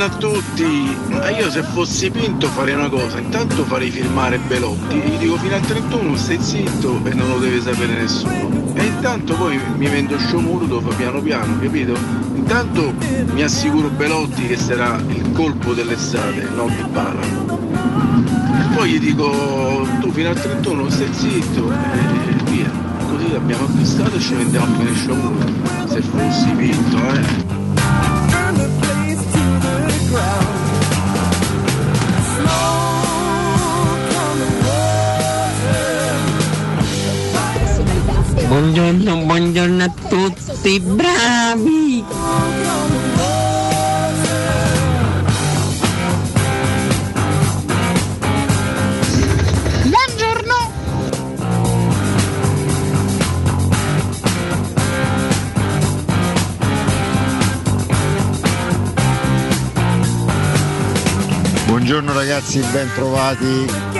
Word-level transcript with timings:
Buongiorno 0.00 0.38
a 0.38 0.40
tutti, 0.40 0.96
io 1.38 1.50
se 1.50 1.62
fossi 1.62 2.10
Pinto 2.10 2.46
farei 2.48 2.72
una 2.72 2.88
cosa, 2.88 3.18
intanto 3.18 3.66
farei 3.66 3.90
filmare 3.90 4.38
Belotti, 4.38 4.94
gli 4.94 5.18
dico 5.18 5.36
fino 5.36 5.54
al 5.54 5.60
31 5.60 6.16
stai 6.16 6.40
zitto 6.40 7.02
e 7.04 7.12
non 7.12 7.28
lo 7.28 7.38
deve 7.38 7.60
sapere 7.60 7.92
nessuno. 8.00 8.72
E 8.72 8.82
intanto 8.82 9.34
poi 9.34 9.60
mi 9.76 9.88
vendo 9.88 10.18
sciomurdo 10.18 10.80
piano 10.96 11.20
piano, 11.20 11.58
capito? 11.60 11.94
Intanto 12.34 12.94
mi 13.34 13.42
assicuro 13.42 13.90
Belotti 13.90 14.46
che 14.46 14.56
sarà 14.56 14.98
il 15.06 15.32
colpo 15.32 15.74
dell'estate, 15.74 16.48
non 16.54 16.74
di 16.74 16.82
bala. 16.90 17.20
E 17.20 18.74
poi 18.74 18.92
gli 18.92 19.00
dico 19.00 19.86
tu 20.00 20.10
fino 20.12 20.30
al 20.30 20.40
31 20.40 20.88
stai 20.88 21.12
zitto 21.12 21.70
e 21.70 22.50
via. 22.50 22.70
Così 23.06 23.34
abbiamo 23.34 23.66
acquistato 23.66 24.16
e 24.16 24.20
ci 24.20 24.32
vendiamo 24.32 24.76
bene 24.78 24.94
sciomurdo. 24.94 25.88
Se 25.88 26.00
fossi 26.00 26.48
Pinto, 26.52 26.96
eh. 26.96 27.59
Buongiorno, 38.60 39.24
buongiorno 39.24 39.84
a 39.84 39.90
tutti, 40.06 40.80
bravi! 40.80 42.04
Buongiorno! 49.88 50.72
Buongiorno 61.64 62.12
ragazzi, 62.12 62.60
ben 62.70 62.90
trovati. 62.94 63.99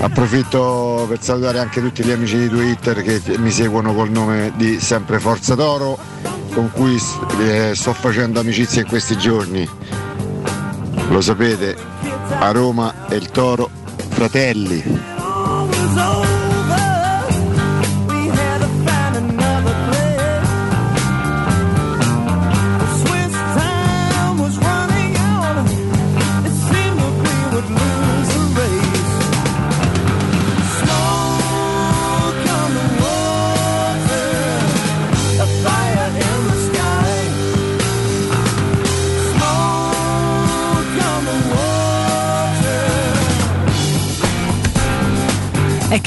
Approfitto 0.00 1.06
per 1.08 1.20
salutare 1.20 1.58
anche 1.58 1.80
tutti 1.80 2.04
gli 2.04 2.10
amici 2.10 2.38
di 2.38 2.48
Twitter 2.48 3.02
che 3.02 3.20
mi 3.38 3.50
seguono 3.50 3.92
col 3.94 4.10
nome 4.10 4.52
di 4.56 4.78
Sempre 4.78 5.18
Forza 5.18 5.56
Toro, 5.56 5.98
con 6.54 6.70
cui 6.72 6.96
eh, 7.40 7.72
sto 7.74 7.92
facendo 7.92 8.38
amicizia 8.40 8.82
in 8.82 8.86
questi 8.86 9.16
giorni. 9.18 9.68
Lo 11.08 11.20
sapete, 11.20 11.76
a 12.38 12.50
Roma 12.52 13.06
è 13.08 13.14
il 13.14 13.30
Toro 13.30 13.70
Fratelli. 14.10 14.82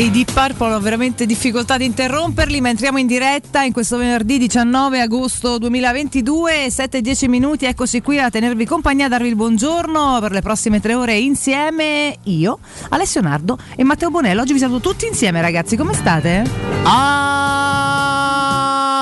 I 0.02 0.10
Deep 0.10 0.32
Purple 0.34 0.74
ho 0.74 0.80
veramente 0.80 1.28
difficoltà 1.28 1.78
di 1.78 1.86
interromperli, 1.86 2.60
ma 2.60 2.70
entriamo 2.70 2.98
in 2.98 3.06
diretta 3.06 3.62
in 3.62 3.72
questo 3.72 3.98
venerdì 3.98 4.40
19 4.40 5.00
agosto 5.00 5.60
2022, 5.60 6.68
7-10 6.68 7.30
minuti, 7.30 7.66
eccoci 7.66 8.02
qui 8.02 8.18
a 8.18 8.32
tenervi 8.32 8.66
compagnia, 8.66 9.06
a 9.06 9.10
darvi 9.10 9.28
il 9.28 9.36
buongiorno 9.36 10.18
per 10.20 10.32
le 10.32 10.42
prossime 10.42 10.80
tre 10.80 10.96
ore 10.96 11.20
insieme, 11.20 12.18
io, 12.24 12.58
Alessio 12.90 13.22
Nardo 13.22 13.60
e 13.76 13.84
Matteo 13.84 14.10
Bonello. 14.10 14.42
Oggi 14.42 14.54
vi 14.54 14.60
saluto 14.60 14.90
tutti 14.90 15.06
insieme 15.06 15.40
ragazzi, 15.40 15.76
come 15.76 15.94
state? 15.94 16.50
Ah, 16.84 17.61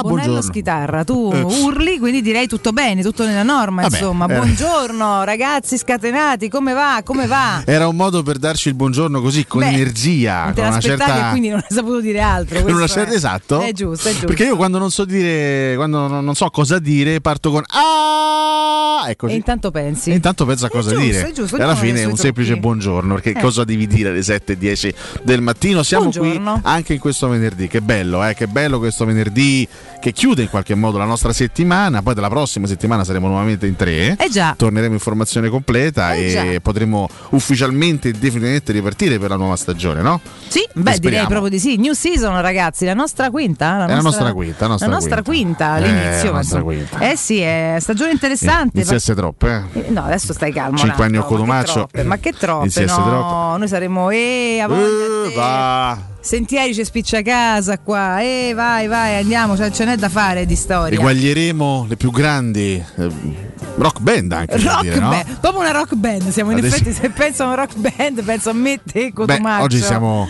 Bonello 0.01 0.18
buongiorno. 0.18 0.42
Schitarra, 0.42 1.04
tu 1.04 1.31
Eh. 1.34 1.42
urli, 1.42 2.00
quindi 2.00 2.22
direi 2.22 2.48
tutto 2.48 2.72
bene, 2.72 3.01
tutto 3.01 3.25
nella 3.25 3.44
norma, 3.44 3.81
Vabbè, 3.84 3.96
insomma. 3.98 4.25
eh. 4.25 4.36
Buongiorno 4.36 5.24
ragazzi 5.24 5.78
scatenati, 5.78 6.50
come 6.50 6.74
va? 6.74 7.01
Come 7.04 7.25
va? 7.28 7.62
Era 7.66 7.88
un 7.88 7.96
modo 7.96 8.24
per 8.24 8.38
darci 8.38 8.69
il 8.69 8.75
buongiorno 8.75 9.22
così 9.22 9.46
con 9.46 9.62
Beh, 9.62 9.68
energia, 9.69 10.51
con 10.56 10.66
una 10.66 10.80
certa 10.80 11.30
quindi 11.31 11.50
non 11.50 11.60
hai 11.60 11.75
saputo 11.75 12.00
dire 12.01 12.19
altro. 12.22 12.62
con 12.63 12.74
una 12.74 12.88
certa 12.88 13.12
è- 13.12 13.16
esatto. 13.16 13.62
È 13.62 13.72
giusto, 13.74 14.07
è 14.07 14.12
giusto. 14.12 14.28
Perché 14.28 14.46
io 14.46 14.56
quando 14.56 14.78
non 14.78 14.92
so 14.92 15.06
dire, 15.06 15.74
quando 15.75 16.07
non 16.07 16.36
so 16.36 16.50
cosa 16.50 16.80
dire, 16.80 17.22
parto 17.22 17.52
con 17.52 17.63
ah, 17.68 18.79
ecco. 19.07 19.28
E 19.28 19.34
intanto 19.36 19.72
pensi. 19.72 20.12
E 20.12 20.16
intanto 20.16 20.46
pensa 20.46 20.66
a 20.68 20.69
cosa 20.69 20.90
giusto, 20.92 21.06
dire. 21.06 21.31
giusto, 21.34 21.57
e 21.57 21.62
alla 21.63 21.75
fine 21.75 22.01
è 22.01 22.06
un 22.06 22.16
semplice 22.18 22.50
trucchi. 22.51 22.66
buongiorno. 22.66 23.13
Perché 23.16 23.31
Eh. 23.31 23.42
cosa 23.42 23.63
devi 23.63 23.88
dire 23.88 24.10
alle 24.10 24.24
7 24.24 24.54
e 24.54 24.57
10 24.57 24.94
del 25.24 25.42
mattino? 25.42 25.84
Siamo 25.84 26.10
Buongiorno. 26.10 26.51
qui 26.54 26.62
anche 26.63 26.94
in 26.94 27.00
questo 27.00 27.28
venerdì. 27.28 27.68
Che 27.68 27.81
bello, 27.81 28.24
eh? 28.25 28.34
Che 28.34 28.48
bello 28.48 28.80
questo 28.80 29.06
venerdì 29.06 29.68
che 30.01 30.12
chiude 30.12 30.44
in 30.44 30.50
qualche 30.50 30.75
modo 30.75 30.98
la 30.98 31.06
nostra 31.06 31.34
settimana. 31.34 32.01
Poi 32.01 32.13
della 32.13 32.30
prossima 32.30 32.68
settimana 32.68 33.04
saremo 33.04 33.28
nuovamente 33.28 33.66
in 33.68 33.75
tre. 33.75 34.16
Eh 34.18 34.30
già. 34.30 34.54
Torneremo 34.57 34.94
in 34.94 35.00
formazione 35.00 35.50
completa 35.50 36.13
Eh 36.13 36.25
e 36.25 36.31
già. 36.31 36.60
potremo 36.62 37.07
ufficialmente 37.31 38.10
e 38.10 38.12
definitivamente 38.12 38.72
ripartire 38.72 39.18
per 39.19 39.30
la 39.30 39.36
nuova 39.36 39.56
stagione, 39.56 40.02
no? 40.02 40.19
Sì, 40.48 40.66
beh, 40.74 41.00
direi 41.00 41.25
proprio 41.28 41.50
di 41.50 41.60
sì. 41.60 41.78
New 41.78 41.94
season, 41.94 42.40
ragazzi, 42.42 42.86
la 42.86 42.94
nostra 42.94 43.30
quinta. 43.30 43.86
È 43.86 43.94
la 43.94 44.02
nostra 44.02 44.34
quinta, 44.34 44.62
la 44.66 44.68
nostra 44.72 44.88
nostra 44.90 45.22
quinta. 45.22 45.31
quinta, 45.31 45.78
Eh, 45.78 45.84
all'inizio. 45.90 46.31
la 46.31 46.38
nostra 46.38 46.62
quinta. 46.62 47.00
Eh 47.12 47.16
sì, 47.16 47.40
è 47.40 47.78
stagione 47.80 48.12
interessante. 48.12 48.84
Essere 48.95 49.15
troppo, 49.19 49.47
eh? 49.47 49.62
Eh, 49.74 49.89
No, 49.89 50.03
adesso 50.06 50.33
stai 50.33 50.51
calmo. 50.51 50.77
Cinque 50.77 51.06
anni 51.06 51.18
a 51.18 51.21
ma 51.21 51.25
che 51.63 51.71
troppe, 51.71 52.03
Ma 52.03 52.18
che 52.18 52.33
troppe, 52.33 52.86
no, 52.86 53.57
noi 53.57 53.68
saremo 53.68 54.09
eh, 54.09 54.59
a 54.62 54.68
voglia 54.68 55.30
Eh, 55.30 55.33
va. 55.36 55.97
Sentieri 56.30 56.76
ci 56.76 56.86
spiccia 56.86 57.24
casa 57.24 57.80
qua, 57.80 58.22
eh 58.22 58.52
vai 58.54 58.86
vai 58.86 59.16
andiamo, 59.16 59.58
cioè, 59.58 59.72
ce 59.72 59.84
n'è 59.84 59.96
da 59.96 60.10
fare 60.10 60.46
di 60.46 60.56
storia. 60.56 60.96
Eguaglieremo 60.96 61.88
le 61.90 61.96
più 61.96 62.12
grandi 62.12 62.76
eh, 62.98 63.10
rock 63.78 64.00
band 64.00 64.31
anche 64.34 64.58
Rock 64.58 64.81
dire, 64.84 65.00
no? 65.00 65.10
band, 65.10 65.38
proprio 65.40 65.62
una 65.62 65.72
rock 65.72 65.96
band. 65.96 66.30
Siamo 66.30 66.52
in 66.52 66.60
Adesso- 66.60 66.76
effetti, 66.76 66.94
se 66.94 67.10
penso 67.10 67.42
a 67.42 67.46
una 67.48 67.56
rock 67.56 67.78
band, 67.78 68.24
penso 68.24 68.52
a 68.52 68.54
me, 68.54 68.80
te, 68.84 69.06
Beh, 69.06 69.12
Cotumaccio. 69.12 69.64
oggi 69.64 69.80
siamo, 69.81 70.28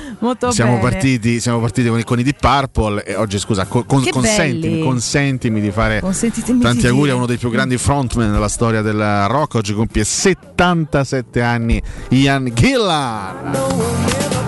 siamo 0.52 0.80
partiti, 0.80 1.42
siamo 1.42 1.60
partiti 1.60 1.90
con, 1.90 2.00
i- 2.00 2.04
con 2.06 2.18
i 2.18 2.24
Deep 2.24 2.40
Purple 2.40 3.04
e 3.04 3.16
oggi 3.16 3.38
scusa, 3.38 3.66
co- 3.66 3.84
con- 3.84 4.08
consentimi, 4.10 4.82
consentimi 4.82 5.60
di 5.60 5.70
fare 5.72 6.00
tanti 6.00 6.88
auguri 6.88 7.02
dire. 7.08 7.12
a 7.12 7.16
uno 7.16 7.26
dei 7.26 7.36
più 7.38 7.50
grandi 7.50 7.78
frontman 7.78 8.32
della 8.32 8.48
storia 8.48 8.82
del 8.82 9.26
rock. 9.28 9.56
Oggi 9.56 9.74
compie 9.74 10.06
77 10.06 11.42
anni 11.42 11.82
Ian 12.12 12.50
Gillan. 12.54 13.52
Ma 13.52 14.39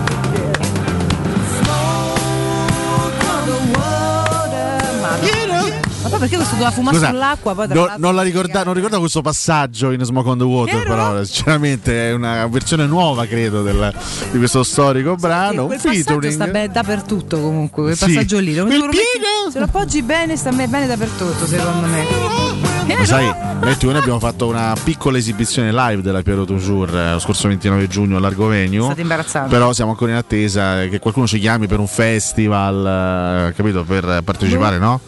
perché 6.22 6.36
questo 6.36 6.54
doveva 6.54 6.70
fumare 6.70 6.96
Scusa, 6.96 7.10
sull'acqua? 7.10 7.54
Poi 7.54 7.66
no- 7.68 7.92
non, 7.96 8.14
la 8.14 8.22
ricorda- 8.22 8.62
non 8.64 8.74
ricordo 8.74 8.98
questo 9.00 9.22
passaggio 9.22 9.90
in 9.90 10.02
Smoke 10.04 10.28
on 10.28 10.38
the 10.38 10.44
Water, 10.44 10.74
Vero? 10.76 10.88
però 10.88 11.24
sinceramente 11.24 12.10
è 12.10 12.12
una 12.12 12.46
versione 12.46 12.86
nuova, 12.86 13.26
credo, 13.26 13.62
del- 13.62 13.92
di 14.30 14.38
questo 14.38 14.62
storico 14.62 15.16
brano. 15.16 15.66
quel 15.66 15.76
Un 15.78 15.82
passaggio 15.82 15.94
featuring. 16.04 16.32
sta 16.34 16.46
bene 16.46 16.68
dappertutto 16.72 17.40
comunque, 17.40 17.82
quel 17.82 17.96
Sì. 17.96 18.04
passaggio 18.06 18.38
lì. 18.38 18.54
Lo- 18.54 18.64
Quel 18.66 18.78
lo 18.78 18.86
metti-! 18.86 18.98
Se 19.50 19.58
lo 19.58 19.64
appoggi 19.64 20.02
bene 20.02 20.36
sta 20.36 20.50
bene 20.52 20.86
dappertutto 20.86 21.46
secondo 21.46 21.86
me. 21.88 22.04
Lo 22.96 23.04
sai, 23.04 23.26
noi 23.60 23.72
e 23.72 23.76
noi 23.84 23.96
abbiamo 23.96 24.18
fatto 24.18 24.46
una 24.46 24.74
piccola 24.82 25.16
esibizione 25.18 25.72
live 25.72 26.02
della 26.02 26.22
Piero 26.22 26.44
Toujours 26.44 26.92
eh, 26.92 27.12
lo 27.12 27.18
scorso 27.18 27.48
29 27.48 27.86
giugno 27.88 28.16
all'Argovenio. 28.16 28.84
State 28.84 29.00
imbarazzando. 29.00 29.48
Però 29.48 29.72
siamo 29.72 29.90
ancora 29.92 30.12
in 30.12 30.16
attesa 30.16 30.86
che 30.88 30.98
qualcuno 30.98 31.26
ci 31.26 31.38
chiami 31.38 31.66
per 31.66 31.78
un 31.80 31.86
festival, 31.86 33.48
eh, 33.50 33.54
capito? 33.54 33.82
Per 33.84 34.22
partecipare, 34.24 34.78
no? 34.78 35.00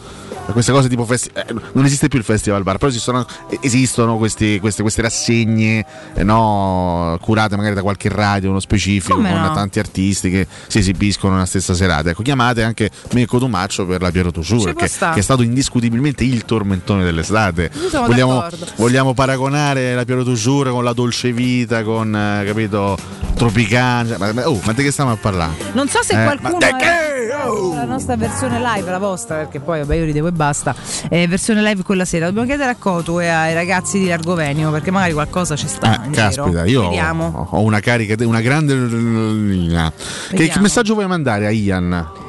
A 0.47 0.51
Queste 0.51 0.71
cose 0.71 0.87
tipo 0.87 1.05
festival. 1.05 1.61
non 1.73 1.85
esiste 1.85 2.07
più 2.07 2.19
il 2.19 2.23
festival 2.23 2.63
bar, 2.63 2.77
però 2.77 2.89
esistono, 2.89 3.25
esistono 3.61 4.17
questi- 4.17 4.59
queste, 4.59 4.83
queste 4.83 5.01
rassegne 5.01 5.85
eh, 6.13 6.23
no, 6.23 7.17
curate 7.19 7.55
magari 7.57 7.73
da 7.75 7.81
qualche 7.81 8.09
radio, 8.09 8.51
uno 8.51 8.59
specifico, 8.59 9.15
Come 9.15 9.31
con 9.31 9.41
no? 9.41 9.53
tanti 9.53 9.79
artisti 9.79 10.29
che 10.29 10.47
si 10.67 10.77
esibiscono 10.79 11.33
nella 11.33 11.45
stessa 11.45 11.73
serata. 11.73 12.11
Ecco, 12.11 12.21
chiamate 12.21 12.63
anche 12.63 12.89
Mirko 13.13 13.39
Domaccio 13.39 13.85
per 13.85 14.01
la 14.01 14.11
Piero 14.11 14.31
può 14.31 14.73
che, 14.85 14.87
che 15.13 15.19
è 15.19 15.23
stato 15.23 15.41
indiscutibilmente 15.41 16.23
il 16.23 16.45
tormentone 16.45 17.03
dell'estate. 17.03 17.71
Vogliamo, 17.91 18.45
vogliamo 18.77 19.13
paragonare 19.13 19.93
la 19.95 20.05
Piero 20.05 20.23
Toujours 20.23 20.69
con 20.69 20.83
la 20.83 20.93
Dolce 20.93 21.33
Vita, 21.33 21.83
con 21.83 22.15
eh, 22.15 22.43
capito, 22.45 22.97
Tropicana. 23.35 24.17
Ma, 24.17 24.47
oh, 24.47 24.59
ma 24.63 24.73
di 24.73 24.83
che 24.83 24.91
stiamo 24.91 25.11
a 25.11 25.17
parlare? 25.17 25.53
Non 25.73 25.89
so 25.89 26.01
se 26.03 26.13
Eh, 26.13 26.23
qualcuno 26.23 26.57
ma- 26.59 26.67
ha- 26.67 26.75
che- 26.77 27.33
oh! 27.47 27.73
la 27.73 27.83
nostra 27.83 28.15
versione 28.15 28.59
live, 28.59 28.89
la 28.89 28.97
vostra, 28.99 29.35
perché 29.37 29.59
poi 29.59 29.79
vabbè 29.79 29.95
io 29.95 30.05
ridevo 30.05 30.27
e 30.27 30.31
basta. 30.35 30.75
Eh, 31.09 31.27
versione 31.27 31.61
live 31.61 31.83
quella 31.83 32.05
sera. 32.05 32.25
Dobbiamo 32.25 32.47
chiedere 32.47 32.71
a 32.71 32.75
Cotu 32.75 33.19
e 33.19 33.27
ai 33.27 33.53
ragazzi 33.53 33.97
di 33.99 34.07
Largovenio 34.07 34.71
perché 34.71 34.91
magari 34.91 35.13
qualcosa 35.13 35.55
ci 35.55 35.67
sta. 35.67 36.01
Ah, 36.01 36.09
caspita, 36.11 36.65
giro. 36.65 36.65
io 36.65 36.81
Vediamo. 36.89 37.47
ho, 37.51 37.61
una 37.61 37.79
carica, 37.79 38.15
una 38.25 38.41
grande 38.41 38.75
linea. 38.75 39.91
Che, 39.91 40.35
Vediamo. 40.35 40.61
messaggio 40.61 40.93
vuoi 40.93 41.07
mandare 41.07 41.45
a 41.45 41.51
Ian? 41.51 42.23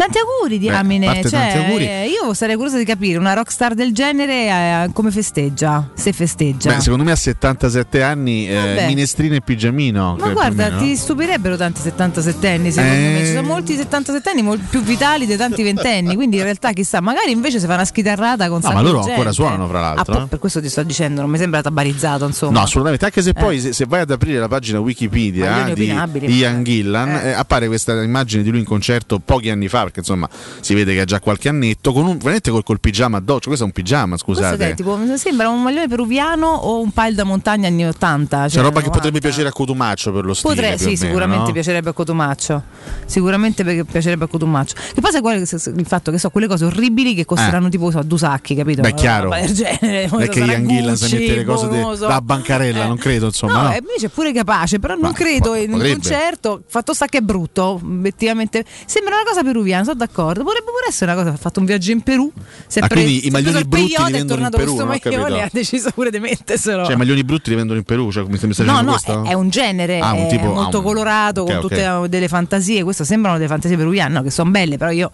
Tanti 0.00 0.16
auguri, 0.18 0.54
Beh, 0.54 0.58
diamine. 0.58 1.04
parte 1.06 1.28
Cioè, 1.28 1.38
tanti 1.40 1.56
auguri. 1.58 1.84
eh, 1.86 2.06
io 2.08 2.32
sarei 2.32 2.54
curiosa 2.56 2.78
di 2.78 2.84
capire 2.86 3.18
una 3.18 3.34
rockstar 3.34 3.74
del 3.74 3.92
genere 3.92 4.46
eh, 4.86 4.90
come 4.94 5.10
festeggia. 5.10 5.90
Se 5.92 6.12
festeggia. 6.14 6.72
Beh, 6.74 6.80
secondo 6.80 7.04
me 7.04 7.12
a 7.12 7.16
77 7.16 8.02
anni 8.02 8.48
eh, 8.48 8.54
Vabbè. 8.54 8.86
minestrino 8.86 9.34
e 9.34 9.42
pigiamino. 9.42 10.16
Ma 10.18 10.28
guarda, 10.30 10.70
ti 10.78 10.96
stupirebbero 10.96 11.56
tanti 11.58 11.82
77 11.82 12.48
anni, 12.48 12.72
secondo 12.72 12.94
Eh. 12.96 13.12
me. 13.12 13.18
Ci 13.26 13.32
sono 13.34 13.46
molti 13.46 13.76
77 13.76 14.30
anni 14.30 14.40
mol- 14.42 14.58
più 14.58 14.80
vitali 14.80 15.26
dei 15.26 15.36
tanti 15.36 15.62
ventenni. 15.62 16.14
Quindi 16.14 16.38
in 16.38 16.44
realtà 16.44 16.72
chissà, 16.72 17.00
magari 17.02 17.30
invece 17.32 17.60
si 17.60 17.66
fa 17.66 17.74
una 17.74 17.84
schitarrata 17.84 18.48
con 18.48 18.60
No, 18.62 18.72
ma 18.72 18.80
loro 18.80 19.00
di 19.02 19.10
ancora 19.10 19.30
gente. 19.30 19.32
suonano, 19.32 19.68
fra 19.68 19.80
l'altro, 19.80 20.14
Ah, 20.14 20.22
eh. 20.22 20.26
per 20.28 20.38
questo 20.38 20.62
ti 20.62 20.70
sto 20.70 20.82
dicendo, 20.82 21.20
non 21.20 21.28
mi 21.28 21.36
sembra 21.36 21.60
tabarizzato, 21.60 22.24
insomma. 22.24 22.52
No, 22.52 22.60
assolutamente. 22.64 23.04
Anche 23.04 23.20
se 23.20 23.34
poi, 23.34 23.56
Eh. 23.56 23.60
se, 23.60 23.72
se 23.74 23.84
vai 23.86 24.00
ad 24.00 24.10
aprire 24.10 24.38
la 24.38 24.48
pagina 24.48 24.80
Wikipedia 24.80 25.50
Maglioni 25.50 26.08
di 26.26 26.36
Ian 26.38 26.62
Gillan, 26.64 27.08
eh. 27.16 27.28
eh, 27.28 27.32
appare 27.32 27.66
questa 27.66 28.02
immagine 28.02 28.42
di 28.42 28.48
lui 28.48 28.60
in 28.60 28.64
concerto 28.64 29.18
pochi 29.22 29.50
anni 29.50 29.68
fa, 29.68 29.88
perché 29.90 30.00
insomma 30.00 30.28
si 30.60 30.74
vede 30.74 30.94
che 30.94 31.00
ha 31.00 31.04
già 31.04 31.20
qualche 31.20 31.48
annetto, 31.48 31.92
con 31.92 32.06
un, 32.06 32.16
veramente 32.16 32.50
col, 32.50 32.62
col 32.62 32.80
pigiama 32.80 33.18
addosso. 33.18 33.46
Questo 33.46 33.64
è 33.64 33.66
un 33.66 33.72
pigiama, 33.72 34.16
che 34.16 34.22
è, 34.22 34.24
scusate. 34.24 34.74
tipo, 34.74 34.98
sembra 35.16 35.48
un 35.48 35.62
maglione 35.62 35.88
peruviano 35.88 36.46
o 36.46 36.80
un 36.80 36.90
pile 36.92 37.14
da 37.14 37.24
montagna 37.24 37.68
anni 37.68 37.86
80. 37.86 38.42
C'è 38.44 38.48
cioè 38.48 38.62
roba 38.62 38.80
che 38.80 38.86
90. 38.86 38.90
potrebbe 38.90 39.20
piacere 39.20 39.48
a 39.48 39.52
Cotumaccio 39.52 40.12
per 40.12 40.24
lo 40.24 40.34
stile. 40.34 40.74
O 40.74 40.76
sì, 40.78 40.84
meno, 40.84 40.96
sicuramente 40.96 41.46
no? 41.46 41.52
piacerebbe 41.52 41.90
a 41.90 41.92
Cotumaccio. 41.92 42.62
Sicuramente 43.06 43.84
piacerebbe 43.84 44.24
a 44.24 44.28
Cotumaccio. 44.28 44.74
Che 44.94 45.00
poi 45.00 45.10
sai 45.10 45.20
è 45.22 45.70
il 45.76 45.86
fatto 45.86 46.10
che 46.10 46.18
so 46.18 46.30
quelle 46.30 46.46
cose 46.46 46.64
orribili 46.64 47.14
che 47.14 47.24
costeranno 47.24 47.68
tipo 47.68 47.90
so, 47.90 48.02
due 48.02 48.18
sacchi, 48.18 48.54
capito? 48.54 48.80
Eh. 48.80 48.82
Beh, 48.82 48.90
Una 48.90 49.00
chiaro. 49.00 49.22
roba 49.24 49.40
del 49.40 49.52
genere. 49.52 50.08
Non 50.10 50.22
è 50.22 50.28
che 50.28 50.40
Sarà 50.40 50.52
Ian 50.52 50.66
Gillan 50.66 50.96
si 50.96 51.16
mette 51.16 51.34
le 51.34 51.44
cose 51.44 51.68
de- 51.68 51.96
da 51.98 52.20
bancarella, 52.20 52.84
Eh. 52.84 52.86
non 52.86 52.96
credo, 52.96 53.26
insomma. 53.26 53.52
No, 53.52 53.62
no? 53.68 53.74
invece 53.74 54.06
è 54.06 54.08
pure 54.08 54.32
capace, 54.32 54.78
però 54.78 54.94
non 54.94 55.02
Ma 55.02 55.12
credo 55.12 55.54
in 55.54 55.72
un 55.72 55.80
concerto. 55.80 56.62
Fatto 56.66 56.94
sta 56.94 57.06
che 57.06 57.18
è 57.18 57.20
brutto, 57.20 57.64
obiettivamente. 57.64 58.64
Sembra 58.86 59.14
una 59.14 59.24
cosa 59.24 59.42
peruviana, 59.42 59.79
sono 59.84 59.96
d'accordo. 59.96 60.42
Potrebbe 60.44 60.66
pure 60.70 60.86
essere 60.88 61.12
una 61.12 61.22
cosa. 61.22 61.34
Ha 61.34 61.38
fatto 61.38 61.60
un 61.60 61.66
viaggio 61.66 61.90
in 61.90 62.00
Perù. 62.02 62.30
Si 62.66 62.78
è 62.78 62.82
Ah, 62.82 62.86
pre- 62.86 63.02
quindi 63.02 63.26
i 63.26 63.30
maglioni 63.30 63.52
preso 63.52 63.68
brutti 63.68 63.86
li 64.04 64.12
vendono 64.12 64.42
in 64.42 64.50
Perù, 64.50 64.76
non 64.76 64.86
maglione 64.86 65.42
ha 65.42 65.48
deciso 65.52 65.90
pure 65.92 66.10
di 66.10 66.18
metterselo. 66.20 66.84
Cioè, 66.84 66.94
i 66.94 66.96
maglioni 66.96 67.24
brutti 67.24 67.50
li 67.50 67.56
vendono 67.56 67.78
in 67.78 67.84
Perù, 67.84 68.10
cioè, 68.10 68.24
mi 68.26 68.36
stai 68.36 68.66
No, 68.66 68.80
no, 68.80 68.90
questo? 68.92 69.24
è, 69.24 69.32
un 69.34 69.48
genere 69.50 69.98
Ah, 70.00 70.12
un 70.12 70.28
tipo- 70.28 70.52
molto 70.52 70.76
ah, 70.76 70.80
un- 70.80 70.86
colorato, 70.86 71.40
ok, 71.42 71.50
con 71.52 71.60
tutte 71.60 72.08
delle 72.08 72.28
fantasie. 72.28 72.82
Questo 72.82 73.04
sembrano 73.04 73.36
delle 73.36 73.48
fantasie 73.48 73.76
peruviane, 73.76 74.14
no, 74.14 74.22
che 74.22 74.30
sono 74.30 74.50
belle, 74.50 74.76
però 74.76 74.90
io. 74.90 75.10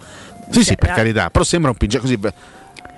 Sì, 0.50 0.60
sì, 0.60 0.64
cioè, 0.66 0.76
per 0.76 0.92
carità, 0.92 1.30
però 1.30 1.44
sembra 1.44 1.70
un 1.70 1.76
pigiama 1.76 2.02
così. 2.04 2.16
beh, 2.16 2.32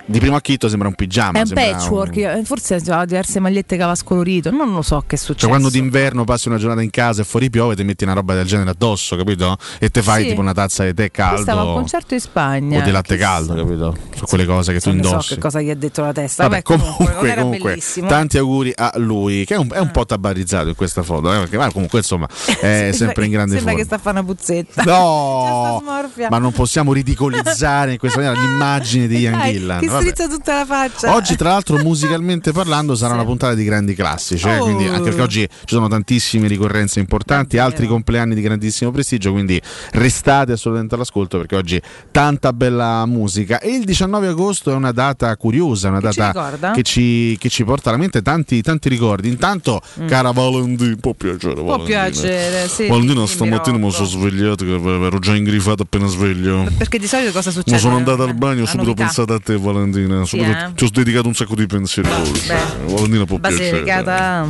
Di 0.09 0.19
primo 0.19 0.35
acchito 0.35 0.67
sembra 0.69 0.87
un 0.87 0.95
pigiama. 0.95 1.37
È 1.37 1.41
un 1.41 1.45
sembra 1.47 1.65
patchwork, 1.71 2.15
un- 2.15 2.19
io- 2.21 2.43
forse 2.43 2.81
ha 2.87 3.05
diverse 3.05 3.39
magliette 3.39 3.75
che 3.75 3.81
aveva 3.83 3.95
scolorito, 3.95 4.49
non 4.49 4.71
lo 4.73 4.81
so 4.81 5.03
che 5.05 5.15
è 5.15 5.17
successo. 5.19 5.39
Cioè, 5.39 5.49
quando 5.49 5.69
d'inverno 5.69 6.23
passi 6.23 6.47
una 6.47 6.57
giornata 6.57 6.81
in 6.81 6.89
casa 6.89 7.21
e 7.21 7.25
fuori 7.25 7.49
piove, 7.51 7.75
ti 7.75 7.83
metti 7.83 8.03
una 8.05 8.13
roba 8.13 8.33
del 8.33 8.45
genere 8.47 8.71
addosso, 8.71 9.15
capito? 9.15 9.57
E 9.79 9.89
te 9.89 10.01
fai 10.01 10.23
Sì. 10.23 10.29
tipo 10.29 10.41
una 10.41 10.53
tazza 10.53 10.83
di 10.83 10.93
tè 10.95 11.11
caldo. 11.11 11.41
Stava 11.41 11.61
a 11.61 11.65
un 11.65 11.73
concerto 11.73 12.13
in 12.15 12.19
Spagna. 12.21 12.79
o 12.79 12.81
di 12.83 12.91
latte 12.91 13.17
caldo, 13.17 13.53
capito? 13.53 13.95
Sono 14.15 14.25
quelle 14.27 14.45
cose 14.45 14.73
che 14.73 14.79
tu 14.79 14.89
Non 14.89 14.97
ne 14.97 15.03
so 15.03 15.09
indossi. 15.09 15.33
che 15.35 15.39
cosa 15.39 15.61
gli 15.61 15.69
ha 15.69 15.75
detto 15.75 16.01
la 16.01 16.11
testa. 16.11 16.47
Vabbè, 16.47 16.61
Vabbè, 16.65 16.81
comunque, 16.81 17.35
non 17.35 17.43
comunque, 17.59 17.79
tanti 18.07 18.37
auguri 18.39 18.73
a 18.75 18.91
lui, 18.95 19.45
che 19.45 19.53
è 19.53 19.57
un, 19.57 19.67
è 19.71 19.79
un 19.79 19.91
po' 19.91 20.05
tabarizzato 20.05 20.69
in 20.69 20.75
questa 20.75 21.03
foto, 21.03 21.31
eh, 21.33 21.37
perché 21.37 21.57
ma 21.57 21.71
comunque 21.71 21.99
insomma 21.99 22.27
è 22.27 22.33
Sembra- 22.57 22.93
sempre 22.93 23.25
in 23.25 23.31
grande 23.31 23.55
Sembra 23.55 23.73
forma. 23.73 23.77
che 23.77 23.83
sta 23.85 23.95
a 23.95 23.99
fare 23.99 24.17
una 24.19 24.25
puzzetta. 24.27 24.83
No, 24.83 25.83
ma 26.29 26.37
non 26.39 26.51
possiamo 26.51 26.93
ridicolizzare 26.93 27.91
in 27.93 27.97
questa 27.99 28.19
maniera 28.21 28.39
l'immagine 28.39 29.05
di 29.07 29.17
Ian 29.19 29.39
Gillan. 29.41 29.79
Strizza 29.99 30.27
tutta 30.27 30.55
la 30.57 30.65
faccia. 30.65 31.13
Oggi, 31.15 31.35
tra 31.35 31.49
l'altro, 31.49 31.77
musicalmente 31.83 32.51
parlando, 32.51 32.95
sarà 32.95 33.13
una 33.13 33.25
puntata 33.25 33.53
di 33.53 33.63
grandi 33.63 33.93
classici. 33.95 34.47
eh, 34.47 34.57
Oh. 34.59 34.63
quindi 34.63 34.85
anche 34.87 35.03
perché 35.09 35.21
oggi 35.21 35.47
ci 35.49 35.75
sono 35.75 35.87
tantissime 35.87 36.47
ricorrenze 36.47 36.99
importanti, 36.99 37.55
Davvero. 37.55 37.65
altri 37.73 37.87
compleanni 37.87 38.35
di 38.35 38.41
grandissimo 38.41 38.91
prestigio. 38.91 39.31
Quindi 39.31 39.61
restate 39.91 40.51
assolutamente 40.53 40.95
all'ascolto 40.95 41.37
perché 41.37 41.55
oggi 41.55 41.81
tanta 42.11 42.53
bella 42.53 43.05
musica. 43.05 43.59
E 43.59 43.69
il 43.75 43.83
19 43.85 44.27
agosto 44.27 44.71
è 44.71 44.73
una 44.75 44.91
data 44.91 45.35
curiosa, 45.37 45.89
una 45.89 45.99
Che 45.99 46.11
ci 46.11 46.19
data 46.19 46.39
ricorda? 46.45 46.71
che 46.71 46.83
ci, 46.83 47.37
che 47.39 47.49
ci 47.49 47.63
porta 47.63 47.89
alla 47.89 47.97
mente 47.97 48.21
tanti, 48.21 48.61
tanti 48.61 48.89
ricordi. 48.89 49.29
Intanto, 49.29 49.81
cara 50.07 50.31
Valentina, 50.31 50.95
può 50.99 51.13
piacere. 51.13 51.61
Mm. 51.61 51.65
Può 51.65 51.79
piacere, 51.83 52.67
sì. 52.67 52.87
Valentina, 52.87 53.25
stamattina 53.27 53.77
mi 53.77 53.91
sono 53.91 54.07
svegliato 54.07 54.65
ero 54.65 55.19
già 55.19 55.35
ingrifato 55.35 55.83
appena 55.83 56.07
sveglio. 56.07 56.65
Perché 56.77 56.97
di 56.99 57.07
solito 57.07 57.31
cosa 57.31 57.51
succede? 57.51 57.71
Ma 57.71 57.77
sono 57.77 57.95
andato 57.95 58.23
al 58.23 58.33
bagno 58.35 58.63
e 58.63 58.65
subito 58.65 58.81
ho 58.83 58.85
novità. 58.93 59.03
pensato 59.05 59.33
a 59.33 59.39
te 59.39 59.57
Valentina, 59.57 59.88
Sì, 59.93 60.25
subito 60.25 60.49
eh? 60.51 60.71
ti 60.75 60.83
ho 60.83 60.89
dedicato 60.91 61.27
un 61.27 61.33
sacco 61.33 61.55
di 61.55 61.65
pensieri. 61.65 62.09
Beh. 62.09 62.85
Valentina 62.85 63.25
può 63.25 63.37
piacere. 63.37 63.81
Basilicata. 63.83 64.47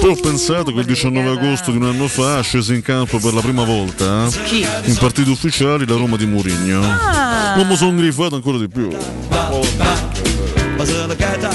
Poi 0.00 0.10
ho 0.10 0.16
pensato 0.20 0.72
che 0.72 0.80
il 0.80 0.86
19 0.86 1.24
Basilicata. 1.24 1.46
agosto 1.46 1.70
di 1.70 1.76
un 1.76 1.84
anno 1.84 2.08
fa 2.08 2.40
scese 2.40 2.74
in 2.74 2.82
campo 2.82 3.18
per 3.18 3.34
la 3.34 3.40
prima 3.40 3.64
volta 3.64 4.28
Chi? 4.44 4.64
in 4.84 4.96
partiti 4.96 5.30
ufficiali 5.30 5.86
la 5.86 5.96
Roma 5.96 6.16
di 6.16 6.26
Mourinho. 6.26 6.80
Ah. 6.82 7.54
Non 7.56 7.66
mi 7.66 7.76
sono 7.76 7.90
ingrifato 7.90 8.34
ancora 8.34 8.58
di 8.58 8.68
più. 8.68 8.88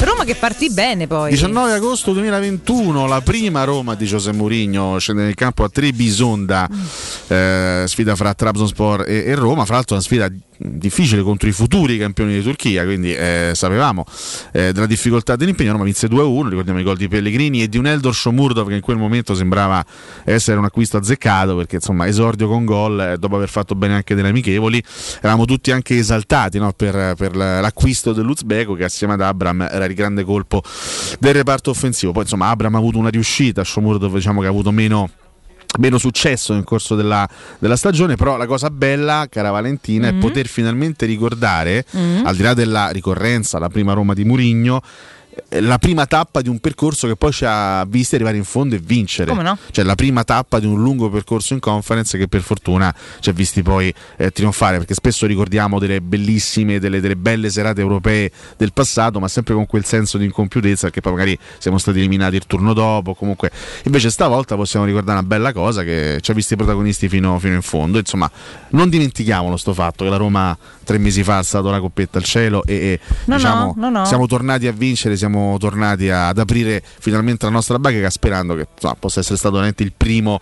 Roma 0.02 0.26
che 0.26 0.36
partì 0.36 0.70
bene 0.70 1.08
poi. 1.08 1.30
19 1.30 1.72
agosto 1.72 2.12
2021, 2.12 3.08
la 3.08 3.22
prima 3.22 3.64
Roma 3.64 3.96
di 3.96 4.06
José 4.06 4.34
Mourinho 4.34 4.98
scende 5.00 5.24
nel 5.24 5.34
campo 5.34 5.64
a 5.64 5.70
Trebisonda, 5.70 6.68
eh, 7.28 7.84
sfida 7.88 8.16
fra 8.16 8.34
Trabzonspor 8.34 9.06
e, 9.08 9.24
e 9.26 9.36
Roma, 9.36 9.64
fra 9.64 9.76
l'altro 9.76 9.96
una 9.96 10.04
sfida 10.04 10.30
difficile 10.64 11.22
contro 11.22 11.50
i 11.50 11.52
futuri 11.52 11.98
campioni 11.98 12.34
di 12.34 12.42
Turchia, 12.42 12.84
quindi 12.84 13.14
eh, 13.14 13.52
sapevamo 13.54 14.06
eh, 14.52 14.72
della 14.72 14.86
difficoltà 14.86 15.36
dell'impegno, 15.36 15.72
Roma 15.72 15.84
vinse 15.84 16.08
2-1, 16.08 16.50
ricordiamo 16.50 16.80
i 16.80 16.84
gol 16.84 16.98
di 16.98 17.08
Pellegrini 17.08 17.62
e 17.62 17.70
di 17.70 17.78
un 17.78 17.88
Eldor 17.88 18.16
Shomurdov 18.16 18.68
che 18.70 18.76
in 18.76 18.82
quel 18.82 18.98
momento 18.98 19.36
sembrava 19.36 19.84
essere 20.24 20.58
un 20.58 20.66
acquisto 20.66 20.98
azzeccato 20.98 21.56
perché 21.56 21.76
insomma 21.76 22.08
esordio 22.08 22.48
con 22.48 22.66
gol 22.66 23.00
eh, 23.00 23.18
dopo 23.18 23.36
aver 23.36 23.50
fatto 23.50 23.76
bene 23.76 23.96
anche 23.96 24.16
delle 24.16 24.30
amichevoli, 24.30 24.82
eravamo 25.20 25.46
tutti 25.46 25.72
anche 25.72 25.98
esaltati 25.98 26.58
no, 26.60 26.72
per, 26.74 27.16
per 27.16 27.36
l'acquisto 27.36 28.14
dell'Uzbeko 28.14 28.74
che 28.74 28.86
assieme 28.86 29.14
ad 29.14 29.22
Abram 29.22 29.62
era 29.62 29.86
il 29.86 29.94
grande 29.94 30.24
colpo 30.24 30.62
del 31.20 31.34
reparto 31.34 31.72
offensivo. 31.72 32.12
Poi 32.12 32.24
insomma 32.24 32.50
Abram 32.50 32.76
ha 32.76 32.78
avuto 32.78 32.98
una 32.98 33.10
riuscita, 33.10 33.64
Shomurdov 33.64 34.14
diciamo 34.14 34.42
che 34.42 34.48
ha 34.48 34.50
avuto 34.50 34.72
meno 34.72 35.10
meno 35.80 35.98
successo 35.98 36.54
nel 36.54 36.64
corso 36.64 36.96
della, 36.96 37.28
della 37.60 37.76
stagione, 37.76 38.16
però 38.16 38.38
la 38.38 38.46
cosa 38.46 38.70
bella, 38.70 39.28
cara 39.30 39.52
Valentina, 39.52 40.12
Mm-hmm. 40.12 40.18
è 40.18 40.22
poter 40.22 40.48
finalmente 40.48 41.06
ricordare, 41.06 41.86
al 42.24 42.36
di 42.36 42.42
là 42.42 42.54
della 42.54 42.90
ricorrenza, 42.90 43.60
la 43.60 43.70
prima 43.70 43.94
Roma 43.94 44.14
di 44.14 44.24
Murigno, 44.26 44.82
la 45.60 45.78
prima 45.78 46.06
tappa 46.06 46.42
di 46.42 46.50
un 46.50 46.60
percorso 46.60 47.08
che 47.08 47.16
poi 47.16 47.32
ci 47.32 47.46
ha 47.46 47.86
visti 47.86 48.16
arrivare 48.16 48.38
in 48.38 48.44
fondo 48.44 48.76
e 48.76 48.80
vincere. 48.80 49.34
No? 49.34 49.58
Cioè 49.72 49.84
la 49.84 49.96
prima 49.96 50.24
tappa 50.24 50.60
di 50.60 50.66
un 50.66 50.82
lungo 50.82 51.10
percorso 51.10 51.54
in 51.54 51.60
conference 51.60 52.18
che 52.18 52.28
per 52.28 52.42
fortuna 52.42 52.94
ci 53.20 53.30
ha 53.30 53.34
visti 53.34 53.62
poi 53.62 53.94
eh, 54.18 54.32
trionfare, 54.32 54.78
perché 54.78 54.94
spesso 54.94 55.26
ricordiamo 55.26 55.80
delle 55.80 56.02
bellissime, 56.02 56.80
delle, 56.80 57.00
delle, 57.00 57.16
belle 57.16 57.50
serate 57.50 57.82
europee 57.82 58.32
del 58.58 58.74
passato, 58.74 59.20
ma 59.20 59.28
sempre 59.28 59.54
con 59.54 59.66
quel 59.66 59.86
senso 59.86 60.18
di 60.18 60.26
incompiutezza 60.26 60.90
che 60.90 61.02
poi 61.02 61.14
magari 61.14 61.38
siamo 61.58 61.78
stati 61.78 62.00
eliminati 62.00 62.36
il 62.36 62.46
turno 62.48 62.74
dopo. 62.74 63.14
Comunque, 63.14 63.52
invece 63.84 64.10
stavolta 64.10 64.56
possiamo 64.56 64.86
ricordare 64.86 65.20
una 65.20 65.28
bella 65.28 65.52
cosa 65.52 65.84
che 65.84 66.20
ci 66.22 66.32
ha 66.32 66.34
visti 66.34 66.56
protagonisti 66.56 67.10
fino, 67.10 67.38
fino 67.40 67.56
in 67.56 67.62
fondo. 67.62 67.98
Insomma, 67.98 68.30
non 68.70 68.90
dimentichiamolo 68.90 69.58
sto 69.58 69.74
fatto 69.74 70.04
che 70.04 70.10
la 70.10 70.18
Roma 70.18 70.58
tre 70.84 70.98
mesi 70.98 71.24
fa 71.24 71.36
ha 71.36 71.38
alzato 71.38 71.70
la 71.70 71.80
coppetta 71.80 72.18
al 72.18 72.24
cielo 72.24 72.64
e, 72.66 72.74
e 72.74 73.00
no, 73.26 73.36
diciamo, 73.36 73.74
no, 73.78 73.90
no, 73.90 74.06
siamo 74.06 74.28
tornati 74.28 74.68
a 74.68 74.72
vincere, 74.72 75.16
siamo 75.16 75.58
tornati 75.60 76.10
ad 76.10 76.38
aprire 76.38 76.82
finalmente 77.00 77.46
la 77.46 77.52
nostra 77.52 77.80
bacheca 77.80 78.10
sperando 78.10 78.56
che 78.56 78.68
insomma, 78.74 78.96
possa 78.96 79.20
essere 79.20 79.38
stato 79.38 79.56
veramente 79.56 79.84
il 79.84 79.94
primo 79.96 80.40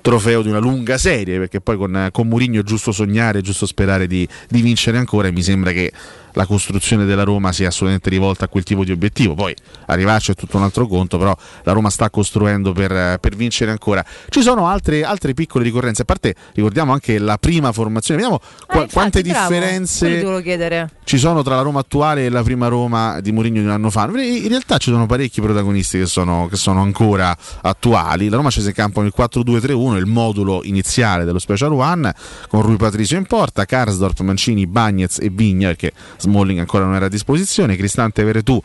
trofeo 0.00 0.42
di 0.42 0.48
una 0.48 0.58
lunga 0.58 0.98
serie 0.98 1.38
perché 1.38 1.60
poi 1.60 1.76
con, 1.76 2.08
con 2.10 2.28
Murigno 2.28 2.60
è 2.60 2.64
giusto 2.64 2.92
sognare, 2.92 3.40
è 3.40 3.42
giusto 3.42 3.66
sperare 3.66 4.06
di, 4.06 4.26
di 4.48 4.60
vincere 4.60 4.98
ancora 4.98 5.28
e 5.28 5.32
mi 5.32 5.42
sembra 5.42 5.72
che 5.72 5.92
la 6.32 6.46
costruzione 6.46 7.04
della 7.04 7.24
Roma 7.24 7.52
sia 7.52 7.68
assolutamente 7.68 8.10
rivolta 8.10 8.44
a 8.44 8.48
quel 8.48 8.62
tipo 8.62 8.84
di 8.84 8.92
obiettivo. 8.92 9.34
Poi 9.34 9.54
arrivarci 9.86 10.32
è 10.32 10.34
tutto 10.34 10.56
un 10.56 10.62
altro 10.62 10.86
conto, 10.86 11.18
però 11.18 11.36
la 11.62 11.72
Roma 11.72 11.90
sta 11.90 12.10
costruendo 12.10 12.72
per, 12.72 13.18
per 13.18 13.36
vincere 13.36 13.70
ancora. 13.70 14.04
Ci 14.28 14.42
sono 14.42 14.68
altre, 14.68 15.04
altre, 15.04 15.34
piccole 15.34 15.64
ricorrenze, 15.64 16.02
a 16.02 16.04
parte 16.04 16.34
ricordiamo 16.54 16.92
anche 16.92 17.18
la 17.18 17.38
prima 17.38 17.72
formazione, 17.72 18.20
vediamo 18.20 18.42
eh, 18.42 18.64
infatti, 18.64 18.92
quante 18.92 19.22
bravo. 19.22 19.48
differenze 19.48 20.20
ci 21.04 21.18
sono 21.18 21.42
tra 21.42 21.56
la 21.56 21.62
Roma 21.62 21.80
attuale 21.80 22.24
e 22.24 22.28
la 22.28 22.42
prima 22.42 22.68
Roma 22.68 23.20
di 23.20 23.32
Mourinho 23.32 23.60
di 23.60 23.66
un 23.66 23.70
anno 23.70 23.90
fa. 23.90 24.04
In 24.04 24.48
realtà 24.48 24.78
ci 24.78 24.90
sono 24.90 25.06
parecchi 25.06 25.40
protagonisti 25.40 25.98
che 25.98 26.06
sono, 26.06 26.48
che 26.48 26.56
sono 26.56 26.80
ancora 26.80 27.36
attuali. 27.60 28.28
La 28.28 28.36
Roma 28.36 28.50
scese 28.50 28.68
in 28.68 28.74
campo 28.74 29.02
nel 29.02 29.12
4-2-3-1, 29.16 29.96
il 29.96 30.06
modulo 30.06 30.60
iniziale 30.64 31.24
dello 31.24 31.38
Special 31.38 31.72
One, 31.72 32.14
con 32.48 32.62
Rui 32.62 32.76
Patricio 32.76 33.16
in 33.16 33.26
porta, 33.26 33.64
Karsdorp, 33.64 34.20
Mancini, 34.20 34.66
Bagnez 34.66 35.18
e 35.20 35.28
Vigna, 35.28 35.68
perché 35.68 35.92
Smalling 36.22 36.58
ancora 36.58 36.84
non 36.84 36.94
era 36.94 37.06
a 37.06 37.08
disposizione, 37.08 37.76
Cristante 37.76 38.22
Veretù, 38.24 38.60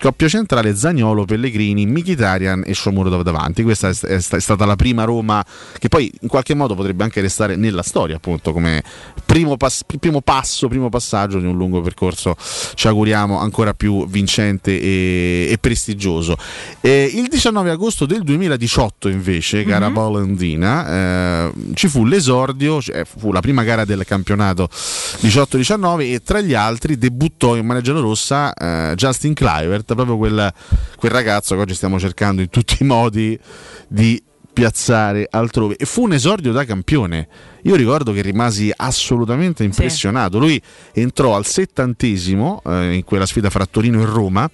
coppia 0.00 0.28
centrale, 0.28 0.76
Zagnolo, 0.76 1.24
Pellegrini, 1.24 1.86
Mkhitaryan 1.86 2.62
e 2.66 2.74
Shomurodov 2.74 3.22
davanti. 3.22 3.62
Questa 3.62 3.88
è, 3.88 4.20
stata 4.20 4.64
la 4.64 4.76
prima 4.76 5.04
Roma 5.04 5.44
che 5.78 5.88
poi 5.88 6.12
in 6.20 6.28
qualche 6.28 6.54
modo 6.54 6.74
potrebbe 6.74 7.04
anche 7.04 7.20
restare 7.20 7.56
nella 7.56 7.82
storia, 7.82 8.16
appunto, 8.16 8.52
come 8.52 8.82
primo, 9.24 9.56
pass- 9.56 9.82
primo 9.98 10.20
passo, 10.20 10.68
primo 10.68 10.88
passaggio 10.88 11.38
di 11.38 11.46
un 11.46 11.56
lungo 11.56 11.80
percorso, 11.80 12.36
ci 12.74 12.86
auguriamo 12.86 13.38
ancora 13.38 13.74
più 13.74 14.06
vincente 14.06 14.80
e, 14.80 15.48
e 15.50 15.58
prestigioso. 15.58 16.36
E 16.80 17.10
il 17.12 17.28
19 17.28 17.70
agosto 17.70 18.06
del 18.06 18.22
2018 18.22 19.08
invece, 19.08 19.64
gara 19.64 19.86
mm-hmm. 19.86 19.94
Polandina, 19.94 20.88
eh, 20.88 21.52
ci 21.74 21.88
fu 21.88 22.04
l'esordio, 22.04 22.80
cioè 22.80 23.04
fu 23.04 23.32
la 23.32 23.40
prima 23.40 23.62
gara 23.62 23.84
del 23.84 24.04
campionato 24.04 24.68
18-19 24.72 26.00
e 26.00 26.22
tra 26.22 26.40
gli 26.40 26.54
altri 26.54 26.97
debuttò 26.98 27.56
in 27.56 27.64
maneggiano 27.64 28.00
rossa 28.00 28.52
eh, 28.52 28.94
Justin 28.94 29.34
Clivert, 29.34 29.94
proprio 29.94 30.16
quel, 30.16 30.52
quel 30.96 31.10
ragazzo 31.10 31.54
che 31.54 31.60
oggi 31.60 31.74
stiamo 31.74 31.98
cercando 31.98 32.42
in 32.42 32.50
tutti 32.50 32.78
i 32.80 32.84
modi 32.84 33.38
di 33.86 34.22
piazzare 34.52 35.26
altrove. 35.30 35.76
E 35.76 35.84
fu 35.84 36.02
un 36.02 36.12
esordio 36.12 36.52
da 36.52 36.64
campione 36.64 37.28
io 37.62 37.74
ricordo 37.74 38.12
che 38.12 38.22
rimasi 38.22 38.72
assolutamente 38.74 39.64
impressionato. 39.64 40.38
Sì. 40.38 40.46
Lui 40.46 40.62
entrò 40.92 41.36
al 41.36 41.46
settantesimo 41.46 42.62
eh, 42.64 42.94
in 42.94 43.04
quella 43.04 43.26
sfida 43.26 43.50
fra 43.50 43.66
Torino 43.66 44.00
e 44.00 44.04
Roma 44.04 44.48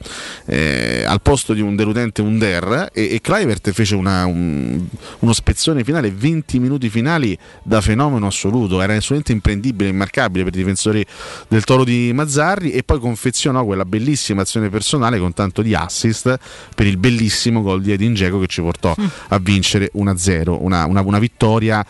eh, 0.46 1.04
al 1.06 1.20
posto 1.20 1.52
di 1.52 1.60
un 1.60 1.76
deludente 1.76 2.22
Under 2.22 2.90
e, 2.92 3.14
e 3.14 3.20
Clivert 3.20 3.70
fece 3.72 3.94
una, 3.94 4.24
un, 4.24 4.82
uno 5.20 5.32
spezzone 5.32 5.84
finale, 5.84 6.10
20 6.10 6.58
minuti 6.58 6.88
finali 6.88 7.36
da 7.62 7.80
fenomeno 7.80 8.26
assoluto. 8.26 8.80
Era 8.80 8.92
assolutamente 8.92 9.32
imprendibile, 9.32 9.90
immarcabile 9.90 10.44
per 10.44 10.54
i 10.54 10.58
difensori 10.58 11.04
del 11.48 11.64
Toro 11.64 11.84
di 11.84 12.12
Mazzarri 12.14 12.70
e 12.70 12.82
poi 12.82 12.98
confezionò 12.98 13.64
quella 13.64 13.84
bellissima 13.84 14.42
azione 14.42 14.70
personale 14.70 15.18
con 15.18 15.32
tanto 15.34 15.62
di 15.62 15.74
assist 15.74 16.38
per 16.74 16.86
il 16.86 16.96
bellissimo 16.96 17.62
gol 17.62 17.82
di 17.82 17.92
Edin 17.92 18.14
Dzeko 18.14 18.38
che 18.40 18.46
ci 18.46 18.60
portò 18.60 18.94
mm. 18.98 19.06
a 19.28 19.38
vincere 19.38 19.90
1-0, 19.94 20.56
una, 20.58 20.86
una, 20.86 21.00
una 21.00 21.18
vittoria 21.18 21.84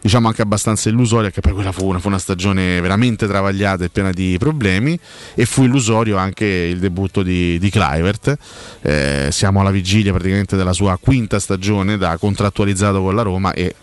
diciamo 0.00 0.28
anche 0.28 0.42
abbastanza 0.46 0.88
illusoria, 0.88 1.30
che 1.30 1.40
poi 1.40 1.52
quella 1.52 1.72
fu 1.72 1.86
una, 1.86 1.98
fu 1.98 2.08
una, 2.08 2.18
stagione 2.18 2.80
veramente 2.80 3.26
travagliata 3.26 3.84
e 3.84 3.88
piena 3.90 4.10
di 4.10 4.36
problemi, 4.38 4.98
e 5.34 5.44
fu 5.44 5.64
illusorio 5.64 6.16
anche 6.16 6.46
il 6.46 6.78
debutto 6.78 7.22
di, 7.22 7.58
di 7.58 7.70
Clivert. 7.70 8.36
Eh, 8.80 9.28
siamo 9.30 9.60
alla 9.60 9.70
vigilia 9.70 10.12
praticamente 10.12 10.56
della 10.56 10.72
sua 10.72 10.96
quinta 10.98 11.38
stagione 11.38 11.98
da 11.98 12.16
contrattualizzato 12.16 13.02
con 13.02 13.14
la 13.14 13.22
Roma 13.22 13.52
e 13.52 13.74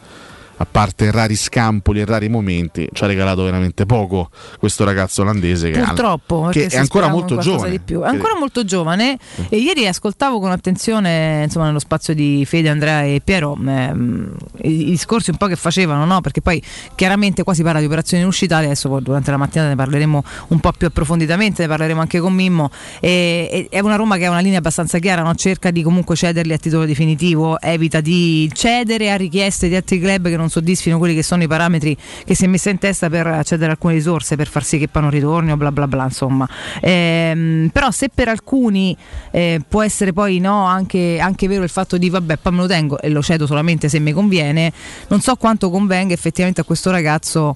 a 0.58 0.66
parte 0.70 1.10
rari 1.12 1.36
scampoli 1.36 2.02
e 2.02 2.06
rari 2.06 2.30
momenti, 2.30 2.88
ci 2.92 3.04
ha 3.04 3.08
regalato 3.08 3.44
veramente 3.44 3.86
poco 3.86 4.30
questo 4.60 4.84
ragazzo 4.84 5.22
olandese 5.22 5.72
che, 5.72 5.80
Purtroppo, 5.80 6.50
che 6.52 6.68
è 6.68 6.78
ancora 6.78 7.08
molto 7.08 7.38
giovane. 7.38 7.82
È 7.84 7.94
ancora 8.04 8.38
molto 8.38 8.64
giovane 8.64 9.18
e 9.50 9.58
ieri 9.58 9.88
ascoltavo 9.88 10.40
con 10.40 10.52
attenzione 10.52 11.44
insomma, 11.44 11.66
nello 11.66 11.80
spazio 11.80 12.14
di 12.14 12.46
Fede, 12.46 12.70
Andrea 12.70 13.04
e 13.04 13.22
Piero 13.24 13.58
ehm, 13.60 14.36
i, 14.62 14.88
i, 14.88 14.90
discorsi 14.92 15.32
un 15.32 15.38
po' 15.38 15.48
che 15.48 15.56
facevano, 15.56 16.06
no? 16.06 16.22
perché 16.22 16.42
poi 16.42 16.62
chiaramente 16.96 17.44
qua 17.44 17.54
si 17.54 17.64
parla 17.64 17.80
di 17.80 17.86
operazioni 17.86 18.24
in 18.24 18.30
uscita, 18.30 18.58
adesso 18.58 19.00
durante 19.00 19.32
la 19.32 19.38
mattinata 19.38 19.70
ne 19.70 19.76
parleremo 19.76 20.24
un 20.50 20.60
po' 20.60 20.72
più 20.72 20.88
approfonditamente, 20.88 21.64
ne 21.64 21.68
parleremo 21.68 22.00
anche 22.00 22.20
con 22.20 22.34
Mimmo. 22.34 22.70
E, 23.00 23.50
e, 23.52 23.68
è 23.70 23.80
una 23.80 23.96
Roma 23.96 24.18
che 24.18 24.26
ha 24.26 24.30
una 24.30 24.40
linea 24.40 24.60
abbastanza 24.60 25.00
chiara, 25.00 25.24
no? 25.24 25.34
cerca 25.36 25.72
di 25.72 25.82
comunque 25.82 26.16
cederli 26.16 26.54
a 26.54 26.58
titolo 26.58 26.86
definitivo, 26.86 27.60
evita 27.60 28.02
di 28.02 28.50
cedere 28.54 29.12
a 29.12 29.16
richieste 29.16 29.68
di 29.68 29.76
altri 29.76 30.00
club 30.00 30.30
che 30.30 30.38
non 30.38 30.50
soddisfino 30.54 30.98
quelli 31.00 31.16
che 31.16 31.24
sono 31.24 31.42
i 31.44 31.48
parametri 31.48 31.98
che 32.26 32.36
si 32.36 32.46
è 32.46 32.48
messa 32.48 32.70
in 32.70 32.78
testa 32.78 33.10
per 33.10 33.26
accedere 33.26 33.70
a 33.70 33.72
alcune 33.74 33.94
risorse 33.94 34.36
per 34.36 34.48
far 34.48 34.64
sì 34.64 34.78
che 34.78 34.88
poi 34.88 35.02
non 35.02 35.12
ritorni 35.12 35.52
o 35.52 35.58
bla 35.58 35.72
bla 35.72 35.88
bla 35.88 36.04
insomma. 36.04 36.48
Ehm, 36.82 37.70
però 37.72 37.90
se 37.92 38.10
per 38.14 38.28
alcuni 38.28 38.96
eh, 39.32 39.62
può 39.68 39.82
essere 39.82 40.14
poi 40.14 40.40
no, 40.40 40.66
anche, 40.66 41.18
anche, 41.20 41.48
vero 41.48 41.64
il 41.64 41.70
fatto 41.70 41.98
di 41.98 42.10
vabbè 42.10 42.38
poi 42.38 42.52
me 42.52 42.60
lo 42.60 42.68
tengo 42.68 43.00
e 43.00 43.10
lo 43.10 43.22
cedo 43.22 43.48
solamente 43.48 43.90
se 43.90 44.00
mi 44.00 44.12
conviene 44.12 44.72
non 45.08 45.22
so 45.22 45.36
quanto 45.36 45.70
convenga 45.70 46.14
effettivamente 46.14 46.62
a 46.62 46.64
questo 46.64 46.92
ragazzo 46.92 47.56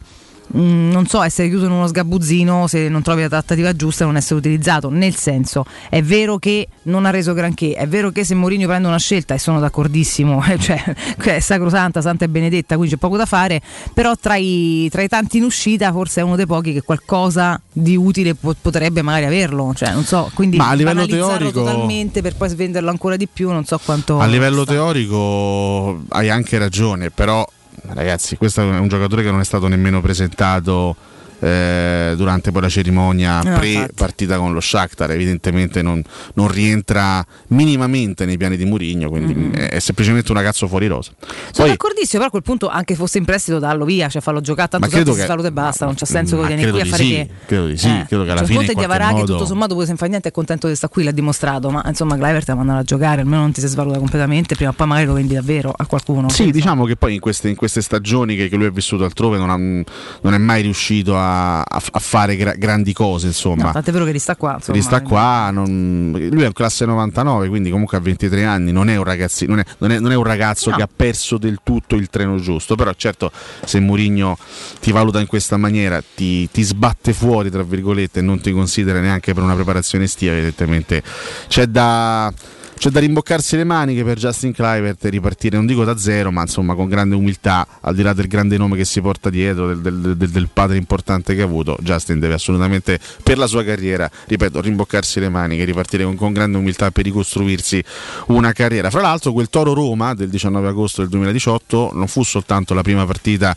Mm, 0.55 0.91
non 0.91 1.05
so, 1.07 1.21
essere 1.21 1.49
chiuso 1.49 1.65
in 1.65 1.71
uno 1.71 1.87
sgabuzzino 1.87 2.67
se 2.67 2.87
non 2.87 3.01
trovi 3.01 3.21
la 3.21 3.27
trattativa 3.27 3.75
giusta 3.75 4.03
e 4.03 4.07
non 4.07 4.15
essere 4.15 4.35
utilizzato. 4.35 4.89
Nel 4.89 5.15
senso, 5.15 5.65
è 5.89 6.01
vero 6.01 6.37
che 6.37 6.67
non 6.83 7.05
ha 7.05 7.09
reso 7.09 7.33
granché, 7.33 7.73
è 7.73 7.87
vero 7.87 8.11
che 8.11 8.23
se 8.23 8.33
Mourinho 8.35 8.65
prende 8.67 8.87
una 8.87 8.99
scelta, 8.99 9.33
e 9.33 9.39
sono 9.39 9.59
d'accordissimo, 9.59 10.41
cioè 10.57 10.81
è 11.17 11.39
sacrosanta, 11.39 12.01
santa 12.01 12.25
e 12.25 12.29
benedetta, 12.29 12.75
quindi 12.75 12.93
c'è 12.93 12.99
poco 12.99 13.17
da 13.17 13.25
fare, 13.25 13.61
però 13.93 14.15
tra 14.15 14.35
i, 14.35 14.87
tra 14.89 15.01
i 15.01 15.07
tanti 15.07 15.37
in 15.37 15.43
uscita 15.43 15.91
forse 15.91 16.21
è 16.21 16.23
uno 16.23 16.35
dei 16.35 16.45
pochi 16.45 16.71
che 16.73 16.81
qualcosa 16.81 17.59
di 17.71 17.97
utile 17.97 18.35
potrebbe 18.35 19.01
magari 19.01 19.25
averlo. 19.25 19.73
Cioè, 19.75 19.91
non 19.91 20.03
so, 20.03 20.31
quindi 20.33 20.57
Ma 20.57 20.69
a 20.69 20.73
livello 20.73 21.05
teorico 21.05 21.63
totalmente 21.63 22.21
per 22.21 22.35
poi 22.35 22.49
svenderlo 22.49 22.89
ancora 22.89 23.17
di 23.17 23.27
più, 23.27 23.51
non 23.51 23.65
so 23.65 23.79
quanto. 23.83 24.19
A 24.19 24.25
livello 24.25 24.63
sta. 24.63 24.73
teorico 24.73 26.03
hai 26.09 26.29
anche 26.29 26.57
ragione, 26.57 27.11
però 27.11 27.45
ragazzi, 27.93 28.37
questo 28.37 28.61
è 28.61 28.77
un 28.77 28.87
giocatore 28.87 29.23
che 29.23 29.31
non 29.31 29.39
è 29.39 29.45
stato 29.45 29.67
nemmeno 29.67 30.01
presentato 30.01 30.95
eh, 31.39 32.13
durante 32.15 32.51
poi 32.51 32.61
la 32.61 32.69
cerimonia 32.69 33.41
no, 33.41 33.57
pre-partita 33.57 34.37
con 34.37 34.53
lo 34.53 34.59
Shakhtar 34.59 35.11
evidentemente 35.11 35.81
non, 35.81 36.01
non, 36.33 36.47
rientra 36.47 37.25
minimamente 37.49 38.25
nei 38.25 38.37
piani 38.37 38.57
di 38.57 38.65
Murigno 38.65 39.09
quindi 39.09 39.33
mm-hmm. 39.35 39.53
è 39.53 39.79
semplicemente 39.79 40.31
un 40.31 40.37
ragazzo 40.37 40.67
fuori 40.67 40.87
rosa 40.87 41.11
sono 41.19 41.51
Poi, 41.53 41.69
d'accordissimo 41.69 42.17
però 42.17 42.25
a 42.25 42.29
quel 42.29 42.41
punto 42.41 42.67
anche 42.69 42.95
fosse 42.95 43.17
in 43.19 43.25
prestito 43.25 43.59
dallo 43.59 43.85
via 43.85 44.09
cioè 44.09 44.21
farlo 44.21 44.41
giocare 44.41 44.69
tanto 44.69 44.87
tanto 44.87 45.13
si 45.13 45.21
saluta 45.21 45.47
e 45.47 45.51
basta 45.51 45.85
non 45.85 45.95
c'è 45.95 46.05
senso 46.05 46.39
che 46.41 46.47
vieni 46.47 46.69
qui 46.69 46.81
a 46.81 46.85
fare 46.85 47.03
sì, 47.03 47.09
che 47.09 47.29
credo 47.45 47.67
di 47.67 47.77
sì 47.77 47.87
eh. 47.87 48.05
credo 48.07 48.23
che 48.23 48.31
alla 48.31 48.39
cioè, 48.39 48.47
fine 48.47 48.59
il 48.61 48.65
conto 48.65 48.79
di 48.79 48.85
Avarà 48.85 49.11
modo... 49.11 49.25
che 49.25 49.31
tutto 49.31 49.45
sommato 49.45 49.75
poi 49.75 49.85
se 49.85 49.95
fa 49.95 50.05
niente 50.07 50.29
è 50.29 50.31
contento 50.31 50.67
di 50.67 50.75
stare 50.75 50.91
qui 50.91 51.03
l'ha 51.03 51.11
dimostrato 51.11 51.69
ma 51.69 51.83
insomma 51.85 52.15
Clivert 52.15 52.45
te 52.45 52.53
mandare 52.53 52.79
a 52.79 52.83
giocare 52.83 53.21
almeno 53.21 53.41
non 53.41 53.51
ti 53.51 53.61
si 53.61 53.67
svaluta 53.67 53.97
completamente 53.99 54.55
prima 54.55 54.71
o 54.71 54.73
poi 54.73 54.87
magari 54.87 55.07
lo 55.07 55.13
vendi 55.13 55.33
davvero 55.33 55.73
a 55.75 55.85
qualcuno 55.85 56.29
sì 56.29 56.49
diciamo 56.51 56.85
che 56.85 56.95
poi 56.95 57.13
in 57.13 57.19
queste, 57.19 57.49
in 57.49 57.55
queste 57.55 57.81
stagioni 57.81 58.35
che, 58.35 58.49
che, 58.49 58.55
lui 58.55 58.65
ha 58.65 58.71
vissuto 58.71 59.03
altrove 59.03 59.37
non, 59.37 59.49
ha, 59.49 59.57
non 59.57 60.33
è 60.33 60.37
mai 60.37 60.61
riuscito 60.61 61.17
a, 61.17 61.26
a, 61.27 61.81
a 61.91 61.99
fare 61.99 62.35
gra- 62.35 62.55
grandi 62.55 62.93
cose, 62.93 63.27
insomma. 63.27 63.65
No, 63.65 63.71
tant'è 63.71 63.91
vero 63.91 64.05
che 64.05 64.11
rista 64.11 64.35
qua. 64.35 64.55
Insomma, 64.55 64.77
rista 64.77 65.01
qua, 65.01 65.49
non... 65.51 66.11
lui 66.31 66.43
è 66.43 66.47
un 66.47 66.53
classe 66.53 66.85
99, 66.85 67.47
quindi 67.47 67.69
comunque 67.69 67.97
a 67.97 68.01
23 68.01 68.43
anni 68.45 68.71
non 68.71 68.89
è 68.89 68.95
un, 68.95 69.03
ragazzi... 69.03 69.45
non 69.45 69.59
è, 69.59 69.65
non 69.79 69.91
è, 69.91 69.99
non 69.99 70.11
è 70.11 70.15
un 70.15 70.23
ragazzo 70.23 70.69
no. 70.69 70.75
che 70.75 70.81
ha 70.83 70.89
perso 70.93 71.37
del 71.37 71.59
tutto 71.63 71.95
il 71.95 72.09
treno 72.09 72.37
giusto, 72.39 72.75
però 72.75 72.93
certo 72.93 73.31
se 73.63 73.79
Mourinho 73.79 74.37
ti 74.79 74.91
valuta 74.91 75.19
in 75.19 75.27
questa 75.27 75.57
maniera, 75.57 76.01
ti, 76.15 76.49
ti 76.49 76.63
sbatte 76.63 77.13
fuori, 77.13 77.49
tra 77.49 77.63
virgolette, 77.63 78.19
e 78.19 78.21
non 78.21 78.39
ti 78.41 78.51
considera 78.51 78.99
neanche 78.99 79.33
per 79.33 79.43
una 79.43 79.55
preparazione 79.55 80.05
estiva, 80.05 80.33
evidentemente 80.33 81.03
c'è 81.47 81.65
da 81.65 82.33
c'è 82.77 82.89
da 82.89 82.99
rimboccarsi 82.99 83.55
le 83.55 83.63
maniche 83.63 84.03
per 84.03 84.17
Justin 84.17 84.51
Clivert 84.51 85.03
e 85.05 85.09
ripartire, 85.09 85.55
non 85.57 85.65
dico 85.65 85.83
da 85.83 85.97
zero, 85.97 86.31
ma 86.31 86.41
insomma 86.41 86.75
con 86.75 86.87
grande 86.87 87.15
umiltà, 87.15 87.67
al 87.81 87.95
di 87.95 88.01
là 88.01 88.13
del 88.13 88.27
grande 88.27 88.57
nome 88.57 88.75
che 88.75 88.85
si 88.85 89.01
porta 89.01 89.29
dietro, 89.29 89.67
del, 89.67 89.79
del, 89.79 90.17
del, 90.17 90.29
del 90.29 90.49
padre 90.51 90.77
importante 90.77 91.35
che 91.35 91.41
ha 91.41 91.45
avuto, 91.45 91.77
Justin 91.81 92.19
deve 92.19 92.33
assolutamente 92.33 92.99
per 93.23 93.37
la 93.37 93.47
sua 93.47 93.63
carriera, 93.63 94.09
ripeto, 94.25 94.61
rimboccarsi 94.61 95.19
le 95.19 95.29
maniche, 95.29 95.63
ripartire 95.63 96.03
con, 96.03 96.15
con 96.15 96.33
grande 96.33 96.57
umiltà 96.57 96.91
per 96.91 97.03
ricostruirsi 97.03 97.83
una 98.27 98.51
carriera. 98.51 98.89
Fra 98.89 99.01
l'altro 99.01 99.31
quel 99.31 99.49
Toro 99.49 99.73
Roma 99.73 100.13
del 100.13 100.29
19 100.29 100.67
agosto 100.67 101.01
del 101.01 101.09
2018 101.09 101.91
non 101.93 102.07
fu 102.07 102.23
soltanto 102.23 102.73
la 102.73 102.81
prima 102.81 103.05
partita 103.05 103.55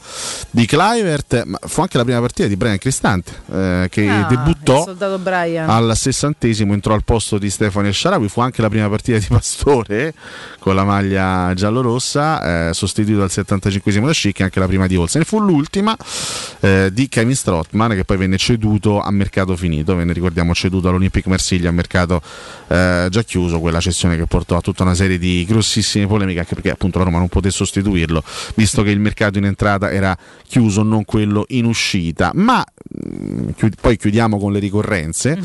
di 0.51 0.67
Clivert, 0.67 1.45
ma 1.45 1.59
fu 1.67 1.81
anche 1.81 1.97
la 1.97 2.05
prima 2.05 2.21
partita 2.21 2.49
di 2.49 2.57
Brian 2.57 2.79
Cristante, 2.79 3.33
eh, 3.53 3.89
che 3.91 4.09
Ah, 4.11 4.27
debuttò 4.29 4.85
al 5.67 5.97
sessantesimo 5.97 6.73
entrò 6.73 6.95
al 6.95 7.05
posto 7.05 7.39
di 7.39 7.49
Stefano 7.49 7.91
Sharawi 7.91 8.29
fu 8.29 8.41
anche 8.41 8.61
la 8.61 8.69
prima 8.69 8.89
partita 8.89 9.10
di 9.19 9.27
Pastore 9.29 10.15
con 10.59 10.75
la 10.75 10.85
maglia 10.85 11.53
giallorossa 11.55 12.69
eh, 12.69 12.75
sostituito 12.75 13.23
al 13.23 13.31
75esimo 13.33 14.07
da 14.07 14.13
Schick 14.13 14.41
e 14.41 14.45
anche 14.45 14.61
la 14.61 14.67
prima 14.67 14.87
di 14.87 14.97
Olsen. 14.97 15.25
Fu 15.25 15.41
l'ultima 15.41 15.97
eh, 16.61 16.91
di 16.93 17.09
Kevin 17.09 17.35
Strottman 17.35 17.93
che 17.93 18.05
poi 18.05 18.17
venne 18.17 18.37
ceduto 18.37 19.01
a 19.01 19.11
mercato 19.11 19.57
finito. 19.57 19.95
Venne 19.95 20.13
ricordiamo 20.13 20.55
ceduto 20.55 20.89
all'Olympic 20.89 21.27
Marsiglia 21.27 21.69
a 21.71 21.73
mercato 21.73 22.23
eh, 22.69 23.09
già 23.11 23.23
chiuso 23.23 23.61
quella 23.61 23.81
cessione 23.81 24.17
che 24.17 24.27
portò 24.27 24.57
a 24.57 24.61
tutta 24.61 24.83
una 24.83 24.95
serie 24.95 25.19
di 25.19 25.45
grossissime 25.47 26.07
polemiche 26.07 26.41
anche 26.41 26.55
perché 26.55 26.71
appunto 26.71 26.99
la 26.99 27.05
Roma 27.05 27.19
non 27.19 27.29
poté 27.29 27.51
sostituirlo 27.51 28.23
visto 28.55 28.83
che 28.83 28.91
il 28.91 29.01
mercato 29.01 29.39
in 29.39 29.45
entrata 29.45 29.91
era 29.91 30.17
chiuso 30.47 30.83
non 30.83 31.05
quello 31.05 31.45
in 31.49 31.65
uscita. 31.65 32.33
Ma 32.35 32.65
mh, 32.65 33.51
chiud- 33.57 33.77
poi 33.81 33.97
chiudiamo 33.97 34.39
con 34.39 34.53
le 34.53 34.59
ricorrenze. 34.59 35.39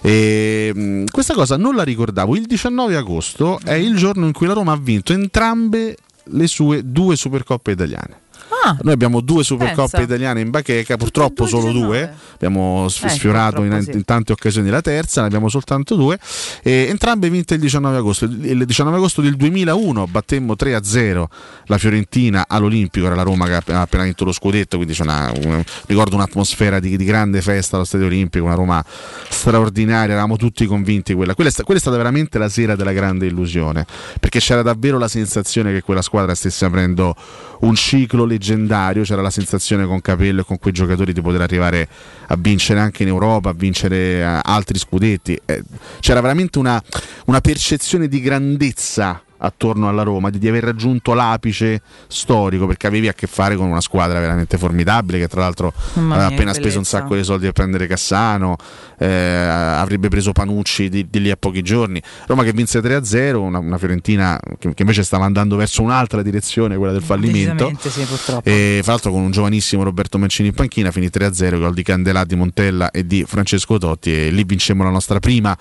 E, 0.00 0.72
mh, 0.74 1.04
questa 1.10 1.34
cosa 1.34 1.56
non 1.56 1.74
la 1.74 1.82
ricordavo. 1.82 2.36
Il 2.36 2.46
19 2.46 2.91
agosto 2.96 3.58
è 3.62 3.74
il 3.74 3.96
giorno 3.96 4.26
in 4.26 4.32
cui 4.32 4.46
la 4.46 4.52
Roma 4.52 4.72
ha 4.72 4.78
vinto 4.78 5.12
entrambe 5.12 5.96
le 6.24 6.46
sue 6.46 6.82
due 6.84 7.16
Supercoppe 7.16 7.72
italiane. 7.72 8.20
Ah, 8.64 8.76
Noi 8.82 8.92
abbiamo 8.92 9.20
due 9.20 9.42
Supercoppe 9.44 9.90
Pensa. 9.90 10.02
italiane 10.02 10.40
in 10.40 10.50
bacheca, 10.50 10.96
purtroppo 10.96 11.44
e 11.46 11.48
due 11.48 11.60
solo 11.60 11.72
19. 11.72 11.86
due. 11.98 12.14
Abbiamo 12.34 12.86
Eh, 12.86 13.08
sfiorato 13.08 13.62
in, 13.62 13.68
purtroppo 13.68 13.90
sì. 13.90 13.96
in 13.98 14.04
tante 14.04 14.32
occasioni 14.32 14.68
la 14.70 14.80
terza, 14.80 15.20
ne 15.22 15.26
abbiamo 15.28 15.48
soltanto 15.48 15.94
due. 15.96 16.18
E 16.62 16.86
entrambe 16.88 17.28
vinte 17.30 17.54
il 17.54 17.60
19 17.60 17.96
agosto. 17.96 18.24
Il 18.26 18.60
il 18.62 18.66
19 18.66 18.96
agosto 18.96 19.20
del 19.22 19.34
2001 19.36 20.06
battemmo 20.06 20.54
3-0 20.58 21.24
la 21.66 21.78
Fiorentina 21.78 22.44
all'Olimpico, 22.46 23.06
era 23.06 23.14
la 23.14 23.22
Roma 23.22 23.46
che 23.46 23.54
ha 23.72 23.80
appena 23.80 24.04
vinto 24.04 24.24
lo 24.24 24.32
scudetto, 24.32 24.76
quindi 24.76 24.94
c'è 24.94 25.02
una, 25.02 25.32
un- 25.44 25.62
ricordo 25.86 26.14
un'atmosfera 26.16 26.78
di, 26.80 26.96
di 26.96 27.04
grande 27.04 27.40
festa 27.42 27.76
allo 27.76 27.84
Stadio 27.84 28.06
Olimpico, 28.06 28.44
una 28.44 28.54
Roma 28.54 28.84
straordinaria, 29.28 30.12
eravamo 30.12 30.36
tutti 30.36 30.66
convinti. 30.66 31.14
Quella, 31.14 31.34
quella, 31.34 31.48
è, 31.50 31.52
sta- 31.52 31.62
quella 31.64 31.78
è 31.78 31.82
stata 31.82 31.96
veramente 31.96 32.38
la 32.38 32.48
sera 32.48 32.76
della 32.76 32.92
grande 32.92 33.26
illusione, 33.26 33.86
perché 34.20 34.38
c'era 34.38 34.62
davvero 34.62 34.98
la 34.98 35.08
sensazione 35.08 35.72
che 35.72 35.82
quella 35.82 36.02
squadra 36.02 36.34
stesse 36.34 36.64
aprendo 36.64 37.14
un 37.60 37.74
ciclo 37.74 38.24
leggendario, 38.42 39.04
c'era 39.04 39.22
la 39.22 39.30
sensazione 39.30 39.86
con 39.86 40.00
Capello 40.00 40.40
e 40.40 40.44
con 40.44 40.58
quei 40.58 40.72
giocatori 40.72 41.12
di 41.12 41.20
poter 41.22 41.40
arrivare 41.40 41.88
a 42.26 42.36
vincere 42.36 42.80
anche 42.80 43.04
in 43.04 43.08
Europa, 43.08 43.50
a 43.50 43.54
vincere 43.54 43.96
eh, 43.96 44.40
altri 44.42 44.78
scudetti. 44.78 45.40
Eh, 45.46 45.62
c'era 46.00 46.20
veramente 46.20 46.58
una, 46.58 46.82
una 47.26 47.40
percezione 47.40 48.08
di 48.08 48.20
grandezza 48.20 49.22
attorno 49.42 49.88
alla 49.88 50.02
Roma, 50.02 50.30
di, 50.30 50.38
di 50.38 50.48
aver 50.48 50.64
raggiunto 50.64 51.14
l'apice 51.14 51.82
storico, 52.06 52.66
perché 52.66 52.86
avevi 52.86 53.08
a 53.08 53.12
che 53.12 53.26
fare 53.26 53.56
con 53.56 53.66
una 53.66 53.80
squadra 53.80 54.20
veramente 54.20 54.58
formidabile 54.58 55.18
che 55.18 55.28
tra 55.28 55.40
l'altro 55.40 55.72
Mamma 55.94 56.14
aveva 56.14 56.28
mia, 56.28 56.36
appena 56.36 56.54
speso 56.54 56.78
un 56.78 56.84
sacco 56.84 57.14
di 57.14 57.24
soldi 57.24 57.44
per 57.44 57.52
prendere 57.52 57.86
Cassano, 57.86 58.56
eh, 58.98 59.06
avrebbe 59.06 60.08
preso 60.08 60.32
Panucci 60.32 60.88
di, 60.88 61.06
di 61.08 61.20
lì 61.20 61.30
a 61.30 61.36
pochi 61.36 61.62
giorni. 61.62 62.00
Roma 62.26 62.44
che 62.44 62.52
vinse 62.52 62.80
3-0, 62.80 63.34
una, 63.34 63.58
una 63.58 63.78
Fiorentina 63.78 64.38
che, 64.58 64.74
che 64.74 64.82
invece 64.82 65.02
stava 65.02 65.24
andando 65.24 65.56
verso 65.56 65.82
un'altra 65.82 66.22
direzione, 66.22 66.76
quella 66.76 66.92
del 66.92 67.02
fallimento. 67.02 67.72
sì. 67.80 68.06
E 68.44 68.80
fra 68.82 68.92
l'altro 68.92 69.10
con 69.10 69.22
un 69.22 69.30
giovanissimo 69.30 69.82
Roberto 69.82 70.18
Mancini 70.18 70.48
in 70.48 70.54
panchina 70.54 70.90
finì 70.90 71.06
3-0 71.06 71.58
gol 71.58 71.74
di 71.74 71.82
Candelà, 71.82 72.24
di 72.24 72.36
Montella 72.36 72.90
e 72.90 73.06
di 73.06 73.24
Francesco 73.26 73.78
Totti 73.78 74.14
e 74.14 74.30
lì 74.30 74.44
vincemmo 74.44 74.84
la 74.84 74.90
nostra 74.90 75.18
prima 75.18 75.56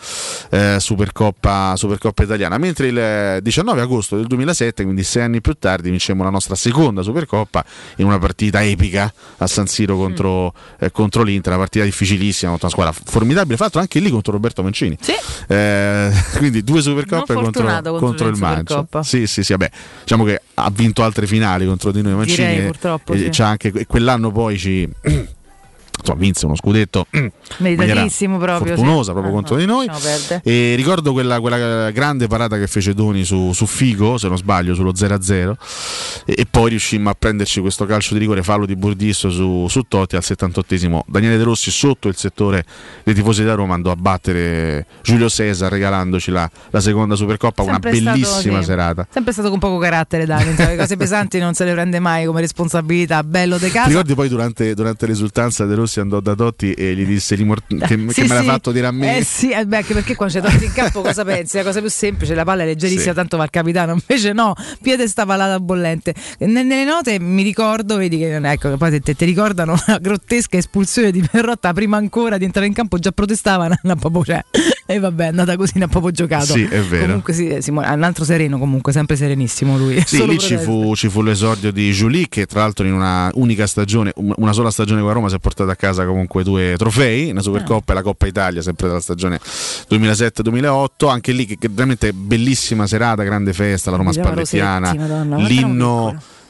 eh, 0.50 0.78
Supercoppa, 0.80 1.76
Supercoppa 1.76 2.24
italiana 2.24 2.58
mentre 2.58 2.88
il 2.88 2.98
eh, 2.98 3.40
19 3.72 3.82
agosto 3.82 4.16
del 4.18 4.28
2007 4.28 4.84
quindi 4.84 5.04
sei 5.04 5.24
anni 5.24 5.42
più 5.42 5.54
tardi 5.54 5.90
vincemmo 5.90 6.24
la 6.24 6.30
nostra 6.30 6.56
seconda 6.56 7.02
Supercoppa 7.02 7.64
in 7.98 8.06
una 8.06 8.18
partita 8.20 8.64
epica 8.64 9.12
a 9.38 9.48
San 9.48 9.68
Siro 9.68 9.96
contro, 9.96 10.54
eh, 10.80 10.92
contro 10.92 11.24
l'Inter 11.24 11.54
una 11.54 11.62
partita 11.62 11.86
difficilissima 11.86 12.52
contro 12.52 12.68
una 12.68 12.76
squadra 12.76 13.12
formidabile 13.12 13.58
l'altro 13.58 13.80
anche 13.80 14.00
lì 14.00 14.10
contro 14.10 14.32
Roberto 14.34 14.64
Mancini 14.64 14.98
Sì. 15.00 15.14
eh, 15.48 16.12
quindi 16.38 16.64
due 16.64 16.82
Supercoppe 16.82 17.34
contro, 17.34 17.64
contro 17.66 17.98
contro 17.98 18.28
il 18.28 18.36
Supercoppa. 18.36 19.04
sì 19.04 19.28
sì 19.28 19.44
sì 19.44 19.52
vabbè 19.54 19.70
diciamo 20.02 20.24
che 20.24 20.42
ha 20.56 20.70
vinto 20.72 21.04
altre 21.04 21.28
finali 21.28 21.66
contro 21.66 21.92
di 21.92 22.02
noi 22.02 22.14
Mancini 22.14 22.48
Direi, 22.48 22.64
e- 22.64 22.66
purtroppo, 22.66 23.14
e 23.14 23.30
sì. 23.32 23.42
anche, 23.42 23.72
e 23.74 23.86
quell'anno 23.86 24.32
poi 24.32 24.58
ci 24.58 24.88
insomma, 26.02 26.20
vinse 26.20 26.46
uno 26.46 26.56
scudetto 26.56 27.06
Meritatissimo 27.58 28.38
proprio. 28.38 28.76
fortunosa 28.76 29.04
sì. 29.04 29.12
proprio 29.12 29.32
Ah, 29.32 29.36
contro 29.36 29.56
no, 29.56 29.62
di 29.62 29.68
noi 29.68 29.90
e 30.44 30.76
ricordo 30.76 31.14
quella, 31.14 31.40
quella 31.40 31.92
grande 31.92 32.28
parata 32.28 32.58
che 32.58 32.68
fece 32.68 32.94
Doni 32.94 33.24
su, 33.24 33.54
su 33.54 33.66
Figo 33.66 34.18
se 34.18 34.28
non 34.28 34.38
sbaglio 34.38 34.74
sullo 34.74 34.92
0-0 34.92 35.54
e, 36.26 36.36
e 36.38 36.46
poi 36.50 36.72
riuscimmo 36.72 37.10
a 37.10 37.16
prenderci 37.18 37.62
questo 37.62 37.86
calcio 37.86 38.14
di 38.14 38.20
rigore 38.20 38.44
fallo 38.44 38.66
di 38.66 38.76
Burdisso 38.76 39.30
su, 39.30 39.68
su 39.70 39.84
Totti 39.88 40.16
al 40.16 40.24
78esimo 40.26 41.02
Daniele 41.08 41.38
De 41.38 41.44
Rossi 41.44 41.72
sotto 41.72 42.08
il 42.08 42.16
settore 42.16 42.66
dei 43.04 43.14
tifosi 43.14 43.44
da 43.44 43.54
Roma 43.54 43.74
andò 43.76 43.92
a 43.92 43.96
battere 43.96 44.86
Giulio 45.02 45.30
Cesar 45.30 45.72
regalandoci 45.72 46.32
la, 46.32 46.50
la 46.70 46.80
seconda 46.80 47.16
Supercoppa 47.16 47.62
una 47.64 47.74
Sempre 47.74 47.96
stato, 47.96 48.12
bellissima 48.12 48.60
sì. 48.60 48.66
serata 48.66 49.08
Sempre 49.10 49.32
stato 49.34 49.50
con 49.50 49.60
poco 49.60 49.78
carattere, 49.78 50.26
Dani. 50.26 50.56
Le 50.56 50.76
cose 50.78 50.96
pesanti 50.98 51.40
non 51.40 51.54
se 51.54 51.66
le 51.66 51.74
prende 51.74 52.00
mai 52.00 52.26
come 52.26 52.42
responsabilità. 52.42 53.24
Bello 53.24 53.58
de 53.58 53.70
casa. 53.70 53.88
ricordi 53.88 54.14
poi 54.16 54.30
durante, 54.30 54.74
durante 54.74 55.06
l'esultanza 55.06 55.66
De 55.66 55.76
Rossi 55.76 55.91
andò 56.00 56.20
da 56.20 56.36
Totti 56.36 56.74
e 56.74 56.94
gli 56.96 57.06
disse 57.06 57.36
"Rimor- 57.36 57.64
che, 57.68 57.76
che 57.86 58.14
Sì, 58.14 58.22
me 58.22 58.28
l'ha 58.36 58.40
sì. 58.42 58.46
fatto 58.46 58.72
dire 58.72 58.88
a 58.88 58.92
me? 58.92 59.18
Eh 59.18 59.24
sì, 59.24 59.52
eh 59.52 59.66
beh, 59.66 59.78
anche 59.78 59.94
perché 59.94 60.16
quando 60.16 60.36
c'è 60.40 60.42
Totti 60.42 60.66
in 60.66 60.74
campo 60.74 61.02
cosa 61.02 61.24
pensi? 61.26 61.58
La 61.58 61.64
cosa 61.64 61.80
più 61.82 61.90
semplice, 61.90 62.34
la 62.34 62.44
palla 62.44 62.64
è 62.64 62.66
leggerissima, 62.66 63.12
Sì. 63.12 63.14
tanto 63.14 63.38
va 63.38 63.44
il 63.44 63.50
capitano. 63.50 63.94
Invece 63.94 64.34
no, 64.34 64.54
piede 64.82 65.08
sta 65.08 65.26
pallata 65.26 65.60
bollente. 65.60 66.14
Ne- 66.40 66.64
Nelle 66.64 66.86
note 66.86 67.20
mi 67.20 67.44
ricordo, 67.44 67.98
vedi 67.98 68.18
che 68.18 68.36
ecco, 68.36 68.78
poi 68.78 69.00
te, 69.02 69.14
ti 69.14 69.26
ricordano 69.26 69.76
la 69.88 69.98
grottesca 69.98 70.58
espulsione 70.58 71.12
di 71.12 71.22
Perrotta 71.30 71.74
prima 71.74 71.98
ancora 71.98 72.38
di 72.38 72.46
entrare 72.46 72.68
in 72.68 72.74
campo, 72.74 72.98
già 72.98 73.12
protestavano, 73.12 73.76
a 73.84 73.96
proprio 73.96 74.24
cioè, 74.24 74.44
e 74.86 75.00
vabbè, 75.00 75.26
è 75.26 75.28
andata 75.28 75.56
così, 75.56 75.74
ne 75.76 75.86
ha 75.86 75.88
proprio 75.88 76.12
giocato. 76.12 76.54
Sì, 76.54 76.64
è 76.64 76.80
vero. 76.82 77.06
Comunque 77.08 77.34
sì, 77.34 77.58
Simone, 77.60 77.88
è 77.88 77.92
un 77.94 78.04
altro 78.04 78.24
sereno 78.24 78.58
comunque, 78.58 78.92
sempre 78.94 79.16
serenissimo 79.16 79.78
lui. 79.78 80.02
Sì, 80.06 80.26
lì 80.28 80.38
ci 80.38 80.58
fu, 80.58 80.94
ci 80.96 81.10
fu 81.10 81.22
l'esordio 81.22 81.72
di 81.72 81.90
Julie 81.92 82.28
che 82.30 82.46
tra 82.46 82.62
l'altro 82.62 82.86
in 82.86 82.94
una 82.94 83.30
unica 83.36 83.66
stagione, 83.68 84.12
un- 84.16 84.34
una 84.38 84.54
sola 84.54 84.70
stagione 84.72 85.02
con 85.02 85.12
Roma 85.14 85.30
si 85.30 85.36
è 85.36 85.40
portata 85.40 85.72
a 85.72 85.76
casa 85.82 86.06
comunque 86.06 86.44
due 86.44 86.76
trofei, 86.78 87.32
una 87.32 87.42
Supercoppa 87.42 87.92
e 87.92 87.96
la 87.96 88.04
Coppa 88.04 88.28
Italia 88.28 88.62
sempre 88.62 88.88
della 88.88 89.02
stagione 89.02 89.40
2007-2008, 89.90 91.10
anche 91.10 91.32
lì 91.32 91.46
che, 91.48 91.58
che 91.58 91.70
veramente 91.70 92.14
bellissima 92.14 92.86
serata, 92.86 93.24
grande 93.24 93.52
festa, 93.52 93.90
la 93.90 93.98
Roma 93.98 94.12
spallettiana, 94.12 94.92
Rosetti, 94.92 94.98
Madonna, 95.00 95.38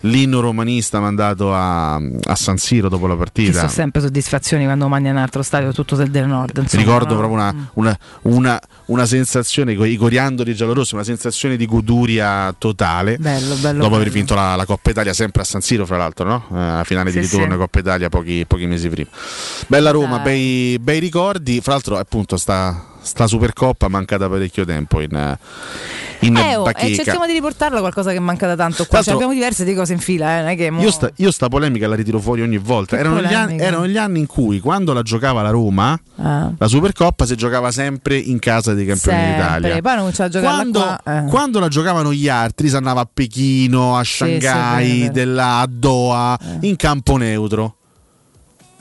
l'inno, 0.02 0.40
romanista 0.40 1.00
mandato 1.00 1.54
a, 1.54 1.96
a 1.96 2.36
San 2.36 2.58
Siro 2.58 2.90
dopo 2.90 3.06
la 3.08 3.14
Ci 3.14 3.20
partita. 3.20 3.58
sono 3.60 3.68
sempre 3.70 4.02
soddisfazioni 4.02 4.64
quando 4.66 4.88
mangi 4.88 5.08
in 5.08 5.16
un 5.16 5.22
altro 5.22 5.42
stadio 5.44 5.72
tutto 5.74 5.96
del, 5.96 6.10
del 6.10 6.28
nord. 6.28 6.58
Insomma, 6.58 6.82
ricordo 6.84 7.14
no? 7.14 7.20
proprio 7.20 7.40
una, 7.40 7.70
una- 7.74 7.98
una- 8.24 8.62
una 8.88 9.06
sensazione, 9.06 9.74
i 9.74 9.96
coriandoli 9.96 10.54
giallorossi, 10.54 10.96
una 10.96 11.04
sensazione 11.04 11.56
di 11.56 11.66
goduria 11.66 12.54
totale. 12.58 13.18
Bello, 13.18 13.56
bello. 13.56 13.82
Dopo 13.84 13.96
aver 13.96 14.08
bello. 14.08 14.18
vinto 14.20 14.36
la, 14.36 14.56
la 14.56 14.66
Coppa 14.66 14.90
Italia 14.90 15.14
sempre 15.14 15.42
a 15.44 15.46
San 15.46 15.62
Siro, 15.62 15.86
fra 15.86 15.98
l'altro, 15.98 16.26
no? 16.28 16.46
Eh, 16.52 16.56
la 16.56 16.84
finale 16.84 17.12
di 17.12 17.24
Sì, 17.24 17.32
ritorno 17.36 17.54
sì. 17.54 17.60
Coppa 17.60 17.80
Italia 17.80 18.10
pochi, 18.10 18.44
pochi 18.48 18.66
mesi 18.66 18.90
prima. 18.90 19.10
Bella 19.68 19.92
Roma, 19.92 20.20
bei, 20.20 20.78
bei 20.80 21.00
ricordi. 21.00 21.62
Fra 21.62 21.74
l'altro, 21.74 21.98
appunto, 21.98 22.36
sta, 22.38 22.86
sta 23.02 23.28
Supercoppa 23.28 23.88
mancata 23.88 24.30
parecchio 24.30 24.64
tempo 24.66 25.02
in, 25.02 25.38
in 26.22 26.38
Eh, 26.38 26.56
oh, 26.56 26.64
bacheca. 26.64 26.86
e 26.88 26.96
cerchiamo 26.96 27.26
di 27.26 27.34
riportarla 27.34 27.80
qualcosa 27.80 28.12
che 28.12 28.20
manca 28.20 28.46
da 28.48 28.56
tanto 28.56 28.86
qua. 28.86 29.02
Cioè, 29.02 29.16
abbiamo 29.16 29.34
diverse 29.34 29.64
di 29.64 29.74
cose 29.74 29.94
in 29.94 30.00
fila, 30.00 30.50
eh, 30.50 30.70
mo- 30.70 30.82
Io 30.82 30.92
sta, 30.92 31.10
io 31.16 31.32
sta 31.32 31.48
polemica 31.48 31.88
la 31.88 31.96
ritiro 31.96 32.20
fuori 32.20 32.42
ogni 32.42 32.58
volta. 32.58 32.98
Erano 32.98 33.22
gli, 33.22 33.34
anni, 33.34 33.58
erano 33.58 33.88
gli 33.88 33.98
anni 33.98 34.20
in 34.20 34.28
cui, 34.28 34.60
quando 34.60 34.94
la 34.94 35.02
giocava 35.02 35.42
la 35.42 35.50
Roma, 35.50 36.00
Ah. 36.18 36.52
la 36.58 36.68
Supercoppa 36.68 37.26
si 37.26 37.36
giocava 37.36 37.72
sempre 37.72 38.18
in 38.18 38.38
casa 38.40 38.74
dei 38.74 38.86
campioni 38.86 39.18
d'Italia. 39.32 39.70
Quando, 40.42 40.80
qua. 40.80 41.02
eh. 41.04 41.26
quando 41.28 41.60
la 41.60 41.68
giocavano 41.68 42.14
gli 42.14 42.30
altri, 42.30 42.70
si 42.70 42.76
andava 42.76 43.02
a 43.02 43.10
Pechino, 43.12 43.98
a 43.98 44.04
Sì, 44.04 44.10
sì, 44.12 44.16
Shanghai, 44.40 44.88
vero, 44.88 45.00
vero. 45.00 45.12
della- 45.14 45.58
a 45.60 45.68
Doha, 45.70 46.40
in 46.62 46.76
campo 46.76 47.18
neutro. 47.18 47.76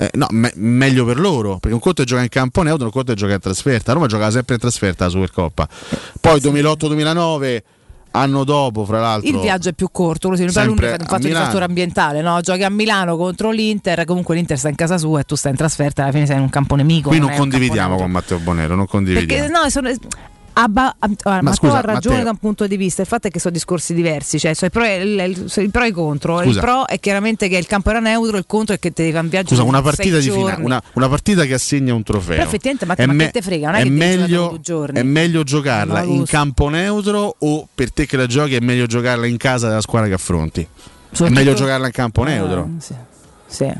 Eh, 0.00 0.08
no, 0.14 0.26
me- 0.30 0.52
meglio 0.54 1.04
per 1.04 1.20
loro, 1.20 1.58
perché 1.58 1.74
un 1.74 1.80
conto 1.82 2.00
è 2.00 2.04
giocare 2.06 2.24
in 2.24 2.30
campo 2.30 2.62
neutro, 2.62 2.86
un 2.86 2.90
conto 2.90 3.12
è 3.12 3.14
giocare 3.14 3.34
in 3.34 3.40
trasferta. 3.42 3.92
Roma 3.92 4.06
giocava 4.06 4.30
sempre 4.30 4.54
in 4.54 4.60
trasferta 4.60 5.04
la 5.04 5.10
Supercoppa. 5.10 5.68
Poi 6.18 6.40
2008-2009, 6.40 7.62
anno 8.12 8.44
dopo, 8.44 8.86
fra 8.86 8.98
l'altro. 8.98 9.28
Il 9.28 9.40
viaggio 9.40 9.68
è 9.68 9.72
più 9.74 9.88
corto, 9.92 10.34
si 10.34 10.48
Sempre 10.48 10.52
parla 10.88 11.02
un 11.02 11.06
fatto 11.06 11.26
di 11.26 11.34
fattore 11.34 11.64
ambientale, 11.66 12.22
no? 12.22 12.40
Giochi 12.40 12.62
a 12.62 12.70
Milano 12.70 13.18
contro 13.18 13.50
l'Inter, 13.50 14.06
comunque 14.06 14.36
l'Inter 14.36 14.56
sta 14.56 14.70
in 14.70 14.74
casa 14.74 14.96
sua 14.96 15.20
e 15.20 15.24
tu 15.24 15.34
stai 15.34 15.50
in 15.50 15.58
trasferta, 15.58 16.04
alla 16.04 16.12
fine 16.12 16.24
sei 16.24 16.36
in 16.36 16.42
un 16.44 16.48
campo 16.48 16.76
nemico. 16.76 17.10
Qui 17.10 17.18
non 17.18 17.26
non 17.28 17.36
è 17.36 17.38
condividiamo 17.38 17.96
con 17.96 18.10
Matteo 18.10 18.38
Bonero, 18.38 18.74
non 18.76 18.86
condividiamo. 18.86 19.48
Perché 19.48 19.52
no, 19.52 19.68
sono- 19.68 19.90
Abba- 20.52 20.94
ab- 20.98 21.16
allora, 21.22 21.42
Ma 21.42 21.52
scusa, 21.54 21.78
ha 21.78 21.80
ragione 21.80 22.16
Matteo. 22.16 22.24
da 22.24 22.30
un 22.30 22.36
punto 22.38 22.66
di 22.66 22.76
vista, 22.76 23.02
il 23.02 23.08
fatto 23.08 23.28
è 23.28 23.30
che 23.30 23.38
sono 23.38 23.54
discorsi 23.54 23.94
diversi, 23.94 24.38
cioè 24.38 24.52
so, 24.52 24.64
il, 24.64 24.70
pro 24.70 24.82
e, 24.84 24.96
il, 24.96 25.18
il- 25.18 25.52
il 25.62 25.70
pro 25.70 25.84
e 25.84 25.92
contro. 25.92 26.40
Il 26.40 26.46
Scusa. 26.48 26.60
pro 26.60 26.86
è 26.86 26.98
chiaramente 27.00 27.48
che 27.48 27.56
il 27.56 27.66
campo 27.66 27.90
era 27.90 28.00
neutro, 28.00 28.36
il 28.36 28.44
contro 28.46 28.74
è 28.74 28.78
che 28.78 28.90
devi 28.94 29.10
viaggio 29.28 29.54
Scusa, 29.54 29.62
una 29.62 29.80
partita 29.80 30.18
di 30.18 30.28
finale, 30.30 30.62
una, 30.62 30.82
una 30.94 31.08
partita 31.08 31.44
che 31.44 31.54
assegna 31.54 31.94
un 31.94 32.02
trofeo. 32.02 32.36
Però 32.36 32.42
effettivamente, 32.42 32.84
È 33.02 33.06
ma 33.06 33.12
me- 33.12 33.24
che 33.26 33.30
te 33.30 33.42
frega, 33.42 33.66
non 33.66 33.74
è 33.76 33.80
è 33.80 33.82
che 33.84 33.90
meglio, 33.90 34.60
è 34.92 35.02
meglio 35.02 35.42
giocarla 35.44 36.02
in 36.02 36.24
campo 36.26 36.68
neutro 36.68 37.36
o 37.38 37.68
per 37.74 37.92
te 37.92 38.06
che 38.06 38.16
la 38.16 38.26
giochi 38.26 38.56
è 38.56 38.60
meglio 38.60 38.86
giocarla 38.86 39.26
in 39.26 39.36
casa 39.36 39.68
della 39.68 39.80
squadra 39.80 40.08
che 40.08 40.14
affronti? 40.14 40.60
È 40.62 40.66
Soprattutto- 41.12 41.38
meglio 41.40 41.54
giocarla 41.54 41.86
in 41.86 41.92
campo 41.92 42.22
neutro. 42.24 42.68
Eh, 42.76 42.80
sì. 42.82 42.94
Sì. 43.46 43.72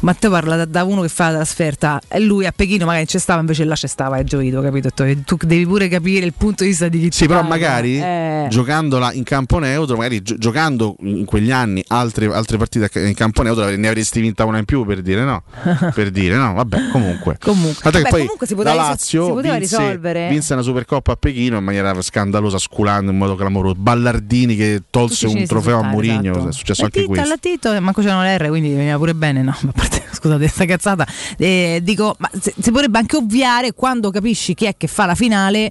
Matteo 0.00 0.30
parla 0.30 0.56
da, 0.56 0.64
da 0.64 0.84
uno 0.84 1.02
che 1.02 1.08
fa 1.08 1.28
la 1.28 1.36
trasferta 1.36 2.00
e 2.08 2.18
lui 2.20 2.44
a 2.46 2.52
Pechino 2.54 2.86
magari 2.86 3.06
c'è 3.06 3.18
stava 3.18 3.40
invece 3.40 3.64
là 3.64 3.74
c'è 3.74 3.86
stava 3.86 4.16
è 4.16 4.24
gioito 4.24 4.60
capito 4.60 4.90
tu, 4.90 5.04
tu 5.24 5.36
devi 5.46 5.64
pure 5.66 5.88
capire 5.88 6.24
il 6.26 6.32
punto 6.36 6.62
di 6.64 6.70
vista 6.70 6.88
di 6.88 6.98
chi 7.00 7.08
Sì, 7.12 7.26
però 7.26 7.40
parla. 7.40 7.54
magari 7.54 8.00
Eh. 8.00 8.46
giocandola 8.50 9.12
in 9.12 9.22
campo 9.22 9.58
neutro, 9.58 9.96
magari 9.96 10.22
gio- 10.22 10.36
giocando 10.38 10.96
in 11.00 11.24
quegli 11.24 11.50
anni 11.52 11.82
altre, 11.88 12.26
altre 12.32 12.56
partite 12.56 12.90
in 13.06 13.14
campo 13.14 13.42
neutro 13.42 13.68
ne 13.68 13.88
avresti 13.88 14.20
vinta 14.20 14.44
una 14.44 14.58
in 14.58 14.64
più 14.64 14.84
per 14.84 15.02
dire 15.02 15.22
no. 15.22 15.42
per 15.94 16.10
dire 16.10 16.36
no, 16.36 16.52
vabbè, 16.54 16.88
comunque. 16.90 17.36
Comunque. 17.40 17.90
Vabbè, 17.90 18.08
poi 18.08 18.20
comunque 18.22 18.46
si 18.46 18.54
poteva 18.54 18.74
la 18.74 18.82
Lazio 18.88 19.24
si 19.26 19.30
poteva 19.32 19.56
vinse, 19.58 19.76
risolvere. 19.78 20.28
vinse 20.28 20.52
una 20.54 20.62
Supercoppa 20.62 21.12
a 21.12 21.16
Pechino 21.16 21.58
in 21.58 21.64
maniera 21.64 22.00
scandalosa, 22.02 22.58
sculando 22.58 23.10
in 23.10 23.16
modo 23.18 23.34
clamoroso. 23.36 23.74
Ballardini 23.76 24.56
che 24.56 24.82
tolse 24.90 25.26
un 25.26 25.44
trofeo 25.46 25.78
a 25.78 25.82
Mourinho, 25.82 26.30
esatto. 26.32 26.48
è 26.48 26.52
successo 26.52 26.80
La 26.82 26.86
anche 26.86 27.00
titta, 27.00 27.12
questo. 27.12 27.28
La 27.28 27.36
Tito, 27.38 27.80
manco 27.80 28.00
c'erano 28.00 28.22
le 28.22 28.36
R, 28.38 28.48
quindi 28.48 28.70
veniva 28.74 28.96
pure 28.96 29.14
bene. 29.14 29.42
No, 29.42 29.56
a 29.74 29.81
parte, 29.82 30.04
scusate, 30.12 30.48
sta 30.48 30.64
cazzata. 30.64 31.06
Eh, 31.36 31.80
dico, 31.82 32.14
ma 32.18 32.30
si 32.40 32.70
potrebbe 32.70 32.98
anche 32.98 33.16
ovviare 33.16 33.72
quando 33.72 34.10
capisci 34.10 34.54
chi 34.54 34.66
è 34.66 34.76
che 34.76 34.86
fa 34.86 35.06
la 35.06 35.14
finale. 35.14 35.70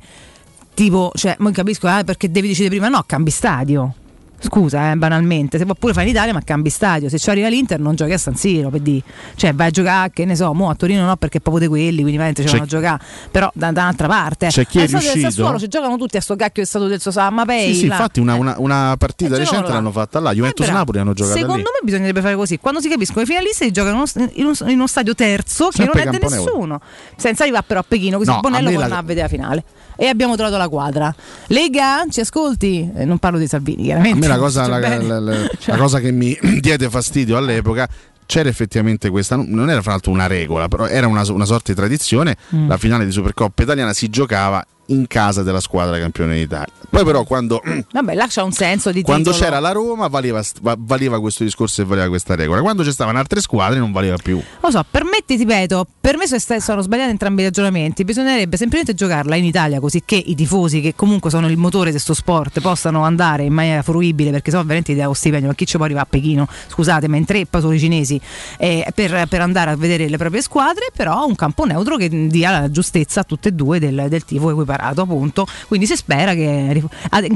Tipo, 0.73 1.11
cioè, 1.15 1.35
non 1.39 1.51
capisco 1.51 1.87
ah, 1.87 2.03
perché 2.03 2.31
devi 2.31 2.47
decidere 2.47 2.75
prima, 2.75 2.87
no, 2.87 3.03
cambi 3.05 3.29
stadio. 3.29 3.95
Scusa, 4.43 4.91
eh, 4.91 4.95
banalmente, 4.95 5.57
se 5.59 5.65
può 5.65 5.75
pure 5.75 5.93
fare 5.93 6.05
in 6.07 6.11
Italia, 6.13 6.33
ma 6.33 6.41
cambi 6.43 6.69
stadio. 6.69 7.09
Se 7.09 7.19
ci 7.19 7.29
arriva 7.29 7.47
l'Inter, 7.47 7.79
non 7.79 7.93
giochi 7.95 8.13
a 8.13 8.17
San 8.17 8.35
Siro, 8.35 8.69
per 8.69 8.79
dire. 8.81 9.03
Cioè, 9.35 9.53
vai 9.53 9.67
a 9.67 9.69
giocare, 9.69 10.09
che 10.11 10.25
ne 10.25 10.35
so, 10.35 10.51
mo 10.53 10.69
a 10.69 10.75
Torino 10.75 11.05
no, 11.05 11.15
perché 11.15 11.37
è 11.37 11.41
proprio 11.41 11.63
di 11.63 11.69
quelli, 11.69 11.97
quindi 12.01 12.13
veramente 12.13 12.41
ci 12.43 12.49
vanno 12.51 12.63
a 12.63 12.67
giocare. 12.67 13.03
Però 13.29 13.51
da, 13.53 13.71
da 13.71 13.81
un'altra 13.81 14.07
parte. 14.07 14.47
C'è 14.47 14.65
chi 14.65 14.79
è 14.79 14.81
Al 14.81 14.87
stadio 14.87 15.05
del 15.05 15.13
riuscito- 15.15 15.29
Sassuolo 15.43 15.59
ci 15.59 15.67
giocano 15.67 15.97
tutti 15.97 16.17
a 16.17 16.21
sto 16.21 16.35
cacchio 16.35 16.53
del 16.63 16.65
stato 16.67 16.87
del 16.87 16.99
Sosama 16.99 17.45
Pay. 17.45 17.73
Sì, 17.73 17.79
sì, 17.81 17.87
là. 17.87 17.95
infatti 17.95 18.19
una, 18.19 18.35
Eh. 18.35 18.39
una- 18.39 18.55
una 18.57 18.95
partita 18.97 19.35
Eh, 19.35 19.39
recente 19.39 19.67
là. 19.67 19.73
l'hanno 19.75 19.91
fatta 19.91 20.19
là, 20.19 20.31
Eh, 20.31 20.35
Juventus 20.35 20.65
però, 20.65 20.77
Napoli 20.77 20.97
hanno 20.99 21.13
giocato 21.13 21.35
Secondo 21.37 21.55
lì. 21.57 21.61
me 21.63 21.79
bisognerebbe 21.83 22.21
fare 22.21 22.35
così. 22.35 22.57
Quando 22.57 22.81
si 22.81 22.89
capiscono 22.89 23.21
i 23.21 23.25
finalisti, 23.25 23.65
si 23.65 23.71
giocano 23.71 24.03
in 24.15 24.45
uno, 24.45 24.53
in 24.65 24.73
uno- 24.75 24.87
stadio 24.87 25.13
terzo 25.13 25.67
che 25.67 25.83
Sempre 25.83 26.03
non 26.05 26.15
è 26.15 26.17
di 26.17 26.25
nessuno. 26.27 26.81
Senza 27.15 27.43
arrivare 27.43 27.63
però 27.67 27.79
a 27.81 27.85
Pechino, 27.87 28.17
così 28.17 28.29
No, 28.31 28.39
Bonello 28.39 28.69
può 28.69 28.77
la- 28.79 28.83
andare 28.85 29.01
a 29.01 29.05
vedere 29.05 29.27
la 29.27 29.33
finale. 29.33 29.63
E 29.97 30.07
abbiamo 30.07 30.35
trovato 30.35 30.57
la 30.57 30.67
quadra. 30.67 31.13
Lega, 31.47 32.05
ci 32.09 32.21
ascolti? 32.21 32.89
Eh, 32.95 33.05
non 33.05 33.19
parlo 33.19 33.37
di 33.37 33.45
Salvini, 33.45 33.83
chiaramente. 33.83 34.17
La 34.33 34.37
cosa, 34.39 34.63
Sto 34.63 34.71
la, 34.71 34.79
la- 34.79 35.19
la- 35.19 35.49
Cioè, 35.59 35.75
la 35.75 35.81
cosa 35.81 35.99
che 35.99 36.11
mi 36.11 36.37
diede 36.59 36.89
fastidio 36.89 37.37
all'epoca 37.37 37.87
c'era 38.25 38.47
effettivamente 38.47 39.09
questa, 39.09 39.35
non 39.35 39.69
era 39.69 39.81
fra 39.81 39.91
l'altro 39.91 40.11
una 40.11 40.27
regola, 40.27 40.67
però 40.69 40.87
era 40.87 41.05
una, 41.07 41.21
una 41.31 41.43
sorta 41.45 41.71
di 41.73 41.77
tradizione. 41.77 42.37
Mm. 42.55 42.67
La 42.69 42.77
finale 42.77 43.03
di 43.05 43.11
Supercoppa 43.11 43.63
italiana 43.63 43.91
si 43.93 44.09
giocava 44.09 44.65
in 44.87 45.07
casa 45.07 45.43
della 45.43 45.59
squadra 45.59 45.97
campione 45.99 46.35
d'Italia. 46.35 46.73
Poi, 46.89 47.05
però, 47.05 47.23
quando, 47.23 47.61
Vabbè, 47.91 48.13
là 48.13 48.27
c'è 48.27 48.41
un 48.41 48.51
senso 48.51 48.91
di 48.91 49.01
quando 49.01 49.31
titolo. 49.31 49.49
c'era 49.49 49.59
la 49.61 49.71
Roma, 49.71 50.07
valeva, 50.07 50.43
valeva 50.77 51.19
questo 51.21 51.43
discorso 51.43 51.81
e 51.81 51.85
valeva 51.85 52.09
questa 52.09 52.35
regola. 52.35 52.61
Quando 52.61 52.83
ci 52.83 52.91
stavano 52.91 53.17
altre 53.17 53.39
squadre, 53.39 53.79
non 53.79 53.91
valeva 53.91 54.17
più. 54.17 54.41
Lo 54.59 54.71
so, 54.71 54.83
per 54.89 55.05
me, 55.05 55.19
ti 55.25 55.37
ripeto, 55.37 55.87
per 56.01 56.17
me 56.17 56.25
sono, 56.27 56.81
sbagliati 56.81 57.09
entrambi 57.09 57.41
i 57.41 57.45
ragionamenti. 57.45 58.03
Bisognerebbe 58.03 58.57
semplicemente 58.57 58.93
giocarla 58.93 59.35
in 59.35 59.45
Italia 59.45 59.79
così 59.79 60.03
che 60.03 60.15
i 60.15 60.35
tifosi, 60.35 60.81
che 60.81 60.93
comunque 60.95 61.29
sono 61.29 61.47
il 61.47 61.57
motore 61.57 61.85
di 61.85 61.91
questo 61.91 62.13
sport, 62.13 62.59
possano 62.59 63.03
andare 63.03 63.43
in 63.43 63.53
maniera 63.53 63.81
fruibile 63.81 64.31
perché 64.31 64.51
sono 64.51 64.63
veramente 64.63 64.93
di 64.93 65.01
stipendio. 65.13 65.47
Ma 65.47 65.55
chi 65.55 65.65
ci 65.65 65.77
può 65.77 65.85
arrivare 65.85 66.05
a 66.05 66.09
Pechino? 66.09 66.47
Scusate, 66.67 67.07
ma 67.07 67.17
in 67.17 67.25
tre 67.25 67.47
sono 67.51 67.73
i 67.73 67.79
cinesi 67.79 68.19
eh, 68.57 68.85
per, 68.93 69.27
per 69.27 69.41
andare 69.41 69.71
a 69.71 69.75
vedere 69.75 70.09
le 70.09 70.17
proprie 70.17 70.41
squadre, 70.41 70.87
però 70.93 71.25
un 71.25 71.35
campo 71.35 71.65
neutro 71.65 71.95
che 71.95 72.09
dia 72.27 72.51
la 72.51 72.71
giustezza 72.71 73.21
a 73.21 73.23
tutte 73.23 73.49
e 73.49 73.51
due 73.51 73.79
del, 73.79 74.07
del 74.09 74.25
tifo 74.25 74.49
equiparato, 74.71 75.01
appunto. 75.01 75.45
Quindi 75.67 75.85
si 75.85 75.95
spera 75.95 76.33
che 76.33 76.83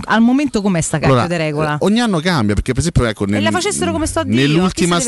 al 0.05 0.21
momento 0.21 0.61
com'è 0.61 0.81
sta 0.81 0.97
cacchio 0.97 1.13
Allora, 1.13 1.27
di 1.27 1.37
regola? 1.37 1.73
eh, 1.75 1.77
ogni 1.81 1.99
anno 1.99 2.19
cambia 2.19 2.53
perché, 2.55 2.71
per 2.71 2.79
esempio, 2.81 3.05
ecco, 3.05 3.25
nel- 3.25 3.43
la 3.43 3.51
facessero 3.51 3.91
come 3.91 4.05
sto 4.07 4.19
a 4.19 4.23
dire 4.23 4.47
nell'ultima, 4.47 4.99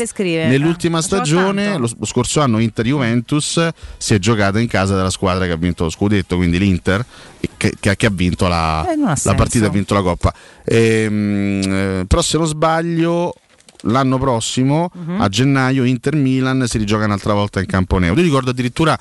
nell'ultima 0.46 1.02
stagione, 1.02 1.76
lo, 1.78 1.88
lo 1.98 2.06
scorso 2.06 2.40
anno, 2.40 2.58
Inter-Juventus 2.58 3.68
si 3.96 4.14
è 4.14 4.18
giocata 4.18 4.60
in 4.60 4.68
casa 4.68 4.94
della 4.94 5.10
squadra 5.10 5.46
che 5.46 5.52
ha 5.52 5.56
vinto 5.56 5.84
lo 5.84 5.90
scudetto, 5.90 6.36
quindi 6.36 6.58
l'Inter, 6.58 7.04
e 7.40 7.48
che, 7.56 7.74
che- 7.78 7.96
che 7.96 8.06
ha 8.06 8.10
vinto 8.12 8.46
la, 8.48 8.86
Eh, 8.88 8.92
ha 9.04 9.16
la 9.22 9.34
partita 9.34 9.64
e 9.64 9.68
ha 9.68 9.70
vinto 9.72 9.94
la 9.94 10.02
Coppa. 10.02 10.32
Ehm, 10.64 11.62
eh, 11.64 12.04
però, 12.06 12.22
se 12.22 12.38
non 12.38 12.46
sbaglio. 12.46 13.34
L'anno 13.82 14.18
prossimo, 14.18 14.90
Mhm. 14.92 15.20
a 15.20 15.28
gennaio, 15.28 15.84
Inter-Milan 15.84 16.64
si 16.66 16.78
rigioca 16.78 17.04
un'altra 17.04 17.32
volta 17.32 17.60
in 17.60 17.66
campo 17.66 17.98
neutro. 17.98 18.18
Io 18.18 18.26
ricordo 18.26 18.50
addirittura 18.50 18.98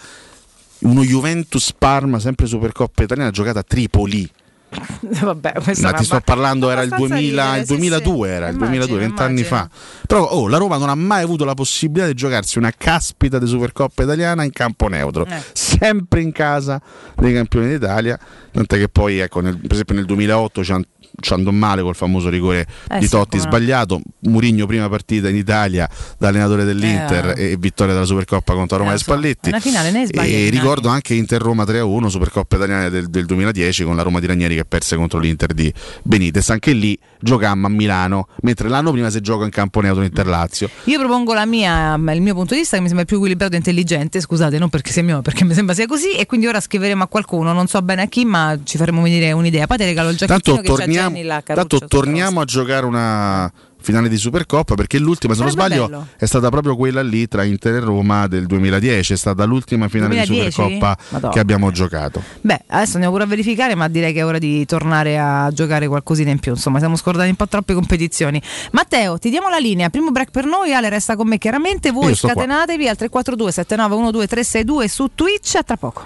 uno 0.80 1.04
Juventus-Parma, 1.04 2.20
sempre 2.20 2.46
Supercoppa 2.46 3.04
italiana, 3.04 3.32
giocata 3.32 3.60
a 3.60 3.64
Tripoli. 3.64 4.30
Vabbè, 5.22 5.54
Ma 5.82 5.94
ti 5.94 6.04
sto 6.04 6.20
parlando, 6.22 6.70
era 6.70 6.82
il, 6.82 6.88
abbastanza 6.92 7.16
2000, 7.16 7.44
ridere, 7.44 7.60
il 7.62 7.66
sì, 7.68 7.76
2002, 7.76 8.28
sì. 8.28 8.34
era 8.34 8.48
il 8.48 8.56
Immagino, 8.56 8.86
2002, 8.86 9.00
vent'anni 9.00 9.44
fa. 9.44 9.70
Però 10.06 10.24
oh, 10.26 10.48
la 10.48 10.58
Roma 10.58 10.78
non 10.78 10.90
ha 10.90 10.96
mai 10.96 11.24
avuto 11.24 11.46
la 11.46 11.54
possibilità 11.54 12.08
di 12.08 12.14
giocarsi 12.14 12.58
una 12.58 12.72
caspita 12.76 13.40
di 13.40 13.48
Supercoppa 13.48 14.04
italiana 14.04 14.44
in 14.44 14.52
campo 14.52 14.88
neutro, 14.88 15.26
Eh. 15.26 15.42
sempre 15.54 16.22
in 16.22 16.32
casa 16.32 16.82
dei 17.16 17.34
campioni 17.34 17.68
d'Italia. 17.70 18.20
Tant'è 18.52 18.78
che 18.78 18.90
poi, 18.90 19.20
ecco, 19.20 19.40
nel- 19.40 19.58
per 19.58 19.72
esempio 19.74 19.96
nel 19.96 20.06
2008 20.06 20.64
ci 20.64 20.72
han- 20.72 20.86
ci 21.20 21.34
andò 21.34 21.50
male 21.52 21.82
col 21.82 21.96
famoso 21.96 22.30
rigore 22.30 22.68
Eh 22.90 23.00
di 23.00 23.08
Totti 23.08 23.40
sbagliato. 23.40 24.02
Murigno, 24.22 24.66
prima 24.68 24.88
partita 24.90 25.30
in 25.30 25.36
Italia 25.36 25.90
da 26.18 26.28
allenatore 26.28 26.64
dell'Inter 26.64 27.34
Eh. 27.38 27.52
e 27.52 27.58
vittoria 27.58 27.94
della 27.94 28.06
Supercoppa 28.06 28.54
contro 28.54 28.78
Roma 28.78 28.92
Eh, 28.92 28.96
e. 28.96 28.98
Spalletti. 28.98 29.52
Finale 29.60 30.08
E 30.12 30.50
ricordo 30.50 30.90
anche 30.90 31.14
Inter-Roma 31.16 31.64
3-1, 31.64 32.08
Supercoppa 32.10 32.58
italiana 32.58 32.90
del, 32.90 33.08
del 33.10 33.26
2010 33.26 33.84
con 33.84 33.96
la 33.96 34.04
Roma 34.04 34.20
di 34.20 34.28
Ranieri 34.28 34.56
che 34.58 34.66
perse 34.66 34.96
contro 34.96 35.20
l'Inter 35.20 35.54
di 35.54 35.74
Benitez. 36.04 36.50
Anche 36.50 36.72
lì 36.72 36.98
giocammo 37.20 37.68
a 37.68 37.70
Milano, 37.70 38.28
mentre 38.42 38.70
l'anno 38.70 38.92
prima 38.92 39.10
si 39.10 39.22
gioca 39.22 39.46
in 39.46 39.52
campo 39.52 39.82
neutro 39.82 40.04
Inter-Lazio. 40.04 40.70
Io 40.86 41.00
propongo 41.00 41.34
la 41.34 41.46
mia, 41.46 41.94
il 41.96 42.22
mio 42.22 42.34
punto 42.34 42.54
di 42.54 42.60
vista 42.62 42.76
che 42.76 42.82
mi 42.82 42.88
sembra 42.88 43.06
più 43.06 43.18
equilibrato 43.18 43.54
e 43.54 43.58
intelligente, 43.58 44.20
scusate, 44.20 44.58
non 44.58 44.70
perché 44.70 44.92
sia 44.92 45.04
mio, 45.04 45.22
perché 45.22 45.44
mi 45.44 45.54
sembra 45.54 45.74
sia 45.74 45.86
così 45.86 46.12
e 46.12 46.26
quindi 46.26 46.48
ora 46.48 46.60
scriveremo 46.60 47.04
a 47.04 47.08
qualcuno, 47.08 47.54
non 47.54 47.68
so 47.68 47.82
bene 47.82 48.04
a 48.04 48.08
chi, 48.08 48.26
ma 48.26 48.58
ci 48.64 48.78
faremo 48.78 49.02
venire 49.02 49.32
un'idea. 49.32 49.66
Ti 49.68 49.84
regalo 49.84 50.10
il 50.10 50.18
giacchettino 50.18 50.56
Tanto 50.56 50.76
che 50.76 50.78
torniamo, 50.78 51.42
tanto 51.44 51.80
torniamo 51.88 52.42
a 52.42 52.46
giocare 52.46 52.86
una 52.86 53.52
finale 53.80 54.10
di 54.10 54.18
Supercoppa 54.18 54.76
perché 54.76 55.00
l'ultima, 55.00 55.34
se 55.34 55.42
non 55.42 55.52
Sarebbe 55.52 55.76
sbaglio, 55.76 55.90
bello. 55.90 56.08
è 56.18 56.26
stata 56.26 56.50
proprio 56.50 56.76
quella 56.76 57.02
lì 57.02 57.28
tra 57.28 57.44
Inter 57.44 57.76
e 57.76 57.80
Roma 57.80 58.28
del 58.28 58.46
2010. 58.46 59.14
È 59.14 59.16
stata 59.16 59.44
l'ultima 59.46 59.88
finale 59.88 60.16
2010? 60.16 60.46
di 60.46 60.52
Supercoppa 60.52 60.98
Madonna. 61.10 61.34
che 61.34 61.40
abbiamo 61.40 61.72
giocato. 61.72 62.22
Beh, 62.42 62.62
adesso 62.68 62.94
andiamo 62.94 63.12
pure 63.12 63.24
a 63.24 63.28
verificare, 63.28 63.76
ma 63.76 63.88
direi 63.88 64.14
che 64.14 64.20
è 64.20 64.26
ora 64.26 64.38
di 64.40 64.66
tornare 64.66 65.18
a 65.20 65.50
giocare 65.52 65.88
qualcosina 65.88 66.32
in 66.32 66.40
più. 66.40 66.52
Insomma, 66.54 66.80
siamo 66.80 66.96
scordati 66.96 67.30
un 67.30 67.36
po' 67.36 67.48
troppe 67.48 67.74
competizioni. 67.74 68.42
Matteo, 68.72 69.18
ti 69.18 69.30
diamo 69.30 69.50
la 69.50 69.58
linea. 69.60 69.90
Primo 69.90 70.12
break 70.12 70.32
per 70.32 70.46
noi. 70.46 70.74
Ale 70.74 70.90
resta 70.90 71.16
con 71.16 71.28
me 71.28 71.38
chiaramente. 71.38 71.92
Voi 71.92 72.14
sto 72.16 72.28
qua. 72.28 72.36
scatenatevi 72.36 72.88
al 72.88 72.96
342 72.98 73.52
7912 73.52 74.28
362 74.28 74.88
su 74.88 75.10
Twitch. 75.16 75.56
A 75.56 75.64
tra 75.64 75.78
poco. 75.78 76.06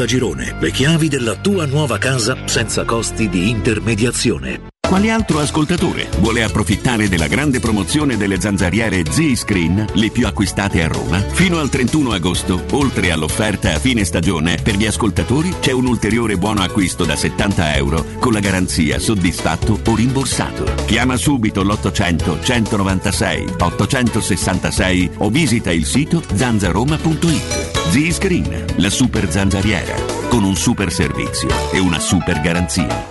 Le 0.03 0.71
chiavi 0.71 1.09
della 1.09 1.35
tua 1.35 1.67
nuova 1.67 1.99
casa 1.99 2.35
senza 2.47 2.85
costi 2.85 3.29
di 3.29 3.51
intermediazione. 3.51 4.69
Quale 4.79 5.11
altro 5.11 5.37
ascoltatore 5.37 6.09
vuole 6.21 6.41
approfittare 6.41 7.07
della 7.07 7.27
grande 7.27 7.59
promozione 7.59 8.17
delle 8.17 8.41
zanzariere 8.41 9.03
Z-Screen, 9.07 9.85
le 9.93 10.09
più 10.09 10.25
acquistate 10.25 10.83
a 10.83 10.87
Roma? 10.87 11.19
Fino 11.19 11.59
al 11.59 11.69
31 11.69 12.13
agosto, 12.13 12.63
oltre 12.71 13.11
all'offerta 13.11 13.75
a 13.75 13.79
fine 13.79 14.03
stagione, 14.03 14.57
per 14.63 14.75
gli 14.75 14.87
ascoltatori 14.87 15.53
c'è 15.59 15.71
un 15.71 15.85
ulteriore 15.85 16.35
buono 16.35 16.63
acquisto 16.63 17.05
da 17.05 17.15
70 17.15 17.75
euro 17.75 18.03
con 18.17 18.33
la 18.33 18.39
garanzia 18.39 18.97
soddisfatto 18.97 19.81
o 19.85 19.95
rimborsato. 19.95 20.63
Chiama 20.87 21.15
subito 21.15 21.61
l'800 21.61 22.43
196 22.43 23.53
866 23.59 25.11
o 25.17 25.29
visita 25.29 25.71
il 25.71 25.85
sito 25.85 26.23
zanzaroma.it. 26.33 27.60
Z-Screen, 27.91 28.67
la 28.77 28.89
super 28.89 29.29
zanzariera, 29.29 29.95
con 30.29 30.45
un 30.45 30.55
super 30.55 30.93
servizio 30.93 31.49
e 31.73 31.79
una 31.79 31.99
super 31.99 32.39
garanzia. 32.39 33.10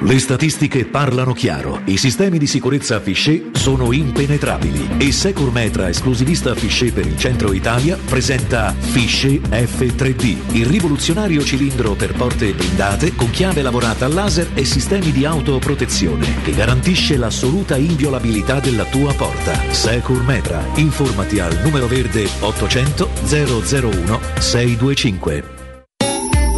Le 0.00 0.18
statistiche 0.18 0.84
parlano 0.84 1.32
chiaro. 1.32 1.82
I 1.84 1.96
sistemi 1.96 2.38
di 2.38 2.46
sicurezza 2.46 3.00
Fichet 3.00 3.56
sono 3.56 3.92
impenetrabili 3.92 4.96
e 4.98 5.12
Secur 5.12 5.52
Metra, 5.52 5.88
esclusivista 5.88 6.54
Fichet 6.54 6.92
per 6.92 7.06
il 7.06 7.16
centro 7.16 7.52
Italia, 7.52 7.96
presenta 8.04 8.74
Fichet 8.76 9.48
F3D, 9.48 10.54
il 10.54 10.66
rivoluzionario 10.66 11.42
cilindro 11.44 11.94
per 11.94 12.12
porte 12.14 12.52
blindate 12.52 13.14
con 13.14 13.30
chiave 13.30 13.62
lavorata 13.62 14.06
a 14.06 14.08
laser 14.08 14.48
e 14.54 14.64
sistemi 14.64 15.12
di 15.12 15.24
autoprotezione 15.24 16.42
che 16.42 16.52
garantisce 16.52 17.16
l'assoluta 17.16 17.76
inviolabilità 17.76 18.60
della 18.60 18.84
tua 18.84 19.12
porta. 19.14 19.72
Secur 19.72 20.22
Metra. 20.24 20.64
Informati 20.76 21.38
al 21.38 21.60
numero 21.62 21.86
verde 21.86 22.28
800 22.40 23.10
001 23.28 24.20
625. 24.38 25.44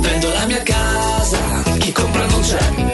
Vendo 0.01 0.29
la 0.33 0.47
mia 0.47 0.63
casa, 0.63 1.39
chi 1.79 1.93
compra 1.93 2.27
non 2.27 2.41
c'è. 2.41 2.94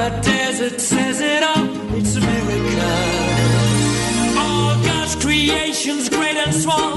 Sahara 0.00 0.22
Desert 0.22 0.80
says 0.80 1.20
it 1.20 1.42
all. 1.42 1.68
It's 1.94 2.16
a 2.16 2.20
miracle. 2.20 2.80
All 4.40 4.74
God's 4.82 5.14
creations, 5.16 6.08
great 6.08 6.36
and 6.36 6.54
small, 6.54 6.96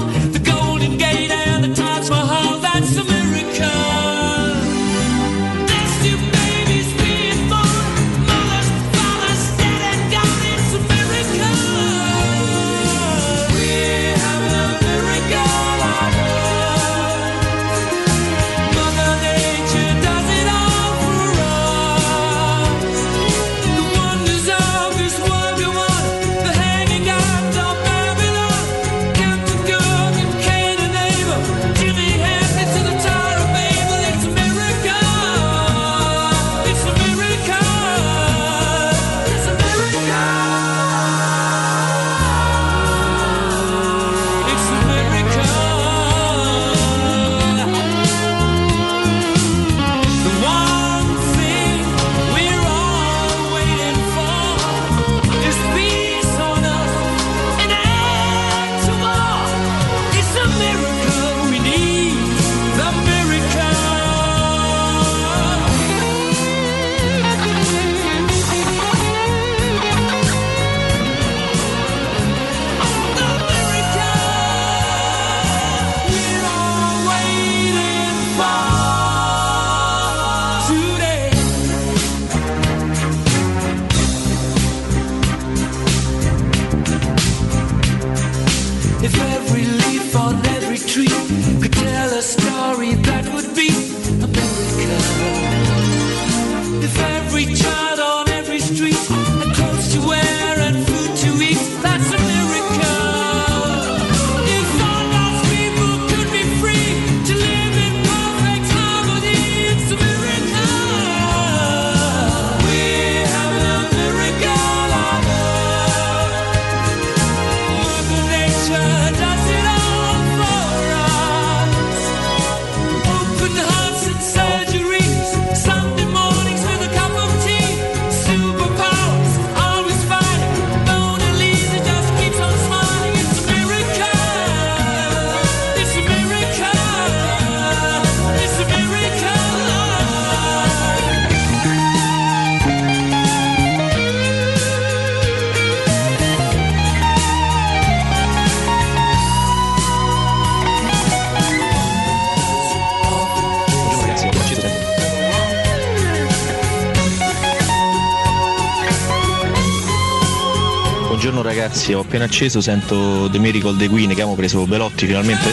ragazzi, 161.74 161.92
ho 161.92 162.00
appena 162.00 162.24
acceso, 162.24 162.60
sento 162.60 163.28
The 163.30 163.38
Miracle 163.38 163.76
dei 163.76 163.88
Queen 163.88 164.06
che 164.06 164.12
abbiamo 164.12 164.36
preso 164.36 164.64
Belotti 164.64 165.06
finalmente. 165.06 165.50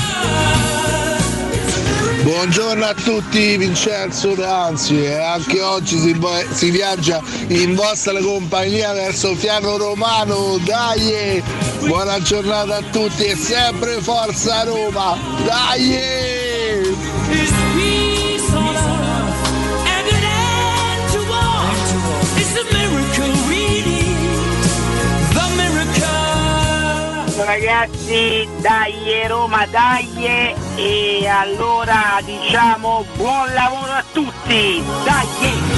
Buongiorno 2.22 2.86
a 2.86 2.94
tutti 2.94 3.58
Vincenzo 3.58 4.36
D'Anzi 4.36 5.08
anche 5.08 5.60
oggi 5.62 5.98
si, 5.98 6.16
si 6.52 6.70
viaggia 6.70 7.20
in 7.48 7.74
vostra 7.74 8.20
compagnia 8.20 8.94
verso 8.94 9.36
Fiano 9.36 9.78
Romano, 9.78 10.60
dai! 10.64 11.42
Buona 11.80 12.22
giornata 12.22 12.78
a 12.78 12.84
tutti 12.92 13.24
e 13.24 13.36
sempre 13.36 14.00
Forza 14.02 14.64
Roma, 14.64 15.18
dai! 15.44 16.21
Ragazzi, 27.52 28.48
dai 28.62 29.28
Roma, 29.28 29.66
dai 29.66 30.08
e 30.78 31.28
allora 31.28 32.22
diciamo 32.24 33.04
buon 33.18 33.54
lavoro 33.54 33.92
a 33.92 34.04
tutti, 34.14 34.82
dai! 35.04 35.71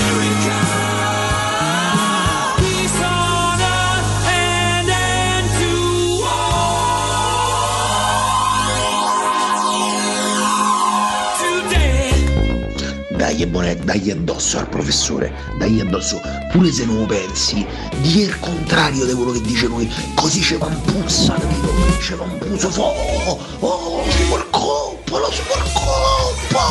Dai, 13.34 13.48
buone, 13.48 13.76
dai 13.78 14.12
addosso 14.12 14.60
al 14.60 14.70
professore, 14.70 15.34
dai 15.58 15.80
addosso, 15.80 16.22
pure 16.52 16.72
se 16.72 16.86
non 16.86 17.00
lo 17.00 17.06
pensi, 17.08 17.66
di 18.02 18.20
il 18.20 18.40
contrario 18.40 19.06
di 19.06 19.14
quello 19.14 19.32
che 19.32 19.42
dice 19.42 19.66
lui, 19.66 19.92
così 20.14 20.40
ci 20.40 20.54
va 20.56 20.68
un 20.68 20.80
puzza, 20.82 21.34
capito? 21.34 21.74
Ci 22.00 22.14
va 22.14 22.26
un 22.26 22.38
puzzo, 22.38 22.68
oh, 22.80 23.40
oh, 23.60 24.04
Supercoppa, 24.08 25.20
la 25.20 25.32
Supercoppa! 25.32 26.62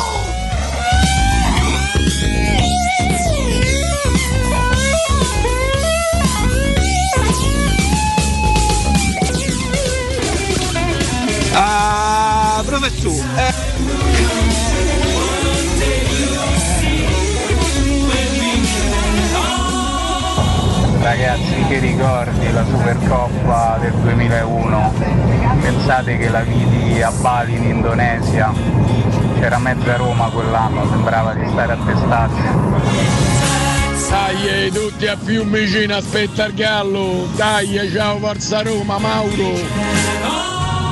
Ah, 11.55 12.63
professore! 12.65 13.72
Ragazzi 21.03 21.65
che 21.67 21.79
ricordi 21.79 22.49
la 22.53 22.63
Supercoppa 22.63 23.77
del 23.81 23.91
2001? 23.91 24.93
Pensate 25.59 26.17
che 26.17 26.29
la 26.29 26.43
vidi 26.43 27.01
a 27.01 27.11
Bali 27.11 27.55
in 27.57 27.63
Indonesia, 27.63 28.53
c'era 29.37 29.57
mezza 29.59 29.97
Roma 29.97 30.29
quell'anno, 30.29 30.87
sembrava 30.87 31.33
di 31.33 31.45
stare 31.49 31.73
a 31.73 31.77
testarsi. 31.85 32.41
Dai, 34.09 34.71
tutti 34.71 35.05
a 35.07 35.17
Fiumicino, 35.21 35.93
aspetta 35.93 36.45
il 36.45 36.53
gallo, 36.53 37.27
dai, 37.35 37.91
ciao 37.91 38.17
Forza 38.19 38.61
Roma, 38.61 38.97
Mauro! 38.97 39.59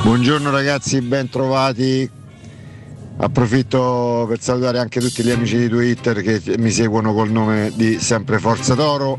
Buongiorno 0.02 0.50
ragazzi, 0.50 1.00
ben 1.00 1.30
trovati. 1.30 2.10
Approfitto 3.16 4.26
per 4.28 4.40
salutare 4.42 4.78
anche 4.78 5.00
tutti 5.00 5.22
gli 5.22 5.30
amici 5.30 5.56
di 5.56 5.68
Twitter 5.68 6.20
che 6.20 6.42
mi 6.58 6.70
seguono 6.70 7.14
col 7.14 7.30
nome 7.30 7.72
di 7.74 7.98
Sempre 7.98 8.38
Forza 8.38 8.74
Toro. 8.74 9.18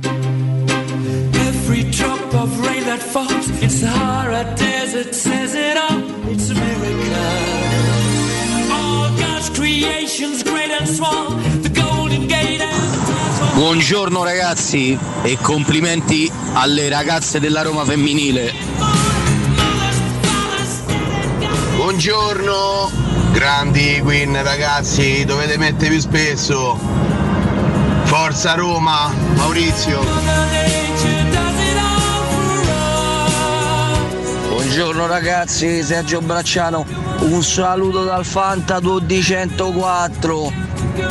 Every 1.84 1.98
drop 1.98 2.34
of 2.34 2.66
rain 2.66 2.86
that 2.86 3.02
falls 3.02 3.50
in 3.62 3.70
Sahara 3.70 4.46
Desert 4.56 5.14
says 5.14 5.54
it 5.54 5.76
all. 5.76 6.00
It's 6.30 6.50
a 6.50 6.54
miracle. 6.54 7.14
All 8.72 9.10
God's 9.18 9.50
creations, 9.50 10.44
great 10.44 10.72
and 10.72 10.88
small, 10.88 11.32
the 11.62 11.70
Golden 11.70 12.28
Gate 12.28 12.62
and 12.62 13.56
Buongiorno 13.56 14.24
ragazzi 14.24 14.98
e 15.24 15.38
complimenti 15.42 16.32
alle 16.54 16.88
ragazze 16.88 17.42
della 17.42 17.64
Roma 17.64 17.84
femminile. 17.84 18.54
Buongiorno, 21.76 22.92
grandi 23.34 24.00
Queen 24.02 24.42
ragazzi, 24.42 25.26
dovete 25.26 25.58
mettere 25.58 25.90
più 25.90 26.00
spesso. 26.00 26.80
Forza 28.04 28.54
Roma, 28.54 29.12
Maurizio. 29.36 30.33
Buongiorno 34.76 35.06
ragazzi, 35.06 35.84
Sergio 35.84 36.20
Bracciano, 36.20 36.84
un 37.20 37.44
saluto 37.44 38.06
dal 38.06 38.26
Fanta 38.26 38.80
204. 38.80 40.52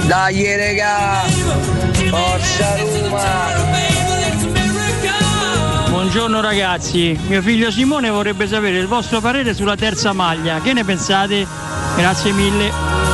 Dai 0.05 0.57
regà, 0.57 1.21
forza 2.11 2.77
Roma! 2.79 3.23
Buongiorno 5.91 6.41
ragazzi, 6.41 7.17
mio 7.29 7.41
figlio 7.41 7.71
Simone 7.71 8.11
vorrebbe 8.11 8.49
sapere 8.49 8.79
il 8.79 8.89
vostro 8.89 9.21
parere 9.21 9.55
sulla 9.55 9.77
terza 9.77 10.13
maglia. 10.13 10.61
Che 10.61 10.73
ne 10.73 10.83
pensate? 10.83 11.47
Grazie 11.97 12.33
mille. 12.33 13.12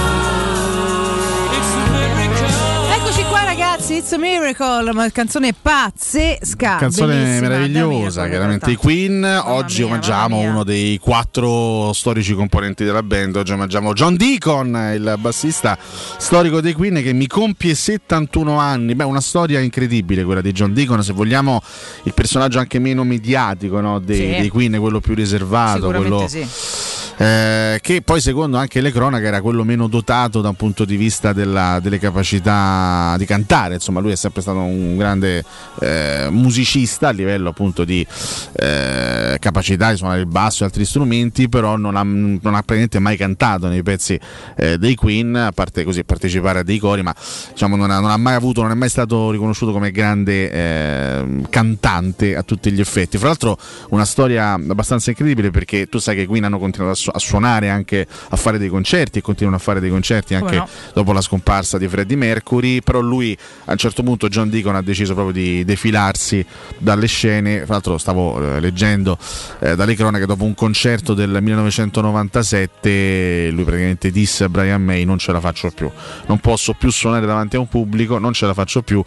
It's 3.90 4.12
a 4.12 4.18
Miracle, 4.18 4.90
una 4.90 5.10
canzone 5.10 5.54
pazzesca. 5.54 6.76
Canzone 6.76 7.14
bellissima, 7.14 7.48
meravigliosa, 7.48 8.28
chiaramente 8.28 8.70
i 8.70 8.76
Queen. 8.76 9.24
Oggi 9.44 9.82
omaggiamo 9.82 10.38
uno 10.38 10.62
dei 10.62 10.98
quattro 10.98 11.92
storici 11.94 12.34
componenti 12.34 12.84
della 12.84 13.02
band. 13.02 13.36
Oggi 13.36 13.52
omaggiamo 13.52 13.94
John 13.94 14.16
Deacon, 14.16 14.92
il 14.94 15.16
bassista 15.18 15.76
storico 15.80 16.60
dei 16.60 16.74
Queen 16.74 17.02
che 17.02 17.12
mi 17.14 17.26
compie 17.26 17.74
71 17.74 18.58
anni. 18.58 18.94
Beh, 18.94 19.04
una 19.04 19.22
storia 19.22 19.58
incredibile 19.58 20.22
quella 20.22 20.42
di 20.42 20.52
John 20.52 20.74
Deacon. 20.74 21.02
Se 21.02 21.12
vogliamo, 21.14 21.62
il 22.02 22.12
personaggio 22.14 22.58
anche 22.58 22.78
meno 22.78 23.04
mediatico 23.04 23.80
no, 23.80 23.98
dei, 24.00 24.16
Sì. 24.16 24.40
dei 24.40 24.48
Queen, 24.48 24.76
quello 24.78 25.00
più 25.00 25.14
riservato, 25.14 25.86
quello. 25.88 26.28
sì. 26.28 26.46
Eh, 27.20 27.80
che 27.82 28.00
poi 28.02 28.20
secondo 28.20 28.58
anche 28.58 28.80
le 28.80 28.92
cronache 28.92 29.26
era 29.26 29.40
quello 29.40 29.64
meno 29.64 29.88
dotato 29.88 30.40
da 30.40 30.50
un 30.50 30.54
punto 30.54 30.84
di 30.84 30.96
vista 30.96 31.32
della- 31.32 31.80
delle 31.80 31.98
capacità 31.98 33.16
di 33.18 33.24
cantare, 33.24 33.74
insomma 33.74 33.98
lui 33.98 34.12
è 34.12 34.16
sempre 34.16 34.40
stato 34.40 34.58
un 34.58 34.96
grande 34.96 35.44
eh, 35.80 36.28
musicista 36.30 37.08
a 37.08 37.10
livello 37.10 37.48
appunto 37.48 37.84
di 37.84 38.06
eh, 38.52 39.36
capacità 39.40 39.90
di 39.90 39.96
suonare 39.96 40.20
il 40.20 40.26
basso 40.26 40.62
e 40.62 40.66
altri 40.66 40.84
strumenti, 40.84 41.48
però 41.48 41.76
non 41.76 41.96
ha, 41.96 42.02
non 42.02 42.38
ha 42.42 42.62
praticamente 42.62 42.98
mai 43.00 43.16
cantato 43.16 43.66
nei 43.68 43.82
pezzi 43.82 44.18
eh, 44.56 44.78
dei 44.78 44.94
Queen, 44.94 45.34
a 45.34 45.52
parte 45.52 45.82
così 45.84 46.04
partecipare 46.04 46.60
a 46.60 46.62
dei 46.62 46.78
cori, 46.78 47.02
ma 47.02 47.14
diciamo 47.50 47.74
non 47.74 47.90
ha, 47.90 47.98
non 48.00 48.10
ha 48.10 48.16
mai 48.16 48.34
avuto, 48.34 48.62
non 48.62 48.70
è 48.70 48.74
mai 48.74 48.88
stato 48.88 49.30
riconosciuto 49.30 49.72
come 49.72 49.90
grande 49.90 50.50
eh, 50.50 51.42
cantante 51.50 52.36
a 52.36 52.42
tutti 52.42 52.70
gli 52.70 52.80
effetti. 52.80 53.18
Fra 53.18 53.28
l'altro 53.28 53.58
una 53.90 54.04
storia 54.04 54.52
abbastanza 54.52 55.10
incredibile 55.10 55.50
perché 55.50 55.86
tu 55.88 55.98
sai 55.98 56.14
che 56.14 56.26
Queen 56.26 56.44
hanno 56.44 56.58
continuato 56.58 56.92
a, 56.92 57.07
su- 57.08 57.10
a 57.12 57.18
suonare 57.18 57.70
anche 57.70 58.06
a 58.28 58.36
fare 58.36 58.58
dei 58.58 58.68
concerti 58.68 59.18
e 59.18 59.22
continuano 59.22 59.56
a 59.56 59.60
fare 59.60 59.80
dei 59.80 59.90
concerti 59.90 60.34
anche 60.34 60.56
no? 60.56 60.68
dopo 60.92 61.12
la 61.12 61.20
scomparsa 61.20 61.78
di 61.78 61.88
Freddie 61.88 62.16
Mercury, 62.16 62.80
però 62.80 63.00
lui 63.00 63.36
a 63.64 63.72
un 63.72 63.78
certo 63.78 64.02
punto 64.02 64.28
John 64.28 64.50
Deacon 64.50 64.74
ha 64.74 64.82
deciso 64.82 65.14
proprio 65.14 65.34
di 65.34 65.64
defilarsi 65.64 66.44
dalle 66.78 67.06
scene, 67.06 67.64
fra 67.64 67.74
l'altro 67.74 67.98
stavo 67.98 68.40
eh, 68.40 68.60
leggendo 68.60 69.16
eh, 69.60 69.76
dalle 69.76 69.94
cronache 69.94 70.26
dopo 70.26 70.44
un 70.44 70.54
concerto 70.54 71.14
del 71.14 71.38
1997 71.40 73.50
lui 73.52 73.64
praticamente 73.64 74.10
disse 74.10 74.44
a 74.44 74.48
Brian 74.48 74.82
May 74.82 75.04
non 75.04 75.18
ce 75.18 75.32
la 75.32 75.40
faccio 75.40 75.70
più, 75.70 75.90
non 76.26 76.38
posso 76.38 76.74
più 76.74 76.90
suonare 76.90 77.26
davanti 77.26 77.56
a 77.56 77.60
un 77.60 77.68
pubblico, 77.68 78.18
non 78.18 78.32
ce 78.32 78.46
la 78.46 78.54
faccio 78.54 78.82
più. 78.82 79.02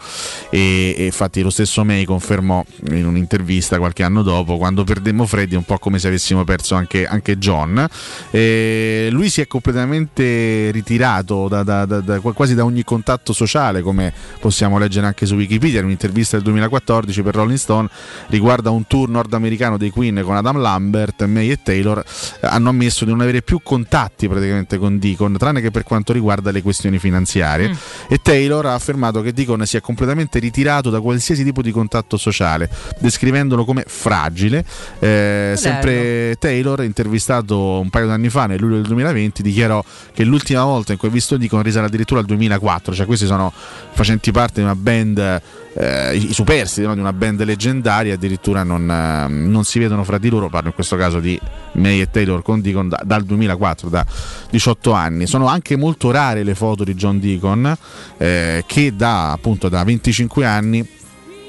E, 0.50 0.94
e 0.96 1.04
infatti 1.04 1.42
lo 1.42 1.50
stesso 1.50 1.84
May 1.84 2.04
confermò 2.04 2.64
in 2.90 3.06
un'intervista 3.06 3.78
qualche 3.78 4.02
anno 4.02 4.22
dopo 4.22 4.56
quando 4.56 4.84
perdemmo 4.84 5.26
Freddie 5.26 5.56
un 5.56 5.64
po' 5.64 5.78
come 5.78 5.98
se 5.98 6.08
avessimo 6.08 6.44
perso 6.44 6.74
anche, 6.74 7.06
anche 7.06 7.38
John 7.38 7.86
E 8.30 9.08
lui 9.10 9.28
si 9.30 9.40
è 9.40 9.46
completamente 9.46 10.70
ritirato 10.70 11.48
da- 11.48 11.62
da- 11.62 11.84
da- 11.84 12.00
da- 12.00 12.20
quasi 12.20 12.54
da 12.54 12.64
ogni 12.64 12.84
contatto 12.84 13.32
sociale 13.32 13.82
come 13.82 14.12
possiamo 14.40 14.78
leggere 14.78 15.06
anche 15.06 15.26
su 15.26 15.34
Wikipedia 15.34 15.78
in 15.80 15.86
un'intervista 15.86 16.36
del 16.36 16.44
2014 16.44 17.22
per 17.22 17.34
Rolling 17.34 17.58
Stone 17.58 17.88
riguarda 18.28 18.70
un 18.70 18.86
tour 18.86 19.08
nordamericano 19.08 19.76
dei 19.76 19.90
Queen 19.90 20.22
con 20.24 20.36
Adam 20.36 20.58
Lambert, 20.58 21.24
May 21.24 21.50
e 21.50 21.62
Taylor 21.62 21.98
eh, 21.98 22.46
hanno 22.46 22.68
ammesso 22.70 23.04
di 23.04 23.10
non 23.10 23.20
avere 23.20 23.42
più 23.42 23.60
contatti 23.62 24.28
praticamente 24.28 24.78
con 24.78 24.98
Deacon 24.98 25.36
tranne 25.38 25.60
che 25.60 25.70
per 25.70 25.82
quanto 25.84 26.12
riguarda 26.12 26.50
le 26.50 26.62
questioni 26.62 26.98
finanziarie 26.98 27.68
Mm. 27.68 27.72
e 28.08 28.18
Taylor 28.22 28.66
ha 28.66 28.74
affermato 28.74 29.20
che 29.22 29.32
Deacon 29.32 29.64
si 29.66 29.76
è 29.76 29.80
completamente 29.80 30.38
ritirato 30.38 30.90
da 30.90 31.00
qualsiasi 31.00 31.44
tipo 31.44 31.62
di 31.62 31.70
contatto 31.70 32.16
sociale, 32.16 32.68
descrivendolo 32.98 33.64
come 33.64 33.84
fragile. 33.86 34.64
Eh, 34.98 35.54
sempre 35.56 36.36
Taylor, 36.38 36.82
intervistato 36.82 37.81
un 37.82 37.90
paio 37.90 38.06
d'anni 38.06 38.30
fa, 38.30 38.46
nel 38.46 38.60
luglio 38.60 38.76
del 38.76 38.86
2020, 38.86 39.42
dichiarò 39.42 39.84
che 40.12 40.24
l'ultima 40.24 40.64
volta 40.64 40.92
in 40.92 40.98
cui 40.98 41.08
ha 41.08 41.10
visto 41.10 41.36
Deacon 41.36 41.62
risale 41.62 41.86
addirittura 41.86 42.20
al 42.20 42.26
2004, 42.26 42.94
cioè 42.94 43.06
questi 43.06 43.26
sono 43.26 43.52
facenti 43.92 44.30
parte 44.30 44.60
di 44.60 44.62
una 44.62 44.76
band 44.76 45.42
eh, 45.74 46.16
i, 46.16 46.30
i 46.30 46.32
superstiti 46.32 46.86
no, 46.86 46.94
di 46.94 47.00
una 47.00 47.12
band 47.12 47.42
leggendaria 47.44 48.14
addirittura 48.14 48.62
non, 48.62 48.90
eh, 48.90 49.26
non 49.28 49.64
si 49.64 49.78
vedono 49.78 50.04
fra 50.04 50.18
di 50.18 50.28
loro, 50.28 50.48
parlo 50.48 50.68
in 50.68 50.74
questo 50.74 50.96
caso 50.96 51.20
di 51.20 51.38
May 51.72 52.00
e 52.00 52.10
Taylor 52.10 52.42
con 52.42 52.60
Deacon 52.60 52.88
da- 52.88 53.00
dal 53.04 53.24
2004, 53.24 53.88
da 53.88 54.04
18 54.50 54.92
anni. 54.92 55.26
Sono 55.26 55.46
anche 55.46 55.76
molto 55.76 56.10
rare 56.10 56.42
le 56.42 56.54
foto 56.54 56.84
di 56.84 56.94
John 56.94 57.18
Deacon 57.18 57.76
eh, 58.18 58.64
che 58.66 58.94
da 58.94 59.32
appunto 59.32 59.68
da 59.68 59.82
25 59.82 60.44
anni 60.44 60.86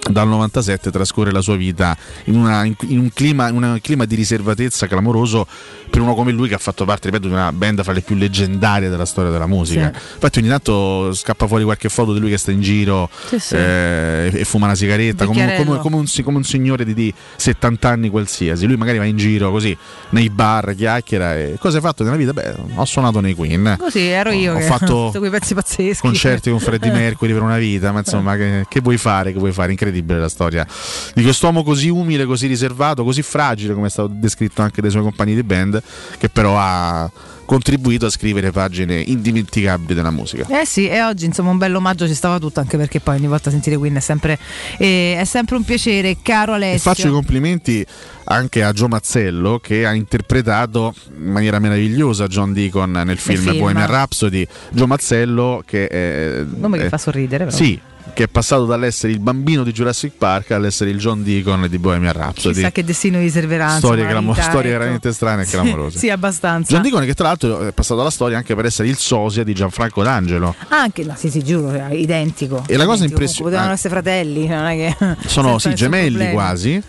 dal 0.09 0.27
97 0.27 0.91
trascorre 0.91 1.31
la 1.31 1.39
sua 1.41 1.55
vita 1.55 1.95
in, 2.25 2.35
una- 2.35 2.63
in- 2.65 2.75
un, 2.99 3.09
clima, 3.13 3.47
in 3.49 3.55
un 3.63 3.79
clima 3.81 4.03
di 4.05 4.15
riservatezza 4.15 4.85
clamoroso 4.85 5.47
per 5.89 6.01
uno 6.01 6.13
come 6.13 6.31
lui 6.31 6.47
che 6.49 6.55
ha 6.55 6.59
fatto 6.59 6.83
parte, 6.85 7.07
ripeto, 7.09 7.27
di 7.27 7.33
una 7.33 7.53
band 7.53 7.83
fra 7.83 7.93
le 7.93 8.01
più 8.01 8.15
leggendarie 8.15 8.89
della 8.89 9.05
storia 9.05 9.31
della 9.31 9.45
musica. 9.47 9.91
Sì. 9.95 10.13
Infatti 10.15 10.39
ogni 10.39 10.47
tanto 10.49 11.13
scappa 11.13 11.47
fuori 11.47 11.63
qualche 11.63 11.87
foto 11.87 12.13
di 12.13 12.19
lui 12.19 12.31
che 12.31 12.37
sta 12.37 12.51
in 12.51 12.61
giro 12.61 13.09
Sì, 13.27 13.39
sì. 13.39 13.55
eh, 13.55 14.31
e 14.33 14.43
fuma 14.43 14.65
una 14.65 14.75
sigaretta 14.75 15.25
come, 15.25 15.55
come- 15.55 15.77
come 15.77 15.95
un, 15.95 16.05
come 16.23 16.37
un 16.37 16.43
signore 16.43 16.83
di, 16.83 16.93
di 16.93 17.13
70 17.37 17.87
anni 17.89 18.09
qualsiasi. 18.09 18.65
Lui 18.65 18.75
magari 18.75 18.97
va 18.97 19.05
in 19.05 19.15
giro 19.17 19.51
così 19.51 19.75
nei 20.09 20.29
bar, 20.29 20.73
chiacchiera 20.75 21.37
e 21.37 21.55
cosa 21.59 21.77
hai 21.77 21.83
fatto 21.83 22.03
nella 22.03 22.15
vita? 22.17 22.33
Beh, 22.33 22.55
ho 22.75 22.85
suonato 22.85 23.19
nei 23.21 23.35
Queen. 23.35 23.75
Così 23.79 24.01
ero 24.01 24.31
io 24.31 24.53
Ho 24.53 24.57
che 24.57 24.63
fatto 24.63 24.93
ho 24.95 25.11
quei 25.17 25.29
pezzi 25.29 25.53
pazzeschi. 25.53 26.01
concerti 26.01 26.49
con 26.49 26.59
Freddie 26.59 26.91
Mercury 26.91 27.31
per 27.31 27.41
una 27.43 27.57
vita, 27.57 27.91
ma 27.93 27.99
insomma, 27.99 28.35
che, 28.35 28.65
che 28.67 28.79
vuoi 28.81 28.97
fare? 28.97 29.31
Che 29.31 29.37
vuoi 29.39 29.51
fare? 29.53 29.69
Incredibile 29.71 29.91
la 30.05 30.29
storia 30.29 30.65
di 31.13 31.21
quest'uomo 31.23 31.63
così 31.63 31.89
umile, 31.89 32.25
così 32.25 32.47
riservato, 32.47 33.03
così 33.03 33.21
fragile, 33.21 33.73
come 33.73 33.87
è 33.87 33.89
stato 33.89 34.09
descritto 34.13 34.61
anche 34.61 34.81
dai 34.81 34.89
suoi 34.91 35.03
compagni 35.03 35.35
di 35.35 35.43
band, 35.43 35.81
che 36.17 36.29
però 36.29 36.57
ha 36.57 37.11
contribuito 37.45 38.05
a 38.05 38.09
scrivere 38.09 38.51
pagine 38.51 39.01
indimenticabili 39.01 39.93
della 39.93 40.11
musica. 40.11 40.45
Eh 40.61 40.65
sì, 40.65 40.87
e 40.87 41.03
oggi 41.03 41.25
insomma 41.25 41.49
un 41.51 41.57
bel 41.57 41.75
omaggio 41.75 42.07
ci 42.07 42.13
stava 42.13 42.39
tutto, 42.39 42.59
anche 42.61 42.77
perché 42.77 42.99
poi 43.01 43.17
ogni 43.17 43.27
volta 43.27 43.49
sentire 43.49 43.77
Queen 43.77 43.95
è 43.95 43.99
sempre, 43.99 44.39
eh, 44.77 45.17
è 45.19 45.25
sempre 45.25 45.57
un 45.57 45.63
piacere, 45.63 46.17
caro 46.21 46.53
E 46.53 46.55
Alessio. 46.55 46.79
faccio 46.91 47.07
i 47.09 47.11
complimenti 47.11 47.85
anche 48.25 48.63
a 48.63 48.71
Gio 48.71 48.87
Mazzello 48.87 49.59
che 49.59 49.85
ha 49.85 49.93
interpretato 49.93 50.95
in 51.17 51.31
maniera 51.31 51.59
meravigliosa 51.59 52.27
John 52.27 52.53
Deacon 52.53 52.91
nel 52.91 53.17
film, 53.17 53.41
film. 53.41 53.57
Bohemian 53.59 53.87
Rhapsody. 53.87 54.47
Gio 54.71 54.87
Mazzello 54.87 55.61
che 55.65 55.87
è, 55.87 56.43
Nome 56.57 56.77
che 56.77 56.85
è- 56.85 56.89
fa 56.89 56.97
sorridere 56.97 57.43
però. 57.45 57.55
Sì, 57.55 57.77
che 58.13 58.23
è 58.23 58.27
passato 58.27 58.65
dall'essere 58.65 59.11
il 59.11 59.19
bambino 59.19 59.63
di 59.63 59.71
Jurassic 59.71 60.13
Park 60.17 60.51
all'essere 60.51 60.91
il 60.91 60.99
John 60.99 61.23
Deacon 61.23 61.67
di 61.69 61.77
Bohemian 61.79 62.13
Rhapsody. 62.13 62.55
Chissà 62.55 62.71
che 62.71 62.83
destino 62.83 63.19
gli 63.19 63.29
servirà. 63.29 63.77
Storie, 63.77 64.05
clamo- 64.05 64.33
vita, 64.33 64.43
storie 64.43 64.69
ecco. 64.69 64.79
veramente 64.79 65.11
strane 65.11 65.43
e 65.43 65.45
clamorose. 65.45 65.97
Sì, 65.97 66.09
abbastanza. 66.09 66.71
John 66.71 66.83
Deacon 66.83 67.05
che 67.05 67.13
tra 67.13 67.27
l'altro 67.27 67.67
è 67.67 67.71
passato 67.71 68.01
alla 68.01 68.11
storia 68.11 68.37
anche 68.37 68.55
per 68.55 68.65
essere 68.65 68.87
il 68.87 68.97
sosia 68.97 69.43
di 69.43 69.53
Gianfranco 69.53 70.03
D'Angelo. 70.03 70.53
Anche, 70.69 71.03
no, 71.03 71.15
sì, 71.17 71.29
sì, 71.29 71.43
giuro, 71.43 71.71
è 71.71 71.93
identico. 71.93 72.63
E 72.67 72.77
la 72.77 72.85
cosa 72.85 73.03
Identico, 73.05 73.21
impression- 73.21 73.43
Potevano 73.45 73.69
ah. 73.69 73.73
essere 73.73 73.89
fratelli, 73.93 74.47
non 74.47 74.65
è 74.65 74.75
che. 74.75 75.17
Sono 75.27 75.57
sì, 75.57 75.73
gemelli 75.73 76.09
problema. 76.09 76.33
quasi. 76.33 76.81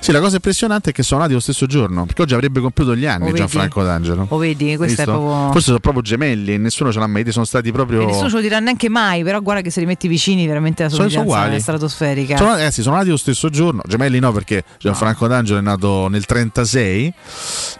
Sì, 0.00 0.10
la 0.10 0.20
cosa 0.20 0.34
impressionante 0.34 0.90
è 0.90 0.92
che 0.92 1.02
sono 1.04 1.20
nati 1.20 1.32
lo 1.32 1.40
stesso 1.40 1.66
giorno, 1.66 2.06
perché 2.06 2.22
oggi 2.22 2.34
avrebbe 2.34 2.60
compiuto 2.60 2.96
gli 2.96 3.06
anni 3.06 3.22
Oh, 3.22 3.26
vedi? 3.26 3.38
Gianfranco 3.38 3.82
D'Angelo. 3.84 4.26
O 4.28 4.36
vedi, 4.36 4.76
questo 4.76 5.02
è 5.02 5.04
proprio. 5.04 5.52
Forse 5.52 5.66
sono 5.66 5.78
proprio 5.78 6.02
gemelli 6.02 6.54
e 6.54 6.58
nessuno 6.58 6.90
ce 6.90 6.98
l'ha 6.98 7.06
mai 7.06 7.22
detto, 7.22 7.34
sono 7.34 7.44
stati 7.44 7.70
proprio. 7.70 8.02
E 8.02 8.06
nessuno 8.06 8.28
ce 8.28 8.34
lo 8.34 8.40
dirà 8.40 8.58
neanche 8.58 8.88
mai, 8.88 9.22
però 9.22 9.40
guarda 9.40 9.62
che 9.62 9.70
se 9.70 9.78
li 9.80 9.86
metti 9.86 10.08
vicini 10.08 10.46
veramente 10.46 10.71
la 10.82 10.88
Sono- 10.88 11.08
sono 11.08 11.24
somiglianza 11.30 11.58
stratosferica. 11.60 12.36
Sono, 12.36 12.56
eh 12.58 12.70
sì, 12.70 12.82
sono 12.82 12.96
nati 12.96 13.08
lo 13.10 13.16
stesso 13.16 13.48
giorno, 13.50 13.82
gemelli 13.86 14.18
no 14.18 14.32
perché 14.32 14.64
Gianfranco 14.78 15.26
D'Angelo 15.26 15.58
è 15.58 15.62
nato 15.62 16.08
nel 16.08 16.24
36, 16.24 17.12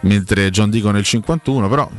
mentre 0.01 0.49
John 0.49 0.69
Deacon 0.69 0.93
nel 0.93 1.03
51, 1.03 1.67
però 1.69 1.89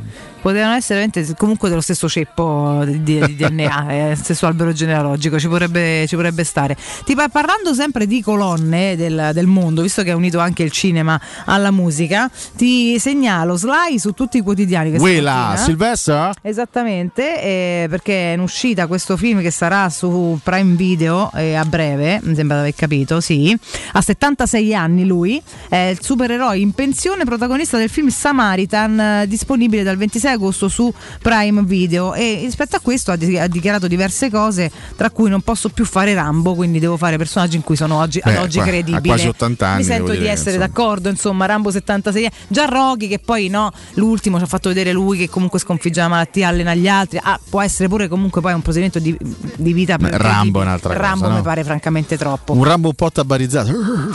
Potevano 0.45 0.75
essere 0.75 1.09
comunque 1.39 1.71
dello 1.71 1.81
stesso 1.81 2.07
ceppo 2.07 2.83
di, 2.85 3.03
di- 3.03 3.35
DNA, 3.35 4.11
eh, 4.11 4.15
stesso 4.15 4.47
albero 4.47 4.75
genealogico, 4.75 5.39
ci 5.39 5.47
vorrebbe, 5.47 6.05
ci 6.07 6.17
vorrebbe 6.17 6.45
stare. 6.45 6.77
Ti 7.03 7.15
par- 7.15 7.31
parlando 7.31 7.73
sempre 7.73 8.07
di 8.07 8.21
colonne 8.21 8.95
del, 8.95 9.31
del 9.33 9.47
mondo, 9.47 9.81
visto 9.81 10.03
che 10.03 10.11
ha 10.11 10.17
unito 10.17 10.41
anche 10.41 10.63
il 10.63 10.71
cinema 10.71 11.19
alla 11.47 11.71
musica, 11.71 12.31
ti 12.57 12.99
segnalo 12.99 13.57
Sly 13.57 13.99
su 13.99 14.13
tutti 14.13 14.37
i 14.37 14.43
quotidiani. 14.43 14.99
Quella. 14.99 15.55
Silvestre? 15.57 16.33
Esattamente, 16.43 17.41
eh, 17.41 17.87
perché 17.89 18.33
è 18.33 18.35
in 18.35 18.41
uscita 18.41 18.87
questo 18.87 19.17
film 19.17 19.41
che 19.41 19.51
sarà 19.51 19.89
su 19.89 20.39
Prime 20.43 20.77
Video 20.77 21.31
eh, 21.33 21.55
a 21.55 21.65
breve, 21.65 22.21
mi 22.23 22.35
sembra 22.35 22.57
di 22.57 22.63
aver 22.65 22.75
capito, 22.75 23.23
sì. 23.23 23.57
Ha 23.93 24.03
76 24.03 24.75
anni 24.75 25.07
lui, 25.07 25.43
è 25.71 25.89
il 25.91 26.03
supereroe 26.03 26.59
in 26.59 26.73
pensione, 26.73 27.25
protagonista 27.25 27.79
del 27.79 27.89
film 27.89 28.09
Samaritan, 28.09 29.01
eh, 29.01 29.27
disponibile 29.27 29.83
dal 29.83 29.97
26 29.97 30.33
agosto 30.35 30.69
su 30.69 30.93
Prime 31.21 31.63
Video. 31.65 32.15
E 32.15 32.41
rispetto 32.43 32.77
a 32.77 32.81
questo 32.81 33.11
ha, 33.13 33.17
di- 33.17 33.39
ha 33.39 33.47
dichiarato 33.47 33.87
diverse 33.89 34.31
cose, 34.31 34.71
tra 34.97 35.11
cui 35.11 35.29
non 35.31 35.41
posso 35.41 35.69
più 35.71 35.85
fare 35.85 36.15
Rambo, 36.15 36.55
quindi 36.55 36.79
devo 36.79 36.97
fare 36.97 37.17
personaggi 37.17 37.57
in 37.57 37.63
cui 37.63 37.77
sono 37.77 37.99
oggi, 37.99 38.21
ad 38.23 38.33
Beh, 38.33 38.39
oggi 38.39 38.59
qua- 38.59 38.67
credibile. 38.67 39.01
quasi 39.01 39.27
80 39.29 39.67
anni, 39.67 39.77
Mi 39.79 39.85
sento 39.85 40.13
di 40.13 40.19
dire, 40.19 40.31
essere 40.31 40.57
insomma. 40.57 40.67
d'accordo, 40.67 41.09
insomma, 41.09 41.47
Rambo 41.47 41.71
76 41.71 42.25
anni. 42.27 42.35
Già 42.49 42.65
Rocky, 42.67 43.09
che 43.09 43.19
poi 43.19 43.49
no, 43.49 43.71
l'ultimo 43.95 44.39
ci 44.39 44.45
ha 44.45 44.47
fatto 44.47 44.69
vedere 44.69 44.93
lui 44.93 45.19
che 45.19 45.29
comunque 45.29 45.59
sconfigge 45.59 46.01
la 46.01 46.09
malattia, 46.09 46.49
allena 46.49 46.75
gli 46.75 46.89
altri. 46.89 47.19
Ah, 47.23 47.39
può 47.49 47.61
essere 47.63 47.89
pure 47.89 48.09
comunque 48.09 48.41
poi 48.41 48.53
un 48.53 48.63
procedimento 48.63 48.99
di, 48.99 49.17
di 49.57 49.73
vita 49.73 49.97
Beh, 49.97 50.17
Rambo 50.17 50.61
è 50.61 50.63
un'altra 50.63 50.91
cosa, 50.95 51.01
Rambo 51.01 51.29
no? 51.29 51.37
mi 51.37 51.43
pare 51.43 51.65
francamente 51.65 52.17
troppo. 52.17 52.53
un 52.53 52.65
Rambo 52.65 52.89
un 52.89 52.95
po' 52.95 53.11
tabarizzato. 53.11 53.71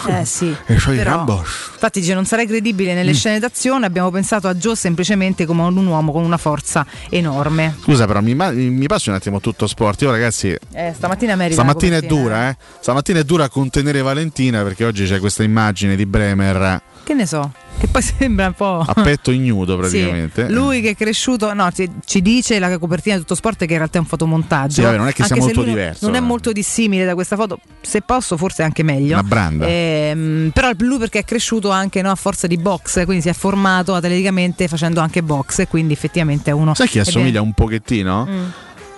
Eh 0.07 0.25
sì, 0.25 0.55
però- 0.65 1.03
Rambo. 1.03 1.37
infatti 1.73 1.99
dice 1.99 2.13
non 2.13 2.25
sarei 2.25 2.45
credibile 2.47 2.93
nelle 2.93 3.11
Mm. 3.11 3.13
scene 3.15 3.39
d'azione, 3.39 3.85
abbiamo 3.85 4.09
pensato 4.11 4.47
a 4.47 4.53
Joe 4.55 4.75
semplicemente 4.75 5.45
come 5.45 5.65
ad 5.65 5.75
un 5.75 5.85
uomo 5.87 6.08
con 6.11 6.23
una 6.23 6.37
forza 6.37 6.85
enorme. 7.09 7.75
Scusa, 7.81 8.05
però 8.05 8.21
mi, 8.21 8.33
mi 8.33 8.87
passi 8.87 9.09
un 9.09 9.15
attimo 9.15 9.39
tutto 9.39 9.67
sport. 9.67 10.01
Io, 10.01 10.11
ragazzi, 10.11 10.55
Eh, 10.73 10.93
stamattina 10.95 11.35
merita 11.35 11.61
stamattina 11.61 11.97
è 11.97 12.01
dura, 12.01 12.49
eh. 12.49 12.57
Stamattina 12.79 13.19
è 13.19 13.23
dura 13.23 13.49
contenere 13.49 14.01
Valentina 14.01 14.63
perché 14.63 14.85
oggi 14.85 15.05
c'è 15.05 15.19
questa 15.19 15.43
immagine 15.43 15.95
di 15.95 16.05
Bremer 16.05 16.81
Che 17.03 17.13
ne 17.13 17.25
so, 17.25 17.51
che 17.79 17.87
poi 17.87 18.01
sembra 18.03 18.47
un 18.47 18.53
po'... 18.53 18.83
a 18.85 18.93
petto 18.93 19.31
ignudo 19.31 19.73
Sì, 19.73 19.79
praticamente. 19.79 20.49
lui 20.49 20.81
che 20.81 20.91
è 20.91 20.95
cresciuto, 20.95 21.53
no, 21.53 21.69
ci, 22.05 22.21
dice 22.21 22.59
la 22.59 22.77
copertina 22.77 23.15
di 23.15 23.21
tutto 23.21 23.35
sport 23.35 23.57
che 23.65 23.71
in 23.71 23.77
realtà 23.77 23.97
è 23.97 24.01
un 24.01 24.07
fotomontaggio. 24.07 24.73
Sì, 24.73 24.81
vabbè, 24.81 24.97
non 24.97 25.07
è 25.07 25.13
che 25.13 25.23
sia 25.23 25.35
molto 25.37 25.63
diverso, 25.63 26.05
Non 26.05 26.15
è 26.15 26.17
eh. 26.17 26.21
molto 26.21 26.51
dissimile 26.51 27.05
da 27.05 27.13
questa 27.13 27.35
foto, 27.35 27.59
se 27.81 28.01
posso, 28.01 28.37
forse 28.37 28.63
anche 28.63 28.83
meglio. 28.83 29.13
Una 29.13 29.23
branda. 29.23 29.65
Ehm, 29.67 30.51
però 30.53 30.71
lui 30.79 30.97
perché 30.97 31.19
è 31.19 31.23
cresciuto 31.23 31.69
anche 31.69 32.01
no, 32.01 32.11
a 32.11 32.15
forza 32.15 32.47
di 32.47 32.57
box, 32.57 33.05
quindi 33.05 33.21
si 33.21 33.29
è 33.29 33.33
formato 33.33 33.93
atleticamente 33.95 34.67
facendo 34.67 34.99
anche 34.99 35.23
box, 35.23 35.59
e 35.59 35.67
quindi 35.67 35.93
effettivamente 35.93 36.49
è 36.49 36.53
uno. 36.53 36.73
Sai 36.73 36.87
chi 36.87 36.99
assomiglia 36.99 37.41
un 37.41 37.53
pochettino? 37.53 38.27
Mm. 38.29 38.45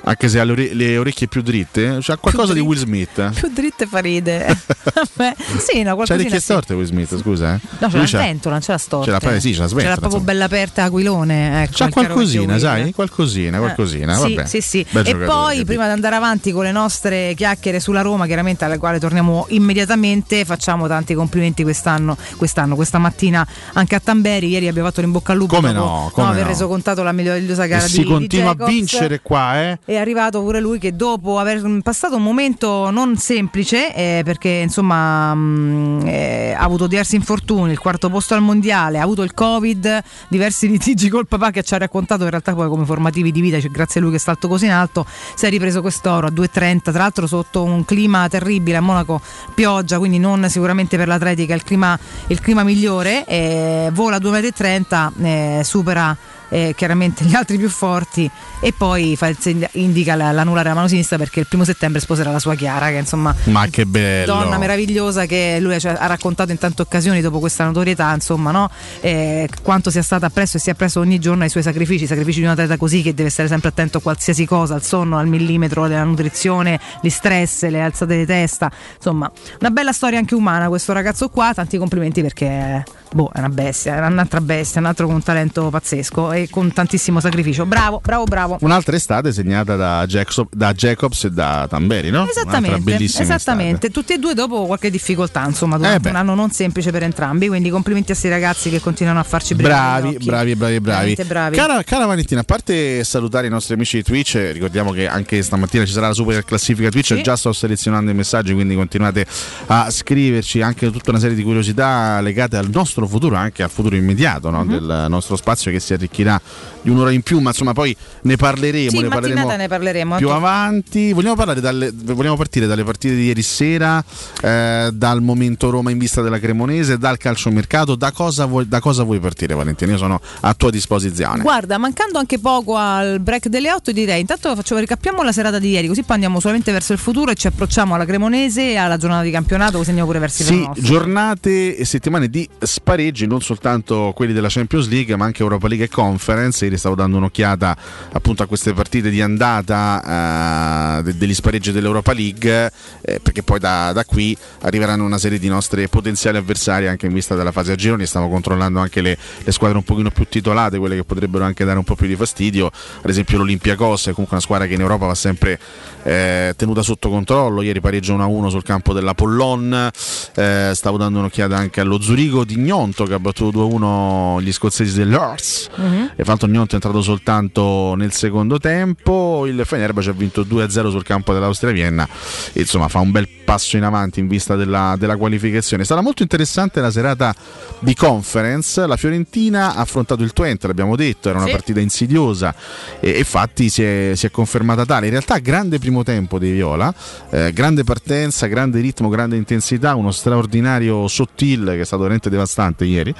Anche 0.04 0.30
se 0.30 0.40
ha 0.40 0.44
le, 0.44 0.52
ore- 0.52 0.74
le 0.74 0.98
orecchie 0.98 1.28
più 1.28 1.42
dritte, 1.42 1.98
c'ha 2.02 2.18
qualcosa 2.18 2.54
di 2.54 2.60
Will 2.60 2.78
Smith. 2.78 3.32
Più 3.34 3.50
dritte 3.54 3.86
fa 3.86 4.00
ride. 4.00 4.58
Sì, 5.12 5.84
no, 5.84 5.96
C'ha 5.96 5.96
qualcosina 5.96 6.14
orecchie 6.16 6.38
sì. 6.40 6.44
storte 6.44 6.74
Will 6.74 6.86
Smith, 6.86 7.18
scusa. 7.20 7.56
Eh. 7.56 7.60
No, 7.80 7.88
c'è 7.88 7.98
la 7.98 8.08
sventola, 8.08 8.56
non 8.56 8.64
c'è 8.64 8.72
la 8.72 8.78
storta. 8.78 9.12
L'ha 9.12 9.20
fa- 9.20 9.40
sì, 9.40 9.52
c'è 9.52 9.58
la 9.60 9.64
C'è 9.64 9.70
sventola, 9.70 9.90
la 9.90 10.00
proprio 10.00 10.20
insomma. 10.20 10.24
bella 10.26 10.46
aperta 10.46 10.84
aquilone. 10.84 11.64
Ecco, 11.64 11.72
C'ha 11.76 11.90
qualcosina, 11.90 12.58
sai? 12.58 12.92
Qualcosina, 12.94 13.58
qualcosina. 13.60 14.16
Eh, 14.16 14.20
vabbè. 14.20 14.46
Sì, 14.48 14.62
sì, 14.62 14.86
sì. 14.92 14.98
E 15.04 15.16
poi, 15.16 15.64
prima 15.66 15.86
di 15.86 15.92
andare 15.92 16.16
avanti 16.16 16.52
con 16.52 16.64
le 16.64 16.72
nostre 16.72 17.34
chiacchiere 17.36 17.80
sulla 17.80 18.02
Roma, 18.02 18.26
chiaramente 18.26 18.66
alla 18.66 18.78
quale 18.78 19.00
torniamo 19.00 19.46
immediatamente, 19.50 20.46
facciamo 20.46 20.88
tanti 20.88 21.14
complimenti 21.14 21.64
quest'anno, 21.64 22.18
quest'anno 22.38 22.76
questa 22.76 22.98
mattina 22.98 23.46
anche 23.74 23.96
a 23.96 24.00
Tamberi. 24.00 24.48
Ieri 24.50 24.68
abbiamo 24.68 24.88
fatto 24.88 25.02
l'in 25.02 25.12
bocca 25.12 25.32
al 25.34 25.38
lupo 25.38 25.56
Come 25.56 25.74
dopo 25.74 25.86
no, 25.86 26.10
come 26.14 26.28
aver 26.28 26.44
no. 26.44 26.50
reso 26.50 26.68
contato 26.68 27.04
la 27.04 27.12
meravigliosa 27.12 27.66
gara 27.66 27.84
E 27.84 27.88
di 27.88 27.92
si 27.92 28.00
di 28.02 28.06
continua 28.06 28.56
a 28.58 28.66
vincere 28.66 29.20
qua, 29.22 29.62
eh? 29.62 29.80
È 29.92 29.98
arrivato 29.98 30.42
pure 30.42 30.62
lui 30.62 30.80
che 30.80 30.96
dopo 30.96 31.38
aver 31.38 31.68
mm, 31.68 31.80
passato 31.80 32.16
un 32.16 32.24
momento 32.24 32.90
non 32.92 33.18
semplice, 33.18 33.94
eh, 33.94 34.22
perché 34.24 34.48
insomma 34.48 35.36
mm, 35.36 36.08
eh, 36.08 36.56
ha 36.58 36.64
avuto 36.64 36.88
diversi 36.88 37.18
infortuni, 37.18 37.74
il 37.74 37.78
quarto 37.80 38.10
posto 38.10 38.34
al 38.34 38.42
mondiale, 38.42 39.00
ha 39.00 39.04
avuto 39.04 39.22
il 39.22 39.34
covid, 39.34 40.02
diversi 40.30 40.70
litigi 40.72 41.10
col 41.10 41.28
papà 41.28 41.52
che 41.52 41.62
ci 41.64 41.74
ha 41.74 41.78
raccontato 41.78 42.24
in 42.24 42.30
realtà 42.30 42.54
poi 42.54 42.70
come 42.70 42.86
formativi 42.86 43.34
di 43.34 43.42
vita, 43.42 43.60
cioè, 43.60 43.70
grazie 43.70 44.00
a 44.00 44.04
lui 44.04 44.14
che 44.14 44.18
è 44.18 44.22
salto 44.22 44.48
così 44.48 44.64
in 44.64 44.72
alto, 44.72 45.06
si 45.36 45.46
è 45.46 45.50
ripreso 45.50 45.82
quest'oro 45.82 46.28
a 46.28 46.32
2,30, 46.32 46.80
tra 46.84 46.94
l'altro 46.94 47.28
sotto 47.28 47.62
un 47.62 47.84
clima 47.84 48.30
terribile 48.30 48.78
a 48.78 48.82
Monaco, 48.82 49.20
pioggia, 49.54 49.98
quindi 49.98 50.20
non 50.20 50.48
sicuramente 50.48 50.96
per 50.96 51.10
l'atletica 51.10 51.54
il 51.54 51.64
clima, 51.64 52.00
il 52.28 52.40
clima 52.40 52.64
migliore, 52.64 53.26
eh, 53.26 53.90
vola 53.92 54.16
a 54.16 54.20
2,30 54.20 55.12
m, 55.16 55.26
eh, 55.26 55.62
supera 55.66 56.16
eh, 56.52 56.74
chiaramente 56.76 57.24
gli 57.24 57.34
altri 57.34 57.58
più 57.58 57.70
forti 57.70 58.30
e 58.60 58.74
poi 58.74 59.16
fa 59.16 59.32
indica 59.74 60.16
la- 60.16 60.32
la 60.32 60.44
mano 60.44 60.88
sinistra 60.88 61.18
perché 61.18 61.40
il 61.40 61.48
primo 61.48 61.64
settembre 61.64 62.00
sposerà 62.02 62.30
la 62.32 62.40
sua 62.40 62.56
Chiara 62.56 62.90
che 62.90 62.98
insomma 62.98 63.34
Ma 63.46 63.66
che 63.68 63.86
bello. 63.86 64.34
donna 64.34 64.58
meravigliosa 64.58 65.26
che 65.26 65.58
lui 65.60 65.80
cioè, 65.80 65.96
ha 65.98 66.06
raccontato 66.06 66.52
in 66.52 66.58
tante 66.58 66.82
occasioni 66.82 67.22
dopo 67.22 67.40
questa 67.40 67.64
notorietà 67.64 68.14
insomma 68.14 68.52
no? 68.52 68.70
Eh, 69.00 69.50
quanto 69.64 69.90
sia 69.90 70.04
stata 70.04 70.26
appresso 70.28 70.58
e 70.58 70.60
sia 70.60 70.74
appresso 70.74 71.00
ogni 71.00 71.20
giorno 71.20 71.44
ai 71.44 71.50
suoi 71.50 71.64
sacrifici 71.64 72.06
sacrifici 72.06 72.40
di 72.40 72.46
un 72.46 72.52
atleta 72.52 72.78
così 72.78 73.02
che 73.02 73.14
deve 73.14 73.30
stare 73.30 73.48
sempre 73.48 73.70
attento 73.70 74.00
a 74.00 74.02
qualsiasi 74.02 74.46
cosa 74.46 74.76
al 74.76 74.84
sonno 74.84 75.18
al 75.18 75.28
millimetro 75.28 75.88
della 75.88 76.04
nutrizione 76.04 76.80
gli 77.02 77.10
stress 77.10 77.68
le 77.68 77.82
alzate 77.82 78.18
di 78.18 78.26
testa 78.26 78.70
insomma 78.98 79.32
una 79.60 79.70
bella 79.70 79.94
storia 79.94 80.20
anche 80.20 80.36
umana 80.36 80.68
questo 80.68 80.92
ragazzo 80.92 81.30
qua 81.30 81.54
tanti 81.54 81.78
complimenti 81.78 82.22
perché 82.22 82.84
boh, 83.14 83.30
è 83.34 83.40
una 83.40 83.50
bestia, 83.50 83.96
è 83.96 84.06
un'altra 84.08 84.42
bestia, 84.42 84.80
un 84.80 84.88
altro 84.88 85.06
con 85.06 85.16
un 85.16 85.24
talento 85.24 85.70
pazzesco 85.70 86.32
e 86.32 86.48
con 86.50 86.72
tantissimo 86.74 87.20
sacrificio. 87.20 87.66
Bravo, 87.66 88.02
bravo, 88.04 88.24
bravo. 88.26 88.58
Un'altra 88.62 88.96
estate 88.96 89.32
segnata 89.32 89.76
da, 89.76 90.06
Jackso- 90.06 90.48
da 90.52 90.74
Jacobs 90.74 91.26
e 91.26 91.32
da 91.32 91.68
Tamberi, 91.70 92.10
no? 92.10 92.28
Esattamente, 92.30 92.96
esattamente. 93.04 93.90
tutti 93.90 94.14
e 94.14 94.18
due 94.18 94.34
dopo 94.34 94.66
qualche 94.66 94.90
difficoltà, 94.90 95.46
insomma, 95.46 95.76
Eh 95.76 95.80
durante 95.80 96.00
beh. 96.02 96.10
un 96.10 96.16
anno 96.16 96.36
non 96.36 96.52
semplice 96.52 96.92
per 96.92 97.04
entrambi, 97.04 97.48
quindi 97.48 97.70
complimenti 97.70 98.12
a 98.12 98.16
questi 98.16 98.30
ragazzi 98.30 98.70
che 98.70 98.80
continuano 98.80 99.20
a 99.20 99.24
farci 99.24 99.56
Bravi, 99.56 100.18
bravi, 100.22 100.56
bravi, 100.56 100.80
bravi. 100.80 101.18
Bravi. 101.26 101.56
Cara, 101.56 101.84
cara 101.84 102.06
Valentina, 102.06 102.42
a 102.42 102.44
parte 102.44 103.04
salutare 103.04 103.48
i 103.48 103.50
nostri 103.50 103.74
amici 103.74 103.98
di 103.98 104.04
Twitch, 104.04 104.36
eh, 104.36 104.52
ricordiamo 104.52 104.92
che 104.92 105.08
anche 105.08 105.42
stamattina 105.42 105.86
ci 105.86 105.92
sarà 105.92 106.08
la 106.08 106.14
super 106.14 106.44
classifica 106.44 106.90
Twitch, 106.90 107.16
Sì. 107.16 107.22
già 107.22 107.36
sto 107.36 107.54
selezionando 107.54 108.12
i 108.12 108.14
messaggi, 108.14 108.54
quindi 108.54 108.76
continuate 108.76 109.26
a 109.68 109.90
scriverci 109.90 110.62
anche 110.62 110.90
tutta 110.92 111.12
una 111.12 111.20
serie 111.20 111.36
di 111.36 111.44
curiosità 111.44 112.20
legate 112.22 112.58
al 112.58 112.70
nostro 112.72 113.01
futuro, 113.08 113.36
anche 113.36 113.64
al 113.64 113.70
futuro 113.70 113.96
immediato 113.96 114.50
no? 114.50 114.64
Mhm. 114.64 114.70
del 114.72 115.06
nostro 115.10 115.36
spazio 115.36 115.72
che 115.72 115.80
si 115.80 115.94
arricchirà 115.94 116.40
di 116.82 116.90
un'ora 116.90 117.12
in 117.12 117.22
più, 117.22 117.40
ma 117.40 117.50
insomma 117.50 117.74
poi 117.74 117.96
ne 118.24 118.36
parleremo, 118.36 118.90
Sì, 118.90 119.02
ne 119.02 119.08
parleremo 119.08 119.56
ne 119.56 119.68
parleremo. 119.68 120.16
più 120.18 120.30
avanti. 120.30 121.14
Vogliamo, 121.14 121.36
parlare 121.36 121.62
dalle- 121.62 121.92
vogliamo 121.94 122.36
partire 122.36 122.66
dalle 122.68 122.84
partite 122.84 123.16
di 123.16 123.26
ieri 123.26 123.42
sera, 123.44 124.04
eh, 124.42 124.90
dal 124.94 125.22
momento 125.22 125.70
Roma 125.70 125.92
in 125.92 125.98
vista 125.98 126.22
della 126.22 126.40
Cremonese, 126.40 126.98
dal 126.98 127.18
calciomercato. 127.18 127.96
Da 127.96 128.12
cosa, 128.12 128.46
vuoi, 128.46 128.68
da 128.68 128.80
cosa 128.80 129.04
vuoi 129.04 129.20
partire, 129.20 129.54
Valentina? 129.54 129.92
Io 129.92 129.98
sono 129.98 130.20
a 130.42 130.54
tua 130.54 130.70
disposizione. 130.72 131.42
Guarda, 131.42 131.78
mancando 131.78 132.18
anche 132.20 132.40
poco 132.40 132.76
al 132.78 133.20
break 133.20 133.48
delle 133.48 133.72
8, 133.72 133.92
direi 133.92 134.22
intanto 134.22 134.56
facciamo 134.56 134.80
ricappiamo 134.80 135.22
la 135.24 135.32
serata 135.32 135.60
di 135.60 135.70
ieri, 135.70 135.88
così 135.88 136.02
poi 136.04 136.16
andiamo 136.16 136.40
solamente 136.40 136.72
verso 136.72 136.94
il 136.94 137.00
futuro 137.00 137.32
e 137.32 137.36
ci 137.36 137.48
approcciamo 137.48 137.94
alla 137.96 138.06
Cremonese 138.06 138.72
e 138.72 138.76
alla 138.78 138.98
giornata 138.98 139.24
di 139.24 139.32
campionato, 139.32 139.78
così 139.78 139.90
andiamo 139.90 140.10
pure 140.10 140.20
verso 140.22 140.42
il 140.42 140.48
Sì, 140.48 140.58
nostro. 140.66 140.84
giornate 140.84 141.76
e 141.78 141.86
settimane 141.86 142.30
di 142.30 142.48
spareggi, 142.92 143.26
non 143.26 143.40
soltanto 143.40 144.12
quelli 144.14 144.34
della 144.34 144.50
Champions 144.50 144.90
League, 144.90 145.16
ma 145.16 145.24
anche 145.24 145.44
Europa 145.44 145.70
League 145.70 145.86
e 145.86 145.90
Conference. 145.90 146.66
Ieri 146.66 146.78
stavo 146.78 146.94
dando 146.94 147.16
un'occhiata 147.18 147.78
appunto 148.12 148.44
a 148.44 148.48
queste 148.48 148.74
partite 148.74 149.10
di 149.10 149.22
andata 149.22 150.98
eh, 151.00 151.04
de- 151.04 151.18
degli 151.18 151.34
spareggi 151.34 151.72
dell'Europa 151.72 152.12
League, 152.12 152.72
eh, 153.02 153.20
perché 153.22 153.44
poi 153.44 153.60
da, 153.60 153.94
da 153.94 154.04
qui 154.04 154.36
arriveranno 154.64 155.06
una 155.06 155.18
serie 155.18 155.40
di 155.40 155.48
nostre 155.48 155.88
potenziali 155.88 156.36
avversari 156.36 156.88
anche 156.88 157.06
in 157.06 157.14
vista 157.14 157.34
della 157.36 157.54
fase 157.54 157.72
a 157.72 157.76
gironi. 157.76 158.06
Stiamo 158.06 158.30
controllando 158.30 158.80
anche 158.80 159.00
le, 159.00 159.18
le 159.42 159.52
squadre 159.54 159.78
un 159.78 159.86
pochino 159.86 160.12
più 160.12 160.28
titolate, 160.28 160.78
quelle 160.78 160.98
che 160.98 161.06
potrebbero 161.06 161.46
anche 161.46 161.64
dare 161.64 161.78
un 161.78 161.86
po' 161.86 161.96
più 161.96 162.08
di 162.08 162.18
fastidio. 162.18 162.66
Ad 162.66 163.10
esempio 163.10 163.38
l'Olympiacos 163.38 164.08
è 164.08 164.12
comunque 164.12 164.36
una 164.36 164.42
squadra 164.42 164.68
che 164.68 164.74
in 164.74 164.82
Europa 164.82 165.06
va 165.06 165.16
sempre 165.16 165.58
eh, 166.04 166.54
tenuta 166.58 166.82
sotto 166.82 167.10
controllo. 167.10 167.62
Ieri 167.62 167.80
pareggia 167.80 168.14
1-1 168.16 168.48
sul 168.48 168.64
campo 168.64 168.92
dell'Apollon. 168.92 169.92
Eh, 170.36 170.72
stavo 170.76 170.98
dando 170.98 171.20
un'occhiata 171.20 171.56
anche 171.56 171.80
allo 171.80 172.02
Zurigo 172.02 172.44
di 172.44 172.58
Gnonto 172.82 173.06
che 173.06 173.14
ha 173.14 173.20
battuto 173.20 173.68
2-1 173.68 174.42
gli 174.42 174.52
scozzesi 174.52 174.96
dell'Ars. 174.96 175.70
Mhm. 175.76 176.14
E 176.16 176.24
fatto 176.24 176.48
Gnonto 176.48 176.72
è 176.72 176.76
entrato 176.76 177.02
soltanto 177.02 177.94
nel 177.96 178.12
secondo 178.12 178.58
tempo. 178.58 179.46
Il 179.46 179.62
Fenerbahce 179.66 180.10
ha 180.10 180.14
vinto 180.14 180.44
2-0 180.44 180.90
sul 180.90 181.04
campo 181.04 181.32
dell'Austria 181.32 181.72
Vienna. 181.72 182.08
E, 182.54 182.62
insomma, 182.62 182.88
fa 182.88 183.00
un 183.00 183.12
bel 183.12 183.28
passo 183.52 183.76
in 183.76 183.84
avanti 183.84 184.22
in 184.22 184.30
vista 184.30 184.56
della, 184.56 184.96
della 184.98 185.18
qualificazione. 185.18 185.84
Stata 185.84 186.00
molto 186.00 186.22
interessante 186.24 186.80
la 186.80 186.90
serata 186.90 187.36
di 187.80 187.94
conference. 187.96 188.88
La 188.88 188.96
Fiorentina 188.96 189.76
ha 189.76 189.82
affrontato 189.82 190.24
il 190.24 190.32
Twente, 190.32 190.68
l'abbiamo 190.68 190.96
detto, 190.96 191.28
era 191.28 191.38
una 191.38 191.48
Sì. 191.48 191.52
partita 191.52 191.82
insidiosa 191.82 192.56
e 193.02 193.10
e 193.12 193.18
infatti 193.18 193.70
si 193.70 193.84
è, 193.84 194.14
si 194.16 194.26
è 194.26 194.32
confermata 194.32 194.86
tale. 194.86 195.08
In 195.08 195.12
realtà 195.12 195.38
grande 195.40 195.80
primo 195.80 196.02
tempo 196.02 196.40
dei 196.40 196.52
Viola, 196.54 196.94
eh, 197.30 197.52
grande 197.52 197.84
partenza, 197.84 198.48
grande 198.48 198.80
ritmo, 198.80 199.10
grande 199.10 199.36
intensità, 199.36 199.96
uno 199.96 200.12
straordinario 200.12 201.10
Sottil 201.10 201.66
che 201.66 201.82
è 201.82 201.86
stato 201.86 202.04
veramente 202.04 202.30
devastante 202.30 202.86
ieri 202.86 203.14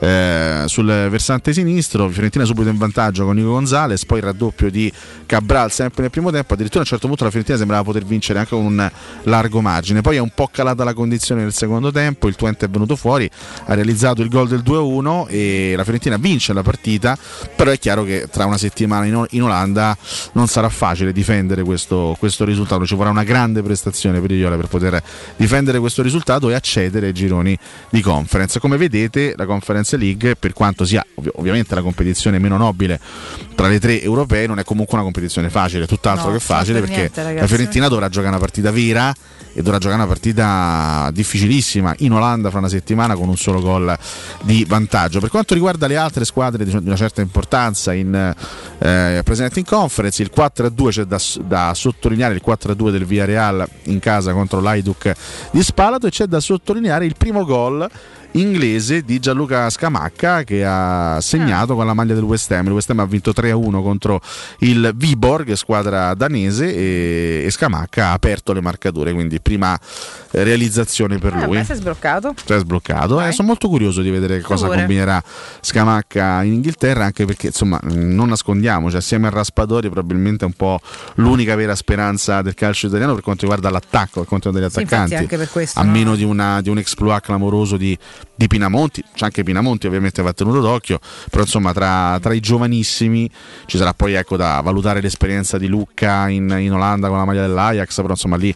eh, 0.00 0.64
sul 0.66 0.84
versante 0.84 1.54
sinistro. 1.54 2.10
Fiorentina 2.10 2.44
subito 2.44 2.68
in 2.68 2.76
vantaggio 2.76 3.24
con 3.24 3.34
Nico 3.34 3.48
Gonzalez, 3.48 4.04
poi 4.04 4.18
il 4.18 4.24
raddoppio 4.24 4.70
di 4.70 4.92
Cabral 5.24 5.72
sempre 5.72 6.02
nel 6.02 6.10
primo 6.10 6.30
tempo. 6.30 6.52
Addirittura 6.52 6.80
a 6.80 6.82
un 6.82 6.90
certo 6.90 7.06
punto 7.06 7.24
la 7.24 7.30
Fiorentina 7.30 7.56
sembrava 7.56 7.82
poter 7.82 8.04
vincere 8.04 8.40
anche 8.40 8.50
con 8.50 8.66
un 8.66 8.90
largo 9.22 9.62
margine. 9.62 9.69
Poi 10.00 10.16
è 10.16 10.18
un 10.18 10.30
po' 10.34 10.48
calata 10.50 10.84
la 10.84 10.94
condizione 10.94 11.42
nel 11.42 11.52
secondo 11.52 11.90
tempo. 11.90 12.28
Il 12.28 12.36
Twente 12.36 12.66
è 12.66 12.68
venuto 12.68 12.96
fuori, 12.96 13.30
ha 13.66 13.74
realizzato 13.74 14.22
il 14.22 14.28
gol 14.28 14.48
del 14.48 14.62
2-1 14.64 15.26
e 15.28 15.74
la 15.76 15.82
Fiorentina 15.82 16.16
vince 16.16 16.52
la 16.52 16.62
partita. 16.62 17.16
Però 17.54 17.70
è 17.70 17.78
chiaro 17.78 18.04
che 18.04 18.28
tra 18.30 18.46
una 18.46 18.58
settimana 18.58 19.04
in, 19.06 19.26
in 19.30 19.42
Olanda 19.42 19.96
non 20.32 20.48
sarà 20.48 20.68
facile 20.68 21.12
difendere 21.12 21.62
questo, 21.62 22.16
questo 22.18 22.44
risultato. 22.44 22.84
Ci 22.86 22.94
vorrà 22.94 23.10
una 23.10 23.24
grande 23.24 23.62
prestazione 23.62 24.20
per 24.20 24.30
i 24.30 24.36
Viola 24.36 24.56
per 24.56 24.66
poter 24.66 25.02
difendere 25.36 25.78
questo 25.78 26.02
risultato 26.02 26.50
e 26.50 26.54
accedere 26.54 27.06
ai 27.08 27.12
gironi 27.12 27.56
di 27.90 28.00
conference. 28.00 28.58
Come 28.58 28.76
vedete, 28.76 29.34
la 29.36 29.46
Conference 29.46 29.96
League, 29.96 30.36
per 30.36 30.52
quanto 30.52 30.84
sia 30.84 31.04
ovvi- 31.14 31.30
ovviamente 31.34 31.74
la 31.74 31.82
competizione 31.82 32.38
meno 32.38 32.56
nobile 32.56 32.98
tra 33.54 33.68
le 33.68 33.78
tre 33.78 34.02
europee, 34.02 34.46
non 34.46 34.58
è 34.58 34.64
comunque 34.64 34.94
una 34.94 35.04
competizione 35.04 35.50
facile, 35.50 35.86
tutt'altro 35.86 36.28
No, 36.28 36.32
che 36.32 36.40
facile 36.40 36.80
per 36.80 36.88
perché 36.88 37.10
niente, 37.22 37.40
la 37.40 37.46
Fiorentina 37.46 37.88
dovrà 37.88 38.08
giocare 38.08 38.30
una 38.30 38.38
partita 38.38 38.70
vera 38.70 39.14
e 39.60 39.62
dovrà 39.62 39.78
giocare 39.78 40.00
una 40.00 40.08
partita 40.10 41.10
difficilissima 41.12 41.94
in 41.98 42.12
Olanda 42.12 42.50
fra 42.50 42.58
una 42.58 42.68
settimana 42.68 43.14
con 43.14 43.28
un 43.28 43.36
solo 43.36 43.60
gol 43.60 43.96
di 44.42 44.64
vantaggio. 44.66 45.20
Per 45.20 45.30
quanto 45.30 45.54
riguarda 45.54 45.86
le 45.86 45.96
altre 45.96 46.24
squadre 46.24 46.64
di 46.64 46.74
una 46.74 46.96
certa 46.96 47.20
importanza 47.20 47.92
in, 47.92 48.34
eh, 48.78 49.20
presenti 49.22 49.60
in 49.60 49.64
conference, 49.64 50.22
il 50.22 50.30
4-2 50.34 50.88
c'è 50.90 51.04
da, 51.04 51.20
da 51.44 51.72
sottolineare 51.74 52.34
il 52.34 52.42
4-2 52.44 52.90
del 52.90 53.04
Villarreal 53.04 53.68
in 53.84 53.98
casa 54.00 54.32
contro 54.32 54.60
l'Aiduk 54.60 55.12
di 55.52 55.62
Spalato 55.62 56.06
e 56.06 56.10
c'è 56.10 56.26
da 56.26 56.40
sottolineare 56.40 57.04
il 57.04 57.14
primo 57.16 57.44
gol 57.44 57.88
inglese 58.32 59.02
di 59.02 59.18
Gianluca 59.18 59.68
Scamacca 59.70 60.44
che 60.44 60.64
ha 60.64 61.18
segnato 61.20 61.74
con 61.74 61.84
la 61.86 61.94
maglia 61.94 62.14
del 62.14 62.22
West 62.22 62.50
Ham. 62.52 62.66
Il 62.66 62.72
West 62.72 62.90
Ham 62.90 63.00
ha 63.00 63.06
vinto 63.06 63.32
3-1 63.34 63.82
contro 63.82 64.20
il 64.58 64.92
Viborg, 64.94 65.52
squadra 65.54 66.14
danese, 66.14 66.74
e, 66.74 67.42
e 67.46 67.50
Scamacca 67.50 68.08
ha 68.08 68.12
aperto 68.12 68.52
le 68.52 68.60
marcature, 68.60 69.12
quindi 69.12 69.40
prima 69.40 69.78
eh, 70.30 70.42
realizzazione 70.44 71.18
per 71.18 71.34
Eh, 71.36 71.44
lui. 71.46 71.56
beh, 71.58 71.64
sei 71.64 71.76
sbloccato. 71.76 72.34
Si 72.44 72.52
è 72.52 72.58
sbloccato. 72.58 73.20
Eh, 73.20 73.32
sono 73.32 73.48
molto 73.48 73.68
curioso 73.68 74.00
di 74.02 74.10
vedere 74.10 74.40
cosa 74.40 74.62
Favore. 74.62 74.78
combinerà 74.80 75.22
Scamacca 75.60 76.42
in 76.42 76.54
Inghilterra, 76.54 77.04
anche 77.04 77.24
perché 77.24 77.48
insomma 77.48 77.78
non 77.82 78.28
nascondiamoci, 78.28 78.96
assieme 78.96 79.26
a 79.26 79.30
Raspadori 79.30 79.88
probabilmente 79.90 80.44
è 80.44 80.46
un 80.46 80.54
po' 80.54 80.80
l'unica 81.14 81.54
vera 81.56 81.74
speranza 81.74 82.42
del 82.42 82.54
calcio 82.54 82.86
italiano 82.86 83.14
per 83.14 83.22
quanto 83.22 83.42
riguarda 83.42 83.70
l'attacco, 83.70 84.20
per 84.20 84.28
quanto 84.28 84.50
riguarda 84.50 84.74
Sì, 84.74 84.80
gli 84.80 84.82
infatti 84.82 85.02
attaccanti. 85.14 85.22
anche 85.34 85.36
per 85.36 85.50
questo, 85.52 85.78
a 85.78 85.82
no? 85.82 85.90
meno 85.90 86.14
di, 86.14 86.24
una- 86.24 86.60
di 86.60 86.68
un 86.68 86.78
exploit 86.78 87.22
clamoroso 87.22 87.76
di, 87.76 87.96
di 88.34 88.46
Pinamonti, 88.46 89.02
c'è 89.14 89.24
anche 89.24 89.42
Pinamonti 89.42 89.86
ovviamente 89.86 90.22
va 90.22 90.32
tenuto 90.32 90.60
d'occhio, 90.60 90.98
però 91.30 91.42
insomma 91.42 91.72
tra, 91.72 92.18
tra 92.20 92.32
i 92.32 92.40
giovanissimi 92.40 93.30
ci 93.66 93.76
sarà 93.76 93.92
poi 93.92 94.14
ecco 94.14 94.36
da 94.36 94.60
valutare 94.62 95.00
l'esperienza 95.00 95.58
di 95.58 95.66
Lucca 95.66 96.28
in, 96.28 96.54
in 96.58 96.72
Olanda 96.72 97.08
con 97.08 97.18
la 97.18 97.24
maglia 97.24 97.42
dell'Ajax, 97.42 97.96
però 97.96 98.10
insomma 98.10 98.36
lì 98.36 98.54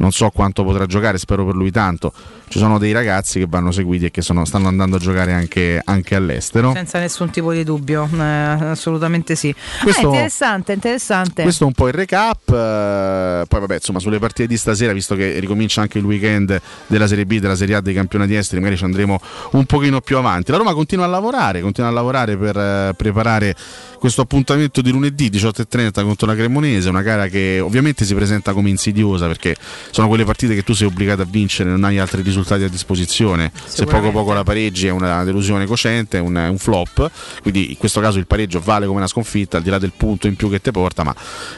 non 0.00 0.12
so 0.12 0.30
quanto 0.30 0.64
potrà 0.64 0.86
giocare, 0.86 1.18
spero 1.18 1.44
per 1.44 1.54
lui 1.54 1.70
tanto. 1.70 2.12
Ci 2.48 2.58
sono 2.58 2.78
dei 2.78 2.90
ragazzi 2.92 3.38
che 3.38 3.46
vanno 3.48 3.70
seguiti 3.70 4.06
e 4.06 4.10
che 4.10 4.22
sono- 4.22 4.44
stanno 4.44 4.66
andando 4.66 4.96
a 4.96 4.98
giocare 4.98 5.32
anche, 5.32 5.80
anche 5.84 6.14
all'estero. 6.16 6.72
Senza 6.72 6.98
nessun 6.98 7.30
tipo 7.30 7.52
di 7.52 7.62
dubbio, 7.64 8.08
eh, 8.12 8.18
assolutamente 8.20 9.36
sì. 9.36 9.54
Questo- 9.82 10.08
Ah, 10.08 10.14
interessante, 10.14 10.72
interessante. 10.72 11.42
Questo 11.42 11.64
è 11.64 11.66
un 11.66 11.72
po' 11.74 11.86
il 11.88 11.94
recap. 11.94 12.48
eh, 12.48 13.44
poi, 13.46 13.60
vabbè, 13.60 13.74
insomma, 13.74 13.98
sulle 14.00 14.18
partite 14.18 14.48
di 14.48 14.56
stasera, 14.56 14.92
visto 14.92 15.14
che 15.14 15.38
ricomincia 15.38 15.80
anche 15.82 15.98
il 15.98 16.04
weekend 16.04 16.60
della 16.86 17.06
Serie 17.06 17.26
B, 17.26 17.38
della 17.38 17.54
Serie 17.56 17.74
A 17.76 17.80
dei 17.80 17.94
campionati 17.94 18.34
esteri, 18.34 18.60
magari 18.60 18.78
ci 18.78 18.84
andremo 18.84 19.20
un 19.52 19.64
pochino 19.66 20.00
più 20.00 20.16
avanti. 20.16 20.50
La 20.50 20.56
Roma 20.56 20.72
continua 20.72 21.04
a 21.04 21.08
lavorare, 21.08 21.60
continua 21.60 21.90
a 21.90 21.92
lavorare 21.92 22.36
per 22.36 22.56
eh, 22.56 22.94
preparare 22.96 23.54
questo 24.00 24.22
appuntamento 24.22 24.80
di 24.80 24.90
lunedì 24.90 25.28
18.30 25.28 26.02
contro 26.02 26.26
la 26.26 26.34
Cremonese, 26.34 26.88
una 26.88 27.02
gara 27.02 27.28
che 27.28 27.60
ovviamente 27.60 28.06
si 28.06 28.14
presenta 28.14 28.54
come 28.54 28.70
insidiosa 28.70 29.26
perché 29.26 29.54
sono 29.90 30.08
quelle 30.08 30.24
partite 30.24 30.54
che 30.54 30.64
tu 30.64 30.72
sei 30.72 30.86
obbligato 30.86 31.20
a 31.20 31.26
vincere, 31.28 31.68
non 31.68 31.84
hai 31.84 31.98
altri 31.98 32.22
risultati 32.22 32.62
a 32.62 32.68
disposizione. 32.68 33.52
Se 33.66 33.84
poco 33.84 34.10
poco 34.10 34.32
la 34.32 34.42
pareggi 34.42 34.86
è 34.86 34.90
una 34.90 35.22
delusione 35.22 35.66
cocente, 35.66 36.16
è 36.16 36.20
un, 36.20 36.34
un 36.34 36.56
flop, 36.56 37.10
quindi 37.42 37.72
in 37.72 37.76
questo 37.76 38.00
caso 38.00 38.18
il 38.18 38.26
pareggio 38.26 38.60
vale 38.60 38.86
come 38.86 38.98
una 38.98 39.06
sconfitta, 39.06 39.58
al 39.58 39.62
di 39.62 39.68
là 39.68 39.78
del 39.78 39.92
punto 39.94 40.26
in 40.26 40.34
più 40.34 40.48
che 40.48 40.62
te 40.62 40.70
porta, 40.70 41.04
ma 41.04 41.14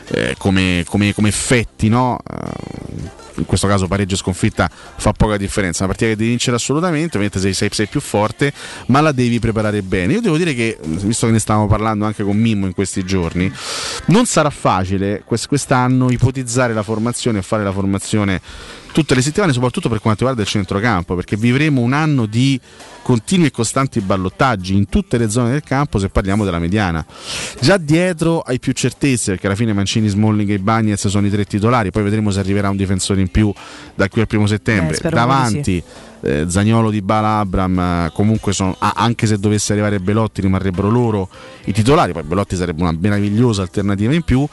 eh, 0.08 0.34
come, 0.36 0.82
come- 0.84 1.14
come 1.14 1.28
effetti 1.28 1.88
no? 1.88 2.18
Eh, 2.28 3.21
in 3.36 3.46
questo 3.46 3.66
caso 3.66 3.86
pareggio 3.86 4.14
e 4.14 4.18
sconfitta 4.18 4.68
fa 4.70 5.12
poca 5.12 5.36
differenza. 5.36 5.84
Una 5.84 5.92
partita 5.92 6.10
che 6.10 6.16
devi 6.16 6.30
vincere 6.30 6.56
assolutamente, 6.56 7.16
ovviamente 7.16 7.38
sei, 7.38 7.54
sei, 7.54 7.68
sei 7.72 7.86
più 7.86 8.00
forte, 8.00 8.52
ma 8.86 9.00
la 9.00 9.12
devi 9.12 9.38
preparare 9.38 9.82
bene. 9.82 10.14
Io 10.14 10.20
devo 10.20 10.36
dire 10.36 10.54
che, 10.54 10.78
visto 10.82 11.26
che 11.26 11.32
ne 11.32 11.38
stavamo 11.38 11.66
parlando 11.66 12.04
anche 12.04 12.22
con 12.22 12.36
Mimmo 12.36 12.66
in 12.66 12.74
questi 12.74 13.04
giorni, 13.04 13.52
non 14.06 14.26
sarà 14.26 14.50
facile 14.50 15.22
quest- 15.24 15.48
quest'anno 15.48 16.10
ipotizzare 16.10 16.72
la 16.72 16.82
formazione 16.82 17.38
e 17.38 17.42
fare 17.42 17.64
la 17.64 17.72
formazione 17.72 18.40
tutte 18.92 19.14
le 19.14 19.22
settimane, 19.22 19.52
soprattutto 19.52 19.88
per 19.88 20.00
quanto 20.00 20.20
riguarda 20.20 20.42
il 20.42 20.48
centrocampo, 20.48 21.14
perché 21.14 21.36
vivremo 21.36 21.80
un 21.80 21.92
anno 21.92 22.26
di 22.26 22.60
continui 23.02 23.46
e 23.46 23.50
costanti 23.50 24.00
ballottaggi 24.00 24.76
in 24.76 24.88
tutte 24.88 25.18
le 25.18 25.28
zone 25.28 25.50
del 25.50 25.62
campo 25.62 25.98
se 25.98 26.08
parliamo 26.08 26.44
della 26.44 26.58
mediana. 26.58 27.04
Già 27.60 27.76
dietro 27.76 28.40
hai 28.40 28.58
più 28.58 28.72
certezze, 28.72 29.32
perché 29.32 29.46
alla 29.46 29.56
fine 29.56 29.72
Mancini, 29.72 30.08
Smalling 30.08 30.50
e 30.50 30.58
Bagnez 30.58 31.08
sono 31.08 31.26
i 31.26 31.30
tre 31.30 31.44
titolari, 31.44 31.90
poi 31.90 32.04
vedremo 32.04 32.30
se 32.30 32.38
arriverà 32.38 32.68
un 32.68 32.76
difensore 32.76 33.20
in 33.20 33.28
più 33.28 33.52
da 33.94 34.08
qui 34.08 34.20
al 34.20 34.26
primo 34.26 34.46
settembre. 34.46 34.96
Eh, 34.96 35.08
Davanti 35.08 35.82
eh, 36.22 36.44
Zagnolo 36.48 36.90
di 36.90 37.02
Bala 37.02 37.38
Abram 37.38 37.78
eh, 37.78 38.10
comunque 38.14 38.52
sono 38.52 38.76
ah, 38.78 38.92
anche 38.96 39.26
se 39.26 39.38
dovesse 39.38 39.72
arrivare 39.72 39.98
Belotti 39.98 40.40
rimarrebbero 40.40 40.88
loro 40.88 41.28
i 41.64 41.72
titolari 41.72 42.12
poi 42.12 42.22
Belotti 42.22 42.54
sarebbe 42.56 42.82
una 42.82 42.96
meravigliosa 42.96 43.62
alternativa 43.62 44.14
in 44.14 44.22
più 44.22 44.46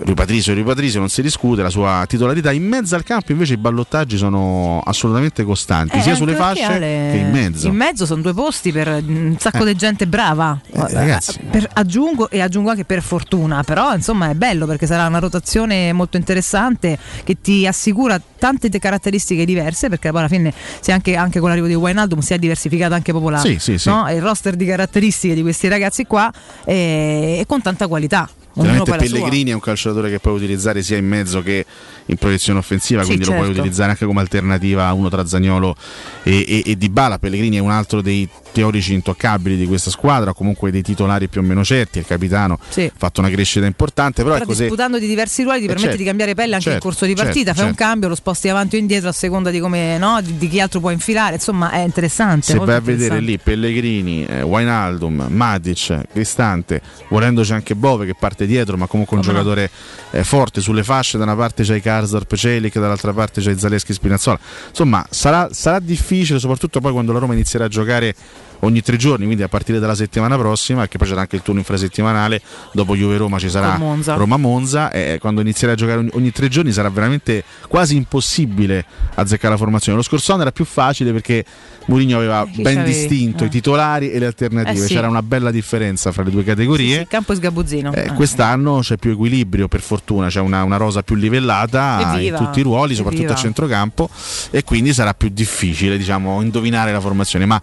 Rui 0.00 0.14
Patricio, 0.14 0.54
Rui 0.54 0.62
Patricio 0.62 1.00
non 1.00 1.08
si 1.08 1.22
discute 1.22 1.60
la 1.60 1.70
sua 1.70 2.04
titolarità 2.06 2.52
in 2.52 2.64
mezzo 2.64 2.94
al 2.94 3.02
campo 3.02 3.32
invece 3.32 3.54
i 3.54 3.56
ballottaggi 3.56 4.16
sono 4.16 4.80
assolutamente 4.84 5.42
costanti 5.42 5.96
Eh, 5.96 6.02
sia 6.02 6.14
sulle 6.14 6.34
fasce 6.36 6.62
Ale, 6.62 7.08
che 7.10 7.16
in 7.16 7.30
mezzo 7.30 7.66
In 7.66 7.74
mezzo 7.74 8.06
sono 8.06 8.22
due 8.22 8.32
posti 8.32 8.70
per 8.70 8.86
un 9.04 9.36
sacco 9.40 9.64
Eh. 9.64 9.72
di 9.72 9.74
gente 9.74 10.06
brava. 10.06 10.60
ragazzi. 10.72 11.40
Per- 11.50 11.68
aggiungo 11.72 12.30
e 12.30 12.40
aggiungo 12.40 12.70
anche 12.70 12.84
per 12.84 13.02
fortuna, 13.02 13.64
però 13.64 13.92
insomma 13.92 14.30
è 14.30 14.34
bello 14.34 14.66
perché 14.66 14.86
sarà 14.86 15.04
una 15.06 15.18
rotazione 15.18 15.92
molto 15.92 16.16
interessante 16.16 16.96
che 17.24 17.40
ti 17.40 17.66
assicura 17.66 18.20
tante 18.38 18.68
te- 18.70 18.78
caratteristiche 18.78 19.44
diverse 19.44 19.88
perché 19.88 20.10
poi 20.10 20.20
alla 20.20 20.28
fine 20.28 20.52
anche, 20.92 21.16
anche 21.16 21.40
con 21.40 21.48
l'arrivo 21.48 21.66
di 21.66 21.74
Wijnaldum 21.74 22.20
si 22.20 22.34
è 22.34 22.38
diversificato 22.38 22.94
anche 22.94 23.12
la, 23.12 23.38
Sì, 23.38 23.58
sì, 23.58 23.78
sì. 23.78 23.88
no? 23.88 24.08
il 24.12 24.22
roster 24.22 24.54
di 24.54 24.64
caratteristiche 24.64 25.34
di 25.34 25.42
questi 25.42 25.66
ragazzi 25.66 26.04
qua 26.04 26.32
eh, 26.64 27.38
e 27.40 27.44
con 27.48 27.60
tanta 27.62 27.88
qualità. 27.88 28.28
Sua. 28.58 28.96
Pellegrini 28.96 29.50
è 29.50 29.54
un 29.54 29.60
calciatore 29.60 30.10
che 30.10 30.18
puoi 30.18 30.34
utilizzare 30.34 30.82
sia 30.82 30.96
in 30.96 31.06
mezzo 31.06 31.42
che 31.42 31.64
in 32.10 32.16
proiezione 32.16 32.58
offensiva, 32.58 33.00
Sì, 33.02 33.06
quindi 33.08 33.24
lo 33.24 33.32
puoi 33.32 33.44
certo. 33.46 33.60
utilizzare 33.60 33.90
anche 33.90 34.04
come 34.06 34.20
alternativa 34.20 34.86
a 34.86 34.92
uno 34.92 35.08
tra 35.08 35.26
Zagnolo 35.26 35.76
e, 36.22 36.44
e, 36.46 36.62
e 36.66 36.76
Dybala. 36.76 37.18
Pellegrini 37.18 37.56
è 37.56 37.60
un 37.60 37.70
altro 37.70 38.00
dei 38.02 38.28
teorici 38.50 38.94
intoccabili 38.94 39.56
di 39.56 39.66
questa 39.66 39.90
squadra, 39.90 40.32
comunque 40.32 40.70
dei 40.70 40.82
titolari 40.82 41.28
più 41.28 41.40
o 41.40 41.44
meno 41.44 41.62
certi, 41.64 41.98
il 41.98 42.06
capitano 42.06 42.58
Sì. 42.70 42.84
ha 42.84 42.92
fatto 42.96 43.20
una 43.20 43.30
crescita 43.30 43.66
importante, 43.66 44.22
però, 44.22 44.38
Però 44.38 44.52
disputando 44.52 44.98
di 44.98 45.06
diversi 45.06 45.42
ruoli 45.42 45.58
ti 45.58 45.64
Eh, 45.64 45.68
permette 45.68 45.88
certo, 45.88 46.02
di 46.02 46.08
cambiare 46.08 46.34
pelle 46.34 46.54
anche 46.54 46.70
certo, 46.70 46.78
in 46.86 46.90
corso 46.92 47.06
di 47.06 47.14
partita, 47.14 47.52
certo, 47.52 47.60
fai 47.60 47.68
un 47.68 47.74
certo. 47.76 47.84
cambio, 47.90 48.08
lo 48.08 48.14
sposti 48.14 48.48
avanti 48.48 48.76
o 48.76 48.78
indietro 48.78 49.08
a 49.10 49.12
seconda 49.12 49.50
di 49.50 49.60
come 49.60 49.98
no, 49.98 50.20
di, 50.22 50.38
di 50.38 50.48
chi 50.48 50.60
altro 50.60 50.80
può 50.80 50.90
infilare, 50.90 51.34
insomma 51.34 51.70
è 51.70 51.80
interessante. 51.80 52.46
se 52.46 52.58
vai 52.58 52.76
a 52.76 52.80
vedere 52.80 53.20
lì 53.20 53.38
Pellegrini, 53.38 54.24
eh, 54.24 54.42
Wijnaldum, 54.42 55.26
Matic, 55.28 56.06
Cristante, 56.12 56.80
volendoci 57.08 57.52
anche 57.52 57.74
Bove 57.74 58.06
che 58.06 58.14
parte 58.18 58.46
dietro, 58.46 58.76
ma 58.76 58.86
comunque 58.86 59.16
un 59.18 59.22
no. 59.24 59.30
giocatore 59.30 59.70
eh, 60.10 60.24
forte 60.24 60.60
sulle 60.60 60.82
fasce, 60.82 61.16
da 61.18 61.24
una 61.24 61.36
parte 61.36 61.62
c'hai 61.64 61.80
Karsdorp 61.98 62.34
Celic, 62.34 62.78
dall'altra 62.78 63.12
parte 63.12 63.40
c'hai 63.40 63.58
Zaleschi 63.58 63.92
Spinazzola. 63.92 64.38
Insomma, 64.68 65.04
sarà, 65.10 65.48
sarà 65.52 65.80
difficile, 65.80 66.38
soprattutto 66.38 66.80
poi 66.80 66.92
quando 66.92 67.12
la 67.12 67.18
Roma 67.18 67.34
inizierà 67.34 67.64
a 67.64 67.68
giocare 67.68 68.14
ogni 68.60 68.82
tre 68.82 68.96
giorni, 68.96 69.24
quindi 69.24 69.42
a 69.42 69.48
partire 69.48 69.78
dalla 69.78 69.94
settimana 69.94 70.36
prossima, 70.36 70.86
che 70.88 70.98
poi 70.98 71.08
c'era 71.08 71.20
anche 71.20 71.36
il 71.36 71.42
turno 71.42 71.60
infrasettimanale, 71.60 72.40
dopo 72.72 72.96
Juve 72.96 73.16
Roma 73.16 73.38
ci 73.38 73.48
sarà 73.48 73.70
Con 73.70 73.80
Monza. 73.80 74.14
Roma 74.14 74.36
Monza 74.36 74.90
e 74.90 75.18
quando 75.20 75.40
inizierà 75.40 75.72
a 75.72 75.76
giocare 75.76 75.98
ogni, 75.98 76.10
ogni 76.14 76.32
tre 76.32 76.48
giorni 76.48 76.72
sarà 76.72 76.88
veramente 76.90 77.44
quasi 77.68 77.96
impossibile 77.96 78.84
azzeccare 79.14 79.50
la 79.52 79.58
formazione. 79.58 79.96
Lo 79.98 80.04
scorso 80.04 80.32
anno 80.32 80.42
era 80.42 80.52
più 80.52 80.64
facile 80.64 81.12
perché 81.12 81.44
Mourinho 81.86 82.16
aveva 82.16 82.46
Chi 82.50 82.62
ben 82.62 82.84
distinto 82.84 83.44
Eh. 83.44 83.46
i 83.46 83.50
titolari 83.50 84.10
e 84.10 84.18
le 84.18 84.26
alternative, 84.26 84.84
Eh 84.84 84.86
sì. 84.88 84.94
c'era 84.94 85.08
una 85.08 85.22
bella 85.22 85.50
differenza 85.50 86.12
fra 86.12 86.22
le 86.22 86.30
due 86.30 86.42
Sì, 86.42 86.46
categorie. 86.48 86.98
sì, 86.98 87.06
campo 87.06 87.32
e 87.32 87.36
sgabuzzino. 87.36 87.92
Eh, 87.94 88.00
Eh. 88.08 88.12
quest'anno 88.14 88.80
c'è 88.80 88.96
più 88.96 89.10
equilibrio 89.12 89.68
per 89.68 89.80
fortuna, 89.80 90.28
c'è 90.28 90.40
una, 90.40 90.62
una 90.64 90.76
rosa 90.76 91.02
più 91.02 91.14
livellata 91.14 91.98
in 92.02 92.08
Evviva, 92.18 92.38
tutti 92.38 92.60
i 92.60 92.62
ruoli, 92.62 92.94
soprattutto 92.94 93.22
evviva. 93.22 93.38
a 93.38 93.42
centrocampo 93.42 94.10
e 94.50 94.64
quindi 94.64 94.92
sarà 94.92 95.14
più 95.14 95.28
difficile 95.30 95.96
diciamo, 95.96 96.42
indovinare 96.42 96.92
la 96.92 97.00
formazione, 97.00 97.46
ma 97.46 97.60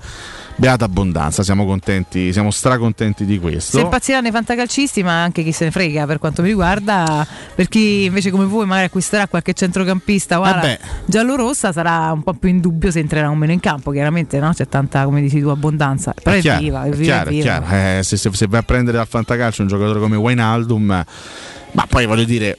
beata 0.56 0.86
abbondanza, 0.86 1.44
siamo 1.44 1.66
contenti, 1.66 2.32
siamo 2.32 2.52
stracontenti 2.52 3.26
di 3.26 3.40
questo. 3.40 3.78
Se 3.78 3.84
impazziranno 3.84 4.28
i 4.28 4.32
fantacalcisti, 4.32 5.04
ma 5.04 5.22
anche 5.22 5.44
chi 5.44 5.52
se 5.52 5.66
ne 5.66 5.72
frega 5.72 6.06
per 6.06 6.20
quanto 6.20 6.42
mi 6.42 6.50
riguarda, 6.50 7.28
per 7.54 7.68
chi 7.68 8.06
invece 8.06 8.32
come 8.32 8.46
voi 8.46 8.66
magari 8.66 8.86
acquisterà 8.86 9.28
qualche 9.28 9.54
centrocampista 9.54 10.38
guarda, 10.38 10.78
giallo-rossa 11.06 11.72
sarà 11.72 12.12
un 12.12 12.24
po' 12.24 12.34
più 12.34 12.50
in 12.50 12.60
dubbio 12.60 12.92
se 12.92 13.00
entrerà 13.00 13.30
o 13.30 13.36
meno 13.36 13.52
in 13.52 13.60
campo, 13.60 13.92
chiaramente 13.92 14.40
no? 14.40 14.54
c'è 14.54 14.68
tanta 14.68 15.04
come 15.04 15.22
dici 15.22 15.40
tu 15.40 15.50
abbondanza, 15.50 16.14
però 16.22 16.36
è, 16.36 16.40
chiaro, 16.40 16.62
viva, 16.62 16.84
è 16.84 16.88
è 16.88 16.92
viva, 16.92 17.04
chiaro, 17.04 17.24
è 17.24 17.28
è 17.28 17.32
viva. 17.32 17.44
chiaro. 17.44 17.98
Eh, 18.00 18.04
se, 18.04 18.18
se- 18.18 18.30
se 18.34 18.48
vai 18.48 18.60
a 18.60 18.64
prendere 18.64 18.98
dal 18.98 19.08
fantacalcio 19.08 19.62
un 19.62 19.68
giocatore 19.68 20.00
come 20.00 20.16
Wijnaldum, 20.16 21.06
ma 21.72 21.86
poi 21.88 22.06
voglio 22.06 22.24
dire, 22.24 22.58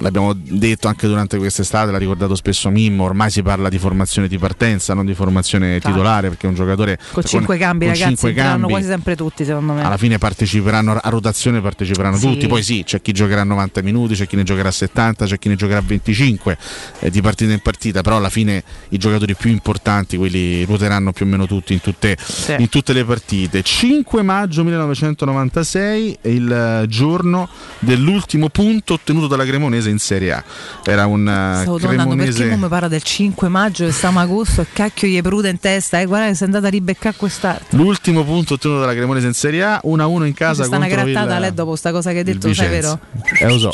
l'abbiamo 0.00 0.32
detto 0.34 0.88
anche 0.88 1.06
durante 1.06 1.38
quest'estate, 1.38 1.90
l'ha 1.90 1.98
ricordato 1.98 2.34
spesso 2.34 2.68
Mimmo, 2.70 3.04
ormai 3.04 3.30
si 3.30 3.42
parla 3.42 3.68
di 3.68 3.78
formazione 3.78 4.28
di 4.28 4.38
partenza, 4.38 4.94
non 4.94 5.06
di 5.06 5.14
formazione 5.14 5.78
titolare, 5.80 6.28
perché 6.28 6.46
un 6.46 6.54
giocatore 6.54 6.98
Con 7.12 7.22
cinque 7.24 7.56
cambi 7.58 7.86
con 7.86 7.94
ragazzi, 7.94 8.16
cinque 8.16 8.32
cambi, 8.34 8.68
quasi 8.68 8.86
sempre 8.88 9.16
tutti 9.16 9.44
secondo 9.44 9.72
me. 9.74 9.84
alla 9.84 9.96
fine 9.96 10.18
parteciperanno 10.18 10.98
a 11.02 11.08
rotazione 11.08 11.60
parteciperanno 11.60 12.16
Sì. 12.16 12.26
tutti 12.26 12.46
poi 12.46 12.62
sì 12.62 12.82
c'è 12.84 13.00
chi 13.00 13.12
giocherà 13.12 13.44
90 13.44 13.82
minuti 13.82 14.14
c'è 14.14 14.26
chi 14.26 14.36
ne 14.36 14.42
giocherà 14.42 14.70
70 14.70 15.26
c'è 15.26 15.38
chi 15.38 15.48
ne 15.48 15.56
giocherà 15.56 15.80
25 15.80 16.58
eh, 17.00 17.10
di 17.10 17.20
partita 17.20 17.52
in 17.52 17.60
partita 17.60 18.00
però 18.02 18.16
alla 18.16 18.28
fine 18.30 18.62
i 18.90 18.98
giocatori 18.98 19.34
più 19.34 19.50
importanti 19.50 20.16
quelli 20.16 20.64
ruoteranno 20.64 21.12
più 21.12 21.26
o 21.26 21.28
meno 21.28 21.46
tutti 21.46 21.72
in 21.72 21.80
tutte, 21.80 22.16
in 22.58 22.68
tutte 22.68 22.92
le 22.92 23.04
partite 23.04 23.62
5 23.62 24.22
maggio 24.22 24.62
1996 24.64 26.18
è 26.20 26.28
il 26.28 26.50
eh, 26.50 26.86
giorno 26.88 27.48
dell'ultimo 27.78 28.48
punto 28.48 28.94
ottenuto 28.94 29.26
dalla 29.26 29.44
Cremonese 29.44 29.89
in 29.90 29.98
Serie 29.98 30.32
A 30.32 30.44
era 30.84 31.06
un 31.06 31.28
eh, 31.28 31.60
Stavo 31.62 31.78
domandando 31.78 32.16
perché 32.16 32.32
Cremonese 32.32 32.44
non 32.46 32.60
mi 32.60 32.68
parla 32.68 32.88
del 32.88 33.02
5 33.02 33.48
maggio 33.48 33.86
e 33.86 33.92
stiamo 33.92 34.18
a 34.18 34.22
agosto 34.22 34.62
e 34.62 34.66
cacchio 34.72 35.08
gli 35.08 35.16
è 35.16 35.22
pruda 35.22 35.48
in 35.48 35.58
testa, 35.58 36.00
eh, 36.00 36.06
guarda 36.06 36.28
che 36.28 36.34
sei 36.34 36.46
andata 36.46 36.66
a 36.66 36.70
ribeccare 36.70 37.16
quest'arte. 37.16 37.76
l'ultimo 37.76 38.24
punto 38.24 38.54
ottenuto 38.54 38.80
dalla 38.80 38.94
Cremonese 38.94 39.26
in 39.26 39.34
Serie 39.34 39.62
A 39.64 39.80
1-1 39.84 40.24
in 40.24 40.34
casa 40.34 40.64
Sta 40.64 40.76
una 40.76 40.86
contro 40.86 41.06
il 41.06 41.12
grattata 41.12 41.38
lei 41.38 41.54
dopo 41.54 41.76
sta 41.76 41.92
cosa 41.92 42.10
che 42.12 42.18
hai 42.18 42.24
detto, 42.24 42.52
sai 42.54 42.68
vero? 42.68 42.98
Eh 43.40 43.48
lo 43.48 43.58
so. 43.58 43.72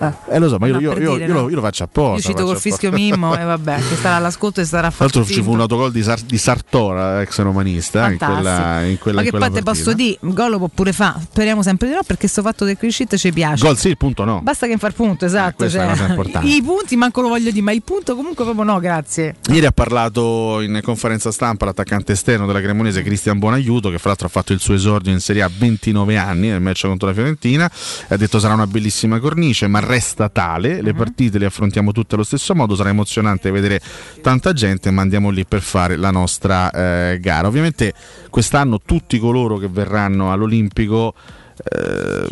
Eh, 0.00 0.38
lo 0.38 0.48
so, 0.48 0.58
ma 0.58 0.66
io, 0.66 0.78
io- 0.78 0.90
io- 0.98 1.12
dire, 1.14 1.26
io 1.26 1.32
no. 1.32 1.40
lo, 1.42 1.48
io 1.48 1.56
lo 1.56 1.60
faccio 1.62 1.82
Io 1.82 1.88
apposta. 1.88 2.28
uscito 2.28 2.44
col 2.44 2.56
faccio 2.56 2.68
fischio. 2.68 2.92
Mimmo 2.92 3.36
e 3.36 3.42
vabbè, 3.44 3.76
che 3.76 3.96
starà 3.96 4.16
all'ascolto 4.16 4.60
e 4.60 4.64
starà 4.64 4.88
Tra 4.88 4.96
l'altro 5.00 5.24
ci 5.24 5.42
fu 5.42 5.52
un 5.52 5.60
autogol 5.60 5.90
di, 5.90 6.02
Sar- 6.02 6.22
di 6.22 6.38
Sartora, 6.38 7.20
ex 7.22 7.38
romanista, 7.40 8.08
in 8.10 8.18
quella, 8.18 8.82
in 8.84 8.98
quella, 8.98 9.18
Ma 9.18 9.22
che 9.24 9.30
quella 9.30 9.46
poi 9.46 9.54
te 9.56 9.62
partita. 9.62 9.62
posso 9.62 9.92
dire, 9.92 10.16
gol 10.20 10.50
lo 10.50 10.58
può 10.58 10.68
pure 10.72 10.92
fa. 10.92 11.18
Speriamo 11.20 11.62
sempre 11.62 11.88
di 11.88 11.94
no, 11.94 12.00
perché 12.06 12.28
sto 12.28 12.42
fatto 12.42 12.64
del 12.64 12.76
clean 12.76 12.92
sheet 12.92 13.16
ci 13.16 13.32
piace. 13.32 13.64
Gol 13.64 13.76
sì, 13.76 13.88
il 13.88 13.96
punto 13.96 14.24
no. 14.24 14.40
Basta 14.42 14.66
che 14.66 14.76
far 14.76 14.92
punto, 14.92 15.24
esatto. 15.24 15.54
questa 15.56 15.82
è 15.82 15.84
una 15.84 15.96
cioè. 15.96 16.44
I 16.44 16.62
punti 16.62 16.96
manco 16.96 17.20
lo 17.20 17.28
voglio 17.28 17.50
dire, 17.50 17.62
ma 17.62 17.72
il 17.72 17.82
punto 17.82 18.14
comunque 18.14 18.44
proprio 18.44 18.64
no, 18.64 18.78
grazie. 18.78 19.36
Ieri 19.50 19.66
ha 19.66 19.72
parlato 19.72 20.60
in 20.60 20.80
conferenza 20.82 21.32
stampa 21.32 21.64
l'attaccante 21.64 22.12
esterno 22.12 22.46
della 22.46 22.60
Cremonese 22.60 23.02
Cristian 23.02 23.38
Buonaiuto, 23.38 23.90
che 23.90 23.98
fra 23.98 24.08
l'altro 24.10 24.26
ha 24.26 24.30
fatto 24.30 24.52
il 24.52 24.60
suo 24.60 24.74
esordio 24.74 25.12
in 25.12 25.20
Serie 25.20 25.42
A 25.42 25.46
a 25.46 25.50
29 25.56 26.16
anni 26.16 26.48
nel 26.48 26.60
match 26.60 26.86
contro 26.86 27.08
la 27.08 27.14
Fiorentina. 27.14 27.70
Ha 28.08 28.16
detto 28.16 28.38
sarà 28.38 28.54
una 28.54 28.66
bellissima 28.66 29.18
cornice, 29.18 29.66
ma 29.66 29.80
resta 29.88 30.28
tale. 30.28 30.80
Le 30.82 30.94
partite 30.94 31.38
le 31.38 31.46
affrontiamo 31.46 31.90
tutte 31.92 32.14
allo 32.14 32.24
stesso 32.24 32.54
modo. 32.54 32.76
Sarà 32.76 32.90
emozionante 32.90 33.50
vedere 33.50 33.80
tanta 34.22 34.52
gente, 34.52 34.90
ma 34.90 35.02
andiamo 35.02 35.30
lì 35.30 35.44
per 35.44 35.60
fare 35.62 35.96
la 35.96 36.10
nostra 36.10 36.70
eh, 36.70 37.18
gara. 37.20 37.48
Ovviamente 37.48 37.92
quest'anno 38.30 38.78
tutti 38.84 39.18
coloro 39.18 39.56
che 39.58 39.68
verranno 39.68 40.30
all'Olimpico. 40.32 41.14
eh, 41.70 42.26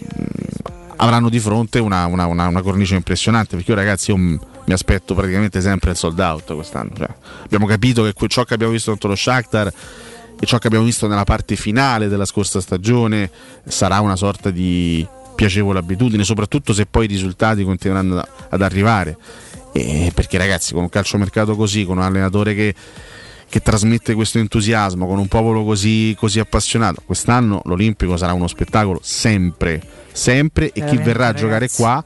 avranno 0.98 1.28
di 1.28 1.40
fronte 1.40 1.78
una, 1.78 2.06
una- 2.06 2.26
una- 2.26 2.46
una 2.46 2.62
cornice 2.62 2.94
impressionante 2.94 3.56
perché 3.56 3.72
io 3.72 3.76
ragazzi 3.76 4.10
io 4.12 4.16
m- 4.16 4.38
mi 4.64 4.72
aspetto 4.72 5.14
praticamente 5.14 5.60
sempre 5.60 5.90
il 5.90 5.96
sold 5.96 6.18
out 6.18 6.54
quest'anno 6.54 6.90
Cioè, 6.96 7.08
abbiamo 7.44 7.66
capito 7.66 8.02
che 8.04 8.12
que- 8.14 8.28
ciò 8.28 8.44
che 8.44 8.54
abbiamo 8.54 8.72
visto 8.72 8.90
contro 8.92 9.10
lo 9.10 9.14
Shakhtar 9.16 9.70
e 10.40 10.46
ciò 10.46 10.56
che 10.58 10.68
abbiamo 10.68 10.84
visto 10.86 11.06
nella 11.06 11.24
parte 11.24 11.54
finale 11.56 12.08
della 12.08 12.24
scorsa 12.24 12.60
stagione 12.60 13.30
sarà 13.66 14.00
una 14.00 14.16
sorta 14.16 14.50
di 14.50 15.06
piacevole 15.36 15.78
abitudine 15.78 16.24
soprattutto 16.24 16.72
se 16.72 16.86
poi 16.86 17.04
i 17.04 17.08
risultati 17.08 17.62
continueranno 17.62 18.24
ad- 18.48 18.62
arrivare 18.62 19.16
E 19.72 20.10
perché 20.12 20.38
ragazzi 20.38 20.72
con 20.72 20.82
un 20.82 20.88
calciomercato 20.88 21.54
così 21.54 21.84
con 21.84 21.98
un 21.98 22.02
allenatore 22.02 22.54
che 22.54 22.74
che 23.48 23.60
trasmette 23.60 24.14
questo 24.14 24.38
entusiasmo 24.38 25.06
con 25.06 25.18
un 25.18 25.28
popolo 25.28 25.64
così, 25.64 26.14
così 26.18 26.40
appassionato. 26.40 27.02
Quest'anno 27.04 27.62
l'Olimpico 27.64 28.16
sarà 28.16 28.32
uno 28.32 28.48
spettacolo 28.48 28.98
sempre, 29.02 29.80
sempre 30.12 30.72
e 30.72 30.84
chi 30.84 30.96
verrà 30.96 31.28
a 31.28 31.32
giocare 31.32 31.68
qua, 31.68 32.04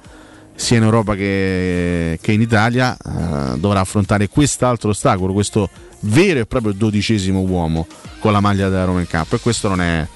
sia 0.55 0.77
in 0.77 0.83
Europa 0.83 1.15
che, 1.15 2.19
che 2.21 2.33
in 2.33 2.43
Italia, 2.43 2.95
eh, 2.95 3.59
dovrà 3.59 3.81
affrontare 3.81 4.29
quest'altro 4.29 4.91
ostacolo, 4.91 5.33
questo 5.33 5.69
vero 6.01 6.41
e 6.41 6.47
proprio 6.47 6.73
dodicesimo 6.73 7.41
uomo 7.41 7.87
con 8.19 8.33
la 8.33 8.41
maglia 8.41 8.69
della 8.69 8.85
Roma 8.85 9.01
in 9.01 9.07
campo 9.07 9.37
e 9.37 9.41
questo 9.41 9.69
non 9.69 9.81
è... 9.81 10.07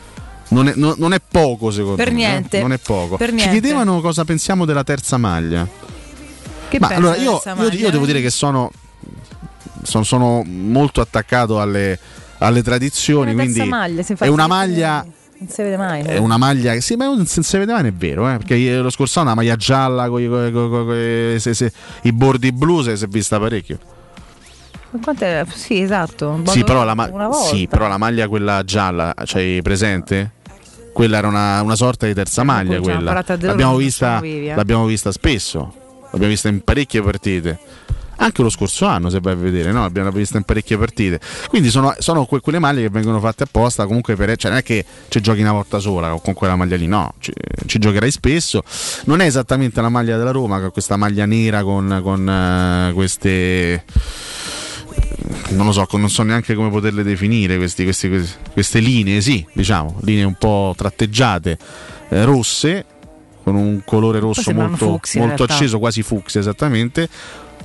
Non 0.48 0.68
è, 0.68 0.72
non- 0.76 0.94
non 0.98 1.12
è 1.14 1.20
poco 1.26 1.70
secondo 1.70 1.96
Per 1.96 2.12
me, 2.12 2.22
eh. 2.24 2.28
niente. 2.28 2.60
non 2.60 2.72
è 2.72 2.78
poco. 2.78 3.16
Per 3.16 3.28
Ci 3.30 3.34
niente. 3.34 3.52
chiedevano 3.60 4.00
cosa 4.00 4.24
pensiamo 4.24 4.64
della 4.64 4.84
terza 4.84 5.16
maglia. 5.16 5.66
Che 6.68 6.78
Ma 6.80 6.88
allora 6.88 7.16
io, 7.16 7.40
io- 7.44 7.68
io 7.70 7.90
devo 7.90 8.04
dire 8.06 8.20
che 8.20 8.30
sono, 8.30 8.70
sono, 9.82 10.04
sono 10.04 10.42
molto 10.44 11.00
attaccato 11.00 11.60
alle, 11.60 11.98
alle 12.38 12.62
tradizioni, 12.62 13.34
terza 13.34 13.52
quindi 13.52 13.68
maglia, 13.70 14.02
è 14.18 14.28
una 14.28 14.46
maglia 14.46 15.04
Non 15.38 15.48
si 15.48 15.62
vede 15.62 15.76
mai. 15.76 16.02
è 16.02 16.16
una 16.18 16.36
maglia 16.36 16.72
che 16.72 16.80
sì, 16.80 16.96
ma 16.96 17.04
non 17.06 17.26
si 17.26 17.40
vede 17.58 17.72
mai, 17.72 17.82
non 17.82 17.90
è 17.92 17.94
vero, 17.94 18.28
eh, 18.28 18.36
perché 18.38 18.76
lo 18.76 18.90
scorso 18.90 19.20
anno 19.20 19.30
una 19.32 19.40
maglia 19.40 19.56
gialla 19.56 20.08
con 20.08 20.20
i 20.20 22.12
bordi 22.12 22.52
blu 22.52 22.82
si 22.82 22.96
si 22.96 23.04
è 23.04 23.08
vista 23.08 23.38
parecchio. 23.38 23.78
Quante- 25.02 25.44
Sì, 25.52 25.80
esatto. 25.80 26.40
Sì 26.46 26.62
però, 26.62 26.84
la 26.84 26.94
ma- 26.94 27.08
una 27.12 27.26
volta. 27.28 27.54
sì, 27.54 27.66
però 27.66 27.88
la 27.88 27.98
maglia 27.98 28.28
quella 28.28 28.62
gialla, 28.64 29.12
c'hai 29.24 29.60
presente? 29.60 30.33
Quella 30.94 31.18
era 31.18 31.28
una, 31.28 31.60
una 31.60 31.76
sorta 31.76 32.06
di 32.06 32.14
terza 32.14 32.44
maglia. 32.44 32.78
L'abbiamo 33.48 33.76
vista, 33.76 34.20
l'abbiamo 34.54 34.86
vista 34.86 35.12
spesso, 35.12 35.74
l'abbiamo 36.12 36.32
vista 36.32 36.48
in 36.48 36.62
parecchie 36.62 37.02
partite. 37.02 37.58
anche 38.16 38.42
lo 38.42 38.48
scorso 38.48 38.86
anno 38.86 39.10
se 39.10 39.18
vai 39.20 39.32
a 39.32 39.36
vedere, 39.36 39.72
no? 39.72 39.84
abbiamo 39.84 40.10
visto 40.10 40.36
in 40.36 40.44
parecchie 40.44 40.78
partite. 40.78 41.20
Quindi 41.48 41.68
sono, 41.70 41.94
sono 41.98 42.26
que- 42.26 42.40
quelle 42.40 42.58
maglie 42.60 42.82
che 42.82 42.88
vengono 42.88 43.18
fatte 43.20 43.42
apposta 43.42 43.86
comunque 43.86 44.14
per... 44.14 44.36
Cioè 44.36 44.50
non 44.50 44.60
è 44.60 44.62
che 44.62 44.84
ci 45.08 45.20
giochi 45.20 45.40
una 45.40 45.52
volta 45.52 45.78
sola 45.80 46.08
con 46.22 46.32
quella 46.32 46.56
maglia 46.56 46.76
lì, 46.76 46.86
no, 46.86 47.14
ci, 47.18 47.32
ci 47.66 47.78
giocherai 47.78 48.10
spesso. 48.10 48.62
Non 49.06 49.20
è 49.20 49.26
esattamente 49.26 49.80
la 49.80 49.88
maglia 49.88 50.16
della 50.16 50.30
Roma, 50.30 50.60
questa 50.70 50.96
maglia 50.96 51.26
nera 51.26 51.62
con, 51.64 52.00
con 52.02 52.28
eh, 52.28 52.92
queste 52.94 53.84
non 55.50 55.66
lo 55.66 55.72
so, 55.72 55.86
non 55.92 56.08
so 56.10 56.22
neanche 56.22 56.54
come 56.54 56.70
poterle 56.70 57.02
definire 57.02 57.56
questi, 57.56 57.84
questi, 57.84 58.08
questi- 58.08 58.36
queste 58.52 58.78
linee, 58.80 59.20
sì, 59.20 59.44
diciamo, 59.52 59.98
linee 60.02 60.24
un 60.24 60.34
po' 60.34 60.74
tratteggiate, 60.76 61.58
eh, 62.10 62.24
rosse, 62.24 62.84
con 63.42 63.54
un 63.56 63.82
colore 63.84 64.18
rosso 64.20 64.52
molto, 64.52 64.76
fucsia, 64.76 65.20
molto 65.24 65.42
acceso, 65.42 65.78
quasi 65.78 66.02
fucsia 66.02 66.40
esattamente. 66.40 67.08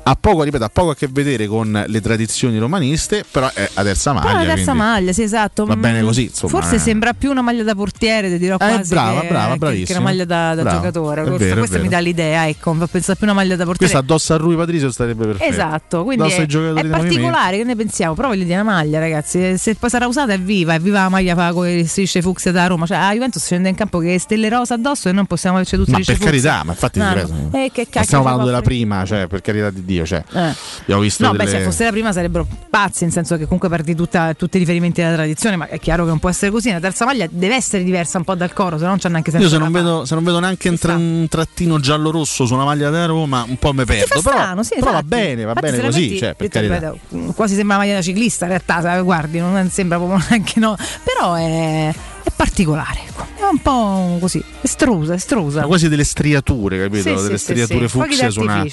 Ha 0.01 0.15
poco, 0.15 0.43
ripeto, 0.43 0.63
ha 0.63 0.69
poco 0.69 0.89
a 0.91 0.95
che 0.95 1.07
vedere 1.11 1.45
con 1.45 1.83
le 1.85 2.01
tradizioni 2.01 2.57
romaniste, 2.57 3.23
però 3.29 3.49
è 3.53 3.69
a 3.73 3.83
terza 3.83 4.11
maglia. 4.13 4.27
Però 4.27 4.43
la 4.43 4.53
terza 4.55 4.73
maglia, 4.73 5.11
sì, 5.13 5.21
esatto. 5.21 5.65
Va 5.65 5.75
Mm, 5.75 5.81
bene 5.81 6.01
così, 6.01 6.23
insomma, 6.23 6.51
Forse 6.51 6.75
eh. 6.75 6.79
sembra 6.79 7.13
più 7.13 7.29
una 7.29 7.41
maglia 7.41 7.63
da 7.63 7.75
portiere, 7.75 8.29
ti 8.29 8.37
dirò 8.39 8.55
Eh, 8.59 8.81
brava, 8.87 9.21
che, 9.21 9.27
brava, 9.27 9.55
bravissima. 9.57 9.85
Che 9.85 9.93
una 9.93 10.01
maglia 10.01 10.25
da, 10.25 10.55
da 10.55 10.69
giocatore. 10.69 11.23
Questa, 11.23 11.43
vero, 11.45 11.57
questa 11.59 11.77
mi 11.79 11.87
dà 11.87 11.99
l'idea, 11.99 12.47
ecco, 12.47 12.71
pensare 12.89 13.17
più 13.17 13.27
a 13.27 13.31
una 13.31 13.33
maglia 13.39 13.55
da 13.55 13.65
portiere. 13.65 13.91
Questa 13.93 13.97
addosso 13.99 14.33
a 14.33 14.37
Rui 14.37 14.55
Patrizio 14.55 14.91
starebbe 14.91 15.25
perfetto. 15.27 15.51
Esatto, 15.51 16.03
quindi 16.03 16.23
Addosso 16.23 16.41
è, 16.41 16.73
è 16.73 16.87
particolare, 16.87 17.57
che 17.57 17.63
ne 17.63 17.75
pensiamo? 17.75 18.13
Però 18.15 18.27
voglio 18.29 18.43
dire 18.43 18.55
una 18.59 18.71
maglia, 18.71 18.99
ragazzi, 18.99 19.57
se 19.57 19.75
poi 19.75 19.89
sarà 19.89 20.07
usata 20.07 20.33
è 20.33 20.39
viva, 20.39 20.73
è 20.73 20.79
viva 20.79 21.01
la 21.03 21.09
maglia 21.09 21.51
con 21.53 21.65
le 21.65 21.85
strisce 21.87 22.21
fucsia 22.21 22.51
da 22.51 22.65
Roma, 22.67 22.85
cioè 22.87 22.97
a 22.97 23.11
Juventus 23.13 23.43
scende 23.43 23.69
in 23.69 23.75
campo 23.75 23.99
che 23.99 24.17
stelle 24.19 24.49
rosa 24.49 24.73
addosso 24.73 25.07
e 25.09 25.11
non 25.11 25.25
possiamo 25.25 25.57
averci 25.57 25.75
tutte 25.75 25.91
Ma 25.91 25.97
per 25.97 26.05
fucsia. 26.15 26.25
carità, 26.25 26.63
ma 26.63 26.71
infatti 26.71 26.99
No, 26.99 27.13
no. 27.13 27.49
Eh, 27.53 27.69
che 27.71 27.83
cacchio 27.85 28.03
stiamo 28.03 28.23
parlando 28.23 28.49
della 28.49 28.61
prima, 28.63 29.05
cioè, 29.05 29.27
per 29.27 29.41
carità 29.41 29.69
di 29.69 29.88
Dio. 29.89 30.05
Cioè, 30.05 30.23
Eh. 30.31 30.53
abbiamo 30.81 31.01
visto 31.01 31.23
No, 31.25 31.31
delle... 31.31 31.43
beh, 31.45 31.49
se 31.49 31.59
fosse 31.63 31.83
la 31.85 31.89
prima 31.91 32.11
sarebbero 32.13 32.45
pazzi, 32.69 33.03
nel 33.05 33.11
senso 33.13 33.35
che 33.37 33.43
comunque 33.45 33.69
perdi 33.69 33.95
tutta- 33.95 34.33
tutti 34.35 34.57
i 34.57 34.59
riferimenti 34.59 35.01
alla 35.01 35.15
tradizione, 35.15 35.55
ma 35.55 35.67
è 35.67 35.79
chiaro 35.79 36.03
che 36.03 36.09
non 36.09 36.19
può 36.19 36.29
essere 36.29 36.51
così. 36.51 36.71
La 36.71 36.79
terza 36.79 37.05
maglia 37.05 37.27
deve 37.29 37.55
essere 37.55 37.83
diversa 37.83 38.17
un 38.19 38.23
po' 38.23 38.35
dal 38.35 38.53
coro, 38.53 38.77
se 38.77 38.83
no 38.83 38.89
non 38.89 38.99
c'è 38.99 39.09
neanche 39.09 39.31
senso. 39.31 39.45
Io 39.47 39.51
se 39.51 39.57
non, 39.57 39.71
da 39.71 39.79
vedo, 39.79 40.05
se 40.05 40.13
non 40.15 40.23
vedo 40.23 40.39
neanche 40.39 40.69
un, 40.69 40.77
tra- 40.77 40.95
un 40.95 41.25
trattino 41.29 41.79
giallo-rosso 41.79 42.45
su 42.45 42.53
una 42.53 42.65
maglia 42.65 42.89
della 42.89 43.05
Roma, 43.07 43.43
un 43.47 43.57
po' 43.57 43.73
mi 43.73 43.85
perdo. 43.85 44.21
Però, 44.21 44.35
strano, 44.37 44.63
sì, 44.63 44.75
però 44.79 44.91
va 44.91 45.03
bene, 45.03 45.43
va 45.43 45.49
Infatti, 45.55 45.71
bene 45.71 45.83
così. 45.83 46.17
cioè, 46.17 46.35
per 46.35 46.47
carità. 46.49 46.91
ripeto, 46.91 47.33
quasi 47.33 47.55
sembra 47.55 47.75
una 47.77 47.85
maglia 47.85 47.95
da 47.97 48.01
ciclista, 48.03 48.45
in 48.45 48.51
realtà, 48.51 49.01
guardi, 49.01 49.39
non 49.39 49.69
sembra 49.71 49.97
proprio 49.97 50.23
neanche 50.29 50.59
no. 50.59 50.75
Però 51.03 51.33
è, 51.33 51.89
è 51.89 52.31
particolare, 52.35 52.99
ecco. 53.07 53.25
è 53.35 53.43
un 53.49 53.57
po' 53.61 54.17
così, 54.19 54.43
estrusa, 54.61 55.13
estrusa. 55.15 55.61
Ma 55.61 55.67
quasi 55.67 55.89
delle 55.89 56.03
striature, 56.03 56.77
capito? 56.79 57.01
Sì, 57.17 57.23
delle 57.23 57.37
sì, 57.37 57.43
striature 57.43 57.87
sì. 57.87 57.97
Fucsie 57.99 58.31
su 58.31 58.41
una. 58.41 58.65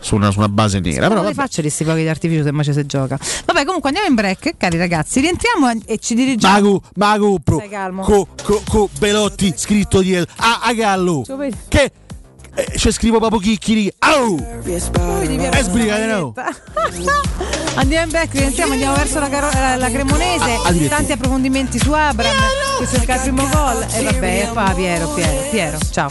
Su, 0.00 0.14
una, 0.14 0.30
su 0.30 0.38
una 0.38 0.48
base 0.48 0.80
nera. 0.80 0.96
Però 1.00 1.08
Però 1.08 1.22
vabbè. 1.22 1.34
faccio 1.34 1.60
questi 1.60 1.84
fuochi 1.84 2.04
d'artificio 2.04 2.42
se 2.42 2.52
mai 2.52 2.64
ci 2.64 2.72
si 2.72 2.86
gioca. 2.86 3.18
Vabbè, 3.44 3.64
comunque 3.64 3.88
andiamo 3.88 4.08
in 4.08 4.14
break, 4.14 4.54
cari 4.56 4.78
ragazzi. 4.78 5.20
Rientriamo 5.20 5.70
e 5.86 5.98
ci 5.98 6.14
dirigiamo. 6.14 6.54
Magu, 6.54 6.80
Magu, 6.94 7.38
pro. 7.42 7.62
Co, 8.02 8.28
co, 8.42 8.62
co, 8.68 8.88
Belotti, 8.98 9.52
scritto 9.56 10.00
dietro. 10.00 10.32
Ah, 10.38 10.60
a 10.62 10.72
gallo. 10.72 11.24
Che? 11.68 11.92
Eh, 12.54 12.72
c'è 12.74 12.90
scrivo 12.90 13.18
proprio 13.18 13.38
chicchiri. 13.38 13.92
Au! 13.98 14.34
Via 14.62 14.76
Eh, 14.76 15.62
sbrigate, 15.62 16.06
no. 16.06 16.34
Andiamo 17.76 18.04
in 18.04 18.10
break, 18.10 18.32
rientriamo, 18.32 18.72
andiamo 18.72 18.96
verso 18.96 19.20
la, 19.20 19.28
Caro- 19.28 19.50
la- 19.52 19.76
la 19.76 19.88
Cremonese. 19.90 20.54
Ah, 20.54 20.66
addirittura. 20.68 20.96
Tanti 20.96 21.12
approfondimenti 21.12 21.78
su 21.78 21.92
Abram. 21.92 22.34
Questo 22.78 22.96
è 22.96 23.14
il 23.14 23.20
primo 23.20 23.48
gol. 23.48 23.86
E 23.92 24.02
vabbè, 24.02 24.42
e 24.42 24.48
qua 24.52 24.72
Piero, 24.74 25.08
Piero, 25.10 25.48
Piero, 25.50 25.78
ciao. 25.92 26.10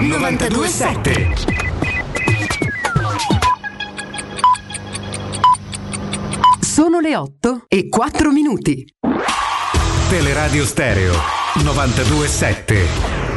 927. 0.00 1.34
Sono 6.60 7.00
le 7.00 7.16
8 7.16 7.64
e 7.68 7.88
4 7.88 8.30
minuti. 8.30 8.84
Teleradio 10.08 10.64
Stereo 10.64 11.12
927. 11.62 13.29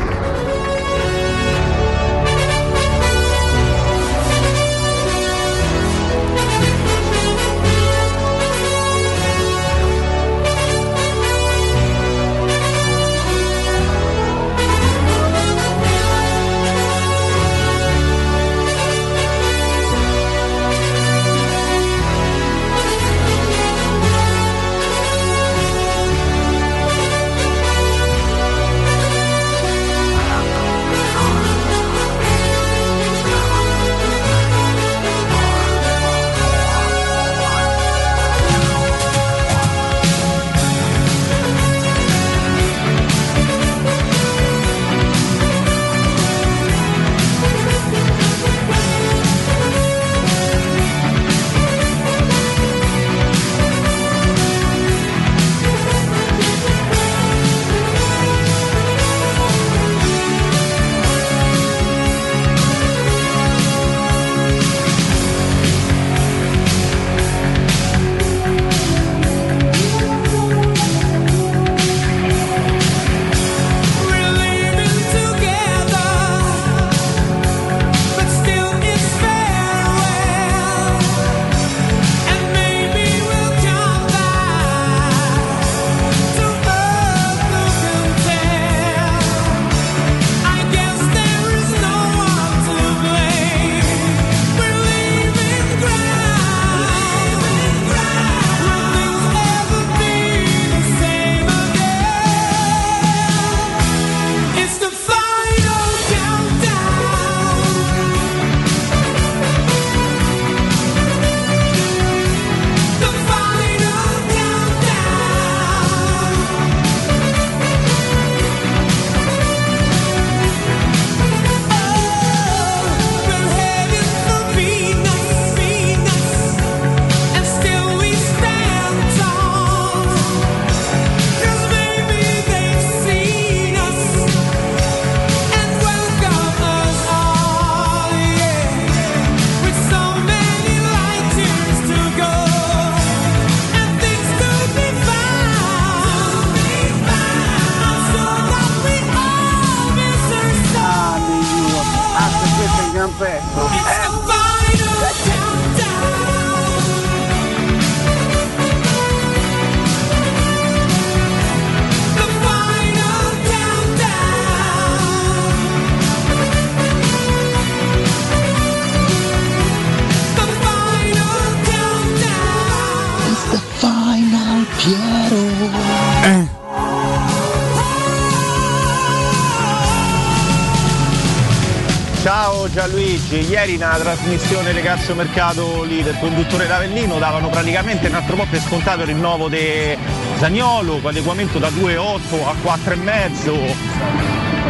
Gianluigi, 183.23 183.49
ieri 183.49 183.77
nella 183.77 183.97
trasmissione 183.97 184.73
Le 184.73 184.81
Cazzo 184.81 185.15
Mercato 185.15 185.83
lì 185.83 186.03
del 186.03 186.17
conduttore 186.19 186.67
Ravellino 186.67 187.17
davano 187.19 187.47
praticamente 187.49 188.07
un 188.07 188.15
altro 188.15 188.35
po' 188.35 188.45
per 188.49 188.61
scontato 188.61 189.01
il 189.01 189.07
rinnovo 189.07 189.47
di 189.47 189.97
Zagnolo 190.37 190.99
con 190.99 191.11
adeguamento 191.11 191.59
da 191.59 191.69
2,8 191.69 192.43
a 192.43 192.53
4,5 192.63 193.75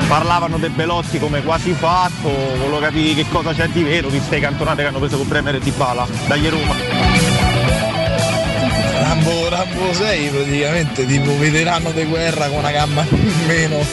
parlavano 0.07 0.57
dei 0.57 0.69
Belotti 0.69 1.19
come 1.19 1.43
quasi 1.43 1.73
fatto, 1.73 2.29
volevo 2.29 2.79
capire 2.79 3.15
che 3.15 3.25
cosa 3.29 3.53
c'è 3.53 3.67
di 3.69 3.83
vero, 3.83 4.09
viste 4.09 4.35
le 4.35 4.41
cantonate 4.41 4.81
che 4.81 4.87
hanno 4.87 4.99
preso 4.99 5.17
con 5.17 5.27
Bremer 5.27 5.55
e 5.55 5.59
Di 5.59 5.71
Bala, 5.71 6.07
dagli 6.27 6.49
Roma. 6.49 6.75
Rambo, 9.01 9.49
Rambo 9.49 9.93
6 9.93 10.29
praticamente, 10.29 11.05
tipo 11.05 11.37
veterano 11.37 11.91
di 11.91 12.03
guerra 12.05 12.47
con 12.47 12.57
una 12.57 12.71
gamba 12.71 13.05
in 13.09 13.33
meno. 13.45 13.85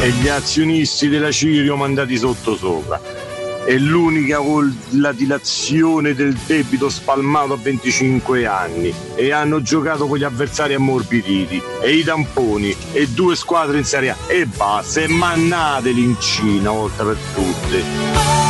e 0.00 0.10
gli 0.12 0.28
azionisti 0.28 1.08
della 1.08 1.30
Cirio 1.30 1.76
mandati 1.76 2.16
sotto 2.16 2.56
sopra. 2.56 2.98
è 3.66 3.76
l'unica 3.76 4.38
con 4.38 4.74
la 4.92 5.12
dilazione 5.12 6.14
del 6.14 6.34
debito 6.46 6.88
spalmato 6.88 7.52
a 7.52 7.58
25 7.58 8.46
anni 8.46 8.92
e 9.14 9.30
hanno 9.30 9.60
giocato 9.60 10.06
con 10.06 10.16
gli 10.16 10.24
avversari 10.24 10.72
ammorbiditi 10.72 11.60
e 11.82 11.94
i 11.94 12.02
tamponi 12.02 12.74
e 12.92 13.06
due 13.08 13.36
squadre 13.36 13.76
in 13.76 13.84
Serie 13.84 14.10
A 14.10 14.16
e 14.28 14.46
basta 14.46 15.00
e 15.02 15.08
mannateli 15.08 16.02
in 16.02 16.16
Cina 16.18 16.70
una 16.70 16.80
volta 16.80 17.04
per 17.04 17.16
tutte. 17.34 18.49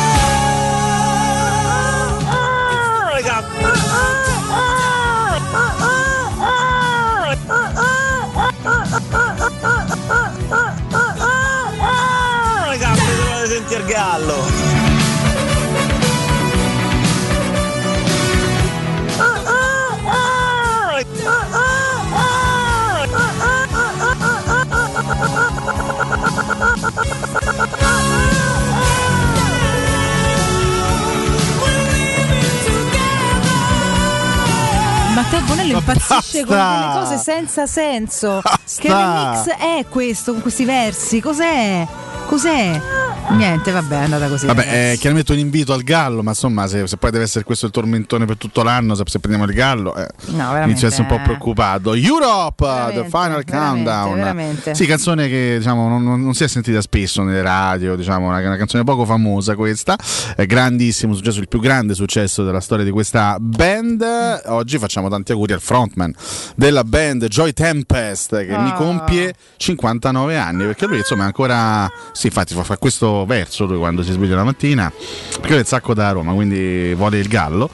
Matteo 35.13 35.41
Bonello 35.45 35.73
Ma 35.73 35.79
impazzisce 35.79 36.45
con 36.45 36.55
basta! 36.55 36.87
delle 36.87 37.03
cose 37.03 37.17
senza 37.17 37.65
senso. 37.67 38.41
Che 38.43 38.87
remix 38.87 39.47
è 39.57 39.85
questo 39.87 40.33
con 40.33 40.41
questi 40.41 40.65
versi? 40.65 41.21
Cos'è? 41.21 41.87
Cos'è? 42.25 42.81
Niente, 43.29 43.71
vabbè, 43.71 43.99
è 43.99 44.03
andata 44.03 44.27
così. 44.27 44.45
Vabbè, 44.45 44.91
è 44.91 44.97
chiaramente 44.97 45.31
un 45.31 45.39
invito 45.39 45.71
al 45.73 45.83
gallo, 45.83 46.21
ma 46.21 46.31
insomma, 46.31 46.67
se, 46.67 46.85
se 46.85 46.97
poi 46.97 47.11
deve 47.11 47.23
essere 47.23 47.45
questo 47.45 47.65
il 47.65 47.71
tormentone 47.71 48.25
per 48.25 48.35
tutto 48.37 48.61
l'anno, 48.61 48.93
se, 48.93 49.03
se 49.05 49.19
prendiamo 49.19 49.49
il 49.49 49.55
gallo, 49.55 49.95
eh, 49.95 50.07
veramente, 50.27 50.69
inizio 50.69 50.87
a 50.87 50.89
essere 50.91 51.03
un 51.03 51.15
po' 51.15 51.21
eh. 51.21 51.23
preoccupato. 51.23 51.93
Europe, 51.93 52.65
The 52.93 53.05
Final 53.09 53.43
Countdown. 53.45 54.15
veramente. 54.15 54.75
Sì, 54.75 54.85
canzone 54.85 55.29
che 55.29 55.55
diciamo, 55.59 55.87
non, 55.87 56.03
non- 56.03 56.21
non 56.21 56.33
si 56.33 56.43
è 56.43 56.47
sentita 56.47 56.81
spesso 56.81 57.23
nelle 57.23 57.41
radio, 57.41 57.95
diciamo, 57.95 58.27
una, 58.27 58.39
una 58.39 58.57
canzone 58.57 58.83
poco 58.83 59.05
famosa 59.05 59.55
questa, 59.55 59.97
è 60.35 60.45
grandissimo 60.45 61.13
successo, 61.15 61.39
il 61.39 61.47
più 61.47 61.59
grande 61.61 61.93
successo 61.93 62.43
della 62.43 62.59
storia 62.61 62.83
di 62.83 62.91
questa 62.91 63.37
band. 63.39 64.03
Oggi 64.47 64.77
facciamo 64.77 65.07
tanti 65.09 65.31
auguri 65.31 65.53
al 65.53 65.61
frontman 65.61 66.13
della 66.55 66.83
band 66.83 67.27
Joy 67.27 67.53
Tempest 67.53 68.35
che 68.45 68.57
mi 68.57 68.69
Ah. 68.71 68.73
compie 68.73 69.33
59 69.57 70.37
anni, 70.37 70.65
perché 70.65 70.85
lui 70.85 70.97
insomma 70.97 71.23
è 71.23 71.25
ancora, 71.27 71.89
sì 72.11 72.27
infatti 72.27 72.53
fa, 72.53 72.63
fa 72.63 72.77
questo 72.77 73.20
verso 73.25 73.65
lui 73.65 73.77
quando 73.77 74.03
si 74.03 74.11
sveglia 74.11 74.35
la 74.35 74.43
mattina, 74.43 74.91
perché 75.39 75.55
è 75.55 75.59
il 75.59 75.65
sacco 75.65 75.93
da 75.93 76.11
Roma, 76.11 76.33
quindi 76.33 76.93
vuole 76.93 77.19
il 77.19 77.27
gallo 77.27 77.69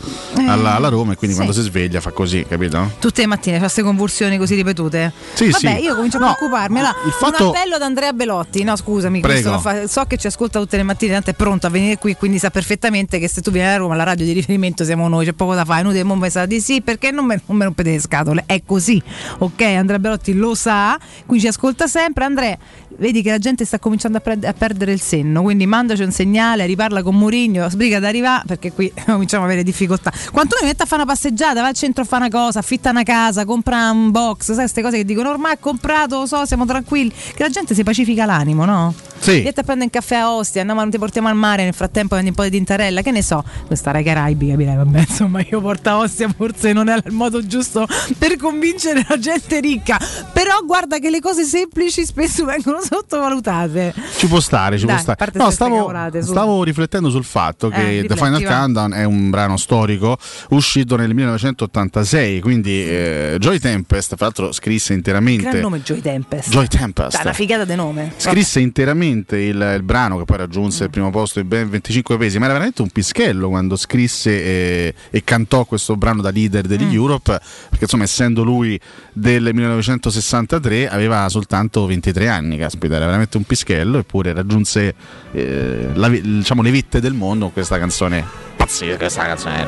alla, 0.48 0.76
alla 0.76 0.90
Roma 0.90 1.14
e 1.14 1.16
quindi 1.16 1.36
sì. 1.36 1.44
quando 1.44 1.60
si 1.60 1.66
sveglia 1.68 2.02
fa 2.02 2.12
così, 2.12 2.46
capito? 2.48 2.92
Tutte 3.00 3.22
le 3.22 3.28
mattine 3.28 3.56
fa 3.56 3.64
queste 3.64 3.84
convulsioni 3.84 4.38
così 4.38 4.56
ripetute. 4.56 5.12
Sì, 5.34 5.50
Vabbè, 5.50 5.78
sì. 5.78 5.84
io 5.84 5.96
comincio 5.96 6.18
a 6.18 6.20
preoccuparmi. 6.22 6.80
Allora, 6.80 6.96
fatto- 7.20 7.50
Un 7.50 7.56
appello 7.56 7.76
ad 7.76 7.82
Andrea 7.82 8.14
Belotti. 8.14 8.64
No, 8.64 8.76
scusami, 8.76 9.22
fa- 9.22 9.88
so 9.88 10.04
che 10.06 10.18
ci 10.18 10.28
ascolta 10.28 10.60
tutte 10.60 10.78
le 10.78 10.84
mattine, 10.84 11.14
tanto 11.14 11.30
è 11.30 11.34
pronto 11.34 11.68
a 11.68 11.70
venire 11.70 11.98
qui, 11.98 12.16
quindi 12.16 12.40
sa 12.40 12.50
perfettamente 12.50 13.20
che 13.20 13.28
se 13.28 13.42
tu 13.42 13.52
vieni 13.52 13.68
a 13.68 13.78
Roma, 13.78 13.96
la 13.96 14.04
radio 14.04 14.26
di 14.26 14.32
riferimento 14.34 14.84
siamo 14.84 15.08
noi, 15.08 15.26
c'è 15.26 15.34
poco 15.34 15.54
da 15.54 15.66
fare. 15.66 15.82
Inutile 15.82 16.04
mo 16.04 16.16
mi 16.16 16.30
sa 16.30 16.46
di 16.46 16.60
sì, 16.60 16.82
perché 16.82 17.12
non 17.12 17.26
me, 17.26 17.42
non 17.46 17.58
me 17.58 17.66
rompete 17.66 17.92
le 17.92 18.00
scatole. 18.00 18.44
È 18.46 18.62
così. 18.66 19.02
Ok, 19.40 19.62
Andrea 19.62 20.00
Belotti 20.00 20.34
lo 20.34 20.56
sa, 20.56 20.98
quindi 21.26 21.46
ci 21.46 21.50
ascolta 21.50 21.88
sempre. 21.88 22.26
Andrea, 22.26 22.58
vedi 22.98 23.22
che 23.22 23.30
la 23.30 23.38
gente 23.38 23.66
sta 23.66 23.80
cominciando 23.80 24.18
a, 24.18 24.22
pre- 24.22 24.40
a 24.44 24.54
perdere 24.54 24.92
il 24.92 25.02
senno, 25.02 25.27
quindi 25.42 25.66
mandaci 25.66 26.04
un 26.04 26.12
segnale, 26.12 26.66
riparla 26.66 27.02
con 27.04 27.16
Murigno, 27.16 27.70
sbriga 27.70 27.98
ad 27.98 28.04
arrivare, 28.04 28.44
perché 28.46 28.72
qui 28.72 28.92
cominciamo 29.06 29.44
a 29.44 29.46
avere 29.46 29.64
difficoltà. 29.64 30.12
Quanto 30.32 30.58
noi 30.60 30.70
mette 30.70 30.84
a 30.84 30.86
fare 30.86 31.04
una 31.04 31.12
passeggiata, 31.12 31.62
va 31.62 31.68
al 31.68 31.74
centro 31.74 32.04
a 32.04 32.06
fare 32.06 32.26
una 32.28 32.44
cosa, 32.44 32.60
affitta 32.60 32.90
una 32.90 33.04
casa, 33.04 33.46
compra 33.46 33.90
un 33.92 34.12
box, 34.12 34.48
sai 34.48 34.56
queste 34.56 34.82
cose 34.82 34.98
che 34.98 35.06
dicono 35.06 35.30
ormai 35.30 35.54
ha 35.54 35.58
comprato, 35.58 36.26
so, 36.26 36.46
siamo 36.46 36.66
tranquilli, 36.66 37.12
che 37.34 37.44
la 37.44 37.50
gente 37.50 37.74
si 37.74 37.84
pacifica 37.84 38.26
l'animo, 38.26 38.66
no? 38.66 38.94
Sì. 39.20 39.32
Vieni 39.42 39.48
a 39.50 39.52
prendere 39.54 39.84
un 39.84 39.90
caffè 39.90 40.16
a 40.16 40.32
Ostia, 40.34 40.62
andiamo, 40.62 40.88
ti 40.90 40.98
portiamo 40.98 41.28
al 41.28 41.36
mare, 41.36 41.64
nel 41.64 41.74
frattempo 41.74 42.10
prendi 42.10 42.30
un 42.30 42.36
po' 42.36 42.44
di 42.44 42.50
tintarella, 42.50 43.02
che 43.02 43.12
ne 43.12 43.22
so, 43.22 43.44
questa 43.66 43.92
Rai 43.92 44.04
Caraibi, 44.04 44.50
capirai, 44.50 44.76
vabbè, 44.78 45.00
insomma, 45.00 45.42
io 45.50 45.60
porto 45.62 45.90
a 45.90 45.98
Ostia 45.98 46.30
forse 46.36 46.74
non 46.74 46.88
è 46.90 46.96
il 47.04 47.12
modo 47.12 47.46
giusto 47.46 47.86
per 48.18 48.38
convincere 48.38 49.06
la 49.08 49.18
gente 49.20 49.60
ricca, 49.60 50.00
però 50.32 50.62
guarda 50.66 51.00
che 51.00 51.10
le 51.10 51.20
cose 51.20 51.44
semplici 51.44 52.06
spesso 52.06 52.46
vengono 52.46 52.80
sottovalutate. 52.82 53.94
Ci 54.18 54.28
può 54.28 54.40
stare, 54.40 54.78
ci 54.78 54.86
Dai, 54.86 54.96
può 54.96 55.14
stare. 55.14 55.32
No, 55.34 55.50
stavo, 55.50 55.76
cavolate, 55.76 56.22
stavo 56.22 56.64
riflettendo 56.64 57.10
sul 57.10 57.24
fatto 57.24 57.70
che 57.70 58.00
Eh, 58.00 58.04
The 58.06 58.16
Final 58.16 58.42
va. 58.42 58.58
Countdown 58.60 58.94
è 58.94 59.04
un 59.04 59.30
brano 59.30 59.58
storico 59.58 60.18
uscito 60.50 60.96
nel 60.96 61.14
1986, 61.14 62.40
quindi 62.42 62.84
eh, 62.88 63.36
Joy 63.40 63.60
Tempest, 63.60 64.16
fra 64.16 64.26
l'altro 64.26 64.52
scrisse 64.52 64.94
interamente 64.94 65.50
Gran 65.50 65.62
nome 65.62 65.82
Joy 65.82 66.02
Tempest. 66.02 66.50
Joy 66.50 66.68
Tempest. 66.68 67.14
Dai, 67.14 67.22
una 67.24 67.34
figata 67.34 67.66
di 67.66 67.76
nome. 67.76 68.14
Scrisse 68.18 68.60
interamente 68.60 69.07
il, 69.10 69.74
il 69.76 69.84
brano 69.84 70.18
che 70.18 70.26
poi 70.26 70.38
raggiunse 70.38 70.86
il 70.86 70.90
primo 70.90 71.10
posto 71.10 71.40
in 71.40 71.48
ben 71.48 71.70
25 71.70 72.18
paesi, 72.18 72.38
ma 72.40 72.46
era 72.46 72.54
veramente 72.54 72.82
un 72.82 72.90
pischello 72.90 73.50
quando 73.50 73.76
scrisse 73.76 74.32
eh, 74.32 74.94
e 75.10 75.24
cantò 75.24 75.66
questo 75.66 75.96
brano 75.96 76.22
da 76.22 76.30
leader 76.30 76.66
degli 76.66 76.86
Mm. 76.88 76.94
Europe, 76.94 77.40
perché 77.70 77.84
insomma 77.84 78.04
essendo 78.04 78.44
lui 78.44 78.80
del 79.14 79.50
1963 79.54 80.90
aveva 80.90 81.28
soltanto 81.30 81.86
23 81.86 82.28
anni, 82.28 82.58
caspita, 82.58 82.96
era 82.96 83.06
veramente 83.06 83.38
un 83.38 83.44
pischello, 83.44 84.00
eppure 84.00 84.34
raggiunse 84.34 84.94
eh, 85.32 85.90
la 85.94 86.10
diciamo, 86.10 86.62
le 86.62 86.72
vette 86.72 87.00
del 87.00 87.14
mondo 87.14 87.46
con 87.46 87.54
questa 87.54 87.78
canzone 87.78 88.56
pazzesca, 88.68 88.98
questa 88.98 89.24
canzone 89.24 89.66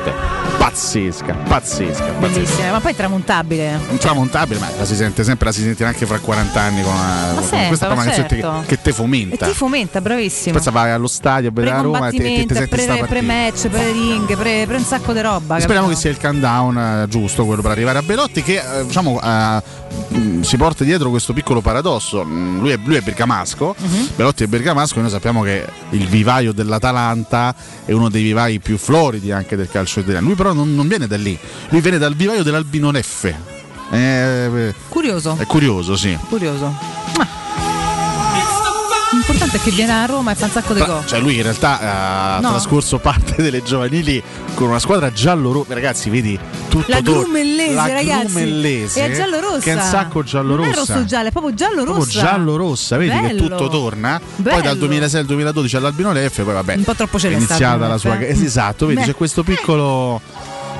pazzesca, 0.58 1.32
pazzesca, 1.32 1.32
pazzesca. 1.48 2.04
Bellissima, 2.18 2.70
ma 2.72 2.80
poi 2.80 2.92
è 2.92 2.94
tramontabile. 2.94 3.80
Intramontabile, 3.90 4.60
ma 4.60 4.68
la 4.76 4.84
si 4.84 4.94
sente 4.94 5.24
sempre, 5.24 5.46
la 5.46 5.52
si 5.52 5.62
sentirà 5.62 5.88
anche 5.88 6.04
fra 6.04 6.18
40 6.18 6.60
anni 6.60 6.82
con, 6.82 6.92
una, 6.92 7.32
con 7.34 7.42
sempre, 7.44 7.66
questa 7.68 7.94
ma 7.94 8.10
certo. 8.10 8.60
che, 8.60 8.66
che 8.76 8.82
te 8.82 8.90
E 8.90 8.92
fomenta. 8.92 9.46
ti 9.46 9.54
fomenta, 9.54 10.00
bravissimo. 10.02 10.52
Questa 10.52 10.70
vai 10.70 10.90
allo 10.90 11.06
stadio 11.06 11.48
a 11.48 11.52
vedere 11.52 11.74
la 11.76 11.80
Roma 11.82 12.08
e 12.08 12.10
te, 12.10 12.16
te 12.16 12.22
Pre-combattimento, 12.22 12.54
senti 12.54 12.98
pre- 12.98 13.06
pre-match, 13.08 13.68
pre-ring, 13.68 14.36
pre- 14.36 14.64
pre 14.66 14.76
un 14.76 14.84
sacco 14.84 15.12
di 15.14 15.20
roba. 15.22 15.58
Speriamo 15.58 15.88
che 15.88 15.94
capito? 15.94 16.00
sia 16.00 16.10
il 16.10 16.18
countdown 16.18 16.78
eh, 16.78 17.08
giusto 17.08 17.46
quello 17.46 17.62
per 17.62 17.70
arrivare 17.70 17.98
a 17.98 18.02
Belotti 18.02 18.42
che 18.42 18.56
eh, 18.56 18.84
diciamo 18.86 19.18
mh, 20.08 20.40
si 20.42 20.56
porta 20.58 20.84
dietro 20.84 21.08
questo 21.08 21.32
piccolo 21.32 21.60
paradosso. 21.62 22.22
Mm, 22.24 22.60
Lui 22.60 22.70
è, 22.70 22.78
lui 22.84 22.96
è 22.96 23.00
bergamasco, 23.00 23.74
Mhm. 23.78 24.08
Belotti 24.16 24.44
è 24.44 24.46
bergamasco 24.46 24.98
e 24.98 25.00
noi 25.02 25.10
sappiamo 25.10 25.42
che 25.42 25.64
il 25.90 26.06
vivaio 26.06 26.52
dell'Atalanta 26.52 27.54
è 27.86 27.92
uno 27.92 28.08
dei 28.10 28.22
vivai 28.22 28.58
più 28.58 28.76
floridi 28.90 29.30
anche 29.30 29.54
del 29.54 29.68
calcio 29.68 30.00
italiano. 30.00 30.26
Lui 30.26 30.34
però 30.34 30.52
non, 30.52 30.74
non 30.74 30.88
viene 30.88 31.06
da 31.06 31.16
lì, 31.16 31.38
lui 31.68 31.80
viene 31.80 31.96
dal 31.96 32.16
vivaio 32.16 32.42
dell'Albino 32.42 32.90
Leffe. 32.90 33.58
Eh, 33.92 34.74
Curioso. 34.88 35.36
è 35.38 35.46
curioso, 35.46 35.96
sì. 35.96 36.18
Curioso. 36.28 36.74
Ma- 37.16 37.28
L'importante 39.20 39.58
è 39.58 39.60
che 39.60 39.70
viene 39.70 39.92
a 39.92 40.06
Roma 40.06 40.30
e 40.32 40.34
fa 40.34 40.46
un 40.46 40.50
sacco 40.50 40.72
di 40.72 40.80
gol. 40.82 41.04
Cioè 41.04 41.20
lui 41.20 41.36
in 41.36 41.42
realtà 41.42 41.78
ha 41.78 42.40
No. 42.40 42.48
trascorso 42.50 42.96
parte 42.98 43.34
delle 43.42 43.62
giovanili 43.62 44.22
con 44.54 44.68
una 44.68 44.78
squadra 44.78 45.12
giallo-rossa. 45.12 45.74
Ragazzi, 45.74 46.08
vedi 46.08 46.38
tutto 46.70 46.86
La 46.88 47.00
Grumellese, 47.02 47.74
la 47.74 47.86
ragazzi. 47.86 48.24
Grumellese, 48.32 49.04
È 49.04 49.14
giallo-rossa. 49.14 49.58
Che 49.60 49.72
è 49.72 49.74
un 49.74 49.82
sacco 49.82 50.22
giallo-rossa. 50.22 50.68
Non 50.68 50.72
è 50.74 50.74
rosso-giallo, 50.78 51.28
è 51.28 51.32
proprio 51.32 51.54
giallo-rossa. 51.54 51.92
Proprio 52.00 52.20
giallo-rossa, 52.22 52.96
vedi 52.96 53.10
che 53.10 53.20
Bello. 53.20 53.42
tutto 53.48 53.68
torna. 53.68 54.20
Bello. 54.36 54.54
Poi 54.56 54.62
dal 54.64 54.78
2006 54.78 55.20
al 55.20 55.26
2012 55.26 55.76
all'Albino 55.76 56.12
Leffe, 56.12 56.42
poi 56.42 56.54
vabbè. 56.54 56.74
Un 56.76 56.84
po' 56.84 56.94
troppo 56.94 57.16
è 57.18 57.20
celeste 57.20 57.44
iniziata 57.44 57.86
la 57.88 57.98
sua. 57.98 58.18
Eh, 58.18 58.28
Esatto, 58.42 58.86
vedi, 58.86 59.00
Beh. 59.00 59.06
c'è 59.06 59.14
questo 59.14 59.42
piccolo. 59.42 60.20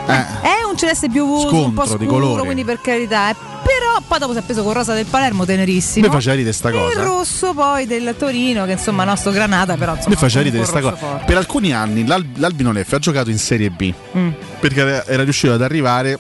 Eh, 0.09 0.41
È 0.43 0.65
un 0.71 0.77
celeste 0.77 1.09
piovoso, 1.09 1.47
un 1.65 1.73
po' 1.73 1.83
Scontro 1.87 1.99
di 1.99 2.05
scuro, 2.07 2.21
colori. 2.21 2.45
quindi 2.45 2.65
per 2.65 2.81
carità. 2.81 3.31
eh. 3.31 3.35
Però 3.63 4.01
poi 4.07 4.19
dopo 4.19 4.33
si 4.33 4.39
è 4.39 4.43
preso 4.43 4.63
con 4.63 4.73
rosa 4.73 4.95
del 4.95 5.07
Palermo, 5.07 5.45
tenerissimo. 5.45 6.07
Mi 6.07 6.13
faceva 6.13 6.35
ridere 6.35 6.53
sta 6.55 6.71
E 6.71 6.73
il 6.75 6.79
cosa. 6.81 7.03
rosso 7.05 7.53
poi 7.55 7.87
del 7.87 8.15
Torino, 8.19 8.65
che 8.65 8.73
insomma 8.73 9.05
nostro 9.05 9.31
Granata, 9.31 9.77
però 9.77 9.93
insomma. 9.93 10.15
Mi 10.15 10.21
faceva 10.21 10.43
ridere 10.43 10.65
sta 10.65 10.81
cosa. 10.81 10.97
forte. 10.97 11.25
Per 11.27 11.37
alcuni 11.37 11.73
anni 11.73 12.05
l'Al- 12.07 12.27
l'Albino 12.37 12.73
Leffe 12.73 12.97
ha 12.97 12.99
giocato 12.99 13.31
in 13.31 13.39
Serie 13.39 13.71
B. 13.71 13.93
Mm. 14.17 14.31
perché 14.59 15.05
era 15.07 15.23
riuscito 15.23 15.53
ad 15.53 15.63
arrivare 15.63 16.19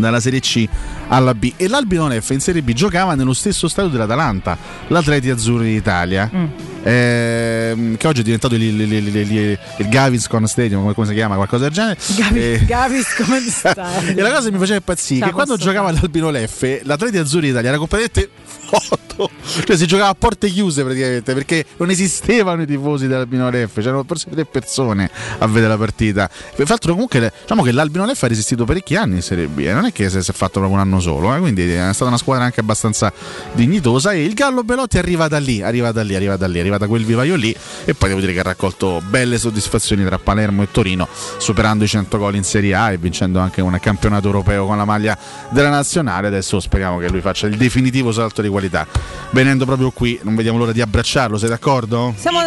dalla 0.00 0.20
Serie 0.20 0.40
C 0.40 0.66
alla 1.08 1.34
B 1.34 1.52
e 1.56 1.68
l'Albino 1.68 2.08
Leffe 2.08 2.34
in 2.34 2.40
Serie 2.40 2.62
B 2.62 2.72
giocava 2.72 3.14
nello 3.14 3.32
stesso 3.32 3.68
stadio 3.68 3.90
dell'Atalanta, 3.90 4.56
l'Atleti 4.88 5.30
Azzurri 5.30 5.72
d'Italia. 5.72 6.30
Mm. 6.34 6.44
ehm, 6.82 7.96
che 7.96 8.06
oggi 8.06 8.20
è 8.20 8.24
diventato 8.24 8.54
il, 8.54 8.62
il, 8.62 8.80
il- 8.80 9.16
il- 9.16 9.58
il 9.78 9.88
Gaviscon 9.88 10.46
Stadium, 10.46 10.92
come- 10.94 11.06
si 11.06 11.14
chiama, 11.14 11.34
qualcosa 11.36 11.64
del 11.64 11.72
genere. 11.72 11.98
Gavi, 12.16 12.40
Eh, 12.40 12.64
Gavis 12.64 13.14
come 13.14 13.40
stai? 13.48 14.14
e 14.14 14.20
la 14.22 14.30
cosa 14.30 14.44
che 14.48 14.52
mi 14.52 14.58
faceva 14.58 14.76
impazzire 14.78 15.20
Ce 15.20 15.26
che 15.26 15.32
quando 15.32 15.56
giocava 15.56 15.90
l'Albino 15.92 16.30
Leffe, 16.30 16.80
l'Atleti 16.84 17.18
Azzurri 17.18 17.48
d'Italia 17.48 17.68
era 17.70 17.78
completamente 17.78 18.30
foto. 18.44 19.05
Tutto. 19.16 19.30
Cioè 19.66 19.76
si 19.76 19.86
giocava 19.86 20.10
a 20.10 20.14
porte 20.14 20.48
chiuse 20.48 20.84
praticamente 20.84 21.32
perché 21.34 21.64
non 21.78 21.90
esistevano 21.90 22.62
i 22.62 22.66
tifosi 22.66 23.06
dell'Albino 23.06 23.48
Lef, 23.50 23.74
c'erano 23.74 24.04
forse 24.06 24.28
tre 24.30 24.44
persone 24.44 25.10
a 25.38 25.46
vedere 25.46 25.68
la 25.68 25.78
partita. 25.78 26.28
Tra 26.28 26.64
l'altro 26.66 26.92
comunque 26.92 27.32
diciamo 27.40 27.62
che 27.62 27.72
l'Albino 27.72 28.04
Lef 28.04 28.22
ha 28.22 28.28
resistito 28.28 28.64
parecchi 28.64 28.94
anni 28.96 29.16
in 29.16 29.22
Serie 29.22 29.46
B, 29.46 29.60
eh, 29.60 29.72
non 29.72 29.86
è 29.86 29.92
che 29.92 30.08
si 30.08 30.18
è 30.18 30.22
fatto 30.22 30.60
proprio 30.60 30.72
un 30.72 30.78
anno 30.78 31.00
solo, 31.00 31.34
eh, 31.34 31.38
quindi 31.38 31.68
è 31.68 31.92
stata 31.92 32.06
una 32.06 32.18
squadra 32.18 32.44
anche 32.44 32.60
abbastanza 32.60 33.12
dignitosa 33.52 34.12
e 34.12 34.24
il 34.24 34.34
Gallo 34.34 34.62
Belotti 34.62 34.98
arriva 34.98 35.26
da 35.26 35.38
lì, 35.38 35.62
arriva 35.62 35.90
da 35.90 36.02
lì, 36.02 36.14
arriva 36.14 36.36
da 36.36 36.46
lì, 36.46 36.60
arriva 36.60 36.76
da 36.76 36.86
quel 36.86 37.04
vivaio 37.04 37.34
lì 37.34 37.54
e 37.84 37.94
poi 37.94 38.08
devo 38.08 38.20
dire 38.20 38.32
che 38.32 38.40
ha 38.40 38.44
raccolto 38.44 39.02
belle 39.08 39.38
soddisfazioni 39.38 40.04
tra 40.04 40.18
Palermo 40.18 40.62
e 40.62 40.68
Torino, 40.70 41.08
superando 41.38 41.84
i 41.84 41.88
100 41.88 42.18
gol 42.18 42.34
in 42.36 42.44
Serie 42.44 42.74
A 42.74 42.92
e 42.92 42.98
vincendo 42.98 43.40
anche 43.40 43.60
un 43.62 43.76
campionato 43.80 44.26
europeo 44.26 44.66
con 44.66 44.76
la 44.76 44.84
maglia 44.84 45.16
della 45.50 45.70
nazionale. 45.70 46.26
Adesso 46.28 46.60
speriamo 46.60 46.98
che 46.98 47.08
lui 47.08 47.20
faccia 47.20 47.46
il 47.46 47.56
definitivo 47.56 48.12
salto 48.12 48.42
di 48.42 48.48
qualità. 48.48 48.86
Venendo 49.30 49.64
proprio 49.64 49.90
qui, 49.90 50.18
non 50.22 50.34
vediamo 50.34 50.58
l'ora 50.58 50.72
di 50.72 50.80
abbracciarlo, 50.80 51.36
sei 51.36 51.48
d'accordo? 51.48 52.14
Siamo 52.16 52.40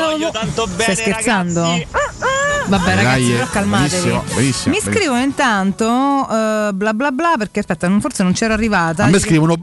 Stai 0.93 0.95
scherzando? 0.95 1.85
Vabbè, 2.69 2.95
ragazzi, 2.95 3.31
eh, 3.31 3.33
però 3.35 3.47
calmatevi. 3.49 3.89
benissimo, 3.89 4.23
benissimo, 4.35 4.75
Mi 4.75 4.81
scrivono 4.81 5.21
intanto 5.21 5.85
eh, 6.29 6.69
bla 6.73 6.93
bla 6.93 7.11
bla 7.11 7.33
perché 7.37 7.59
aspetta, 7.61 7.87
non- 7.87 7.99
forse 7.99 8.21
non 8.23 8.33
c'era 8.33 8.53
arrivata. 8.53 9.05
A 9.05 9.07
me 9.07 9.19
scrivono 9.19 9.55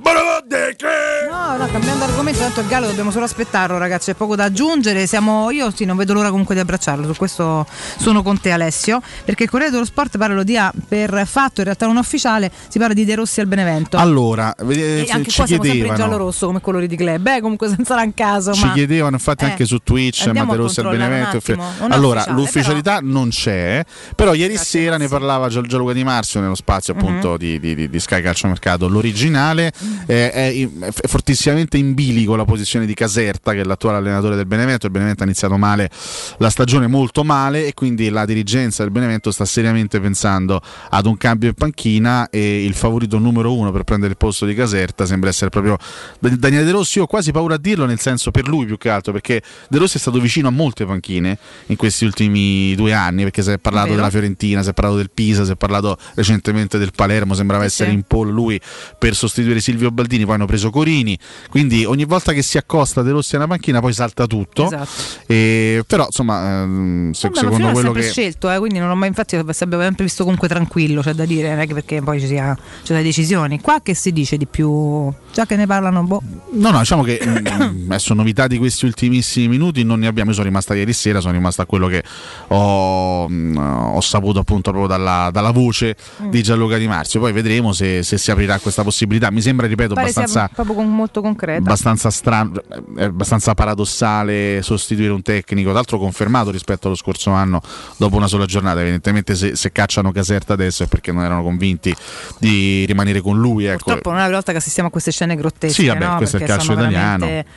No, 1.30 1.56
no, 1.56 1.66
cambiando 1.70 2.04
argomento, 2.04 2.40
tanto 2.40 2.60
il 2.60 2.66
Gallo 2.66 2.86
dobbiamo 2.86 3.10
solo 3.10 3.24
aspettarlo, 3.24 3.78
ragazzi, 3.78 4.10
c'è 4.10 4.16
poco 4.16 4.34
da 4.36 4.44
aggiungere. 4.44 5.06
Siamo 5.06 5.50
io 5.50 5.70
sì, 5.74 5.84
non 5.84 5.96
vedo 5.96 6.12
l'ora 6.12 6.30
comunque 6.30 6.54
di 6.54 6.60
abbracciarlo. 6.60 7.06
Su 7.06 7.14
questo 7.16 7.66
sono 7.98 8.22
con 8.22 8.40
te 8.40 8.50
Alessio, 8.50 9.00
perché 9.24 9.44
il 9.44 9.50
Corriere 9.50 9.72
dello 9.72 9.84
Sport 9.84 10.18
parla 10.18 10.42
di 10.42 10.56
A 10.56 10.72
per 10.88 11.22
fatto, 11.26 11.60
in 11.60 11.64
realtà 11.64 11.86
non 11.86 11.96
ufficiale, 11.96 12.50
si 12.68 12.78
parla 12.78 12.94
di 12.94 13.04
De 13.04 13.14
Rossi 13.14 13.40
al 13.40 13.46
Benevento. 13.46 13.96
Allora, 13.96 14.54
vede- 14.64 15.04
e 15.06 15.10
anche 15.10 15.30
ci 15.30 15.36
qua 15.36 15.46
siamo 15.46 15.62
sempre 15.62 15.68
in 15.68 15.72
chiedevano. 15.74 15.96
giallo 15.98 16.16
rosso 16.16 16.46
come 16.46 16.60
colori 16.60 16.86
di 16.86 16.96
club. 16.96 17.20
Beh, 17.20 17.40
comunque 17.40 17.68
senza 17.68 17.94
un 18.00 18.14
caso, 18.14 18.52
Ci 18.52 18.64
ma 18.66 18.72
chiedevano 18.72 19.16
infatti 19.16 19.44
Eh, 19.44 19.48
anche 19.50 19.64
su 19.64 19.78
Twitch 19.78 20.26
andiamo 20.26 20.52
a 20.52 20.54
Materossi 20.54 20.80
al 20.80 20.88
Benevento. 20.90 21.36
attimo. 21.38 21.64
Allora, 21.88 22.20
ufficiale, 22.20 22.40
l'ufficialità 22.40 22.95
non 23.02 23.28
c'è, 23.28 23.84
però 24.14 24.34
ieri 24.34 24.56
sera 24.56 24.96
ne 24.96 25.08
parlava 25.08 25.48
Gian- 25.48 25.66
Gianluca 25.66 25.92
Di 25.92 26.04
Marzio 26.04 26.40
nello 26.40 26.54
spazio 26.54 26.94
Mhm. 26.94 27.00
appunto 27.00 27.36
di, 27.36 27.58
di, 27.60 27.74
di- 27.74 27.88
di 27.88 28.00
Sky 28.00 28.22
Calciomercato. 28.22 28.88
L'originale 28.88 29.72
eh, 30.06 30.30
è, 30.30 30.68
è 30.80 31.06
fortissimamente 31.06 31.76
in 31.76 31.94
bilico 31.94 32.36
la 32.36 32.44
posizione 32.44 32.86
di 32.86 32.94
Caserta, 32.94 33.52
che 33.52 33.60
è 33.60 33.64
l'attuale 33.64 33.98
allenatore 33.98 34.36
del 34.36 34.46
Benevento. 34.46 34.86
Il 34.86 34.92
Benevento 34.92 35.22
ha 35.22 35.26
iniziato 35.26 35.56
male 35.56 35.90
la 36.38 36.50
stagione, 36.50 36.86
molto 36.86 37.24
male, 37.24 37.66
e 37.66 37.74
quindi 37.74 38.08
la 38.08 38.24
dirigenza 38.24 38.82
del 38.82 38.92
Benevento 38.92 39.30
sta 39.30 39.44
seriamente 39.44 40.00
pensando 40.00 40.60
ad 40.90 41.06
un 41.06 41.16
cambio 41.16 41.48
in 41.48 41.54
panchina 41.54 42.28
e 42.30 42.64
il 42.64 42.74
favorito 42.74 43.18
numero 43.18 43.54
uno 43.54 43.72
per 43.72 43.82
prendere 43.84 44.10
il 44.12 44.16
posto 44.16 44.46
di 44.46 44.54
Caserta 44.54 45.06
sembra 45.06 45.28
essere 45.30 45.50
proprio 45.50 45.76
Da- 46.18 46.28
Daniele 46.30 46.64
De 46.64 46.70
Rossi. 46.72 46.98
Io 46.98 47.04
ho 47.04 47.06
quasi 47.06 47.32
paura 47.32 47.54
a 47.54 47.58
dirlo, 47.58 47.86
nel 47.86 47.98
senso 48.00 48.30
per 48.30 48.46
lui 48.48 48.66
più 48.66 48.76
che 48.78 48.88
altro, 48.90 49.12
perché 49.12 49.42
De 49.68 49.78
Rossi 49.78 49.96
è 49.96 50.00
stato 50.00 50.18
vicino 50.20 50.48
a 50.48 50.50
molte 50.50 50.84
panchine 50.86 51.38
in 51.66 51.76
questi 51.76 52.04
ultimi 52.04 52.74
due 52.74 52.85
anni, 52.92 53.22
perché 53.22 53.42
si 53.42 53.50
è 53.50 53.58
parlato 53.58 53.86
Vero. 53.86 53.96
della 53.98 54.10
Fiorentina, 54.10 54.62
si 54.62 54.70
è 54.70 54.72
parlato 54.72 54.96
del 54.96 55.10
Pisa, 55.12 55.44
si 55.44 55.52
è 55.52 55.56
parlato 55.56 55.96
recentemente 56.14 56.78
del 56.78 56.92
Palermo, 56.94 57.34
sembrava 57.34 57.62
Sì, 57.62 57.68
essere 57.68 57.90
sì. 57.90 57.96
in 57.96 58.02
pole 58.02 58.30
lui 58.30 58.60
per 58.98 59.14
sostituire 59.14 59.60
Silvio 59.60 59.90
Baldini, 59.90 60.24
poi 60.24 60.34
hanno 60.34 60.46
preso 60.46 60.70
Corini, 60.70 61.18
quindi 61.50 61.84
ogni 61.84 62.04
volta 62.04 62.32
che 62.32 62.42
si 62.42 62.58
accosta 62.58 63.02
De 63.02 63.10
Rossi 63.10 63.36
alla 63.36 63.46
panchina 63.46 63.80
poi 63.80 63.92
salta 63.92 64.26
tutto. 64.26 64.66
Esatto. 64.66 64.88
E- 65.26 65.84
però 65.86 66.04
insomma, 66.06 66.62
ehm, 66.62 67.12
se- 67.12 67.28
Vabbè, 67.28 67.40
secondo 67.40 67.70
quello 67.70 67.92
che... 67.92 68.02
scelto, 68.02 68.50
eh, 68.50 68.58
quindi 68.58 68.78
non 68.78 68.90
ho 68.90 68.94
mai, 68.94 69.08
infatti 69.08 69.36
abbiamo 69.36 69.52
sempre 69.52 70.04
visto 70.04 70.22
comunque 70.24 70.48
tranquillo, 70.48 71.02
c'è 71.02 71.12
da 71.12 71.24
dire, 71.24 71.50
non 71.50 71.60
è 71.60 71.66
che 71.66 71.74
perché 71.74 72.02
poi 72.02 72.20
ci 72.20 72.26
sia 72.26 72.56
delle 72.86 73.02
decisioni. 73.02 73.60
Qua 73.60 73.80
che 73.82 73.94
si 73.94 74.12
dice 74.12 74.36
di 74.36 74.46
più? 74.46 75.12
Già 75.32 75.46
che 75.46 75.56
ne 75.56 75.66
parlano, 75.66 76.02
boh. 76.02 76.22
No, 76.52 76.70
no, 76.70 76.78
diciamo 76.78 77.02
che 77.02 77.20
mm, 77.24 77.86
adesso 77.90 78.14
novità 78.14 78.46
di 78.46 78.58
questi 78.58 78.84
ultimissimi 78.84 79.48
minuti 79.48 79.82
non 79.84 79.98
ne 80.00 80.06
abbiamo, 80.06 80.30
io 80.30 80.36
sono 80.36 80.48
rimasta 80.48 80.74
ieri 80.74 80.92
sera, 80.92 81.20
sono 81.20 81.32
rimasta 81.32 81.62
a 81.62 81.66
quello 81.66 81.86
che 81.88 82.02
ho, 82.48 82.56
mm, 83.30 83.56
ho 83.56 84.00
saputo 84.00 84.38
appunto 84.40 84.70
proprio 84.70 84.88
dalla, 84.88 85.30
dalla 85.32 85.50
voce 85.50 85.96
Mm. 86.22 86.30
di 86.30 86.42
Gianluca 86.42 86.76
Di 86.78 86.86
Marzio, 86.86 87.20
poi 87.20 87.32
vedremo 87.32 87.72
se, 87.72 88.02
se 88.02 88.18
si 88.18 88.30
aprirà 88.30 88.58
questa 88.58 88.82
possibilità, 88.82 89.30
mi 89.30 89.40
sembra, 89.40 89.66
ripeto, 89.66 89.94
Pare 89.94 90.08
abbastanza 90.10 90.50
con- 90.54 90.88
molto 90.94 91.20
concreta. 91.20 91.58
abbastanza 91.60 92.10
strano, 92.10 92.52
è 92.96 93.04
abbastanza 93.04 93.54
paradossale 93.54 94.60
sostituire 94.62 95.12
un 95.12 95.22
tecnico, 95.22 95.68
tra 95.68 95.74
l'altro 95.78 95.98
confermato 95.98 96.50
rispetto 96.50 96.86
allo 96.88 96.96
scorso 96.96 97.30
anno 97.30 97.60
dopo 97.96 98.16
una 98.16 98.26
sola 98.28 98.46
giornata. 98.46 98.80
Evidentemente, 98.80 99.34
se, 99.34 99.56
se 99.56 99.72
cacciano 99.72 100.12
Caserta 100.12 100.52
adesso 100.54 100.82
è 100.82 100.86
perché 100.86 101.12
non 101.12 101.22
erano 101.24 101.42
convinti 101.42 101.94
di 102.38 102.84
rimanere 102.86 103.20
con 103.20 103.38
lui. 103.38 103.64
Ecco. 103.66 103.84
Purtroppo 103.84 104.10
non 104.10 104.18
è 104.18 104.20
la 104.20 104.24
prima 104.26 104.38
volta 104.38 104.52
che 104.52 104.58
assistiamo 104.58 104.88
a 104.88 104.92
queste 104.92 105.10
scene 105.10 105.36
grottesche. 105.36 105.82
Sì, 105.82 105.86
vabbè, 105.88 106.04
no? 106.06 106.16
questo 106.16 106.36
è 106.36 106.40
il 106.40 106.46
Perché 106.46 106.64
calcio 106.64 106.80
italiano. 106.80 107.18
veramente- 107.26 107.50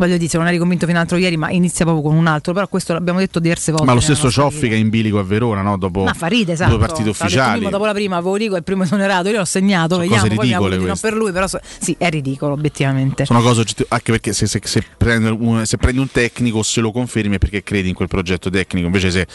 Voglio 0.00 0.16
dire, 0.16 0.38
non 0.38 0.46
eri 0.48 0.56
convinto 0.56 0.86
fino 0.86 0.96
all'altro 0.96 1.18
ieri, 1.18 1.36
ma 1.36 1.50
inizia 1.50 1.84
proprio 1.84 2.08
con 2.08 2.16
un 2.16 2.26
altro. 2.26 2.54
Però 2.54 2.66
questo 2.68 2.94
l'abbiamo 2.94 3.18
detto 3.18 3.38
diverse 3.38 3.70
volte. 3.70 3.86
Ma 3.86 3.92
lo 3.92 4.00
stesso 4.00 4.30
Cioffi 4.30 4.68
che 4.68 4.74
è 4.74 4.78
in 4.78 4.88
bilico 4.88 5.18
a 5.18 5.22
Verona, 5.22 5.60
no? 5.60 5.76
dopo 5.76 6.04
Ma 6.04 6.14
fa 6.14 6.26
ride, 6.26 6.52
esatto. 6.52 6.70
due 6.70 6.78
partite 6.78 7.10
ufficiali. 7.10 7.56
prima, 7.58 7.70
dopo 7.70 7.84
la 7.84 7.92
prima 7.92 8.16
avevo 8.16 8.38
dico, 8.38 8.56
il 8.56 8.62
primo 8.62 8.84
esonerato, 8.84 9.28
io 9.28 9.36
l'ho 9.36 9.44
segnato, 9.44 9.96
Sono 9.96 10.00
vediamo, 10.00 10.22
cose 10.22 10.34
poi 10.36 10.46
di 10.78 10.84
no 10.86 10.96
per 11.00 11.12
lui, 11.14 11.32
però 11.32 11.46
so- 11.46 11.60
sì, 11.78 11.94
è 11.98 12.08
ridicolo 12.08 12.54
obiettivamente. 12.54 13.26
Sono 13.26 13.42
cose 13.42 13.64
anche 13.88 14.10
perché 14.12 14.32
se, 14.32 14.46
se- 14.46 14.60
se 14.64 14.82
prendi 14.96 15.28
un, 15.28 15.66
se 15.66 15.76
prendi 15.76 16.00
un 16.00 16.10
tecnico 16.10 16.62
se 16.62 16.80
lo 16.80 16.92
confermi 16.92 17.34
è 17.36 17.38
perché 17.38 17.62
credi 17.62 17.88
in 17.90 17.94
quel 17.94 18.08
progetto 18.08 18.48
tecnico, 18.48 18.86
invece 18.86 19.10
se, 19.10 19.26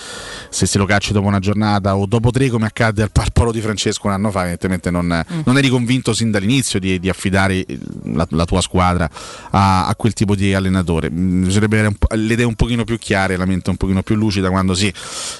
se 0.49 0.65
se 0.65 0.77
lo 0.79 0.85
cacci 0.85 1.13
dopo 1.13 1.27
una 1.27 1.39
giornata 1.39 1.95
o 1.95 2.05
dopo 2.07 2.31
tre 2.31 2.49
come 2.49 2.65
accadde 2.65 3.03
al 3.03 3.11
Parpolo 3.11 3.51
di 3.51 3.61
Francesco 3.61 4.07
un 4.07 4.13
anno 4.13 4.31
fa, 4.31 4.41
evidentemente 4.41 4.89
non, 4.89 5.03
Mm. 5.05 5.39
non 5.45 5.57
eri 5.57 5.69
convinto 5.69 6.13
sin 6.13 6.31
dall'inizio 6.31 6.79
di, 6.79 6.99
di 6.99 7.09
affidare 7.09 7.63
la, 8.05 8.25
la 8.31 8.45
tua 8.45 8.61
squadra 8.61 9.07
a, 9.51 9.85
a 9.87 9.95
quel 9.95 10.13
tipo 10.13 10.35
di 10.35 10.53
allenatore. 10.55 11.09
Mm, 11.11 11.43
Bisognerebbe 11.45 11.79
avere 11.79 11.95
le 12.15 12.33
idee 12.33 12.45
un 12.45 12.55
pochino 12.55 12.83
più 12.83 12.97
chiare, 12.97 13.37
la 13.37 13.45
mente 13.45 13.69
un 13.69 13.77
pochino 13.77 14.01
più 14.03 14.15
lucida 14.15 14.49
quando 14.49 14.73
si 14.73 14.91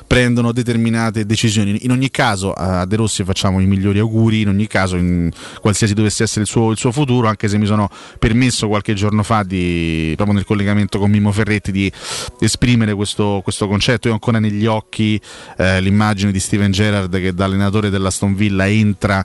prendono 0.06 0.52
determinate 0.52 1.26
decisioni. 1.26 1.84
In 1.84 1.92
ogni 1.92 2.12
caso 2.12 2.54
a 2.54 2.86
De 2.86 2.96
Rossi 2.96 3.24
facciamo 3.24 3.60
i 3.60 3.66
migliori 3.66 4.00
auguri, 4.00 4.42
in 4.42 4.50
ogni 4.50 4.68
caso 4.68 4.96
in 4.96 5.32
qualsiasi 5.62 5.94
dovesse 5.94 6.24
essere 6.24 6.42
il 6.42 6.48
suo, 6.48 6.72
il 6.72 6.78
suo 6.78 6.92
futuro, 6.92 7.28
anche 7.28 7.48
se 7.48 7.58
mi 7.58 7.66
sono 7.66 7.90
permesso 8.20 8.68
qualche 8.68 8.94
giorno 8.94 9.24
fa, 9.24 9.44
di, 9.44 10.14
proprio 10.16 10.36
nel 10.36 10.46
collegamento 10.46 11.00
con 11.00 11.10
Mimmo 11.10 11.32
Ferretti, 11.32 11.72
di 11.72 11.92
esprimere 12.40 12.94
questo, 12.94 13.42
questo 13.44 13.68
concetto. 13.68 14.08
Io 14.08 14.14
ho 14.14 14.16
ancora 14.16 14.40
negli 14.40 14.66
occhi 14.66 15.20
eh, 15.58 15.82
l'immagine 15.82 16.32
di 16.32 16.40
Steven 16.40 16.72
Gerrard 16.72 17.20
che 17.20 17.34
da 17.34 17.46
allenatore 17.46 17.90
dell'Aston 17.90 18.36
Villa 18.36 18.68
entra 18.68 19.24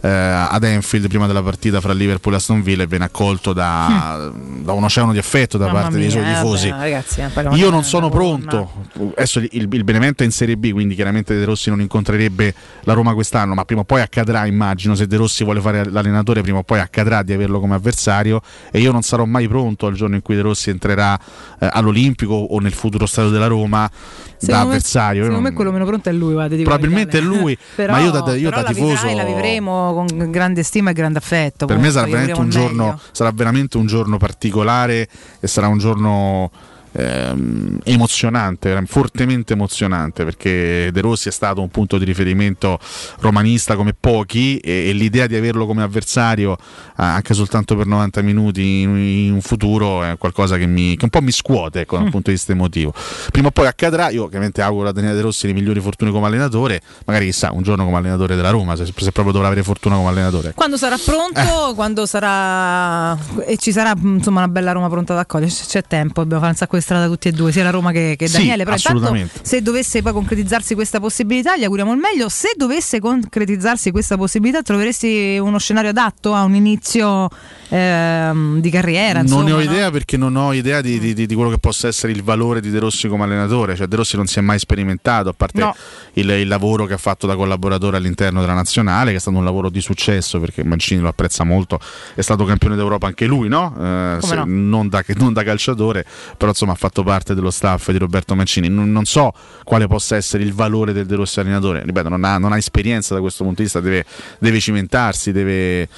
eh, 0.00 0.08
ad 0.08 0.62
Enfield 0.62 1.08
prima 1.08 1.26
della 1.26 1.42
partita 1.42 1.80
fra 1.80 1.92
Liverpool 1.92 2.34
e 2.34 2.36
Aston 2.36 2.62
Villa 2.62 2.82
e 2.82 2.86
viene 2.86 3.04
accolto 3.04 3.52
da, 3.52 4.30
da 4.62 4.72
un 4.72 4.84
oceano 4.84 5.12
di 5.12 5.18
affetto 5.18 5.29
da 5.56 5.66
Hm. 5.66 5.68
Mamma 5.68 5.80
parte 5.82 5.98
dei 5.98 6.10
suoi 6.10 6.24
mia, 6.24 6.34
tifosi. 6.40 6.70
ragazzi, 6.70 7.20
eh, 7.20 7.28
parliamo 7.28 7.56
Io 7.56 7.70
non 7.70 7.84
sono 7.84 8.08
pronto. 8.08 8.70
Adesso 9.14 9.38
il, 9.38 9.68
il 9.70 9.84
Benevento 9.84 10.22
è 10.22 10.26
in 10.26 10.32
Serie 10.32 10.56
B, 10.56 10.72
quindi 10.72 10.94
chiaramente 10.96 11.36
De 11.38 11.44
Rossi 11.44 11.70
non 11.70 11.80
incontrerebbe 11.80 12.52
la 12.82 12.92
Roma 12.94 13.14
quest'anno, 13.14 13.54
ma 13.54 13.64
prima 13.64 13.82
o 13.82 13.84
poi 13.84 14.00
accadrà, 14.00 14.44
immagino, 14.46 14.94
se 14.94 15.06
De 15.06 15.16
Rossi 15.16 15.44
vuole 15.44 15.60
fare 15.60 15.84
l'allenatore, 15.88 16.42
prima 16.42 16.58
o 16.58 16.62
poi 16.64 16.80
accadrà 16.80 17.22
di 17.22 17.32
averlo 17.32 17.60
come 17.60 17.74
avversario 17.76 18.40
e 18.72 18.80
io 18.80 18.90
non 18.92 19.02
sarò 19.02 19.24
mai 19.24 19.46
pronto 19.48 19.86
al 19.86 19.94
giorno 19.94 20.16
in 20.16 20.22
cui 20.22 20.34
De 20.34 20.42
Rossi 20.42 20.70
entrerà 20.70 21.18
eh, 21.60 21.68
all'Olimpico 21.70 22.34
o 22.34 22.58
nel 22.58 22.72
futuro 22.72 23.06
stadio 23.06 23.30
della 23.30 23.46
Roma 23.46 23.88
da 23.88 24.36
Secondo 24.38 24.54
me- 24.56 24.62
avversario. 24.68 25.18
Io 25.18 25.24
Secondo 25.26 25.34
non- 25.42 25.42
me 25.50 25.52
quello 25.54 25.70
meno 25.72 25.84
pronto 25.84 26.08
è 26.08 26.12
lui, 26.12 26.32
guarda, 26.32 26.56
Probabilmente 26.56 27.18
è 27.18 27.20
lui, 27.20 27.56
Però- 27.76 27.92
ma 27.94 27.98
io 28.00 28.10
da, 28.10 28.34
io 28.34 28.50
da 28.50 28.62
la 28.62 28.68
tifoso... 28.68 28.88
vivrai, 29.06 29.14
la 29.14 29.24
vivremo 29.24 29.92
con 29.94 30.30
grande 30.30 30.62
stima 30.62 30.90
e 30.90 30.92
grande 30.92 31.18
affetto. 31.18 31.66
Per 31.66 31.78
me 31.78 31.90
sarà 31.90 32.06
veramente, 32.06 32.48
giorno, 32.48 32.98
sarà 33.12 33.30
veramente 33.32 33.76
un 33.76 33.86
giorno 33.86 34.16
particolare 34.16 35.08
e 35.40 35.46
sarà 35.46 35.68
un 35.68 35.78
giorno 35.78 36.50
ehm, 36.92 37.78
emozionante, 37.84 38.82
fortemente 38.86 39.52
emozionante 39.52 40.24
perché 40.24 40.90
De 40.92 41.00
Rossi 41.00 41.28
è 41.28 41.32
stato 41.32 41.60
un 41.60 41.68
punto 41.68 41.98
di 41.98 42.04
riferimento 42.04 42.78
romanista 43.20 43.76
come 43.76 43.94
pochi 43.98 44.58
e, 44.58 44.88
e 44.88 44.92
l'idea 44.92 45.26
di 45.26 45.36
averlo 45.36 45.66
come 45.66 45.82
avversario 45.82 46.52
eh, 46.52 47.02
anche 47.02 47.34
soltanto 47.34 47.76
per 47.76 47.86
90 47.86 48.22
minuti 48.22 48.80
in, 48.82 48.96
in 48.96 49.32
un 49.32 49.40
futuro 49.40 50.02
è 50.02 50.16
qualcosa 50.18 50.56
che, 50.56 50.66
mi, 50.66 50.96
che 50.96 51.04
un 51.04 51.10
po' 51.10 51.20
mi 51.20 51.32
scuote 51.32 51.80
ecco, 51.80 51.94
da 51.96 52.02
un 52.02 52.08
Mm. 52.10 52.12
punto 52.12 52.30
di 52.30 52.36
vista 52.36 52.50
emotivo. 52.52 52.92
Prima 53.30 53.48
o 53.48 53.50
poi 53.52 53.66
accadrà, 53.68 54.10
io 54.10 54.24
ovviamente 54.24 54.62
auguro 54.62 54.88
a 54.88 54.92
Daniele 54.92 55.14
De 55.14 55.22
Rossi 55.22 55.46
le 55.46 55.52
migliori 55.52 55.78
fortune 55.80 56.10
come 56.10 56.26
allenatore, 56.26 56.80
magari 57.04 57.26
chissà 57.26 57.50
un 57.52 57.62
giorno 57.62 57.84
come 57.84 57.98
allenatore 57.98 58.34
della 58.34 58.50
Roma, 58.50 58.74
se, 58.74 58.84
se 58.84 59.12
proprio 59.12 59.32
dovrà 59.32 59.46
avere 59.46 59.62
fortuna 59.62 59.94
come 59.94 60.08
allenatore. 60.08 60.52
Quando 60.54 60.76
sarà 60.76 60.96
pronto, 61.02 61.74
quando 61.74 62.06
sarà 62.06 63.16
e 63.46 63.56
ci 63.58 63.70
sarà 63.70 63.92
insomma 64.02 64.40
una 64.40 64.48
bella 64.48 64.72
Roma 64.72 64.88
pronta 64.88 65.12
ad 65.12 65.20
accogliere, 65.20 65.52
c'è 65.52 65.82
tempo, 65.82 66.20
dobbiamo 66.22 66.40
fare 66.40 66.52
un 66.52 66.58
sacco 66.58 66.76
di 66.76 66.79
strada 66.80 67.06
tutti 67.06 67.28
e 67.28 67.32
due, 67.32 67.52
sia 67.52 67.62
la 67.62 67.70
Roma 67.70 67.90
che, 67.92 68.14
che 68.16 68.26
Sì, 68.28 68.38
Daniele. 68.38 68.64
Però 68.64 68.76
intanto, 68.76 69.28
se 69.42 69.62
dovesse 69.62 70.02
poi 70.02 70.12
concretizzarsi 70.12 70.74
questa 70.74 71.00
possibilità, 71.00 71.56
gli 71.56 71.64
auguriamo 71.64 71.92
il 71.92 71.98
meglio. 71.98 72.28
Se 72.28 72.52
dovesse 72.56 73.00
concretizzarsi 73.00 73.90
questa 73.90 74.16
possibilità, 74.16 74.62
troveresti 74.62 75.38
uno 75.40 75.58
scenario 75.58 75.90
adatto 75.90 76.32
a 76.34 76.44
un 76.44 76.54
inizio 76.54 77.28
ehm, 77.68 78.60
di 78.60 78.70
carriera? 78.70 79.22
non 79.22 79.44
ne 79.44 79.52
ho 79.52 79.58
insomma, 79.60 79.64
no? 79.64 79.72
idea 79.72 79.90
perché 79.90 80.16
non 80.16 80.36
ho 80.36 80.52
idea 80.52 80.80
di, 80.80 80.98
di- 80.98 81.14
di- 81.14 81.26
di 81.26 81.34
quello 81.34 81.50
che 81.50 81.58
possa 81.58 81.88
essere 81.88 82.12
il 82.12 82.22
valore 82.22 82.60
di 82.60 82.70
De 82.70 82.78
Rossi 82.78 83.08
come 83.08 83.24
allenatore. 83.24 83.76
Cioè, 83.76 83.86
De 83.86 83.96
Rossi 83.96 84.16
non 84.16 84.26
si 84.26 84.38
è 84.38 84.42
mai 84.42 84.58
sperimentato, 84.58 85.28
a 85.28 85.32
parte 85.32 85.60
No. 85.60 85.74
il, 86.14 86.28
il 86.30 86.48
lavoro 86.48 86.86
che 86.86 86.94
ha 86.94 86.98
fatto 86.98 87.26
da 87.26 87.36
collaboratore 87.36 87.96
all'interno 87.96 88.40
della 88.40 88.54
nazionale, 88.54 89.10
che 89.10 89.16
è 89.16 89.20
stato 89.20 89.36
un 89.36 89.44
lavoro 89.44 89.68
di 89.68 89.80
successo 89.80 90.40
perché 90.40 90.64
Mancini 90.64 91.00
lo 91.00 91.08
apprezza 91.08 91.44
molto. 91.44 91.78
È 92.14 92.20
stato 92.20 92.44
campione 92.44 92.76
d'Europa 92.76 93.06
anche 93.06 93.26
lui, 93.26 93.48
no? 93.48 93.74
Eh, 93.78 94.18
se- 94.22 94.34
no? 94.36 94.44
Non, 94.46 94.88
da, 94.88 95.04
non 95.16 95.32
da 95.32 95.42
calciatore, 95.44 96.04
però 96.36 96.50
insomma 96.50 96.69
ha 96.70 96.74
fatto 96.74 97.02
parte 97.02 97.34
dello 97.34 97.50
staff 97.50 97.90
di 97.90 97.98
Roberto 97.98 98.34
Mancini. 98.34 98.68
Non, 98.68 98.90
non 98.90 99.04
so 99.04 99.32
quale 99.64 99.86
possa 99.86 100.16
essere 100.16 100.42
il 100.42 100.52
valore 100.52 100.92
del 100.92 101.06
De 101.06 101.14
Rossi 101.16 101.40
allenatore. 101.40 101.82
Ripeto, 101.84 102.08
non 102.08 102.24
ha, 102.24 102.38
non 102.38 102.52
ha 102.52 102.56
esperienza 102.56 103.14
da 103.14 103.20
questo 103.20 103.42
punto 103.44 103.58
di 103.58 103.64
vista, 103.64 103.80
deve, 103.80 104.04
deve 104.38 104.60
cimentarsi. 104.60 105.32
Deve... 105.32 105.88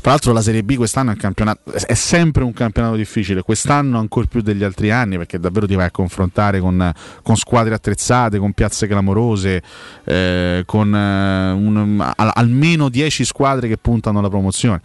Tra 0.00 0.10
l'altro, 0.10 0.32
la 0.32 0.42
Serie 0.42 0.62
B 0.62 0.76
quest'anno 0.76 1.12
è, 1.12 1.86
è 1.86 1.94
sempre 1.94 2.44
un 2.44 2.52
campionato 2.52 2.96
difficile. 2.96 3.42
Quest'anno 3.42 3.98
ancora 3.98 4.26
più 4.26 4.40
degli 4.40 4.62
altri 4.62 4.90
anni, 4.90 5.16
perché 5.16 5.38
davvero 5.38 5.66
ti 5.66 5.74
vai 5.74 5.86
a 5.86 5.90
confrontare 5.90 6.60
con, 6.60 6.92
con 7.22 7.36
squadre 7.36 7.74
attrezzate, 7.74 8.38
con 8.38 8.52
piazze 8.52 8.86
clamorose, 8.86 9.62
eh, 10.04 10.62
con 10.66 10.94
eh, 10.94 11.50
un- 11.52 12.12
al- 12.16 12.30
almeno 12.34 12.88
10 12.88 13.24
squadre 13.24 13.68
che 13.68 13.76
puntano 13.76 14.18
alla 14.18 14.28
promozione. 14.28 14.80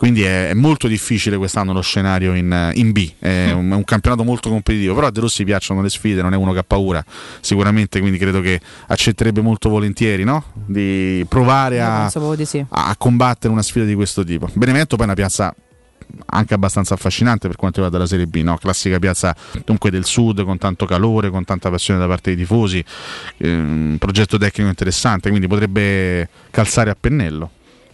Quindi 0.00 0.22
è, 0.22 0.48
è 0.48 0.54
molto 0.54 0.88
difficile 0.88 1.36
quest'anno 1.36 1.74
lo 1.74 1.82
scenario 1.82 2.32
in, 2.32 2.70
in 2.72 2.90
B. 2.90 3.12
È 3.18 3.50
un, 3.50 3.70
è 3.70 3.74
un 3.74 3.84
campionato 3.84 4.24
molto 4.24 4.48
competitivo. 4.48 4.94
Però 4.94 5.08
a 5.08 5.10
De 5.10 5.20
Rossi 5.20 5.44
piacciono 5.44 5.82
le 5.82 5.90
sfide, 5.90 6.22
non 6.22 6.32
è 6.32 6.36
uno 6.38 6.54
che 6.54 6.60
ha 6.60 6.64
paura, 6.66 7.04
sicuramente. 7.42 8.00
Quindi 8.00 8.16
credo 8.16 8.40
che 8.40 8.58
accetterebbe 8.86 9.42
molto 9.42 9.68
volentieri 9.68 10.24
no? 10.24 10.42
di 10.54 11.22
provare 11.28 11.82
a, 11.82 12.10
di 12.34 12.44
sì. 12.46 12.64
a 12.66 12.94
combattere 12.96 13.52
una 13.52 13.60
sfida 13.60 13.84
di 13.84 13.94
questo 13.94 14.24
tipo. 14.24 14.48
Benevento 14.54 14.96
poi 14.96 15.04
è 15.04 15.08
una 15.08 15.16
piazza 15.16 15.54
anche 16.28 16.54
abbastanza 16.54 16.94
affascinante 16.94 17.46
per 17.46 17.56
quanto 17.56 17.82
riguarda 17.82 18.02
la 18.02 18.08
Serie 18.08 18.26
B, 18.26 18.42
no? 18.42 18.56
classica 18.56 18.98
piazza 18.98 19.36
dunque 19.66 19.90
del 19.90 20.06
sud 20.06 20.44
con 20.44 20.56
tanto 20.56 20.86
calore, 20.86 21.28
con 21.28 21.44
tanta 21.44 21.68
passione 21.68 22.00
da 22.00 22.06
parte 22.06 22.34
dei 22.34 22.38
tifosi, 22.38 22.82
ehm, 23.36 23.96
progetto 23.98 24.38
tecnico 24.38 24.70
interessante, 24.70 25.28
quindi 25.28 25.46
potrebbe 25.46 26.26
calzare 26.50 26.88
a 26.88 26.96
pennello. 26.98 27.50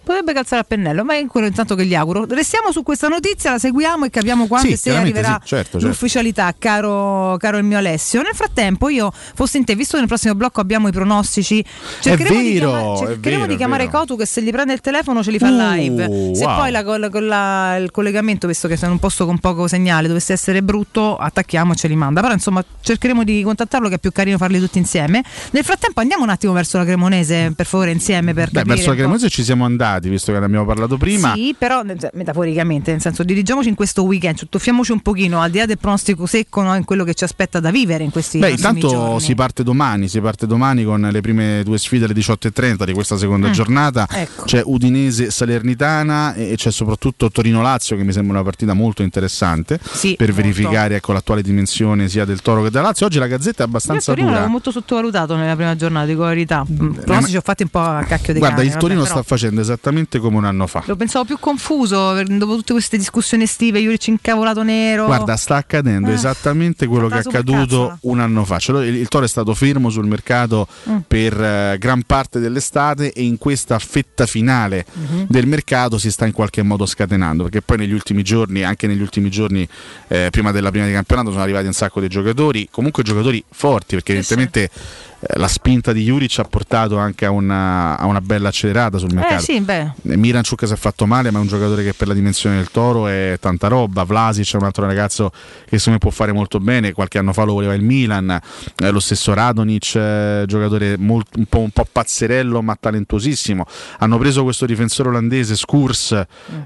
Potrebbe 0.07 0.33
calzare 0.33 0.63
a 0.63 0.65
pennello, 0.65 1.03
ma 1.03 1.17
è 1.17 1.27
quello 1.27 1.49
intanto 1.49 1.75
che 1.75 1.85
gli 1.85 1.95
auguro. 1.97 2.27
Restiamo 2.29 2.71
su 2.71 2.85
questa 2.85 3.09
notizia, 3.09 3.51
la 3.51 3.59
seguiamo 3.59 4.05
e 4.05 4.11
capiamo 4.11 4.47
quando 4.47 4.69
Sì, 4.69 4.75
e 4.75 4.77
se 4.77 4.95
arriverà 4.97 5.41
sì, 5.43 5.49
certo, 5.49 5.71
certo. 5.73 5.87
l'ufficialità, 5.89 6.55
caro, 6.57 7.37
caro 7.41 7.57
il 7.57 7.65
mio 7.65 7.77
Alessio. 7.79 8.23
Nel 8.23 8.35
frattempo, 8.35 8.89
io 8.89 9.11
fossi 9.35 9.57
in 9.57 9.65
te, 9.65 9.75
visto 9.75 9.95
che 9.95 9.99
nel 9.99 10.07
prossimo 10.07 10.37
blocco 10.37 10.61
abbiamo 10.61 10.87
i 10.87 10.93
pronostici, 10.93 11.65
cercheremo 12.01 12.41
di, 12.41 12.53
vero, 12.53 12.71
chiama- 12.71 12.93
è 12.93 12.97
cercheremo 12.99 13.41
vero, 13.41 13.53
di 13.53 13.57
chiamare. 13.59 13.89
Cotu 13.89 14.17
che 14.17 14.27
se 14.27 14.43
gli 14.43 14.51
prende 14.51 14.75
il 14.75 14.81
telefono 14.81 15.25
ce 15.25 15.31
li 15.33 15.39
fa 15.41 15.49
Uh, 15.49 15.73
live. 15.73 16.35
Se 16.37 16.45
wow. 16.45 16.57
poi 16.57 16.71
la, 16.71 16.85
con 16.85 17.27
la- 17.27 17.77
il 17.77 17.91
collegamento, 17.91 18.47
visto 18.47 18.69
che 18.69 18.77
sono 18.77 18.89
in 18.89 18.93
un 18.93 18.99
posto 19.01 19.27
con 19.27 19.39
poco 19.41 19.67
segnale, 19.67 20.07
dovesse 20.07 20.33
essere 20.33 20.63
brutto, 20.63 21.17
attacchiamo 21.17 21.73
e 21.73 21.75
ce 21.77 21.89
li 21.89 21.97
manda. 21.97 22.21
Però 22.21 22.33
insomma 22.33 22.65
cercheremo 22.81 23.25
di 23.25 23.43
contattarlo 23.43 23.89
che 23.89 23.97
è 23.97 23.99
più 23.99 24.13
carino 24.13 24.37
farli 24.39 24.61
tutti 24.61 24.79
insieme. 24.79 25.25
Nel 25.51 25.65
frattempo 25.65 25.99
andiamo 26.01 26.23
un 26.23 26.29
attimo 26.31 26.53
verso 26.53 26.79
la 26.79 26.85
Cremonese, 26.85 27.53
per 27.57 27.67
favore, 27.67 27.91
insieme 27.91 28.35
per 28.35 28.51
Beh, 28.53 28.63
verso 28.63 28.85
la 28.85 28.91
po'. 28.91 28.97
Cremonese 28.99 29.29
ci 29.31 29.43
siamo 29.43 29.65
andati, 29.65 29.95
visto 30.01 30.33
che 30.33 30.39
ne 30.39 30.45
abbiamo 30.45 30.65
parlato 30.65 30.97
prima. 30.97 31.33
Sì, 31.35 31.55
però 31.59 31.83
metaforicamente, 32.13 32.91
nel 32.93 33.01
senso 33.01 33.23
dirigiamoci 33.23 33.69
in 33.69 33.75
questo 33.75 34.03
weekend, 34.05 34.49
tuffiamoci 34.49 34.93
un 34.93 35.01
pochino 35.01 35.41
al 35.41 35.51
di 35.51 35.59
là 35.59 35.67
del 35.67 35.79
pronostico 35.79 36.27
secco 36.27 36.63
no, 36.63 36.75
in 36.75 36.85
quello 36.85 37.05
che 37.05 37.15
ci 37.15 37.25
aspetta 37.25 37.61
da 37.61 37.71
vivere 37.71 38.05
in 38.05 38.11
questi 38.11 38.39
Beh, 38.39 38.51
intanto 38.51 38.89
giorni. 38.89 39.21
si 39.21 39.35
parte 39.35 39.63
domani, 39.63 40.09
si 40.09 40.21
parte 40.21 40.47
domani 40.47 40.85
con 40.85 41.09
le 41.11 41.21
prime 41.21 41.63
due 41.65 41.79
sfide 41.79 42.05
alle 42.05 42.15
18.30 42.15 42.85
di 42.85 42.93
questa 42.93 43.17
seconda 43.17 43.49
Mm, 43.49 43.53
giornata. 43.53 44.07
ecco. 44.11 44.45
C'è 44.45 44.63
Udinese 44.65 45.31
Salernitana 45.31 46.35
e 46.35 46.55
c'è 46.57 46.71
soprattutto 46.71 47.31
Torino-Lazio 47.31 47.97
che 47.97 48.03
mi 48.05 48.13
sembra 48.13 48.35
una 48.35 48.43
partita 48.45 48.73
molto 48.75 49.03
interessante 49.03 49.79
Sì, 49.83 50.15
per 50.17 50.29
molto. 50.33 50.43
verificare 50.43 50.97
ecco, 50.97 51.13
l'attuale 51.13 51.43
dimensione 51.43 52.09
sia 52.09 52.25
del 52.25 52.43
Toro 52.43 52.63
che 52.63 52.71
della 52.71 52.87
Lazio. 52.87 53.07
Oggi 53.07 53.19
la 53.19 53.27
Gazzetta 53.27 53.59
è 53.59 53.63
Io 53.63 53.69
abbastanza 53.69 54.13
Torino 54.13 54.33
dura. 54.33 54.47
molto 54.47 54.71
sottovalutato 54.71 55.37
nella 55.37 55.55
prima 55.57 55.75
giornata, 55.77 56.07
dico 56.07 56.23
la 56.23 56.29
verità. 56.29 56.65
Pronostici 56.67 57.31
ci 57.31 57.37
ho 57.37 57.41
fatti 57.43 57.63
un 57.63 57.69
po' 57.69 57.81
a 57.81 58.05
cacchio 58.05 58.33
di 58.33 58.39
Guarda, 58.39 58.57
cane, 58.57 58.67
il 58.67 58.73
vabbè, 58.73 58.81
Torino 58.83 59.03
però 59.03 59.15
sta 59.15 59.23
facendo 59.23 59.61
esattamente 59.61 59.86
come 60.21 60.37
un 60.37 60.45
anno 60.45 60.67
fa. 60.67 60.83
Lo 60.87 60.97
pensavo 60.97 61.25
più 61.25 61.39
confuso 61.39 62.23
dopo 62.25 62.57
tutte 62.57 62.73
queste 62.73 62.97
discussioni 62.97 63.45
estive, 63.45 63.81
Juric 63.81 64.07
incavolato 64.09 64.63
nero. 64.63 65.07
Guarda, 65.07 65.37
sta 65.37 65.57
accadendo 65.57 66.11
Eh, 66.11 66.15
esattamente 66.15 66.87
quello 66.87 67.09
che 67.09 67.17
è 67.17 67.19
accaduto 67.19 67.99
un 68.03 68.21
anno 68.21 68.45
fa. 68.45 68.59
Cioè, 68.59 68.85
il, 68.87 68.97
il 68.97 69.09
Toro 69.09 69.25
è 69.25 69.29
stato 69.29 69.55
fermo 69.55 69.91
sul 69.91 70.07
mercato 70.07 70.67
Mm. 70.89 70.97
per 71.07 71.41
eh, 71.41 71.77
gran 71.79 72.03
parte 72.03 72.39
dell'estate 72.41 73.13
e 73.13 73.23
in 73.23 73.39
questa 73.39 73.79
fetta 73.79 74.27
finale 74.27 74.85
Mhm. 74.93 75.27
del 75.29 75.47
mercato 75.47 75.99
si 75.99 76.11
sta 76.11 76.27
in 76.27 76.33
qualche 76.33 76.63
modo 76.63 76.87
scatenando 76.87 77.45
perché 77.45 77.63
poi 77.63 77.77
negli 77.79 77.93
ultimi 77.93 78.23
giorni, 78.23 78.63
anche 78.63 78.87
negli 78.87 79.01
ultimi 79.01 79.31
giorni 79.31 79.67
eh, 80.09 80.29
prima 80.31 80.53
della 80.53 80.71
prima 80.71 80.87
di 80.87 80.93
campionato, 80.93 81.31
sono 81.31 81.43
arrivati 81.43 81.67
un 81.67 81.73
sacco 81.73 82.01
di 82.01 82.09
giocatori, 82.09 82.69
comunque 82.71 83.03
giocatori 83.03 83.43
forti 83.51 83.95
perché 83.95 84.13
evidentemente 84.13 84.63
eh, 84.65 84.71
la 85.19 85.49
spinta 85.49 85.93
di 85.93 86.05
Juric 86.05 86.39
ha 86.39 86.45
portato 86.45 86.99
anche 86.99 87.25
a 87.25 87.31
una, 87.31 87.99
a 87.99 88.07
una 88.07 88.21
bella 88.21 88.49
accelerata 88.49 88.99
sul 88.99 89.13
mercato. 89.13 89.37
Eh 89.37 89.41
sì. 89.41 89.65
Miranchuk 90.03 90.67
si 90.67 90.73
è 90.73 90.77
fatto 90.77 91.07
male, 91.07 91.31
ma 91.31 91.39
è 91.39 91.41
un 91.41 91.49
giocatore 91.49 91.83
che 91.83 91.95
per 91.95 92.09
la 92.09 92.15
dimensione 92.15 92.57
del 92.57 92.71
toro 92.71 93.07
è 93.09 93.39
tanta 93.41 93.69
roba. 93.69 94.05
Vlasic 94.05 94.53
è 94.55 94.57
un 94.57 94.65
altro 94.65 94.87
ragazzo 94.87 95.31
che 95.65 95.79
secondo 95.79 95.93
me 95.93 95.99
può 95.99 96.11
fare 96.11 96.33
molto 96.33 96.61
bene. 96.61 96.93
Qualche 96.93 97.19
anno 97.19 97.33
fa 97.33 97.45
lo 97.45 97.55
voleva 97.55 97.75
il 97.75 97.83
Milan, 97.83 98.41
Eh, 98.77 98.91
lo 98.91 99.01
stesso 99.01 99.33
Radonic, 99.33 99.95
eh, 99.95 100.45
giocatore 100.47 100.97
molto- 100.99 101.39
un, 101.39 101.47
po', 101.47 101.61
un 101.61 101.71
po' 101.71 101.87
pazzerello 101.91 102.63
ma 102.63 102.77
talentuosissimo. 102.79 103.65
Hanno 103.99 104.19
preso 104.19 104.43
questo 104.43 104.67
difensore 104.67 105.09
olandese, 105.09 105.57
Skurs, 105.57 106.13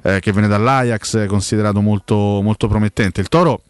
eh, 0.02 0.18
che 0.20 0.32
viene 0.32 0.48
dall'Ajax, 0.48 1.14
eh, 1.14 1.26
considerato 1.26 1.80
molto, 1.80 2.40
molto 2.42 2.66
promettente. 2.68 3.20
Il 3.20 3.28
toro 3.28 3.62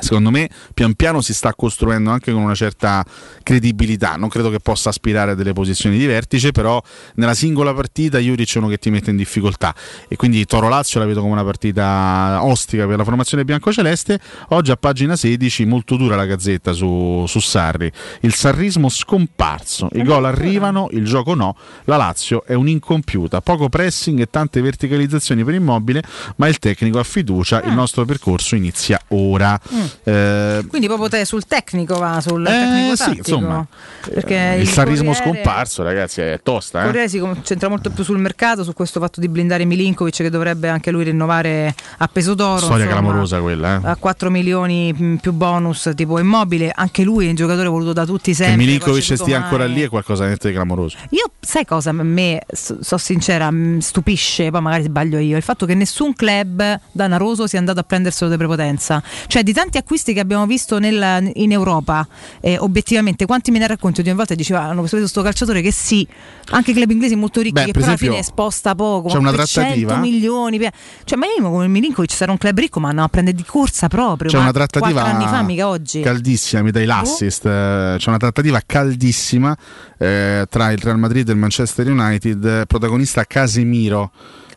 secondo 0.00 0.30
me 0.30 0.48
pian 0.74 0.94
piano 0.94 1.20
si 1.20 1.34
sta 1.34 1.54
costruendo 1.54 2.10
anche 2.10 2.32
con 2.32 2.42
una 2.42 2.54
certa 2.54 3.04
credibilità. 3.42 4.16
Non 4.16 4.28
credo 4.28 4.50
che 4.50 4.60
possa 4.60 4.88
aspirare 4.88 5.32
a 5.32 5.34
delle 5.34 5.52
posizioni 5.52 5.98
di 5.98 6.06
vertice 6.06 6.52
però 6.52 6.82
nella 7.14 7.34
singola 7.34 7.74
partita 7.74 8.18
Juric 8.18 8.54
è 8.54 8.58
uno 8.58 8.68
che 8.68 8.78
ti 8.78 8.90
mette 8.90 9.10
in 9.10 9.16
difficoltà. 9.16 9.74
E 10.08 10.16
quindi 10.16 10.44
Toro 10.44 10.68
Lazio 10.68 11.00
la 11.00 11.06
vedo 11.06 11.20
come 11.20 11.32
una 11.32 11.44
partita 11.44 12.40
ostica 12.42 12.86
per 12.86 12.96
la 12.98 13.04
formazione 13.04 13.44
biancoceleste. 13.44 14.20
Oggi 14.48 14.70
a 14.70 14.76
pagina 14.76 15.16
16 15.16 15.64
molto 15.64 15.96
dura 15.96 16.16
la 16.16 16.26
gazzetta 16.26 16.72
su, 16.72 17.24
su 17.26 17.40
Sarri. 17.40 17.90
Il 18.20 18.34
sarrismo 18.34 18.88
scomparso 18.88 19.88
i 19.92 20.02
gol 20.02 20.24
arrivano 20.24 20.88
il 20.92 21.04
gioco 21.04 21.34
no 21.34 21.56
la 21.84 21.96
Lazio 21.96 22.44
è 22.44 22.54
un'incompiuta. 22.54 23.40
Poco 23.40 23.68
pressing 23.68 24.20
e 24.20 24.26
tante 24.30 24.60
verticalizzazioni 24.60 25.44
per 25.44 25.54
immobile 25.54 26.02
ma 26.36 26.48
il 26.48 26.58
tecnico 26.58 26.98
ha 26.98 27.04
fiducia 27.04 27.62
il 27.62 27.72
nostro 27.72 28.04
percorso 28.04 28.54
inizia 28.54 29.00
ora 29.08 29.58
eh, 30.04 30.64
Quindi 30.68 30.86
proprio 30.86 31.08
te 31.08 31.24
sul 31.24 31.46
tecnico 31.46 31.98
va, 31.98 32.20
sul 32.20 32.44
Eh, 32.46 32.50
tecnico 32.50 32.96
sì, 32.96 33.16
insomma, 33.18 33.66
Perché 34.12 34.56
il, 34.60 34.68
sarrismo 34.68 35.12
Corriere- 35.12 35.32
scomparso, 35.42 35.82
ragazzi, 35.82 36.20
è 36.20 36.40
tosta. 36.42 36.84
Il 36.84 36.96
Eh? 36.96 37.08
Si 37.08 37.18
concentra 37.18 37.68
molto 37.68 37.90
più 37.90 38.04
sul 38.04 38.18
mercato, 38.18 38.64
su 38.64 38.72
questo 38.72 39.00
fatto 39.00 39.20
di 39.20 39.28
blindare 39.28 39.64
Milinkovic 39.64 40.16
che 40.16 40.30
dovrebbe 40.30 40.68
anche 40.68 40.90
lui 40.90 41.04
rinnovare 41.04 41.74
a 41.98 42.08
peso 42.08 42.34
d'oro. 42.34 42.58
Storia 42.58 42.84
insomma, 42.84 43.00
clamorosa 43.00 43.40
quella. 43.40 43.80
Eh? 43.82 43.88
A 43.88 43.96
4 43.96 44.30
milioni 44.30 44.92
mh, 44.92 45.16
più 45.16 45.32
bonus 45.32 45.90
tipo 45.94 46.18
immobile, 46.18 46.72
anche 46.74 47.02
lui 47.02 47.26
è 47.26 47.28
un 47.30 47.34
giocatore 47.34 47.68
voluto 47.68 47.92
da 47.92 48.04
tutti 48.04 48.30
Che 48.30 48.36
sempre. 48.36 48.56
Milinkovic 48.56 48.92
poi 48.92 49.00
c'è 49.00 49.14
stia 49.16 49.24
tutto 49.36 49.36
ancora 49.44 49.64
mai. 49.64 49.72
lì 49.74 49.82
è 49.82 49.88
qualcosa 49.88 50.26
di 50.26 50.36
clamoroso. 50.52 50.96
Io 51.10 51.30
sai 51.40 51.64
cosa 51.64 51.90
a 51.90 51.92
me, 51.92 52.42
so, 52.52 52.98
sincera, 52.98 53.50
stupisce, 53.78 54.50
poi 54.50 54.60
magari 54.60 54.82
sbaglio 54.84 55.18
io, 55.18 55.36
il 55.36 55.42
fatto 55.42 55.66
che 55.66 55.74
nessun 55.74 56.14
club 56.14 56.80
danaroso 56.92 57.46
sia 57.46 57.58
andato 57.58 57.80
a 57.80 57.82
prenderselo 57.82 58.30
di 58.30 58.36
prepotenza. 58.36 59.02
Cioè 59.26 59.42
di 59.42 59.52
tanti 59.52 59.77
acquisti 59.78 60.12
che 60.12 60.20
abbiamo 60.20 60.46
visto 60.46 60.78
nel- 60.78 61.30
in 61.34 61.52
Europa, 61.52 62.06
eh, 62.40 62.58
obiettivamente, 62.58 63.24
quanti 63.26 63.50
me 63.50 63.58
ne 63.58 63.66
racconti? 63.66 64.00
Una 64.02 64.14
volta 64.14 64.34
diceva, 64.34 64.62
hanno 64.62 64.80
preso 64.80 64.96
questo 64.98 65.22
calciatore 65.22 65.60
che 65.62 65.72
sì, 65.72 66.06
anche 66.50 66.70
i 66.70 66.74
club 66.74 66.90
inglesi 66.90 67.16
molto 67.16 67.40
ricchi, 67.40 67.52
Beh, 67.54 67.64
che 67.66 67.72
per 67.72 67.80
però 67.82 67.92
esempio, 67.94 68.06
alla 68.14 68.22
fine 68.22 68.32
sposta 68.32 68.74
poco, 68.74 69.08
c'è 69.08 69.16
una 69.16 69.32
trattativa? 69.32 69.92
100 69.94 69.96
milioni. 70.00 70.58
Cioè 71.04 71.18
ma 71.18 71.26
io 71.26 71.48
come 71.50 71.68
Milinkovic 71.68 72.12
sarà 72.12 72.32
un 72.32 72.38
club 72.38 72.58
ricco, 72.58 72.80
ma 72.80 72.88
andava 72.88 73.06
a 73.06 73.10
prendere 73.10 73.36
di 73.36 73.44
corsa 73.44 73.88
proprio. 73.88 74.30
C'è 74.30 74.38
una 74.38 74.52
trattativa 74.52 75.02
anni 75.04 75.26
fa, 75.26 75.42
mica 75.42 75.68
oggi. 75.68 76.00
caldissima, 76.00 76.62
mi 76.62 76.70
dai 76.70 76.84
l'assist. 76.84 77.46
eh, 77.46 77.94
C'è 77.98 78.08
una 78.08 78.18
trattativa 78.18 78.60
caldissima 78.64 79.56
eh, 79.98 80.46
tra 80.48 80.70
il 80.72 80.78
Real 80.78 80.98
Madrid 80.98 81.28
e 81.28 81.32
il 81.32 81.38
Manchester 81.38 81.88
United, 81.90 82.66
protagonista 82.66 83.24
Casemiro. 83.24 84.10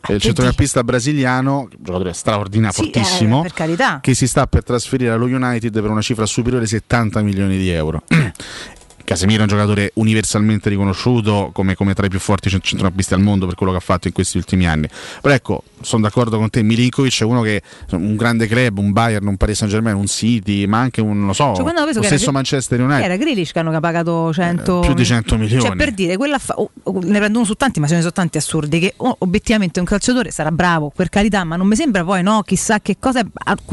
Eh, 0.08 0.14
Il 0.14 0.22
centrocampista 0.22 0.84
brasiliano, 0.84 1.68
giocatore 1.80 2.14
straordinario, 2.14 2.74
Sì, 2.76 2.84
fortissimo, 2.92 3.40
eh, 3.40 3.42
per 3.44 3.54
carità. 3.54 4.00
che 4.02 4.14
si 4.14 4.28
sta 4.28 4.48
per 4.48 4.64
trasferire 4.64 5.12
allo 5.12 5.26
United 5.26 5.72
per 5.82 5.90
una 5.90 6.02
cifra 6.02 6.26
superiore 6.26 6.64
ai 6.66 6.70
70 6.70 7.22
milioni 7.22 7.58
di 7.58 7.70
euro. 7.70 8.02
Casemiro 9.04 9.40
è 9.40 9.44
un 9.44 9.50
giocatore 9.50 9.92
universalmente 9.96 10.70
riconosciuto 10.70 11.50
come, 11.54 11.76
come 11.76 11.94
tra 11.94 12.06
i 12.06 12.10
più 12.10 12.20
forti 12.20 12.50
cent- 12.50 12.64
centrocampisti 12.64 13.14
al 13.14 13.22
mondo 13.22 13.46
per 13.46 13.56
quello 13.56 13.72
che 13.72 13.78
ha 13.78 13.82
fatto 13.82 14.08
in 14.08 14.14
questi 14.14 14.38
ultimi 14.38 14.68
anni. 14.68 14.88
Però 15.22 15.34
ecco, 15.34 15.64
sono 15.82 16.04
d'accordo 16.04 16.38
con 16.38 16.50
te, 16.50 16.62
Milinkovic 16.62 17.22
è 17.22 17.24
uno 17.24 17.42
che 17.42 17.62
un 17.92 18.16
grande 18.16 18.48
club, 18.48 18.78
un 18.78 18.92
Bayern, 18.92 19.26
un 19.28 19.38
Paris 19.38 19.58
Saint 19.58 19.74
Germain, 19.74 19.96
un 19.96 20.08
City, 20.08 20.66
ma 20.66 20.80
anche 20.80 21.02
un, 21.02 21.18
non 21.18 21.28
lo 21.28 21.34
so, 21.34 21.54
Cioè, 21.56 21.64
lo 21.66 21.72
che 21.72 21.90
era- 21.92 22.06
stesso 22.06 22.32
Manchester 22.32 22.82
United. 22.82 23.04
Era 23.04 23.16
Grealish 23.18 23.52
che 23.52 23.60
hanno 23.60 23.78
pagato 23.80 24.32
100 24.34 24.80
più 24.82 24.94
di 24.94 25.06
100 25.06 25.38
milioni. 25.38 25.62
Cioè, 25.64 25.76
per 25.76 25.92
dire, 25.92 26.18
quella 26.18 26.38
fa- 26.38 26.56
oh, 26.56 26.72
oh, 26.84 27.00
ne 27.04 27.18
prendo 27.20 27.40
uno 27.40 27.48
su 27.48 27.56
tanti, 27.56 27.80
ma 27.80 27.88
ce 27.88 27.96
ne 27.96 28.00
sono 28.00 28.12
tanti 28.12 28.38
assurdi. 28.38 28.80
Che 28.80 28.94
oh, 28.98 29.16
obiettivamente 29.20 29.80
un 29.80 29.86
calciatore 29.86 30.32
sarà 30.32 30.52
bravo, 30.52 30.92
per 30.96 31.10
carità, 31.10 31.44
ma 31.44 31.56
non 31.56 31.68
mi 31.68 31.76
sembra 31.76 32.04
poi, 32.04 32.24
no, 32.24 32.42
chissà 32.44 32.80
che 32.80 32.98
cosa 33.00 33.26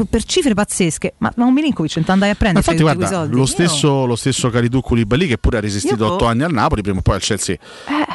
per 0.09 0.23
cifre 0.23 0.53
pazzesche. 0.53 1.13
Ma, 1.19 1.31
ma 1.35 1.45
un 1.45 1.53
Milinkovic 1.53 1.95
non 1.97 2.05
andai 2.07 2.29
a 2.29 2.31
Ma 2.33 2.37
prendere 2.37 2.65
infatti, 2.65 2.77
cioè, 2.79 2.93
tutti 2.93 3.05
quei 3.05 3.09
guarda, 3.09 3.33
lo 3.33 3.39
Io- 3.39 3.45
stesso, 3.45 4.05
lo 4.05 4.15
stesso 4.15 4.49
Calidu 4.49 4.81
Koulibaly 5.19 5.27
che 5.27 5.37
pure 5.37 5.57
ha 5.57 5.59
resistito 5.59 6.05
Io- 6.05 6.13
8 6.13 6.25
anni 6.25 6.43
al 6.43 6.53
Napoli, 6.53 6.81
prima 6.81 6.99
o 6.99 7.01
poi 7.01 7.15
al 7.15 7.21
Chelsea 7.21 7.57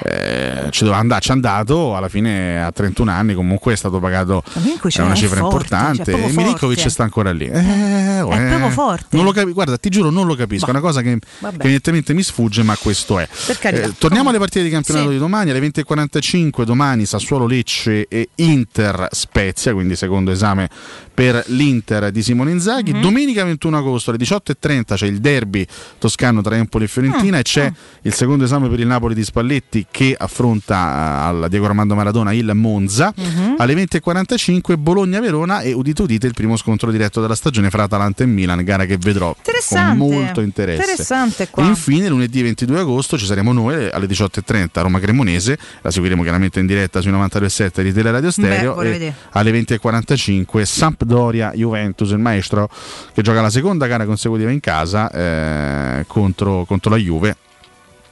eh, 0.02 0.68
ci 0.70 0.80
doveva 0.80 1.00
andare, 1.00 1.20
ci 1.20 1.28
è 1.28 1.32
andato, 1.32 1.94
alla 1.96 2.08
fine 2.08 2.62
a 2.62 2.72
31 2.72 3.10
anni 3.10 3.34
comunque 3.34 3.72
è 3.72 3.76
stato 3.76 3.98
pagato 4.00 4.42
è 4.54 5.00
una 5.00 5.14
cifra 5.14 5.40
forte, 5.40 5.54
importante 5.54 6.12
cioè, 6.12 6.24
e 6.24 6.32
Milinkovic 6.32 6.88
sta 6.90 7.02
ancora 7.02 7.32
lì. 7.32 7.46
Eh, 7.46 8.20
oh, 8.20 8.30
È 8.30 8.44
eh. 8.44 8.48
proprio 8.48 8.70
forte. 8.70 9.16
Non 9.16 9.24
lo 9.24 9.32
capi- 9.32 9.52
guarda, 9.52 9.76
ti 9.76 9.88
giuro, 9.88 10.10
non 10.10 10.26
lo 10.26 10.34
capisco. 10.34 10.66
È 10.66 10.70
una 10.70 10.80
cosa 10.80 11.02
che, 11.02 11.18
Vabbè. 11.38 11.56
che 11.56 11.62
evidentemente 11.62 12.14
mi 12.14 12.22
sfugge, 12.22 12.62
ma 12.62 12.76
questo 12.76 13.18
è. 13.18 13.28
Eh, 13.60 13.92
torniamo 13.98 14.30
alle 14.30 14.38
partite 14.38 14.64
di 14.64 14.70
campionato 14.70 15.06
Sì. 15.06 15.12
di 15.12 15.18
domani, 15.18 15.50
alle 15.50 15.60
20.45 15.60 16.64
domani 16.64 17.04
Sassuolo 17.06 17.46
Lecce 17.46 18.06
e 18.08 18.28
Inter 18.36 19.08
Spezia, 19.10 19.72
quindi 19.72 19.96
secondo 19.96 20.30
esame 20.30 20.68
per 21.12 21.42
l'Inter 21.48 22.10
di 22.10 22.22
Simone 22.22 22.50
Inzaghi. 22.50 22.92
Mhm. 22.92 23.00
Domenica 23.00 23.44
21 23.44 23.76
agosto 23.76 24.10
alle 24.10 24.18
18.30 24.18 24.94
c'è 24.96 25.06
il 25.06 25.20
derby 25.20 25.66
toscano 25.98 26.42
tra 26.42 26.56
Empoli 26.56 26.84
e 26.84 26.88
Fiorentina 26.94 27.36
Mm, 27.36 27.40
e 27.40 27.42
c'è 27.42 27.72
il 28.02 28.14
secondo 28.14 28.44
esame 28.44 28.68
per 28.68 28.78
il 28.78 28.86
Napoli 28.86 29.14
di 29.14 29.24
Spalletti 29.24 29.86
che 29.90 30.14
affronta 30.16 30.74
eh, 30.74 31.28
al 31.28 31.46
Diego 31.48 31.66
Armando 31.66 31.94
Maradona 31.94 32.32
il 32.32 32.52
Monza. 32.54 33.12
Mhm. 33.16 33.56
Alle 33.58 33.74
20.45 33.74 34.78
Bologna-Verona 34.78 35.60
e 35.60 35.72
udite 35.72 36.02
udite 36.02 36.26
il 36.26 36.34
primo 36.34 36.56
scontro 36.56 36.90
diretto 36.90 37.20
della 37.20 37.34
stagione 37.34 37.70
fra 37.70 37.84
Atalanta 37.84 38.22
e 38.22 38.26
Milan, 38.26 38.62
gara 38.62 38.84
che 38.84 38.96
vedrò 38.96 39.34
con 39.68 39.96
molto 39.96 40.40
interesse. 40.40 40.80
Interessante 40.80 41.48
qua. 41.50 41.64
Infine 41.64 42.08
lunedì 42.08 42.42
22 42.42 42.78
agosto 42.78 43.18
ci 43.18 43.26
saremo 43.26 43.52
noi 43.52 43.90
alle 43.90 44.06
18.30 44.06 44.68
a 44.74 44.80
Roma 44.82 45.00
Cremonese, 45.00 45.58
la 45.82 45.90
seguiremo 45.90 46.22
chiaramente 46.22 46.60
in 46.60 46.66
diretta 46.66 47.00
sui 47.00 47.12
92.7 47.12 47.82
di 47.82 47.92
Teleradio 47.92 48.30
Stereo 48.30 48.74
Beh, 48.74 48.96
e 48.96 49.12
alle 49.30 49.50
20.45 49.50 50.62
Sampdoria 50.62 51.52
Juventus, 51.54 52.10
il 52.10 52.18
maestro 52.18 52.68
che 53.12 53.22
gioca 53.22 53.40
la 53.40 53.50
seconda 53.50 53.86
gara 53.86 54.04
consecutiva 54.04 54.50
in 54.50 54.60
casa 54.60 55.10
eh, 55.10 56.04
contro, 56.06 56.64
contro 56.64 56.83
la 56.88 56.96
Juve 56.96 57.36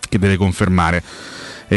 che 0.08 0.18
deve 0.18 0.36
confermare 0.36 1.02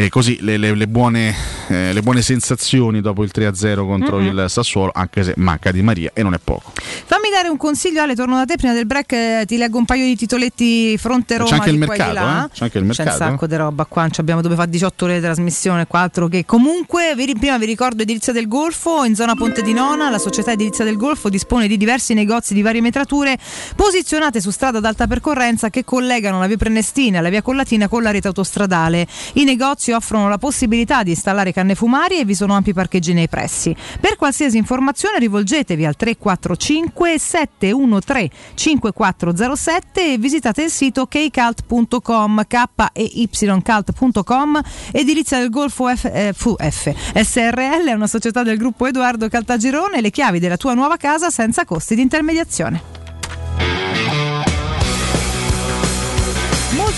eh, 0.04 0.08
così 0.08 0.38
le, 0.40 0.56
le- 0.56 0.74
le 0.74 0.88
buone, 0.88 1.34
eh, 1.68 1.92
le 1.92 2.02
buone 2.02 2.20
sensazioni 2.22 3.00
dopo 3.00 3.22
il 3.22 3.30
3-0 3.34 3.84
contro 3.86 4.18
Mhm. 4.18 4.26
il 4.26 4.44
Sassuolo 4.48 4.90
anche 4.94 5.22
se 5.24 5.32
manca 5.36 5.70
Di 5.72 5.82
Maria 5.82 6.10
e 6.14 6.22
non 6.22 6.34
è 6.34 6.38
poco 6.42 6.72
Fammi 7.06 7.30
dare 7.30 7.48
un 7.48 7.56
consiglio, 7.56 8.02
Ale, 8.02 8.14
torno 8.14 8.36
da 8.36 8.44
te. 8.44 8.56
Prima 8.56 8.72
del 8.72 8.86
break 8.86 9.12
eh, 9.12 9.44
ti 9.46 9.56
leggo 9.56 9.78
un 9.78 9.84
paio 9.84 10.04
di 10.04 10.16
titoletti 10.16 10.96
fronte 10.98 11.36
Roma. 11.36 11.48
c'è 11.50 11.56
anche 11.56 11.70
il 11.70 11.78
mercato 11.78 12.10
eh? 12.18 12.48
c'è 12.52 12.64
anche 12.64 12.64
il 12.64 12.70
C'è 12.72 12.78
un 12.78 12.86
mercato 12.86 13.16
sacco 13.16 13.46
di 13.46 13.56
roba 13.56 13.84
qua, 13.86 14.08
ci 14.08 14.20
abbiamo 14.20 14.40
dove 14.42 14.54
fa 14.54 14.66
18 14.66 15.04
ore 15.04 15.14
di 15.14 15.20
trasmissione, 15.20 15.86
4 15.86 16.28
che 16.28 16.44
comunque 16.44 17.14
vi, 17.16 17.34
prima 17.38 17.56
vi 17.58 17.66
ricordo 17.66 18.02
Edilizia 18.02 18.32
del 18.32 18.48
Golfo 18.48 19.04
in 19.04 19.14
zona 19.14 19.34
Ponte 19.34 19.62
di 19.62 19.72
Nona, 19.72 20.10
la 20.10 20.18
società 20.18 20.52
Edilizia 20.52 20.84
del 20.84 20.96
Golfo 20.96 21.28
dispone 21.28 21.68
di 21.68 21.76
diversi 21.76 22.14
negozi 22.14 22.54
di 22.54 22.62
varie 22.62 22.80
metrature 22.80 23.38
posizionate 23.74 24.40
su 24.40 24.50
strada 24.50 24.78
ad 24.78 24.84
alta 24.84 25.06
percorrenza 25.06 25.70
che 25.70 25.84
collegano 25.84 26.38
la 26.38 26.46
via 26.46 26.56
Prenestina 26.56 27.18
e 27.18 27.22
la 27.22 27.28
via 27.28 27.42
Collatina 27.42 27.88
con 27.88 28.02
la 28.02 28.10
rete 28.10 28.26
autostradale. 28.28 29.06
I 29.34 29.44
negozi 29.44 29.85
offrono 29.92 30.28
la 30.28 30.38
possibilità 30.38 31.02
di 31.02 31.10
installare 31.10 31.52
canne 31.52 31.74
fumarie 31.74 32.20
e 32.20 32.24
vi 32.24 32.34
sono 32.34 32.54
ampi 32.54 32.72
parcheggi 32.72 33.12
nei 33.12 33.28
pressi. 33.28 33.74
Per 34.00 34.16
qualsiasi 34.16 34.56
informazione 34.56 35.18
rivolgetevi 35.18 35.84
al 35.84 35.96
345 35.96 37.18
713 37.18 38.30
5407 38.54 40.12
e 40.12 40.18
visitate 40.18 40.62
il 40.62 40.70
sito 40.70 41.06
kcalt.com 41.06 42.44
k 42.46 42.64
ycalt.com 42.94 44.60
Edilizia 44.92 45.38
del 45.38 45.50
Golfo 45.50 45.94
F, 45.94 46.04
eh, 46.12 46.32
fu- 46.34 46.56
F. 46.58 46.92
SRL 47.14 47.88
è 47.88 47.92
una 47.92 48.06
società 48.06 48.42
del 48.42 48.56
gruppo 48.56 48.86
Edoardo 48.86 49.28
Caltagirone 49.28 50.00
le 50.00 50.10
chiavi 50.10 50.38
della 50.38 50.56
tua 50.56 50.74
nuova 50.74 50.96
casa 50.96 51.30
senza 51.30 51.64
costi 51.64 51.94
di 51.94 52.02
intermediazione. 52.02 53.05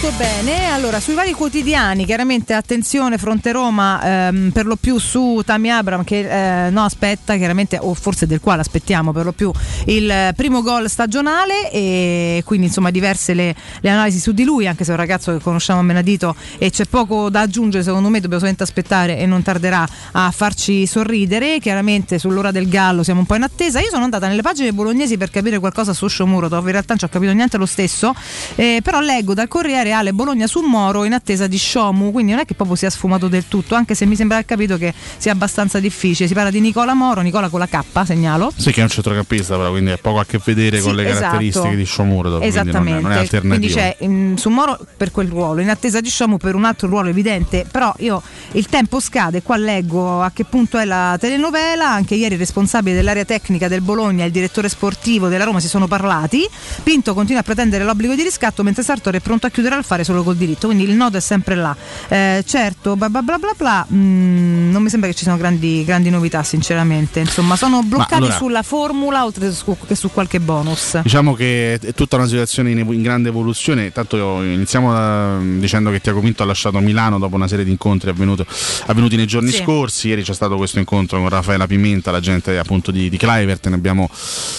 Molto 0.00 0.16
bene, 0.16 0.70
allora 0.70 1.00
sui 1.00 1.14
vari 1.14 1.32
quotidiani, 1.32 2.04
chiaramente 2.04 2.54
attenzione 2.54 3.18
Fronte 3.18 3.50
Roma 3.50 4.28
ehm, 4.28 4.50
per 4.52 4.64
lo 4.64 4.76
più 4.76 4.96
su 4.98 5.42
Tami 5.44 5.72
Abram 5.72 6.04
che 6.04 6.66
eh, 6.66 6.70
no 6.70 6.84
aspetta 6.84 7.34
chiaramente 7.34 7.78
o 7.80 7.92
forse 7.94 8.24
del 8.28 8.38
quale 8.38 8.60
aspettiamo 8.60 9.10
per 9.10 9.24
lo 9.24 9.32
più 9.32 9.50
il 9.86 10.32
primo 10.36 10.62
gol 10.62 10.88
stagionale. 10.88 11.72
E 11.72 12.42
quindi 12.44 12.66
insomma 12.66 12.92
diverse 12.92 13.34
le, 13.34 13.56
le 13.80 13.90
analisi 13.90 14.20
su 14.20 14.30
di 14.30 14.44
lui 14.44 14.68
anche 14.68 14.84
se 14.84 14.90
è 14.90 14.94
un 14.94 15.00
ragazzo 15.00 15.32
che 15.32 15.42
conosciamo 15.42 15.80
a 15.80 15.82
menadito 15.82 16.36
e 16.58 16.70
c'è 16.70 16.84
poco 16.84 17.28
da 17.28 17.40
aggiungere 17.40 17.82
secondo 17.82 18.08
me 18.08 18.20
dobbiamo 18.20 18.38
solamente 18.38 18.62
aspettare 18.62 19.18
e 19.18 19.26
non 19.26 19.42
tarderà 19.42 19.84
a 20.12 20.30
farci 20.30 20.86
sorridere. 20.86 21.58
Chiaramente 21.58 22.20
sull'ora 22.20 22.52
del 22.52 22.68
gallo 22.68 23.02
siamo 23.02 23.18
un 23.18 23.26
po' 23.26 23.34
in 23.34 23.42
attesa. 23.42 23.80
Io 23.80 23.90
sono 23.90 24.04
andata 24.04 24.28
nelle 24.28 24.42
pagine 24.42 24.72
bolognesi 24.72 25.16
per 25.16 25.30
capire 25.30 25.58
qualcosa 25.58 25.92
su 25.92 26.06
Shomurodov 26.06 26.64
in 26.66 26.70
realtà 26.70 26.90
non 26.90 26.98
ci 26.98 27.04
ho 27.04 27.08
capito 27.08 27.32
niente 27.32 27.56
lo 27.56 27.66
stesso 27.66 28.14
eh, 28.54 28.78
però 28.80 29.00
leggo 29.00 29.34
dal 29.34 29.48
Corriere 29.48 29.86
Ale 29.92 30.12
Bologna 30.12 30.46
su 30.46 30.60
Moro 30.60 31.04
in 31.04 31.12
attesa 31.12 31.46
di 31.46 31.58
Shomu 31.58 32.12
quindi 32.12 32.32
non 32.32 32.40
è 32.40 32.44
che 32.44 32.54
proprio 32.54 32.76
sia 32.76 32.90
sfumato 32.90 33.28
del 33.28 33.46
tutto 33.48 33.74
anche 33.74 33.94
se 33.94 34.06
mi 34.06 34.16
sembra 34.16 34.36
aver 34.36 34.48
capito 34.48 34.76
che 34.76 34.92
sia 35.16 35.32
abbastanza 35.32 35.80
difficile. 35.80 36.28
Si 36.28 36.34
parla 36.34 36.50
di 36.50 36.60
Nicola 36.60 36.94
Moro 36.94 37.20
Nicola 37.20 37.48
con 37.48 37.60
la 37.60 37.66
K 37.66 37.82
segnalo. 38.04 38.52
Sì 38.56 38.72
che 38.72 38.80
è 38.80 38.82
un 38.82 38.88
centrocampista 38.90 39.56
però 39.56 39.70
quindi 39.70 39.90
ha 39.90 39.98
poco 40.00 40.20
a 40.20 40.24
che 40.24 40.40
vedere 40.44 40.80
con 40.80 40.90
Sì, 40.90 40.96
le 40.96 41.04
caratteristiche 41.04 41.66
esatto. 41.66 41.76
di 41.76 41.86
Shomuro 41.86 42.38
quindi 42.38 42.38
non 42.38 42.42
è, 42.42 42.46
Esattamente, 42.46 43.02
non 43.02 43.12
è 43.12 43.40
quindi 43.40 43.68
c'è 43.68 43.96
mm, 44.04 44.34
su 44.34 44.48
Moro 44.50 44.78
per 44.96 45.10
quel 45.10 45.28
ruolo, 45.28 45.60
in 45.60 45.70
attesa 45.70 46.00
di 46.00 46.10
Shomu 46.10 46.36
per 46.36 46.54
un 46.54 46.64
altro 46.64 46.88
ruolo 46.88 47.08
evidente, 47.08 47.66
però 47.70 47.92
io 47.98 48.22
il 48.52 48.66
tempo 48.66 49.00
scade, 49.00 49.42
qua 49.42 49.56
leggo 49.56 50.22
a 50.22 50.30
che 50.32 50.44
punto 50.44 50.78
è 50.78 50.84
la 50.84 51.16
telenovela, 51.18 51.88
anche 51.88 52.14
ieri 52.14 52.34
il 52.34 52.40
responsabile 52.40 52.96
dell'area 52.96 53.24
tecnica 53.24 53.68
del 53.68 53.80
Bologna 53.80 54.24
e 54.24 54.26
il 54.26 54.32
direttore 54.32 54.68
sportivo 54.68 55.28
della 55.28 55.44
Roma 55.44 55.60
si 55.60 55.68
sono 55.68 55.86
parlati, 55.86 56.46
Pinto 56.82 57.14
continua 57.14 57.40
a 57.40 57.44
pretendere 57.44 57.84
l'obbligo 57.84 58.14
di 58.14 58.22
riscatto 58.22 58.62
mentre 58.62 58.82
Sartori 58.82 59.18
è 59.18 59.20
pronto 59.20 59.46
a 59.46 59.50
chiudere 59.50 59.74
al 59.78 59.84
fare 59.84 60.04
solo 60.04 60.22
col 60.22 60.36
diritto, 60.36 60.66
quindi 60.66 60.84
il 60.84 60.92
nodo 60.94 61.16
è 61.16 61.20
sempre 61.20 61.54
là. 61.54 61.76
Eh, 62.08 62.44
certo, 62.46 62.96
bla 62.96 63.08
bla 63.08 63.22
bla 63.22 63.38
bla 63.38 63.52
bla, 63.56 63.86
mm, 63.92 64.70
non 64.70 64.82
mi 64.82 64.88
sembra 64.90 65.08
che 65.08 65.14
ci 65.14 65.22
siano 65.22 65.38
grandi, 65.38 65.84
grandi 65.84 66.10
novità 66.10 66.42
sinceramente, 66.42 67.20
insomma 67.20 67.56
sono 67.56 67.82
bloccati 67.82 68.14
allora- 68.14 68.34
sulla 68.36 68.62
formula 68.62 69.24
oltre 69.24 69.52
che 69.86 69.94
su 69.94 70.10
qualche 70.12 70.40
bonus. 70.40 71.00
Diciamo 71.02 71.34
che 71.34 71.74
è 71.80 71.94
tutta 71.94 72.16
una 72.16 72.26
situazione 72.26 72.70
in, 72.70 72.78
in 72.78 73.02
grande 73.02 73.28
evoluzione. 73.28 73.86
Intanto 73.86 74.42
iniziamo 74.42 74.92
da- 74.92 75.38
dicendo 75.40 75.90
che 75.90 76.00
Tiago 76.00 76.20
Pinto 76.20 76.42
ha 76.42 76.46
lasciato 76.46 76.78
Milano 76.78 77.18
dopo 77.18 77.36
una 77.36 77.48
serie 77.48 77.64
di 77.64 77.70
incontri 77.70 78.10
avvenuto- 78.10 78.46
avvenuti 78.86 79.16
nei 79.16 79.26
giorni 79.26 79.50
Sì. 79.50 79.62
scorsi. 79.62 80.08
Ieri 80.08 80.22
c'è 80.22 80.34
stato 80.34 80.56
questo 80.56 80.78
incontro 80.78 81.18
con 81.18 81.28
Raffaella 81.28 81.66
Pimenta, 81.66 82.10
la 82.10 82.20
gente 82.20 82.58
appunto 82.58 82.90
di, 82.90 83.08
di 83.08 83.16
Clivert. 83.16 83.68
Ne 83.68 83.74
abbiamo 83.74 84.08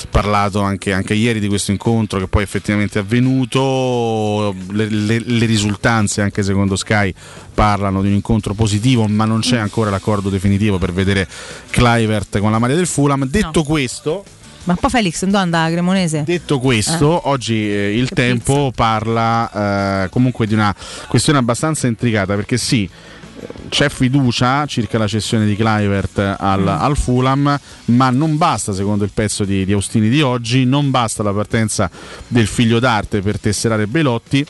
parlato 0.09 0.61
anche, 0.61 0.93
anche 0.93 1.13
ieri 1.13 1.39
di 1.39 1.47
questo 1.47 1.71
incontro 1.71 2.19
che 2.19 2.27
poi 2.27 2.43
effettivamente 2.43 2.99
è 2.99 3.01
avvenuto. 3.01 4.55
Le, 4.71 4.87
le- 5.17 5.23
le 5.25 5.45
risultanze, 5.45 6.21
anche 6.21 6.43
secondo 6.43 6.75
Sky, 6.75 7.13
parlano 7.53 8.01
di 8.01 8.07
un 8.07 8.13
incontro 8.13 8.53
positivo, 8.53 9.07
ma 9.07 9.25
non 9.25 9.39
c'è 9.39 9.57
ancora 9.57 9.89
l'accordo 9.89 10.29
definitivo 10.29 10.77
per 10.77 10.93
vedere 10.93 11.27
Clivert 11.69 12.39
con 12.39 12.51
la 12.51 12.59
maglia 12.59 12.75
del 12.75 12.87
Fulham. 12.87 13.25
Detto 13.25 13.63
questo. 13.63 14.23
Ma 14.65 14.75
poi 14.75 14.89
Felix 14.89 15.23
non 15.23 15.35
andava 15.35 15.65
a 15.67 15.71
Cremonese? 15.71 16.23
Detto 16.25 16.59
questo, 16.59 17.27
oggi 17.29 17.55
eh, 17.55 17.97
il 17.97 18.09
tempo 18.09 18.71
parla 18.75 20.03
eh, 20.03 20.09
comunque 20.09 20.45
di 20.45 20.53
una 20.53 20.75
questione 21.07 21.39
abbastanza 21.39 21.87
intricata 21.87 22.35
perché 22.35 22.57
sì, 22.57 22.83
eh, 22.83 23.47
c'è 23.69 23.89
fiducia 23.89 24.65
circa 24.67 24.99
la 24.99 25.07
cessione 25.07 25.45
di 25.47 25.55
Clivert 25.55 26.19
al, 26.37 26.67
al 26.67 26.97
Fulham, 26.97 27.57
ma 27.85 28.09
non 28.11 28.37
basta, 28.37 28.71
secondo 28.73 29.05
il 29.05 29.11
pezzo 29.11 29.43
di, 29.43 29.65
di 29.65 29.71
Austini 29.71 30.07
di 30.09 30.21
oggi, 30.21 30.65
non 30.65 30.91
basta 30.91 31.23
la 31.23 31.33
partenza 31.33 31.89
del 32.27 32.45
figlio 32.45 32.79
d'arte 32.79 33.21
per 33.21 33.39
tesserare 33.39 33.87
Belotti. 33.87 34.45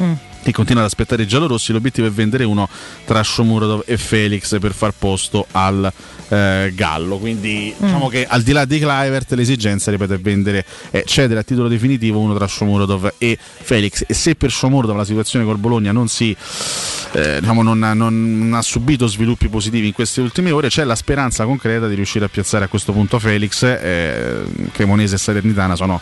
Mm. 0.00 0.12
Che 0.42 0.50
continua 0.50 0.82
ad 0.82 0.88
aspettare 0.88 1.22
i 1.22 1.26
giallorossi. 1.26 1.72
L'obiettivo 1.72 2.08
è 2.08 2.10
vendere 2.10 2.42
uno 2.42 2.68
tra 3.04 3.22
Shomurodov 3.22 3.84
e 3.86 3.96
Felix 3.96 4.58
per 4.58 4.72
far 4.72 4.92
posto 4.92 5.46
al 5.52 5.92
eh, 6.28 6.72
Gallo. 6.74 7.18
Quindi, 7.18 7.72
diciamo 7.76 8.08
che 8.08 8.26
al 8.26 8.42
di 8.42 8.50
là 8.50 8.64
di 8.64 8.78
Clivert, 8.78 9.32
l'esigenza, 9.34 9.92
ripeto, 9.92 10.14
è 10.14 10.18
vendere, 10.18 10.64
è 10.90 11.04
cedere 11.04 11.38
a 11.38 11.42
titolo 11.44 11.68
definitivo 11.68 12.18
uno 12.18 12.34
tra 12.34 12.48
Shomurodov 12.48 13.14
e 13.18 13.38
Felix. 13.38 14.02
E 14.06 14.14
se 14.14 14.34
per 14.34 14.50
Shomurodov 14.50 14.96
la 14.96 15.04
situazione 15.04 15.44
col 15.44 15.58
Bologna 15.58 15.92
non 15.92 16.08
si 16.08 16.36
eh, 17.12 17.38
diciamo, 17.40 17.62
non, 17.62 17.82
ha- 17.82 17.94
non 17.94 18.52
ha 18.54 18.62
subito 18.62 19.06
sviluppi 19.06 19.48
positivi 19.48 19.88
in 19.88 19.92
queste 19.92 20.20
ultime 20.20 20.50
ore, 20.50 20.68
c'è 20.68 20.84
la 20.84 20.96
speranza 20.96 21.44
concreta 21.44 21.86
di 21.86 21.94
riuscire 21.94 22.24
a 22.24 22.28
piazzare 22.28 22.64
a 22.64 22.68
questo 22.68 22.92
punto 22.92 23.18
Felix. 23.18 23.62
Eh, 23.62 24.42
Cremonese 24.72 25.16
e 25.16 25.18
Salernitana 25.18 25.76
sono 25.76 26.00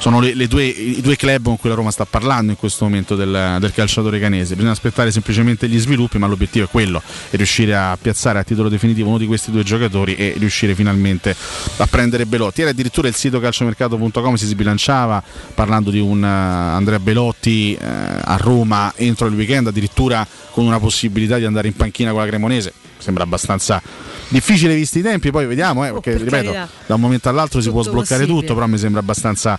sono 0.00 0.18
le, 0.18 0.32
le 0.34 0.48
due, 0.48 0.64
i 0.64 1.02
due 1.02 1.14
club 1.14 1.44
con 1.44 1.58
cui 1.58 1.68
la 1.68 1.74
Roma 1.74 1.90
sta 1.90 2.06
parlando 2.06 2.50
in 2.50 2.56
questo 2.56 2.84
momento 2.84 3.14
del, 3.16 3.58
del 3.60 3.72
calciatore 3.74 4.18
canese. 4.18 4.54
Bisogna 4.54 4.72
aspettare 4.72 5.10
semplicemente 5.10 5.68
gli 5.68 5.78
sviluppi, 5.78 6.16
ma 6.16 6.26
l'obiettivo 6.26 6.64
è 6.64 6.68
quello, 6.68 7.02
è 7.28 7.36
riuscire 7.36 7.76
a 7.76 7.98
piazzare 8.00 8.38
a 8.38 8.42
titolo 8.42 8.70
definitivo 8.70 9.08
uno 9.10 9.18
di 9.18 9.26
questi 9.26 9.50
due 9.50 9.62
giocatori 9.62 10.14
e 10.14 10.34
riuscire 10.38 10.74
finalmente 10.74 11.36
a 11.76 11.86
prendere 11.86 12.24
Belotti. 12.24 12.62
Era 12.62 12.70
addirittura 12.70 13.08
il 13.08 13.14
sito 13.14 13.40
calciomercato.com 13.40 14.34
si 14.36 14.46
sbilanciava 14.46 15.22
parlando 15.54 15.90
di 15.90 15.98
un 15.98 16.22
uh, 16.22 16.24
Andrea 16.24 16.98
Belotti 16.98 17.76
uh, 17.78 17.84
a 17.84 18.36
Roma 18.36 18.94
entro 18.96 19.26
il 19.26 19.34
weekend, 19.34 19.66
addirittura 19.66 20.26
con 20.52 20.64
una 20.64 20.80
possibilità 20.80 21.36
di 21.36 21.44
andare 21.44 21.68
in 21.68 21.76
panchina 21.76 22.12
con 22.12 22.20
la 22.20 22.26
Cremonese. 22.26 22.72
Sembra 23.00 23.24
abbastanza 23.24 23.82
difficile 24.28 24.74
visti 24.74 24.98
i 25.00 25.02
tempi, 25.02 25.30
poi 25.30 25.46
vediamo, 25.46 25.84
eh, 25.86 25.90
perché 25.92 26.12
per 26.12 26.20
ripeto, 26.22 26.52
carità. 26.52 26.68
da 26.86 26.94
un 26.94 27.00
momento 27.00 27.28
all'altro 27.28 27.60
si 27.60 27.70
può 27.70 27.80
Tutto 27.80 27.90
sbloccare 27.92 28.20
possibile. 28.20 28.40
tutto, 28.40 28.54
però 28.54 28.66
mi 28.66 28.78
sembra 28.78 29.00
abbastanza 29.00 29.58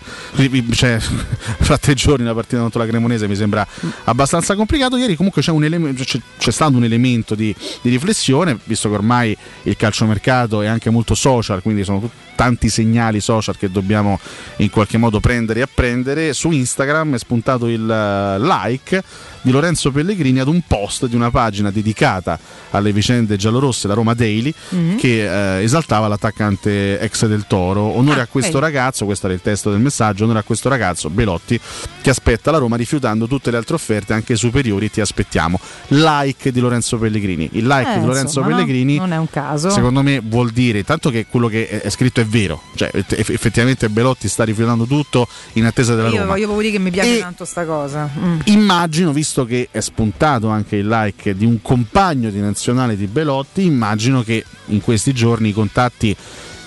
cioè, 0.71 0.99
fra 1.59 1.77
tre 1.77 1.93
giorni 1.93 2.25
la 2.25 2.33
partita 2.33 2.61
contro 2.61 2.79
la 2.79 2.87
Cremonese 2.87 3.27
mi 3.27 3.35
sembra 3.35 3.65
abbastanza 4.05 4.55
complicato. 4.55 4.95
Ieri 4.97 5.15
comunque 5.15 5.41
c'è, 5.41 5.51
un 5.51 5.63
eleme- 5.63 5.93
c'è, 5.93 6.19
c'è 6.37 6.51
stato 6.51 6.77
un 6.77 6.83
elemento 6.83 7.35
di, 7.35 7.53
di 7.81 7.89
riflessione, 7.89 8.57
visto 8.63 8.87
che 8.89 8.95
ormai 8.95 9.35
il 9.63 9.75
calciomercato 9.75 10.61
è 10.61 10.67
anche 10.67 10.89
molto 10.89 11.15
social, 11.15 11.61
quindi 11.61 11.83
sono 11.83 11.99
tut- 11.99 12.11
tanti 12.41 12.69
segnali 12.69 13.19
social 13.19 13.55
che 13.55 13.69
dobbiamo 13.69 14.19
in 14.57 14.71
qualche 14.71 14.97
modo 14.97 15.19
prendere 15.19 15.59
e 15.59 15.61
apprendere. 15.61 16.33
Su 16.33 16.49
Instagram 16.49 17.13
è 17.13 17.17
spuntato 17.19 17.67
il 17.67 17.87
eh, 17.87 18.39
like 18.39 19.03
di 19.43 19.51
Lorenzo 19.51 19.91
Pellegrini 19.91 20.39
ad 20.39 20.47
un 20.47 20.61
post 20.65 21.05
di 21.05 21.15
una 21.15 21.29
pagina 21.29 21.69
dedicata 21.69 22.39
alle 22.71 22.91
vicende 22.93 23.35
giallorosse, 23.35 23.87
la 23.87 23.93
Roma 23.93 24.15
Daily, 24.15 24.51
Mhm. 24.69 24.97
che 24.97 25.57
eh, 25.59 25.63
esaltava 25.63 26.07
l'attaccante 26.07 26.99
ex 26.99 27.27
del 27.27 27.45
Toro. 27.47 27.81
Onore 27.95 28.21
Ah, 28.21 28.23
a 28.23 28.27
questo 28.27 28.59
vedi. 28.59 28.65
ragazzo, 28.73 29.05
questo 29.05 29.27
era 29.27 29.35
il 29.35 29.41
testo 29.41 29.69
del 29.69 29.79
messaggio, 29.79 30.23
onore 30.23 30.39
a 30.39 30.43
questo 30.43 30.67
ragazzo, 30.67 31.11
Belotti, 31.11 31.59
che 32.01 32.09
aspetta 32.09 32.49
la 32.49 32.57
Roma 32.57 32.75
rifiutando 32.75 33.27
tutte 33.27 33.51
le 33.51 33.57
altre 33.57 33.75
offerte, 33.75 34.13
anche 34.13 34.35
superiori, 34.35 34.89
ti 34.89 34.99
aspettiamo. 34.99 35.59
Like 35.89 36.51
di 36.51 36.59
Lorenzo 36.59 36.97
Pellegrini. 36.97 37.49
Il 37.53 37.67
like 37.67 37.91
Eh, 37.93 37.99
di 37.99 38.05
Lorenzo 38.05 38.39
insomma, 38.39 38.47
no? 38.47 38.55
Pellegrini 38.55 38.97
Non 38.97 39.13
è 39.13 39.17
un 39.17 39.29
caso. 39.29 39.69
secondo 39.69 40.01
me 40.01 40.19
vuol 40.23 40.49
dire 40.51 40.83
tanto 40.83 41.09
che 41.11 41.25
quello 41.29 41.47
che 41.47 41.81
è 41.81 41.89
scritto 41.91 42.21
è 42.21 42.25
vero, 42.31 42.61
cioè 42.75 42.89
eff- 42.93 43.29
effettivamente 43.29 43.89
Belotti 43.89 44.27
sta 44.29 44.45
rifiutando 44.45 44.85
tutto 44.85 45.27
in 45.53 45.65
attesa 45.65 45.93
della 45.93 46.07
io 46.07 46.19
Roma. 46.19 46.31
voglio 46.31 46.45
proprio 46.45 46.69
dire 46.69 46.77
che 46.77 46.83
mi 46.83 46.89
piace 46.91 47.19
tanto 47.19 47.45
sta 47.45 47.65
cosa. 47.65 48.09
Mm. 48.17 48.39
Immagino, 48.45 49.11
visto 49.11 49.45
che 49.45 49.67
è 49.69 49.81
spuntato 49.81 50.47
anche 50.47 50.77
il 50.77 50.87
like 50.87 51.35
di 51.35 51.45
un 51.45 51.61
compagno 51.61 52.29
di 52.29 52.39
nazionale 52.39 52.95
di 52.95 53.07
Belotti, 53.07 53.65
immagino 53.65 54.23
che 54.23 54.43
in 54.67 54.81
questi 54.81 55.13
giorni 55.13 55.49
i 55.49 55.53
contatti 55.53 56.15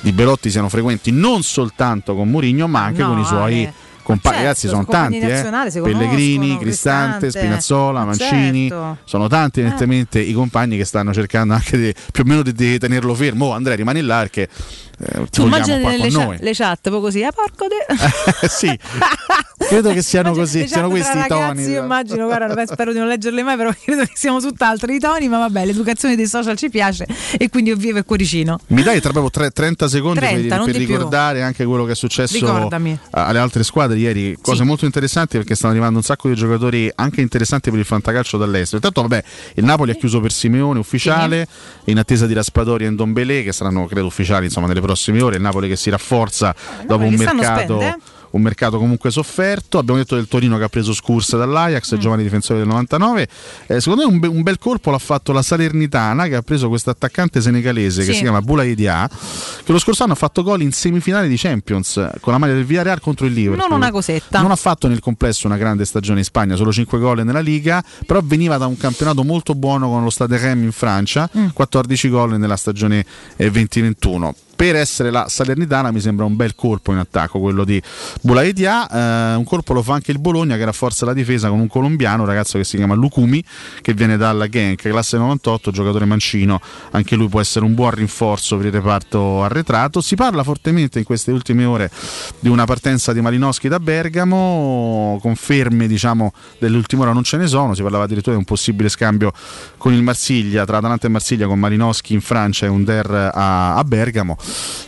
di 0.01 0.13
Belotti 0.13 0.51
siano 0.51 0.69
frequenti 0.69 1.11
non 1.11 1.43
soltanto 1.43 2.15
con 2.15 2.29
Mourinho, 2.29 2.69
ma 2.69 2.85
anche 2.85 3.01
no, 3.01 3.09
con 3.09 3.19
i 3.21 3.25
suoi 3.25 3.63
Ale. 3.63 3.73
Compagni. 4.05 4.37
certo, 4.37 4.47
Ragazzi, 4.47 4.69
sono 4.69 4.85
tanti, 4.87 5.19
eh. 5.19 5.81
Pellegrini, 5.81 6.59
Cristante. 6.59 7.31
Spinazzola, 7.31 8.01
Ma 8.01 8.05
Mancini. 8.07 8.69
certo. 8.69 8.99
Sono 9.05 9.27
tanti, 9.29 9.61
evidentemente, 9.61 10.21
i 10.21 10.33
compagni 10.33 10.77
che 10.77 10.85
stanno 10.85 11.13
cercando 11.13 11.55
anche 11.55 11.77
di, 11.77 11.95
più 12.13 12.23
o 12.25 12.27
meno 12.27 12.43
di, 12.43 12.53
di 12.53 12.79
tenerlo 12.79 13.15
fermo. 13.15 13.47
Oh, 13.47 13.53
Andrea, 13.53 13.75
rimani 13.75 14.01
là 14.03 14.21
perché 14.21 14.43
eh, 14.43 14.49
ti 15.25 15.41
Tu 15.41 15.49
vogliamo 15.49 15.77
immagini 15.77 15.81
le, 15.81 15.99
con 15.99 16.11
cha- 16.19 16.25
noi. 16.25 16.37
le 16.41 16.53
chat, 16.53 16.79
proprio 16.83 17.01
così, 17.01 17.21
eh, 17.21 17.31
porco 17.35 17.67
de... 17.67 18.47
sì, 18.49 18.79
credo 19.59 19.93
che 19.93 20.03
siano 20.03 20.33
così, 20.33 20.61
Le 20.61 20.67
siano 20.69 20.89
chat 20.89 20.97
questi 20.97 21.19
i 21.19 21.27
toni. 21.27 21.63
io 21.65 21.83
immagino, 21.83 22.27
guarda, 22.27 22.55
beh, 22.55 22.67
spero 22.67 22.93
di 22.93 22.99
non 22.99 23.09
leggerle 23.09 23.43
mai, 23.43 23.57
però 23.57 23.71
credo 23.85 24.03
che 24.05 24.13
siamo 24.15 24.41
tutt'altri 24.41 24.95
i 24.95 24.99
toni, 24.99 25.29
ma 25.29 25.39
vabbè, 25.39 25.65
l'educazione 25.67 26.15
dei 26.17 26.27
social 26.27 26.57
ci 26.57 26.71
piace 26.71 27.07
e 27.39 27.49
quindi 27.49 27.71
io 27.71 27.77
vivo 27.77 27.99
il 27.99 28.05
cuoricino. 28.05 28.61
Mi 28.69 28.83
dai 28.83 29.01
tra 29.01 29.11
proprio 29.11 29.31
tre- 29.31 29.51
30 29.51 29.89
secondi 29.89 30.19
30, 30.21 30.55
per, 30.57 30.65
per 30.65 30.75
di 30.77 30.85
più. 30.85 30.95
ricordare 30.95 31.43
anche 31.43 31.65
quello 31.65 31.85
che 31.85 31.93
è 31.93 31.97
successo 31.97 32.35
Ricordami. 32.35 32.97
alle 33.11 33.39
altre 33.39 33.63
squadre 33.65 33.94
ieri, 33.97 34.37
cose 34.41 34.65
molto 34.65 34.85
interessanti 34.85 35.37
perché 35.37 35.55
stanno 35.55 35.73
arrivando 35.73 35.99
un 35.99 36.05
sacco 36.05 36.29
di 36.29 36.35
giocatori 36.35 36.91
anche 36.95 37.21
interessanti 37.21 37.71
per 37.71 37.79
il 37.79 37.85
fantacalcio 37.85 38.37
dall'estero. 38.37 38.77
Intanto 38.77 39.03
vabbè, 39.03 39.25
il 39.55 39.65
Napoli 39.65 39.91
ha 39.91 39.95
chiuso 39.95 40.21
per 40.21 40.33
Simeone 40.33 40.79
ufficiale 40.79 41.47
in 41.85 41.99
attesa 41.99 42.27
di 42.27 42.35
Raspadori 42.35 42.85
e 42.85 42.91
Ndombele 42.91 43.43
che 43.43 43.53
saranno 43.53 43.87
credo 43.87 44.07
ufficiali 44.07 44.47
insomma 44.47 44.67
nelle 44.67 44.81
prossime 44.81 45.23
ore, 45.23 45.37
il 45.37 45.43
Napoli 45.43 45.69
che 45.69 45.77
si 45.77 45.91
rafforza 45.91 46.55
dopo 46.87 47.05
un 47.05 47.15
mercato 47.15 47.79
spende, 47.79 47.89
eh? 47.89 47.97
Un 48.35 48.43
mercato 48.43 48.79
comunque 48.79 49.11
sofferto. 49.11 49.79
Abbiamo 49.79 49.99
detto 50.01 50.15
del 50.17 50.27
Torino 50.29 50.59
che 50.59 50.65
ha 50.65 50.69
preso 50.69 50.93
Scurs 50.93 51.37
dall'Ajax, 51.37 51.95
Mm. 51.95 51.99
giovane 51.99 52.23
difensore 52.23 52.59
del 52.59 52.69
99. 52.69 53.29
Eh, 53.67 53.81
secondo 53.81 54.07
me 54.07 54.13
un, 54.13 54.19
be- 54.19 54.27
un 54.29 54.43
bel 54.43 54.59
colpo 54.59 54.91
l'ha 54.91 54.99
fatto 54.99 55.33
la 55.33 55.43
Salernitana 55.43 56.27
che 56.27 56.35
ha 56.37 56.43
preso 56.43 56.69
questo 56.69 56.91
attaccante 56.91 57.41
senegalese 57.41 58.01
che 58.05 58.11
Sì. 58.11 58.15
si 58.17 58.23
chiama 58.23 58.41
Boulaye 58.43 58.75
Dia, 58.75 59.09
che 59.65 59.73
lo 59.73 59.79
scorso 59.79 60.03
anno 60.03 60.13
ha 60.13 60.17
fatto 60.17 60.43
gol 60.43 60.63
in 60.63 60.73
semifinale 60.73 61.29
di 61.29 61.37
Champions 61.37 62.09
con 62.21 62.33
la 62.33 62.39
maglia 62.39 62.55
del 62.55 62.65
Villarreal 62.65 63.01
contro 63.01 63.27
il 63.27 63.33
Liverpool. 63.33 63.69
Non 63.69 63.79
una 63.79 63.91
cosetta. 63.91 64.41
Non 64.41 64.51
ha 64.51 64.57
fatto 64.57 64.89
nel 64.89 65.01
complesso 65.01 65.47
una 65.47 65.57
grande 65.57 65.85
stagione 65.85 66.19
in 66.21 66.25
Spagna, 66.25 66.57
solo 66.57 66.73
5 66.73 66.99
gol 66.99 67.25
nella 67.25 67.41
Liga, 67.41 67.83
però 68.07 68.21
veniva 68.23 68.57
da 68.59 68.67
un 68.67 68.77
campionato 68.77 69.23
molto 69.25 69.55
buono 69.55 69.89
con 69.89 70.03
lo 70.03 70.11
Stade 70.11 70.39
Rennes 70.39 70.65
in 70.65 70.73
Francia, 70.73 71.29
Mm. 71.39 71.47
14 71.53 72.09
gol 72.09 72.39
nella 72.39 72.57
stagione 72.57 73.05
eh, 73.37 73.51
2021. 73.51 74.35
Per 74.57 74.77
essere 74.77 75.11
la 75.11 75.27
Salernitana 75.29 75.91
mi 75.91 76.01
sembra 76.01 76.25
un 76.25 76.37
bel 76.37 76.55
colpo 76.55 76.93
in 76.93 76.99
attacco 76.99 77.41
quello 77.41 77.65
di 77.65 77.83
Boulaye 78.21 78.53
Dia, 78.53 78.89
eh, 78.89 79.35
un 79.35 79.45
colpo 79.45 79.73
lo 79.73 79.83
fa 79.83 79.95
anche 79.95 80.13
il 80.13 80.19
Bologna 80.19 80.57
che 80.57 80.65
rafforza 80.65 81.05
la 81.05 81.13
difesa 81.13 81.49
con 81.49 81.59
un 81.59 81.67
colombiano, 81.67 82.23
un 82.23 82.29
ragazzo 82.29 82.59
che 82.59 82.65
si 82.65 82.77
chiama 82.77 82.95
Lucumi, 82.95 83.43
che 83.83 83.95
viene 83.95 84.17
dalla 84.17 84.49
Genk, 84.49 84.89
classe 84.89 85.17
98, 85.17 85.71
giocatore 85.71 86.05
mancino, 86.05 86.61
anche 86.93 87.17
lui 87.17 87.29
può 87.29 87.41
essere 87.41 87.65
un 87.65 87.75
buon 87.75 87.91
rinforzo 87.91 88.57
per 88.57 88.67
il 88.67 88.73
reparto 88.73 89.43
arretrato. 89.43 90.01
Si 90.01 90.15
parla 90.15 90.43
fortemente 90.45 90.99
in 90.99 91.05
queste 91.05 91.33
ultime 91.33 91.65
ore 91.65 91.91
di 92.39 92.49
una 92.49 92.65
partenza 92.65 93.13
di 93.13 93.21
Malinowski 93.21 93.69
da 93.69 93.81
Bergamo, 93.81 95.19
conferme 95.21 95.87
diciamo 95.87 96.33
dell'ultima 96.59 97.03
ora 97.03 97.13
non 97.13 97.25
ce 97.25 97.37
ne 97.37 97.47
sono, 97.47 97.75
si 97.75 97.83
parlava 97.83 98.05
addirittura 98.05 98.35
di 98.35 98.41
un 98.41 98.47
possibile 98.47 98.89
scambio 98.89 99.33
con 99.77 99.93
il 99.93 100.03
Marsiglia, 100.03 100.65
tra 100.65 100.79
Atalanta 100.79 101.07
e 101.07 101.11
Marsiglia 101.11 101.47
con 101.47 101.59
Malinowski 101.59 102.15
in 102.15 102.21
Francia 102.21 102.67
e 102.67 102.69
Under 102.69 103.31
a, 103.35 103.75
a 103.75 103.85
Bergamo. 103.85 104.37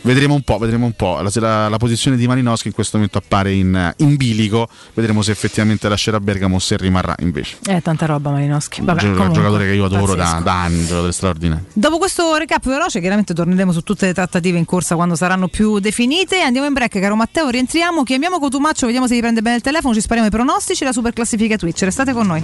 Vedremo 0.01 0.33
un 0.33 0.41
po', 0.41 0.57
vedremo 0.57 0.85
un 0.85 0.93
po'. 0.93 1.19
La, 1.21 1.29
se 1.29 1.39
la- 1.39 1.67
la 1.67 1.77
posizione 1.77 2.15
di 2.17 2.27
Malinowski 2.27 2.67
in 2.67 2.73
questo 2.73 2.97
momento 2.97 3.17
appare 3.17 3.53
in, 3.53 3.93
in 3.97 4.15
bilico, 4.15 4.67
vedremo 4.93 5.21
se 5.21 5.31
effettivamente 5.31 5.87
lascerà 5.89 6.19
Bergamo 6.19 6.55
o 6.55 6.59
se 6.59 6.77
rimarrà 6.77 7.15
invece. 7.19 7.57
Eh, 7.65 7.81
tanta 7.81 8.05
roba 8.05 8.31
Malinowski. 8.31 8.81
Vabbè, 8.81 9.01
un 9.03 9.07
gio- 9.09 9.13
comunque, 9.15 9.35
giocatore 9.41 9.65
che 9.65 9.73
io 9.73 9.85
adoro 9.85 10.15
da, 10.15 10.39
da 10.43 10.61
anni, 10.63 10.79
un 10.79 10.85
giocatore 10.85 11.11
straordinario. 11.11 11.65
Dopo 11.73 11.97
questo 11.97 12.35
recap 12.35 12.65
veloce, 12.67 12.99
chiaramente 12.99 13.33
torneremo 13.33 13.71
su 13.71 13.81
tutte 13.81 14.05
le 14.05 14.13
trattative 14.13 14.57
in 14.57 14.65
corsa 14.65 14.95
quando 14.95 15.15
saranno 15.15 15.47
più 15.47 15.79
definite. 15.79 16.41
Andiamo 16.41 16.67
in 16.67 16.73
break, 16.73 16.99
caro 16.99 17.15
Matteo, 17.15 17.49
rientriamo, 17.49 18.03
chiamiamo 18.03 18.39
Cotumaccio, 18.39 18.85
vediamo 18.85 19.07
se 19.07 19.15
gli 19.15 19.19
prende 19.19 19.41
bene 19.41 19.57
il 19.57 19.61
telefono, 19.61 19.93
ci 19.93 20.01
spariamo 20.01 20.29
i 20.29 20.31
pronostici, 20.31 20.83
la 20.83 20.91
super 20.93 21.13
classifica 21.13 21.55
Twitch. 21.57 21.81
Restate 21.83 22.13
con 22.13 22.27
noi. 22.27 22.43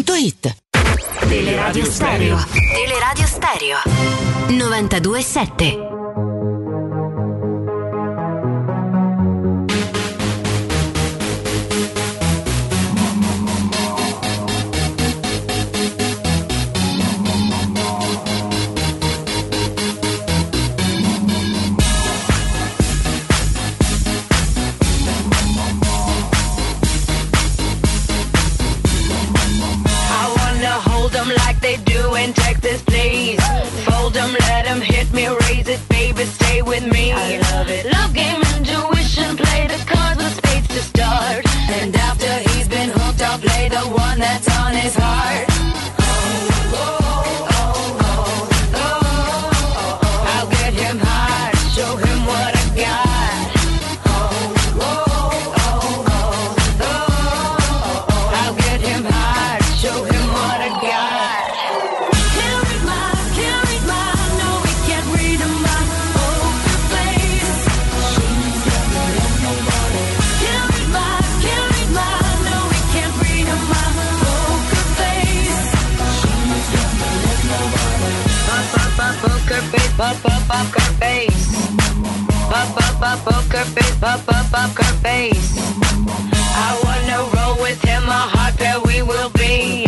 otticasalvagente.it. 0.00 0.54
Teleradio 1.28 1.86
Stereo. 1.86 2.38
Teleradio 2.74 3.26
Stereo. 3.26 3.78
927. 4.48 5.99
Poker 83.18 83.64
face, 83.74 83.96
pop, 83.98 84.20
pop, 84.24 84.46
poker 84.50 84.84
face. 85.02 85.58
I 85.58 86.78
wanna 86.84 87.18
roll 87.34 87.60
with 87.60 87.82
him, 87.82 88.08
a 88.08 88.28
hot 88.32 88.56
pair 88.56 88.78
we 88.80 89.02
will 89.02 89.30
be. 89.30 89.86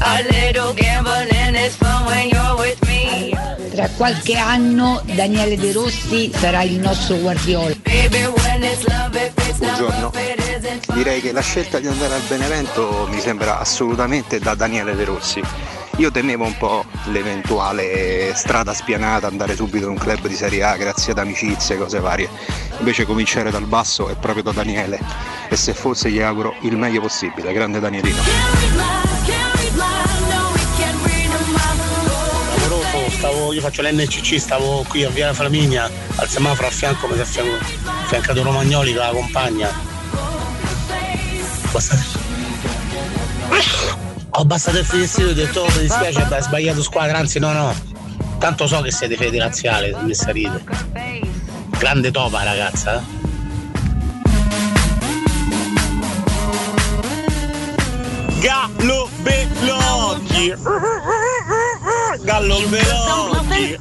A 0.00 0.22
little 0.30 0.72
gambling 0.74 1.56
is 1.56 1.74
fun 1.76 2.06
when 2.06 2.28
you're 2.28 2.56
with 2.56 2.80
me. 2.86 3.32
Tra 3.70 3.88
qualche 3.96 4.36
anno 4.36 5.02
Daniele 5.04 5.56
De 5.56 5.72
Rossi 5.72 6.30
sarà 6.32 6.62
il 6.62 6.78
nostro 6.78 7.16
Guardiola. 7.16 7.74
Not 8.88 9.56
Buongiorno. 9.58 10.12
Direi 10.92 11.20
che 11.20 11.32
la 11.32 11.40
scelta 11.40 11.80
di 11.80 11.88
andare 11.88 12.14
al 12.14 12.22
Benevento 12.28 13.08
mi 13.10 13.20
sembra 13.20 13.58
assolutamente 13.58 14.38
da 14.38 14.54
Daniele 14.54 14.94
De 14.94 15.04
Rossi. 15.04 15.42
Io 15.96 16.10
temevo 16.10 16.44
un 16.44 16.56
po' 16.56 16.84
l'eventuale 17.06 18.32
strada 18.34 18.74
spianata, 18.74 19.28
andare 19.28 19.54
subito 19.54 19.84
in 19.84 19.92
un 19.92 19.98
club 19.98 20.26
di 20.26 20.34
Serie 20.34 20.62
A 20.64 20.76
grazie 20.76 21.12
ad 21.12 21.18
amicizie, 21.18 21.76
cose 21.76 22.00
varie. 22.00 22.28
Invece 22.78 23.04
cominciare 23.04 23.50
dal 23.50 23.66
basso 23.66 24.08
è 24.08 24.16
proprio 24.16 24.42
da 24.42 24.52
Daniele 24.52 24.98
e 25.48 25.56
se 25.56 25.72
fosse 25.72 26.10
gli 26.10 26.20
auguro 26.20 26.56
il 26.62 26.76
meglio 26.76 27.00
possibile. 27.00 27.52
Grande 27.52 27.78
Danielino. 27.78 28.22
Io 33.52 33.60
faccio 33.60 33.82
l'NCC, 33.82 34.40
stavo 34.40 34.84
qui 34.88 35.04
a 35.04 35.10
Via 35.10 35.32
Flaminia, 35.32 35.88
al 36.16 36.28
semaforo 36.28 36.66
a 36.66 36.70
fianco, 36.70 37.06
mi 37.06 37.12
si 37.14 37.20
è 37.20 37.22
affian- 37.22 37.58
affiancato 38.02 38.42
Romagnoli 38.42 38.92
con 38.92 39.02
la 39.02 39.10
compagna. 39.10 39.70
abbassate. 41.68 42.22
Ho 44.36 44.40
abbassato 44.40 44.78
il 44.78 44.84
finestrino 44.84 45.28
e 45.28 45.32
ho 45.32 45.34
detto, 45.34 45.60
oh, 45.60 45.70
mi 45.76 45.82
dispiace, 45.82 46.26
hai 46.28 46.42
sbagliato 46.42 46.82
squadra, 46.82 47.18
anzi 47.18 47.38
no 47.38 47.52
no. 47.52 47.72
Tanto 48.38 48.66
so 48.66 48.80
che 48.80 48.90
siete 48.90 49.16
fede 49.16 49.38
razziale, 49.38 49.96
messa 50.02 50.32
ride. 50.32 50.64
Grande 51.78 52.10
topa 52.10 52.42
ragazza, 52.42 52.96
eh. 52.96 53.02
Gallo 58.40 59.08
Bellocchi. 59.22 60.54
Gallo 62.22 62.60
Bellocchi. 62.68 63.78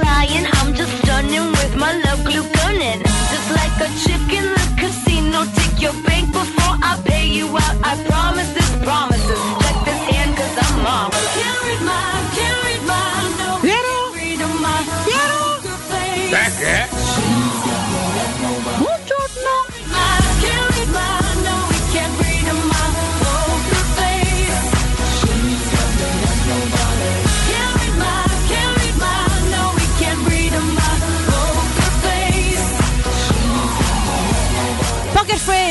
Lying, 0.00 0.46
I'm 0.52 0.74
just 0.74 0.96
stunning 1.02 1.50
with 1.50 1.74
my 1.74 2.00
love 2.04 2.22
glue 2.22 2.48
gunning. 2.52 3.02
Just 3.02 3.50
like 3.50 3.80
a 3.80 3.88
chick 3.98 4.32
in 4.32 4.44
the 4.54 4.74
casino. 4.76 5.44
Take 5.54 5.80
your 5.82 5.92
bank 6.04 6.32
before 6.32 6.78
I 6.80 6.96
pay 7.04 7.26
you 7.26 7.48
out. 7.48 7.76
I 7.82 7.96
promise 8.06 8.61
promises. 8.82 9.38
Check 9.62 9.78
this 9.84 10.02
hand 10.10 10.36
cause 10.36 10.58
I'm. 10.58 11.10
Can't 11.10 11.58
read 11.64 11.82
my, 11.86 12.31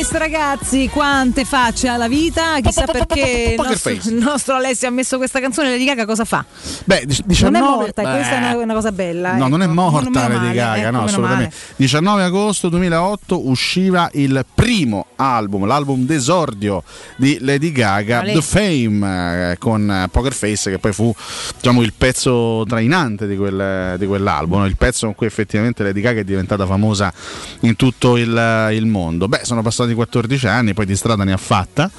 Face, 0.01 0.17
ragazzi, 0.17 0.89
quante 0.91 1.45
facce 1.45 1.87
ha 1.87 1.95
la 1.95 2.07
vita? 2.07 2.59
Chissà 2.59 2.85
perché 2.85 3.55
il 3.55 3.61
nostro, 3.61 3.91
il 3.91 4.13
nostro 4.15 4.55
Alessio 4.55 4.87
ha 4.87 4.91
messo 4.91 5.17
questa 5.17 5.39
canzone. 5.39 5.69
Lady 5.69 5.85
Gaga 5.85 6.05
cosa 6.05 6.25
fa? 6.25 6.43
Beh, 6.85 7.03
dic- 7.05 7.23
19, 7.23 7.59
non 7.59 7.67
è 7.67 7.71
morta, 7.71 8.01
e 8.01 8.05
questa 8.05 8.35
è 8.35 8.39
Beh. 8.39 8.47
una, 8.47 8.63
una 8.63 8.73
cosa 8.73 8.91
bella. 8.91 9.35
No, 9.35 9.47
non 9.47 9.61
è 9.61 9.65
ecco. 9.65 9.73
morta 9.73 10.27
meno 10.27 10.41
Lady 10.41 10.55
Gaga, 10.55 10.87
ecco, 10.87 10.97
no, 10.97 11.03
assolutamente. 11.03 11.55
19 11.75 12.23
agosto 12.23 12.69
2008 12.69 13.47
usciva 13.47 14.09
il 14.13 14.43
primo 14.55 15.05
album, 15.17 15.65
l'album 15.65 16.03
d'esordio 16.03 16.83
di 17.15 17.37
Lady 17.39 17.71
Gaga, 17.71 18.21
Ale. 18.21 18.33
The 18.33 18.41
Fame, 18.41 19.51
eh, 19.51 19.57
con 19.59 20.07
Poker 20.11 20.33
Face, 20.33 20.71
che 20.71 20.79
poi 20.79 20.93
fu 20.93 21.13
diciamo, 21.57 21.83
il 21.83 21.93
pezzo 21.95 22.65
trainante 22.67 23.27
di, 23.27 23.37
quel- 23.37 23.97
di 23.99 24.07
quell'album, 24.07 24.65
il 24.65 24.77
pezzo 24.77 25.05
con 25.05 25.13
cui 25.13 25.27
effettivamente 25.27 25.83
Lady 25.83 26.01
Gaga 26.01 26.21
è 26.21 26.23
diventata 26.23 26.65
famosa 26.65 27.13
in 27.61 27.75
tutto 27.75 28.17
il, 28.17 28.69
il 28.71 28.85
mondo. 28.87 29.27
Beh, 29.27 29.41
sono 29.43 29.61
passati 29.61 29.90
14 29.93 30.47
anni, 30.47 30.73
poi 30.73 30.85
di 30.85 30.95
strada 30.95 31.23
ne 31.23 31.34
ha 31.34 31.38
fatta 31.38 31.89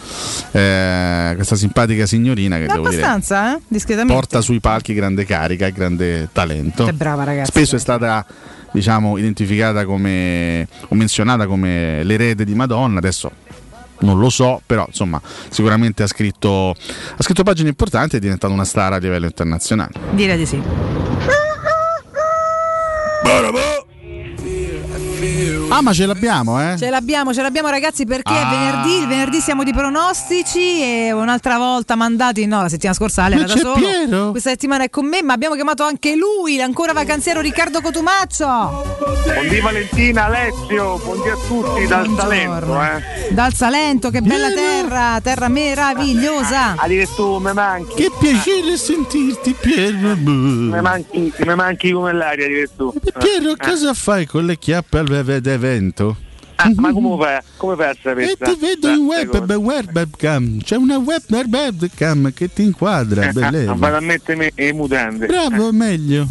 eh, 0.51 1.33
questa 1.35 1.57
simpatica 1.57 2.07
signorina 2.07 2.57
che 2.57 2.67
devo 2.67 2.89
dire 2.89 3.03
Abbastanza, 3.03 3.57
eh? 3.57 3.61
Discretamente. 3.69 4.13
porta 4.13 4.41
sui 4.41 4.61
palchi 4.61 4.95
grande 4.95 5.25
carica 5.25 5.67
e 5.67 5.73
grande 5.73 6.29
talento. 6.33 6.87
È 6.87 6.93
brava, 6.93 7.25
ragazzi. 7.25 7.51
Spesso 7.51 7.77
è 7.77 7.79
stata 7.79 8.25
diciamo 8.73 9.19
identificata 9.19 9.85
come 9.85 10.67
o 10.89 10.95
menzionata 10.95 11.47
come 11.47 12.03
l'erede 12.05 12.45
di 12.45 12.55
Madonna, 12.55 12.99
adesso 12.99 13.31
non 14.01 14.19
lo 14.19 14.31
so, 14.31 14.61
però 14.65 14.85
insomma 14.87 15.21
sicuramente 15.49 16.03
ha 16.03 16.07
scritto, 16.07 16.71
ha 16.71 17.23
scritto 17.23 17.43
pagine 17.43 17.69
importanti 17.69 18.17
e 18.17 18.19
è 18.19 18.21
diventata 18.21 18.53
una 18.53 18.65
star 18.65 18.93
a 18.93 18.99
livello 18.99 19.27
internazionale. 19.27 19.93
Direi 20.11 20.37
di 20.37 20.47
sì. 20.47 20.61
Ah 25.75 25.81
ma 25.81 25.93
ce 25.93 26.05
l'abbiamo 26.07 26.61
eh? 26.61 26.77
Ce 26.77 26.91
l'abbiamo, 26.91 27.33
ce 27.33 27.41
l'abbiamo 27.43 27.69
ragazzi 27.69 28.05
perché 28.05 28.33
è 28.35 28.43
Ah. 28.43 28.49
venerdì, 28.51 28.99
il 28.99 29.07
venerdì 29.07 29.41
siamo 29.41 29.65
di 29.65 29.73
pronostici 29.73 30.81
e 30.83 31.13
un'altra 31.13 31.57
volta 31.57 31.95
mandati, 31.95 32.45
no 32.47 32.61
la 32.63 32.69
settimana 32.69 32.95
scorsa 32.99 33.25
Ale 33.25 33.37
Ma 33.37 33.45
era 33.45 33.55
da 33.55 33.61
solo, 33.61 33.75
Piero? 33.77 34.31
questa 34.33 34.51
settimana 34.51 34.85
è 34.85 34.91
con 34.91 35.07
me 35.07 35.23
ma 35.23 35.33
abbiamo 35.33 35.55
chiamato 35.55 35.83
anche 35.85 36.15
lui, 36.15 36.57
l'ancora 36.57 36.93
vacanziero 36.93 37.41
Riccardo 37.41 37.81
Cotumaccio, 37.81 38.47
Buondì 39.33 39.61
Valentina, 39.61 40.27
Alessio, 40.27 40.99
buondì 41.03 41.29
a 41.29 41.37
tutti 41.47 41.87
dal 41.87 42.09
Salento, 42.17 42.83
eh. 42.83 43.33
dal 43.33 43.55
Salento, 43.55 44.11
che 44.11 44.21
bella 44.21 44.51
terra, 44.53 45.21
terra 45.23 45.49
meravigliosa. 45.49 46.75
A 46.77 46.87
dire 46.89 47.07
tu, 47.15 47.39
mi 47.39 47.53
manchi. 47.53 47.95
Che 47.95 48.11
piacere 48.19 48.77
sentirti 48.77 49.55
Piero. 49.59 50.17
Mi 50.17 50.81
manchi, 50.81 51.33
mi 51.39 51.55
manchi 51.55 51.93
come 51.93 52.13
l'aria, 52.13 52.47
dire 52.47 52.69
tu. 52.77 52.93
Piero, 53.19 53.53
Eh. 53.53 53.57
cosa 53.57 53.95
fai 53.95 54.27
con 54.27 54.45
le 54.45 54.59
chiappe 54.59 54.99
al 54.99 55.07
evento? 55.65 56.17
Ah, 56.57 56.71
ma 56.77 56.93
come 56.93 57.17
fai, 57.19 57.41
come 57.57 57.77
fai 57.77 57.89
a 57.89 57.97
sapere? 58.01 58.33
E 58.33 58.37
ti 58.37 58.57
vedo 58.61 58.89
in 58.89 59.05
web, 59.05 59.51
webcam, 59.51 60.61
c'è 60.63 60.77
una 60.77 60.99
web 60.99 61.23
webcam 61.29 62.33
che 62.33 62.53
ti 62.53 62.63
inquadra, 62.63 63.29
Ah, 63.29 63.33
bellezza. 63.33 63.73
vado 63.75 63.97
a 63.97 64.01
mettermi 64.01 64.53
le 64.55 64.73
mutande. 64.73 65.27
Bravo, 65.27 65.73
meglio. 65.73 66.29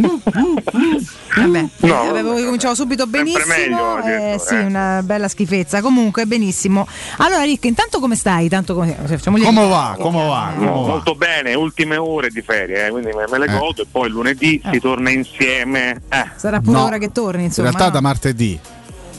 Vabbè, 0.00 1.68
No, 1.80 2.04
eh, 2.04 2.08
avevo 2.08 2.32
cominciato 2.34 2.74
subito 2.74 3.06
benissimo, 3.06 3.44
meglio, 3.46 3.98
eh, 3.98 4.02
direttore, 4.02 4.38
sì, 4.38 4.54
eh. 4.54 4.60
una 4.64 5.02
bella 5.02 5.28
schifezza, 5.28 5.80
comunque 5.80 6.26
benissimo. 6.26 6.86
Allora 7.18 7.42
Rick, 7.42 7.64
intanto 7.64 8.00
come 8.00 8.16
stai? 8.16 8.48
Tanto 8.48 8.74
come, 8.74 8.96
Come 8.96 9.68
va? 9.68 9.96
Come 9.98 10.26
va? 10.26 10.52
Come 10.54 10.64
No, 10.66 10.80
va? 10.82 10.88
molto 10.88 11.14
bene, 11.14 11.54
ultime 11.54 11.96
ore 11.96 12.28
di 12.30 12.42
ferie, 12.42 12.86
eh, 12.86 12.90
quindi 12.90 13.10
me, 13.12 13.38
le 13.38 13.44
Eh. 13.46 13.58
godo 13.58 13.82
e 13.82 13.86
poi 13.90 14.08
lunedì 14.08 14.60
si 14.70 14.80
torna 14.80 15.10
insieme. 15.10 16.00
Eh. 16.08 16.26
Sarà 16.36 16.60
pure 16.60 16.76
No. 16.78 16.84
ora 16.84 16.98
che 16.98 17.12
torni, 17.12 17.40
In 17.40 17.46
insomma. 17.46 17.68
realtà 17.68 17.86
no? 17.86 17.92
da 17.92 18.00
martedì. 18.00 18.58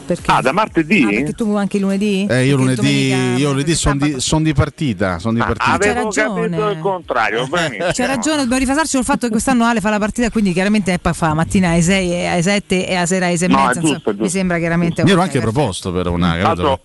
Perché? 0.06 0.32
Ah, 0.32 0.42
da 0.42 0.52
martedì? 0.52 1.04
Ah, 1.04 1.08
perché 1.10 1.34
tu 1.34 1.56
anche 1.56 1.80
lunedì? 1.80 2.26
Eh, 2.30 2.46
io 2.46 2.56
lunedì, 2.58 3.14
io 3.38 3.52
lunedì 3.52 3.76
sono 3.76 3.96
di, 3.96 4.16
son 4.20 4.44
di 4.44 4.54
partita. 4.54 5.20
Son 5.20 5.34
di 5.34 5.40
partita. 5.40 5.72
Avevo 5.74 6.04
ragione. 6.06 6.50
capito 6.50 6.70
il 6.70 6.80
contrario, 6.80 7.48
benissimo. 7.48 7.92
C'è 7.92 8.06
ragione, 8.08 8.38
dobbiamo 8.38 8.60
rifasarci 8.60 8.90
sul 8.96 9.04
fatto 9.06 9.26
che 9.26 9.32
quest'anno 9.32 9.66
Ale 9.66 9.80
fa 9.80 9.90
la 9.90 10.00
partita, 10.00 10.30
quindi 10.30 10.54
chiaramente 10.54 10.98
poi 11.00 11.14
fa 11.14 11.28
la 11.28 11.34
mattina 11.36 11.70
alle 11.70 11.82
6 11.82 12.12
e 12.12 12.26
alle 12.26 12.42
7 12.42 12.88
e 12.88 12.94
la 12.96 13.06
sera 13.06 13.28
alle 13.28 13.38
6 13.38 13.48
e 13.48 13.52
No, 13.52 13.58
mezza. 13.58 13.68
giusto, 13.80 13.88
insomma, 13.88 13.98
è 13.98 14.10
giusto. 14.10 14.24
Mi 14.24 14.30
sembra 14.30 14.58
chiaramente. 14.58 15.04
Mi 15.04 15.10
ero 15.12 15.20
ok, 15.20 15.26
anche 15.26 15.40
perfetto. 15.40 15.60
proposto 15.60 15.92
per 15.92 16.08
una. 16.08 16.38
Capito? 16.38 16.80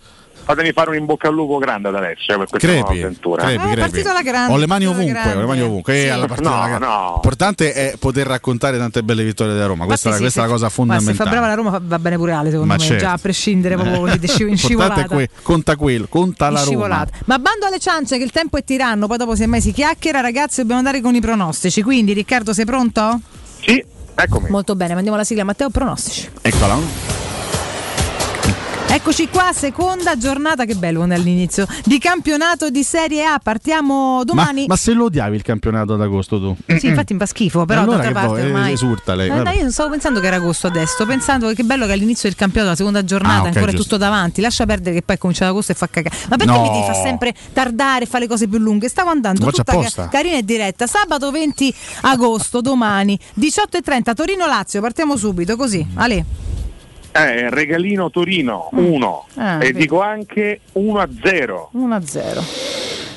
Fatemi 0.47 0.71
fare 0.71 0.89
un 0.91 0.95
in 0.95 1.05
bocca 1.05 1.27
al 1.27 1.33
lupo 1.33 1.57
grande 1.57 1.89
ad 1.89 1.95
Alessio 1.95 2.35
eh, 2.35 2.37
per 2.37 2.47
questa 2.47 2.67
nuova 2.71 2.85
Crepi, 2.85 3.01
avventura. 3.03 3.43
crepi, 3.43 3.67
è 3.67 3.73
crepi. 3.73 4.23
grande, 4.23 4.53
Ho 4.53 4.57
le 4.57 4.65
mani 4.67 4.85
ovunque, 4.85 5.33
ho 5.33 5.39
le 5.39 5.45
mani 5.45 5.61
ovunque. 5.61 5.93
E 5.97 6.01
Sì. 6.03 6.07
alla 6.09 6.25
partita 6.27 6.49
No, 6.49 6.77
no. 6.77 7.09
L'importante 7.13 7.73
è 7.73 7.95
poter 7.99 8.25
raccontare 8.27 8.77
tante 8.77 9.03
belle 9.03 9.23
vittorie 9.23 9.53
della 9.53 9.65
Roma. 9.65 9.85
Questa, 9.85 10.11
sì, 10.13 10.19
questa 10.19 10.41
è 10.41 10.43
se- 10.43 10.47
la 10.47 10.53
cosa 10.53 10.63
ma 10.65 10.69
Se 10.69 10.75
fa 10.75 10.75
fondamentale. 10.75 11.29
brava 11.29 11.47
la 11.47 11.53
Roma 11.53 11.79
va 11.83 11.99
bene 11.99 12.15
pure 12.15 12.31
Ale, 12.31 12.49
secondo 12.49 12.67
Ma 12.73 12.77
me, 12.79 12.79
certo. 12.85 13.03
già 13.03 13.11
a 13.11 13.17
prescindere 13.17 13.75
proprio 13.75 13.99
così 13.99 14.19
di 14.19 14.27
sci- 14.27 14.47
in 14.47 14.57
scivolata. 14.57 15.01
è 15.01 15.05
que- 15.07 15.29
conta 15.41 15.75
quello, 15.75 16.05
conta 16.09 16.49
la 16.49 16.63
Roma. 16.63 17.05
Ma 17.25 17.39
bando 17.39 17.65
alle 17.65 17.79
ciance 17.79 18.17
che 18.17 18.23
il 18.23 18.31
tempo 18.31 18.57
è 18.57 18.63
tiranno, 18.63 19.07
poi 19.07 19.17
dopo 19.17 19.35
semmai 19.35 19.59
si 19.61 19.71
chiacchiera, 19.73 20.21
ragazzi, 20.21 20.61
dobbiamo 20.61 20.79
andare 20.79 21.01
con 21.01 21.13
i 21.15 21.19
pronostici. 21.19 21.81
Quindi 21.83 22.13
Riccardo 22.13 22.53
sei 22.53 22.65
pronto? 22.65 23.19
Sì, 23.61 23.83
eccomi. 24.15 24.49
Molto 24.49 24.75
bene, 24.75 24.93
mandiamo 24.93 25.17
la 25.17 25.23
sigla 25.23 25.43
Matteo 25.43 25.69
pronostici. 25.69 26.29
Eccola. 26.41 27.16
Eccoci 28.89 29.27
qua, 29.29 29.51
seconda 29.53 30.17
giornata, 30.17 30.63
che 30.65 30.73
bello 30.75 30.97
quando 30.97 31.13
è 31.15 31.17
all'inizio, 31.17 31.67
di 31.83 31.99
campionato 31.99 32.69
di 32.69 32.83
Serie 32.83 33.25
A. 33.25 33.37
Partiamo 33.41 34.17
Ma, 34.17 34.23
domani. 34.23 34.65
ma 34.65 34.75
se 34.77 34.93
lo 34.93 35.05
odiavi 35.05 35.35
il 35.35 35.41
campionato 35.43 35.93
ad 35.93 36.01
agosto 36.01 36.39
tu? 36.39 36.55
Sì, 36.77 36.87
infatti 36.87 37.13
mi 37.13 37.19
fa 37.19 37.25
schifo, 37.25 37.65
però 37.65 37.81
Allora 37.81 37.97
d'altra 37.97 38.13
parte 38.13 38.27
vuoi? 38.41 38.45
ormai. 38.45 38.71
Esurta 38.73 39.13
lei, 39.13 39.29
Eh, 39.29 39.43
dai, 39.43 39.57
io 39.57 39.61
non 39.63 39.71
stavo 39.71 39.89
pensando 39.89 40.19
che 40.21 40.27
era 40.27 40.37
agosto 40.37 40.67
adesso, 40.67 40.93
sto 40.93 41.05
pensando 41.05 41.51
che 41.53 41.63
bello 41.63 41.85
che 41.85 41.91
all'inizio 41.91 42.29
del 42.29 42.37
campionato, 42.37 42.71
la 42.71 42.77
seconda 42.77 43.03
giornata, 43.03 43.35
Ah, 43.35 43.49
ok, 43.49 43.55
ancora 43.55 43.71
è 43.71 43.75
tutto 43.75 43.97
davanti. 43.97 44.41
Lascia 44.41 44.65
perdere 44.65 44.95
che 44.95 45.01
poi 45.03 45.15
è 45.15 45.19
cominciato 45.19 45.51
agosto 45.51 45.73
e 45.73 45.75
fa 45.75 45.87
cagare. 45.89 46.15
Ma 46.29 46.37
perché 46.37 46.53
No. 46.53 46.61
mi 46.61 46.69
devi 46.69 46.83
far 46.85 46.95
sempre 46.95 47.33
tardare 47.53 48.05
e 48.05 48.07
fare 48.07 48.23
le 48.23 48.29
cose 48.29 48.47
più 48.47 48.57
lunghe? 48.57 48.87
Stavo 48.89 49.09
andando 49.09 49.43
Lo 49.45 49.51
tutta 49.51 49.77
ca- 49.77 50.07
carina 50.07 50.37
e 50.37 50.43
diretta. 50.43 50.87
Sabato 50.87 51.29
20 51.29 51.73
agosto, 52.01 52.61
domani, 52.61 53.19
18.30, 53.33 54.13
Torino-Lazio. 54.13 54.79
Partiamo 54.81 55.17
subito, 55.17 55.55
così. 55.57 55.85
Ale. 55.95 56.25
Eh, 57.17 57.49
regalino 57.49 58.09
Torino 58.11 58.69
1 58.73 59.25
Ah, 59.35 59.55
e 59.55 59.57
vedi. 59.57 59.79
dico 59.79 60.01
anche 60.01 60.59
1 60.73 60.99
a 60.99 61.07
0. 61.23 61.69
1-0. 61.73 62.43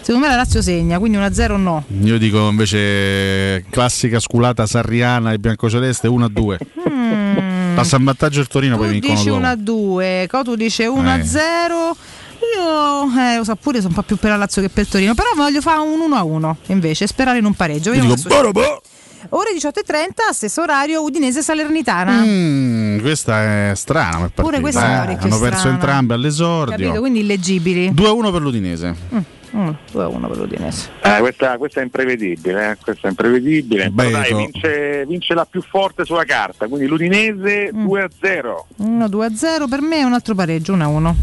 Secondo 0.01 0.27
me 0.27 0.33
la 0.33 0.37
Lazio 0.37 0.63
segna, 0.63 0.99
quindi 0.99 1.19
1-0 1.19 1.57
no. 1.57 1.85
Io 2.03 2.19
dico 2.19 2.49
invece 2.49 3.65
classica 3.71 4.19
sculata 4.19 4.67
sarriana 4.67 5.33
e 5.33 5.39
biancoceleste 5.39 6.09
1 6.09 6.25
a 6.25 6.29
2. 6.29 6.59
Passa 7.75 7.97
in 7.97 8.05
vantaggio 8.05 8.41
il 8.41 8.47
Torino, 8.49 8.77
poi 8.77 8.87
Tu 8.87 8.93
vincono 8.93 9.15
dici 9.15 9.29
dopo. 9.29 9.41
1-2, 10.01 10.27
Cotu 10.29 10.55
dice 10.57 10.87
1-0. 10.87 11.97
Io 12.57 13.21
eh, 13.21 13.37
lo 13.37 13.45
so 13.45 13.55
pure, 13.57 13.77
sono 13.77 13.89
un 13.91 13.95
po' 13.95 14.03
più 14.03 14.17
per 14.17 14.31
la 14.31 14.37
Lazio 14.37 14.63
che 14.63 14.71
per 14.71 14.85
il 14.85 14.89
Torino, 14.91 15.15
però 15.15 15.29
voglio 15.37 15.61
fare 15.61 15.79
un 15.81 15.99
1-1 16.11 16.55
invece, 16.69 17.07
sperare 17.07 17.39
in 17.39 17.45
un 17.45 17.53
pareggio. 17.55 17.93
Io 17.93 18.01
Vediamo 18.01 18.15
dico! 18.15 18.83
Ore 19.29 19.51
18.30, 19.55 20.33
stesso 20.33 20.63
orario, 20.63 21.03
Udinese 21.03 21.43
Salernitana. 21.43 22.23
Mm, 22.25 22.99
questa 23.01 23.71
è 23.71 23.73
strana. 23.75 24.31
Pure 24.35 24.61
questa 24.61 24.89
è 24.89 24.95
eh. 24.95 24.97
parecchio 24.99 25.27
Hanno 25.27 25.39
perso 25.39 25.59
strana. 25.59 25.75
entrambe 25.75 26.15
Capito? 26.15 26.15
all'esordio. 26.15 27.01
Quindi 27.01 27.21
illeggibili. 27.21 27.91
2-1 27.91 28.33
per 28.33 28.41
l'Udinese. 28.41 28.95
2-1 29.53 30.29
per 30.29 30.37
l'Udinese. 30.37 30.89
Eh, 31.03 31.19
questa, 31.19 31.59
questa 31.59 31.81
è 31.81 31.83
imprevedibile, 31.83 32.71
eh, 32.71 32.77
questa 32.83 33.09
è 33.09 33.11
imprevedibile. 33.11 33.91
Dai, 33.93 34.33
vince, 34.35 35.05
vince 35.07 35.35
la 35.35 35.45
più 35.45 35.61
forte 35.63 36.05
sulla 36.05 36.25
carta, 36.25 36.67
quindi 36.69 36.87
l'Udinese 36.87 37.71
Mm. 37.75 37.85
2 37.87 38.03
a 38.03 38.09
0. 38.21 38.67
1-2-0 38.81 39.69
per 39.69 39.81
me 39.83 39.99
è 39.99 40.03
un 40.05 40.13
altro 40.13 40.35
pareggio, 40.35 40.75
1-1. 40.75 41.15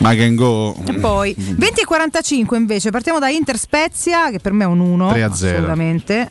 Ma 0.00 0.14
can 0.14 0.34
go. 0.34 0.74
E 0.86 0.94
poi 0.94 1.34
20 1.36 1.80
e 1.80 1.84
45 1.84 2.56
invece, 2.56 2.90
partiamo 2.90 3.18
da 3.18 3.28
Inter 3.28 3.58
Spezia, 3.58 4.30
che 4.30 4.38
per 4.38 4.52
me 4.52 4.64
è 4.64 4.66
un 4.66 4.80
1. 4.80 5.10
3 5.10 5.22
a 5.22 5.32
0. 5.34 5.52
Assolutamente. 5.52 6.28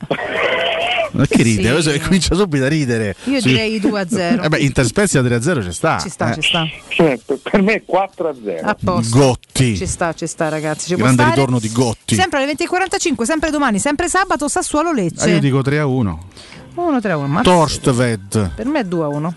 Ma 1.11 1.25
che 1.25 1.41
ride? 1.41 1.61
Sì. 1.63 1.67
Adesso 1.67 1.91
che 1.91 1.99
comincia 2.01 2.35
subito 2.35 2.65
a 2.65 2.67
ridere. 2.67 3.15
Io 3.25 3.41
Sì. 3.41 3.47
direi 3.49 3.79
2 3.79 3.99
a 3.99 4.07
0. 4.07 4.43
Eh 4.43 4.47
beh, 4.49 4.59
Inter 4.59 4.85
Spezia 4.85 5.23
3 5.23 5.35
a 5.35 5.41
0 5.41 5.63
ci 5.63 5.71
sta. 5.71 5.97
Ci 5.99 6.09
sta, 6.09 6.31
eh. 6.31 6.33
ci 6.35 6.41
sta. 6.47 6.67
Certo, 6.87 7.39
per 7.41 7.61
me 7.63 7.73
è 7.73 7.83
4 7.83 8.27
a 8.29 8.35
0. 8.43 8.67
A 8.67 8.75
posto. 8.83 9.17
Gotti. 9.17 9.75
Ci 9.75 9.87
sta, 9.87 10.13
ci 10.13 10.27
sta, 10.27 10.49
ragazzi. 10.49 10.87
Ci 10.87 10.95
Grande 10.95 11.23
ritorno 11.25 11.59
di 11.59 11.71
Gotti. 11.71 12.13
Sempre 12.15 12.43
alle 12.43 12.53
20.45, 12.53 13.23
sempre 13.23 13.49
domani, 13.49 13.79
sempre 13.79 14.07
sabato, 14.07 14.47
Sassuolo 14.47 14.89
Ah, 14.89 14.93
Lecce. 14.93 15.29
io 15.29 15.39
dico 15.39 15.61
3 15.61 15.79
a 15.79 15.85
1. 15.87 16.27
1 16.75 17.01
3 17.01 17.13
1. 17.13 17.27
Ma 17.27 17.41
Torstved. 17.41 18.51
per 18.55 18.65
me 18.67 18.79
è 18.81 18.83
2 18.83 19.03
a 19.03 19.07
1. 19.07 19.33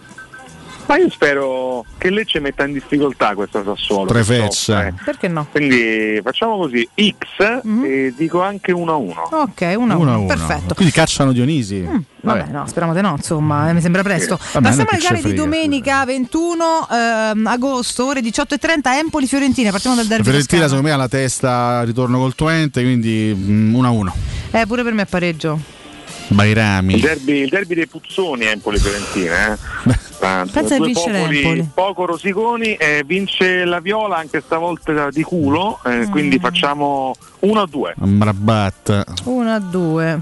Ma 0.87 0.99
io 0.99 1.11
spero 1.11 1.85
che 1.99 2.11
Lecce 2.11 2.41
metta 2.41 2.65
in 2.65 2.73
difficoltà 2.73 3.35
questa 3.35 3.63
Sassuolo. 3.65 4.13
Fecce. 4.13 4.51
soffre. 4.51 4.95
Perché 5.05 5.29
no? 5.29 5.47
Quindi 5.51 6.21
facciamo 6.23 6.57
così, 6.57 6.87
X 6.95 7.63
e 7.85 8.13
dico 8.17 8.43
anche 8.43 8.73
1 8.73 8.93
a 8.93 8.97
1. 8.97 9.29
Ok, 9.31 9.61
1 9.61 9.73
a 9.75 9.77
1 9.77 9.93
a 9.93 9.97
1. 9.97 10.19
1. 10.19 10.27
Perfetto. 10.27 10.75
Quindi 10.75 10.93
cacciano 10.93 11.33
Dionisi. 11.33 12.11
Vabbè, 12.23 12.47
no, 12.51 12.67
speriamo 12.67 12.95
di 12.95 13.01
no, 13.01 13.15
insomma, 13.17 13.69
eh, 13.69 13.73
mi 13.73 13.81
sembra 13.81 14.03
presto. 14.03 14.37
Vabbè, 14.37 14.67
Passiamo 14.67 14.91
alle 14.91 15.01
gare 15.01 15.17
ce 15.17 15.23
di 15.23 15.29
frega, 15.29 15.43
domenica 15.43 16.05
21 16.05 16.89
ehm, 16.91 17.47
agosto, 17.47 18.07
ore 18.07 18.21
18.30, 18.21 18.81
Empoli-Fiorentina. 18.99 19.71
Partiamo 19.71 19.97
dal 19.97 20.07
derby 20.07 20.25
Fiorentina 20.25 20.63
secondo 20.63 20.87
me 20.87 20.93
ha 20.93 20.97
la 20.97 21.09
testa 21.09 21.83
ritorno 21.83 22.19
col 22.19 22.35
Twente, 22.35 22.83
quindi 22.83 23.35
mm, 23.37 23.75
1 23.75 23.87
a 23.87 23.91
1. 23.91 24.15
Eh, 24.53 24.67
pure 24.67 24.83
per 24.83 24.93
me 24.93 25.03
è 25.03 25.07
pareggio. 25.07 25.81
Bairami. 26.33 26.95
Il 26.95 27.01
derby, 27.01 27.41
il 27.43 27.49
derby 27.49 27.75
dei 27.75 27.87
Puzzoni 27.87 28.45
Empoli 28.47 28.79
Fiorentina, 28.79 29.53
eh. 29.53 29.59
Pensa 30.23 30.63
che 30.63 30.77
due 30.77 30.87
vince 30.87 31.11
popoli 31.11 31.35
l'Empoli. 31.43 31.69
poco 31.75 32.05
rosiconi 32.07 32.75
e 32.77 33.03
vince 33.05 33.65
la 33.65 33.81
Viola 33.81 34.19
anche 34.19 34.41
stavolta 34.41 35.11
di 35.11 35.23
culo, 35.25 35.81
eh, 35.85 36.07
Mm. 36.07 36.11
quindi 36.13 36.39
facciamo 36.39 37.13
1 37.41 37.61
a 37.61 37.67
2. 37.67 37.95
Amrabat. 38.01 39.05
1 39.25 39.53
a 39.53 39.59
2. 39.59 40.19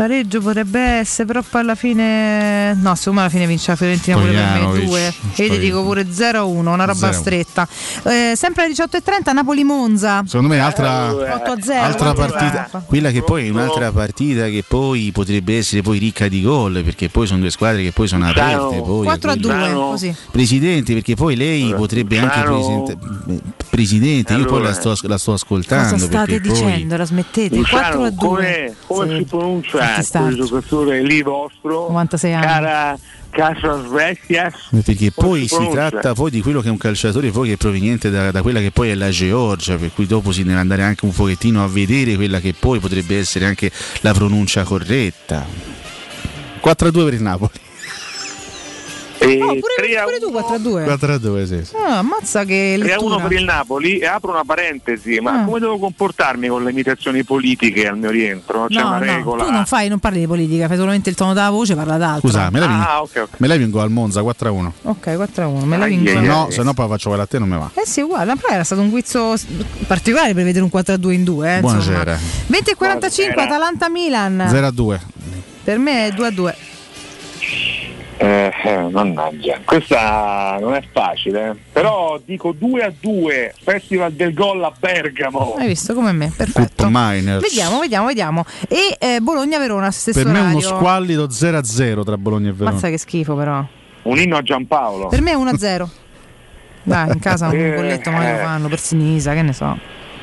Pareggio 0.00 0.40
potrebbe 0.40 0.80
essere, 0.80 1.26
però 1.26 1.42
poi 1.42 1.60
alla 1.60 1.74
fine. 1.74 2.72
No, 2.72 2.94
secondo 2.94 3.18
me 3.20 3.26
alla 3.26 3.28
fine 3.28 3.46
vince 3.46 3.70
la 3.72 3.76
Fiorentina 3.76 4.16
pure 4.16 4.30
per 4.32 4.40
me 4.40 4.46
Stojanovic. 4.48 4.84
2. 4.86 5.14
E 5.34 5.44
io 5.44 5.50
ti 5.52 5.58
dico 5.58 5.82
pure 5.82 6.06
0 6.10 6.38
a 6.38 6.44
1, 6.44 6.72
una 6.72 6.84
roba 6.86 7.10
0-1. 7.10 7.12
stretta. 7.12 7.68
Eh, 8.04 8.32
sempre 8.34 8.64
alle 8.64 8.72
18.30 8.72 9.32
Napoli-Monza. 9.34 10.22
Secondo 10.24 10.54
me 10.54 10.58
altra, 10.58 11.12
8 11.12 11.50
a 11.50 11.60
0. 11.60 11.82
altra 11.84 12.14
partita, 12.14 12.82
quella 12.86 13.10
che 13.10 13.22
poi 13.22 13.48
è 13.48 13.50
un'altra 13.50 13.92
partita 13.92 14.46
che 14.46 14.64
poi 14.66 15.10
potrebbe 15.12 15.58
essere 15.58 15.82
poi 15.82 15.98
ricca 15.98 16.28
di 16.28 16.40
gol, 16.40 16.80
perché 16.82 17.10
poi 17.10 17.26
sono 17.26 17.40
due 17.40 17.50
squadre 17.50 17.82
che 17.82 17.92
poi 17.92 18.08
sono 18.08 18.26
aperte. 18.26 18.80
Poi, 18.80 19.04
4 19.04 19.30
a 19.32 19.36
2, 19.36 19.70
così. 19.74 20.16
Presidente, 20.30 20.94
perché 20.94 21.14
poi 21.14 21.36
lei 21.36 21.74
potrebbe 21.74 22.18
anche 22.18 22.36
Ciao. 22.40 22.54
presidente, 22.54 23.50
Presidente, 23.68 24.32
io 24.32 24.46
poi 24.46 24.62
la 24.62 24.70
Allora. 24.70 24.94
sto, 24.94 25.06
la 25.06 25.18
sto 25.18 25.32
ascoltando. 25.34 25.92
Cosa 25.92 26.06
state 26.06 26.40
perché 26.40 26.48
poi- 26.48 26.58
dicendo? 26.58 26.96
La 26.96 27.04
smettete? 27.04 27.56
4 27.56 27.76
Luciano, 27.76 28.04
a 28.04 28.10
2. 28.10 28.16
come, 28.18 28.74
come 28.86 29.16
si 29.18 29.24
pronuncia 29.24 29.89
Quel 29.94 30.36
giocatore 30.36 31.02
lì 31.02 31.22
vostro? 31.22 31.88
96 31.88 32.34
anni. 32.34 32.46
Cara 32.46 32.98
Casa 33.30 33.82
Svestias? 33.84 34.54
Perché 34.84 35.12
poi 35.12 35.46
si 35.46 35.68
tratta 35.70 36.14
poi 36.14 36.30
di 36.30 36.42
quello 36.42 36.60
che 36.60 36.68
è 36.68 36.70
un 36.70 36.76
calciatore 36.76 37.30
poi 37.30 37.48
che 37.48 37.54
è 37.54 37.56
proveniente 37.56 38.10
da, 38.10 38.30
da 38.30 38.42
quella 38.42 38.60
che 38.60 38.72
poi 38.72 38.90
è 38.90 38.94
la 38.94 39.10
Georgia, 39.10 39.76
per 39.76 39.92
cui 39.94 40.06
dopo 40.06 40.32
si 40.32 40.42
deve 40.42 40.58
andare 40.58 40.82
anche 40.82 41.04
un 41.04 41.12
pochettino 41.12 41.62
a 41.62 41.68
vedere 41.68 42.16
quella 42.16 42.40
che 42.40 42.54
poi 42.58 42.80
potrebbe 42.80 43.18
essere 43.18 43.46
anche 43.46 43.70
la 44.00 44.12
pronuncia 44.12 44.64
corretta. 44.64 45.46
4-2 46.62 47.04
per 47.04 47.14
il 47.14 47.22
Napoli. 47.22 47.69
E 49.22 49.36
No, 49.36 49.46
pure, 49.48 49.74
3 49.76 49.98
a 49.98 50.04
pure 50.04 50.18
tu 50.18 50.30
4 50.30 50.54
a 50.54 50.58
2. 50.58 50.84
4-2, 50.86 51.44
sì. 51.44 51.64
sì. 51.66 51.76
Ah, 51.76 51.98
ammazza 51.98 52.44
che 52.44 52.76
3 52.80 52.92
a 52.94 52.98
1 53.00 53.08
lettura. 53.08 53.28
per 53.28 53.38
il 53.38 53.44
Napoli 53.44 53.98
e 53.98 54.06
apro 54.06 54.30
una 54.30 54.44
parentesi, 54.46 55.20
ma 55.20 55.42
Ah. 55.42 55.44
come 55.44 55.60
devo 55.60 55.78
comportarmi 55.78 56.48
con 56.48 56.64
le 56.64 56.70
imitazioni 56.70 57.22
politiche 57.22 57.86
al 57.86 57.98
mio 57.98 58.08
rientro? 58.10 58.66
C'è 58.68 58.80
No, 58.80 58.88
una 58.88 58.98
no, 58.98 59.04
regola. 59.04 59.44
tu 59.44 59.50
non 59.50 59.66
fai, 59.66 59.88
non 59.88 59.98
parli 59.98 60.20
di 60.20 60.26
politica, 60.26 60.68
fai 60.68 60.76
solamente 60.78 61.10
il 61.10 61.16
tono 61.16 61.34
della 61.34 61.50
voce, 61.50 61.74
parla 61.74 61.98
d'altro. 61.98 62.28
Scusa, 62.28 62.48
me 62.50 62.60
la 62.60 62.66
vieni, 62.66 62.82
Ah, 62.82 63.02
ok, 63.02 63.10
ok. 63.16 63.28
me 63.36 63.46
la 63.46 63.56
vengo 63.58 63.80
al 63.82 63.90
Monza 63.90 64.22
4-1. 64.22 64.72
Ok, 64.84 65.14
4 65.16 65.44
a 65.44 65.46
1, 65.48 65.64
me 65.66 65.76
la 65.76 65.84
ai, 65.84 66.02
Se 66.06 66.14
no, 66.20 66.46
se 66.50 66.62
no 66.62 66.72
poi 66.72 66.88
faccio 66.88 67.08
quella 67.08 67.24
a 67.24 67.26
te 67.26 67.38
non 67.38 67.48
mi 67.48 67.58
va. 67.58 67.70
Eh 67.74 67.86
sì, 67.86 68.00
uguale, 68.00 68.34
però 68.36 68.54
era 68.54 68.64
stato 68.64 68.80
un 68.80 68.88
guizzo 68.88 69.34
particolare 69.86 70.32
per 70.32 70.44
vedere 70.44 70.64
un 70.64 70.70
4 70.70 70.94
a 70.94 70.96
2 70.96 71.14
in 71.14 71.24
2. 71.24 71.56
Eh. 71.56 71.60
Buonasera. 71.60 72.18
20 72.46 72.70
e 72.70 72.74
45 72.74 73.34
Buonasera. 73.34 73.56
Atalanta-Milan. 73.56 74.46
0-2. 74.50 74.98
Per 75.62 75.78
me 75.78 76.06
è 76.06 76.10
2 76.12 76.26
a 76.26 76.30
2. 76.30 76.56
Eh, 78.22 78.52
eh, 78.64 78.76
mannaggia, 78.90 79.60
questa 79.64 80.58
non 80.60 80.74
è 80.74 80.82
facile, 80.92 81.48
eh. 81.48 81.56
però 81.72 82.20
dico 82.22 82.52
2 82.52 82.82
a 82.82 82.92
2, 83.00 83.54
Festival 83.62 84.12
del 84.12 84.34
Gol 84.34 84.62
a 84.62 84.70
Bergamo. 84.78 85.54
Hai 85.56 85.68
visto 85.68 85.94
come 85.94 86.12
me? 86.12 86.30
Perfetto. 86.36 86.84
Vediamo, 87.40 87.78
vediamo, 87.78 88.06
vediamo. 88.08 88.44
E 88.68 88.94
eh, 89.00 89.20
Bologna-Verona, 89.22 89.90
stesso 89.90 90.22
Per 90.22 90.30
me 90.30 90.38
è 90.38 90.42
uno 90.50 90.60
squallido 90.60 91.28
0-0 91.28 92.04
tra 92.04 92.18
Bologna 92.18 92.50
e 92.50 92.52
Verona. 92.52 92.72
Mazza 92.72 92.90
che 92.90 92.98
schifo 92.98 93.34
però. 93.34 93.64
Un 94.02 94.18
inno 94.18 94.36
a 94.36 94.42
Giampaolo. 94.42 95.06
Per 95.06 95.22
me 95.22 95.30
è 95.30 95.34
1 95.34 95.48
a 95.48 95.56
0. 95.56 95.90
Dai, 96.82 97.12
in 97.12 97.20
casa 97.20 97.46
un 97.48 97.54
Eh, 97.54 98.00
magari 98.04 98.36
lo 98.36 98.44
fanno 98.44 98.68
per 98.68 98.80
Sinisa, 98.80 99.32
che 99.32 99.40
ne 99.40 99.54
so. 99.54 99.78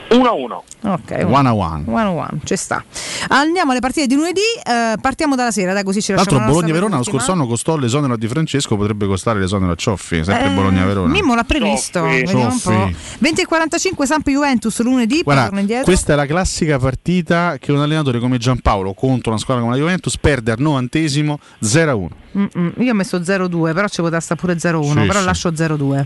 1 0.10 0.26
a 0.28 0.32
1. 0.32 0.64
Ok, 0.84 1.26
One 1.28 1.48
a 1.50 1.54
one. 1.54 1.84
One 1.88 2.04
on 2.06 2.16
one, 2.18 2.40
ci 2.46 2.56
sta. 2.56 2.84
Andiamo 3.30 3.72
alle 3.72 3.80
partite 3.82 4.08
di 4.08 4.16
lunedì, 4.16 4.40
eh, 4.64 4.96
partiamo 5.02 5.36
dalla 5.36 5.52
sera, 5.52 5.74
dai 5.74 5.84
così 5.84 6.00
ci 6.02 6.08
Tra 6.14 6.18
lasciamo 6.18 6.38
l'altro 6.40 6.56
la 6.56 6.62
nostra 6.64 6.74
Bologna-Verona 6.78 6.98
lo 6.98 7.04
scorso 7.04 7.32
anno 7.34 7.48
costò 7.48 7.76
l'esonero 7.76 8.14
a 8.14 8.18
Di 8.18 8.28
Francesco, 8.28 8.78
potrebbe 8.78 9.06
costare 9.08 9.40
l'esonero 9.40 9.72
a 9.72 9.76
Cioffi, 9.76 10.24
sempre 10.24 10.46
Eh, 10.46 10.54
Bologna-Verona. 10.54 11.12
Mimmo 11.12 11.36
l'ha 11.36 11.44
previsto, 11.44 12.04
vediamo 12.04 12.42
un 12.44 12.50
po'. 12.50 12.58
Soffi. 12.72 12.96
20 13.20 13.42
e 13.42 13.46
45 13.46 14.06
Samp 14.06 14.30
Juventus 14.30 14.82
lunedì, 14.82 15.22
Guarda, 15.24 15.82
questa 15.84 16.14
è 16.14 16.16
la 16.16 16.26
classica 16.26 16.78
partita 16.80 17.58
che 17.60 17.72
un 17.72 17.80
allenatore 17.80 18.20
come 18.20 18.38
Giampaolo 18.38 18.94
contro 18.94 19.32
una 19.32 19.40
squadra 19.40 19.64
come 19.64 19.76
la 19.76 19.82
Juventus 19.82 20.18
perde 20.18 20.52
al 20.52 20.60
novantesimo 20.60 21.40
0-1. 21.62 22.08
Mm-mm, 22.38 22.74
Io 22.78 22.92
ho 22.92 22.96
messo 22.96 23.18
0-2, 23.20 23.74
però 23.74 23.88
ci 23.88 24.02
poteva 24.02 24.20
stare 24.22 24.40
pure 24.40 24.54
0-1, 24.58 25.02
Sì, 25.02 25.08
però 25.08 25.20
sì. 25.20 25.26
lascio 25.26 25.50
0-2. 25.52 26.06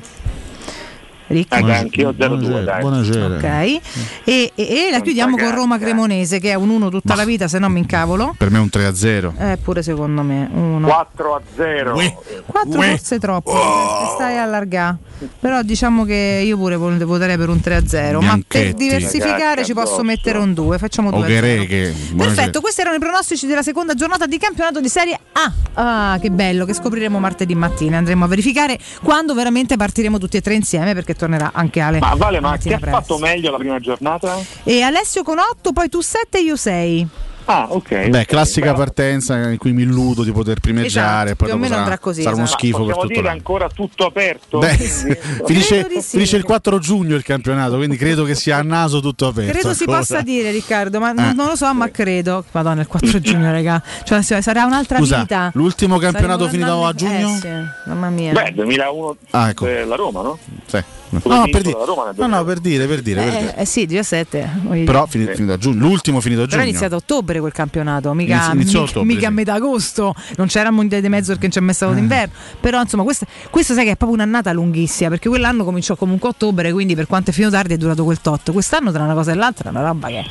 Ricchi. 1.32 1.58
Eh, 1.58 1.62
dai, 1.62 1.78
anch'io 1.80 2.14
0 2.18 2.36
2, 2.36 2.48
Buonasera, 2.48 2.64
dai. 2.64 2.82
buonasera. 2.82 3.36
Ok, 3.36 3.44
e, 3.44 3.82
e- 4.26 4.52
e 4.56 4.88
la 4.92 5.00
chiudiamo 5.00 5.38
con 5.38 5.54
Roma 5.54 5.78
Cremonese 5.78 6.40
che 6.40 6.52
è 6.52 6.56
un 6.56 6.70
1 6.70 6.90
tutta 6.90 7.16
la 7.16 7.26
vita, 7.26 7.48
se 7.48 7.60
no 7.60 7.70
mi 7.70 7.80
incavolo. 7.80 8.36
Per 8.38 8.50
me 8.50 8.58
è 8.58 8.62
un 8.62 8.70
3-0. 8.72 9.34
Eh, 9.38 9.58
pure 9.58 9.82
secondo 9.82 10.22
me 10.22 10.50
1. 10.52 10.88
4 10.88 11.36
a 11.36 11.42
0. 11.56 12.00
4 12.46 12.82
forse 12.82 13.20
troppo, 13.20 13.52
oh. 13.52 14.14
stai 14.16 14.38
a 14.38 14.44
allargare. 14.44 14.98
Però 15.40 15.62
diciamo 15.62 16.04
che 16.04 16.42
io 16.44 16.58
pure 16.58 16.76
vo- 16.76 16.98
voterei 17.06 17.38
per 17.38 17.50
un 17.50 17.60
3-0, 17.64 18.20
ma 18.22 18.40
per 18.46 18.46
Bianchetti. 18.48 18.74
diversificare 18.74 19.40
Ragazzi, 19.40 19.66
ci 19.66 19.74
posso 19.74 19.88
addosso. 19.88 20.04
mettere 20.04 20.38
un 20.40 20.54
2, 20.54 20.78
facciamo 20.78 21.12
2 21.12 21.20
Ochereghe. 21.20 21.96
Perfetto, 22.18 22.60
questi 22.62 22.82
erano 22.82 22.96
i 22.96 23.00
pronostici 23.00 23.46
della 23.46 23.62
seconda 23.62 23.94
giornata 23.94 24.26
di 24.26 24.38
campionato 24.38 24.82
di 24.82 24.90
Serie 24.90 25.20
A. 25.34 25.54
Ah, 25.74 26.18
che 26.20 26.32
bello, 26.32 26.66
che 26.66 26.74
scopriremo 26.74 27.20
martedì 27.20 27.56
mattina. 27.56 27.98
Andremo 27.98 28.26
a 28.26 28.28
verificare 28.28 28.78
quando 29.04 29.34
veramente 29.34 29.78
partiremo 29.78 30.18
tutti 30.18 30.38
e 30.38 30.42
tre 30.42 30.56
insieme 30.56 30.94
perché 30.94 31.14
tornerà 31.22 31.52
anche 31.54 31.80
Ale. 31.80 32.00
Ma 32.00 32.16
Vale, 32.16 32.40
ma 32.40 32.58
chi 32.58 32.74
ha 32.74 32.80
fatto 32.80 33.18
meglio 33.18 33.52
la 33.52 33.58
prima 33.58 33.80
giornata? 33.80 34.38
E 34.64 34.82
Alessio 34.82 35.24
con 35.24 35.38
8, 35.40 35.72
poi 35.72 35.88
tu 35.90 36.02
7 36.02 36.38
e 36.40 36.42
io 36.42 36.56
6. 36.56 37.08
Ah, 37.46 37.66
ok. 37.70 38.08
Beh, 38.08 38.26
classica 38.28 38.68
Però- 38.68 38.78
partenza 38.78 39.50
in 39.50 39.58
cui 39.58 39.74
mi 39.74 39.82
illudo 39.82 40.24
di 40.24 40.32
poter 40.32 40.60
primeggiare 40.60 41.32
Esatto, 41.32 41.36
poi 41.36 41.36
più 41.36 41.46
o 41.46 41.50
dopo 41.50 41.58
meno 41.58 41.70
sarà, 41.70 41.82
andrà 41.82 41.98
così, 41.98 42.22
sarà 42.22 42.36
uno 42.36 42.44
esatto. 42.46 42.60
schifo 42.60 42.78
per 42.78 42.86
Possiamo 42.86 43.02
tutto 43.02 43.14
dire 43.14 43.26
l'anno. 43.26 43.38
ancora 43.38 43.68
tutto 43.70 44.06
aperto? 44.06 44.60
Beh, 44.60 44.78
finisce, 45.48 45.88
sì. 45.90 46.02
finisce 46.02 46.38
il 46.38 46.44
4 46.44 46.78
giugno 46.80 47.16
il 47.16 47.24
campionato, 47.24 47.76
quindi 47.78 47.98
credo 47.98 48.24
che 48.26 48.36
sia 48.36 48.58
a 48.58 48.62
naso 48.62 49.02
tutto 49.02 49.26
aperto. 49.28 49.52
Credo 49.52 49.74
si 49.74 49.82
ancora. 49.82 49.98
possa 49.98 50.22
dire 50.22 50.52
Riccardo, 50.52 51.00
ma 51.00 51.12
non- 51.14 51.26
Eh. 51.30 51.34
non 51.34 51.48
lo 51.48 51.56
so, 51.56 51.74
ma 51.74 51.90
credo. 51.90 52.46
Madonna, 52.52 52.82
il 52.82 52.88
4 52.88 53.20
giugno, 53.20 53.52
raga. 53.52 53.82
Cioè, 54.04 54.22
sarà 54.22 54.64
un'altra 54.66 55.00
Scusa, 55.00 55.20
vita. 55.22 55.52
l'ultimo 55.56 55.98
campionato 55.98 56.46
Saremo 56.46 56.66
finito 56.68 56.86
a 56.86 56.94
giugno? 56.94 57.36
Eh, 57.36 57.40
sì, 57.40 57.90
mamma 57.90 58.10
mia. 58.12 58.32
Beh, 58.34 58.52
2001 58.54 59.16
Ah, 59.32 59.50
ecco. 59.50 59.66
eh, 59.68 59.84
la 59.84 59.96
Roma, 59.96 60.22
no? 60.22 60.38
Sì. 60.68 60.82
No, 61.12 61.48
per 61.52 61.62
dire, 61.62 61.78
Roma 61.86 62.12
no, 62.16 62.28
no, 62.28 62.44
per 62.46 62.60
dire, 62.60 62.88
per 62.88 63.02
dire, 63.02 63.22
per 63.24 63.34
Eh, 63.34 63.38
dire. 63.40 63.56
eh 63.58 63.66
sì, 63.66 63.86
17. 63.86 64.50
voglio 64.64 64.84
Però 64.86 65.06
dire. 65.06 65.24
fini- 65.26 65.36
finito 65.36 65.54
a 65.54 65.58
giugno, 65.58 65.80
l'ultimo 65.88 66.22
finito 66.22 66.42
a 66.42 66.46
Però 66.46 66.56
è 66.56 66.60
giugno. 66.60 66.70
iniziato 66.70 66.96
a 66.96 66.98
ottobre 66.98 67.40
quel 67.40 67.52
campionato, 67.52 68.14
mica, 68.14 68.34
Inizi- 68.36 68.50
a 68.50 68.54
mica- 68.54 68.80
ottobre, 68.82 69.04
mica 69.14 69.26
a 69.28 69.30
sì. 69.30 69.36
metà 69.36 69.54
agosto, 69.56 70.16
non 70.38 70.48
c'era 70.48 70.70
il 70.70 70.76
mondiale 70.76 71.04
di 71.04 71.10
mezzo 71.10 71.28
perché 71.32 71.44
non 71.48 71.52
c'è 71.52 71.60
mai 71.60 71.74
stato 71.74 71.94
d'inverno. 71.94 72.34
Però 72.60 72.80
insomma, 72.82 73.04
questo, 73.04 73.26
questo 73.50 73.74
sai 73.74 73.84
che 73.86 73.92
è 73.92 73.96
proprio 73.98 74.18
un'annata 74.22 74.52
lunghissima 74.54 75.10
perché 75.10 75.28
quell'anno 75.30 75.64
cominciò 75.66 75.96
comunque 75.96 76.30
a 76.30 76.32
ottobre, 76.32 76.72
quindi 76.72 76.96
per 76.96 77.08
quanto 77.08 77.32
è 77.32 77.34
finito 77.34 77.52
tardi 77.52 77.74
è 77.74 77.78
durato 77.78 78.04
quel 78.04 78.22
tot. 78.22 78.52
Quest'anno 78.52 78.92
tra 78.92 79.04
una 79.04 79.14
cosa 79.14 79.32
e 79.32 79.36
l'altra 79.36 79.70
è 79.70 79.72
una 79.72 79.82
roba 79.86 80.08
che. 80.08 80.26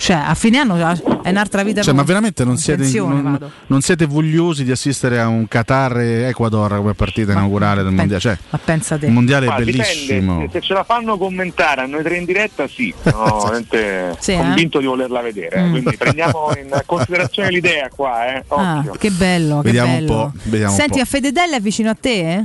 Cioè, 0.00 0.16
a 0.16 0.34
fine 0.34 0.56
anno 0.56 0.76
è 1.22 1.28
un'altra 1.28 1.62
vita 1.62 1.82
Cioè, 1.82 1.92
per- 1.92 1.94
ma 1.94 2.02
veramente 2.04 2.42
non 2.42 2.56
siete, 2.56 2.88
non, 3.00 3.38
non 3.66 3.80
siete 3.82 4.06
vogliosi 4.06 4.64
di 4.64 4.70
assistere 4.70 5.20
a 5.20 5.28
un 5.28 5.46
Qatar-Ecuador 5.46 6.76
come 6.76 6.94
partita 6.94 7.32
inaugurale 7.32 7.82
del 7.82 7.92
mondiale? 7.92 8.18
Cioè, 8.20 8.38
Ma 8.48 8.58
pensa 8.64 8.96
te. 8.96 9.04
il 9.06 9.12
mondiale 9.12 9.44
Ma 9.46 9.56
è 9.56 9.62
dipende, 9.64 9.82
bellissimo. 9.92 10.40
se- 10.40 10.48
se 10.52 10.60
ce 10.62 10.72
la 10.72 10.84
fanno 10.84 11.18
commentare 11.18 11.82
a 11.82 11.86
noi 11.86 12.02
tre 12.02 12.16
in 12.16 12.24
diretta, 12.24 12.66
sì, 12.66 12.94
no, 13.12 13.40
veramente 13.44 14.16
Sì, 14.18 14.32
eh? 14.32 14.36
convinto 14.36 14.78
di 14.78 14.86
volerla 14.86 15.20
vedere. 15.20 15.56
eh, 15.56 15.62
Mm. 15.64 15.70
Quindi 15.72 15.96
prendiamo 15.98 16.50
in 16.58 16.82
considerazione 16.86 17.50
l'idea 17.50 17.90
qua, 17.94 18.34
eh. 18.34 18.44
Ah, 18.48 18.78
Occhio. 18.78 18.92
che 18.98 19.10
bello, 19.10 19.56
che 19.56 19.62
Vediamo 19.64 19.92
un 19.92 19.98
bello. 19.98 20.12
po', 20.12 20.32
vediamo 20.44 20.72
un 20.72 20.78
Senti, 20.78 20.96
po'. 20.96 21.02
a 21.02 21.04
Fededella 21.04 21.56
è 21.56 21.60
vicino 21.60 21.90
a 21.90 21.96
te? 22.00 22.32
eh? 22.32 22.44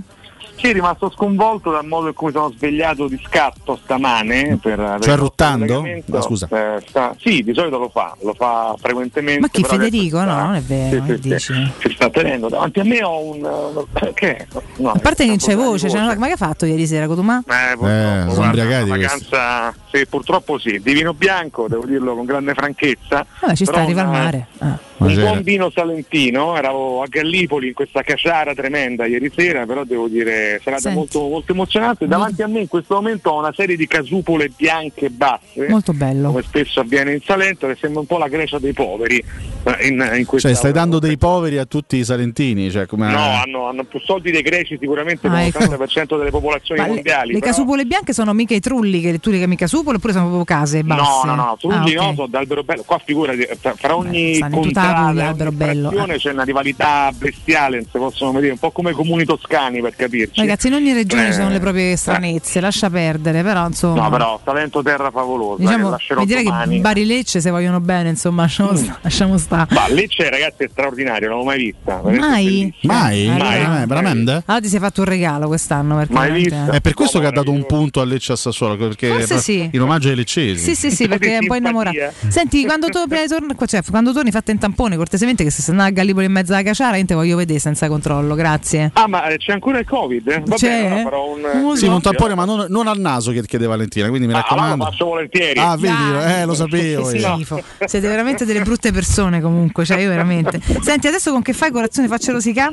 Sì, 0.65 0.71
rimasto 0.71 1.11
sconvolto 1.11 1.69
dal 1.69 1.85
modo 1.85 2.07
in 2.07 2.15
cui 2.15 2.31
sono 2.31 2.51
svegliato 2.55 3.07
di 3.07 3.19
scatto 3.23 3.79
stamane. 3.83 4.57
Per 4.59 4.97
Cioè 4.99 5.15
ruttando? 5.15 5.83
Ah, 6.11 6.21
scusa. 6.21 6.47
Eh, 6.51 6.81
sta- 6.87 7.15
sì, 7.19 7.43
di 7.43 7.53
solito 7.53 7.77
lo 7.77 7.89
fa, 7.89 8.15
lo 8.21 8.33
fa 8.33 8.73
frequentemente. 8.79 9.41
Ma 9.41 9.47
chi 9.47 9.63
Federico? 9.63 10.17
sta- 10.17 10.25
No, 10.25 10.45
non 10.45 10.55
è 10.55 10.61
vero. 10.61 11.03
Sì, 11.05 11.13
sì, 11.13 11.19
dici? 11.19 11.39
sì. 11.53 11.71
Si 11.87 11.93
sta 11.93 12.09
tenendo 12.09 12.49
davanti 12.49 12.79
a 12.79 12.83
me 12.83 13.03
ho 13.03 13.19
un. 13.21 13.85
eh, 14.01 14.13
Che? 14.15 14.47
No, 14.77 14.89
A 14.91 14.97
parte 14.99 15.23
che 15.23 15.29
non 15.29 15.37
c'è 15.37 15.55
voce, 15.55 15.87
cioè, 15.89 16.15
ma 16.15 16.25
che 16.25 16.33
ha 16.33 16.37
fatto 16.37 16.65
ieri 16.65 16.87
sera 16.87 17.05
Cotumà? 17.05 17.43
Eh, 17.47 17.75
purtroppo, 17.77 17.85
Eh, 18.31 18.33
sono 18.33 18.47
ubriacati 18.47 18.89
vacanza, 18.89 19.75
sì, 19.91 20.05
purtroppo 20.07 20.57
sì, 20.57 20.79
di 20.83 20.93
vino 20.93 21.13
bianco, 21.13 21.67
devo 21.67 21.85
dirlo 21.85 22.15
con 22.15 22.25
grande 22.25 22.53
franchezza. 22.55 23.23
Vabbè, 23.41 23.55
ci 23.55 23.65
sta, 23.65 23.81
arriva 23.81 24.01
al 24.01 24.07
mare. 24.09 24.47
Ah. 24.57 24.77
Un 24.97 25.07
Buonasera. 25.07 25.29
buon 25.29 25.43
vino 25.43 25.69
salentino, 25.71 26.55
ero 26.55 27.01
a 27.01 27.05
Gallipoli 27.09 27.67
in 27.67 27.73
questa 27.73 28.01
caciara 28.01 28.53
tremenda 28.53 29.05
ieri 29.05 29.29
sera, 29.35 29.65
però 29.65 29.83
devo 29.83 30.07
dire 30.07 30.54
serata 30.61 30.89
molto, 30.91 31.19
molto 31.27 31.51
emozionante. 31.51 32.07
Davanti 32.07 32.41
a 32.41 32.47
me 32.47 32.59
in 32.61 32.67
questo 32.67 32.95
momento 32.95 33.29
ho 33.31 33.39
una 33.39 33.53
serie 33.55 33.75
di 33.75 33.87
casupole 33.87 34.49
bianche 34.55 35.09
basse, 35.09 35.67
Molto 35.69 35.93
bello. 35.93 36.29
come 36.29 36.41
spesso 36.43 36.79
avviene 36.81 37.13
in 37.13 37.21
Salento, 37.23 37.67
che 37.67 37.77
sembra 37.79 37.99
un 38.01 38.05
po' 38.07 38.17
la 38.17 38.27
Grecia 38.27 38.59
dei 38.59 38.73
poveri. 38.73 39.17
eh, 39.17 39.87
In, 39.87 40.11
in 40.15 40.25
Cioè, 40.39 40.53
stai 40.53 40.71
dando 40.71 40.99
dei 40.99 41.17
poveri 41.17 41.57
a 41.57 41.65
tutti 41.65 41.97
i 41.97 42.03
salentini. 42.03 42.69
Cioè, 42.71 42.85
come 42.85 43.11
No, 43.11 43.17
hanno, 43.19 43.67
hanno 43.67 43.83
più 43.83 43.99
soldi 43.99 44.31
dei 44.31 44.41
greci 44.41 44.77
sicuramente 44.79 45.27
Ah, 45.27 45.29
come 45.31 45.47
ecco. 45.47 45.59
l'80% 45.63 46.17
delle 46.17 46.29
popolazioni 46.29 46.79
Ma 46.81 46.87
le, 46.87 46.93
mondiali. 46.93 47.33
le 47.33 47.39
però- 47.39 47.51
casupole 47.51 47.85
bianche 47.85 48.13
sono 48.13 48.33
mica 48.33 48.53
i 48.53 48.59
trulli 48.59 49.01
che 49.01 49.19
tu 49.19 49.29
le 49.31 49.37
chiami 49.37 49.55
casupole 49.55 49.97
oppure 49.97 50.13
sono 50.13 50.25
proprio 50.25 50.43
case 50.45 50.83
basse? 50.83 51.25
No, 51.27 51.33
no, 51.33 51.43
no, 51.43 51.57
trulli 51.59 51.95
Ah, 51.95 52.01
ok. 52.01 52.07
no, 52.07 52.13
sono 52.15 52.27
d'albero 52.27 52.63
bello. 52.63 52.83
Qua 52.85 52.99
figurati, 53.03 53.47
fra, 53.75 53.95
ogni 53.95 54.39
contrada, 54.51 55.29
ogni 55.33 56.17
c'è 56.17 56.31
una 56.31 56.43
rivalità 56.43 57.11
bestiale, 57.15 57.81
si 57.81 57.87
possono 57.97 58.31
vedere, 58.31 58.53
un 58.53 58.57
po' 58.59 58.71
come 58.71 58.91
i 58.91 58.93
comuni 58.93 59.25
toscani 59.25 59.81
per 59.81 59.95
capirci. 59.95 60.41
Ragazzi, 60.45 60.67
in 60.67 60.73
ogni 60.73 60.93
regione 60.93 61.23
Eh, 61.23 61.31
ci 61.31 61.33
sono 61.33 61.49
le 61.49 61.59
proprie 61.59 61.95
stranezze, 61.95 62.59
lascia 62.59 62.89
perdere, 62.89 63.41
però 63.43 63.65
insomma. 63.67 64.03
No, 64.03 64.09
però 64.09 64.39
Salento 64.43 64.81
terra 64.83 65.11
favolosa, 65.11 65.61
diciamo, 65.61 65.97
mi 66.17 66.25
direi 66.25 66.43
domani. 66.43 66.75
che 66.75 66.81
Bari 66.81 67.05
Lecce 67.05 67.41
se 67.41 67.49
vogliono 67.49 67.79
bene, 67.79 68.09
insomma, 68.09 68.43
lasciamo, 68.43 68.75
sta- 68.75 68.97
lasciamo 69.01 69.37
stare. 69.37 69.73
Ma 69.73 69.87
Lecce 69.89 70.29
ragazzi 70.29 70.63
è 70.63 70.67
straordinario, 70.71 71.29
non 71.29 71.39
l'ho 71.39 71.43
mai 71.43 71.57
vista. 71.57 72.01
Mai? 72.03 72.73
Mai? 72.83 73.27
Mai. 73.27 73.85
Veramente? 73.85 74.31
Allora 74.45 74.61
ti 74.63 74.67
sei 74.69 74.79
fatto 74.79 75.01
un 75.01 75.07
regalo 75.07 75.47
quest'anno 75.47 75.95
perché 75.97 76.13
Mai 76.13 76.31
vista. 76.31 76.69
È 76.71 76.81
per 76.81 76.93
questo 76.93 77.19
che 77.19 77.25
ha 77.27 77.31
dato 77.31 77.51
un 77.51 77.65
punto 77.65 78.01
a 78.01 78.05
Lecce 78.05 78.33
a 78.33 78.35
Sassuolo, 78.35 78.75
perché 78.77 79.09
Forse 79.09 79.37
sì. 79.39 79.69
in 79.71 79.81
omaggio 79.81 80.09
ai 80.09 80.15
leccesi. 80.15 80.63
Sì, 80.63 80.75
sì, 80.75 80.91
sì, 80.95 81.07
perché 81.09 81.35
è 81.35 81.37
un 81.39 81.47
po' 81.47 81.55
innamorato. 81.55 81.97
Senti, 82.27 82.65
quando, 82.65 82.87
tu, 82.89 83.05
prima 83.07 83.23
di 83.23 83.27
torn- 83.27 83.55
cioè, 83.65 83.81
quando 83.89 84.13
torni 84.13 84.31
fate 84.31 84.51
un 84.51 84.57
tampone 84.57 84.95
cortesemente 84.97 85.43
che 85.43 85.49
se 85.49 85.61
sei 85.61 85.71
andato 85.71 85.89
a 85.89 85.93
Gallipoli 85.93 86.25
in 86.25 86.31
mezzo 86.31 86.53
alla 86.53 86.63
caciara, 86.63 86.97
io 86.97 87.05
te 87.05 87.13
voglio 87.15 87.35
vedere 87.37 87.59
senza 87.59 87.87
controllo, 87.87 88.35
grazie. 88.35 88.91
Ah, 88.93 89.07
ma 89.07 89.27
eh, 89.27 89.37
c'è 89.37 89.51
ancora 89.53 89.79
il 89.79 89.85
Covid? 89.85 90.24
Eh? 90.25 90.41
Va 90.45 90.55
C'è? 90.55 90.67
bene, 90.67 90.99
allora 91.01 91.17
un 91.19 91.41
Non 91.61 91.77
Sì, 91.77 91.85
un 91.87 92.01
tampone, 92.01 92.35
ma 92.35 92.45
non, 92.45 92.65
non 92.69 92.87
al 92.87 92.99
naso 92.99 93.31
che 93.31 93.43
chiede 93.43 93.65
Valentina, 93.65 94.07
quindi 94.09 94.27
mi 94.27 94.33
Ah, 94.33 94.37
allora 94.47 94.55
raccomando. 94.55 94.83
lo 94.85 94.91
faccio 94.91 95.05
volentieri. 95.05 95.59
Ah, 95.59 95.75
vedi, 95.77 95.95
eh, 96.33 96.45
lo 96.45 96.53
sapevo. 96.53 97.07
Che 97.07 97.17
io. 97.17 97.33
schifo. 97.33 97.61
Siete 97.85 98.07
veramente 98.07 98.45
delle 98.45 98.61
brutte 98.61 98.91
persone 98.91 99.41
comunque, 99.41 99.85
cioè 99.85 99.99
io 99.99 100.09
veramente. 100.09 100.59
Senti, 100.81 101.07
adesso 101.07 101.31
con 101.31 101.41
che 101.41 101.53
fai 101.53 101.71
colazione 101.71 102.07
faccio 102.07 102.31
rosica? 102.31 102.71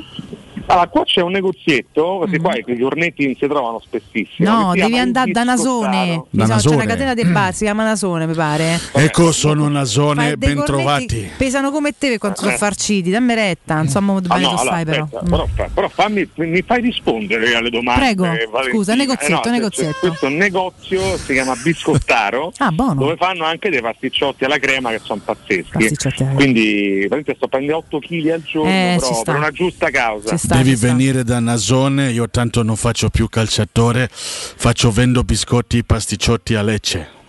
Allora, 0.65 0.87
qua 0.87 1.03
c'è 1.03 1.21
un 1.21 1.31
negozietto, 1.31 2.19
perché 2.21 2.39
qua 2.39 2.55
i 2.55 2.77
giornetti 2.77 3.25
non 3.25 3.35
si 3.35 3.47
trovano 3.47 3.81
spessissimo. 3.83 4.49
No, 4.49 4.71
devi 4.73 4.97
andare 4.97 5.31
da 5.31 5.43
Nasone. 5.43 5.99
Biscottaro. 6.05 6.27
Mi 6.31 6.39
sa- 6.39 6.45
C'è 6.47 6.53
Nasone. 6.53 6.75
una 6.75 6.85
catena 6.85 7.13
di 7.13 7.25
bar, 7.25 7.53
si 7.53 7.63
chiama 7.65 7.83
Nasone, 7.83 8.25
mi 8.27 8.33
pare. 8.33 8.79
Ecco, 8.93 9.31
sono 9.33 9.67
Nasone, 9.67 10.23
Fai 10.27 10.37
ben 10.37 10.63
trovati. 10.63 11.29
Pesano 11.37 11.69
come 11.69 11.91
te 11.97 12.09
per 12.09 12.17
quanto 12.17 12.41
sono 12.41 12.53
Eh. 12.53 12.57
farciti, 12.57 13.09
dammi 13.11 13.33
retta, 13.35 13.79
insomma, 13.81 14.13
Ah, 14.15 14.21
bene 14.21 14.41
no, 14.41 14.47
allora, 14.51 14.61
stai 14.63 14.85
però. 14.85 15.03
aspetta, 15.03 15.23
Mm. 15.25 15.29
però, 15.29 15.47
però 15.73 15.89
fammi, 15.89 16.29
mi 16.35 16.61
fai 16.61 16.81
rispondere 16.81 17.55
alle 17.55 17.69
domande. 17.69 18.01
Prego, 18.01 18.23
Valentina. 18.23 18.63
scusa, 18.71 18.95
negozietto, 18.95 19.47
Eh 19.47 19.51
no, 19.51 19.57
negozietto. 19.57 19.91
c'è 20.01 20.07
Questo 20.07 20.29
negozio 20.29 21.17
si 21.17 21.33
chiama 21.33 21.55
Biscottaro, 21.61 22.51
Ah, 22.59 22.71
buono. 22.71 23.01
dove 23.01 23.15
fanno 23.17 23.43
anche 23.43 23.69
dei 23.69 23.81
pasticciotti 23.81 24.45
alla 24.45 24.57
crema 24.59 24.89
che 24.91 25.01
sono 25.03 25.21
pazzeschi. 25.23 25.91
Quindi 26.35 26.99
veramente 27.01 27.35
sto 27.35 27.47
prendendo 27.47 27.77
8 27.79 27.99
kg 27.99 28.27
al 28.29 28.41
giorno, 28.43 28.69
Eh, 28.71 28.95
però 28.99 29.21
per 29.23 29.35
una 29.35 29.51
giusta 29.51 29.89
causa. 29.91 30.37
Devi 30.53 30.75
venire 30.75 31.23
da 31.23 31.39
Nasone, 31.39 32.11
io 32.11 32.29
tanto 32.29 32.63
non 32.63 32.75
faccio 32.75 33.09
più 33.09 33.27
calciatore, 33.27 34.09
faccio 34.11 34.91
vendo 34.91 35.23
biscotti 35.23 35.79
e 35.79 35.83
pasticciotti 35.83 36.55
a 36.55 36.61
Lecce. 36.61 37.21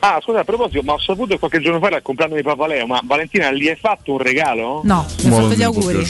Ah, 0.00 0.20
scusa, 0.22 0.40
a 0.40 0.44
proposito, 0.44 0.82
ma 0.82 0.92
ho 0.92 0.98
saputo 0.98 1.28
che 1.28 1.38
qualche 1.38 1.60
giorno 1.60 1.78
fa 1.80 1.86
era 1.86 1.96
il 1.96 2.02
compleanno 2.02 2.34
di 2.34 2.42
Papaleo, 2.42 2.86
ma 2.86 3.00
Valentina 3.04 3.50
gli 3.52 3.68
hai 3.68 3.76
fatto 3.80 4.12
un 4.12 4.18
regalo? 4.18 4.82
No, 4.84 5.06
mi 5.22 5.30
ha 5.30 5.40
fatto 5.40 5.54
gli 5.54 5.62
auguri. 5.62 6.06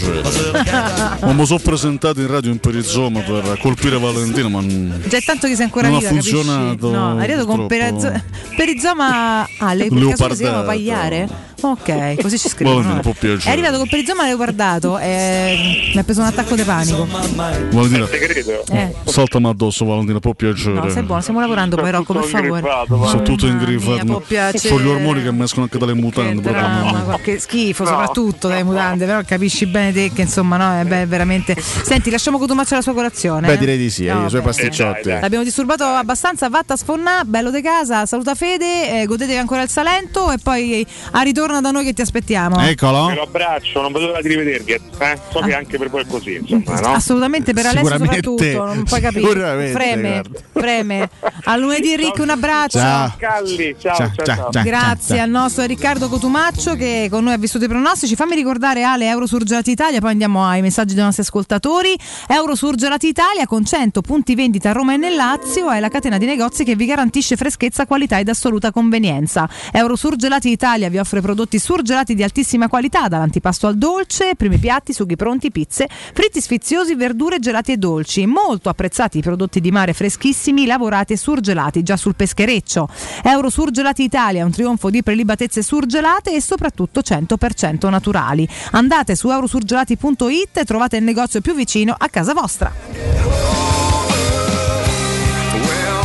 Ma 1.21 1.33
mi 1.33 1.47
sono 1.47 1.61
presentato 1.61 2.21
in 2.21 2.27
radio 2.27 2.51
in 2.51 2.59
perizoma 2.59 3.21
per 3.21 3.57
colpire 3.61 3.97
Valentina, 3.97 4.49
ma 4.49 4.61
non- 4.61 5.01
Già 5.07 5.17
è 5.19 5.23
tanto 5.23 5.47
che 5.47 5.55
sei 5.55 5.67
ancora 5.67 5.87
Non 5.89 5.99
ha 5.99 6.01
capisci? 6.01 6.31
funzionato, 6.33 6.91
No, 6.91 7.19
è 7.21 7.23
arrivato 7.23 7.47
con 7.47 7.67
perizoma, 7.69 8.25
perizoma 8.57 9.49
ah, 9.59 9.75
le 9.75 9.87
per 9.89 10.07
caso 10.17 10.35
si 10.35 10.43
chiama 10.43 10.63
pagliare? 10.63 11.29
Ok, 11.67 12.21
così 12.21 12.39
ci 12.39 12.49
scrivono. 12.51 12.77
Valentina, 12.83 13.01
può 13.01 13.13
piacere. 13.19 13.51
È 13.51 13.53
arrivato 13.53 13.79
con 13.79 13.89
perizoma 13.89 14.25
leopardato 14.25 14.99
e 14.99 15.91
mi 15.95 15.99
ha 15.99 16.05
preso 16.05 16.21
un 16.21 16.27
attacco 16.27 16.55
di 16.55 16.63
panico. 16.63 17.07
Valentina, 17.07 18.07
credo. 18.07 18.65
Eh. 18.71 18.95
saltami 19.05 19.49
addosso 19.49 19.87
Valentina, 19.87 20.19
può 20.21 20.35
piacere. 20.35 20.75
No, 20.75 20.91
sei 20.91 21.03
buono, 21.05 21.23
stiamo 21.23 21.41
lavorando 21.41 21.77
poi 21.77 21.91
Rocco, 21.91 22.13
per 22.13 22.25
favore. 22.25 22.63
Sono 23.07 23.23
tutto 23.23 24.21
piacere. 24.27 24.59
Sono 24.59 24.81
gli 24.81 24.89
ormoni 24.89 25.23
che 25.23 25.33
mi 25.33 25.43
escono 25.43 25.63
anche 25.65 25.79
dalle 25.79 25.95
mutande. 25.95 26.43
proprio. 26.43 26.63
Dramma, 26.63 27.01
qualche 27.01 27.39
schifo, 27.39 27.87
soprattutto 27.87 28.49
dalle 28.49 28.63
mutande, 28.63 29.07
però 29.07 29.23
capisci 29.25 29.67
bene 29.67 29.93
te 29.93 30.13
che 30.13 30.23
insomma 30.23 30.57
no, 30.57 30.81
è 30.81 30.85
be- 30.85 31.07
veramente. 31.07 31.57
Senti, 31.59 32.11
lasciamo 32.11 32.39
Cotumaccio 32.39 32.75
la 32.75 32.83
sua 32.83 32.93
colazione. 32.93 33.47
Beh, 33.47 33.55
eh? 33.55 33.59
direi 33.59 33.79
di 33.79 33.89
sì, 33.89 34.05
No, 34.05 34.27
i 34.27 34.29
suoi 34.29 34.41
beh. 34.41 34.47
pasticciotti. 34.47 35.09
L'abbiamo 35.09 35.45
disturbato 35.45 35.85
abbastanza, 35.85 36.49
vatta 36.51 36.75
a 36.75 36.77
sfonnà, 36.77 37.25
bello 37.25 37.51
de 37.51 37.63
casa, 37.63 38.05
saluta 38.07 38.35
Fede, 38.35 39.01
eh, 39.01 39.07
godetevi 39.07 39.39
ancora 39.39 39.63
il 39.63 39.71
Salento 39.71 40.31
e 40.31 40.39
poi 40.43 40.87
a 41.13 41.23
ritorno 41.23 41.54
da 41.61 41.71
noi 41.71 41.85
che 41.85 41.93
ti 41.93 42.03
aspettiamo. 42.03 42.61
Eccolo. 42.61 43.07
Ve 43.07 43.15
lo 43.15 43.23
abbraccio, 43.23 43.81
non 43.81 43.93
vedo 43.93 44.07
l'ora 44.07 44.21
di 44.21 44.29
rivedervi. 44.29 44.73
Eh? 44.73 45.19
So 45.31 45.41
che 45.41 45.55
anche 45.55 45.79
per 45.79 45.91
voi 45.91 46.03
è 46.03 46.07
così, 46.07 46.35
insomma, 46.35 46.81
no? 46.81 46.95
Assolutamente 46.95 47.53
per 47.53 47.67
Alessio 47.67 47.89
Sicuramente, 47.89 48.23
soprattutto, 48.25 48.65
non 48.65 48.85
puoi 48.85 49.01
capire. 49.01 49.73
Freme, 49.73 50.11
guarda. 50.11 50.39
freme. 50.53 51.11
A 51.45 51.57
lunedì 51.57 51.97
Rick, 51.97 52.19
un 52.19 52.31
abbraccio. 52.31 52.79
Ciao. 52.79 53.15
Calli, 53.19 53.77
ciao, 53.79 53.97
Ciao, 53.97 54.11
ciao, 54.15 54.25
ciao, 54.25 54.51
ciao. 54.51 54.63
Grazie 54.63 55.21
al 55.21 55.31
nostro 55.31 55.65
Riccardo 55.65 56.09
Cotumaccio 56.09 56.75
che 56.75 57.09
con 57.11 57.25
noi 57.25 57.35
ha 57.35 57.39
vissuto 57.39 57.65
i 57.65 57.69
pronostici. 57.69 58.15
Fammi 58.15 58.35
ricordare 58.35 58.83
Ale 58.83 59.07
Eurosurgelati 59.07 59.71
Italia, 59.71 60.01
poi 60.01 60.11
andiamo 60.11 60.45
ai 60.47 60.63
messaggi 60.63 60.95
dei 60.95 61.05
nostri 61.05 61.23
ascoltatori. 61.23 61.97
Eurosurgelati 62.29 63.07
Italia 63.07 63.47
con 63.47 63.65
100 63.65 64.01
punti 64.01 64.35
vendita 64.35 64.71
a 64.71 64.73
Roma 64.73 64.95
e 64.95 64.97
nel 64.97 65.15
Lazio 65.15 65.71
è 65.71 65.81
la 65.81 65.89
catena 65.89 66.19
di 66.19 66.27
negozi 66.27 66.65
che 66.65 66.77
vi 66.77 66.87
garantisce 66.87 67.37
freschezza, 67.37 67.87
qualità 67.87 68.19
ed 68.19 68.29
assoluta 68.29 68.71
convenienza. 68.71 69.49
Eurosurgelati 69.73 70.51
Italia 70.51 70.89
vi 70.89 70.99
offre 70.99 71.21
prodotti 71.21 71.44
surgelati 71.59 72.15
di 72.15 72.23
altissima 72.23 72.69
qualità, 72.69 73.09
dall'antipasto 73.09 73.67
al 73.67 73.77
dolce, 73.77 74.35
primi 74.37 74.59
piatti, 74.59 74.93
sughi 74.93 75.17
pronti, 75.17 75.51
pizze, 75.51 75.89
fritti 75.89 76.41
sfiziosi, 76.41 76.95
verdure 76.95 77.39
gelati 77.39 77.73
e 77.73 77.77
dolci. 77.77 78.27
Molto 78.27 78.69
apprezzati 78.69 79.19
i 79.19 79.23
prodotti 79.23 79.61
di 79.61 79.71
mare 79.71 79.93
freschissimi, 79.93 80.67
lavorati 80.67 81.13
e 81.13 81.17
surgelati 81.17 81.83
già 81.83 81.97
sul 81.97 82.17
peschereccio. 82.17 82.89
Eurosurgelati 83.23 84.03
Italia, 84.03 84.45
un 84.45 84.51
trionfo 84.51 84.91
di 84.91 85.03
prelibatezze 85.03 85.63
surgelate 85.63 86.35
e 86.35 86.41
soprattutto 86.41 87.01
100% 87.01 87.89
naturali. 87.89 88.49
Andate 88.73 89.15
su 89.15 89.31
eurosurgelati.it 89.31 90.59
e 90.59 90.65
trovate 90.65 90.97
il 90.97 91.05
negozio 91.05 91.41
più 91.41 91.55
vicino 91.55 91.95
a 91.97 92.09
casa 92.09 92.33
vostra. 92.33 93.84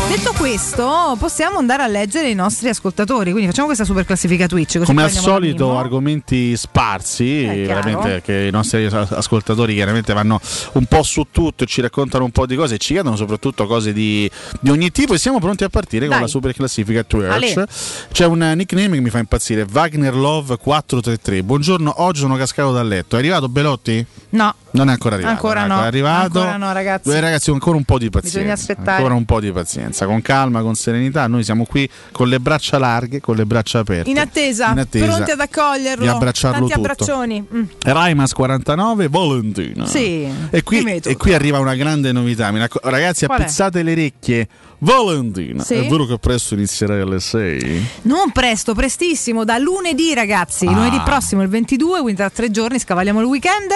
Detto 0.09 0.33
questo, 0.35 1.15
possiamo 1.19 1.59
andare 1.59 1.83
a 1.83 1.87
leggere 1.87 2.29
i 2.31 2.33
nostri 2.33 2.67
ascoltatori. 2.67 3.29
Quindi 3.29 3.45
facciamo 3.47 3.67
questa 3.67 3.85
super 3.85 4.05
classifica 4.05 4.47
Twitch. 4.47 4.79
Come 4.83 5.03
al 5.03 5.11
solito, 5.11 5.77
argomenti 5.77 6.57
sparsi, 6.57 7.43
Eh, 7.45 7.65
veramente 7.67 8.21
che 8.23 8.47
i 8.47 8.51
nostri 8.51 8.85
as- 8.85 9.11
ascoltatori 9.11 9.75
chiaramente 9.75 10.11
vanno 10.13 10.41
un 10.73 10.85
po' 10.85 11.03
su 11.03 11.27
tutto 11.29 11.63
e 11.63 11.67
ci 11.67 11.81
raccontano 11.81 12.23
un 12.23 12.31
po' 12.31 12.47
di 12.47 12.55
cose 12.55 12.75
e 12.75 12.77
ci 12.79 12.93
chiedono 12.93 13.15
soprattutto 13.17 13.67
cose 13.67 13.93
di, 13.93 14.29
di 14.59 14.71
ogni 14.71 14.89
tipo 14.91 15.13
e 15.13 15.19
siamo 15.19 15.39
pronti 15.39 15.63
a 15.63 15.69
partire 15.69 16.05
con 16.07 16.15
Dai. 16.15 16.21
la 16.23 16.27
super 16.27 16.53
classifica 16.55 17.03
Twitch. 17.03 17.63
C'è 18.11 18.25
un 18.25 18.39
nickname 18.55 18.95
che 18.95 19.01
mi 19.01 19.11
fa 19.11 19.19
impazzire, 19.19 19.67
Wagner 19.71 20.15
Love 20.15 20.57
433. 20.57 21.43
Buongiorno, 21.43 22.01
oggi 22.01 22.21
sono 22.21 22.35
cascato 22.35 22.71
dal 22.71 22.87
letto. 22.87 23.15
È 23.15 23.19
arrivato 23.19 23.47
Belotti? 23.47 24.03
No, 24.31 24.53
Non 24.71 24.89
è 24.89 24.91
ancora 24.91 25.15
arrivato. 25.15 25.33
Ancora 25.35 25.65
non 25.65 25.77
no, 25.77 25.83
È 25.83 25.87
arrivato. 25.87 26.39
ancora 26.39 26.57
no, 26.57 26.71
ragazzi. 26.71 27.09
Due 27.09 27.19
ragazzi, 27.19 27.49
ancora 27.51 27.77
un 27.77 27.83
po' 27.83 27.97
di 27.97 28.09
pazienza. 28.09 28.37
Bisogna 28.39 28.53
aspettare. 28.55 28.97
Ancora 28.97 29.13
un 29.15 29.25
po' 29.25 29.39
di 29.39 29.51
pazienza, 29.51 29.98
con 30.05 30.21
calma, 30.21 30.61
con 30.61 30.75
serenità. 30.75 31.27
Noi 31.27 31.43
siamo 31.43 31.65
qui 31.65 31.89
con 32.11 32.27
le 32.27 32.39
braccia 32.39 32.77
larghe, 32.77 33.19
con 33.21 33.35
le 33.35 33.45
braccia 33.45 33.79
aperte. 33.79 34.09
in 34.09 34.19
attesa, 34.19 34.71
In 34.71 34.79
attesa 34.79 35.05
pronti 35.05 35.31
ad 35.31 35.39
accoglierlo. 35.39 36.03
di 36.03 36.09
abbracciarlo 36.09 36.67
Tanti 36.67 36.73
tutto. 36.73 36.85
abbraccioni. 36.91 37.47
Mm. 37.53 37.63
Raimas 37.83 38.33
49, 38.33 39.07
Valentina. 39.09 39.85
Sì, 39.85 40.27
E 40.49 40.63
qui, 40.63 40.83
e 40.83 41.15
qui 41.17 41.33
arriva 41.33 41.59
una 41.59 41.75
grande 41.75 42.11
novità. 42.11 42.51
Mi 42.51 42.59
racco- 42.59 42.79
ragazzi, 42.83 43.25
Qual 43.25 43.37
è? 43.39 43.41
appezzate 43.41 43.83
le 43.83 43.91
orecchie. 43.91 44.47
Valentina, 44.81 45.61
Sì? 45.63 45.73
è 45.73 45.87
vero 45.87 46.05
che 46.05 46.17
presto 46.19 46.53
inizierai 46.53 47.01
alle 47.01 47.19
6? 47.19 47.85
Non 48.03 48.31
presto, 48.31 48.73
prestissimo, 48.73 49.43
da 49.43 49.57
lunedì 49.57 50.13
ragazzi, 50.13 50.65
Ah. 50.67 50.71
lunedì 50.71 50.99
prossimo 51.03 51.41
il 51.41 51.49
22, 51.49 51.99
quindi 51.99 52.15
tra 52.15 52.29
tre 52.29 52.49
giorni 52.49 52.79
scavalliamo 52.79 53.19
il 53.19 53.25
weekend. 53.25 53.71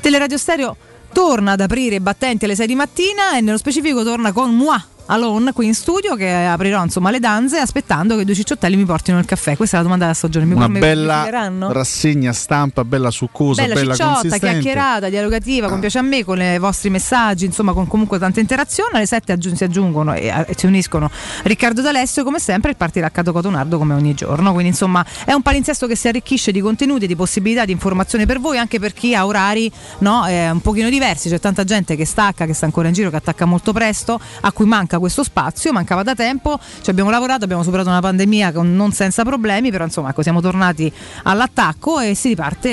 Teleradio 0.00 0.36
Stereo 0.36 0.76
torna 1.12 1.52
ad 1.52 1.60
aprire 1.60 1.94
i 1.96 2.00
battenti 2.00 2.44
alle 2.44 2.56
6 2.56 2.66
di 2.66 2.74
mattina 2.74 3.36
e 3.36 3.40
nello 3.40 3.56
specifico 3.56 4.02
torna 4.02 4.32
con 4.32 4.54
Moi 4.54 4.76
Alone 5.10 5.52
qui 5.54 5.66
in 5.66 5.74
studio 5.74 6.14
che 6.16 6.30
aprirò 6.30 6.82
insomma 6.82 7.10
le 7.10 7.18
danze 7.18 7.58
aspettando 7.58 8.14
che 8.14 8.22
i 8.22 8.24
due 8.26 8.34
cicciottelli 8.34 8.76
mi 8.76 8.84
portino 8.84 9.18
il 9.18 9.24
caffè. 9.24 9.56
Questa 9.56 9.76
è 9.76 9.78
la 9.78 9.84
domanda 9.84 10.04
della 10.04 10.16
stagione. 10.16 10.44
Mi, 10.44 10.52
Una 10.52 10.68
mi- 10.68 10.78
bella 10.78 11.50
rassegna 11.70 12.32
stampa, 12.34 12.84
bella 12.84 13.10
succosa, 13.10 13.62
Bella, 13.62 13.74
bella, 13.74 13.94
cicciotta, 13.94 14.36
chiacchierata, 14.36 15.08
dialogativa, 15.08 15.68
con 15.68 15.80
piace 15.80 15.98
a 15.98 16.02
me, 16.02 16.24
con 16.24 16.40
i 16.42 16.58
vostri 16.58 16.90
messaggi, 16.90 17.46
insomma 17.46 17.72
con 17.72 17.86
comunque 17.86 18.18
tanta 18.18 18.40
interazione. 18.40 18.96
Alle 18.96 19.06
7 19.06 19.32
aggiun- 19.32 19.56
si 19.56 19.64
aggiungono 19.64 20.12
e, 20.12 20.26
e 20.46 20.54
si 20.54 20.66
uniscono 20.66 21.10
Riccardo 21.42 21.80
D'Alessio 21.80 22.22
come 22.22 22.38
sempre 22.38 22.68
e 22.68 22.72
il 22.72 22.76
partiraccato 22.76 23.32
Cotonardo 23.32 23.78
come 23.78 23.94
ogni 23.94 24.12
giorno. 24.12 24.52
Quindi 24.52 24.68
insomma 24.70 25.04
è 25.24 25.32
un 25.32 25.40
palinsesto 25.40 25.86
che 25.86 25.96
si 25.96 26.08
arricchisce 26.08 26.52
di 26.52 26.60
contenuti, 26.60 27.06
di 27.06 27.16
possibilità, 27.16 27.64
di 27.64 27.72
informazione 27.72 28.26
per 28.26 28.40
voi, 28.40 28.58
anche 28.58 28.78
per 28.78 28.92
chi 28.92 29.14
ha 29.14 29.24
orari 29.24 29.72
no, 30.00 30.26
eh, 30.26 30.50
un 30.50 30.60
pochino 30.60 30.90
diversi. 30.90 31.30
C'è 31.30 31.40
tanta 31.40 31.64
gente 31.64 31.96
che 31.96 32.04
stacca, 32.04 32.44
che 32.44 32.52
sta 32.52 32.66
ancora 32.66 32.88
in 32.88 32.94
giro, 32.94 33.08
che 33.08 33.16
attacca 33.16 33.46
molto 33.46 33.72
presto, 33.72 34.20
a 34.42 34.52
cui 34.52 34.66
manca 34.66 34.97
questo 34.98 35.22
spazio, 35.22 35.72
mancava 35.72 36.02
da 36.02 36.14
tempo. 36.14 36.58
Ci 36.82 36.90
abbiamo 36.90 37.10
lavorato, 37.10 37.44
abbiamo 37.44 37.62
superato 37.62 37.88
una 37.88 38.00
pandemia 38.00 38.52
con- 38.52 38.74
non 38.74 38.92
senza 38.92 39.24
problemi, 39.24 39.70
però 39.70 39.84
insomma 39.84 40.10
ecco, 40.10 40.22
siamo 40.22 40.40
tornati 40.40 40.92
all'attacco 41.24 42.00
e 42.00 42.14
si 42.14 42.28
riparte 42.28 42.68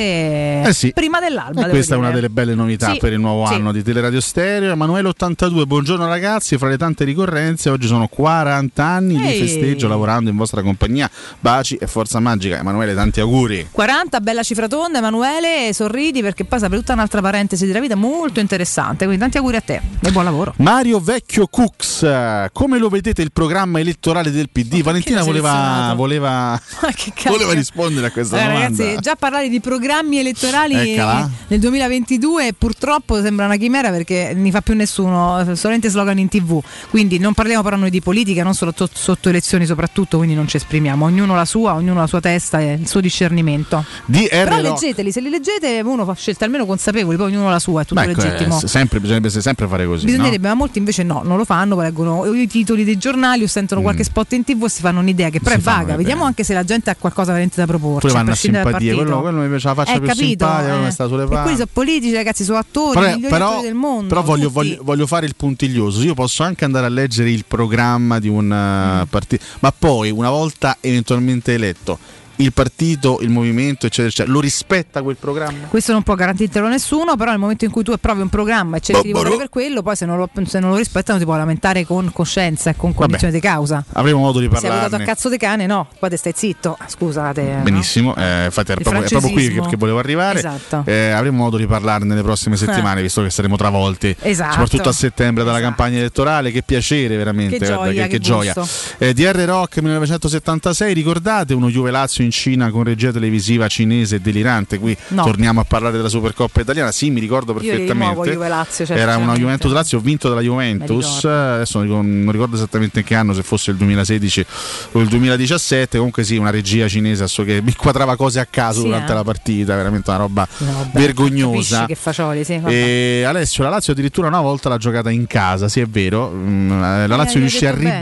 Eh 0.64 0.74
sì. 0.74 0.92
prima 0.94 1.20
dell'alba. 1.20 1.66
E 1.66 1.70
questa 1.70 1.96
è 1.96 1.98
dire. 1.98 2.08
una 2.08 2.16
delle 2.16 2.30
belle 2.30 2.56
novità 2.56 2.92
Sì, 2.92 2.98
per 3.00 3.14
il 3.14 3.20
nuovo 3.20 3.44
anno 3.44 3.72
di 3.72 3.84
Teleradio 3.84 4.22
Stereo. 4.22 4.72
Emanuele 4.72 5.08
82, 5.10 5.66
buongiorno 5.66 6.08
ragazzi, 6.08 6.58
fra 6.58 6.68
le 6.70 6.78
tante 6.78 7.04
ricorrenze 7.04 7.70
oggi 7.70 7.88
sono 7.88 8.08
40 8.08 8.84
anni 8.84 9.18
di 9.18 9.28
Ehi. 9.28 9.40
festeggio 9.40 9.88
lavorando 9.88 10.30
in 10.30 10.36
vostra 10.36 10.62
compagnia. 10.62 11.10
Baci 11.40 11.76
e 11.76 11.88
forza 11.88 12.20
magica. 12.20 12.58
Emanuele, 12.58 12.94
tanti 12.94 13.20
auguri. 13.20 13.68
40, 13.72 14.20
bella 14.22 14.44
cifra 14.44 14.68
tonda, 14.68 15.00
Emanuele, 15.00 15.72
sorridi 15.74 16.22
perché 16.22 16.46
poi 16.46 16.62
apre 16.64 16.78
tutta 16.78 16.94
un'altra 16.94 17.22
parentesi 17.22 17.66
della 17.66 17.80
vita 17.80 17.96
molto 17.96 18.40
interessante. 18.40 19.06
Quindi 19.06 19.18
tanti 19.18 19.38
auguri 19.38 19.56
a 19.58 19.62
te 19.62 19.82
e 20.02 20.12
buon 20.12 20.24
lavoro. 20.26 20.54
Mario 20.58 21.00
Vecchio 21.00 21.48
Cux, 21.48 22.04
come 22.52 22.78
lo 22.78 22.90
vedete 22.90 23.22
il 23.22 23.32
programma 23.32 23.80
elettorale 23.80 24.32
del 24.32 24.50
PD? 24.50 24.82
Valentina 24.82 25.24
voleva, 25.24 25.94
voleva, 25.96 26.60
voleva 27.26 27.54
rispondere 27.54 28.08
a 28.08 28.12
questa 28.12 28.38
Eh, 28.38 28.44
domanda. 28.46 28.84
ragazzi, 28.84 29.00
già 29.02 29.16
parlare 29.16 29.50
di 29.50 29.60
programmi 29.60 30.18
elettorali 30.20 30.94
Eccola. 30.94 31.30
nel 31.48 31.60
2022 31.60 32.54
purtroppo 32.58 33.22
sembra 33.22 33.46
una 33.46 33.56
chimera 33.58 33.90
perché 33.92 34.34
ne 34.36 34.52
fa 34.52 34.62
più 34.62 34.74
nessuno, 34.76 35.46
solamente 35.56 35.90
slogan 35.90 36.18
in 36.18 36.28
tv. 36.30 36.62
Quindi 36.90 37.18
non 37.20 37.34
parliamo 37.34 37.64
però 37.64 37.76
noi 37.76 37.90
di 37.90 38.02
politica, 38.02 38.44
non 38.44 38.54
solo 38.54 38.74
to- 38.74 38.90
sotto 38.92 39.30
elezioni 39.30 39.66
soprattutto, 39.66 40.18
quindi 40.18 40.36
non 40.36 40.48
ci 40.48 40.58
esprimiamo. 40.58 41.06
Ognuno 41.06 41.36
la 41.36 41.46
sua, 41.46 41.74
ognuno 41.74 42.00
la 42.00 42.08
sua 42.08 42.20
testa 42.20 42.60
e 42.60 42.74
il 42.74 42.88
suo 42.88 43.00
discernimento. 43.02 43.84
DR 44.06 44.28
Però 44.30 44.56
Rock. 44.62 44.64
leggeteli, 44.82 45.12
se 45.12 45.22
li 45.22 45.30
leggete 45.30 45.82
uno 45.84 46.06
fa 46.06 46.14
scelte 46.14 46.44
almeno 46.46 46.66
consapevoli, 46.66 47.18
poi 47.18 47.28
ognuno 47.32 47.50
la 47.50 47.60
sua, 47.60 47.82
è 47.82 47.86
tutto 47.86 48.02
Beh, 48.02 48.12
ecco, 48.12 48.22
legittimo. 48.22 48.62
eh, 48.62 48.68
sempre, 48.68 49.00
bisognerebbe 49.00 49.30
sempre 49.30 49.68
fare 49.68 49.86
così. 49.86 50.06
no? 50.06 50.12
Bisognerebbe, 50.12 50.48
ma 50.48 50.54
molti 50.54 50.78
invece 50.80 51.04
no, 51.04 51.22
non 51.24 51.38
lo 51.38 51.46
fanno, 51.46 51.76
poi 51.76 51.86
leggono 52.14 52.40
i 52.40 52.48
titoli 52.48 52.84
dei 52.84 52.98
giornali 52.98 53.44
o 53.44 53.48
sentono 53.48 53.82
qualche 53.82 54.04
spot 54.04 54.34
in 54.34 54.44
tv 54.44 54.64
e 54.66 54.70
si 54.70 54.82
fanno 54.82 55.00
un'idea 55.00 55.30
che 55.30 55.40
però 55.40 55.56
Mm. 55.56 55.60
Si 55.60 55.68
è 55.68 55.72
vaga. 55.72 55.96
Vediamo 55.96 56.24
anche 56.26 56.44
se 56.44 56.54
la 56.54 56.64
gente 56.64 56.90
ha 56.90 56.96
qualcosa 56.96 57.28
veramente 57.32 57.56
da 57.60 57.66
proporci. 57.66 58.08
Poi 58.08 58.16
vanno 58.16 58.32
a 58.32 58.62
partito. 58.62 58.96
quello, 58.96 59.22
quello 59.22 59.42
mi 59.42 59.48
piace 59.50 59.68
la 59.68 59.74
faccia 59.74 59.94
Eh, 59.94 60.00
più 60.00 60.08
capito, 60.08 60.46
simpatica, 60.46 60.80
eh. 60.80 60.84
che 60.86 60.92
sta 60.92 61.08
sulle 61.08 61.24
E 61.24 61.26
quelli 61.28 61.42
palle. 61.44 61.56
sono 61.56 61.70
politici, 61.72 62.14
ragazzi, 62.14 62.44
sono 62.44 62.58
attori, 62.58 63.00
Però, 63.00 63.18
però- 63.30 63.48
attori 63.50 63.64
del 63.64 63.74
mondo. 63.74 64.08
però 64.08 64.22
voglio, 64.22 64.50
voglio- 64.50 64.80
voglio 64.82 65.08
fare 65.08 65.26
il 65.26 65.34
puntiglioso. 65.36 66.02
Io 66.04 66.14
posso 66.14 66.44
anche 66.44 66.66
andare 66.66 66.86
a 66.86 66.90
leggere 66.90 67.30
il 67.32 67.46
programma 67.48 68.20
di 68.20 68.28
un 68.28 68.46
Mm. 68.46 69.02
uh, 69.02 69.08
partito, 69.08 69.44
ma 69.60 69.72
poi 69.78 70.12
una 70.12 70.30
volta 70.30 70.78
eventualmente 70.82 71.54
eletto, 71.54 71.98
il 72.38 72.52
partito, 72.54 73.20
il 73.22 73.30
movimento, 73.30 73.86
eccetera, 73.86 74.08
eccetera, 74.10 74.32
lo 74.32 74.40
rispetta 74.40 75.02
quel 75.02 75.16
programma? 75.16 75.68
Questo 75.68 75.92
non 75.92 76.04
può 76.04 76.16
garantirtelo 76.16 76.68
nessuno, 76.68 77.16
però 77.16 77.32
nel 77.32 77.40
momento 77.40 77.66
in 77.66 77.72
cui 77.72 77.84
tu 77.84 77.92
approvi 77.92 78.22
un 78.22 78.30
programma 78.30 78.78
e 78.78 78.80
cerchi 78.82 79.04
di 79.04 79.12
Bobboro. 79.12 79.30
votare 79.30 79.50
per 79.50 79.50
quello, 79.50 79.82
poi 79.82 79.96
se 79.96 80.06
non 80.06 80.18
lo, 80.18 80.30
se 80.46 80.60
non 80.60 80.72
lo 80.72 80.76
rispettano 80.76 81.18
ti 81.20 81.26
può 81.26 81.36
lamentare 81.36 81.86
con 81.86 82.12
coscienza 82.12 82.72
e 82.72 82.76
con 82.76 82.94
cognizione 82.94 83.32
di 83.32 83.40
causa. 83.40 83.84
Avremo 83.94 84.20
modo 84.20 84.40
di 84.40 84.50
Se 84.54 84.68
hai 84.68 84.74
votato 84.74 84.96
a 84.96 85.06
cazzo 85.06 85.30
di 85.30 85.38
cane, 85.38 85.66
no, 85.66 85.88
poi 86.00 86.10
te 86.10 86.18
stai 86.18 86.34
zitto. 86.36 86.78
Scusate. 86.88 87.42
no? 87.42 87.62
Benissimo, 87.64 88.16
eh, 88.16 88.46
infatti 88.46 88.72
era 88.72 88.82
proprio, 88.82 89.04
è 89.04 89.08
proprio 89.08 89.32
qui 89.32 89.54
che, 89.54 89.62
che 89.62 89.78
volevo 89.78 90.00
arrivare. 90.00 90.40
Esatto. 90.40 90.84
Eh, 90.86 91.12
avremo 91.12 91.38
modo 91.38 91.58
di 91.58 91.66
parlarne 91.66 92.06
nelle 92.06 92.24
prossime 92.24 92.58
settimane, 92.58 93.02
visto 93.02 93.22
che 93.22 93.30
saremo 93.30 93.56
travolti, 93.56 94.16
Esatto. 94.22 94.52
soprattutto 94.52 94.90
a 94.90 94.94
settembre 94.94 95.44
dalla 95.44 95.62
campagna 95.62 95.98
elettorale. 95.98 96.52
Che 96.52 96.64
piacere, 96.64 97.16
veramente. 97.16 97.58
Che 97.58 97.66
guarda, 97.66 97.86
gioia, 97.86 98.04
che, 98.04 98.10
che 98.10 98.18
che 98.18 98.20
gioia. 98.20 98.54
Eh, 98.98 99.14
DR 99.14 99.36
Rock 99.46 99.80
1976, 99.80 100.94
ricordate 100.94 101.54
uno 101.54 101.70
Juve 101.70 101.92
Lazio 101.92 102.24
in 102.26 102.32
Cina 102.32 102.70
con 102.70 102.84
regia 102.84 103.12
televisiva 103.12 103.68
cinese 103.68 104.20
delirante? 104.20 104.78
Qui 104.80 104.96
No. 105.10 105.24
torniamo 105.24 105.60
a 105.62 105.64
parlare 105.64 105.96
della 105.96 106.10
Supercoppa 106.10 106.62
italiana. 106.62 106.92
Sì, 106.92 107.10
mi 107.10 107.20
ricordo 107.20 107.54
perfettamente. 107.54 107.94
nuovo 107.94 108.26
Juve-Lazio, 108.26 108.86
certo, 108.86 109.02
Era 109.02 109.16
una. 109.18 109.34
Juventus 109.36 109.72
Lazio 109.72 110.00
vinto 110.00 110.28
dalla 110.30 110.42
Juventus. 110.42 111.24
Adesso 111.26 111.84
non 111.84 112.28
ricordo, 112.32 112.56
esattamente 112.56 113.00
in 113.00 113.06
che 113.06 113.16
anno, 113.16 113.34
se 113.34 113.44
fosse 113.44 113.72
il 113.72 113.78
2016 113.78 114.46
o 114.94 115.00
il 115.00 115.08
2017. 115.08 115.98
Comunque 115.98 116.24
sì, 116.24 116.36
una 116.38 116.50
regia 116.50 116.88
cinese 116.88 117.24
asso 117.24 117.44
che 117.44 117.62
mi 117.62 117.70
inquadrava 117.70 118.16
cose 118.16 118.40
a 118.40 118.46
caso 118.50 118.80
Sì, 118.82 118.86
durante 118.88 119.12
eh. 119.12 119.16
la 119.16 119.24
partita, 119.24 119.76
veramente 119.76 120.10
una 120.10 120.20
roba 120.20 120.48
Vabbè, 120.58 121.00
vergognosa. 121.00 121.86
che 121.86 121.96
fagioli, 121.96 122.44
sì. 122.44 122.60
E 122.66 123.24
Alessio, 123.26 123.64
la 123.64 123.70
Lazio 123.70 123.94
addirittura 123.94 124.28
una 124.28 124.42
volta 124.42 124.70
l'ha 124.70 124.78
giocata 124.78 125.10
in 125.10 125.28
casa, 125.28 125.68
sì 125.68 125.80
è 125.82 125.86
vero. 125.86 126.32
Mm, 126.32 126.72
eh, 126.84 127.08
La 127.08 127.16
Lazio 127.16 127.36
hai 127.36 127.42
riuscì 127.42 127.66
a 127.66 127.72
detto 127.74 127.84
bene. 127.84 128.02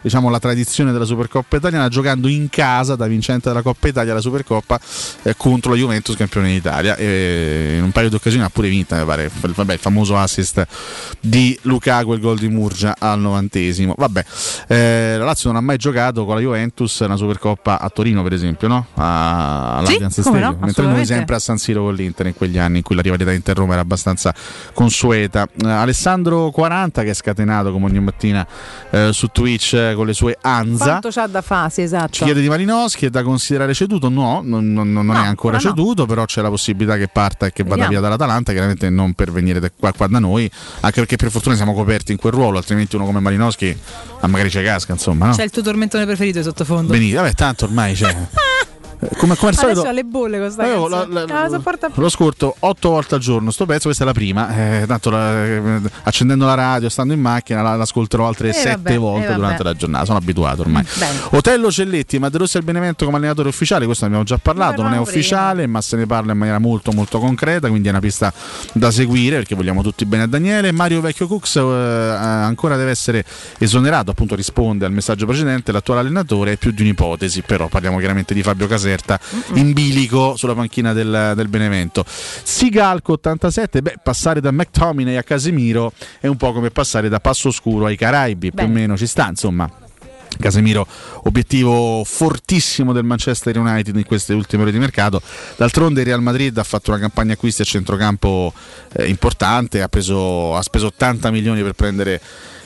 Diciamo, 0.00 0.30
la 0.30 0.38
tradizione 0.38 0.92
della 0.92 1.04
Supercoppa 1.04 1.56
italiana 1.56 1.88
giocando 1.88 2.28
in 2.28 2.48
casa 2.48 2.96
da 2.96 3.06
vincente 3.06 3.48
della 3.48 3.62
Coppa 3.62 3.88
Italia 3.88 4.14
la 4.14 4.20
Supercoppa 4.20 4.78
eh, 5.22 5.34
contro 5.36 5.72
la 5.72 5.78
Juventus 5.78 6.16
campione 6.16 6.48
d'Italia. 6.48 6.96
E 6.96 7.74
in 7.76 7.82
un 7.82 7.92
paio 7.92 8.08
di 8.08 8.14
occasioni 8.14 8.44
ha 8.44 8.50
pure 8.50 8.68
vinta 8.68 8.96
mi 8.98 9.04
pare. 9.04 9.30
Vabbè, 9.40 9.72
il 9.72 9.78
famoso 9.78 10.16
assist 10.16 10.66
di 11.20 11.58
Lukaku 11.62 12.12
il 12.12 12.20
gol 12.20 12.38
di 12.38 12.48
Murgia 12.48 12.94
al 12.98 13.20
novantesimo. 13.20 13.94
Vabbè 13.96 14.24
eh, 14.68 15.16
la 15.18 15.24
Lazio 15.24 15.50
non 15.50 15.58
ha 15.58 15.64
mai 15.64 15.76
giocato 15.76 16.24
con 16.24 16.34
la 16.34 16.40
Juventus 16.40 17.00
una 17.00 17.16
Supercoppa 17.16 17.80
a 17.80 17.88
Torino 17.88 18.22
per 18.22 18.32
esempio 18.32 18.68
no? 18.68 18.86
A- 18.94 19.76
all'Allianz 19.76 20.20
Sì, 20.20 20.30
no? 20.30 20.56
mentre 20.60 20.84
noi 20.86 21.04
sempre 21.04 21.36
a 21.36 21.38
San 21.38 21.58
Siro 21.58 21.84
con 21.84 21.94
l'Inter 21.94 22.26
in 22.26 22.34
quegli 22.34 22.58
anni 22.58 22.78
in 22.78 22.82
cui 22.82 22.94
la 22.94 23.02
rivalità 23.02 23.32
Inter-Roma 23.32 23.72
era 23.72 23.82
abbastanza 23.82 24.34
consueta. 24.72 25.48
Eh, 25.62 25.68
Alessandro 25.68 26.50
40 26.50 27.02
che 27.02 27.10
è 27.10 27.14
scatenato 27.14 27.72
come 27.72 27.86
ogni 27.86 28.00
mattina 28.00 28.46
eh, 28.90 29.10
su 29.12 29.28
Twitch 29.28 29.87
eh, 29.90 29.94
con 29.94 30.06
le 30.06 30.12
sue 30.12 30.36
Anza 30.40 30.84
Quanto 30.84 31.10
c'ha 31.10 31.26
da 31.26 31.42
fare, 31.42 31.70
sì, 31.70 31.82
esatto. 31.82 32.12
ci 32.12 32.24
chiede 32.24 32.40
di 32.40 32.48
Malinowski 32.48 33.06
è 33.06 33.10
da 33.10 33.22
considerare 33.22 33.74
ceduto? 33.74 34.08
No, 34.08 34.40
non, 34.42 34.72
non- 34.72 34.92
non 34.92 35.10
è 35.14 35.26
ancora 35.26 35.56
no. 35.56 35.60
ceduto, 35.62 36.06
però 36.06 36.24
c'è 36.24 36.42
la 36.42 36.48
possibilità 36.48 36.96
che 36.96 37.08
parta 37.08 37.46
e 37.46 37.52
che 37.52 37.62
vada 37.62 37.82
Vediamo. 37.82 37.90
via 37.90 38.00
dall'Atalanta, 38.00 38.52
chiaramente 38.52 38.90
non 38.90 39.14
per 39.14 39.30
venire 39.30 39.60
da 39.60 39.70
qua, 39.74 39.92
qua 39.92 40.06
da 40.06 40.18
noi, 40.18 40.50
anche 40.80 41.00
perché 41.00 41.16
per 41.16 41.30
fortuna 41.30 41.54
siamo 41.54 41.74
coperti 41.74 42.12
in 42.12 42.18
quel 42.18 42.32
ruolo, 42.32 42.58
altrimenti 42.58 42.96
uno 42.96 43.04
come 43.04 43.20
Malinowski 43.20 43.76
magari 44.26 44.50
ci 44.50 44.62
casca, 44.62 44.92
insomma, 44.92 45.26
no? 45.26 45.34
C'è 45.34 45.44
il 45.44 45.50
tuo 45.50 45.62
tormentone 45.62 46.04
preferito 46.04 46.38
di 46.38 46.44
sottofondo. 46.44 46.92
Benissimo, 46.92 47.22
vabbè, 47.22 47.34
tanto 47.34 47.64
ormai 47.66 47.94
c'è. 47.94 48.16
Eh, 49.00 49.08
Come, 49.16 49.36
come 49.36 49.50
al 49.50 49.56
Adesso 49.56 49.60
solito 49.60 49.88
ha 49.88 49.92
le 49.92 50.04
bolle 50.04 50.38
con 50.38 50.50
sta 50.50 50.62
Avevo 50.64 50.88
canzone. 50.88 51.12
la- 51.14 51.24
la- 51.24 51.42
Ah, 51.42 51.88
più. 51.92 52.02
lo 52.02 52.08
scorto 52.08 52.56
otto 52.58 52.90
volte 52.90 53.14
al 53.14 53.20
giorno 53.20 53.50
sto 53.50 53.64
pezzo, 53.66 53.84
questa 53.84 54.02
è 54.02 54.06
la 54.06 54.12
prima. 54.12 54.54
Eh, 54.56 54.84
tanto 54.86 55.10
la- 55.10 55.44
eh, 55.44 55.80
accendendo 56.04 56.46
la 56.46 56.54
radio, 56.54 56.88
stando 56.88 57.12
in 57.14 57.20
macchina, 57.20 57.62
la- 57.62 57.76
l'ascolterò 57.76 58.26
altre 58.26 58.48
Eh, 58.50 58.52
sette 58.52 58.70
vabbè, 58.76 58.98
volte 58.98 59.32
eh, 59.32 59.34
durante 59.34 59.62
la 59.62 59.74
giornata. 59.74 60.04
Sono 60.04 60.18
abituato 60.18 60.62
ormai. 60.62 60.84
Bene. 60.98 61.18
Otello 61.30 61.70
Celletti, 61.70 62.18
Maderossi 62.18 62.56
al 62.56 62.64
Benevento 62.64 63.04
come 63.04 63.18
allenatore 63.18 63.48
ufficiale, 63.48 63.84
questo 63.84 64.04
ne 64.04 64.10
abbiamo 64.10 64.26
già 64.26 64.38
parlato, 64.38 64.82
non 64.82 64.92
è 64.92 64.96
parlavamo 64.96 65.02
ufficiale, 65.10 65.66
ma 65.66 65.80
se 65.80 65.96
ne 65.96 66.06
parla 66.06 66.32
in 66.32 66.38
maniera 66.38 66.58
molto 66.58 66.90
molto 66.92 67.18
concreta, 67.18 67.68
quindi 67.68 67.88
è 67.88 67.90
una 67.90 68.00
pista 68.00 68.32
da 68.72 68.90
seguire 68.90 69.36
perché 69.36 69.54
vogliamo 69.54 69.82
tutti 69.82 70.04
bene 70.06 70.24
a 70.24 70.26
Daniele. 70.26 70.72
Mario 70.72 71.00
Vecchio 71.00 71.26
Cux 71.28 71.56
eh, 71.56 71.60
ancora 71.60 72.76
deve 72.76 72.90
essere 72.90 73.24
esonerato, 73.58 74.10
appunto 74.10 74.34
risponde 74.34 74.84
al 74.84 74.92
messaggio 74.92 75.26
precedente, 75.26 75.70
l'attuale 75.72 76.00
allenatore 76.00 76.52
è 76.52 76.56
più 76.56 76.72
di 76.72 76.82
un'ipotesi, 76.82 77.42
però 77.42 77.68
parliamo 77.68 77.98
chiaramente 77.98 78.34
di 78.34 78.42
Fabio 78.42 78.66
Caserta 78.88 79.20
in 79.54 79.72
bilico 79.72 80.36
sulla 80.36 80.54
panchina 80.54 80.92
del, 80.92 81.32
del 81.36 81.48
Benevento. 81.48 82.04
Sigalco 82.06 83.12
87, 83.12 83.82
beh, 83.82 83.94
passare 84.02 84.40
da 84.40 84.50
McTominay 84.50 85.16
a 85.16 85.22
Casemiro 85.22 85.92
è 86.20 86.26
un 86.26 86.36
po' 86.36 86.52
come 86.52 86.70
passare 86.70 87.08
da 87.08 87.20
Passo 87.20 87.50
Scuro 87.50 87.86
ai 87.86 87.96
Caraibi, 87.96 88.52
più 88.52 88.64
o 88.64 88.68
meno 88.68 88.96
ci 88.96 89.06
sta, 89.06 89.28
insomma. 89.28 89.70
Casemiro, 90.40 90.86
obiettivo 91.24 92.04
fortissimo 92.04 92.92
del 92.92 93.02
Manchester 93.02 93.58
United 93.58 93.96
in 93.96 94.04
queste 94.04 94.34
ultime 94.34 94.62
ore 94.62 94.72
di 94.72 94.78
mercato. 94.78 95.20
D'altronde 95.56 96.00
il 96.00 96.06
Real 96.06 96.22
Madrid 96.22 96.56
ha 96.56 96.64
fatto 96.64 96.90
una 96.90 97.00
campagna 97.00 97.32
acquisti 97.32 97.62
a 97.62 97.64
centrocampo 97.64 98.52
eh, 98.92 99.06
importante, 99.06 99.82
ha, 99.82 99.88
preso, 99.88 100.54
ha 100.54 100.62
speso 100.62 100.86
80 100.86 101.30
milioni 101.30 101.62
per 101.62 101.72
prendere 101.72 102.20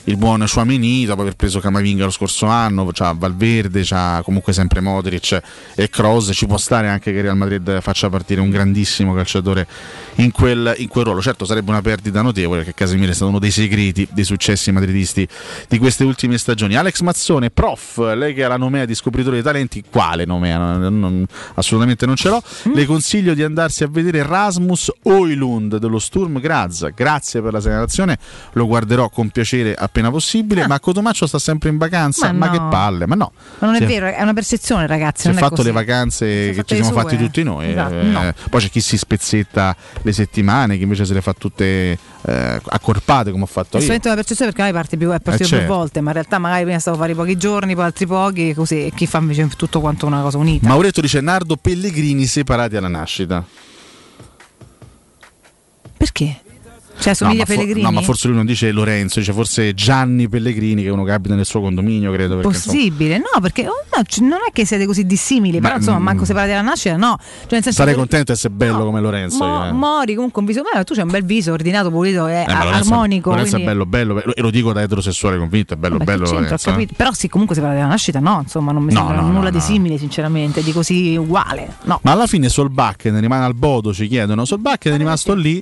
il 0.05 0.17
buon 0.17 0.45
Chouameni 0.51 1.05
dopo 1.05 1.21
aver 1.21 1.35
preso 1.35 1.59
Camavinga 1.59 2.03
lo 2.03 2.11
scorso 2.11 2.45
anno, 2.45 2.89
c'ha 2.91 3.13
Valverde, 3.17 3.83
c'ha 3.85 4.21
comunque 4.23 4.51
sempre 4.51 4.81
Modric 4.81 5.41
e 5.75 5.89
Kroos, 5.89 6.31
ci 6.33 6.45
può 6.45 6.57
stare 6.57 6.89
anche 6.89 7.13
che 7.13 7.21
Real 7.21 7.37
Madrid 7.37 7.79
faccia 7.81 8.09
partire 8.09 8.41
un 8.41 8.49
grandissimo 8.49 9.13
calciatore 9.13 9.65
in 10.15 10.31
quel, 10.31 10.73
in 10.77 10.89
quel 10.89 11.05
ruolo. 11.05 11.21
Certo 11.21 11.45
sarebbe 11.45 11.69
una 11.71 11.81
perdita 11.81 12.21
notevole 12.21 12.63
perché 12.63 12.73
Casemiro 12.73 13.11
è 13.11 13.13
stato 13.13 13.29
uno 13.29 13.39
dei 13.39 13.51
segreti 13.51 14.07
dei 14.11 14.25
successi 14.25 14.71
madridisti 14.71 15.27
di 15.69 15.77
queste 15.77 16.03
ultime 16.03 16.37
stagioni. 16.37 16.75
Alex 16.75 16.99
Mazzone, 16.99 17.49
prof, 17.49 17.97
lei 18.13 18.33
che 18.33 18.43
ha 18.43 18.49
la 18.49 18.57
nomea 18.57 18.83
di 18.83 18.95
scopritore 18.95 19.35
dei 19.35 19.43
talenti, 19.43 19.83
quale 19.89 20.25
nomea? 20.25 20.57
Non- 20.57 20.99
non- 20.99 21.25
assolutamente 21.53 22.05
non 22.05 22.15
ce 22.17 22.27
l'ho. 22.27 22.43
Le 22.73 22.85
consiglio 22.85 23.33
di 23.33 23.43
andarsi 23.43 23.83
a 23.83 23.87
vedere 23.87 24.23
Rasmus 24.23 24.91
Oilund 25.03 25.77
dello 25.77 25.99
Sturm 25.99 26.39
Graz. 26.41 26.89
Grazie 26.93 27.41
per 27.41 27.53
la 27.53 27.61
segnalazione, 27.61 28.17
lo 28.53 28.67
guarderò 28.67 29.09
con 29.09 29.29
piacere 29.29 29.73
appena 29.93 30.09
possibile. 30.09 30.65
Ma 30.67 30.79
Cotomaccio 30.79 31.27
sta 31.27 31.37
sempre 31.37 31.69
in 31.69 31.77
vacanza, 31.77 32.31
Ma 32.33 32.47
ma, 32.47 32.51
che 32.51 32.57
no. 32.57 32.69
palle, 32.69 33.05
ma 33.05 33.13
no. 33.15 33.31
Ma 33.59 33.67
non 33.67 33.75
è 33.75 33.79
Si 33.79 33.85
vero, 33.85 34.07
è 34.07 34.21
una 34.21 34.33
percezione, 34.33 34.87
ragazzi. 34.87 35.23
si 35.23 35.29
è 35.29 35.33
fatto 35.33 35.55
così. 35.57 35.67
le 35.67 35.71
vacanze 35.73 36.25
che 36.51 36.63
ci 36.65 36.75
siamo 36.75 36.91
sue. 36.91 37.01
fatti 37.01 37.17
tutti 37.17 37.43
noi. 37.43 37.69
Esatto, 37.69 37.99
eh, 37.99 38.03
no. 38.03 38.33
Poi 38.49 38.59
c'è 38.61 38.69
chi 38.69 38.81
si 38.81 38.97
spezzetta 38.97 39.75
le 40.01 40.11
settimane, 40.11 40.77
chi 40.77 40.83
invece 40.83 41.05
se 41.05 41.13
le 41.13 41.21
fa 41.21 41.33
tutte 41.33 41.97
eh, 42.25 42.61
accorpate 42.69 43.29
come 43.31 43.43
ho 43.43 43.47
fatto 43.47 43.71
È 43.73 43.75
io. 43.75 43.81
solamente 43.81 44.07
una 44.07 44.15
percezione 44.17 44.51
perché 44.51 44.65
magari 44.65 44.83
parte 44.83 44.97
più, 44.97 45.09
è 45.11 45.19
partito 45.19 45.43
Eh, 45.43 45.47
più 45.47 45.57
certo. 45.57 45.73
volte, 45.73 46.01
ma 46.01 46.07
in 46.09 46.13
realtà 46.15 46.39
magari 46.39 46.63
prima 46.63 46.79
stavo 46.79 46.97
a 46.97 46.99
fare 47.01 47.13
pochi 47.13 47.37
giorni, 47.37 47.75
poi 47.75 47.83
altri 47.85 48.07
pochi, 48.07 48.53
così, 48.53 48.85
e 48.87 48.91
chi 48.95 49.05
fa 49.05 49.19
invece 49.19 49.47
tutto 49.55 49.79
quanto 49.79 50.05
una 50.07 50.21
cosa 50.21 50.37
unita. 50.39 50.67
Mauretto 50.67 51.01
dice 51.01 51.21
Nardo 51.21 51.55
Pellegrini 51.57 52.25
separati 52.25 52.75
alla 52.77 52.87
nascita. 52.87 53.45
Perché? 55.97 56.41
Cioè, 57.03 57.13
somiglia 57.13 57.37
no, 57.37 57.43
a 57.43 57.45
ma 57.45 57.45
for- 57.45 57.55
Pellegrini? 57.57 57.81
no, 57.85 57.91
ma 57.91 58.01
forse 58.01 58.27
lui 58.27 58.35
non 58.37 58.45
dice 58.45 58.71
Lorenzo, 58.71 59.19
dice 59.19 59.33
forse 59.33 59.73
Gianni 59.73 60.29
Pellegrini, 60.29 60.81
che 60.83 60.87
è 60.87 60.91
uno 60.91 61.03
che 61.03 61.11
abita 61.11 61.35
nel 61.35 61.45
suo 61.45 61.61
condominio, 61.61 62.11
credo. 62.11 62.35
Perché, 62.37 62.55
insomma, 62.55 62.75
Possibile, 62.77 63.17
no, 63.17 63.41
perché 63.41 63.67
oh, 63.67 63.73
no, 63.95 64.03
c- 64.03 64.19
non 64.19 64.39
è 64.47 64.51
che 64.51 64.65
siete 64.65 64.85
così 64.85 65.05
dissimili, 65.05 65.59
però 65.59 65.73
Beh, 65.73 65.79
insomma, 65.79 65.99
mm, 65.99 66.03
manco 66.03 66.25
separati 66.25 66.51
dalla 66.51 66.61
nascita, 66.61 66.95
no. 66.95 67.17
Cioè, 67.19 67.47
nel 67.49 67.63
senso 67.63 67.71
sarei 67.79 67.93
che- 67.93 67.99
contento 67.99 68.31
di 68.31 68.37
essere 68.37 68.53
bello 68.53 68.85
come 68.85 69.01
Lorenzo. 69.01 69.43
Mo- 69.45 69.65
eh. 69.67 69.71
Mori 69.73 70.15
comunque 70.15 70.41
un 70.41 70.47
viso, 70.47 70.61
ma 70.73 70.83
tu 70.83 70.93
c'hai 70.93 71.03
un 71.03 71.11
bel 71.11 71.25
viso 71.25 71.51
ordinato, 71.51 71.89
pulito, 71.91 72.25
è 72.27 72.45
Eh, 72.47 72.53
ma 72.53 72.63
Lorenzo- 72.63 72.93
armonico. 72.93 73.29
Lorenzo 73.31 73.51
quindi- 73.51 73.67
è 73.67 73.73
bello, 73.73 73.85
bello, 73.85 74.13
bello, 74.15 74.33
e 74.35 74.41
lo 74.41 74.49
dico 74.49 74.71
da 74.73 74.81
eterosessuale 74.81 75.37
convinto, 75.37 75.73
è 75.73 75.77
bello, 75.77 75.97
Vabbè, 75.97 76.05
bello 76.17 76.29
Lorenzo. 76.31 76.69
eh. 76.77 76.87
Però 76.95 77.11
sì, 77.13 77.27
comunque 77.27 77.55
separati 77.55 77.79
dalla 77.79 77.89
nascita, 77.91 78.19
no, 78.19 78.39
insomma, 78.43 78.71
non 78.71 78.83
mi 78.83 78.93
No, 78.93 78.99
sembra 78.99 79.21
no, 79.21 79.27
nulla 79.27 79.43
no, 79.45 79.49
di 79.49 79.57
no. 79.57 79.61
simile, 79.63 79.97
sinceramente, 79.97 80.63
di 80.63 80.71
così 80.71 81.15
uguale. 81.17 81.75
No. 81.83 81.99
Ma 82.03 82.11
alla 82.11 82.27
fine 82.27 82.47
Solbakken 82.49 83.19
rimane 83.19 83.43
al 83.45 83.55
Bodo, 83.55 83.93
ci 83.93 84.07
chiedono. 84.07 84.45
Solbakken 84.45 84.93
è 84.93 84.97
rimasto 84.97 85.33
lì. 85.33 85.61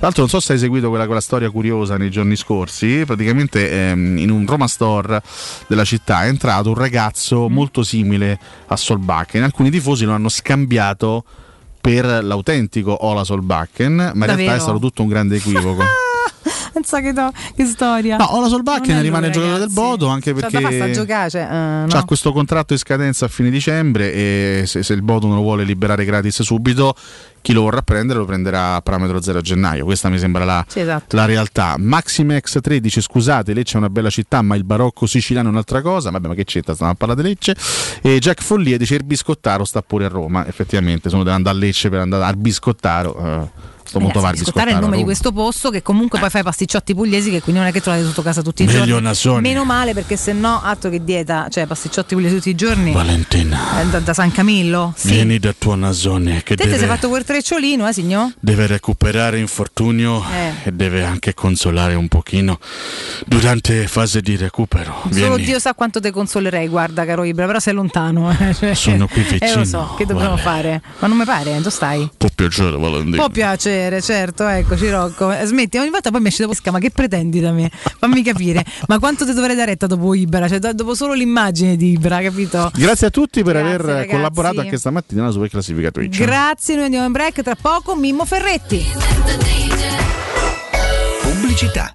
Tra 0.00 0.08
l'altro, 0.08 0.22
non 0.22 0.30
so 0.30 0.40
se 0.40 0.54
hai 0.54 0.58
seguito 0.58 0.79
quella, 0.88 1.06
quella 1.06 1.20
storia 1.20 1.50
curiosa 1.50 1.96
nei 1.96 2.10
giorni 2.10 2.36
scorsi. 2.36 3.02
Praticamente 3.04 3.70
ehm, 3.70 4.16
in 4.18 4.30
un 4.30 4.46
Roma 4.46 4.66
Store 4.68 5.20
della 5.66 5.84
città 5.84 6.24
è 6.24 6.28
entrato 6.28 6.68
un 6.70 6.74
ragazzo 6.76 7.48
Mm. 7.48 7.52
molto 7.52 7.82
simile 7.82 8.38
a 8.66 8.76
Solbakken. 8.76 9.42
Alcuni 9.42 9.70
tifosi 9.70 10.04
lo 10.04 10.12
hanno 10.12 10.28
scambiato 10.28 11.24
per 11.80 12.04
l'autentico 12.22 13.04
Ola 13.06 13.24
Solbakken, 13.24 13.94
ma 13.94 14.02
in 14.02 14.12
realtà 14.12 14.26
Davvero? 14.34 14.54
è 14.56 14.58
stato 14.60 14.78
tutto 14.78 15.02
un 15.02 15.08
grande 15.08 15.36
equivoco. 15.36 15.82
Pensa 16.72 17.00
che, 17.00 17.12
to- 17.12 17.32
che 17.56 17.64
storia. 17.64 18.16
No, 18.16 18.36
Ola 18.36 18.48
è 18.98 19.02
rimane 19.02 19.26
lui, 19.26 19.34
giocatore 19.34 19.58
del. 19.58 19.70
Bodo 19.72 20.06
anche 20.08 20.32
Cioè, 20.32 20.48
perché 20.50 20.72
sta 20.72 20.90
giocare, 20.90 21.30
cioè, 21.30 21.46
C'ha 21.46 21.84
no. 21.86 22.04
questo 22.04 22.32
contratto 22.32 22.72
in 22.72 22.78
scadenza 22.78 23.24
a 23.26 23.28
fine 23.28 23.50
dicembre 23.50 24.12
e 24.12 24.62
se, 24.66 24.82
se 24.82 24.92
il 24.92 25.02
Bodo 25.02 25.26
non 25.26 25.36
lo 25.36 25.42
vuole 25.42 25.64
liberare 25.64 26.04
gratis 26.04 26.42
subito, 26.42 26.94
chi 27.42 27.52
lo 27.52 27.62
vorrà 27.62 27.80
prendere 27.82 28.18
lo 28.18 28.24
prenderà 28.24 28.74
a 28.76 28.80
parametro 28.82 29.20
zero 29.20 29.38
a 29.38 29.42
gennaio. 29.42 29.84
Questa 29.84 30.08
mi 30.08 30.18
sembra 30.18 30.44
la, 30.44 30.64
Sì, 30.68 30.80
esatto. 30.80 31.16
la 31.16 31.24
realtà. 31.24 31.76
Maximex 31.78 32.58
3 32.60 32.80
dice 32.80 33.00
scusate, 33.00 33.52
Lecce 33.54 33.74
è 33.74 33.76
una 33.78 33.88
bella 33.90 34.10
città, 34.10 34.42
ma 34.42 34.54
il 34.56 34.64
barocco 34.64 35.06
siciliano 35.06 35.48
è 35.48 35.50
un'altra 35.52 35.80
cosa. 35.82 36.10
Vabbè, 36.10 36.28
ma 36.28 36.34
che 36.34 36.44
c'entra? 36.44 36.74
Stiamo 36.74 36.92
a 36.92 36.94
parlare 36.94 37.22
di 37.22 37.28
Lecce. 37.28 37.56
E 38.02 38.18
Jack 38.18 38.42
Follia 38.42 38.76
dice 38.76 38.94
il 38.96 39.04
biscottaro 39.04 39.64
sta 39.64 39.80
pure 39.82 40.04
a 40.04 40.08
Roma. 40.08 40.46
Effettivamente, 40.46 41.08
sono 41.08 41.22
devo 41.22 41.34
andare 41.36 41.56
a 41.56 41.58
Lecce 41.58 41.88
per 41.88 42.00
andare 42.00 42.24
al 42.24 42.36
biscottaro. 42.36 43.12
sto 43.12 43.50
molto 43.98 44.20
Ragazzi, 44.20 44.42
va 44.42 44.42
al 44.44 44.48
ascoltare 44.48 44.70
il 44.72 44.78
nome 44.78 44.96
di 44.98 45.02
questo 45.04 45.32
posto 45.32 45.70
che 45.70 45.82
comunque 45.82 46.18
poi 46.18 46.30
fa 46.30 46.38
i 46.38 46.42
pasticcciotti 46.42 46.94
pugliesi 46.94 47.30
che 47.30 47.40
quindi 47.40 47.60
non 47.60 47.70
è 47.70 47.72
che 47.72 47.80
trovate 47.80 48.04
sotto 48.04 48.22
casa 48.22 48.42
tutti 48.42 48.62
i 48.62 48.66
giorni. 48.66 49.40
Meno 49.40 49.64
male 49.64 49.92
perché 49.94 50.16
se 50.16 50.32
no, 50.32 50.60
altro 50.62 50.90
che 50.90 51.02
dieta, 51.02 51.48
cioè 51.50 51.66
pasticciotti 51.66 52.14
pugliesi 52.14 52.36
tutti 52.36 52.50
i 52.50 52.54
giorni. 52.54 52.92
Valentina, 52.92 53.80
eh, 53.80 53.86
da, 53.86 53.98
da 54.00 54.14
San 54.14 54.30
Camillo? 54.30 54.92
Sì. 54.96 55.08
vieni 55.10 55.38
da 55.38 55.54
tua 55.56 55.74
Nasone 55.74 56.42
che 56.42 56.54
Te 56.56 56.64
deve... 56.64 56.78
sei 56.78 56.86
fatto 56.86 57.08
quel 57.08 57.24
trecciolino, 57.24 57.88
eh 57.88 57.92
signor? 57.92 58.32
deve 58.38 58.66
recuperare 58.66 59.38
infortunio 59.38 60.22
Eh. 60.30 60.52
e 60.68 60.72
deve 60.72 61.02
anche 61.04 61.34
consolare 61.34 61.94
un 61.94 62.08
pochino 62.08 62.58
durante 63.26 63.86
fase 63.86 64.20
di 64.20 64.36
recupero. 64.36 64.94
Solo 65.10 65.34
Vieni. 65.34 65.42
Dio 65.44 65.58
sa 65.58 65.74
quanto 65.74 66.00
te 66.00 66.10
consolerei, 66.10 66.68
guarda 66.68 67.04
caro 67.04 67.24
Ibra, 67.24 67.46
però 67.46 67.58
sei 67.58 67.74
lontano. 67.74 68.30
eh, 68.60 68.74
Sono 68.74 69.06
qui 69.06 69.22
Eh 69.30 69.38
vicino, 69.38 69.54
lo 69.56 69.64
so, 69.64 69.94
che 69.96 70.06
dobbiamo 70.06 70.30
Vale. 70.36 70.42
fare? 70.42 70.82
Ma 70.98 71.08
non 71.08 71.16
mi 71.16 71.24
pare, 71.24 71.56
dove 71.56 71.70
stai? 71.70 72.08
Può 72.16 72.28
piacere, 72.34 72.76
Valentina. 72.76 73.16
Può 73.16 73.28
piacere, 73.30 73.79
certo, 74.00 74.46
eccoci 74.46 74.90
Rocco. 74.90 75.30
Eh, 75.32 75.44
Smetti, 75.44 75.78
ogni 75.78 75.90
volta 75.90 76.10
poi 76.10 76.20
mi 76.20 76.28
esce 76.28 76.42
dopo 76.44 76.54
ma 76.70 76.78
che 76.78 76.90
pretendi 76.90 77.40
da 77.40 77.52
me? 77.52 77.70
Fammi 77.98 78.22
capire, 78.22 78.64
ma 78.88 78.98
quanto 78.98 79.24
ti 79.24 79.32
dovrei 79.32 79.54
dare 79.56 79.70
retta 79.70 79.86
dopo 79.86 80.14
Ibra? 80.14 80.48
Cioè, 80.48 80.58
do- 80.58 80.72
dopo 80.74 80.94
solo 80.94 81.12
l'immagine 81.14 81.76
di 81.76 81.92
Ibra, 81.92 82.20
capito? 82.20 82.70
Grazie 82.74 83.06
a 83.06 83.10
tutti 83.10 83.42
per 83.42 83.54
Grazie, 83.54 83.74
aver 83.74 83.86
ragazzi. 83.86 84.08
collaborato 84.08 84.60
anche 84.60 84.76
stamattina 84.76 85.22
alla 85.22 85.30
super 85.32 85.48
classifica 85.48 85.90
Twitch. 85.90 86.18
Grazie, 86.18 86.74
noi 86.74 86.84
andiamo 86.84 87.06
in 87.06 87.12
break 87.12 87.42
tra 87.42 87.54
poco. 87.54 87.94
Mimmo 87.96 88.24
Ferretti. 88.24 88.84
Pubblicità. 91.22 91.94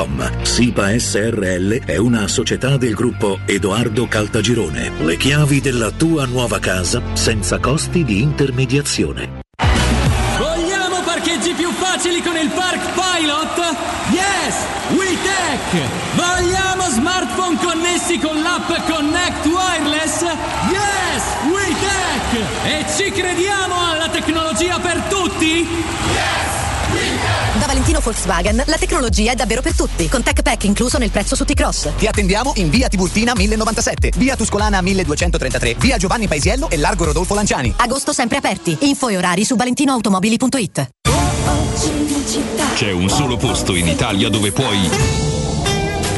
www.kcult.com. 0.00 0.42
SIPA 0.42 0.98
SRL 0.98 1.84
è 1.84 1.96
una 1.96 2.26
società 2.28 2.76
del 2.76 2.94
gruppo 2.94 3.40
Edoardo 3.44 4.06
Caltagirone. 4.06 4.92
Le 5.00 5.16
chiavi 5.16 5.60
della 5.60 5.90
tua 5.90 6.24
nuova 6.26 6.58
casa 6.58 7.02
senza 7.14 7.58
costi 7.58 8.04
di 8.04 8.20
intermediazione. 8.20 9.38
Vogliamo 10.38 11.02
parcheggi 11.04 11.52
più 11.52 11.70
facili 11.72 12.22
con 12.22 12.36
il 12.36 12.50
Park 12.50 12.80
Pilot? 12.94 13.76
Yes! 14.12 14.56
WeTech! 14.96 15.88
Vogliamo 16.14 16.88
smartphone 16.90 17.58
connessi 17.58 18.18
con 18.18 18.40
l'app 18.40 18.68
Connect 18.88 19.46
Wireless? 19.46 20.22
Yes! 20.22 21.24
WeTech! 21.50 22.64
E 22.64 22.86
ci 22.96 23.10
crediamo 23.10 23.74
alla 23.90 24.08
tecnologia 24.08 24.78
per 24.78 25.00
tutti? 25.08 25.66
Da 26.14 26.59
Valentino 27.70 28.00
Volkswagen 28.00 28.64
la 28.66 28.76
tecnologia 28.76 29.30
è 29.30 29.36
davvero 29.36 29.62
per 29.62 29.76
tutti, 29.76 30.08
con 30.08 30.24
Tech 30.24 30.42
Pack 30.42 30.64
incluso 30.64 30.98
nel 30.98 31.10
prezzo 31.10 31.36
su 31.36 31.44
T-Cross. 31.44 31.90
Ti 31.98 32.06
attendiamo 32.08 32.54
in 32.56 32.68
via 32.68 32.88
Tiburtina 32.88 33.32
1097, 33.32 34.10
via 34.16 34.34
Tuscolana 34.34 34.80
1233, 34.80 35.76
via 35.78 35.96
Giovanni 35.96 36.26
Paisiello 36.26 36.68
e 36.68 36.76
largo 36.78 37.04
Rodolfo 37.04 37.34
Lanciani. 37.34 37.72
Agosto 37.76 38.12
sempre 38.12 38.38
aperti. 38.38 38.76
Info 38.80 39.08
e 39.08 39.16
orari 39.16 39.44
su 39.44 39.54
valentinoautomobili.it. 39.54 40.88
C'è 42.74 42.90
un 42.90 43.08
solo 43.08 43.36
posto 43.36 43.76
in 43.76 43.86
Italia 43.86 44.28
dove 44.28 44.50
puoi 44.50 44.90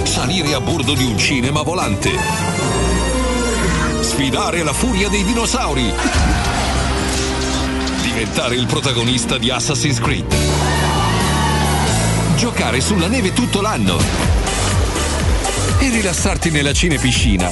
salire 0.05 0.55
a 0.55 0.61
bordo 0.62 0.95
di 0.95 1.05
un 1.05 1.19
cinema 1.19 1.61
volante, 1.61 2.12
sfidare 4.01 4.62
la 4.62 4.73
furia 4.73 5.11
dei 5.11 5.23
dinosauri, 5.23 5.93
diventare 8.01 8.55
il 8.55 8.65
protagonista 8.65 9.37
di 9.37 9.51
Assassin's 9.51 9.99
Creed, 9.99 10.35
giocare 12.43 12.81
sulla 12.81 13.06
neve 13.06 13.32
tutto 13.32 13.60
l'anno 13.60 13.97
e 15.78 15.90
rilassarti 15.90 16.51
nella 16.51 16.73
cinepiscina. 16.73 17.48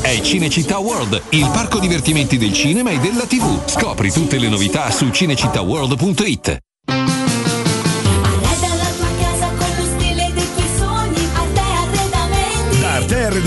È 0.00 0.20
Cinecittà 0.22 0.78
World, 0.78 1.22
il 1.28 1.48
parco 1.52 1.78
divertimenti 1.78 2.36
del 2.36 2.52
cinema 2.52 2.90
e 2.90 2.98
della 2.98 3.26
TV. 3.26 3.68
Scopri 3.68 4.10
tutte 4.10 4.38
le 4.38 4.48
novità 4.48 4.90
su 4.90 5.08
cinecittàworld.it. 5.10 6.67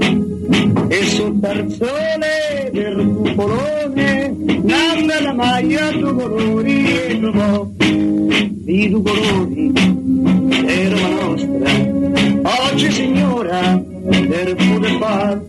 E 0.87 1.03
sul 1.03 1.39
tarzone 1.39 2.69
del 2.71 3.13
cupolone 3.15 4.35
nanda 4.63 5.21
la 5.21 5.33
maglia 5.33 5.91
due 5.91 6.13
colori 6.13 6.85
e 6.85 7.19
trovò. 7.19 7.67
I 8.65 8.89
due 8.89 9.01
colori 9.01 9.71
di 9.71 10.89
Roma 10.89 11.09
nostra. 11.09 12.71
Oggi 12.71 12.91
signora 12.91 13.81
per 14.09 14.55
poter 14.55 14.97
far 14.99 15.41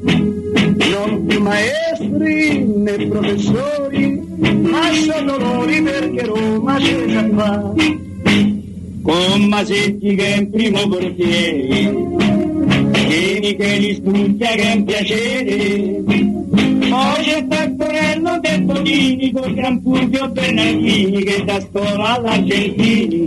non 0.91 1.27
più 1.27 1.41
maestri 1.41 2.65
né 2.65 3.07
professori 3.07 4.21
ma 4.63 4.93
sono 4.93 5.39
dolori 5.39 5.83
perché 5.83 6.25
Roma 6.25 6.77
c'è 6.77 7.07
già 7.07 7.29
fa 7.35 7.73
con 9.03 9.43
Masetti 9.45 10.15
che 10.15 10.35
è 10.35 10.37
in 10.39 10.51
primo 10.51 10.89
portiere 10.89 12.09
Vieni 13.09 13.57
che 13.57 13.77
li 13.79 13.95
studia 13.95 14.51
che 14.51 14.63
è 14.63 14.75
un 14.75 14.85
piacere. 14.85 16.03
Poi 16.89 17.25
c'è 17.25 17.47
Taccorello 17.49 18.39
del 18.41 18.63
Bonini 18.63 19.33
con 19.33 19.55
Gran 19.55 19.81
Fulvio 19.83 20.29
Bernardini 20.29 21.23
che 21.25 21.45
da 21.45 21.61
scuola 21.61 22.17
all'Argentini. 22.17 23.25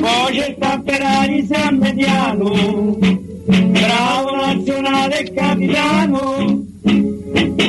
Poi 0.00 0.36
c'è 0.36 0.56
Tapperari 0.58 1.46
San 1.46 1.76
Mediano 1.78 3.20
bravo 3.46 4.36
nazionale 4.36 5.20
e 5.20 5.32
capitano 5.32 6.64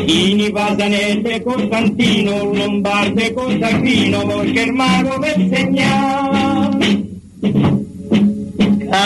Ini 0.05 0.51
Pasanelle 0.51 1.41
Costantino 1.43 2.53
Lombarde 2.53 3.33
con 3.33 3.57
Sacchino 3.59 4.25
perché 4.25 4.71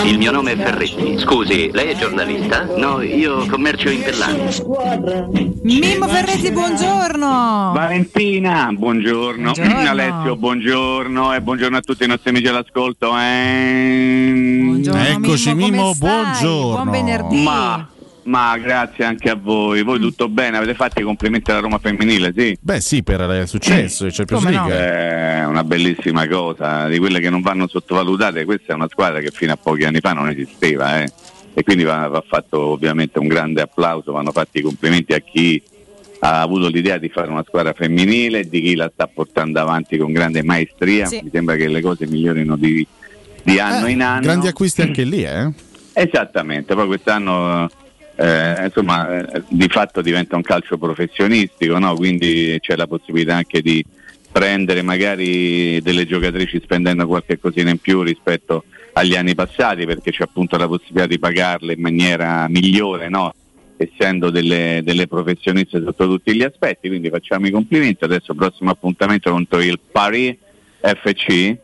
il 0.07 0.17
mio 0.17 0.31
nome 0.31 0.53
è 0.53 0.55
Ferretti. 0.55 1.17
Scusi, 1.17 1.69
lei 1.71 1.89
è 1.89 1.95
giornalista? 1.95 2.67
No, 2.75 3.01
io 3.01 3.45
commercio 3.47 3.89
in 3.89 4.01
Pellani. 4.01 5.55
Mimmo 5.63 6.07
Ferretti, 6.07 6.51
buongiorno. 6.51 7.71
Valentina, 7.73 8.69
buongiorno. 8.73 9.51
Buongiorno. 9.51 9.89
Alessio, 9.89 10.35
buongiorno 10.35 11.33
e 11.33 11.41
buongiorno 11.41 11.77
a 11.77 11.81
tutti 11.81 12.03
i 12.03 12.07
nostri 12.07 12.29
amici 12.29 12.47
all'ascolto. 12.47 13.17
Eh... 13.17 14.81
Eccoci 14.85 15.53
Mimmo, 15.53 15.93
stai? 15.93 16.09
buongiorno. 16.09 16.83
Buon 16.83 16.89
venerdì. 16.89 17.43
Ma, 17.43 17.87
ma 18.27 18.57
grazie 18.57 19.03
anche 19.03 19.29
a 19.29 19.35
voi. 19.35 19.83
Voi 19.83 19.99
tutto 19.99 20.29
bene? 20.29 20.57
Avete 20.57 20.73
fatto 20.73 20.99
i 20.99 21.03
complimenti 21.03 21.51
alla 21.51 21.61
Roma 21.61 21.79
femminile, 21.79 22.33
sì? 22.35 22.57
Beh 22.59 22.79
sì, 22.79 23.03
per 23.03 23.21
il 23.21 23.47
successo, 23.47 24.05
il 24.05 24.13
Champions 24.13 24.45
League. 24.45 24.73
È 24.73 25.45
una 25.45 25.63
bellissima 25.63 26.27
cosa, 26.27 26.87
di 26.87 26.97
quelle 26.99 27.19
che 27.19 27.29
non 27.29 27.41
vanno 27.41 27.67
sottovalutate. 27.67 28.45
Questa 28.45 28.73
è 28.73 28.75
una 28.75 28.87
squadra 28.89 29.19
che 29.19 29.31
fino 29.31 29.53
a 29.53 29.57
pochi 29.57 29.83
anni 29.85 29.99
fa 29.99 30.13
non 30.13 30.29
esisteva, 30.29 31.01
eh. 31.01 31.11
e 31.53 31.63
quindi 31.63 31.83
va, 31.83 32.07
va 32.07 32.23
fatto 32.25 32.59
ovviamente 32.59 33.17
un 33.19 33.27
grande 33.27 33.61
applauso, 33.61 34.11
vanno 34.11 34.31
fatti 34.31 34.59
i 34.59 34.61
complimenti 34.61 35.13
a 35.13 35.19
chi 35.19 35.61
ha 36.19 36.41
avuto 36.41 36.67
l'idea 36.67 36.97
di 36.97 37.09
fare 37.09 37.29
una 37.29 37.43
squadra 37.47 37.73
femminile, 37.73 38.49
di 38.49 38.61
chi 38.61 38.75
la 38.75 38.89
sta 38.91 39.07
portando 39.07 39.59
avanti 39.59 39.97
con 39.97 40.11
grande 40.11 40.43
maestria. 40.43 41.05
Sì. 41.05 41.21
Mi 41.23 41.29
sembra 41.31 41.55
che 41.55 41.67
le 41.67 41.81
cose 41.81 42.07
migliorino 42.07 42.57
di, 42.57 42.85
di 43.43 43.59
anno 43.59 43.85
Eh, 43.85 43.91
in 43.91 44.01
anno. 44.01 44.21
Grandi 44.21 44.47
acquisti 44.47 44.81
anche 44.81 45.03
lì, 45.03 45.23
eh? 45.23 45.49
Esattamente, 45.93 46.75
poi 46.75 46.87
quest'anno 46.87 47.69
eh, 48.17 48.65
insomma, 48.65 49.31
eh, 49.31 49.43
di 49.47 49.67
fatto 49.69 50.01
diventa 50.01 50.35
un 50.35 50.41
calcio 50.41 50.77
professionistico, 50.77 51.77
no? 51.77 51.95
quindi 51.95 52.57
c'è 52.59 52.75
la 52.75 52.87
possibilità 52.87 53.35
anche 53.35 53.61
di 53.61 53.83
prendere 54.31 54.81
magari 54.81 55.79
delle 55.81 56.05
giocatrici 56.05 56.59
spendendo 56.63 57.05
qualche 57.07 57.39
cosina 57.39 57.69
in 57.69 57.77
più 57.77 58.01
rispetto 58.01 58.65
agli 58.93 59.15
anni 59.15 59.35
passati 59.35 59.85
perché 59.85 60.11
c'è 60.11 60.23
appunto 60.23 60.57
la 60.57 60.67
possibilità 60.67 61.05
di 61.05 61.19
pagarle 61.19 61.73
in 61.73 61.81
maniera 61.81 62.47
migliore, 62.47 63.07
no? 63.07 63.33
essendo 63.77 64.31
delle, 64.31 64.81
delle 64.83 65.05
professioniste 65.05 65.79
sotto 65.83 66.07
tutti 66.07 66.33
gli 66.35 66.41
aspetti, 66.41 66.87
quindi 66.87 67.09
facciamo 67.09 67.45
i 67.45 67.51
complimenti. 67.51 68.03
Adesso 68.03 68.33
prossimo 68.33 68.71
appuntamento 68.71 69.29
contro 69.29 69.61
il 69.61 69.79
Paris 69.91 70.35
FC 70.79 71.55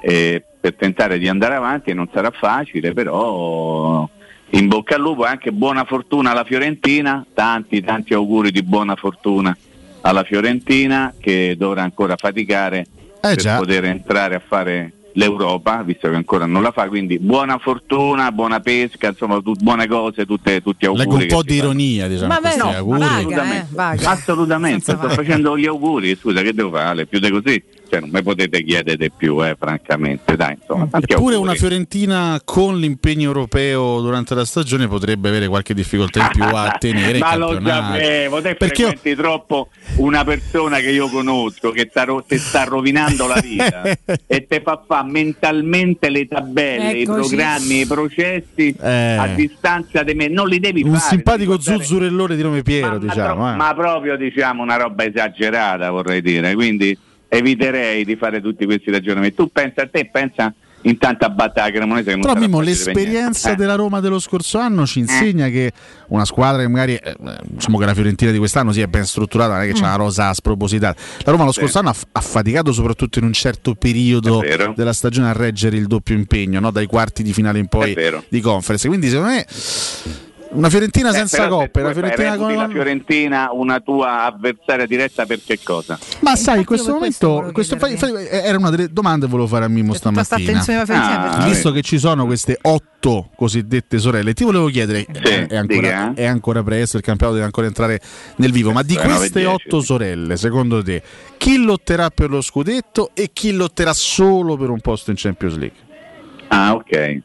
eh, 0.00 0.44
per 0.60 0.74
tentare 0.74 1.18
di 1.18 1.28
andare 1.28 1.54
avanti 1.54 1.94
non 1.94 2.08
sarà 2.12 2.32
facile, 2.32 2.92
però 2.92 4.08
in 4.50 4.68
bocca 4.68 4.94
al 4.94 5.00
lupo 5.00 5.24
e 5.26 5.28
anche 5.28 5.52
buona 5.52 5.84
fortuna 5.84 6.30
alla 6.30 6.44
Fiorentina, 6.44 7.24
tanti 7.34 7.82
tanti 7.82 8.14
auguri 8.14 8.50
di 8.50 8.62
buona 8.62 8.94
fortuna 8.96 9.56
alla 10.02 10.22
Fiorentina 10.22 11.12
che 11.18 11.56
dovrà 11.58 11.82
ancora 11.82 12.16
faticare 12.16 12.86
per 13.20 13.32
Eh, 13.32 13.36
già. 13.36 13.56
poter 13.56 13.84
entrare 13.86 14.36
a 14.36 14.42
fare 14.46 14.92
l'Europa, 15.16 15.82
visto 15.82 16.08
che 16.10 16.14
ancora 16.14 16.44
non 16.46 16.62
la 16.62 16.72
fa, 16.72 16.88
quindi 16.88 17.18
buona 17.18 17.56
fortuna, 17.58 18.30
buona 18.32 18.60
pesca, 18.60 19.08
insomma 19.08 19.40
tut- 19.40 19.62
buone 19.62 19.86
cose, 19.86 20.26
tutte, 20.26 20.60
tutti 20.60 20.84
auguri. 20.84 21.04
Leggo 21.08 21.22
un 21.22 21.26
po' 21.28 21.42
di 21.42 21.54
ironia, 21.54 22.06
diciamo, 22.06 22.28
Vabbè, 22.28 22.40
questi 22.42 22.58
no, 22.58 22.68
auguri. 22.70 22.98
vaga, 22.98 23.12
eh, 23.14 23.16
Assolutamente, 23.22 23.66
vaga. 23.70 24.10
assolutamente, 24.10 24.80
sto 24.82 24.96
vaga. 24.96 25.08
facendo 25.14 25.56
gli 25.58 25.66
auguri, 25.66 26.16
scusa 26.20 26.42
che 26.42 26.52
devo 26.52 26.70
fare, 26.70 27.06
più 27.06 27.18
di 27.18 27.30
così, 27.30 27.62
cioè 27.88 28.00
non 28.00 28.10
mi 28.12 28.22
potete 28.22 28.62
chiedere 28.62 28.96
di 28.98 29.10
più, 29.10 29.42
eh, 29.42 29.56
francamente, 29.58 30.36
dai, 30.36 30.56
insomma, 30.60 30.84
Eppure 30.92 31.14
auguri. 31.14 31.34
una 31.36 31.54
Fiorentina 31.54 32.40
con 32.44 32.78
l'impegno 32.78 33.22
europeo 33.28 34.00
durante 34.02 34.34
la 34.34 34.44
stagione 34.44 34.86
potrebbe 34.86 35.28
avere 35.30 35.48
qualche 35.48 35.72
difficoltà 35.72 36.20
in 36.24 36.28
più 36.32 36.42
a 36.44 36.76
tenere 36.78 37.18
Ma 37.18 37.36
lo 37.36 37.58
sapevo, 37.62 38.42
te 38.42 38.54
Perché 38.54 38.82
io- 38.82 38.88
frequenti 38.88 39.14
troppo 39.20 39.68
una 39.96 40.24
persona 40.24 40.78
che 40.80 40.90
io 40.90 41.08
conosco 41.08 41.70
che 41.70 41.86
sta 41.88 42.04
ro- 42.04 42.22
ti 42.26 42.36
sta 42.36 42.64
rovinando 42.64 43.26
la 43.26 43.40
vita 43.40 43.82
e 44.26 44.46
te 44.46 44.60
fa 44.62 44.82
fare 44.86 45.04
mentalmente 45.06 46.10
le 46.10 46.28
tabelle, 46.28 46.92
i 46.92 47.02
Eccoci. 47.02 47.28
programmi, 47.36 47.80
i 47.80 47.86
processi 47.86 48.76
Eh. 48.78 49.16
a 49.18 49.26
distanza 49.28 50.02
di 50.02 50.12
me, 50.14 50.28
non 50.28 50.46
li 50.48 50.60
devi 50.60 50.82
Un 50.82 50.90
fare. 50.94 51.00
simpatico 51.08 51.52
devi 51.52 51.62
guardare- 51.64 51.84
zuzzurellone 51.86 52.36
di 52.36 52.42
nome 52.42 52.62
Piero, 52.62 52.88
ma, 52.90 52.98
diciamo. 52.98 53.34
tro- 53.44 53.52
eh. 53.52 53.56
ma 53.56 53.74
proprio 53.74 54.16
diciamo 54.16 54.62
una 54.62 54.76
roba 54.76 55.04
esagerata 55.04 55.90
vorrei 55.90 56.20
dire, 56.20 56.54
quindi 56.54 56.96
eviterei 57.28 58.04
di 58.04 58.16
fare 58.16 58.40
tutti 58.40 58.64
questi 58.66 58.90
ragionamenti. 58.90 59.36
Tu 59.36 59.50
pensa 59.50 59.82
a 59.82 59.88
te, 59.88 60.08
pensa 60.12 60.52
intanto 60.82 61.24
a 61.24 61.30
battere 61.30 61.66
la 61.70 61.76
Cremonese 61.78 62.10
che 62.10 62.16
non 62.16 62.20
Però 62.20 62.34
niente. 62.38 62.64
l'esperienza 62.64 63.50
Eh. 63.52 63.54
della 63.56 63.74
Roma 63.74 63.98
dello 64.00 64.18
scorso 64.20 64.58
anno 64.58 64.86
ci 64.86 65.00
insegna 65.00 65.48
che 65.48 65.72
una 66.08 66.24
squadra 66.24 66.62
che 66.62 66.68
magari, 66.68 66.94
eh, 66.94 67.16
diciamo 67.42 67.76
che 67.78 67.86
la 67.86 67.94
Fiorentina 67.94 68.30
di 68.30 68.38
quest'anno 68.38 68.72
sia 68.72 68.86
ben 68.86 69.04
strutturata, 69.04 69.54
non 69.54 69.62
è 69.62 69.66
che 69.66 69.72
c'è 69.72 69.80
Mm. 69.80 69.84
una 69.84 69.96
rosa 69.96 70.32
spropositata. 70.32 71.00
La 71.24 71.32
Roma 71.32 71.44
lo 71.44 71.52
Sì. 71.52 71.60
scorso 71.60 71.78
anno 71.80 71.88
ha, 71.90 71.94
ha 72.12 72.20
faticato 72.20 72.72
soprattutto 72.72 73.18
in 73.18 73.24
un 73.24 73.32
certo 73.32 73.74
periodo 73.74 74.42
della 74.74 74.92
stagione 74.92 75.28
a 75.28 75.32
reggere 75.32 75.76
il 75.76 75.86
doppio 75.86 76.14
impegno, 76.14 76.60
no? 76.60 76.70
dai 76.70 76.86
quarti 76.86 77.22
di 77.24 77.32
finale 77.32 77.58
in 77.58 77.66
poi 77.66 77.96
di 78.28 78.40
conference. 78.40 78.86
Quindi 78.86 79.08
secondo 79.08 79.30
me 79.32 79.46
una 80.50 80.68
Fiorentina 80.70 81.10
Eh, 81.10 81.12
senza 81.12 81.42
se 81.42 81.48
coppe, 81.48 81.80
una 81.80 81.92
Fiorentina 81.92 82.36
con... 82.36 82.54
la 82.54 82.68
Fiorentina 82.68 83.48
una 83.52 83.80
tua 83.80 84.24
avversaria 84.24 84.86
diretta 84.86 85.26
per 85.26 85.40
che 85.44 85.58
cosa? 85.62 85.98
Ma 86.20 86.36
sai, 86.36 86.58
in 86.60 86.64
questo 86.64 86.92
momento 86.92 87.50
questo, 87.52 87.76
fa- 87.76 87.88
fa- 87.96 88.20
era 88.28 88.56
una 88.56 88.70
delle 88.70 88.92
domande 88.92 89.26
che 89.26 89.30
volevo 89.32 89.48
fare 89.48 89.64
a 89.64 89.68
Mimmo 89.68 89.92
Tutta 89.92 90.10
sta 90.12 90.22
stamattina. 90.24 90.50
attenzione 90.60 90.78
alla 90.78 90.86
Fiorentina 90.86 91.44
Ah, 91.44 91.48
Visto 91.48 91.72
che 91.72 91.82
ci 91.82 91.98
sono 91.98 92.24
queste 92.26 92.58
otto 92.62 93.30
cosiddette 93.36 93.98
sorelle, 93.98 94.32
ti 94.34 94.44
volevo 94.44 94.66
chiedere, 94.68 95.04
è, 95.04 95.56
ancora, 95.56 95.64
dica. 96.08 96.12
è 96.14 96.24
ancora 96.24 96.62
presto, 96.62 96.96
il 96.96 97.02
campionato 97.02 97.34
deve 97.36 97.46
ancora 97.46 97.66
entrare 97.66 98.00
nel 98.36 98.52
vivo, 98.52 98.72
ma 98.72 98.82
di 98.82 98.94
queste 98.96 99.42
9:10, 99.42 99.46
otto 99.46 99.80
sorelle, 99.80 100.36
secondo 100.36 100.82
te, 100.82 101.02
chi 101.36 101.62
lotterà 101.62 102.10
per 102.10 102.30
lo 102.30 102.40
scudetto 102.40 103.10
e 103.14 103.30
chi 103.32 103.52
lotterà 103.52 103.92
solo 103.92 104.56
per 104.56 104.70
un 104.70 104.80
posto 104.80 105.10
in 105.10 105.16
Champions 105.18 105.56
League? 105.56 105.76
Ah, 106.48 106.74
ok. 106.74 107.18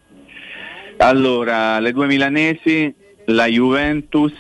Allora, 0.98 1.80
le 1.80 1.92
due 1.94 2.06
milanesi, 2.06 2.94
la 3.26 3.46
Juventus 3.48 4.34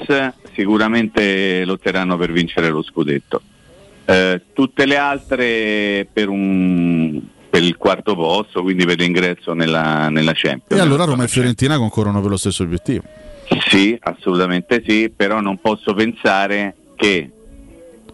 sicuramente 0.54 1.64
lotteranno 1.66 2.18
per 2.18 2.32
vincere 2.32 2.70
lo 2.70 2.82
scudetto. 2.84 3.42
Eh, 4.06 4.42
tutte 4.54 4.86
le 4.86 4.98
altre 4.98 6.08
per, 6.12 6.28
un, 6.28 7.22
per 7.50 7.64
il 7.64 7.78
quarto 7.78 8.16
posto, 8.16 8.62
quindi 8.62 8.86
per 8.86 8.98
l'ingresso 9.00 9.54
nella, 9.54 10.10
nella 10.10 10.34
Champions. 10.34 10.82
E 10.82 10.84
allora 10.84 11.06
Roma 11.06 11.24
e 11.24 11.28
Fiorentina 11.28 11.78
concorrono 11.78 12.20
per 12.22 12.32
lo 12.32 12.38
stesso 12.38 12.64
obiettivo. 12.64 13.04
Sì, 13.68 13.98
assolutamente 14.02 14.84
sì, 14.86 15.12
però 15.16 15.40
non 15.42 15.60
posso 15.60 15.94
pensare 15.94 16.76
che 16.96 17.30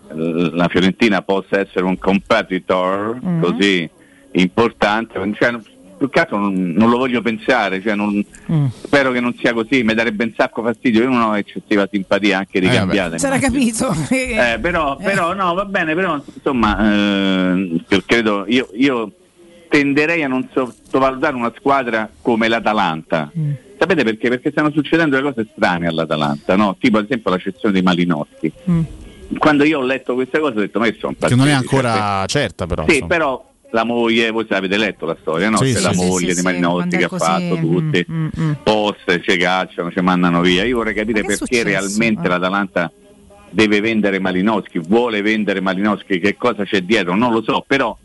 la 0.10 0.68
Fiorentina 0.69 1.22
possa 1.22 1.60
essere 1.60 1.84
un 1.84 1.98
competitor 1.98 3.18
Mhm. 3.22 3.41
così 3.41 3.89
importante, 4.31 5.19
cioè, 5.38 5.56
più 5.98 6.10
che 6.10 6.19
altro 6.19 6.38
non, 6.38 6.53
non 6.78 6.90
lo 6.90 6.98
voglio 6.98 7.22
pensare, 7.22 7.82
cioè, 7.82 7.95
non- 7.95 8.24
spero 8.84 9.11
che 9.11 9.19
non 9.19 9.34
sia 9.36 9.53
così, 9.53 9.84
mi 9.84 9.94
darebbe 9.94 10.24
un 10.26 10.34
sacco 10.38 10.61
fastidio, 10.64 11.02
io 11.03 11.10
non 11.10 11.22
ho 11.22 11.38
eccessiva 11.38 11.88
simpatia 11.91 12.38
anche 12.40 12.60
di 12.60 12.68
Eh, 12.68 12.72
cambiate. 12.72 13.18
C'era 13.18 13.40
capito. 13.40 13.94
Eh, 14.10 14.57
però, 14.61 14.95
però 15.02 15.34
no, 15.34 15.53
va 15.53 15.65
bene, 15.65 15.94
però 15.95 16.22
insomma, 16.34 16.78
eh, 17.53 17.82
io 17.88 18.03
credo, 18.06 18.45
io, 18.48 18.69
io 18.74 19.11
tenderei 19.69 20.24
a 20.24 20.28
non 20.28 20.48
sottovalutare 20.53 21.36
una 21.36 21.52
squadra 21.57 22.10
come 22.22 22.48
l'Atalanta. 22.48 23.32
Sapete 23.80 24.03
perché? 24.03 24.30
Perché 24.30 24.49
stanno 24.52 24.72
succedendo 24.72 25.18
le 25.18 25.22
cose 25.24 25.48
strane 25.53 25.88
all'Atalanta, 25.88 26.56
no? 26.56 26.76
Tipo 26.80 26.98
ad 26.99 27.03
esempio 27.06 27.30
la 27.32 27.38
cessione 27.38 27.74
di 27.76 27.82
Malinowski. 27.84 28.52
Quando 29.38 29.65
io 29.65 29.80
ho 29.80 29.84
letto 29.84 30.14
queste 30.14 30.40
cose 30.40 30.57
ho 30.57 30.60
detto, 30.61 30.80
ma 30.80 30.86
che 30.86 30.95
sono 30.99 31.14
Che 31.19 31.36
non 31.36 31.48
è 31.48 31.52
ancora 31.52 32.26
certa, 32.28 32.65
però. 32.65 32.86
sì, 32.88 32.94
insomma. 32.94 33.07
però 33.14 33.45
la 33.72 33.84
moglie, 33.84 34.31
voi 34.31 34.45
avete 34.49 34.77
letto 34.77 35.06
la 35.06 35.18
storia, 35.19 35.49
no? 35.49 35.57
Sì, 35.57 35.73
C'è 35.73 35.77
sì, 35.80 35.84
la 35.84 35.94
moglie 35.94 36.34
sì, 36.34 36.41
di 36.41 36.48
è 36.48 36.98
che 36.98 37.03
ha 37.03 37.07
così, 37.07 37.23
fatto 37.23 37.56
tutti, 37.56 38.06
mm, 38.10 38.27
mm. 38.39 38.52
post, 38.64 39.19
ci 39.22 39.38
cacciano, 39.38 39.91
ci 39.91 39.99
mandano 40.02 40.41
via. 40.41 40.64
Io 40.64 40.77
vorrei 40.77 40.94
capire 40.94 41.23
perché 41.23 41.64
realmente 41.64 42.26
Eh. 42.26 42.30
l'Atalanta 42.30 42.91
deve 43.49 43.80
vendere 43.81 44.19
Malinowski, 44.19 44.80
vuole 44.80 45.22
vendere 45.22 45.61
Malinowski, 45.61 46.19
che 46.19 46.35
cosa 46.38 46.64
c'è 46.64 46.81
dietro? 46.81 47.15
Non 47.15 47.31
lo 47.31 47.41
so, 47.41 47.64
però 47.65 47.98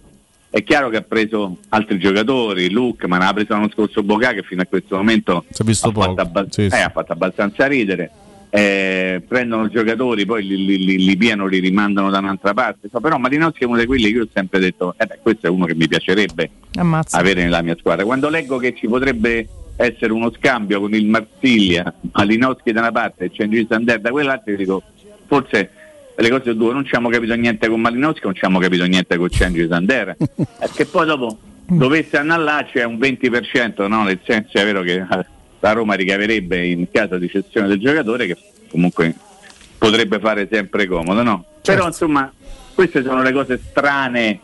è 0.51 0.63
chiaro 0.63 0.89
che 0.89 0.99
ha 0.99 1.03
preso 1.03 1.59
altri 1.71 1.99
giocatori, 1.99 2.71
Luke, 2.71 3.07
ma 3.07 3.19
ne 3.19 3.27
ha 3.27 3.33
preso 3.33 3.53
l'anno 3.55 3.71
scorso 3.71 4.03
Bocà 4.03 4.33
che 4.33 4.43
fino 4.43 4.63
a 4.63 4.67
questo 4.67 4.97
momento 4.97 5.45
ha, 5.49 5.65
fatto 5.93 6.21
abba- 6.21 6.47
Sì, 6.49 6.69
sì. 6.69 6.77
eh, 6.77 6.81
ha 6.81 6.91
fatto 6.91 7.13
abbastanza 7.13 7.67
ridere. 7.67 8.11
Eh, 8.55 9.23
prendono 9.27 9.69
giocatori, 9.69 10.27
poi 10.27 10.47
li, 10.47 10.63
li, 10.67 10.85
li, 10.85 10.99
li 10.99 11.17
piano, 11.17 11.47
li 11.47 11.59
rimandano 11.59 12.11
da 12.11 12.19
un'altra 12.19 12.53
parte. 12.53 12.91
So, 12.91 13.01
però 13.01 13.17
Malinowski 13.17 13.63
è 13.63 13.67
uno 13.67 13.79
di 13.79 13.87
quelli 13.87 14.05
che 14.05 14.19
io 14.19 14.25
ho 14.25 14.29
sempre 14.31 14.59
detto, 14.59 14.95
eh 14.99 15.07
beh, 15.07 15.21
questo 15.23 15.47
è 15.47 15.51
uno 15.51 15.65
che 15.65 15.75
mi 15.75 15.89
piacerebbe 15.89 16.51
Ammazza. 16.75 17.17
avere 17.17 17.43
nella 17.43 17.63
mia 17.63 17.77
squadra. 17.79 18.05
Quando 18.05 18.29
leggo 18.29 18.59
che 18.59 18.75
ci 18.77 18.87
potrebbe 18.87 19.49
essere 19.77 20.13
uno 20.13 20.31
scambio 20.37 20.81
con 20.81 20.93
il 20.93 21.07
Marsiglia, 21.07 21.95
Malinowski 22.13 22.73
da 22.73 22.81
una 22.81 22.93
parte 22.93 23.25
e 23.25 23.31
Cengiz 23.33 23.69
Sander 23.69 24.01
da 24.01 24.11
quell'altra, 24.11 24.55
dico 24.55 24.83
forse 25.27 25.71
le 26.15 26.29
cose 26.29 26.43
sono 26.45 26.55
due, 26.57 26.73
non 26.75 26.83
ci 26.83 26.95
abbiamo 26.95 27.09
capito 27.09 27.35
niente 27.35 27.69
con 27.69 27.81
Malinowski, 27.81 28.25
non 28.25 28.35
ci 28.35 28.45
abbiamo 28.45 28.63
capito 28.63 28.85
niente 28.85 29.17
con 29.17 29.31
Cengiz 29.31 29.69
Sander, 29.69 30.15
che 30.75 30.85
poi 30.85 31.07
dopo 31.07 31.39
dovesse 31.67 32.19
andare 32.19 32.43
là 32.43 32.67
c'è 32.71 32.85
un 32.85 32.97
20%, 32.97 33.89
no? 33.89 34.03
nel 34.05 34.21
senso 34.25 34.59
è 34.59 34.65
vero 34.65 34.83
che 34.83 34.97
eh, 34.97 35.27
la 35.63 35.73
Roma 35.73 35.95
ricaverebbe 35.95 36.67
in 36.67 36.87
caso 36.91 37.19
di 37.19 37.29
cessione 37.29 37.69
del 37.69 37.79
giocatore 37.79 38.27
che 38.27 38.37
comunque 38.69 39.15
potrebbe 39.79 40.19
fare 40.19 40.49
sempre 40.51 40.87
comodo, 40.87 41.23
no? 41.23 41.45
Però 41.63 41.87
insomma 41.87 42.33
queste 42.75 43.03
sono 43.05 43.23
le 43.23 43.33
cose 43.33 43.61
strane 43.71 44.41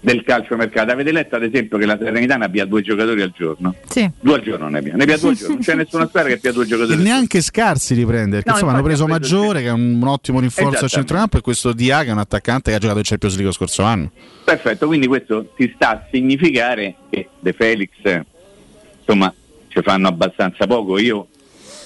del 0.00 0.24
calciomercato. 0.24 0.90
Avete 0.90 1.12
letto 1.12 1.36
ad 1.36 1.44
esempio 1.44 1.78
che 1.78 1.86
la 1.86 1.96
Salernitana 1.96 2.46
abbia 2.46 2.64
due 2.64 2.82
giocatori 2.82 3.22
al 3.22 3.32
giorno? 3.36 3.76
Sì. 3.88 4.08
Due 4.20 4.34
al 4.34 4.42
giorno 4.42 4.68
ne 4.68 4.78
abbia, 4.78 4.94
ne 4.96 5.02
abbia 5.04 5.18
due 5.18 5.30
al 5.30 5.36
giorno, 5.36 5.54
non 5.54 5.62
c'è 5.62 5.74
nessuna 5.76 6.06
squadra 6.08 6.30
che 6.30 6.36
abbia 6.36 6.52
due 6.52 6.64
E 6.64 6.66
giocatori 6.66 6.92
al 6.92 6.98
giorno. 6.98 7.12
neanche 7.14 7.40
scarsi 7.42 7.94
riprende, 7.94 8.30
perché 8.36 8.48
No, 8.48 8.54
insomma 8.56 8.72
hanno 8.72 8.82
preso 8.82 9.06
Maggiore, 9.06 9.62
che 9.62 9.68
è 9.68 9.72
un, 9.72 9.98
un 10.02 10.06
ottimo 10.08 10.40
rinforzo 10.40 10.68
al 10.68 10.74
Esattamente. 10.74 10.96
centrocampo, 10.96 11.36
e 11.38 11.40
questo 11.42 11.72
Dia 11.72 12.02
che 12.02 12.08
è 12.08 12.12
un 12.12 12.18
attaccante 12.18 12.70
che 12.70 12.76
ha 12.76 12.80
giocato 12.80 12.98
in 12.98 13.04
Champions 13.04 13.34
League 13.36 13.50
lo 13.52 13.56
scorso 13.56 13.82
anno. 13.82 14.10
Perfetto, 14.44 14.86
quindi 14.88 15.06
questo 15.06 15.52
ti 15.56 15.72
sta 15.76 15.90
a 15.90 16.06
significare 16.10 16.94
che 17.10 17.28
De 17.40 17.52
Felix 17.52 17.90
insomma 18.98 19.32
ci 19.76 19.82
fanno 19.82 20.08
abbastanza 20.08 20.66
poco. 20.66 20.98
Io 20.98 21.28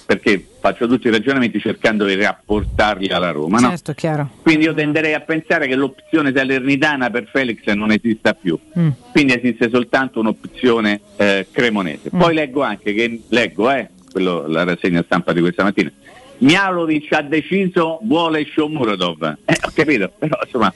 perché 0.07 0.45
faccio 0.61 0.89
tutti 0.89 1.07
i 1.07 1.11
ragionamenti 1.11 1.61
cercando 1.61 2.05
di 2.05 2.17
rapportarli 2.17 3.09
alla 3.09 3.31
Roma, 3.31 3.61
no? 3.61 3.69
Certo, 3.69 3.95
chiaro. 3.95 4.29
Quindi 4.43 4.65
io 4.65 4.75
tenderei 4.75 5.15
a 5.15 5.21
pensare 5.21 5.69
che 5.69 5.77
l'opzione 5.77 6.33
salernitana 6.35 7.11
per 7.11 7.29
Felix 7.31 7.65
non 7.67 7.93
esista 7.93 8.35
più. 8.35 8.59
Mm. 8.79 8.89
Quindi 9.13 9.35
esiste 9.35 9.71
soltanto 9.71 10.19
un'opzione 10.21 11.01
eh, 11.17 11.47
cremonese. 11.51 12.11
Mm. 12.15 12.19
Poi 12.19 12.35
leggo 12.35 12.63
anche 12.63 12.93
che 12.93 13.21
leggo, 13.29 13.71
eh, 13.71 13.89
quello, 14.11 14.47
la 14.49 14.65
rassegna 14.65 15.03
stampa 15.05 15.33
di 15.33 15.41
questa 15.41 15.63
mattina. 15.63 15.93
Mialovic 16.39 17.13
ha 17.13 17.23
deciso 17.23 18.01
vuole 18.03 18.45
Shomurodov. 18.47 19.37
Eh, 19.45 19.59
ho 19.63 19.71
capito, 19.73 20.11
però 20.19 20.39
insomma 20.43 20.73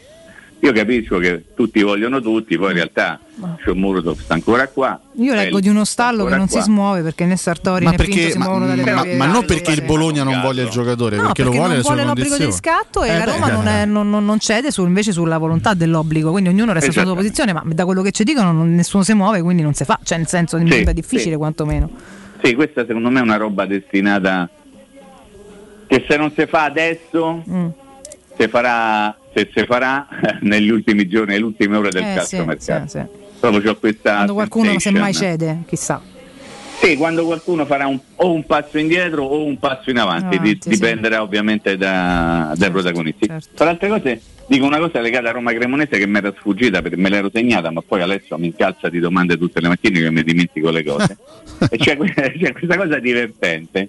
io 0.64 0.72
capisco 0.72 1.18
che 1.18 1.44
tutti 1.54 1.82
vogliono 1.82 2.22
tutti, 2.22 2.56
poi 2.56 2.68
in 2.68 2.74
realtà 2.76 3.20
Shomurodov 3.62 4.18
sta 4.18 4.32
ancora 4.32 4.66
qua. 4.68 4.98
Io 5.16 5.34
leggo 5.34 5.60
di 5.60 5.68
uno 5.68 5.84
sta 5.84 6.04
stallo 6.04 6.24
che 6.24 6.36
non 6.36 6.48
qua. 6.48 6.58
si 6.58 6.64
smuove 6.64 7.02
perché 7.02 7.26
né 7.26 7.36
Sartori 7.36 7.84
Ma, 7.84 7.90
né 7.90 7.96
Pinto 7.98 8.12
perché, 8.14 8.30
si 8.30 8.38
ma, 8.38 8.44
muovono 8.46 8.66
dalle 8.68 8.82
ma- 8.84 8.90
proprie 8.92 9.16
ma 9.16 9.26
non 9.26 9.44
perché 9.44 9.72
il 9.72 9.82
Bologna 9.82 10.22
non 10.22 10.40
voglia 10.40 10.62
il 10.62 10.70
giocatore, 10.70 11.16
No, 11.16 11.22
perché, 11.24 11.42
lo 11.42 11.50
perché 11.50 11.58
vuole 11.66 11.74
non 11.74 11.82
vuole 11.82 12.04
l'obbligo 12.04 12.36
di 12.38 12.44
riscatto 12.46 13.02
e 13.02 13.10
Eh, 13.10 13.18
la 13.18 13.24
beh, 13.26 13.30
Roma 13.32 13.48
non, 13.50 13.66
è- 13.68 13.84
non- 13.84 14.08
non- 14.08 14.24
non 14.24 14.38
cede 14.38 14.70
su- 14.70 14.86
invece 14.86 15.12
sulla 15.12 15.36
volontà 15.36 15.74
dell'obbligo, 15.74 16.30
quindi 16.30 16.48
ognuno 16.48 16.72
resta 16.72 16.90
sulla 16.90 17.04
sua 17.04 17.12
Esattamente. 17.12 17.42
posizione, 17.42 17.52
ma 17.68 17.74
da 17.74 17.84
quello 17.84 18.00
che 18.00 18.10
ci 18.12 18.24
dicono 18.24 18.52
non- 18.52 18.74
nessuno 18.74 19.02
si 19.02 19.12
muove, 19.12 19.42
quindi 19.42 19.62
non 19.62 19.74
si 19.74 19.84
fa, 19.84 19.98
cioè 20.02 20.16
nel 20.16 20.28
senso 20.28 20.56
Sì, 20.56 20.64
diventa 20.64 20.92
difficile 20.92 21.32
sì. 21.32 21.36
quantomeno. 21.36 21.90
Sì, 22.42 22.54
questa 22.54 22.86
secondo 22.86 23.10
me 23.10 23.18
è 23.18 23.22
una 23.22 23.36
roba 23.36 23.66
destinata 23.66 24.48
che 25.86 26.04
se 26.08 26.16
non 26.16 26.32
si 26.34 26.46
fa 26.46 26.64
adesso 26.64 27.42
Mm. 27.48 27.66
si 28.38 28.48
farà, 28.48 29.14
se 29.34 29.50
si 29.54 29.64
farà 29.64 30.06
negli 30.42 30.70
ultimi 30.70 31.08
giorni, 31.08 31.32
nelle 31.32 31.44
ultime 31.44 31.76
ore 31.76 31.90
del 31.90 32.02
Eh, 32.02 32.06
sì, 32.10 32.14
calciomercato. 32.36 32.88
sì, 32.88 32.98
sì. 32.98 33.04
proprio 33.40 33.60
c'ho 33.62 33.76
questa 33.78 34.12
Quando 34.14 34.34
qualcuno 34.34 34.64
sensation. 34.70 34.94
semmai 34.94 35.12
cede, 35.14 35.58
chissà. 35.66 36.00
Sì, 36.80 36.96
quando 36.96 37.24
qualcuno 37.24 37.64
farà 37.66 37.86
un- 37.86 37.98
o 38.16 38.32
un 38.32 38.44
passo 38.44 38.78
indietro 38.78 39.22
o 39.24 39.44
un 39.44 39.58
passo 39.58 39.90
in 39.90 39.98
avanti, 39.98 40.36
Avanti, 40.36 40.54
di- 40.54 40.58
sì. 40.60 40.68
dipenderà 40.70 41.22
ovviamente 41.22 41.76
da- 41.76 42.52
dai 42.56 42.70
protagonisti. 42.70 43.26
Tra 43.26 43.64
le 43.64 43.70
altre 43.70 43.88
cose 43.88 44.20
dico 44.46 44.66
una 44.66 44.78
cosa 44.78 45.00
legata 45.00 45.28
a 45.28 45.32
Roma 45.32 45.52
Cremonese 45.52 45.96
che 45.98 46.06
mi 46.06 46.18
era 46.18 46.32
sfuggita 46.36 46.82
perché 46.82 46.96
me 46.96 47.08
l'ero 47.08 47.30
segnata, 47.32 47.70
ma 47.70 47.80
poi 47.86 48.02
Alessio 48.02 48.36
mi 48.38 48.46
incalza 48.46 48.88
di 48.90 48.98
domande 48.98 49.38
tutte 49.38 49.60
le 49.60 49.68
mattine 49.68 50.00
che 50.00 50.10
mi 50.10 50.22
dimentico 50.24 50.70
le 50.70 50.84
cose. 50.84 51.16
e 51.70 51.76
c'è, 51.78 51.96
c'è 52.36 52.52
questa 52.52 52.76
cosa 52.76 52.98
divertente 52.98 53.88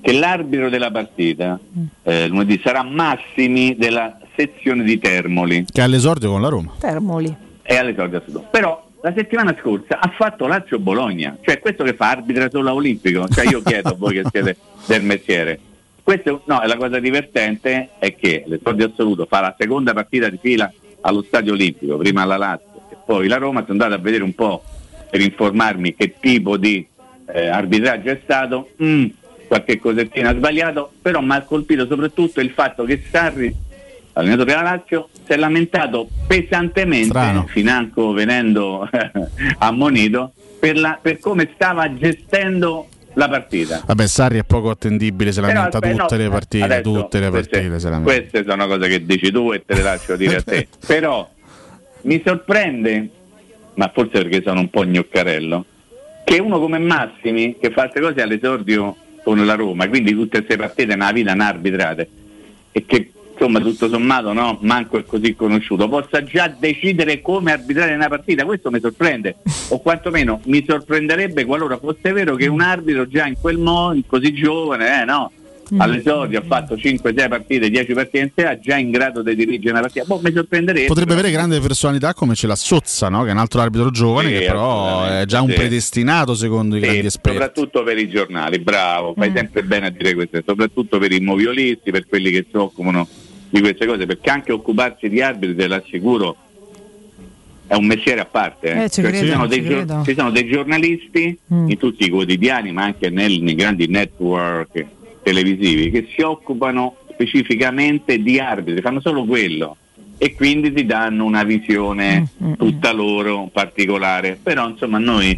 che 0.00 0.12
l'arbitro 0.12 0.68
della 0.70 0.90
partita 0.90 1.58
eh, 2.04 2.28
lunedì 2.28 2.60
sarà 2.64 2.82
Massimi 2.82 3.76
della 3.76 4.18
sezione 4.36 4.84
di 4.84 4.98
Termoli 4.98 5.64
Che 5.70 5.80
è 5.80 5.84
all'esordio 5.84 6.30
con 6.30 6.40
la 6.42 6.48
Roma. 6.48 6.72
Termoli. 6.78 7.34
è 7.62 7.76
all'esordio 7.76 8.18
assoluto. 8.18 8.48
Però 8.50 8.84
la 9.02 9.12
settimana 9.16 9.56
scorsa 9.60 9.98
ha 10.00 10.12
fatto 10.16 10.46
Lazio 10.46 10.78
Bologna, 10.78 11.36
cioè 11.40 11.58
questo 11.60 11.84
che 11.84 11.94
fa 11.94 12.10
arbitra 12.10 12.48
solo 12.50 12.72
olimpico, 12.72 13.28
cioè 13.28 13.46
io 13.48 13.62
chiedo 13.62 13.90
a 13.90 13.94
voi 13.96 14.14
che 14.14 14.24
siete 14.30 14.56
del 14.86 15.02
mestiere. 15.02 15.60
Questo, 16.02 16.42
no, 16.46 16.60
la 16.64 16.76
cosa 16.76 16.98
divertente 16.98 17.90
è 17.98 18.14
che 18.14 18.44
l'esordio 18.46 18.86
assoluto 18.86 19.26
fa 19.28 19.40
la 19.40 19.54
seconda 19.58 19.92
partita 19.92 20.28
di 20.28 20.38
fila 20.40 20.72
allo 21.00 21.22
stadio 21.22 21.52
olimpico, 21.52 21.96
prima 21.96 22.24
la 22.24 22.36
Lazio 22.36 22.80
e 22.90 22.96
poi 23.04 23.26
la 23.28 23.36
Roma, 23.36 23.60
sono 23.60 23.72
andato 23.72 23.94
a 23.94 23.98
vedere 23.98 24.22
un 24.22 24.34
po' 24.34 24.62
per 25.10 25.20
informarmi 25.20 25.94
che 25.94 26.14
tipo 26.20 26.56
di 26.56 26.84
eh, 27.26 27.48
arbitraggio 27.48 28.10
è 28.10 28.20
stato, 28.22 28.70
Mm, 28.82 29.06
qualche 29.46 29.78
cosettina 29.78 30.30
ha 30.30 30.34
sbagliato, 30.34 30.92
però 31.00 31.20
mi 31.20 31.34
ha 31.34 31.42
colpito 31.42 31.86
soprattutto 31.86 32.40
il 32.40 32.50
fatto 32.50 32.84
che 32.84 33.02
Sarri 33.10 33.54
allenatore 34.16 34.52
Lazio, 34.54 35.08
si 35.26 35.32
è 35.32 35.36
lamentato 35.36 36.08
pesantemente, 36.26 37.08
Strano. 37.08 37.46
financo 37.46 38.12
venendo 38.12 38.88
ammonito, 39.58 40.32
per, 40.58 40.78
la- 40.78 40.98
per 41.00 41.18
come 41.18 41.50
stava 41.54 41.92
gestendo 41.94 42.88
la 43.14 43.28
partita. 43.28 43.82
Vabbè, 43.86 44.06
Sarri 44.06 44.38
è 44.38 44.44
poco 44.44 44.70
attendibile, 44.70 45.32
se 45.32 45.40
lamenta 45.40 45.78
tutte 45.78 45.94
no, 45.94 46.06
le 46.16 46.28
partite, 46.28 46.64
adesso 46.64 46.82
tutte 46.82 47.20
le 47.20 47.30
queste- 47.30 47.60
partite 47.60 47.88
lamenta. 47.90 48.12
Queste 48.12 48.44
sono 48.46 48.66
cose 48.66 48.88
che 48.88 49.04
dici 49.04 49.30
tu 49.30 49.52
e 49.52 49.64
te 49.64 49.74
le 49.74 49.82
lascio 49.82 50.16
dire 50.16 50.36
a 50.36 50.42
te. 50.42 50.68
Però 50.86 51.28
mi 52.02 52.22
sorprende, 52.24 53.08
ma 53.74 53.90
forse 53.92 54.22
perché 54.22 54.42
sono 54.42 54.60
un 54.60 54.70
po' 54.70 54.84
gnoccarello, 54.84 55.64
che 56.24 56.38
uno 56.38 56.58
come 56.58 56.78
Massimi, 56.78 57.56
che 57.60 57.70
fa 57.70 57.82
queste 57.88 58.00
cose 58.00 58.22
all'esordio 58.22 58.96
con 59.22 59.44
la 59.44 59.54
Roma, 59.54 59.88
quindi 59.88 60.12
tutte 60.12 60.38
queste 60.38 60.56
partite 60.56 60.94
nella 60.94 61.12
vita 61.12 61.32
ha 61.32 61.46
arbitrate, 61.46 62.08
e 62.72 62.84
che 62.86 63.10
insomma 63.36 63.60
tutto 63.60 63.88
sommato 63.88 64.32
no, 64.32 64.58
manco 64.62 64.98
è 64.98 65.04
così 65.04 65.34
conosciuto, 65.36 65.88
possa 65.88 66.24
già 66.24 66.48
decidere 66.48 67.20
come 67.20 67.52
arbitrare 67.52 67.94
una 67.94 68.08
partita, 68.08 68.44
questo 68.44 68.70
mi 68.70 68.80
sorprende, 68.80 69.36
o 69.68 69.80
quantomeno 69.80 70.40
mi 70.44 70.64
sorprenderebbe 70.66 71.44
qualora 71.44 71.76
fosse 71.76 72.12
vero 72.12 72.34
che 72.34 72.46
un 72.46 72.62
arbitro 72.62 73.06
già 73.06 73.26
in 73.26 73.36
quel 73.38 73.58
modo, 73.58 74.00
così 74.06 74.32
giovane, 74.32 75.02
eh, 75.02 75.04
no? 75.04 75.30
all'esordio 75.78 76.38
ha 76.38 76.42
fatto 76.46 76.76
5-6 76.76 77.28
partite, 77.28 77.68
10 77.70 77.92
partite 77.92 78.18
in 78.18 78.30
sé, 78.34 78.58
già 78.62 78.76
in 78.76 78.90
grado 78.90 79.22
di 79.22 79.34
dirigere 79.34 79.70
una 79.72 79.80
partita. 79.80 80.04
Boh, 80.04 80.20
mi 80.22 80.32
sorprenderebbe. 80.32 80.86
Potrebbe 80.86 81.12
avere 81.12 81.30
grande 81.30 81.58
personalità 81.60 82.14
come 82.14 82.34
ce 82.34 82.46
l'ha 82.46 82.54
Sozza, 82.54 83.08
no? 83.08 83.24
che 83.24 83.30
è 83.30 83.32
un 83.32 83.38
altro 83.38 83.60
arbitro 83.60 83.90
giovane, 83.90 84.28
Sì, 84.28 84.34
che 84.38 84.46
però 84.46 85.06
è 85.06 85.24
già 85.26 85.40
un 85.40 85.50
sì. 85.50 85.56
predestinato 85.56 86.34
secondo 86.34 86.76
i 86.76 86.80
Sì, 86.80 86.86
grandi 86.86 87.06
esperti. 87.06 87.38
soprattutto 87.38 87.82
per 87.82 87.98
i 87.98 88.08
giornali, 88.08 88.58
bravo, 88.60 89.14
fai 89.16 89.32
sempre 89.34 89.62
bene 89.64 89.86
a 89.86 89.90
dire 89.90 90.14
queste, 90.14 90.44
soprattutto 90.46 90.98
per 90.98 91.10
i 91.10 91.20
moviolisti, 91.20 91.90
per 91.90 92.06
quelli 92.06 92.30
che 92.30 92.46
si 92.48 92.56
occupano 92.56 93.08
di 93.56 93.60
queste 93.62 93.86
cose, 93.86 94.06
perché 94.06 94.30
anche 94.30 94.52
occuparsi 94.52 95.08
di 95.08 95.20
arbitri, 95.20 95.56
te 95.56 95.66
l'assicuro, 95.66 96.36
è 97.66 97.74
un 97.74 97.86
mestiere 97.86 98.20
a 98.20 98.24
parte. 98.26 98.72
eh. 98.72 98.84
Eh, 98.84 98.88
ci 98.88 99.00
Cioè, 99.02 99.10
credo, 99.10 99.26
ci, 99.26 99.32
sono 99.32 99.46
dei 99.46 99.62
ci 99.62 99.68
gior- 99.68 100.04
ci 100.04 100.14
sono 100.14 100.30
dei 100.30 100.46
giornalisti 100.48 101.38
Mm. 101.52 101.68
in 101.70 101.76
tutti 101.78 102.04
i 102.04 102.10
quotidiani, 102.10 102.72
ma 102.72 102.84
anche 102.84 103.10
nel- 103.10 103.42
nei 103.42 103.54
grandi 103.54 103.86
network 103.88 104.86
televisivi, 105.22 105.90
che 105.90 106.06
si 106.14 106.20
occupano 106.22 106.96
specificamente 107.10 108.18
di 108.22 108.38
arbitri, 108.38 108.80
fanno 108.82 109.00
solo 109.00 109.24
quello 109.24 109.76
e 110.18 110.34
quindi 110.34 110.72
ti 110.72 110.84
danno 110.86 111.24
una 111.24 111.42
visione 111.42 112.28
Mm, 112.42 112.52
tutta 112.54 112.92
loro 112.92 113.48
particolare. 113.52 114.38
Però 114.40 114.68
insomma 114.68 114.98
a 114.98 115.00
noi 115.00 115.36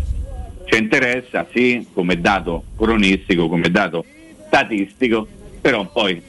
ci 0.66 0.77
interessa 0.78 1.47
sì 1.55 1.86
come 1.95 2.20
dato 2.20 2.65
cronistico, 2.77 3.49
come 3.49 3.70
dato 3.70 4.05
statistico, 4.47 5.27
però 5.61 5.86
poi 5.90 6.20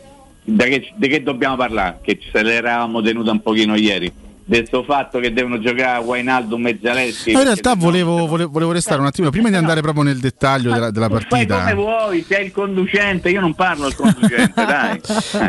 da 0.50 0.66
che, 0.66 0.92
di 0.96 1.08
che 1.08 1.24
dobbiamo 1.24 1.56
parlare? 1.56 2.00
Che 2.02 2.20
ce 2.20 2.44
l'eravamo 2.44 3.02
tenuta 3.02 3.32
un 3.32 3.42
pochino 3.42 3.76
ieri. 3.76 4.12
Del 4.50 4.68
suo 4.68 4.82
fatto 4.84 5.20
che 5.20 5.32
devono 5.32 5.60
giocare 5.60 6.04
Wainaldo 6.04 6.58
e 6.66 6.80
Zaleschi. 6.82 7.34
No, 7.34 7.38
in 7.38 7.44
realtà 7.46 7.76
volevo, 7.76 8.26
volevo- 8.26 8.50
volevo 8.50 8.72
restare 8.72 9.00
un 9.00 9.06
attimo 9.06 9.30
prima 9.30 9.50
di 9.50 9.56
andare 9.56 9.82
proprio 9.82 10.02
nel 10.02 10.18
dettaglio 10.18 10.72
della, 10.74 10.90
della 10.90 11.08
Fai 11.08 11.24
come 11.28 11.46
partita. 11.46 11.76
vuoi, 11.76 12.26
sei 12.28 12.46
il 12.46 12.52
conducente, 12.52 13.30
io 13.30 13.42
non 13.42 13.54
parlo 13.54 13.86
al 13.86 13.94
conducente, 13.94 14.54
dai. 14.66 15.00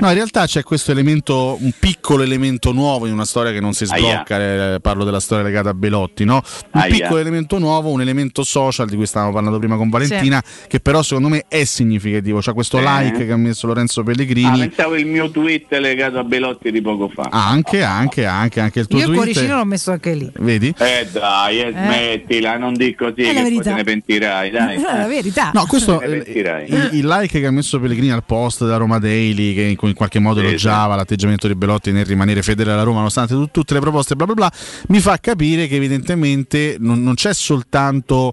No, 0.01 0.09
in 0.09 0.15
realtà 0.15 0.45
c'è 0.45 0.63
questo 0.63 0.91
elemento, 0.93 1.57
un 1.59 1.73
piccolo 1.79 2.23
elemento 2.23 2.73
nuovo 2.73 3.07
in 3.07 3.15
una 3.15 3.25
storia 3.25 3.53
che 3.53 3.61
non 3.61 3.73
si 3.73 3.87
sblocca, 3.87 4.75
eh, 4.75 4.79
parlo 4.83 5.05
della 5.05 5.19
storia 5.21 5.45
legata 5.45 5.71
a 5.71 5.75
Belotti, 5.75 6.27
no? 6.27 6.43
Un 6.73 6.81
Aia. 6.83 6.91
piccolo 6.95 7.21
elemento 7.21 7.59
nuovo, 7.59 7.89
un 7.91 8.03
elemento 8.03 8.43
social 8.45 8.87
di 8.87 8.97
cui 8.97 9.07
stavamo 9.07 9.33
parlando 9.33 9.59
prima 9.59 9.77
con 9.77 9.89
Valentina, 9.89 10.45
che 10.69 10.79
però 10.81 11.01
secondo 11.03 11.29
me 11.31 11.47
è 11.49 11.65
significativo. 11.65 12.41
C'è 12.41 12.53
questo 12.53 12.77
Eh. 12.79 12.83
like 12.83 13.25
che 13.25 13.33
ha 13.33 13.37
messo 13.39 13.67
Lorenzo 13.67 14.01
Ah, 14.01 14.05
Pellegrini. 14.05 14.59
pensavo 14.59 14.95
il 14.95 15.07
mio 15.07 15.31
tweet 15.31 15.73
legato 15.79 16.19
a 16.19 16.23
Belotti 16.25 16.71
di 16.71 16.83
poco 16.83 17.09
fa. 17.09 17.29
anche, 17.31 17.83
anche, 17.83 18.27
anche, 18.27 18.61
anche 18.61 18.81
il 18.81 18.89
tuo 18.91 18.99
Io 18.99 19.05
il 19.07 19.13
tweet. 19.13 19.33
cuoricino 19.33 19.57
l'ho 19.57 19.65
messo 19.65 19.93
anche 19.93 20.15
lì. 20.15 20.31
Vedi? 20.41 20.75
Eh 20.77 21.09
dai, 21.13 21.61
eh, 21.61 21.71
smettila, 21.71 22.59
non 22.59 22.75
di 22.75 22.93
così, 22.97 23.23
È 23.23 23.33
la 23.33 23.43
che 23.45 23.55
poi 23.55 23.63
te 23.63 23.73
ne 23.73 23.85
pentirai, 23.85 24.51
dai. 24.51 24.77
È 24.83 24.97
la 24.99 25.07
verità. 25.07 25.51
No, 25.55 25.65
questo 25.67 26.03
il, 26.03 26.89
il 26.93 27.07
like 27.07 27.39
che 27.41 27.47
ha 27.47 27.51
messo 27.53 27.79
Pellegrini 27.79 28.11
al 28.11 28.25
post 28.25 28.65
della 28.65 28.77
Roma 28.79 28.99
Daily, 28.99 29.55
che 29.55 29.63
in, 29.63 29.77
in 29.81 29.95
qualche 29.95 30.19
modo 30.19 30.41
Sì, 30.41 30.47
elogiava 30.47 30.97
l'atteggiamento 30.97 31.47
di 31.47 31.55
Belotti 31.55 31.93
nel 31.93 32.05
rimanere 32.05 32.43
fedele 32.43 32.73
alla 32.73 32.83
Roma, 32.83 32.97
nonostante 32.99 33.35
tut- 33.35 33.51
tutte 33.53 33.75
le 33.75 33.81
proposte, 33.81 34.17
bla 34.17 34.27
bla 34.27 34.35
bla, 34.35 34.53
mi 34.89 34.99
fa 34.99 35.19
capire 35.19 35.69
che 35.69 35.77
evidentemente 35.77 36.77
non, 36.81 37.01
non 37.03 37.15
c'è 37.15 37.33
soltanto 37.33 38.33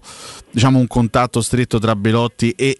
diciamo, 0.50 0.78
un 0.78 0.86
contatto 0.88 1.40
stretto 1.40 1.78
tra 1.78 1.94
Belotti 1.94 2.50
e 2.56 2.78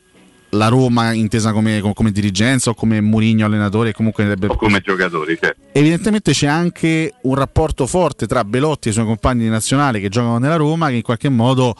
la 0.50 0.68
Roma 0.68 1.12
intesa 1.12 1.52
come, 1.52 1.80
come- 1.80 2.12
dirigenza 2.12 2.70
o 2.70 2.74
come 2.74 3.00
Murigno 3.00 3.46
allenatore, 3.46 3.92
comunque 3.92 4.34
O 4.46 4.56
come 4.56 4.80
giocatori, 4.80 5.36
certo. 5.40 5.60
Evidentemente 5.72 6.32
c'è 6.32 6.46
anche 6.46 7.14
un 7.22 7.34
rapporto 7.34 7.86
forte 7.86 8.26
tra 8.26 8.44
Belotti 8.44 8.88
e 8.88 8.90
i 8.90 8.94
suoi 8.94 9.04
compagni 9.06 9.42
di 9.42 9.48
nazionale 9.48 10.00
che 10.00 10.08
giocano 10.08 10.38
nella 10.38 10.56
Roma 10.56 10.88
che 10.88 10.96
in 10.96 11.02
qualche 11.02 11.28
modo 11.28 11.74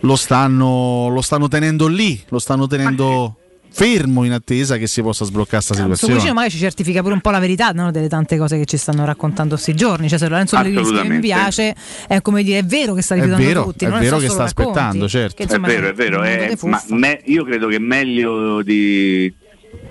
lo 0.00 0.16
stanno, 0.16 1.08
lo 1.08 1.20
stanno 1.20 1.48
tenendo 1.48 1.86
lì, 1.86 2.22
lo 2.28 2.38
stanno 2.38 2.66
tenendo 2.66 3.39
fermo 3.72 4.24
in 4.24 4.32
attesa 4.32 4.76
che 4.76 4.86
si 4.86 5.00
possa 5.00 5.24
sbloccare 5.24 5.62
questa 5.64 5.74
Questo 5.74 6.06
situazione. 6.06 6.12
cuoricino 6.14 6.34
magari 6.34 6.52
ci 6.52 6.58
certifica 6.58 7.00
pure 7.02 7.14
un 7.14 7.20
po' 7.20 7.30
la 7.30 7.38
verità 7.38 7.70
no, 7.70 7.90
delle 7.90 8.08
tante 8.08 8.36
cose 8.36 8.58
che 8.58 8.64
ci 8.64 8.76
stanno 8.76 9.04
raccontando 9.04 9.54
questi 9.54 9.74
giorni. 9.74 10.08
Cioè, 10.08 10.18
se 10.18 10.28
Lorenzo 10.28 10.56
Pellegrini 10.56 11.08
mi 11.08 11.20
piace, 11.20 11.74
è 12.06 12.20
come 12.20 12.42
dire, 12.42 12.58
è 12.58 12.64
vero 12.64 12.94
che 12.94 13.02
sta 13.02 13.14
È 13.14 13.18
rifiutando 13.18 13.46
vero, 13.48 13.62
tutti. 13.64 13.84
è 13.84 13.88
non 13.88 14.00
vero 14.00 14.18
che 14.18 14.28
sta 14.28 14.44
racconti, 14.44 14.70
aspettando, 14.70 15.08
certo. 15.08 15.34
che, 15.36 15.42
insomma, 15.44 15.66
è 15.68 15.70
vero, 15.70 15.88
è 15.88 15.94
vero, 15.94 16.16
mondo 16.18 16.28
eh, 16.30 16.56
ma 16.62 16.82
me- 16.88 17.20
io 17.24 17.44
credo 17.44 17.68
che 17.68 17.78
meglio 17.78 18.62
di, 18.62 19.32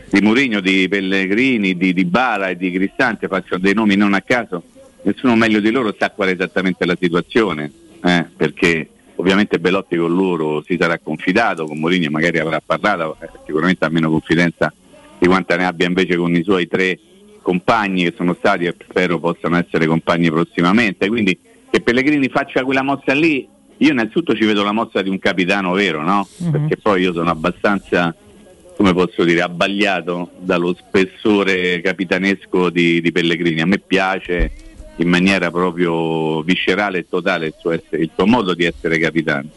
di 0.10 0.22
Mourinho, 0.22 0.60
di 0.60 0.88
Pellegrini, 0.90 1.76
di, 1.78 1.94
di 1.94 2.06
Bala 2.06 2.50
e 2.50 2.58
di 2.58 2.72
Cristante, 2.72 3.28
faccio 3.28 3.58
dei 3.58 3.74
nomi 3.74 3.96
non 3.96 4.14
a 4.14 4.22
caso, 4.22 4.64
nessuno 5.04 5.36
meglio 5.36 5.60
di 5.60 5.72
loro 5.72 5.96
sa 5.98 6.12
qual 6.12 6.30
è 6.30 6.34
esattamente 6.34 6.86
la 6.86 6.98
situazione, 7.00 7.72
eh, 8.04 8.26
perché 8.36 8.90
ovviamente 9.20 9.60
Belotti 9.60 9.98
con 9.98 10.16
loro 10.16 10.64
si 10.64 10.78
sarà 10.80 10.98
confidato, 10.98 11.66
con 11.66 11.78
Mourinho 11.78 12.10
magari 12.10 12.40
avrà 12.40 12.62
parlato, 12.66 13.18
eh, 13.20 13.30
sicuramente 13.46 13.84
ha 13.84 13.90
meno 13.90 14.10
confidenza 14.10 14.74
di 15.18 15.28
quanta 15.28 15.58
ne 15.58 15.66
abbia 15.66 15.88
invece 15.88 16.16
con 16.16 16.34
i 16.34 16.42
suoi 16.42 16.68
tre 16.68 16.98
compagni 17.42 18.04
che 18.04 18.14
sono 18.16 18.34
stati 18.34 18.66
e 18.66 18.76
spero 18.82 19.20
possano 19.20 19.58
essere 19.58 19.88
compagni 19.88 20.30
prossimamente, 20.30 21.10
quindi 21.10 21.38
che 21.70 21.82
Pellegrini 21.82 22.30
faccia 22.30 22.64
quella 22.64 22.82
mossa 22.82 23.14
lì, 23.14 23.48
io 23.78 23.92
innanzitutto 23.92 24.34
ci 24.36 24.46
vedo 24.46 24.64
la 24.64 24.72
mossa 24.72 25.02
di 25.02 25.10
un 25.10 25.20
capitano 25.20 25.74
vero, 25.74 26.02
no? 26.02 26.26
Perché 26.52 26.78
poi 26.78 27.02
io 27.02 27.14
sono 27.14 27.30
abbastanza, 27.30 28.16
come 28.76 28.94
posso 28.94 29.24
dire, 29.24 29.42
abbagliato 29.42 30.32
dallo 30.40 30.74
spessore 30.74 31.82
capitanesco 31.82 32.70
di, 32.70 33.02
di 33.02 33.12
Pellegrini. 33.12 33.62
A 33.62 33.66
me 33.66 33.80
piace 33.80 34.52
in 35.00 35.10
maniera 35.10 35.50
proprio 35.50 36.42
viscerale 36.42 37.00
e 37.00 37.06
totale 37.10 37.48
il 37.48 37.56
suo, 37.58 37.72
essere- 37.72 38.02
il 38.02 38.12
suo 38.14 38.26
modo 38.26 38.54
di 38.54 38.66
essere 38.66 38.98
capitano. 39.00 39.50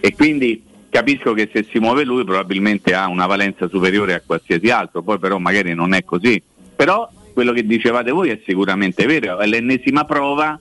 E 0.00 0.14
quindi 0.14 0.62
capisco 0.88 1.32
che 1.34 1.50
se 1.52 1.66
si 1.70 1.78
muove 1.78 2.04
lui 2.04 2.24
probabilmente 2.24 2.94
ha 2.94 3.08
una 3.08 3.26
valenza 3.26 3.68
superiore 3.68 4.14
a 4.14 4.22
qualsiasi 4.24 4.70
altro, 4.70 5.02
poi 5.02 5.18
però 5.18 5.38
magari 5.38 5.74
non 5.74 5.94
è 5.94 6.04
così. 6.04 6.40
Però 6.74 7.10
quello 7.32 7.52
che 7.52 7.66
dicevate 7.66 8.10
voi 8.10 8.30
è 8.30 8.40
sicuramente 8.46 9.06
vero, 9.06 9.38
è 9.38 9.46
l'ennesima 9.46 10.04
prova 10.04 10.58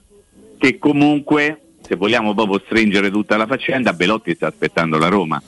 che 0.57 0.79
comunque, 0.79 1.61
se 1.81 1.95
vogliamo 1.95 2.33
proprio 2.33 2.61
stringere 2.65 3.11
tutta 3.11 3.37
la 3.37 3.45
faccenda, 3.45 3.93
Belotti 3.93 4.33
sta 4.33 4.47
aspettando 4.47 4.97
la 4.97 5.07
Roma. 5.07 5.41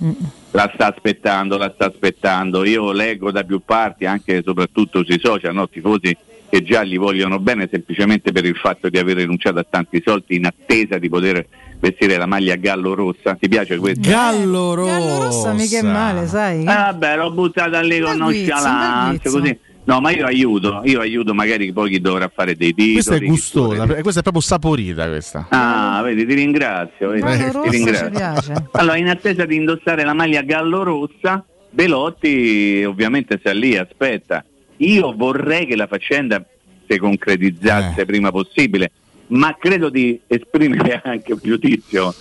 La 0.52 0.72
sta 0.74 0.94
aspettando, 0.94 1.58
la 1.58 1.72
sta 1.74 1.86
aspettando. 1.88 2.64
Io 2.66 2.92
leggo 2.92 3.32
da 3.32 3.44
più 3.44 3.62
parti, 3.66 4.06
anche 4.06 4.38
e 4.38 4.42
soprattutto 4.44 5.04
sui 5.04 5.20
social, 5.20 5.54
no? 5.54 5.68
tifosi 5.68 6.16
che 6.50 6.64
già 6.64 6.84
gli 6.84 6.98
vogliono 6.98 7.40
bene 7.40 7.68
semplicemente 7.72 8.32
per 8.32 8.46
il 8.46 8.56
fatto 8.56 8.90
di 8.90 8.98
aver 8.98 9.18
rinunciato 9.18 9.60
a 9.60 9.66
tanti 9.70 10.02
soldi 10.04 10.36
in 10.36 10.46
attesa 10.46 10.98
di 10.98 11.10
poter 11.10 11.46
vestire 11.80 12.18
la 12.18 12.26
maglia 12.26 12.56
gallo 12.56 12.94
rossa. 12.94 13.36
Ti 13.40 13.48
piace 13.48 13.78
questo? 13.78 14.10
Gallo 14.10 14.74
Gallo 14.74 15.24
rossa 15.24 15.54
mica 15.54 15.80
è 15.80 15.82
male, 15.82 16.28
sai? 16.28 16.62
Eh, 16.62 16.66
vabbè, 16.66 17.18
l'ho 17.18 17.32
buttata 17.32 17.82
lì 17.82 18.00
con 18.00 18.18
nonchalance, 18.18 19.30
così. 19.30 19.58
No, 19.86 20.00
ma 20.02 20.12
io 20.12 20.26
aiuto, 20.26 20.82
io 20.84 21.00
aiuto 21.00 21.34
magari 21.34 21.74
poi 21.74 21.90
chi 21.90 22.00
dovrà 22.00 22.30
fare 22.32 22.56
dei 22.56 22.76
titoli. 22.76 22.94
Questa 22.94 23.16
è 23.16 23.20
gustosa, 23.22 23.88
questa 23.88 24.20
è 24.20 24.22
proprio 24.22 24.42
saporita 24.44 25.08
questa. 25.08 25.48
Ah, 25.50 26.00
vedi, 26.04 26.28
ti 26.28 26.36
ringrazio. 26.36 27.10
vedi, 27.10 27.52
ti 27.52 27.70
ringrazio. 27.70 28.70
Allora, 28.74 28.98
in 28.98 29.10
attesa 29.10 29.46
di 29.46 29.56
indossare 29.56 30.04
la 30.04 30.14
maglia 30.14 30.44
gallo 30.44 30.84
rossa, 30.84 31.44
Belotti 31.72 32.84
ovviamente 32.86 33.38
sta 33.40 33.52
lì, 33.52 33.78
aspetta. 33.78 34.44
Io 34.80 35.14
vorrei 35.16 35.66
che 35.66 35.76
la 35.76 35.88
faccenda 35.88 36.44
si 36.88 36.94
Eh. 36.94 36.98
concretizzasse 36.98 38.06
prima 38.06 38.32
possibile, 38.32 38.92
ma 39.28 39.56
credo 39.60 39.90
di 39.90 40.20
esprimere 40.28 41.02
anche 41.06 41.34
un 41.34 41.40
giudizio 41.42 42.14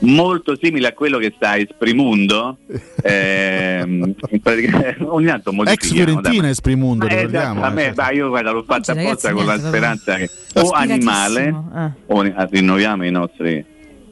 molto 0.00 0.56
simile 0.60 0.88
a 0.88 0.92
quello 0.92 1.18
che 1.18 1.32
sta 1.36 1.56
esprimundo. 1.56 2.58
ehm, 3.02 4.14
in 4.30 4.40
pratica- 4.40 4.94
ogni 5.08 5.26
tanto 5.26 5.52
Ex 5.64 5.90
Fiorentina 5.90 6.48
Esprimundo, 6.48 7.06
ma- 7.06 7.12
eh, 7.12 7.16
ricordiamo. 7.16 7.62
a 7.62 7.70
me, 7.70 7.82
certo. 7.82 8.02
dai, 8.02 8.16
io 8.16 8.28
guarda, 8.28 8.50
l'ho 8.50 8.62
fatta 8.62 8.92
apposta 8.92 9.32
con 9.32 9.46
la 9.46 9.58
speranza 9.58 10.16
che 10.16 10.30
o 10.54 10.70
animale 10.70 11.46
eh. 11.48 11.90
o 12.06 12.20
ah, 12.20 12.48
rinnoviamo 12.50 13.04
i 13.04 13.10
nostri 13.10 13.64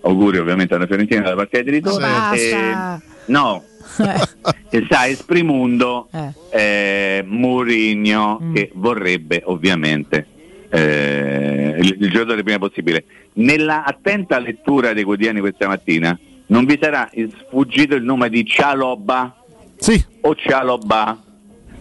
auguri 0.03 0.39
ovviamente 0.39 0.75
alla 0.75 0.87
Fiorentina 0.87 1.23
della 1.23 1.37
partita 1.37 1.63
di 1.63 1.71
ritorno. 1.71 1.99
Basta. 2.07 3.03
E- 4.05 4.63
che 4.69 4.85
sta 4.87 5.07
esprimundo 5.07 6.09
eh, 6.51 7.25
Mourinho 7.27 8.51
che 8.53 8.71
vorrebbe 8.75 9.43
ovviamente 9.45 10.27
eh, 10.69 11.77
il, 11.79 11.97
il 12.01 12.11
giocatore 12.11 12.43
prima 12.43 12.59
possibile. 12.59 13.05
Nella 13.35 13.85
attenta 13.85 14.39
lettura 14.39 14.93
dei 14.93 15.05
quotidiani 15.05 15.41
questa 15.41 15.69
mattina 15.69 16.19
non 16.47 16.65
vi 16.65 16.79
sarà 16.81 17.09
sfuggito 17.47 17.95
il 17.95 18.03
nome 18.03 18.29
di 18.29 18.45
Cialoba? 18.45 19.37
O 20.23 20.35
Cialoba? 20.35 21.23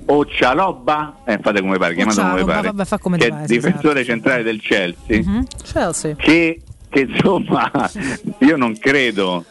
O 0.06 0.26
Cialoba, 0.26 1.22
eh, 1.26 1.40
fate 1.42 1.62
come 1.62 1.78
pare, 1.78 1.96
chiamatelo 1.96 2.30
come 2.30 2.44
pare, 2.44 2.68
vabbè, 2.68 2.86
fa 2.86 2.98
come 2.98 3.18
che 3.18 3.28
è 3.28 3.30
pare, 3.30 3.46
difensore 3.46 4.04
centrale 4.04 4.44
del 4.44 4.60
Chelsea. 4.62 5.22
Mhm. 5.24 5.46
Chelsea. 5.64 6.16
che, 6.16 6.62
che 6.90 7.00
insomma 7.00 7.72
io 8.40 8.58
non 8.58 8.78
credo 8.78 9.46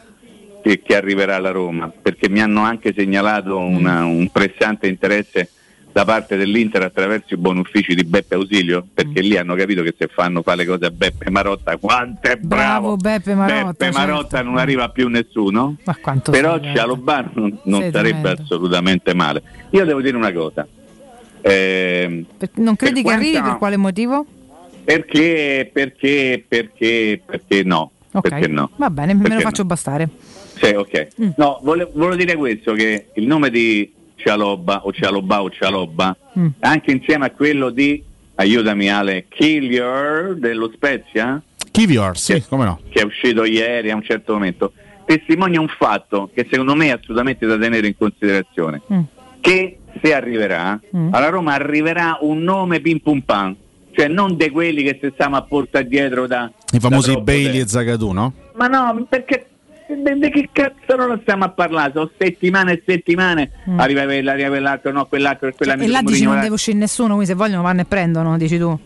che, 0.63 0.81
che 0.81 0.95
arriverà 0.95 1.35
alla 1.35 1.51
Roma 1.51 1.91
perché 2.01 2.29
mi 2.29 2.41
hanno 2.41 2.61
anche 2.61 2.93
segnalato 2.95 3.57
una- 3.57 4.05
un 4.05 4.29
pressante 4.31 4.87
interesse 4.87 5.49
da 5.91 6.05
parte 6.05 6.37
dell'Inter 6.37 6.81
attraverso 6.81 7.35
i 7.35 7.37
buoni 7.37 7.59
uffici 7.59 7.93
di 7.93 8.03
Beppe 8.03 8.33
Ausilio 8.35 8.83
perché 8.91 9.21
lì 9.21 9.37
hanno 9.37 9.53
capito 9.53 9.83
che 9.83 9.93
se 9.95 10.07
fanno 10.07 10.41
fare 10.41 10.57
le 10.57 10.65
cose 10.65 10.85
a 10.85 10.89
Beppe 10.89 11.29
Marotta 11.29 11.77
quanto 11.77 12.27
è 12.29 12.35
bravo, 12.37 12.95
Bravo 12.95 12.95
Beppe 12.95 13.35
Marotta. 13.35 13.63
Beppe 13.65 13.91
Marotta 13.91 14.27
certo. 14.37 14.49
non 14.49 14.57
arriva 14.57 14.89
più 14.89 15.07
nessuno 15.09 15.75
Ma 15.83 15.95
quanto 16.01 16.31
però 16.31 16.59
Cialobano 16.59 17.29
non, 17.35 17.59
non 17.65 17.81
sarebbe 17.91 18.19
tremendo. 18.21 18.41
assolutamente 18.41 19.13
male 19.13 19.43
io 19.69 19.85
devo 19.85 20.01
dire 20.01 20.17
una 20.17 20.31
cosa 20.31 20.65
Per- 21.41 22.49
non 22.55 22.75
credi 22.75 23.03
che 23.03 23.11
arrivi 23.11 23.31
quanta- 23.33 23.49
per 23.49 23.57
quale 23.59 23.77
motivo? 23.77 24.25
perché 24.83 25.69
perché 25.71 26.43
perché 26.47 27.21
perché 27.25 27.63
no 27.63 27.91
Ok. 28.13 28.29
perché 28.29 28.47
no 28.47 28.69
Va 28.75 28.89
bene, 28.89 29.13
me 29.15 29.27
lo 29.27 29.33
no? 29.35 29.39
faccio 29.41 29.65
bastare. 29.65 30.07
Sì, 30.55 30.73
ok. 30.73 31.07
No, 31.37 31.59
volevo, 31.63 31.91
volevo 31.93 32.15
dire 32.15 32.35
questo, 32.35 32.73
che 32.73 33.07
il 33.15 33.25
nome 33.27 33.49
di 33.49 33.91
Cialobba 34.15 34.85
o 34.85 34.91
Cialobba 34.93 35.41
o 35.41 35.49
Cialobba, 35.49 36.17
Mm. 36.37 36.47
anche 36.61 36.91
insieme 36.91 37.25
a 37.27 37.31
quello 37.31 37.69
di, 37.69 38.01
aiutami 38.35 38.89
Ale, 38.89 39.25
Killier 39.29 40.35
dello 40.35 40.71
Spezia, 40.73 41.39
Kivior, 41.71 42.17
sì, 42.17 42.43
come 42.49 42.65
no. 42.65 42.79
che 42.89 43.01
è 43.01 43.03
uscito 43.03 43.43
ieri 43.45 43.91
a 43.91 43.95
un 43.95 44.03
certo 44.03 44.33
momento, 44.33 44.73
testimonia 45.05 45.59
un 45.59 45.67
fatto 45.67 46.29
che 46.33 46.47
secondo 46.49 46.73
me 46.75 46.87
è 46.87 46.91
assolutamente 46.91 47.45
da 47.45 47.57
tenere 47.57 47.85
in 47.87 47.95
considerazione, 47.97 48.81
Mm. 48.91 48.99
che 49.41 49.77
se 50.01 50.13
arriverà, 50.13 50.79
alla 51.11 51.29
Roma 51.29 51.53
arriverà 51.53 52.17
un 52.21 52.39
nome 52.41 52.79
pim 52.79 52.97
pum 52.99 53.19
pam, 53.21 53.55
cioè 53.91 54.07
non 54.07 54.35
di 54.35 54.49
quelli 54.49 54.81
che 54.83 54.97
se 54.99 55.11
stiamo 55.13 55.35
a 55.35 55.43
portare 55.43 55.85
dietro 55.87 56.25
da... 56.25 56.51
I 56.71 56.79
famosi 56.79 57.13
da 57.13 57.19
Bailey 57.21 57.51
tempo. 57.51 57.65
e 57.65 57.67
Zagadou, 57.69 58.11
no? 58.11 58.33
Ma 58.55 58.65
no, 58.67 59.05
perché 59.07 59.45
di 59.87 60.19
di 60.19 60.29
che 60.29 60.49
cazzo 60.51 60.95
non 60.95 61.19
stiamo 61.21 61.45
a 61.45 61.49
parlare? 61.49 61.91
Sono 61.93 62.09
settimane 62.17 62.73
e 62.73 62.83
settimane, 62.85 63.51
arriva 63.77 64.03
quello, 64.03 64.31
arriva 64.31 64.47
quell'altro, 64.49 64.91
no, 64.91 65.05
quell'altro, 65.05 65.47
e 65.49 65.53
quella 65.53 65.75
Mm. 65.75 65.81
e 65.81 65.87
là 65.87 66.01
dici 66.01 66.23
non 66.23 66.39
deve 66.39 66.53
uscire 66.53 66.77
nessuno, 66.77 67.09
quindi 67.09 67.25
se 67.27 67.33
vogliono 67.33 67.61
vanno 67.61 67.81
e 67.81 67.85
prendono, 67.85 68.37
dici 68.37 68.57
tu. 68.57 68.77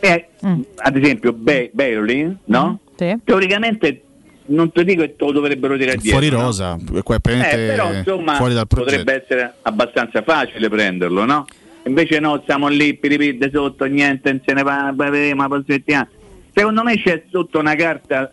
Eh, 0.00 0.28
Ad 0.76 0.96
esempio, 0.96 1.32
Ba- 1.32 1.68
Bailey, 1.72 2.36
no? 2.46 2.80
Sì. 2.96 3.16
Teoricamente 3.24 4.02
non 4.46 4.72
ti 4.72 4.84
dico 4.84 5.02
che 5.02 5.14
te 5.16 5.24
lo 5.24 5.32
dovrebbero 5.32 5.76
dire 5.76 5.92
dietro. 5.96 6.10
Fuori 6.20 6.28
no? 6.30 6.40
rosa, 6.42 6.76
qua 7.04 7.14
è 7.14 7.18
Eh, 7.54 7.66
però 7.68 7.92
insomma 7.92 8.34
fuori 8.34 8.54
dal 8.54 8.66
progetto. 8.66 8.96
potrebbe 8.96 9.22
essere 9.22 9.54
abbastanza 9.62 10.22
facile 10.22 10.68
prenderlo, 10.68 11.24
no? 11.24 11.46
Invece 11.84 12.18
no, 12.20 12.42
siamo 12.44 12.68
lì, 12.68 12.94
piripide 12.94 13.50
sotto, 13.52 13.84
niente, 13.84 14.30
non 14.30 14.40
se 14.44 14.52
ne 14.52 14.62
va, 14.62 14.92
prossima 14.94 15.62
settimana. 15.66 16.08
Secondo 16.54 16.82
me 16.82 16.96
c'è 17.00 17.22
sotto 17.30 17.58
una 17.60 17.74
carta 17.74 18.30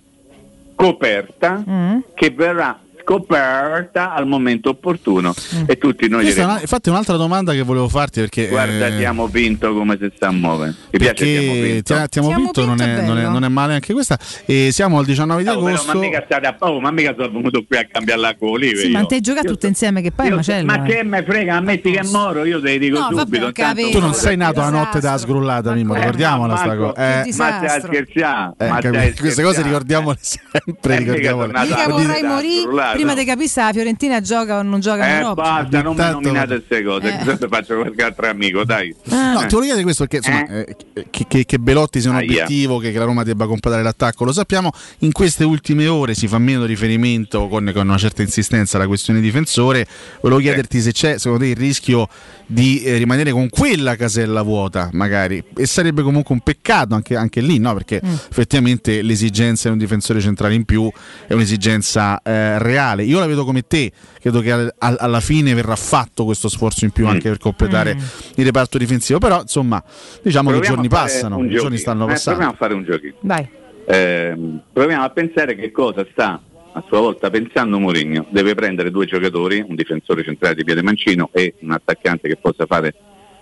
coperta 0.80 1.62
Mm. 1.70 2.00
che 2.16 2.30
verrà 2.30 2.80
scoperta 3.10 4.14
al 4.14 4.28
momento 4.28 4.70
opportuno 4.70 5.34
e 5.66 5.78
tutti 5.78 6.08
noi 6.08 6.22
Questa 6.22 6.34
diremo 6.42 6.52
una- 6.54 6.62
infatti 6.62 6.90
un'altra 6.90 7.16
domanda 7.18 7.54
che 7.54 7.64
volevo 7.64 7.90
farti 7.90 8.20
perché 8.20 8.48
guarda 8.48 8.86
eh, 8.88 8.92
abbiamo 8.94 9.28
vinto 9.28 9.74
come 9.74 9.98
si 10.00 10.12
sta 10.16 10.28
a 10.28 10.32
muovere 10.32 10.76
ti 10.92 10.98
piace 11.00 11.24
abbiamo 11.24 11.52
perché 11.54 11.72
vinto? 11.72 11.82
ti, 11.84 11.94
ha- 12.00 12.08
ti 12.08 12.20
abbiamo 12.20 12.38
vinto, 12.38 12.66
non, 12.66 12.82
è, 12.82 13.02
non 13.02 13.18
è- 13.18 13.24
non 13.28 13.44
è 13.44 13.48
male 13.48 13.74
anche 13.74 13.94
questa 13.94 14.18
e 14.46 14.70
siamo 14.72 15.00
al 15.00 15.06
19 15.06 15.42
di 15.44 15.48
Oh, 15.50 15.54
però, 15.54 15.64
ma 15.64 15.70
agosto 15.72 15.98
mica 16.00 16.22
state 16.26 16.46
a 16.48 16.56
oh, 16.60 16.80
ma 16.80 16.92
mica 16.92 17.14
sono 17.18 17.30
venuto 17.32 17.64
qui 17.68 17.78
a 17.78 17.88
cambiare 17.92 18.20
l'acqua 18.22 18.50
olive 18.50 18.78
Sì, 18.82 18.90
ma 18.92 19.04
te 19.06 19.20
gioca 19.22 19.42
tutte 19.42 19.66
insieme 19.68 20.02
che 20.02 20.12
poi 20.12 20.28
è 20.28 20.30
Io- 20.30 20.36
macello. 20.36 20.66
ma 20.66 20.82
che 20.84 21.04
me 21.04 21.24
frega, 21.24 21.56
ammetti 21.56 21.92
che 21.92 22.00
è 22.00 22.08
moro, 22.12 22.46
io 22.46 22.62
te 22.62 22.78
dico 22.78 23.00
No, 23.00 23.08
vabbè, 23.12 23.20
subito. 23.22 23.46
intanto- 23.48 23.62
capito. 23.82 23.90
tu 23.98 24.00
non 24.00 24.14
sei 24.14 24.38
nato 24.38 24.60
la 24.60 24.70
notte 24.70 25.00
della 25.00 25.18
sgrullata 25.18 25.74
Mimmo, 25.74 25.96
Eh, 25.96 26.00
ricordiamola 26.00 26.54
ma 26.54 26.60
sta 26.60 26.76
cosa 26.76 26.94
eh, 27.24 27.26
Ma 27.26 27.32
stai 27.32 27.66
a 27.66 27.80
scherzare? 27.82 28.54
eh, 28.58 29.14
queste 29.20 29.42
cose 29.44 29.62
ricordiamole 29.64 30.18
sempre 30.22 30.96
Eh, 30.96 31.00
ricordiamole. 31.00 31.48
mica 31.54 31.88
vorrai 31.88 32.22
morire. 32.24 32.99
Prima 33.04 33.14
di 33.20 33.26
capire 33.26 33.48
se 33.48 33.62
la 33.62 33.72
Fiorentina 33.72 34.22
gioca 34.22 34.58
o 34.60 34.62
non 34.62 34.80
gioca 34.80 35.06
in 35.06 35.12
Eh, 35.12 35.16
Europa. 35.20 35.42
basta, 35.42 35.82
non 35.82 35.96
mi 35.96 36.00
Intanto- 36.02 36.20
nominate 36.22 36.64
queste 36.64 36.84
cose, 36.84 37.20
Eh. 37.20 37.48
faccio 37.50 37.76
qualche 37.78 38.04
altro 38.04 38.28
amico, 38.30 38.64
dai. 38.64 38.94
No, 39.06 39.16
ti 39.16 39.56
volevo 39.56 39.60
chiedere 39.62 39.84
questo 39.84 40.06
perché 40.06 40.28
insomma, 40.28 40.48
eh, 40.48 40.76
che, 41.10 41.26
che- 41.28 41.46
che 41.46 41.58
Belotti 41.60 42.02
sia 42.02 42.10
un 42.10 42.18
Aia. 42.18 42.26
obiettivo, 42.26 42.78
che, 42.80 42.92
che 42.92 42.98
la 42.98 43.06
Roma 43.06 43.24
debba 43.24 43.46
completare 43.48 43.82
l'attacco, 43.84 44.24
lo 44.26 44.32
sappiamo. 44.32 44.72
In 45.00 45.12
queste 45.12 45.44
ultime 45.44 45.88
ore 45.88 46.14
si 46.14 46.28
fa 46.28 46.38
meno 46.38 46.66
riferimento 46.66 47.48
con, 47.48 47.72
con 47.74 47.88
una 47.88 47.98
certa 47.98 48.22
insistenza 48.22 48.78
alla 48.78 48.88
questione 48.88 49.20
difensore. 49.22 49.86
Volevo 50.22 50.40
chiederti 50.42 50.82
se 50.82 50.92
c'è 50.92 51.18
secondo 51.18 51.44
te 51.44 51.50
il 51.52 51.56
rischio 51.56 52.08
di 52.46 52.82
eh, 52.84 52.98
rimanere 52.98 53.32
con 53.32 53.48
quella 53.50 53.96
casella 53.96 54.42
vuota, 54.42 54.90
magari. 54.94 55.44
E 55.56 55.66
sarebbe 55.66 56.02
comunque 56.02 56.34
un 56.34 56.42
peccato 56.42 56.96
anche, 56.96 57.16
anche 57.16 57.42
lì, 57.42 57.60
no? 57.60 57.74
Perché 57.74 58.02
effettivamente 58.04 59.02
l'esigenza 59.02 59.68
di 59.68 59.74
un 59.74 59.80
difensore 59.80 60.20
centrale 60.20 60.56
in 60.56 60.66
più 60.66 60.90
è 61.28 61.34
un'esigenza 61.34 62.22
eh, 62.24 62.58
reale. 62.96 63.04
Io 63.04 63.20
la 63.20 63.26
vedo 63.28 63.46
come 63.46 63.62
te, 63.68 63.92
credo 64.20 64.42
che 64.42 64.52
al- 64.52 64.74
al- 64.78 64.98
alla 65.00 65.20
fine 65.20 65.54
verrà 65.54 65.76
fatto 65.76 66.26
questo 66.26 66.48
sforzo 66.50 66.86
in 66.86 66.92
più 66.92 67.08
anche 67.08 67.30
per 67.30 67.38
completare 67.38 67.98
il 68.36 68.46
reparto 68.46 68.78
difensivo. 68.78 69.20
Però 69.20 69.42
insomma, 69.42 69.84
diciamo 70.22 70.50
che 70.50 70.56
i 70.58 70.60
Proviamo 70.60 70.84
giorni 70.84 70.90
passano, 70.90 71.44
i 71.44 71.50
giorni 71.50 71.78
stanno 71.78 72.06
Eh, 72.06 72.08
passando. 72.10 72.40
proviamo 72.40 72.52
a 72.52 72.58
fare 72.58 72.74
un 72.74 72.84
giochino. 72.84 73.14
Vai. 73.22 73.48
Ehm, 73.88 74.62
proviamo 74.72 75.04
a 75.04 75.10
pensare 75.10 75.56
che 75.56 75.72
cosa 75.72 76.06
sta 76.12 76.42
a 76.72 76.84
sua 76.88 77.00
volta 77.00 77.30
pensando 77.30 77.80
Mourinho. 77.80 78.28
Deve 78.30 78.54
prendere 78.54 78.92
due 78.92 79.06
giocatori, 79.06 79.64
un 79.68 79.76
difensore 79.76 80.24
centrale 80.24 80.56
di 80.56 80.64
piede 80.64 80.84
mancino 80.84 81.30
e 81.34 81.56
un 81.62 81.72
attaccante 81.72 82.28
che 82.28 82.36
possa 82.38 82.66
fare 82.68 82.94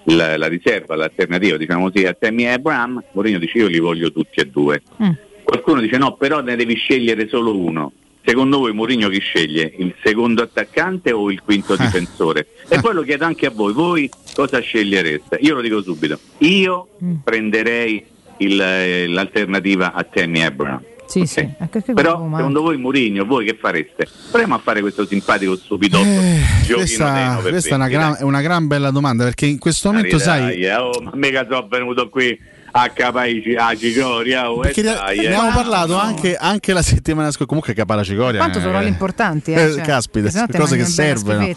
la, 0.06 0.38
la 0.38 0.48
riserva, 0.48 0.95
l'alternativa, 0.95 1.58
diciamo 1.58 1.90
così, 1.92 2.06
a 2.06 2.14
Tammy 2.14 2.45
Abraham. 2.45 3.03
Mourinho 3.11 3.40
dice 3.40 3.58
io 3.58 3.67
li 3.67 3.80
voglio 3.80 4.11
tutti 4.11 4.40
e 4.40 4.45
due. 4.45 4.82
Mm. 5.03 5.09
Qualcuno 5.43 5.82
dice 5.82 5.98
no, 5.98 6.16
però 6.16 6.42
ne 6.42 6.56
devi 6.56 6.76
scegliere 6.76 7.27
solo 7.27 7.58
uno. 7.58 7.92
Secondo 8.30 8.58
voi 8.60 8.74
Mourinho 8.74 9.08
chi 9.08 9.20
sceglie? 9.22 9.72
Il 9.78 9.96
secondo 10.04 10.42
attaccante 10.42 11.14
o 11.14 11.32
il 11.32 11.42
quinto 11.42 11.78
difensore? 11.80 12.48
E 12.68 12.82
poi 12.82 12.94
lo 12.94 13.04
chiedo 13.04 13.24
anche 13.24 13.46
a 13.46 13.52
voi, 13.52 13.72
voi 13.72 14.10
cosa 14.36 14.60
scegliereste? 14.60 15.38
Io 15.42 15.56
lo 15.56 15.62
dico 15.62 15.82
subito, 15.82 16.20
io 16.40 16.90
prenderei 17.24 18.04
il- 18.40 18.60
eh, 18.62 19.08
l'alternativa 19.08 19.94
a 19.94 20.04
Tammy 20.04 20.42
Abraham. 20.42 20.82
Sì, 21.06 21.26
sì. 21.26 21.40
Ecco 21.40 21.80
che 21.80 21.94
Però 21.94 22.22
ma- 22.26 22.36
secondo 22.36 22.62
voi 22.64 22.76
Mourinho, 22.78 23.24
voi 23.24 23.46
che 23.46 23.56
fareste? 23.58 24.06
Proviamo 24.30 24.56
a 24.56 24.58
fare 24.58 24.82
questo 24.82 25.06
simpatico 25.06 25.56
stupidotto 25.56 26.04
dei 26.04 26.42
Eh, 26.68 26.74
Questa, 26.74 27.34
9 27.36 27.50
questa 27.50 27.70
è, 27.70 27.74
una 27.76 27.88
gran, 27.88 28.18
una 28.20 28.42
gran 28.42 28.68
bella 28.68 28.92
domanda 28.92 29.24
perché 29.24 29.46
in 29.46 29.58
questo 29.58 29.90
momento, 29.90 30.18
Dai, 30.18 30.26
sai, 30.26 30.42
dai, 30.42 30.64
eh, 30.66 30.76
oh, 30.76 31.02
ma 31.02 31.12
mica 31.14 31.46
sono 31.50 31.66
venuto 31.70 32.10
qui 32.10 32.38
a 32.82 32.90
capaici 32.90 33.56
a 33.56 33.76
Cicoria. 33.76 34.52
Oh, 34.52 34.60
perché 34.60 34.82
ne, 34.82 34.94
dai, 34.94 35.18
ne 35.18 35.24
eh. 35.24 35.28
abbiamo 35.28 35.52
parlato 35.52 35.98
anche, 35.98 36.36
anche 36.36 36.74
la 36.74 36.82
settimana 36.82 37.28
scorsa. 37.30 37.46
Comunque, 37.46 37.74
Capala 37.74 38.04
Cicoria. 38.04 38.40
Quanto 38.40 38.60
sono 38.60 38.72
eh, 38.72 38.76
ruoli 38.76 38.88
importanti, 38.88 39.54
eh, 39.54 39.62
eh, 39.62 39.74
cioè, 39.74 39.82
caspita, 39.82 40.30
no 40.40 40.58
cose 40.58 40.78
che 40.78 40.86
servono. 40.86 41.56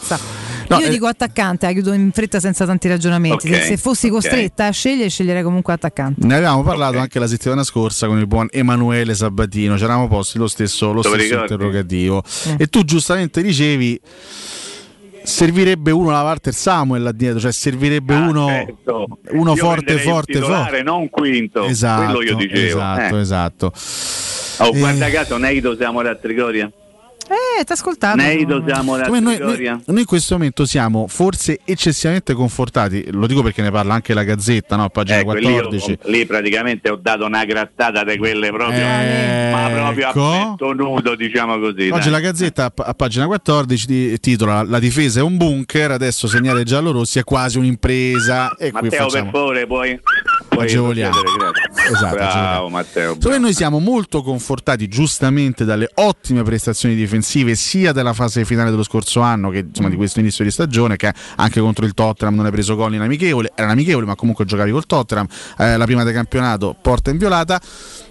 No, 0.69 0.79
Io 0.79 0.87
eh, 0.87 0.91
dico 0.91 1.07
attaccante, 1.07 1.67
la 1.67 1.73
chiudo 1.73 1.93
in 1.93 2.13
fretta 2.13 2.39
senza 2.39 2.65
tanti 2.65 2.87
ragionamenti. 2.87 3.49
Ok, 3.49 3.55
se, 3.55 3.63
se 3.63 3.77
fossi 3.77 4.07
ok. 4.07 4.13
costretta 4.13 4.67
a 4.67 4.71
scegliere, 4.71 5.09
sceglierei 5.09 5.43
comunque 5.43 5.73
attaccante. 5.73 6.25
Ne 6.25 6.35
avevamo 6.35 6.63
parlato 6.63 6.99
anche 6.99 7.19
la 7.19 7.27
settimana 7.27 7.65
scorsa 7.65 8.07
con 8.07 8.19
il 8.19 8.29
buon 8.29 8.47
Emanuele 8.51 9.15
Sabatino, 9.15 9.77
ci 9.77 9.83
eravamo 9.83 10.07
posti 10.07 10.39
lo 10.39 10.47
stesso, 10.47 10.93
lo 10.93 11.03
Te 11.03 11.09
lo 11.09 11.15
stesso 11.15 11.41
interrogativo. 11.41 12.23
E 12.57 12.69
tu 12.69 12.85
giustamente 12.85 13.43
dicevi 13.43 14.01
servirebbe 15.23 15.91
uno 15.91 16.11
la 16.11 16.23
Walter 16.23 16.53
Samuel 16.53 17.03
là 17.03 17.13
dietro, 17.13 17.41
cioè 17.41 17.53
servirebbe 17.53 18.15
uno, 18.15 18.47
certo. 18.47 19.19
uno 19.31 19.55
forte, 19.55 19.99
forte, 19.99 20.33
titolare, 20.35 20.65
forte. 20.65 20.83
non 20.83 21.01
un 21.03 21.11
quinto. 21.11 21.65
Esatto, 21.65 22.15
Quello 22.15 22.23
io 22.23 22.37
dicevo. 22.37 22.67
esatto, 22.67 23.17
eh. 23.17 23.21
esatto. 23.21 23.73
Oh, 24.59 24.73
guarda 24.73 25.09
caso, 25.11 25.37
Neido 25.37 25.75
siamo 25.77 26.01
a 26.01 26.15
Trigoria. 26.15 26.71
Eh, 27.31 27.65
ti 27.65 27.73
ascoltato. 27.73 28.17
Neido 28.17 28.61
siamo 28.67 28.95
a 28.95 29.03
Come 29.03 29.21
noi, 29.21 29.39
noi- 29.39 29.63
noi 29.85 30.01
in 30.01 30.05
questo 30.05 30.35
momento 30.35 30.67
siamo 30.67 31.07
forse 31.07 31.61
eccessivamente 31.65 32.35
confortati, 32.35 33.07
lo 33.13 33.29
dico 33.29 33.41
perché 33.43 33.63
ne 33.63 33.71
parla 33.71 33.95
anche 33.95 34.15
la 34.15 34.25
Gazzetta, 34.25 34.75
no? 34.75 34.89
pagina 34.89 35.19
Ecco, 35.21 35.35
lì, 35.35 35.47
io- 35.47 35.53
14. 35.69 35.99
lì 36.07 36.27
praticamente 36.27 36.91
ho 36.91 36.97
dato 37.01 37.27
una 37.27 37.45
grattata 37.45 38.03
di 38.03 38.19
quelle 38.19 38.51
proprio, 38.51 38.85
ma 38.85 39.69
proprio 39.73 40.09
a 40.09 40.13
petto 40.13 40.73
nudo, 40.73 41.15
diciamo 41.15 41.61
così. 41.61 41.91
Oggi 41.91 42.11
dai. 42.11 42.11
la 42.11 42.19
Gazzetta 42.21 42.65
a, 42.65 42.73
a 42.85 42.95
pagina 42.95 43.27
14 43.27 43.87
di- 43.87 44.19
titola 44.19 44.65
La 44.65 44.81
difesa 44.81 45.21
è 45.21 45.23
un 45.23 45.37
bunker, 45.37 45.93
adesso 45.93 46.27
segnare 46.27 46.65
giallo-rossi 46.65 47.21
è 47.21 47.23
quasi 47.25 47.59
un'impresa 47.59 48.57
e 48.57 48.73
qui 48.73 48.81
Matteo, 48.83 48.91
facciamo 48.91 49.11
per 49.11 49.33
favore, 49.33 49.67
puoi, 49.69 50.01
puoi 50.49 50.65
Agevoliamo. 50.65 51.15
Esatto, 51.17 52.15
Bravo, 52.17 52.17
agevoliamo. 52.17 52.69
Matteo. 52.71 53.17
Me 53.29 53.39
noi 53.39 53.55
siamo 53.55 53.79
molto 53.79 54.23
confortati 54.23 54.89
giustamente 54.89 55.65
dalle 55.65 55.89
ottime 55.95 56.43
prestazioni 56.43 56.97
difensive 56.97 57.19
sia 57.23 57.93
della 57.93 58.13
fase 58.13 58.45
finale 58.45 58.71
dello 58.71 58.83
scorso 58.83 59.21
anno 59.21 59.51
che 59.51 59.59
insomma 59.69 59.89
Mm. 59.89 59.91
di 59.91 59.97
questo 59.97 60.21
inizio 60.21 60.45
di 60.45 60.51
stagione 60.51 60.97
che 60.97 61.13
anche 61.37 61.61
contro 61.61 61.85
il 61.85 61.95
Tottenham 61.95 62.35
non 62.35 62.45
hai 62.47 62.51
preso 62.51 62.75
gol 62.77 62.95
in 62.95 63.01
amichevole, 63.01 63.53
era 63.55 63.71
amichevole 63.71 64.07
ma 64.07 64.15
comunque 64.15 64.45
giocavi 64.45 64.71
col 64.71 64.87
Tottenham, 64.87 65.27
eh, 65.59 65.77
la 65.77 65.85
prima 65.85 66.05
del 66.05 66.13
campionato 66.15 66.77
porta 66.81 67.11
inviolata, 67.11 67.61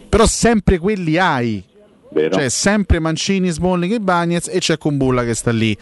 però 0.08 0.26
sempre 0.26 0.78
quelli 0.78 1.18
hai. 1.18 1.64
Cioè 2.12 2.50
sempre 2.50 2.98
Mancini, 3.00 3.50
Smalling 3.52 3.94
e 3.94 4.00
Bagnez 4.00 4.48
e 4.48 4.58
c'è 4.58 4.80
Kumbulla 4.80 5.24
che 5.24 5.36
sta 5.36 5.52
lì. 5.52 5.78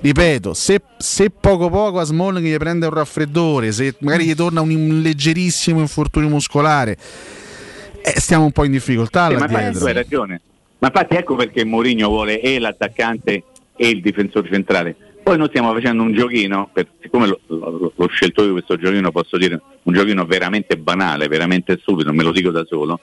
Ripeto, 0.00 0.52
se, 0.52 0.82
se 0.98 1.30
poco 1.30 1.70
poco 1.70 2.00
a 2.00 2.04
Smalling 2.04 2.46
gli 2.46 2.56
prende 2.58 2.84
un 2.84 2.92
raffreddore, 2.92 3.72
se 3.72 3.94
magari 4.00 4.26
gli 4.26 4.34
torna 4.34 4.60
un, 4.60 5.00
leggerissimo 5.00 5.80
infortunio 5.80 6.28
muscolare, 6.28 6.98
eh, 8.02 8.20
stiamo 8.20 8.44
un 8.44 8.52
po' 8.52 8.64
in 8.64 8.72
difficoltà 8.72 9.28
Sì, 9.28 9.36
ma 9.36 9.46
infatti 9.46 9.78
tu 9.78 9.84
hai 9.86 9.92
ragione. 9.94 10.40
Ma 10.80 10.88
infatti 10.88 11.14
ecco 11.16 11.34
perché 11.36 11.64
Mourinho 11.64 12.08
vuole 12.08 12.40
e 12.40 12.58
l'attaccante 12.58 13.44
e 13.76 13.88
il 13.88 14.00
difensore 14.00 14.48
centrale. 14.50 14.96
Poi 15.22 15.36
noi 15.36 15.48
stiamo 15.48 15.72
facendo 15.72 16.02
un 16.02 16.12
giochino, 16.14 16.70
per- 16.72 16.88
siccome 17.00 17.26
lo- 17.26 17.40
lo- 17.46 17.92
l'ho 17.94 18.08
scelto 18.08 18.42
io 18.44 18.52
questo 18.52 18.76
giochino, 18.76 19.10
posso 19.12 19.36
dire 19.36 19.60
un 19.82 19.92
giochino 19.94 20.24
veramente 20.24 20.76
banale, 20.78 21.28
veramente 21.28 21.78
stupido, 21.80 22.12
me 22.12 22.22
lo 22.22 22.32
dico 22.32 22.50
da 22.50 22.64
solo. 22.64 22.98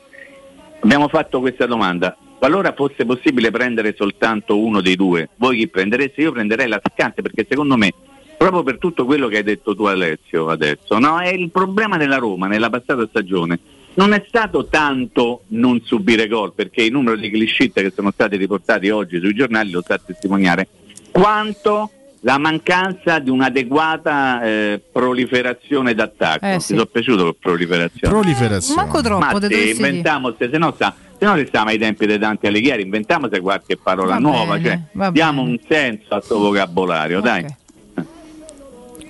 Abbiamo 0.79 1.07
fatto 1.07 1.39
questa 1.39 1.65
domanda. 1.65 2.15
Qualora 2.37 2.73
fosse 2.73 3.05
possibile 3.05 3.49
prendere 3.49 3.95
soltanto 3.97 4.59
uno 4.59 4.81
dei 4.81 4.95
due, 4.95 5.29
voi 5.37 5.57
chi 5.57 5.67
prendereste? 5.67 6.21
Io 6.21 6.31
prenderei 6.31 6.67
l'attaccante 6.67 7.21
perché 7.23 7.45
secondo 7.49 7.77
me, 7.77 7.91
proprio 8.37 8.61
per 8.63 8.77
tutto 8.77 9.05
quello 9.05 9.27
che 9.27 9.37
hai 9.37 9.43
detto 9.43 9.75
tu 9.75 9.85
Alessio 9.85 10.47
adesso, 10.49 10.99
no? 10.99 11.19
è 11.19 11.29
il 11.29 11.49
problema 11.49 11.97
della 11.97 12.17
Roma 12.17 12.47
nella 12.47 12.69
passata 12.69 13.07
stagione. 13.07 13.59
Non 13.97 14.13
è 14.13 14.23
stato 14.27 14.67
tanto 14.67 15.41
non 15.47 15.81
subire 15.83 16.27
gol, 16.27 16.53
perché 16.53 16.83
il 16.83 16.91
numero 16.91 17.15
di 17.15 17.31
cliché 17.31 17.71
che 17.71 17.91
sono 17.95 18.11
stati 18.11 18.35
riportati 18.37 18.89
oggi 18.89 19.19
sui 19.19 19.33
giornali 19.33 19.71
lo 19.71 19.81
sta 19.81 19.95
a 19.95 19.99
testimoniare, 20.03 20.67
quanto 21.09 21.89
la 22.21 22.37
mancanza 22.37 23.17
di 23.17 23.31
un'adeguata 23.31 24.43
eh, 24.43 24.81
proliferazione 24.91 25.95
d'attacco. 25.95 26.45
Eh, 26.45 26.53
Ti 26.57 26.59
sì. 26.59 26.73
sono 26.73 26.85
piaciuto 26.85 27.23
per 27.23 27.35
proliferazione? 27.39 28.13
Proliferazione. 28.19 28.81
Manco 28.81 29.01
troppo, 29.01 29.25
Ma 29.25 29.47
dire. 29.47 29.69
inventiamo, 29.71 30.35
se, 30.37 30.49
se 30.51 30.57
no 30.59 30.73
sta, 30.75 30.95
se 31.17 31.25
no 31.25 31.33
restiamo 31.33 31.69
ai 31.69 31.79
tempi 31.79 32.05
dei 32.05 32.19
Dante 32.19 32.47
Alighieri, 32.47 32.83
inventiamo 32.83 33.27
se 33.31 33.39
qualche 33.39 33.77
parola 33.77 34.13
Va 34.13 34.19
nuova, 34.19 34.57
bene, 34.57 34.89
cioè, 34.95 35.11
diamo 35.11 35.41
un 35.41 35.57
senso 35.67 36.13
al 36.13 36.23
suo 36.23 36.37
vocabolario, 36.37 37.19
dai. 37.19 37.45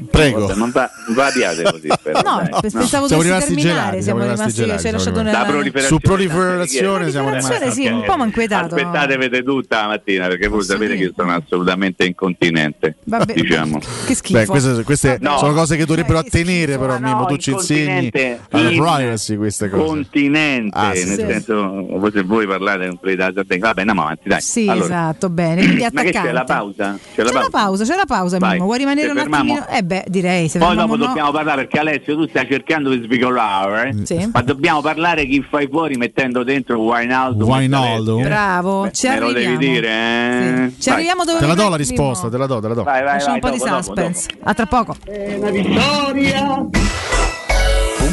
Prego. 0.10 0.40
Vabbè, 0.42 0.56
non 0.56 0.72
va, 0.72 0.90
non 1.08 1.16
va 1.16 1.26
a 1.28 1.32
piate 1.32 1.64
così, 1.64 1.88
però, 2.02 2.22
No, 2.28 2.48
pe- 2.60 2.70
pensavo 2.72 3.08
Siamo 3.08 3.08
dovessi 3.08 3.24
rimasti 3.24 3.46
terminare. 3.56 3.76
gelati, 3.80 4.04
siamo 4.04 4.20
rimasti, 4.22 4.40
rimasti 4.42 4.62
gelati, 4.62 4.84
lasciato 4.92 5.00
siamo 5.16 5.22
nella... 5.24 5.38
La 5.40 5.46
proliferazione, 5.46 5.88
Su 5.88 6.00
proliferazione 6.00 7.10
siamo 7.10 7.30
rimasti. 7.30 7.72
sì, 7.72 7.88
un 7.88 8.04
po' 8.06 8.18
manquetato. 8.18 8.76
Aspettate, 8.76 9.18
vedete 9.18 9.44
tutta 9.44 9.82
la 9.82 9.88
mattina 9.88 10.28
perché 10.28 10.48
voi 10.48 10.64
sapete 10.64 10.96
che 10.96 11.04
io 11.04 11.14
sono 11.16 11.34
assolutamente 11.34 12.06
incontinente. 12.06 12.96
Vabbè, 13.06 13.34
diciamo. 13.34 13.80
Che 14.06 14.16
schifo. 14.16 14.40
Beh, 14.40 14.46
queste, 14.46 14.84
queste 14.84 15.18
No. 15.22 15.38
sono 15.38 15.54
cose 15.54 15.76
che 15.78 15.86
dovrebbero 15.86 16.20
attenere, 16.20 16.78
però 16.78 17.00
Mimmo, 17.00 17.26
tu 17.26 17.38
ci 17.38 17.52
insegni 17.52 18.12
alla 18.52 18.70
in 18.70 18.80
privacy 18.80 19.36
queste 19.36 19.70
cose. 19.70 19.84
Continente, 19.84 20.78
Ah, 20.78 20.94
sì, 20.94 21.06
nel 21.06 21.18
sì. 21.18 21.26
senso, 21.26 22.10
se 22.14 22.22
voi 22.24 22.46
parlate 22.46 22.96
prendete 23.00 23.16
la 23.18 23.32
Sardegna. 23.36 23.68
Vabbè, 23.68 23.80
andiamo 23.80 24.02
avanti, 24.04 24.30
dai. 24.30 24.42
Sì, 24.42 24.68
Allora, 24.68 24.86
esatto, 24.86 25.30
bene. 25.30 25.64
Quindi 25.64 25.88
Ma 25.94 26.02
che 26.04 26.12
c'è 26.12 26.32
la 26.32 26.44
pausa? 26.44 26.98
C'è 27.16 27.24
la 27.24 27.48
pausa. 27.50 27.84
c'è 27.84 27.96
la 27.96 28.06
pausa, 28.06 28.38
Vai, 28.38 28.52
Mimmo. 28.54 28.66
Vuoi 28.66 28.78
rimanere 28.78 29.10
un 29.12 29.18
attimino? 29.18 29.68
Eh 29.70 29.84
beh, 29.88 30.04
direi. 30.08 30.48
Se 30.50 30.60
Poi 30.60 30.76
dopo 30.76 30.96
no. 30.96 31.06
dobbiamo 31.08 31.32
parlare 31.32 31.62
perché 31.62 31.80
Alessio 31.80 32.16
tu 32.16 32.28
stai 32.28 32.46
cercando 32.48 32.90
di 32.92 33.02
svicolare, 33.04 33.90
eh? 33.90 34.06
Sì. 34.06 34.30
ma 34.32 34.42
dobbiamo 34.42 34.82
parlare 34.82 35.26
chi 35.26 35.44
fai 35.50 35.68
fuori 35.72 35.96
mettendo 35.96 36.44
dentro 36.44 36.80
Wijnaldum. 36.80 37.50
Wijnaldum. 37.50 38.20
Eh? 38.20 38.24
Bravo, 38.24 38.92
ci 38.92 39.08
Me 39.08 39.20
lo 39.20 39.32
devi 39.32 39.46
arriviamo. 39.46 39.74
dire, 39.74 39.88
eh? 40.66 40.74
Ci 40.80 40.90
arriviamo 40.90 41.24
dove 41.24 41.40
Te 41.40 41.46
la 41.48 41.56
do 41.56 41.70
la 41.70 41.76
risposta, 41.78 42.30
te 42.30 42.38
la 42.38 42.46
do, 42.46 42.60
te 42.60 42.68
la 42.68 42.74
do. 42.76 42.84
Vai, 42.84 43.02
vai, 43.04 43.14
Lasciamo 43.14 43.36
un 43.36 43.40
vai, 43.40 43.52
po' 43.52 43.58
di 43.58 43.64
dopo, 43.64 43.70
dopo, 43.72 43.84
suspense. 43.84 44.28
A 44.44 44.54
tra 44.54 44.66
poco. 44.66 44.96
Una 45.08 45.50
vittoria. 45.50 46.68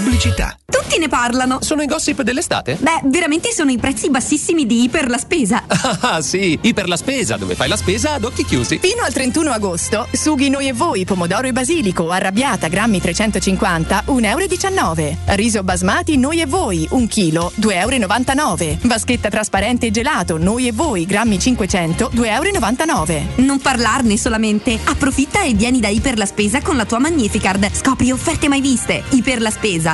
Pubblicità. 0.05 0.55
Tutti 0.67 0.99
ne 0.99 1.09
parlano. 1.09 1.59
Sono 1.63 1.81
i 1.83 1.87
gossip 1.87 2.21
dell'estate? 2.21 2.77
Beh, 2.79 3.01
veramente 3.05 3.53
sono 3.53 3.71
i 3.71 3.79
prezzi 3.79 4.11
bassissimi 4.11 4.67
di 4.67 4.83
Iper 4.83 5.09
la 5.09 5.19
spesa. 5.19 5.63
Ah 6.05 6.21
sì, 6.21 6.59
Iper 6.61 6.87
la 6.87 6.97
spesa, 6.97 7.37
dove 7.37 7.55
fai 7.55 7.69
la 7.69 7.77
spesa 7.77 8.13
ad 8.13 8.25
occhi 8.25 8.45
chiusi. 8.45 8.79
Fino 8.79 9.03
al 9.03 9.13
31 9.13 9.51
agosto, 9.51 10.07
sughi 10.13 10.51
noi 10.51 10.69
e 10.69 10.73
voi, 10.73 11.05
pomodoro 11.05 11.47
e 11.47 11.53
basilico, 11.53 12.11
arrabbiata, 12.11 12.69
grammi 12.69 13.01
350, 13.01 14.05
1,19 14.09 14.99
euro. 14.99 15.17
Riso 15.37 15.63
basmati, 15.63 16.19
noi 16.19 16.41
e 16.41 16.47
voi, 16.47 16.87
1 16.91 17.07
kg, 17.07 17.51
2,99 17.61 18.63
euro. 18.63 18.79
Vaschetta 18.83 19.31
trasparente 19.31 19.87
e 19.87 19.91
gelato, 19.91 20.37
noi 20.37 20.67
e 20.69 20.73
voi, 20.73 21.07
grammi 21.07 21.39
500, 21.39 22.11
2,99 22.15 23.11
euro. 23.11 23.23
Non 23.37 23.61
parlarne 23.61 24.17
solamente. 24.19 24.79
Approfitta 24.85 25.43
e 25.43 25.55
vieni 25.55 25.81
da 25.81 25.89
Iper 25.89 26.19
la 26.19 26.27
spesa 26.27 26.61
con 26.61 26.77
la 26.77 26.85
tua 26.85 26.99
Magnificard. 26.99 27.71
Scopri 27.73 28.11
offerte 28.11 28.49
mai 28.49 28.61
viste. 28.61 29.03
Iper 29.11 29.41
la 29.41 29.51
spesa. 29.51 29.94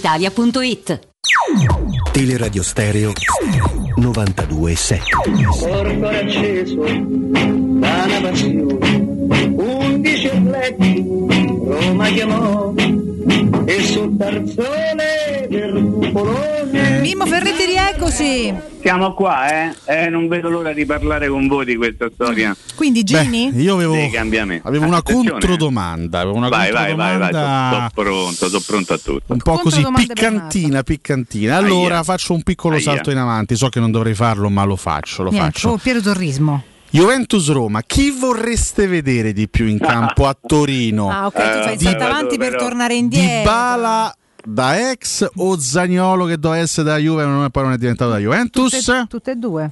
brispalitalia.it. 0.00 1.08
Teleradio 2.12 2.62
Stereo 2.62 3.12
92.7 3.96 5.00
Corpo 5.58 6.06
acceso 6.08 6.82
da 6.82 8.04
una 8.04 8.20
passione, 8.22 9.54
undici 9.56 10.28
atleti 10.28 11.19
Roma 11.80 12.08
chiamò 12.08 12.72
e 13.64 13.82
sul 13.82 14.16
tarzone 14.16 15.46
del 15.48 15.72
cupolone. 15.92 17.00
Mimmo 17.00 17.26
Ferretti, 17.26 17.64
rieccoci. 17.64 18.54
Siamo 18.82 19.12
qua, 19.14 19.48
eh? 19.50 19.74
Eh, 19.84 20.08
Non 20.08 20.26
vedo 20.28 20.48
l'ora 20.48 20.72
di 20.72 20.84
parlare 20.86 21.28
con 21.28 21.46
voi 21.46 21.64
di 21.64 21.76
questa 21.76 22.08
storia. 22.12 22.56
Quindi 22.74 23.02
Ginny? 23.04 23.50
Beh, 23.52 23.60
io 23.62 23.74
avevo, 23.74 23.94
cambiamenti. 24.10 24.66
avevo 24.66 24.86
una 24.86 24.98
Attenzione. 24.98 25.30
controdomanda. 25.30 26.20
Avevo 26.20 26.36
una 26.36 26.48
Vai, 26.48 26.70
vai, 26.72 26.94
vai, 26.94 27.18
vai, 27.18 27.18
controdomanda 27.30 27.68
sono 27.70 27.90
pronto, 27.94 28.48
sono 28.48 28.62
pronto 28.66 28.92
a 28.94 28.98
tutto. 28.98 29.32
un 29.32 29.38
po' 29.38 29.58
così 29.58 29.84
piccantina, 29.94 30.82
piccantina. 30.82 31.56
Allora 31.56 31.94
Aia. 31.96 32.02
faccio 32.04 32.32
un 32.34 32.42
piccolo 32.42 32.74
Aia. 32.76 32.82
salto 32.84 33.10
in 33.10 33.18
avanti. 33.18 33.54
So 33.56 33.68
che 33.68 33.80
non 33.80 33.90
dovrei 33.90 34.14
farlo, 34.14 34.48
ma 34.48 34.64
lo 34.64 34.76
faccio. 34.76 35.22
Lo 35.22 35.30
Niente, 35.30 35.50
faccio. 35.52 35.68
oh, 35.70 35.76
Piero 35.76 36.00
Torrismo. 36.00 36.62
Juventus 36.92 37.48
Roma, 37.52 37.82
chi 37.82 38.10
vorreste 38.10 38.88
vedere 38.88 39.32
di 39.32 39.48
più 39.48 39.66
in 39.66 39.78
campo 39.80 40.26
a 40.26 40.36
Torino? 40.40 41.08
Ah, 41.08 41.26
ok, 41.26 41.34
tu 41.34 41.62
fai 41.62 41.76
Di- 41.76 41.84
salto 41.84 42.04
avanti 42.04 42.36
per 42.36 42.56
tornare 42.56 42.94
indietro. 42.94 43.38
Dybala 43.38 44.14
da 44.42 44.90
ex 44.90 45.28
o 45.36 45.58
Zagnolo 45.58 46.24
che 46.24 46.38
doveva 46.38 46.62
essere 46.62 46.88
da 46.88 46.96
Juve 46.96 47.24
ma 47.26 47.48
poi 47.50 47.62
non 47.62 47.72
è 47.72 47.76
diventato 47.76 48.10
da 48.10 48.18
Juventus? 48.18 48.70
Tutte, 48.84 49.06
tutte 49.08 49.30
e 49.30 49.36
due. 49.36 49.70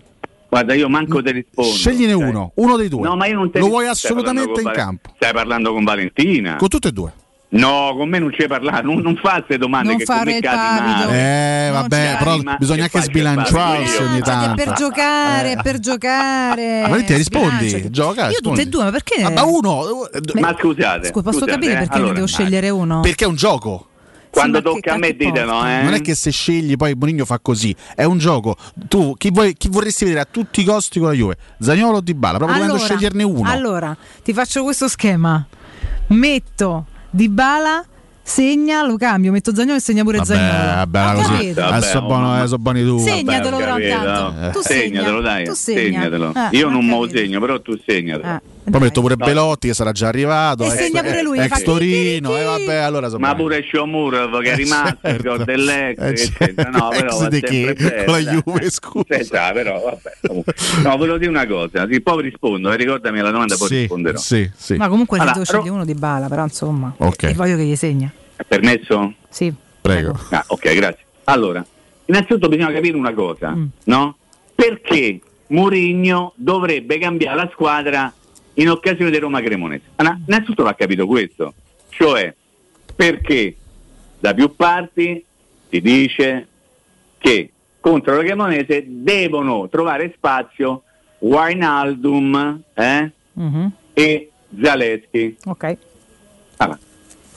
Guarda, 0.49 0.75
io 0.75 0.89
manco 0.89 1.21
ti 1.23 1.33
rispondo. 1.33 1.71
Scegliene 1.73 2.13
ok? 2.13 2.25
uno, 2.29 2.53
uno 2.55 2.77
dei 2.77 2.89
due. 2.89 3.03
No, 3.09 3.17
ma 3.17 3.27
io 3.27 3.35
non 3.35 3.51
te 3.51 3.59
Lo 3.59 3.67
vuoi 3.67 3.87
assolutamente 3.87 4.61
in 4.61 4.63
Val- 4.63 4.75
campo? 4.75 5.11
Stai 5.17 5.33
parlando 5.33 5.73
con 5.73 5.85
Valentina? 5.85 6.57
Con 6.57 6.69
tutte 6.69 6.89
e 6.89 6.93
due. 6.93 7.13
No, 7.51 7.94
con 7.97 8.10
me 8.10 8.18
non 8.18 8.31
ci 8.31 8.43
hai 8.43 8.49
parlato, 8.49 8.85
non, 8.85 8.99
non 8.99 9.17
fa 9.17 9.36
queste 9.36 9.57
domande 9.57 9.89
Non 9.89 9.97
che 9.97 10.05
con 10.05 10.17
fare 10.17 10.31
me 10.33 10.36
il 10.36 10.43
cadi. 10.43 11.12
Eh, 11.15 11.70
vabbè, 11.73 12.17
però 12.18 12.36
bisogna 12.59 12.89
che 12.89 12.99
anche 12.99 13.09
sbilanciarsi 13.09 14.02
ogni 14.02 14.20
tanto. 14.20 14.62
per 14.62 14.73
giocare, 14.75 15.52
è 15.52 15.62
per 15.62 15.78
giocare. 15.78 16.83
Ma 16.83 16.89
Valentina, 16.89 17.17
rispondi, 17.17 17.68
Sbilanciati. 17.68 17.91
gioca, 17.91 18.23
Io 18.25 18.28
rispondi. 18.28 18.59
tutte 18.59 18.68
e 18.68 18.70
due, 18.70 18.85
ma 18.85 18.91
perché? 18.91 19.23
Ah, 19.23 19.31
ma 19.31 19.44
uno, 19.44 20.09
Ma 20.39 20.55
scusate. 20.59 21.07
Scusa, 21.09 21.23
posso 21.23 21.39
scusate, 21.39 21.51
capire 21.52 21.73
eh, 21.73 21.77
perché 21.78 21.94
allora, 21.94 22.09
ne 22.09 22.15
devo 22.17 22.27
scegliere 22.27 22.68
uno? 22.68 23.01
Perché 23.01 23.25
è 23.25 23.28
un 23.28 23.36
gioco. 23.36 23.86
Quando 24.28 24.59
Sì, 24.59 24.65
tocca 24.65 24.93
a 24.93 24.99
me 24.99 25.17
ditelo, 25.17 25.65
eh. 25.67 25.83
Non 25.85 25.94
è 25.94 26.02
che 26.02 26.15
se 26.15 26.31
scegli 26.31 26.77
poi 26.77 26.94
Bonigno 26.94 27.25
fa 27.25 27.39
così, 27.41 27.75
è 27.94 28.05
un 28.05 28.18
gioco. 28.18 28.57
Tu 28.89 29.15
chi, 29.17 29.31
vuoi- 29.33 29.55
chi 29.55 29.68
vorresti 29.70 30.05
vedere 30.05 30.20
a 30.23 30.28
tutti 30.31 30.60
i 30.60 30.65
costi 30.65 30.99
con 30.99 31.09
la 31.09 31.15
Juve? 31.15 31.36
Zagnolo 31.59 31.97
o 31.97 32.01
Dybala? 32.02 32.36
Proprio 32.36 32.59
dovendo 32.59 32.78
sceglierne 32.78 33.23
uno. 33.23 33.49
Allora, 33.51 33.97
ti 34.23 34.35
faccio 34.35 34.62
questo 34.65 34.86
schema. 34.86 35.47
Metto 36.09 36.85
Dybala, 37.11 37.85
segna, 38.23 38.83
lo 38.85 38.97
cambio, 38.97 39.33
metto 39.33 39.55
Zagnolo 39.55 39.78
e 39.78 39.81
segna 39.81 40.03
pure 40.03 40.19
Vabbè, 40.19 40.35
Zagnolo. 40.35 40.75
vabbè, 40.75 41.15
Ho 41.15 41.15
così. 41.23 41.55
Adesso 41.57 41.91
sono 41.91 42.07
buono, 42.07 42.43
eh, 42.45 42.59
buoni 42.59 42.85
tu. 42.85 42.99
Segnatelo 42.99 43.57
Vabbè, 43.59 43.65
però 43.65 43.78
intanto. 43.78 44.51
Tu 44.59 44.61
segna. 44.65 44.83
Segnatelo, 44.83 45.20
dai, 45.20 45.45
Tu 45.45 45.55
segna. 45.55 45.81
segnatelo. 45.81 46.33
Eh, 46.35 46.57
Io 46.57 46.69
non 46.69 46.85
me 46.85 46.99
lo 46.99 47.09
segno, 47.09 47.41
però 47.41 47.61
tu 47.61 47.78
segnatelo. 47.87 48.41
Poi 48.71 48.81
metto 48.81 49.01
pure 49.01 49.17
Belotti 49.17 49.69
che 49.69 49.75
sarà 49.75 49.93
già 49.93 50.09
arrivato. 50.09 50.65
E 50.65 50.67
ex- 50.67 50.77
segna 50.77 51.03
pure 51.03 51.23
lui, 51.23 51.39
Ex 51.39 51.63
Torino, 51.63 52.37
e 52.37 52.45
vabbè, 52.45 52.75
allora 52.77 53.09
Ma 53.19 53.35
pure 53.35 53.65
Shomurov 53.71 54.41
che 54.43 54.53
è 54.53 54.57
rimasto, 54.57 55.09
il 55.09 55.21
gol 55.23 55.45
dell'ex, 55.45 55.99
Eh, 55.99 56.09
eccetera. 56.09 56.71
No, 56.71 56.89
però 56.89 57.09
ex 57.23 57.29
di 57.29 57.41
chi? 57.43 57.75
Con 58.05 58.23
la. 58.23 58.33
Juve, 58.33 58.71
scusa. 58.71 59.05
Eh, 59.51 59.53
però, 59.53 59.81
vabbè, 59.83 60.13
comunque. 60.27 60.55
No, 60.83 60.97
volevo 60.97 61.19
dire 61.19 61.31
una 61.31 61.47
cosa, 61.47 61.87
sì, 61.91 62.01
poi 62.01 62.23
rispondo, 62.23 62.71
eh, 62.73 62.77
ricordami 62.77 63.21
la 63.21 63.31
domanda, 63.31 63.57
poi 63.57 63.69
Sì, 63.69 63.79
risponderò. 63.81 64.19
sì, 64.19 64.51
sì. 64.57 64.75
Ma 64.77 64.89
comunque 64.89 65.19
Allora, 65.19 65.33
devo 65.33 65.45
scegliere 65.45 65.71
uno 65.71 65.85
di 65.85 65.95
Bala, 65.95 66.29
però 66.29 66.43
insomma. 66.45 66.93
Ok. 66.99 67.23
E 67.25 67.35
voglio 67.35 67.57
che 67.57 67.65
gli 67.65 67.77
segna. 67.77 68.11
È 68.37 68.45
permesso? 68.45 69.15
Sì. 69.29 69.53
Prego. 69.81 70.19
Ah, 70.31 70.45
ok, 70.47 70.75
grazie. 70.75 71.05
Allora, 71.25 71.65
innanzitutto 72.07 72.49
bisogna 72.49 72.73
capire 72.73 72.97
una 72.97 73.13
cosa, 73.15 73.51
Mm. 73.51 73.67
no? 73.85 74.17
Perché 74.55 75.21
Mourinho 75.49 76.33
dovrebbe 76.37 76.99
cambiare 76.99 77.37
la 77.37 77.49
squadra 77.53 78.13
in 78.59 78.70
occasione 78.70 79.11
di 79.11 79.19
Roma 79.19 79.41
Cremonese? 79.41 79.83
Allora, 79.97 80.19
innanzitutto 80.27 80.62
va 80.65 80.75
capito 80.75 81.07
questo, 81.07 81.55
cioè 81.91 82.35
perché 82.95 83.57
da 84.19 84.35
più 84.35 84.55
parti 84.55 85.25
si 85.70 85.81
dice 85.81 86.47
che 87.19 87.51
contro 87.81 88.17
la 88.17 88.23
Cremonese 88.23 88.85
devono 88.87 89.69
trovare 89.69 90.12
spazio 90.15 90.83
Wijnaldum 91.19 92.62
eh? 92.75 93.11
Mhm. 93.35 93.73
e 93.93 94.31
Zaleschi. 94.61 95.37
Ok. 95.45 95.77
Ah, 96.57 96.78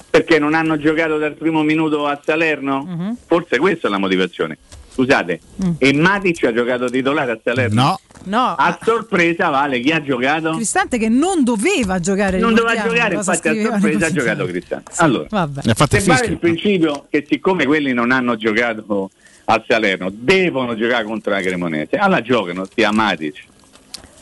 perché 0.10 0.40
non 0.40 0.54
hanno 0.56 0.78
giocato 0.78 1.18
dal 1.18 1.34
primo 1.34 1.62
minuto 1.62 2.08
a 2.08 2.20
Salerno? 2.24 2.84
Mhm. 2.84 3.18
Forse 3.26 3.60
questa 3.60 3.88
è 3.88 3.92
la 3.92 3.98
motivazione. 4.00 4.58
Scusate, 4.94 5.40
Mm. 5.64 5.72
e 5.78 5.94
Matic 5.94 6.44
ha 6.44 6.54
giocato 6.54 6.86
titolare 6.90 7.32
a 7.32 7.40
Salerno? 7.44 7.82
No. 7.82 8.00
No, 8.24 8.54
A 8.56 8.78
sorpresa, 8.84 9.50
Vale, 9.50 9.80
chi 9.80 9.90
ha 9.92 10.02
giocato? 10.04 10.52
Cristante 10.52 10.98
che 11.00 11.10
non 11.10 11.44
doveva 11.44 12.00
giocare. 12.00 12.38
Non 12.38 12.54
doveva 12.54 12.84
giocare, 12.88 13.16
infatti 13.16 13.48
a 13.48 13.54
sorpresa 13.64 14.06
ha 14.06 14.12
giocato. 14.12 14.46
Cristante. 14.46 14.92
Allora, 14.98 15.28
Vabbè. 15.30 15.62
Se 15.90 16.00
vale 16.02 16.26
il 16.28 16.38
principio 16.38 17.08
che 17.10 17.26
siccome 17.28 17.66
quelli 17.66 17.94
non 17.94 18.12
hanno 18.12 18.36
giocato 18.36 19.10
a 19.46 19.64
Salerno, 19.68 20.10
devono 20.14 20.76
giocare 20.76 21.04
contro 21.04 21.32
la 21.32 21.42
Cremonese, 21.42 21.96
allora 21.98 22.22
giocano 22.22 22.68
sia 22.74 22.92
Matic, 22.92 23.44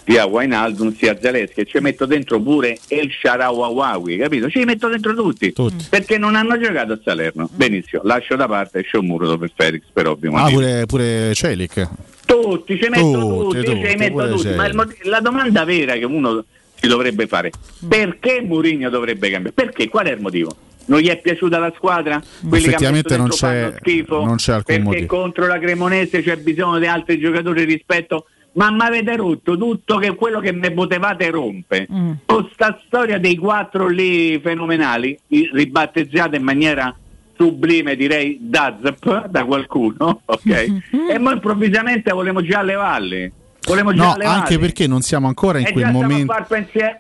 sia 0.10 0.26
Wijnaldum, 0.26 0.96
sia 0.96 1.16
Zaleschi 1.22 1.68
ci 1.68 1.78
metto 1.80 2.08
dentro 2.08 2.42
pure 2.42 2.80
El 2.88 3.12
Sharawawawi, 3.12 4.18
capito? 4.18 4.50
Ci 4.50 4.64
metto 4.64 4.88
dentro 4.88 5.14
tutti, 5.14 5.54
perché 5.88 6.18
non 6.18 6.34
hanno 6.36 6.60
giocato 6.60 6.94
a 6.94 7.00
Salerno. 7.04 7.48
Benissimo, 7.54 8.02
lascio 8.06 8.36
da 8.36 8.48
parte 8.48 8.82
Sciomuro 8.82 9.38
per 9.38 9.52
Felix 9.56 9.84
per 9.94 10.08
ovvio 10.08 10.34
Ah, 10.34 10.50
pure, 10.50 10.86
pure 10.88 11.34
Celic. 11.36 11.88
Tutti, 12.26 12.80
ci 12.82 12.90
metto 12.90 13.12
Tutti, 13.12 13.58
tutti, 13.60 13.66
tutti, 13.66 13.88
ci 13.88 13.96
metto 13.98 14.30
tutti. 14.30 14.50
Ma 14.56 14.66
il 14.66 14.98
la 15.04 15.20
domanda 15.20 15.64
vera 15.64 15.94
che 15.94 16.06
uno 16.06 16.44
si 16.74 16.88
dovrebbe 16.88 17.28
fare, 17.28 17.52
perché 17.88 18.42
Mourinho 18.42 18.90
dovrebbe 18.90 19.30
cambiare? 19.30 19.54
Perché? 19.54 19.90
Qual 19.90 20.08
è 20.08 20.12
il 20.14 20.22
motivo? 20.22 20.56
Non 20.86 21.02
gli 21.02 21.08
è 21.08 21.20
piaciuta 21.22 21.60
la 21.60 21.72
squadra? 21.76 22.20
Quelli 22.48 22.66
Effettivamente 22.66 23.16
non 23.16 23.30
c'è, 23.30 23.76
schifo? 23.78 24.26
non 24.26 24.38
c'è 24.38 24.54
alcun 24.54 24.64
perché 24.76 24.82
motivo. 24.82 25.06
contro 25.06 25.46
la 25.46 25.60
Cremonese 25.60 26.24
c'è 26.24 26.38
bisogno 26.38 26.80
di 26.80 26.88
altri 26.88 27.20
giocatori 27.20 27.64
rispetto 27.64 28.26
ma 28.54 28.72
mi 28.72 28.82
avete 28.82 29.16
rotto 29.16 29.58
tutto 29.58 29.98
che 29.98 30.16
quello 30.16 30.40
che 30.40 30.52
mi 30.52 30.72
potevate 30.72 31.30
rompe 31.30 31.88
Mm. 31.92 32.12
con 32.26 32.50
sta 32.52 32.80
storia 32.86 33.18
dei 33.20 33.38
quattro 33.38 33.88
lì 33.88 34.40
fenomenali 34.40 35.18
ribattezzata 35.52 36.36
in 36.36 36.44
maniera 36.44 36.96
sublime 37.36 37.96
direi 37.96 38.38
da 38.42 38.78
zap 38.82 39.28
da 39.28 39.46
qualcuno 39.46 40.22
ok? 40.26 40.46
E 41.10 41.20
poi 41.20 41.34
improvvisamente 41.34 42.12
volevamo 42.12 42.46
già 42.46 42.62
volevamo 42.62 43.32
già 43.60 43.82
No, 43.84 44.16
anche 44.24 44.58
perché 44.58 44.88
non 44.88 45.02
siamo 45.02 45.28
ancora 45.28 45.60
in 45.60 45.68
e 45.68 45.72
quel 45.72 45.92
momento. 45.92 46.34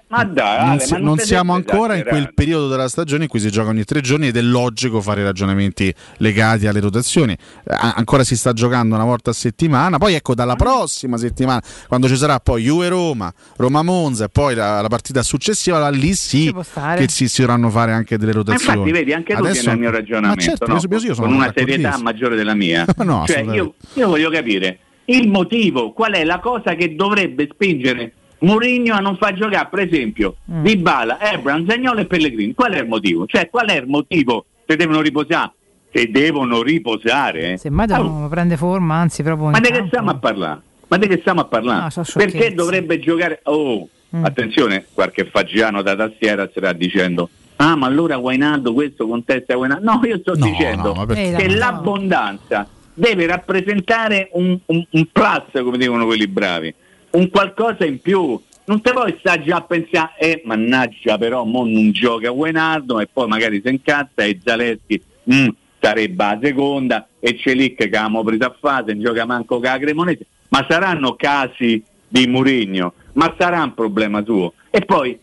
ma 0.07 0.23
dai 0.23 0.67
non, 0.67 0.79
si- 0.79 0.93
ma 0.93 0.99
non 0.99 1.15
stai 1.15 1.27
siamo 1.27 1.53
ancora 1.53 1.95
in 1.95 2.03
quel 2.07 2.33
periodo 2.33 2.67
della 2.67 2.87
stagione 2.87 3.23
in 3.23 3.29
cui 3.29 3.39
si 3.39 3.49
gioca 3.49 3.69
ogni 3.69 3.83
tre 3.85 4.01
giorni 4.01 4.27
ed 4.27 4.37
è 4.37 4.41
logico 4.41 5.01
fare 5.01 5.23
ragionamenti 5.23 5.93
legati 6.17 6.67
alle 6.67 6.79
rotazioni. 6.79 7.33
Eh, 7.33 7.37
a- 7.73 7.93
ancora 7.95 8.23
si 8.23 8.35
sta 8.35 8.53
giocando 8.53 8.95
una 8.95 9.03
volta 9.05 9.31
a 9.31 9.33
settimana, 9.33 9.97
poi 9.97 10.13
ecco 10.15 10.35
dalla 10.35 10.55
prossima 10.55 11.17
settimana, 11.17 11.61
quando 11.87 12.07
ci 12.07 12.15
sarà 12.17 12.39
poi 12.39 12.63
Juve-Roma, 12.63 13.33
Roma-Monza 13.57 14.25
e 14.25 14.29
poi 14.29 14.53
la, 14.55 14.81
la 14.81 14.87
partita 14.89 15.23
successiva, 15.23 15.79
là, 15.79 15.89
lì 15.89 16.13
sì 16.13 16.53
che 16.95 17.07
si, 17.09 17.27
si 17.27 17.41
dovranno 17.41 17.69
fare 17.69 17.93
anche 17.93 18.17
delle 18.17 18.31
Ma 18.31 18.37
rotazioni. 18.37 18.77
infatti 18.77 18.91
vedi 18.91 19.13
anche 19.13 19.33
tu 19.33 19.39
Adesso- 19.43 19.61
tieni 19.61 19.75
il 19.75 19.79
mio 19.81 19.91
ragionamento 19.91 20.35
Ma 20.43 20.49
certo, 20.49 20.65
no? 20.67 20.79
io, 20.79 21.07
io 21.07 21.13
sono 21.13 21.27
con 21.27 21.35
una 21.35 21.51
serietà 21.55 21.97
maggiore 22.01 22.35
della 22.35 22.53
mia 22.53 22.85
No, 22.97 23.23
cioè, 23.25 23.39
io, 23.41 23.73
io 23.93 24.07
voglio 24.07 24.29
capire 24.29 24.79
il 25.11 25.27
motivo 25.27 25.91
qual 25.91 26.13
è 26.13 26.23
la 26.23 26.39
cosa 26.39 26.75
che 26.75 26.95
dovrebbe 26.95 27.47
spingere 27.51 28.13
Mourinho 28.39 28.93
a 28.95 28.99
non 28.99 29.17
far 29.17 29.33
giocare 29.33 29.67
per 29.69 29.79
esempio 29.87 30.35
Mm. 30.51 30.63
Dybala, 30.63 31.19
Ebram, 31.33 31.67
Zagnolo 31.67 31.99
e 31.99 32.05
Pellegrini 32.05 32.53
qual 32.53 32.73
è 32.73 32.79
il 32.79 32.87
motivo? 32.87 33.25
cioè 33.25 33.49
qual 33.49 33.67
è 33.69 33.75
il 33.79 33.87
motivo 33.87 34.45
se 34.65 34.75
devono 34.75 35.01
riposare? 35.01 35.51
se 35.91 36.09
devono 36.11 36.61
riposare 36.61 37.57
Semmai 37.57 37.85
Ah, 37.89 37.97
devono 37.97 38.29
prende 38.29 38.55
forma, 38.57 38.95
anzi 38.95 39.23
proprio 39.23 39.49
ma 39.49 39.59
di 39.59 39.69
che 39.71 39.83
stiamo 39.87 40.11
a 40.11 40.15
parlare? 40.15 40.61
Ma 40.87 40.97
di 40.97 41.07
che 41.07 41.17
stiamo 41.19 41.41
a 41.41 41.45
parlare? 41.45 41.81
No, 41.83 41.89
sciocchezze. 41.89 42.17
Perché 42.17 42.53
dovrebbe 42.53 42.99
giocare? 42.99 43.39
Oh, 43.43 43.87
Mm. 44.15 44.25
attenzione, 44.25 44.85
qualche 44.91 45.25
fagiano 45.25 45.83
da 45.83 45.95
tastiera 45.95 46.47
starà 46.49 46.73
dicendo 46.73 47.29
Ah, 47.57 47.75
ma 47.75 47.85
allora 47.85 48.17
Guainaldo 48.17 48.73
questo 48.73 49.05
contesta 49.05 49.53
Guainaldo. 49.53 49.83
No, 49.91 50.01
io 50.03 50.17
sto 50.19 50.33
No, 50.35 50.45
dicendo 50.45 50.93
no, 50.95 51.05
che 51.05 51.33
Eh, 51.35 51.47
no. 51.47 51.55
l'abbondanza 51.55 52.67
deve 52.99 53.25
rappresentare 53.25 54.29
un, 54.33 54.57
un- 54.65 54.85
un 54.89 55.05
plus, 55.11 55.63
come 55.63 55.77
dicono 55.77 56.05
quelli 56.05 56.27
bravi, 56.27 56.73
un 57.11 57.29
qualcosa 57.29 57.85
in 57.85 58.01
più. 58.01 58.39
Non 58.65 58.81
te 58.81 58.91
puoi 58.91 59.15
stare 59.19 59.41
già 59.41 59.55
a 59.57 59.61
pensare, 59.61 60.11
eh, 60.19 60.41
mannaggia 60.45 61.17
però, 61.17 61.43
mo 61.43 61.65
non 61.65 61.91
gioca 61.91 62.29
Guainaldo 62.29 62.99
e 62.99 63.07
poi 63.11 63.27
magari 63.27 63.61
si 63.63 63.69
incazza 63.71 64.23
e 64.23 64.37
Zaleschi 64.43 65.01
mm, 65.33 65.47
sarebbe 65.79 66.23
la 66.23 66.39
seconda 66.41 67.07
e 67.19 67.35
Celic 67.39 67.77
che 67.77 67.85
abbiamo 67.85 68.23
preso 68.23 68.43
a 68.45 68.55
fase, 68.59 68.93
non 68.93 69.03
gioca 69.03 69.25
manco 69.25 69.59
con 69.59 69.77
Cremonese. 69.79 70.25
Ma 70.49 70.65
saranno 70.69 71.15
casi 71.15 71.81
di 72.07 72.27
Murigno, 72.27 72.93
ma 73.13 73.33
sarà 73.39 73.63
un 73.63 73.73
problema 73.73 74.23
suo. 74.23 74.53
E 74.69 74.81
poi 74.81 75.17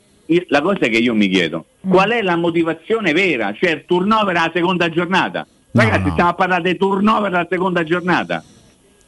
la 0.48 0.60
cosa 0.60 0.86
che 0.88 0.96
io 0.98 1.14
mi 1.14 1.28
chiedo, 1.28 1.66
qual 1.88 2.10
è 2.10 2.22
la 2.22 2.34
motivazione 2.36 3.12
vera? 3.12 3.52
Cioè 3.52 3.70
il 3.70 3.84
turnover 3.86 4.36
alla 4.36 4.50
seconda 4.52 4.88
giornata? 4.88 5.46
Ragazzi, 5.82 6.04
no. 6.06 6.12
stiamo 6.12 6.30
a 6.30 6.34
parlare 6.34 6.62
di 6.72 6.76
turnover 6.76 7.34
alla 7.34 7.46
seconda 7.48 7.84
giornata. 7.84 8.42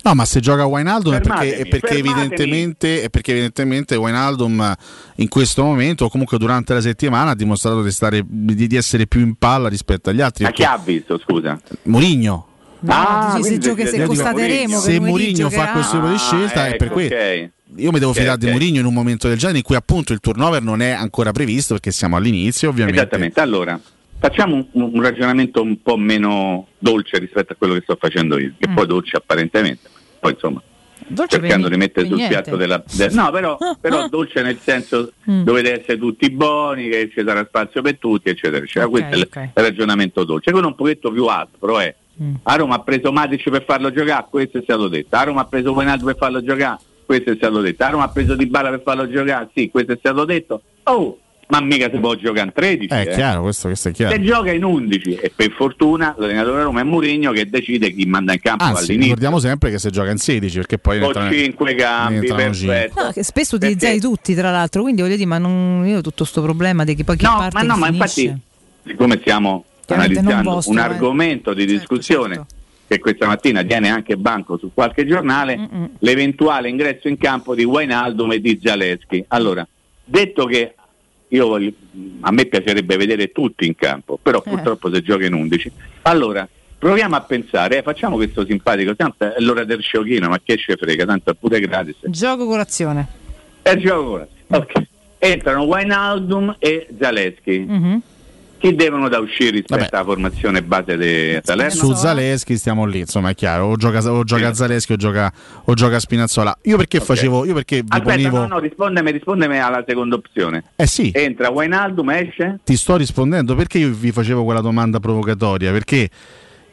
No, 0.01 0.15
ma 0.15 0.25
se 0.25 0.39
gioca 0.41 0.65
Wijnaldum 0.65 1.15
è 1.15 1.21
perché, 1.21 1.57
è 1.57 1.67
perché 1.67 3.03
è 3.03 3.11
perché 3.11 3.33
evidentemente 3.33 3.97
Wijnaldum 3.97 4.61
eh, 4.61 4.77
in 5.17 5.29
questo 5.29 5.65
momento 5.65 6.05
o 6.05 6.09
comunque 6.09 6.39
durante 6.39 6.73
la 6.73 6.81
settimana 6.81 7.33
ha 7.33 7.35
dimostrato 7.35 7.83
di, 7.83 7.91
stare, 7.91 8.23
di, 8.27 8.67
di 8.69 8.77
essere 8.77 9.07
più 9.09 9.21
in 9.21 9.35
palla 9.35 9.69
rispetto 9.69 10.11
agli 10.11 10.21
altri. 10.21 10.45
Ma 10.45 10.51
chi 10.53 10.63
ha 10.63 10.81
visto, 10.83 11.19
scusa? 11.19 11.61
Mourinho. 11.83 12.47
No, 12.81 12.93
Ah, 12.95 13.35
dici, 13.37 13.49
se, 13.55 13.59
gioca, 13.59 13.85
se 13.87 14.05
constateremo 14.05 14.79
Se 14.79 15.01
Mourinho 15.01 15.51
fa 15.51 15.73
questo 15.73 15.97
tipo 15.97 16.09
di 16.09 16.17
scelta 16.19 16.69
è 16.69 16.77
per 16.77 16.87
ecco, 16.87 16.95
questo. 16.95 17.15
ok. 17.17 17.51
Io 17.77 17.91
mi 17.93 17.99
devo 17.99 18.13
Ok, 18.13 18.19
fidare 18.19 18.39
di 18.39 18.45
ok. 18.47 18.51
Mourinho 18.53 18.79
in 18.79 18.87
un 18.87 18.95
momento 18.95 19.27
del 19.27 19.37
genere 19.37 19.59
in 19.59 19.65
cui 19.65 19.75
appunto 19.75 20.13
il 20.13 20.21
turnover 20.21 20.63
non 20.63 20.81
è 20.81 20.91
ancora 20.91 21.33
previsto 21.33 21.75
perché 21.75 21.91
siamo 21.91 22.17
all'inizio 22.17 22.69
ovviamente. 22.69 23.01
Esattamente, 23.01 23.41
allora 23.41 23.79
facciamo 24.19 24.67
un, 24.73 24.91
un 24.95 25.03
ragionamento 25.03 25.63
un 25.63 25.81
po' 25.83 25.97
meno 25.97 26.69
dolce 26.79 27.19
rispetto 27.19 27.53
a 27.53 27.57
quello 27.57 27.75
che 27.75 27.81
sto 27.83 27.97
facendo 27.99 28.39
io, 28.39 28.53
che 28.59 28.69
Mm. 28.69 28.75
poi 28.75 28.87
dolce 28.87 29.17
apparentemente, 29.17 29.89
poi 30.19 30.33
insomma 30.33 30.63
Dolce 31.11 31.39
cercando 31.39 31.69
di 31.69 31.77
mettere 31.79 32.07
sul 32.07 32.17
niente. 32.17 32.35
piatto 32.35 32.57
della... 32.57 32.83
de- 32.93 33.09
no, 33.13 33.31
però, 33.31 33.57
però 33.81 34.09
dolce 34.09 34.43
nel 34.43 34.59
senso 34.59 35.13
Mm. 35.31 35.43
dovete 35.43 35.81
essere 35.81 35.97
tutti 35.99 36.29
buoni, 36.31 36.89
che 36.89 37.11
ci 37.15 37.23
sarà 37.25 37.45
spazio 37.47 37.81
per 37.83 37.97
tutti, 37.99 38.29
eccetera, 38.29 38.59
eccetera. 38.63 38.87
Ok, 38.87 38.91
Questo 38.91 39.39
è 39.39 39.43
il- 39.43 39.51
ragionamento 39.55 40.25
dolce. 40.25 40.51
Quello 40.51 40.67
un 40.67 40.75
pochetto 40.75 41.11
più 41.11 41.25
aspro 41.27 41.79
è 41.79 41.95
Mm. 42.21 42.35
a 42.43 42.57
Roma 42.57 42.75
ha 42.75 42.81
preso 42.81 43.13
Matic 43.13 43.49
per 43.49 43.63
farlo 43.65 43.93
giocare, 43.93 44.27
questo 44.29 44.59
è 44.59 44.63
stato 44.63 44.89
detto. 44.89 45.15
A 45.17 45.23
Roma 45.23 45.43
ha 45.43 45.47
preso 45.47 45.71
Wijnaldum 45.73 46.07
per 46.09 46.17
farlo 46.17 46.43
giocare, 46.43 46.79
questo 47.07 47.31
è 47.31 47.37
stato 47.37 47.61
detto. 47.61 47.85
A 47.85 47.89
Roma 47.91 48.03
ha 48.05 48.09
preso 48.09 48.35
Dybala 48.35 48.71
per 48.71 48.83
farlo 48.83 49.09
giocare, 49.09 49.49
sì, 49.55 49.71
questo 49.71 49.93
è 49.93 49.97
stato 49.99 50.25
detto. 50.25 50.63
Oh, 50.83 51.17
ma 51.49 51.61
mica 51.61 51.91
si 51.91 51.99
può 51.99 52.15
giocare 52.15 52.47
in 52.47 52.53
13. 52.53 52.87
È 52.89 53.01
eh. 53.01 53.15
chiaro, 53.15 53.43
questo, 53.43 53.69
questo 53.69 53.89
è 53.89 53.93
chiaro. 53.93 54.15
Se 54.15 54.23
gioca 54.23 54.53
in 54.53 54.65
11 54.65 55.15
e 55.15 55.33
per 55.35 55.51
fortuna 55.53 56.15
l'allenatore 56.19 56.63
Roma 56.63 56.81
è 56.81 56.85
Mourinho 56.85 57.33
che 57.33 57.49
decide 57.49 57.93
chi 57.93 58.05
manda 58.05 58.33
in 58.35 58.41
campo 58.41 58.65
Anzi, 58.65 58.83
all'inizio. 58.83 59.03
ricordiamo 59.05 59.39
sempre 59.39 59.71
che 59.71 59.79
se 59.79 59.91
gioca 59.91 60.11
in 60.11 60.19
16 60.19 60.57
perché 60.59 60.79
poi 60.79 60.99
Con 60.99 61.07
entrano- 61.07 61.33
5 61.33 61.75
cambi, 61.75 62.13
ne 62.13 62.19
entrano 62.21 62.53
cinque. 62.55 62.75
perfetto. 62.75 63.03
No, 63.03 63.11
che 63.13 63.23
spesso 63.23 63.57
utilizzati 63.57 64.01
tutti, 64.01 64.35
tra 64.35 64.51
l'altro, 64.51 64.83
quindi 64.83 65.01
voglio 65.01 65.15
dire, 65.17 65.27
ma 65.27 65.39
non, 65.39 65.85
io 65.87 65.99
ho 65.99 66.01
tutto 66.03 66.23
questo 66.25 66.43
problema 66.43 66.85
di 66.85 66.95
che 66.95 67.05
poi 67.05 67.17
chi 67.17 67.25
No, 67.25 67.37
parte 67.39 67.55
ma 67.55 67.63
no, 67.63 67.75
chi 67.75 67.81
ma 67.81 67.87
finisce. 67.87 68.21
infatti, 68.21 68.41
siccome 68.87 69.19
stiamo 69.21 69.65
analizzando 69.87 70.51
vostro, 70.51 70.73
un 70.73 70.79
eh. 70.79 70.83
argomento 70.83 71.55
di 71.55 71.65
discussione 71.65 72.45
che 72.87 72.99
questa 72.99 73.27
mattina 73.27 73.63
tiene 73.63 73.89
anche 73.91 74.17
banco 74.17 74.57
su 74.59 74.71
qualche 74.75 75.07
giornale, 75.07 75.57
Mm-mm. 75.57 75.91
l'eventuale 76.01 76.69
ingresso 76.69 77.09
in 77.09 77.17
campo 77.19 77.55
di 77.55 77.65
Wijnaldum 77.65 78.33
e 78.33 78.41
di 78.41 78.59
Zaleschi. 78.63 79.25
Allora, 79.29 79.67
detto 80.05 80.47
che 80.47 80.75
voglio- 81.37 81.73
a 82.21 82.31
me 82.33 82.47
piacerebbe 82.47 82.97
vedere 82.97 83.31
tutti 83.33 83.67
in 83.67 83.75
campo, 83.75 84.19
però 84.21 84.43
Eh. 84.45 84.49
purtroppo 84.49 84.93
se 84.93 85.03
gioca 85.03 85.27
in 85.27 85.35
11. 85.35 85.71
Allora, 86.03 86.49
proviamo 86.79 87.17
a 87.17 87.21
pensare, 87.21 87.79
eh, 87.79 87.83
facciamo 87.83 88.17
questo 88.17 88.45
simpatico, 88.47 88.95
tanto 88.97 89.25
è 89.25 89.41
l'ora 89.41 89.65
del 89.65 89.81
sciocchino, 89.83 90.29
ma 90.29 90.41
che 90.43 90.57
ce 90.57 90.77
frega, 90.77 91.05
tanto 91.05 91.31
è 91.31 91.35
pure 91.35 91.61
gratis. 91.61 91.97
Gioco 92.05 92.47
colazione. 92.47 93.07
È 93.63 93.77
gioco 93.77 94.11
ora. 94.11 94.27
Ok. 94.49 94.73
Entrano 95.19 95.65
Wijnaldum 95.65 96.57
e 96.59 96.87
Zaleschi. 96.99 97.59
Mhm. 97.69 98.03
Chi 98.59 98.75
devono 98.75 99.09
da 99.09 99.21
uscire 99.21 99.51
rispetto 99.51 99.95
alla 99.95 100.05
formazione 100.05 100.63
base 100.65 100.97
di 100.97 101.39
Salerno? 101.45 101.71
Su 101.75 101.95
Zaleschi 101.95 102.57
stiamo 102.57 102.87
lì, 102.87 102.99
insomma 102.99 103.31
è 103.31 103.35
chiaro, 103.35 103.67
o 103.67 103.77
gioca, 103.77 103.99
o 104.11 104.25
gioca 104.25 104.53
Zaleschi 104.53 104.95
o 104.95 104.97
gioca, 104.97 105.33
o 105.65 105.75
gioca 105.75 106.01
Spinazzola. 106.01 106.59
Io 106.63 106.77
perché 106.77 106.99
facevo, 106.99 107.45
io 107.45 107.55
perché 107.55 107.85
Aspetta, 107.87 108.03
ponevo... 108.03 108.39
no, 108.39 108.47
no, 108.47 108.59
rispondemi, 108.59 109.13
rispondemi 109.13 109.61
alla 109.61 109.85
seconda 109.87 110.17
opzione. 110.17 110.65
Eh 110.75 110.87
sì, 110.89 111.13
Entra 111.15 111.51
Wijnaldum, 111.51 112.11
esce? 112.11 112.59
ti 112.65 112.77
sto 112.77 112.97
rispondendo 112.97 113.55
perché 113.55 113.79
io 113.79 113.91
vi 113.93 114.11
facevo 114.11 114.43
quella 114.43 114.61
domanda 114.61 114.99
provocatoria, 114.99 115.71
perché 115.71 116.11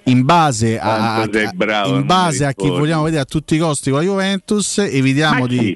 in 0.06 0.24
base 0.24 0.80
a, 0.80 1.18
a- 1.22 1.28
bravo, 1.54 1.96
in 1.96 2.06
base 2.06 2.46
a 2.46 2.54
chi 2.54 2.68
vogliamo 2.68 3.04
vedere 3.04 3.22
a 3.22 3.26
tutti 3.26 3.56
i 3.56 3.58
costi 3.60 3.92
con 3.92 4.00
la 4.00 4.06
Juventus, 4.06 4.80
evitiamo 4.80 5.46
di... 5.46 5.76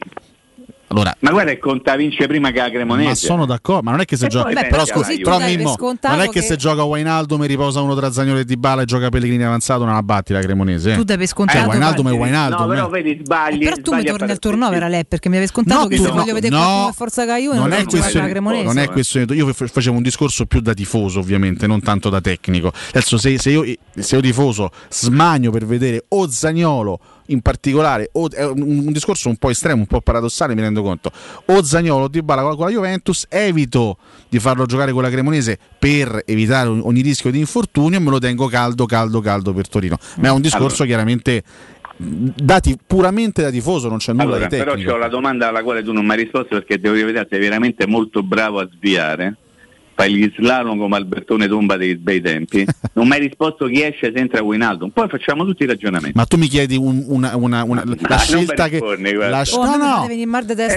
Allora, 0.92 1.16
Ma 1.20 1.30
guarda, 1.32 1.52
che 1.52 1.60
conta 1.60 1.96
vince 1.96 2.26
prima 2.26 2.50
che 2.52 2.60
la 2.60 2.70
Cremonese. 2.72 3.08
ma 3.10 3.16
sono 3.16 3.46
d'accordo, 3.46 3.84
ma 3.84 3.92
non 3.92 4.00
è 4.02 4.06
che 4.06 4.18
se 4.18 4.26
E 4.26 4.30
gioca. 4.30 4.46
poi 4.52 4.54
Però, 4.70 4.84
Juve. 4.84 5.18
però 5.22 5.40
Mimmo, 5.40 5.76
non 5.80 6.20
è 6.22 6.26
che, 6.26 6.40
che- 6.40 6.42
se 6.42 6.56
gioca 6.56 6.84
Wijnaldum 6.84 7.44
e 7.44 7.48
riposa 7.48 7.82
uno 7.82 7.96
tra 7.96 8.12
Zagnolo 8.12 8.40
e 8.40 8.46
Dybala 8.46 8.82
e 8.82 8.86
gioca 8.86 9.10
Pellegrini 9.10 9.44
avanzato 9.44 9.86
non 9.86 9.94
abbatti 9.96 10.34
la 10.34 10.40
Cremonese. 10.42 10.94
eh. 10.94 10.96
Tu 10.96 11.04
dai 11.04 11.16
per 11.18 11.26
Eh, 11.26 11.30
scontato 11.30 11.70
Wijnaldum 11.70 12.08
è 12.08 12.12
che- 12.12 12.18
Wijnaldum. 12.18 12.60
No, 12.62 12.68
però 12.68 12.88
eh. 12.88 12.90
vedi, 12.90 13.20
sbagli. 13.24 13.64
Però 13.64 13.76
tu 13.82 13.94
mi 13.94 14.04
torni 14.04 14.32
al 14.32 14.40
turnover 14.40 14.84
a 14.84 14.88
lei 14.88 15.06
perché 15.06 15.30
mi 15.30 15.36
avevi 15.36 15.52
scontato 15.52 15.82
No, 15.82 15.88
che 15.88 15.96
tu 15.98 16.02
se 16.04 16.10
no, 16.10 16.16
voglio 16.16 16.34
vedere 16.34 16.56
no, 16.56 16.62
qualcuno 16.62 16.88
a 16.88 16.92
Forza 16.94 17.26
Caio 17.26 17.54
non, 17.54 17.72
è 17.72 17.84
questione, 17.86 18.26
la 18.26 18.32
Cremonese. 18.32 18.64
non 18.64 18.78
è 18.80 18.90
questione 18.90 19.34
io 19.36 19.54
facevo 19.54 19.96
un 19.96 20.02
discorso 20.04 20.46
più 20.48 20.60
da 20.60 20.74
tifoso 20.74 21.20
ovviamente 21.20 21.68
non 21.68 21.82
tanto 21.82 22.10
da 22.10 22.20
tecnico 22.20 22.72
adesso 22.90 23.18
se, 23.18 23.38
se 23.38 23.50
io, 23.52 23.64
se 23.96 24.16
io 24.16 24.22
tifoso 24.22 24.72
smagno 24.90 25.52
per 25.52 25.66
vedere 25.66 26.06
o 26.10 26.28
Zagnolo 26.30 27.00
in 27.30 27.42
particolare 27.42 28.10
o, 28.14 28.30
è 28.30 28.46
un, 28.46 28.92
discorso 28.92 29.30
un 29.30 29.38
po' 29.38 29.50
estremo 29.50 29.82
un 29.82 29.88
po' 29.88 30.02
paradossale 30.02 30.56
mi 30.56 30.62
rendo 30.62 30.82
conto 30.82 31.12
o 31.46 31.64
Zagnolo 31.64 32.06
o 32.06 32.08
Dybala 32.08 32.42
con 32.42 32.66
la 32.66 32.72
Juventus 32.72 33.26
evito 33.30 33.98
di 34.28 34.40
farlo 34.40 34.66
giocare 34.66 34.92
con 34.92 35.02
la 35.02 35.10
Cremonese 35.10 35.58
per 35.78 36.24
evitare 36.26 36.70
ogni- 36.70 37.02
rischio 37.02 37.32
di 37.32 37.40
infortunio 37.40 37.98
e 37.98 38.02
me 38.02 38.10
lo 38.10 38.20
tengo 38.20 38.48
caldo 38.48 38.86
caldo 38.86 39.22
caldo 39.22 39.54
per 39.54 39.68
Torino 39.68 39.98
ma 40.18 40.28
è 40.28 40.32
un 40.32 40.42
discorso 40.42 40.84
Allora. 40.84 40.86
chiaramente 40.86 41.44
dati 41.98 42.78
puramente 42.86 43.42
da 43.42 43.50
tifoso 43.50 43.90
non 43.90 43.98
c'è 43.98 44.12
nulla 44.14 44.24
Allora, 44.24 44.48
di 44.48 44.58
però 44.58 44.72
tecnico 44.72 44.92
c'ho 44.92 44.98
la 44.98 45.10
domanda 45.10 45.50
alla 45.50 45.64
quale 45.64 45.84
tu 45.84 45.92
non 45.92 46.06
mi 46.06 46.12
hai 46.12 46.18
risposto 46.18 46.56
perché 46.56 46.80
devo 46.80 46.96
vedere 46.96 47.28
sei 47.30 47.40
veramente 47.40 47.88
molto 47.88 48.24
bravo 48.24 48.60
a 48.60 48.70
sviare. 48.72 49.36
Fai 50.00 50.14
gli 50.14 50.32
slalom 50.38 50.78
come 50.80 50.96
Albertone 50.96 51.46
Tomba 51.50 51.76
dei 51.76 51.96
bei 51.98 52.22
tempi. 52.22 52.66
Non 52.94 53.06
mi 53.08 53.16
hai 53.16 53.20
risposto 53.20 53.66
chi 53.68 53.82
esce 53.84 54.12
se 54.14 54.18
entra 54.20 54.42
Wijnaldum. 54.42 54.90
Poi 54.92 55.08
facciamo 55.10 55.44
tutti 55.46 55.64
i 55.64 55.66
ragionamenti. 55.66 56.18
Ma 56.18 56.26
tu 56.26 56.38
mi 56.38 56.48
chiedi 56.48 56.76
un- 56.78 57.04
una, 57.08 57.36
una- 57.36 57.64
una- 57.64 57.84
la 57.86 57.96
non 58.08 58.18
scelta 58.20 58.68
che. 58.70 58.80
la- 58.80 59.44
Oh, 59.52 59.66
no, 59.66 59.76
no, 59.78 60.08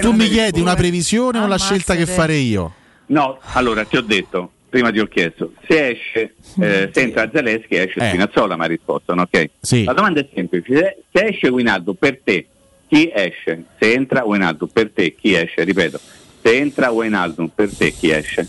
tu 0.01 0.11
mi 0.11 0.27
chiedi 0.27 0.59
una 0.59 0.75
previsione 0.75 1.39
o 1.39 1.47
la 1.47 1.57
scelta 1.57 1.93
che 1.93 2.01
Ammazzate. 2.03 2.19
fare 2.21 2.35
io? 2.35 2.73
No, 3.07 3.39
allora 3.53 3.83
ti 3.85 3.95
ho 3.97 4.01
detto, 4.01 4.51
prima 4.69 4.91
ti 4.91 4.99
ho 4.99 5.07
chiesto, 5.07 5.53
se 5.67 5.89
esce, 5.91 6.33
eh, 6.61 6.89
se 6.93 7.01
entra 7.01 7.29
Zaleschi 7.33 7.75
esce 7.75 7.99
Eh. 7.99 8.07
Spinazzola, 8.09 8.55
mi 8.57 8.63
ha 8.63 8.67
risposto, 8.67 9.13
no? 9.13 9.21
ok? 9.23 9.49
Sì. 9.61 9.83
La 9.85 9.93
domanda 9.93 10.19
è 10.21 10.27
semplice, 10.33 11.03
se, 11.11 11.25
esce 11.27 11.47
Winaldo 11.47 11.93
per 11.93 12.19
te, 12.23 12.45
chi 12.87 13.09
esce? 13.13 13.63
Se 13.79 13.93
entra 13.93 14.23
Winaldo 14.25 14.67
per 14.67 14.91
te, 14.91 15.15
chi 15.15 15.33
esce? 15.33 15.63
Ripeto, 15.63 15.99
se 16.41 16.57
entra 16.57 16.91
Winaldo 16.91 17.49
per 17.53 17.69
te, 17.75 17.91
chi 17.91 18.09
esce? 18.11 18.47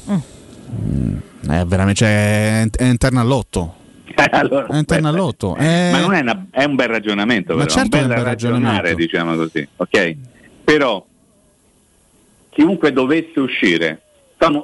Eh, 1.51 1.65
veramente, 1.67 1.95
cioè, 1.95 2.63
è, 2.63 2.71
è 2.71 2.85
interna 2.85 3.21
all'otto. 3.21 3.77
Allora, 4.31 4.67
È 4.67 4.77
interna 4.77 5.09
all'otto. 5.09 5.57
Eh, 5.57 5.89
Ma 5.91 6.01
non 6.01 6.15
è, 6.15 6.21
una- 6.21 6.47
è 6.51 6.65
un 6.65 6.75
bel 6.77 6.89
ragionamento, 6.89 7.55
Ma 7.57 7.65
però, 7.65 7.75
certo 7.75 7.97
un 7.97 8.03
è 8.03 8.07
un 8.07 8.09
bel 8.15 8.23
ragionare, 8.25 8.63
ragionamento. 8.93 8.97
diciamo 8.97 9.35
così, 9.37 9.69
ok? 9.77 10.17
Però 10.65 11.05
chiunque 12.51 12.93
dovesse 12.93 13.41
uscire, 13.41 14.01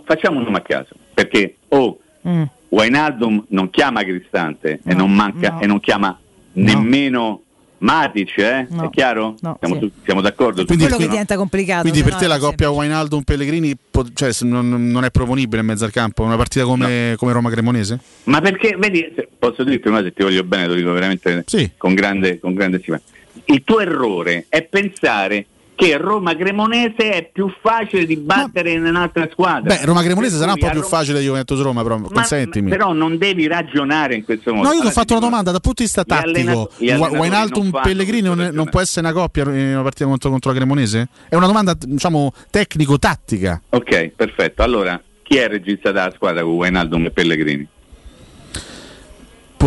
facciamo 0.04 0.38
un 0.38 0.44
nome 0.44 0.58
a 0.58 0.62
caso, 0.62 0.94
perché 1.14 1.56
o 1.68 1.98
Mm. 2.28 2.42
Wijnaldum 2.68 3.46
non 3.48 3.70
chiama 3.70 4.02
Cristante 4.02 4.80
e, 4.84 4.92
non 4.92 5.10
manca, 5.10 5.58
e 5.58 5.64
non 5.66 5.80
chiama 5.80 6.16
nemmeno 6.52 7.40
Matic, 7.80 8.38
eh? 8.38 8.66
No. 8.70 8.84
è 8.84 8.90
chiaro? 8.90 9.36
No, 9.40 9.56
siamo, 9.60 9.78
sì. 9.80 9.90
siamo 10.04 10.20
d'accordo? 10.20 10.64
Quindi- 10.64 10.84
quello 10.84 10.96
che 10.98 11.04
questo, 11.04 11.04
no? 11.04 11.10
diventa 11.10 11.36
complicato. 11.36 11.82
Quindi 11.82 12.02
per 12.02 12.12
no 12.12 12.18
te 12.18 12.26
la 12.26 12.38
coppia 12.38 12.70
Wijnaldum-Pellegrini 12.70 13.76
po- 13.90 14.06
cioè, 14.12 14.30
non, 14.42 14.90
non 14.90 15.04
è 15.04 15.10
proponibile 15.10 15.60
in 15.60 15.66
mezzo 15.66 15.84
al 15.84 15.90
campo? 15.90 16.22
Una 16.22 16.36
partita 16.36 16.64
come, 16.64 17.14
come 17.16 17.32
Roma-Cremonese? 17.32 17.98
Ma 18.24 18.40
perché, 18.40 18.76
vedi, 18.78 19.14
posso 19.38 19.64
dirti 19.64 19.88
una 19.88 20.02
se 20.02 20.12
ti 20.12 20.22
voglio 20.22 20.44
bene, 20.44 20.66
lo 20.68 20.74
dico 20.74 20.92
veramente 20.92 21.44
con, 21.76 21.94
grande, 21.94 22.38
con 22.38 22.54
grande 22.54 22.78
stima. 22.80 23.00
Il 23.46 23.62
tuo 23.64 23.80
errore 23.80 24.46
è 24.48 24.62
pensare 24.62 25.46
che 25.80 25.96
Roma 25.96 26.36
Cremonese 26.36 27.10
è 27.10 27.30
più 27.32 27.50
facile 27.62 28.04
di 28.04 28.16
battere 28.16 28.72
in 28.72 28.84
un'altra 28.84 29.26
squadra. 29.32 29.74
Beh, 29.74 29.84
Roma-Cremonese 29.84 30.36
Per 30.36 30.40
sarà 30.40 30.52
un 30.52 30.58
po' 30.58 30.66
più 30.66 30.80
Roma- 30.80 30.86
facile 30.86 31.20
di 31.20 31.24
Juventus-Roma, 31.24 31.82
però 31.82 31.98
Ma- 31.98 32.08
consentimi. 32.08 32.68
Però 32.68 32.92
non 32.92 33.16
devi 33.16 33.46
ragionare 33.46 34.16
in 34.16 34.24
questo 34.24 34.52
modo. 34.52 34.68
No, 34.68 34.74
io 34.74 34.82
ti 34.82 34.88
ho 34.88 34.90
fatto 34.90 35.14
una 35.14 35.22
domanda 35.22 35.50
dal 35.50 35.60
punto 35.62 35.82
di 35.82 35.84
vista 35.84 36.04
tattico. 36.04 36.70
fanno 36.76 37.80
Pellegrini 37.82 38.20
non, 38.20 38.50
non 38.52 38.68
può 38.68 38.80
essere 38.80 39.06
una 39.06 39.12
coppia 39.12 39.44
in 39.44 39.72
una 39.72 39.82
partita 39.82 40.04
contro, 40.04 40.30
contro 40.30 40.50
la 40.50 40.56
Cremonese? 40.56 41.08
È 41.28 41.34
una 41.34 41.46
domanda, 41.46 41.74
diciamo, 41.78 42.32
tecnico-tattica. 42.50 43.62
Ok, 43.70 44.08
perfetto. 44.16 44.62
Allora, 44.62 45.00
chi 45.22 45.36
è 45.36 45.44
il 45.44 45.48
regista 45.48 45.92
della 45.92 46.12
squadra 46.14 46.42
con 46.42 46.52
Wijnaldum 46.52 47.06
e 47.06 47.10
Pellegrini? 47.10 47.68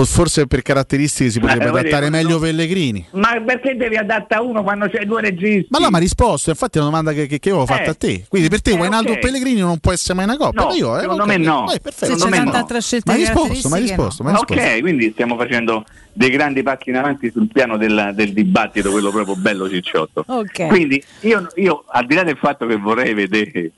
Forse 0.04 0.48
per 0.48 0.64
caratteristiche 0.64 1.30
si 1.30 1.40
potrebbe 1.40 1.66
Eh, 1.66 1.68
adattare 1.68 2.06
no- 2.10 2.18
meglio 2.18 2.40
Pellegrini. 2.40 3.06
Ma 3.12 3.40
perché 3.46 3.76
devi 3.76 3.96
adattare 3.96 4.42
uno 4.42 4.64
quando 4.64 4.90
c'hai 4.90 5.06
due 5.06 5.22
registi? 5.22 5.68
Ma 5.70 5.78
no, 5.78 5.90
ma 5.92 5.98
ha 5.98 6.02
risposto, 6.02 6.50
infatti 6.50 6.80
è 6.80 6.82
una 6.82 6.90
domanda 6.90 7.14
che, 7.14 7.28
che- 7.28 7.38
che 7.38 7.50
avevo 7.50 7.68
fatto 7.68 7.84
Eh, 7.84 7.90
a 7.90 7.94
te. 7.94 8.26
Quindi 8.28 8.50
per 8.50 8.62
te 8.64 8.72
eh, 8.72 8.74
Wijnaldum 8.74 9.14
ok. 9.14 9.20
Pellegrini 9.20 9.60
non 9.60 9.78
può 9.78 9.92
essere 9.92 10.16
mai 10.16 10.26
una 10.26 10.36
coppia? 10.38 10.62
No, 10.62 10.68
Ma 10.70 10.74
io, 10.74 10.98
eh, 10.98 11.02
secondo 11.02 11.26
me 11.28 11.38
no. 11.38 11.72
Eh, 11.72 11.80
perfetto. 11.80 12.18
Secondo 12.18 12.36
me 12.38 12.44
no. 12.44 12.52
altra 12.52 12.82
scelta 12.82 13.12
Ma 13.12 13.18
risposto, 13.20 13.70
ma 13.70 13.78
risposto, 13.78 14.24
ma 14.24 14.30
hai 14.32 14.36
risposto. 14.36 14.64
Ok, 14.72 14.80
quindi 14.82 15.12
stiamo 15.12 15.38
facendo 15.38 15.86
dei 16.12 16.30
grandi 16.32 16.64
passi 16.64 16.90
in 16.90 16.96
avanti 16.98 17.30
sul 17.32 17.48
piano 17.54 17.78
della- 17.78 18.12
del 18.12 18.34
dibattito, 18.34 18.90
quello 18.90 19.12
proprio 19.12 19.36
bello 19.36 19.70
cicciotto. 19.70 20.24
Ok. 20.28 20.68
Quindi 20.70 21.04
io, 21.22 21.48
io, 21.56 21.84
al 21.88 22.06
di 22.08 22.16
là 22.16 22.24
del 22.24 22.38
fatto 22.38 22.66
che 22.66 22.78
vorrei 22.78 23.14
vedere 23.14 23.72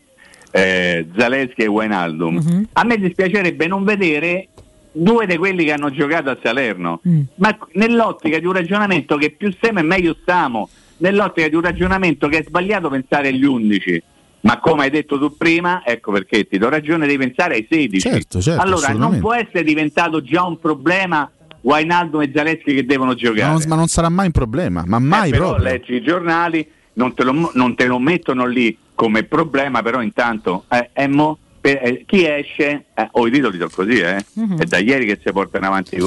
eh, 0.51 1.05
Zaleschi 1.17 1.63
e 1.63 1.67
Wijnaldum, 1.67 2.35
Mhm. 2.35 2.67
a 2.71 2.85
me 2.85 2.97
dispiacerebbe 2.97 3.67
non 3.67 3.83
vedere 3.83 4.47
due 4.97 5.25
di 5.25 5.37
quelli 5.37 5.65
che 5.65 5.73
hanno 5.73 5.91
giocato 5.91 6.29
a 6.29 6.37
Salerno, 6.41 7.01
Mm. 7.07 7.21
ma 7.35 7.57
nell'ottica 7.73 8.39
di 8.39 8.45
un 8.45 8.53
ragionamento 8.53 9.17
che 9.17 9.31
più 9.31 9.53
siamo 9.61 9.79
e 9.79 9.83
meglio 9.83 10.15
stiamo, 10.21 10.69
nell'ottica 10.97 11.47
di 11.49 11.55
un 11.55 11.61
ragionamento 11.61 12.27
che 12.27 12.39
è 12.39 12.43
sbagliato 12.43 12.89
pensare 12.89 13.27
agli 13.29 13.43
11. 13.43 14.01
Ma 14.41 14.59
come 14.59 14.83
hai 14.83 14.89
detto 14.91 15.17
tu 15.17 15.35
prima, 15.35 15.81
ecco 15.83 16.11
perché 16.11 16.45
ti 16.47 16.57
do 16.59 16.69
ragione 16.69 17.07
di 17.07 17.17
pensare 17.17 17.55
ai 17.55 17.67
16. 17.69 17.99
Certo, 18.09 18.39
certo, 18.41 18.61
allora 18.61 18.89
non 18.93 19.17
può 19.19 19.33
essere 19.33 19.63
diventato 19.63 20.21
già 20.21 20.43
un 20.43 20.59
problema 20.59 21.29
Wijnaldum 21.61 22.21
e 22.21 22.31
Zaleschi 22.33 22.75
che 22.75 22.85
devono 22.85 23.11
Ma 23.11 23.15
giocare. 23.15 23.51
non, 23.51 23.63
ma 23.67 23.75
non 23.75 23.87
sarà 23.87 24.07
mai 24.09 24.27
un 24.27 24.31
problema, 24.31 24.83
ma 24.85 24.99
mai 24.99 25.29
Eh, 25.29 25.31
però 25.31 25.47
proprio. 25.55 25.67
leggi 25.71 25.93
i 25.95 26.01
giornali, 26.03 26.65
non 26.93 27.13
te, 27.15 27.23
lo, 27.23 27.51
non 27.55 27.75
te 27.75 27.85
lo 27.87 27.97
mettono 27.97 28.45
lì 28.45 28.77
come 28.93 29.23
problema, 29.23 29.81
però 29.81 30.01
intanto 30.03 30.65
eh, 30.69 30.91
eh, 30.93 31.07
mo, 31.07 31.37
per- 31.59 31.79
eh, 31.83 32.03
chi 32.05 32.25
esce, 32.27 32.84
eh, 32.97 33.07
ho 33.11 33.27
i 33.27 33.31
titoli 33.31 33.57
sono 33.57 33.69
così, 33.73 33.99
eh, 33.99 34.23
Mhm. 34.33 34.57
è 34.59 34.65
da 34.65 34.77
ieri 34.77 35.05
che 35.05 35.19
si 35.23 35.31
portano 35.31 35.67
avanti 35.67 35.97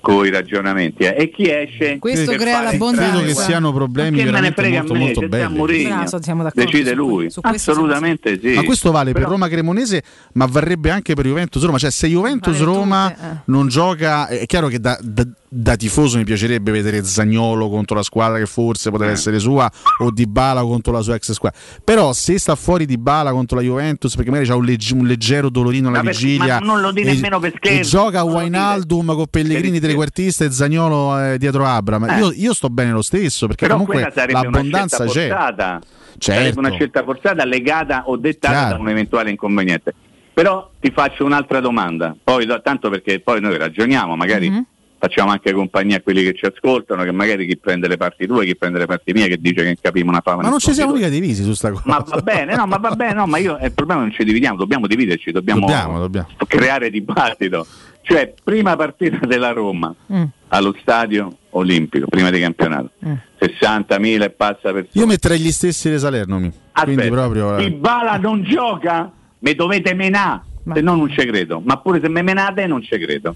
con 0.00 0.26
i 0.26 0.30
ragionamenti, 0.30 1.04
eh, 1.04 1.14
e 1.18 1.30
chi 1.30 1.50
esce... 1.50 1.98
Questo 1.98 2.30
per 2.30 2.40
crea 2.40 2.62
l'abbondanza. 2.62 3.10
Credo 3.18 3.26
che 3.26 3.34
siano 3.34 3.72
problemi 3.72 4.10
che 4.18 4.24
me 4.24 4.24
ne 4.24 4.30
veramente 4.30 4.60
frega 4.62 4.78
a 4.78 4.82
molto 4.82 4.92
me, 4.94 4.98
molto 4.98 5.28
belli. 5.28 6.06
Siamo 6.22 6.42
d'accordo 6.42 6.70
decide 6.70 6.90
su 6.90 6.96
lui, 6.96 7.30
su 7.30 7.40
assolutamente 7.42 8.38
sì. 8.40 8.54
Ma 8.54 8.62
questo 8.62 8.90
vale 8.90 9.12
per 9.12 9.20
Però- 9.22 9.32
Roma 9.32 9.48
Cremonese, 9.48 10.02
ma 10.34 10.46
varrebbe 10.46 10.90
anche 10.90 11.14
per 11.14 11.26
Juventus 11.26 11.62
Roma. 11.64 11.78
Cioè, 11.78 11.90
se 11.90 12.06
Juventus 12.08 12.58
Vale 12.58 12.64
Roma 12.64 13.10
tutte, 13.10 13.26
eh. 13.26 13.36
non 13.46 13.68
gioca, 13.68 14.28
è 14.28 14.46
chiaro 14.46 14.68
che 14.68 14.78
da, 14.80 14.98
da- 15.02 15.26
da 15.48 15.76
tifoso 15.76 16.18
mi 16.18 16.24
piacerebbe 16.24 16.70
vedere 16.70 17.02
Zagnolo 17.04 17.70
contro 17.70 17.96
la 17.96 18.02
squadra 18.02 18.36
che 18.38 18.46
forse 18.46 18.90
poteva 18.90 19.10
Eh. 19.10 19.14
essere 19.14 19.38
sua, 19.38 19.70
o 20.00 20.10
Dybala 20.10 20.60
contro 20.62 20.92
la 20.92 21.00
sua 21.00 21.14
ex 21.14 21.32
squadra. 21.32 21.58
Però, 21.82 22.12
se 22.12 22.38
sta 22.38 22.54
fuori 22.56 22.84
Dybala 22.84 23.30
contro 23.30 23.56
la 23.56 23.62
Juventus, 23.62 24.14
perché 24.14 24.30
magari 24.30 24.48
c'ha 24.48 24.56
un, 24.56 24.64
legg- 24.64 24.92
un 24.92 25.06
leggero 25.06 25.48
dolorino 25.48 25.88
alla 25.88 26.02
Ma 26.02 26.10
vigilia, 26.32 26.58
ma 26.60 26.66
non 26.66 26.80
lo 26.80 26.92
e, 26.94 27.04
nemmeno 27.04 27.38
per 27.40 27.52
e 27.52 27.56
scherzo, 27.56 27.90
gioca 27.96 28.22
Wijnaldum 28.24 29.14
con 29.14 29.26
Pellegrini 29.28 29.80
trequartista 29.80 30.44
e 30.44 30.50
Zagnolo 30.50 31.18
eh, 31.32 31.38
dietro 31.38 31.64
Abram. 31.64 32.04
Eh. 32.08 32.18
Io, 32.18 32.32
io 32.32 32.52
sto 32.54 32.68
bene 32.68 32.90
lo 32.92 33.02
stesso 33.02 33.46
perché 33.46 33.66
Però 33.66 33.78
comunque 33.78 33.96
quella 34.02 34.12
sarebbe 34.14 34.38
una 34.38 34.50
l'abbondanza 34.50 35.04
c'è. 35.06 35.28
forzata. 35.28 35.80
Certo. 36.18 36.40
Sarebbe 36.40 36.58
una 36.58 36.70
scelta 36.70 37.02
forzata 37.04 37.44
legata 37.44 38.04
o 38.06 38.16
dettata 38.16 38.54
Chiaro. 38.54 38.76
da 38.76 38.80
un 38.82 38.88
eventuale 38.88 39.30
inconveniente. 39.30 39.94
Però 40.32 40.70
ti 40.80 40.90
faccio 40.90 41.24
un'altra 41.24 41.60
domanda, 41.60 42.14
poi, 42.22 42.46
tanto 42.62 42.90
perché 42.90 43.20
poi 43.20 43.40
noi 43.40 43.56
ragioniamo, 43.56 44.16
magari 44.16 44.50
Mhm. 44.50 44.64
Facciamo 45.06 45.30
anche 45.30 45.52
compagnia 45.52 45.96
a 45.96 46.00
quelli 46.00 46.22
che 46.22 46.34
ci 46.34 46.44
ascoltano, 46.46 47.02
che 47.04 47.12
magari 47.12 47.46
chi 47.46 47.56
prende 47.56 47.88
le 47.88 47.96
parti 47.96 48.26
tue, 48.26 48.44
chi 48.44 48.56
prende 48.56 48.78
le 48.78 48.86
parti 48.86 49.12
mie, 49.12 49.28
che 49.28 49.38
dice 49.38 49.62
che 49.64 49.76
capiamo 49.80 50.10
una 50.10 50.20
fama. 50.22 50.42
Ma 50.42 50.48
non 50.48 50.58
ci 50.58 50.72
siamo 50.72 50.92
mica 50.92 51.08
divisi 51.08 51.42
su 51.42 51.52
sta 51.54 51.70
cosa. 51.70 51.82
Ma 51.86 51.98
va 52.06 52.20
bene, 52.20 52.54
no, 52.56 52.66
ma 52.66 52.76
va 52.76 52.90
bene, 52.94 53.12
no, 53.14 53.26
ma 53.26 53.38
io 53.38 53.56
eh, 53.58 53.66
il 53.66 53.72
problema 53.72 54.00
non 54.00 54.12
ci 54.12 54.24
dividiamo, 54.24 54.56
dobbiamo 54.56 54.86
dividerci, 54.86 55.30
dobbiamo, 55.32 55.60
Dobbiamo, 55.60 55.98
dobbiamo. 55.98 56.28
creare 56.46 56.90
dibattito. 56.90 57.66
Cioè, 58.02 58.32
prima 58.42 58.76
partita 58.76 59.24
della 59.26 59.50
Roma 59.52 59.92
Mm. 60.12 60.22
allo 60.48 60.74
stadio 60.80 61.38
olimpico, 61.50 62.06
prima 62.06 62.30
di 62.30 62.38
campionato, 62.40 62.90
Mm. 63.04 63.12
60.000 63.40 64.24
e 64.24 64.30
passa 64.30 64.60
persone. 64.72 64.88
Io 64.92 65.06
metterei 65.06 65.38
gli 65.40 65.50
stessi 65.50 65.90
di 65.90 65.98
Salerno. 65.98 66.38
mi. 66.38 66.50
Quindi 66.72 67.00
Aspetta, 67.00 67.10
proprio. 67.10 67.56
eh. 67.56 67.64
Dybala 67.70 68.16
non 68.18 68.42
gioca, 68.44 69.10
me 69.40 69.54
dovete 69.54 69.92
menare, 69.94 70.42
se 70.72 70.80
no 70.80 70.94
non 70.94 71.08
ci 71.10 71.24
credo. 71.26 71.60
Ma 71.64 71.78
pure 71.78 72.00
se 72.00 72.08
me 72.08 72.22
menate 72.22 72.66
non 72.66 72.80
ci 72.82 72.96
credo. 72.98 73.34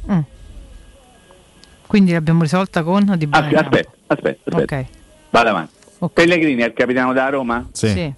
Quindi 1.91 2.13
l'abbiamo 2.13 2.43
risolta 2.43 2.85
con 2.85 3.15
Di 3.19 3.27
Bala. 3.27 3.47
Aspetta, 3.47 3.91
aspetta, 4.07 4.51
aspetta. 4.55 4.77
Ok. 4.77 4.87
Vado 5.31 5.49
avanti. 5.49 5.73
Pellegrini 6.13 6.63
è 6.63 6.67
il 6.67 6.73
capitano 6.73 7.13
della 7.13 7.31
Roma? 7.31 7.69
Sì. 7.73 7.89
Sì. 7.89 8.13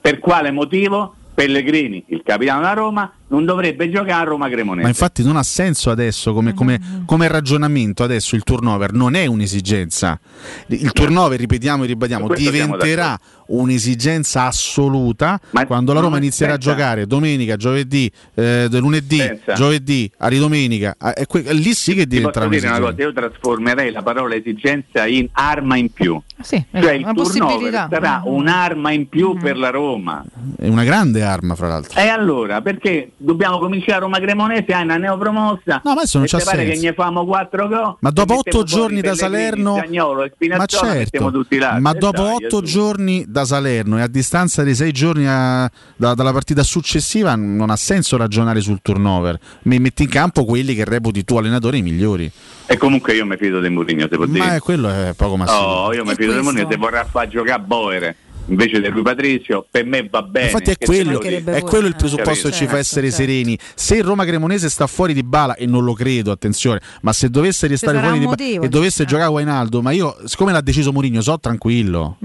Per 0.00 0.18
quale 0.18 0.50
motivo 0.50 1.14
Pellegrini, 1.32 2.02
il 2.08 2.22
capitano 2.24 2.62
della 2.62 2.72
Roma, 2.72 3.12
non 3.32 3.46
dovrebbe 3.46 3.88
giocare 3.90 4.20
a 4.20 4.24
Roma 4.24 4.48
Cremonese. 4.50 4.82
Ma 4.82 4.88
infatti 4.88 5.22
non 5.24 5.36
ha 5.36 5.42
senso 5.42 5.90
adesso 5.90 6.34
come, 6.34 6.52
come- 6.52 7.02
come 7.06 7.26
ragionamento, 7.28 8.02
adesso 8.04 8.36
il 8.36 8.42
turnover 8.42 8.92
non 8.92 9.14
è 9.14 9.24
un'esigenza. 9.24 10.20
Il 10.66 10.92
turnover, 10.92 11.38
ripetiamo 11.40 11.84
e 11.84 11.86
ribadiamo, 11.86 12.28
diventerà 12.28 13.18
un'esigenza 13.46 14.44
assoluta 14.46 15.40
quando 15.66 15.92
la 15.92 16.00
Roma 16.00 16.16
inizierà 16.18 16.54
aspetta. 16.54 16.70
a 16.70 16.74
giocare 16.74 17.06
domenica, 17.06 17.56
giovedì, 17.56 18.10
eh, 18.34 18.68
lunedì, 18.70 19.16
Pensa. 19.18 19.52
giovedì, 19.54 20.10
a 20.18 20.28
ridomenica. 20.28 20.96
eh, 21.14 21.26
que- 21.26 21.52
lì 21.52 21.72
sì 21.72 21.94
che 21.94 22.06
diventerà 22.06 22.46
posso 22.46 22.58
dire 22.58 22.66
una 22.68 22.76
un'esigenza. 22.78 22.90
cosa, 22.90 23.02
io 23.02 23.12
trasformerei 23.30 23.90
la 23.92 24.02
parola 24.02 24.34
esigenza 24.34 25.06
in 25.06 25.28
arma 25.32 25.76
in 25.76 25.90
più. 25.90 26.20
Sì, 26.40 26.62
Cioè 26.72 26.92
il 26.92 27.06
turnover 27.14 27.86
sarà 27.90 28.22
un'arma 28.24 28.90
in 28.92 29.08
più 29.08 29.34
Mm. 29.34 29.38
per 29.40 29.56
la 29.56 29.70
Roma. 29.70 30.24
È 30.58 30.68
una 30.68 30.84
grande 30.84 31.22
arma, 31.22 31.54
fra 31.54 31.68
l'altro. 31.68 31.98
E 32.00 32.08
allora, 32.08 32.60
perché 32.62 33.12
dobbiamo 33.22 33.58
cominciare 33.58 33.92
a 33.94 33.98
Roma 34.00 34.18
Cremonese, 34.18 34.72
hai 34.74 34.82
una 34.82 34.96
neopromossa? 34.96 35.80
No, 35.84 35.92
ma 35.94 36.00
adesso 36.00 36.18
non 36.18 36.26
c'ha 36.26 36.38
ti 36.38 36.44
pare 36.44 36.64
senso. 36.64 36.80
che 36.80 36.86
ne 36.88 36.92
famo 36.94 37.24
quattro 37.24 37.68
gol? 37.68 37.96
Ma 38.00 38.10
dopo 38.10 38.38
otto 38.38 38.62
giorni 38.64 39.00
da 39.00 39.14
Salerno, 39.14 39.76
Zaniolo 39.76 40.24
e 40.24 40.32
ma 40.56 40.66
certo, 40.66 41.30
là. 41.58 41.78
ma 41.80 41.92
E 41.92 41.98
dopo 41.98 42.36
dai, 42.38 42.62
giorni 42.62 43.24
da 43.26 43.44
Salerno 43.44 43.98
e 43.98 44.02
a 44.02 44.06
distanza 44.08 44.62
di 44.62 44.74
sei 44.74 44.92
giorni 44.92 45.26
a- 45.26 45.70
da- 45.96 46.14
dalla 46.14 46.32
partita 46.32 46.62
successiva 46.62 47.34
non 47.36 47.70
ha 47.70 47.76
senso 47.76 48.16
ragionare 48.16 48.60
sul 48.60 48.80
turnover. 48.82 49.38
Mi 49.62 49.78
metti 49.78 50.02
in 50.02 50.08
campo 50.08 50.44
quelli 50.44 50.74
che 50.74 50.84
reputi 50.84 51.24
tu 51.24 51.36
allenatori 51.36 51.78
i 51.78 51.82
migliori. 51.82 52.30
E 52.66 52.76
comunque 52.76 53.14
io 53.14 53.26
mi 53.26 53.36
fido 53.36 53.60
di 53.60 53.68
Mourinho, 53.68 54.06
se 54.08 54.16
può 54.16 54.26
dire. 54.26 54.38
Ma 54.46 54.60
quello 54.60 54.88
è 54.88 55.12
poco 55.16 55.36
ma 55.36 55.46
sicuro. 55.46 55.68
Oh, 55.70 55.92
io 55.92 56.04
mi 56.04 56.14
fido 56.14 56.32
di 56.34 56.40
Mourinho, 56.40 56.68
se 56.70 56.76
vorrà 56.76 57.04
far 57.04 57.28
giocare 57.28 57.60
Boere 57.62 58.16
invece 58.46 58.80
di 58.80 58.88
Rui 58.88 59.02
Patrizio, 59.02 59.66
per 59.70 59.84
me 59.84 60.06
va 60.10 60.22
bene. 60.22 60.46
Infatti 60.46 60.70
è 60.70 60.76
quello, 60.78 61.20
è 61.20 61.62
quello 61.62 61.86
il 61.86 61.96
presupposto 61.96 62.48
che 62.48 62.54
ci 62.54 62.66
fa 62.66 62.78
essere 62.78 63.10
sereni. 63.10 63.58
Se 63.74 63.96
il 63.96 64.04
Roma 64.04 64.24
Cremonese 64.24 64.68
sta 64.68 64.86
fuori 64.86 65.14
di 65.14 65.22
bala, 65.22 65.54
e 65.54 65.66
non 65.66 65.84
lo 65.84 65.92
credo, 65.92 66.30
attenzione, 66.30 66.80
ma 67.02 67.12
se 67.12 67.28
dovesse 67.30 67.66
restare 67.66 68.00
fuori 68.00 68.18
di 68.18 68.24
bala 68.24 68.36
e 68.64 68.68
dovesse 68.68 69.04
giocare 69.04 69.30
Wainaldo, 69.30 69.82
ma 69.82 69.90
io, 69.92 70.16
siccome 70.24 70.52
l'ha 70.52 70.60
deciso 70.60 70.92
Mourinho, 70.92 71.20
so 71.20 71.38
tranquillo, 71.38 72.18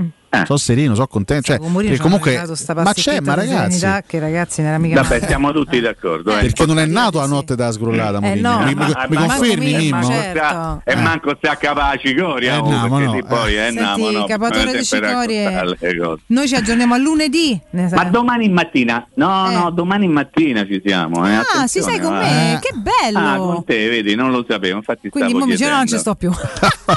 so 0.46 0.58
sereno, 0.58 0.96
so 0.96 1.08
contento. 1.08 1.44
Cioè, 1.48 1.60
Mourinho 1.60 1.82
perché 1.94 2.00
comunque, 2.02 2.48
sta 2.56 2.74
ma 2.74 2.94
c'è, 2.94 3.20
ma 3.22 3.34
ragazzi, 3.34 3.86
che 4.08 4.20
ragazzi 4.20 4.62
non 4.62 4.70
era 4.72 4.80
mica 4.80 5.02
Vabbè, 5.02 5.16
male. 5.16 5.28
siamo 5.28 5.52
tutti 5.52 5.80
d'accordo. 5.80 6.32
eh. 6.38 6.42
perché 6.42 6.66
non 6.66 6.80
è 6.80 6.86
nato 6.86 7.20
a 7.20 7.26
notte 7.28 7.56
da 7.56 7.72
scrollata, 7.72 8.20
Mourinho. 8.20 8.50
no, 8.52 8.60
mi, 8.66 8.66
mi- 8.66 8.76
Ma- 8.76 9.06
mi 9.10 9.16
ma- 9.16 9.26
confermi, 9.36 9.74
Mimmo? 9.76 10.04
certo. 10.06 10.82
E 10.86 10.96
manco 10.96 11.36
sta 11.38 11.56
capaci 11.56 12.16
Coria, 12.16 12.56
Eh, 12.56 12.58
oh, 12.58 12.70
no, 12.70 12.88
ma 12.88 12.98
perché 12.98 13.06
no, 13.06 13.14
sì, 13.14 13.24
poi 13.28 13.56
eh. 13.58 13.68
eh, 13.68 13.72
Senti, 13.72 14.24
Capatore 14.28 14.72
di 14.78 14.84
Cicorie. 14.84 15.76
Noi 16.28 16.48
ci 16.48 16.56
aggiorniamo 16.56 16.94
a 16.94 16.98
lunedì. 16.98 17.60
Ma 17.72 18.04
domani 18.06 18.50
mattina, 18.50 19.08
no, 19.16 19.50
Eh. 19.50 19.54
no, 19.54 19.72
domani 19.72 20.08
mattina 20.08 20.66
ci 20.66 20.82
siamo. 20.86 21.26
Eh, 21.28 21.36
Ah, 21.36 21.68
si 21.68 21.82
sei 21.82 22.00
con 22.00 22.14
me? 22.18 22.54
eh. 22.56 22.60
Che 22.60 22.70
bello! 22.76 23.20
Ah, 23.20 23.36
con 23.38 23.64
te, 23.64 23.88
vedi, 23.88 24.16
non 24.16 24.32
lo 24.32 24.46
sapevo, 24.48 24.78
infatti 24.78 25.10
Quindi 25.10 25.34
mi 25.34 25.46
dice 25.46 25.70
no, 25.70 25.78
non 25.78 25.88
ci 25.88 25.98
sto 25.98 26.16
più. 26.16 26.32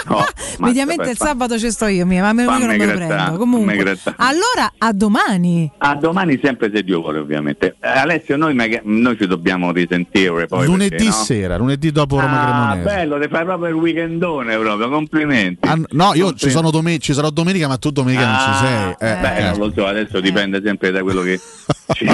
No, 0.06 0.24
Mediamente 0.58 1.10
il 1.10 1.16
sabato 1.16 1.58
ci 1.58 1.70
sto 1.70 1.86
io, 1.86 2.06
mia, 2.06 2.22
ma 2.22 2.30
che 2.30 2.64
non 2.64 2.76
me 2.76 2.76
lo 2.86 2.92
Fammi 2.98 3.29
prendo. 3.36 3.38
Comunque. 3.38 3.98
Allora, 4.16 4.72
a 4.78 4.92
domani. 4.92 5.70
A 5.78 5.94
domani 5.96 6.38
sempre 6.42 6.70
se 6.72 6.82
Dio 6.82 7.00
vuole 7.00 7.18
ovviamente. 7.18 7.76
Eh, 7.80 7.88
Alessio, 7.88 8.36
noi, 8.36 8.54
maga- 8.54 8.80
noi 8.84 9.16
ci 9.18 9.26
dobbiamo 9.26 9.72
risentire 9.72 10.46
poi. 10.46 10.66
lunedì 10.66 10.88
perché, 10.96 11.04
no? 11.06 11.12
sera, 11.12 11.56
lunedì 11.56 11.90
dopo 11.92 12.18
Roma 12.20 12.40
Ah, 12.40 12.44
Cremonese. 12.72 12.82
bello, 12.84 13.20
ti 13.20 13.28
fai 13.28 13.44
proprio 13.44 13.68
il 13.68 13.74
weekendone 13.74 14.56
proprio, 14.58 14.88
complimenti. 14.88 15.68
Ah, 15.68 15.78
no, 15.90 16.12
io 16.14 16.34
ci, 16.34 16.50
sono 16.50 16.70
dome- 16.70 16.98
ci 16.98 17.12
sarò 17.14 17.30
domenica, 17.30 17.68
ma 17.68 17.76
tu 17.76 17.90
domenica 17.90 18.26
non 18.26 18.38
ci 18.38 18.64
sei. 18.66 18.90
Eh, 19.10 19.20
Beh, 19.20 19.36
eh. 19.36 19.50
non 19.50 19.58
lo 19.58 19.72
so, 19.74 19.86
adesso 19.86 20.20
dipende 20.20 20.60
sempre 20.64 20.90
da 20.90 21.02
quello 21.02 21.22
che 21.22 21.38
ci, 21.94 22.06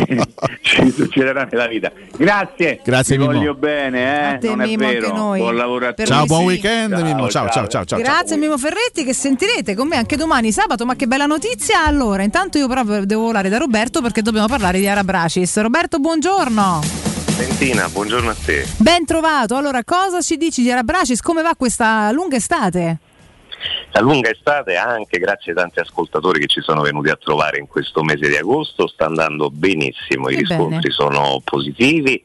ci 0.62 0.90
succederà 0.90 1.46
nella 1.50 1.66
vita. 1.66 1.90
Grazie, 2.16 2.80
Grazie, 2.84 3.16
vi 3.16 3.22
Mimmo. 3.26 3.38
voglio 3.38 3.54
bene, 3.54 4.00
eh? 4.02 4.34
A 4.34 4.38
te, 4.38 4.48
non 4.48 4.60
è 4.62 4.66
Mimmo, 4.66 4.86
anche 4.86 5.00
vero. 5.00 5.14
noi. 5.14 5.38
Buon 5.40 5.56
lavoro 5.56 5.86
a 5.86 5.92
tutti. 5.92 6.04
Ciao, 6.06 6.24
buon 6.26 6.44
weekend, 6.44 6.94
Mimmo. 7.00 7.28
Ciao, 7.28 7.48
ciao, 7.50 7.66
ciao, 7.68 7.84
ciao. 7.84 7.98
Grazie 7.98 8.36
Mimo 8.36 8.58
Ferretti 8.58 9.04
che 9.04 9.12
sentirete 9.14 9.74
con 9.74 9.88
me 9.88 9.96
anche 9.96 10.16
domani 10.16 10.50
sabato, 10.52 10.84
ma 10.84 10.94
che 10.96 11.06
bella 11.06 11.26
notizia. 11.26 11.84
Allora, 11.84 12.22
intanto 12.22 12.58
io 12.58 12.66
però 12.66 12.82
devo 13.04 13.22
volare 13.22 13.48
da 13.48 13.58
Roberto 13.58 14.00
perché 14.00 14.22
dobbiamo 14.22 14.48
parlare 14.48 14.80
di 14.80 14.88
Arabracis. 14.88 15.60
Roberto, 15.60 15.98
buongiorno. 15.98 16.80
Valentina, 17.36 17.88
buongiorno 17.88 18.30
a 18.30 18.34
te. 18.34 18.66
Ben 18.78 19.04
trovato. 19.04 19.56
Allora, 19.56 19.84
cosa 19.84 20.22
ci 20.22 20.36
dici 20.36 20.62
di 20.62 20.70
Arabracis? 20.72 21.20
Come 21.20 21.42
va 21.42 21.54
questa 21.54 22.10
lunga 22.10 22.36
estate? 22.36 22.98
La 23.96 24.02
lunga 24.02 24.30
estate, 24.30 24.76
anche 24.76 25.18
grazie 25.18 25.52
ai 25.52 25.56
tanti 25.56 25.80
ascoltatori 25.80 26.38
che 26.38 26.48
ci 26.48 26.60
sono 26.60 26.82
venuti 26.82 27.08
a 27.08 27.16
trovare 27.16 27.58
in 27.58 27.66
questo 27.66 28.02
mese 28.02 28.28
di 28.28 28.36
agosto, 28.36 28.88
sta 28.88 29.06
andando 29.06 29.48
benissimo, 29.48 30.28
i 30.28 30.34
Che 30.34 30.40
riscontri 30.40 30.80
bene. 30.80 30.90
sono 30.90 31.40
positivi, 31.42 32.22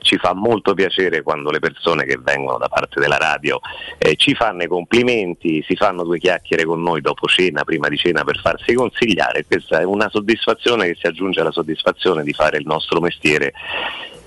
ci 0.00 0.16
fa 0.16 0.34
molto 0.34 0.74
piacere 0.74 1.22
quando 1.22 1.52
le 1.52 1.60
persone 1.60 2.06
che 2.06 2.18
vengono 2.20 2.58
da 2.58 2.68
parte 2.68 2.98
della 2.98 3.18
radio 3.18 3.60
eh, 3.98 4.16
ci 4.16 4.34
fanno 4.34 4.64
i 4.64 4.66
complimenti, 4.66 5.64
si 5.64 5.76
fanno 5.76 6.02
due 6.02 6.18
chiacchiere 6.18 6.64
con 6.64 6.82
noi 6.82 7.00
dopo 7.00 7.28
cena, 7.28 7.62
prima 7.62 7.86
di 7.88 7.96
cena 7.96 8.24
per 8.24 8.40
farsi 8.40 8.74
consigliare, 8.74 9.44
questa 9.46 9.78
è 9.78 9.84
una 9.84 10.08
soddisfazione 10.10 10.88
che 10.88 10.96
si 10.98 11.06
aggiunge 11.06 11.38
alla 11.38 11.52
soddisfazione 11.52 12.24
di 12.24 12.32
fare 12.32 12.56
il 12.58 12.66
nostro 12.66 12.98
mestiere 12.98 13.52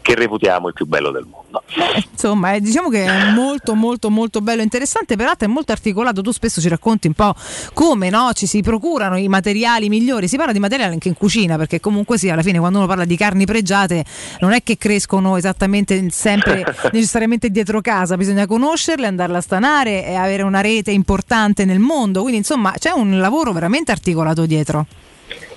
che 0.06 0.14
reputiamo 0.14 0.68
il 0.68 0.74
più 0.76 0.86
bello 0.86 1.10
del 1.10 1.26
mondo. 1.28 1.64
Insomma, 2.12 2.54
eh, 2.54 2.62
diciamo 2.62 2.90
che 2.90 3.06
è 3.06 3.32
molto 3.32 3.74
molto 3.74 4.12
molto 4.12 4.40
bello 4.40 4.62
interessante, 4.62 5.16
peraltro 5.16 5.48
è 5.48 5.50
molto 5.50 5.72
articolato, 5.72 6.22
tu 6.22 6.32
spesso 6.32 6.62
ci 6.62 6.68
racconti 6.70 7.08
un 7.08 7.14
po' 7.14 7.34
come 7.74 8.12
no, 8.12 8.30
ci 8.34 8.46
si 8.46 8.62
procurano 8.62 9.18
i 9.18 9.28
materiali 9.28 9.90
migliori, 9.90 10.28
si 10.28 10.38
parla 10.38 10.54
di 10.54 10.60
materiali 10.60 10.94
anche 10.94 11.08
in 11.08 11.16
cucina, 11.16 11.58
perché 11.58 11.80
comunque 11.80 12.20
sì, 12.20 12.30
alla 12.30 12.44
fine 12.44 12.60
quando 12.60 12.78
uno 12.78 12.86
parla 12.86 13.04
di 13.04 13.18
carni 13.18 13.46
pregiate 13.46 14.06
non 14.42 14.52
è 14.52 14.62
che 14.62 14.78
crescono 14.78 15.38
esattamente 15.38 16.12
sempre 16.12 16.64
necessariamente 16.94 17.50
dietro 17.50 17.82
casa, 17.82 18.16
bisogna 18.16 18.46
conoscerle, 18.46 19.08
andarle 19.08 19.38
a 19.38 19.42
stanare 19.42 20.06
e 20.06 20.14
avere 20.14 20.44
una 20.44 20.62
rete 20.62 20.92
importante 20.92 21.66
nel 21.66 21.80
mondo, 21.80 22.20
quindi 22.20 22.38
insomma 22.38 22.74
c'è 22.78 22.92
un 22.92 23.18
lavoro 23.18 23.54
veramente 23.54 23.92
articolato 23.92 24.46
dietro. 24.46 24.86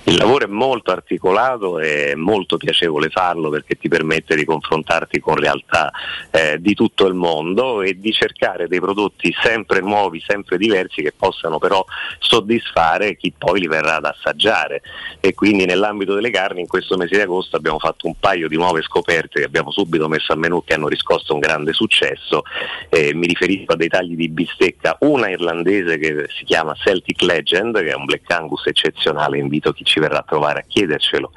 Il 0.09 0.17
lavoro 0.17 0.45
è 0.45 0.47
molto 0.47 0.89
articolato 0.89 1.77
e 1.77 2.15
molto 2.15 2.57
piacevole 2.57 3.09
farlo 3.09 3.49
perché 3.49 3.75
ti 3.75 3.87
permette 3.87 4.35
di 4.35 4.43
confrontarti 4.43 5.19
con 5.19 5.35
realtà 5.35 5.91
eh, 6.31 6.57
di 6.59 6.73
tutto 6.73 7.05
il 7.05 7.13
mondo 7.13 7.83
e 7.83 7.93
di 7.99 8.11
cercare 8.11 8.67
dei 8.67 8.79
prodotti 8.79 9.31
sempre 9.39 9.81
nuovi, 9.81 10.19
sempre 10.25 10.57
diversi 10.57 11.03
che 11.03 11.13
possano 11.15 11.59
però 11.59 11.85
soddisfare 12.17 13.17
chi 13.17 13.31
poi 13.37 13.59
li 13.59 13.67
verrà 13.67 13.97
ad 13.97 14.05
assaggiare. 14.05 14.81
E 15.19 15.35
quindi 15.35 15.65
nell'ambito 15.65 16.15
delle 16.15 16.31
carni 16.31 16.61
in 16.61 16.67
questo 16.67 16.97
mese 16.97 17.15
di 17.15 17.21
agosto 17.21 17.55
abbiamo 17.55 17.77
fatto 17.77 18.07
un 18.07 18.15
paio 18.19 18.47
di 18.47 18.55
nuove 18.55 18.81
scoperte 18.81 19.41
che 19.41 19.45
abbiamo 19.45 19.69
subito 19.69 20.07
messo 20.07 20.33
a 20.33 20.35
menù 20.35 20.63
che 20.63 20.73
hanno 20.73 20.87
riscosso 20.87 21.35
un 21.35 21.39
grande 21.39 21.71
successo. 21.71 22.41
Eh, 22.89 23.13
mi 23.13 23.27
riferisco 23.27 23.73
a 23.73 23.75
dei 23.75 23.89
tagli 23.89 24.15
di 24.15 24.27
bistecca, 24.27 24.97
una 25.01 25.29
irlandese 25.29 25.99
che 25.99 26.25
si 26.29 26.45
chiama 26.45 26.73
Celtic 26.73 27.21
Legend, 27.21 27.79
che 27.79 27.91
è 27.91 27.95
un 27.95 28.05
Black 28.05 28.27
Angus 28.31 28.65
eccezionale, 28.65 29.37
invito 29.37 29.71
chi 29.71 29.83
ci 29.83 29.97
verrà 29.99 30.19
a 30.19 30.25
trovare 30.27 30.59
a 30.59 30.63
chiedercelo 30.67 31.31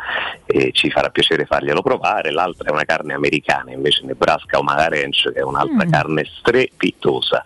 e 0.47 0.73
ci 0.73 0.91
farà 0.91 1.11
piacere 1.11 1.45
farglielo 1.45 1.83
provare, 1.83 2.31
l'altra 2.31 2.69
è 2.69 2.73
una 2.73 2.85
carne 2.85 3.15
americana, 3.15 3.73
invece 3.73 4.05
Nebraska 4.05 4.59
Omaha 4.59 4.89
Ranch, 4.89 5.33
che 5.33 5.41
è 5.41 5.43
un'altra 5.43 5.87
carne 5.89 6.27
strepitosa. 6.39 7.43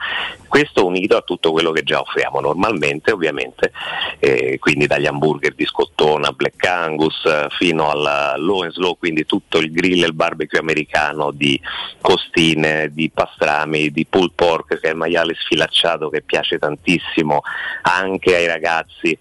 Questo 0.49 0.87
unito 0.87 1.17
a 1.17 1.23
tutto 1.23 1.53
quello 1.53 1.73
che 1.73 1.83
già 1.83 2.01
offriamo 2.01 2.41
normalmente, 2.41 3.13
ovviamente, 3.13 3.73
eh, 4.19 4.59
quindi 4.59 4.87
dagli 4.87 5.07
hamburger 5.07 5.55
di 5.55 5.67
scottona, 5.67 6.33
Black 6.33 6.65
Angus, 6.65 7.23
fino 7.59 7.91
alla 7.91 8.35
low 8.37 8.63
and 8.63 8.73
slow, 8.73 8.97
quindi 8.97 9.27
tutto 9.27 9.59
il 9.59 9.71
grill 9.71 10.03
e 10.03 10.07
il 10.07 10.15
barbecue 10.15 10.59
americano 10.59 11.31
di 11.31 11.61
costine, 12.01 12.91
di 12.93 13.11
pastrami, 13.13 13.91
di 13.91 14.07
pulled 14.07 14.33
pork, 14.35 14.81
che 14.81 14.89
è 14.89 14.91
il 14.91 14.97
maiale 14.97 15.35
sfilacciato 15.35 16.09
che 16.09 16.23
piace 16.23 16.59
tantissimo 16.59 17.43
anche 17.83 18.35
ai 18.35 18.47
ragazzi 18.47 19.19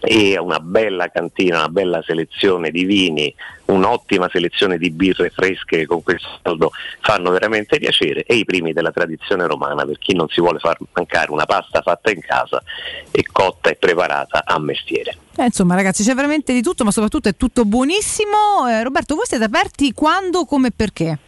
e 0.00 0.38
una 0.38 0.58
bella 0.60 1.08
cantina, 1.08 1.58
una 1.58 1.68
bella 1.68 2.02
selezione 2.02 2.70
di 2.70 2.84
vini, 2.84 3.34
un'ottima 3.66 4.28
selezione 4.30 4.78
di 4.78 4.90
birre 4.90 5.30
fresche 5.30 5.78
che 5.78 5.86
con 5.86 6.02
questo 6.02 6.28
saldo 6.42 6.70
fanno 7.00 7.30
veramente 7.30 7.78
piacere 7.78 8.24
e 8.24 8.34
i 8.34 8.44
primi 8.44 8.72
della 8.72 8.92
tradizione 8.92 9.46
romana 9.46 9.84
per 9.84 9.98
chi 9.98 10.14
non 10.14 10.28
si 10.28 10.40
vuole 10.40 10.58
far 10.58 10.76
mancare 10.92 11.30
una 11.32 11.46
pasta 11.46 11.82
fatta 11.82 12.10
in 12.10 12.20
casa 12.20 12.62
e 13.10 13.24
cotta 13.30 13.70
e 13.70 13.76
preparata 13.76 14.42
a 14.44 14.58
mestiere. 14.58 15.16
Eh, 15.36 15.44
insomma, 15.44 15.74
ragazzi, 15.74 16.02
c'è 16.02 16.14
veramente 16.14 16.52
di 16.52 16.62
tutto, 16.62 16.84
ma 16.84 16.90
soprattutto 16.90 17.28
è 17.28 17.36
tutto 17.36 17.64
buonissimo. 17.64 18.68
Eh, 18.68 18.82
Roberto, 18.82 19.14
voi 19.14 19.26
siete 19.26 19.44
aperti 19.44 19.92
quando, 19.92 20.44
come 20.44 20.68
e 20.68 20.72
perché? 20.74 21.18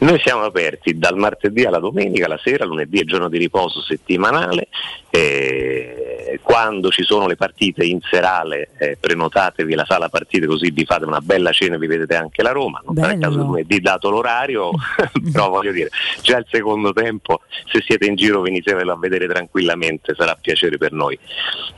Noi 0.00 0.18
siamo 0.20 0.42
aperti 0.42 0.98
dal 0.98 1.16
martedì 1.16 1.64
alla 1.64 1.78
domenica, 1.78 2.28
la 2.28 2.40
sera, 2.42 2.64
lunedì 2.64 3.00
è 3.00 3.04
giorno 3.04 3.28
di 3.28 3.38
riposo 3.38 3.82
settimanale, 3.82 4.68
eh, 5.10 6.05
quando 6.42 6.90
ci 6.90 7.02
sono 7.02 7.26
le 7.26 7.36
partite 7.36 7.84
in 7.84 8.00
serale 8.02 8.70
eh, 8.78 8.96
prenotatevi 8.98 9.74
la 9.74 9.84
sala 9.86 10.08
partite 10.08 10.46
così 10.46 10.70
vi 10.70 10.84
fate 10.84 11.04
una 11.04 11.20
bella 11.20 11.52
cena 11.52 11.76
e 11.76 11.78
vi 11.78 11.86
vedete 11.86 12.14
anche 12.14 12.42
la 12.42 12.52
Roma, 12.52 12.80
non 12.84 12.96
sarà 12.96 13.12
il 13.12 13.20
caso 13.20 13.38
lunedì 13.38 13.80
dato 13.80 14.10
l'orario, 14.10 14.70
però 15.32 15.48
voglio 15.48 15.72
dire, 15.72 15.90
già 16.22 16.38
il 16.38 16.46
secondo 16.48 16.92
tempo 16.92 17.42
se 17.70 17.82
siete 17.84 18.06
in 18.06 18.14
giro 18.14 18.40
venitevelo 18.40 18.92
a 18.92 18.96
vedere 18.96 19.26
tranquillamente, 19.26 20.14
sarà 20.16 20.36
piacere 20.40 20.78
per 20.78 20.92
noi 20.92 21.18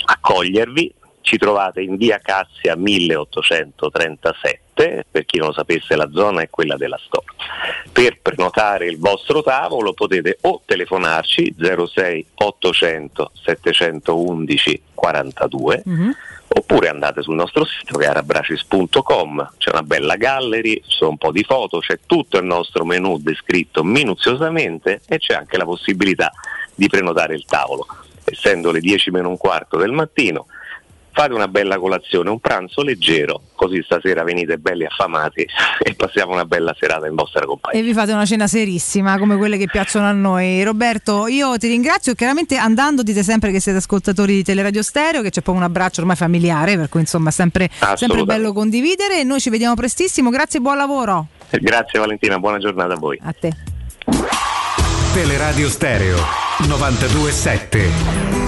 accogliervi. 0.05 0.95
Ci 1.21 1.37
trovate 1.37 1.83
in 1.83 1.97
via 1.97 2.19
Cassia 2.19 2.77
1837, 2.77 5.07
per 5.11 5.25
chi 5.25 5.39
non 5.39 5.49
lo 5.49 5.53
sapesse 5.53 5.97
la 5.97 6.09
zona 6.11 6.43
è 6.43 6.51
quella 6.51 6.77
della 6.77 7.01
Storia. 7.05 7.33
Per 7.91 8.21
prenotare 8.21 8.87
il 8.87 8.99
vostro 8.99 9.43
tavolo 9.43 9.93
potete 9.93 10.39
o 10.43 10.63
telefonarci 10.65 11.57
06 11.59 12.27
800 12.35 13.33
711 13.35 14.83
42 14.95 15.83
oppure 16.49 16.89
andate 16.89 17.23
sul 17.23 17.35
nostro 17.35 17.65
sito 17.65 17.99
che 17.99 18.07
è 18.07 18.09
arabracis.com, 18.09 19.53
c'è 19.59 19.71
una 19.71 19.83
bella 19.83 20.17
gallery, 20.17 20.83
ci 20.87 20.97
sono 20.97 21.11
un 21.11 21.19
po' 21.19 21.31
di 21.31 21.45
foto, 21.45 21.79
c'è 21.79 22.01
tutto 22.07 22.39
il 22.39 22.45
nostro 22.45 22.85
menù 22.85 23.19
descritto 23.19 23.85
minuziosamente 23.85 25.03
e 25.07 25.19
c'è 25.19 25.35
anche 25.35 25.57
la 25.57 25.65
possibilità 25.65 26.33
di 26.75 26.89
prenotare 26.89 27.35
il 27.35 27.45
tavolo. 27.45 27.87
Essendo 28.25 28.71
le 28.71 28.81
10 28.81 29.11
meno 29.11 29.29
un 29.29 29.37
quarto 29.37 29.77
del 29.77 29.93
mattino, 29.93 30.47
fate 31.19 31.35
una 31.35 31.49
bella 31.49 31.81
colazione, 31.81 32.31
un 32.31 32.39
pranzo 32.39 32.85
leggero, 32.85 33.43
così 33.57 33.83
stasera 33.83 34.23
venite 34.23 34.57
belli 34.57 34.85
affamati 34.85 35.45
e 35.83 35.95
passiamo 35.97 36.33
una 36.33 36.45
bella 36.45 36.77
serata 36.79 37.09
in 37.09 37.17
vostra 37.17 37.45
compagnia. 37.45 37.81
E 37.81 37.83
vi 37.83 37.93
fate 37.93 38.13
una 38.13 38.25
cena 38.25 38.47
serissima 38.47 39.19
come 39.19 39.37
quelle 39.37 39.59
che 39.59 39.67
piacciono 39.67 40.07
a 40.07 40.13
noi. 40.13 40.63
Roberto, 40.63 41.27
io 41.27 41.59
ti 41.59 41.67
ringrazio. 41.67 42.15
Chiaramente 42.15 42.57
andando 42.57 43.03
dite 43.03 43.25
sempre 43.25 43.51
che 43.51 43.59
siete 43.59 43.79
ascoltatori 43.79 44.33
di 44.35 44.45
Teleradio 44.45 44.81
Stereo, 44.81 45.21
che 45.21 45.31
c'è 45.31 45.41
poi 45.41 45.57
un 45.57 45.65
abbraccio 45.65 46.03
ormai 46.03 46.15
familiare, 46.15 46.77
per 46.77 46.89
cui 46.89 47.01
insomma 47.01 47.31
è 47.31 47.33
sempre, 47.33 47.69
sempre 47.95 48.23
bello 48.23 48.53
condividere. 48.53 49.25
Noi 49.25 49.41
ci 49.41 49.51
vediamo 49.51 49.75
prestissimo. 49.75 50.31
Grazie 50.31 50.61
e 50.61 50.63
buon 50.63 50.77
lavoro. 50.77 51.27
Grazie 51.51 51.99
Valentina, 51.99 52.39
buona 52.39 52.59
giornata 52.59 52.95
a 52.95 52.97
voi. 52.97 53.19
A 53.25 53.33
te. 53.33 53.51
Teleradio 55.15 55.69
Stereo 55.69 56.19
927. 56.69 58.48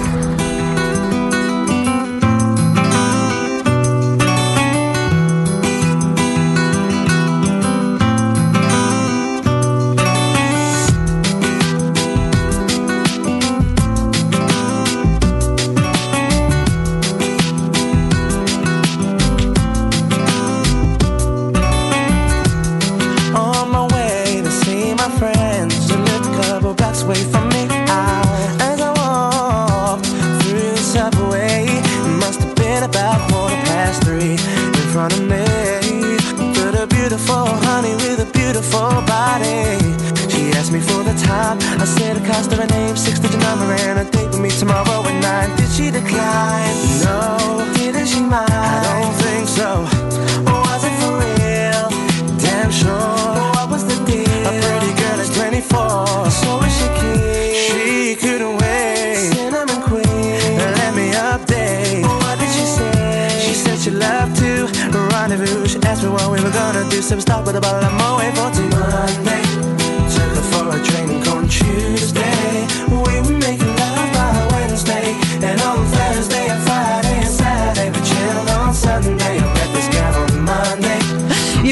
Gonna 67.11 67.17
do. 67.17 67.17
So 67.17 67.17
we 67.17 67.21
stopped 67.21 67.45
with 67.45 67.55
a 67.57 67.61
bottle 67.61 67.83
of 67.83 67.93
Moet 67.93 68.37
for 68.37 68.55
two 68.55 68.69
Monday. 68.69 69.50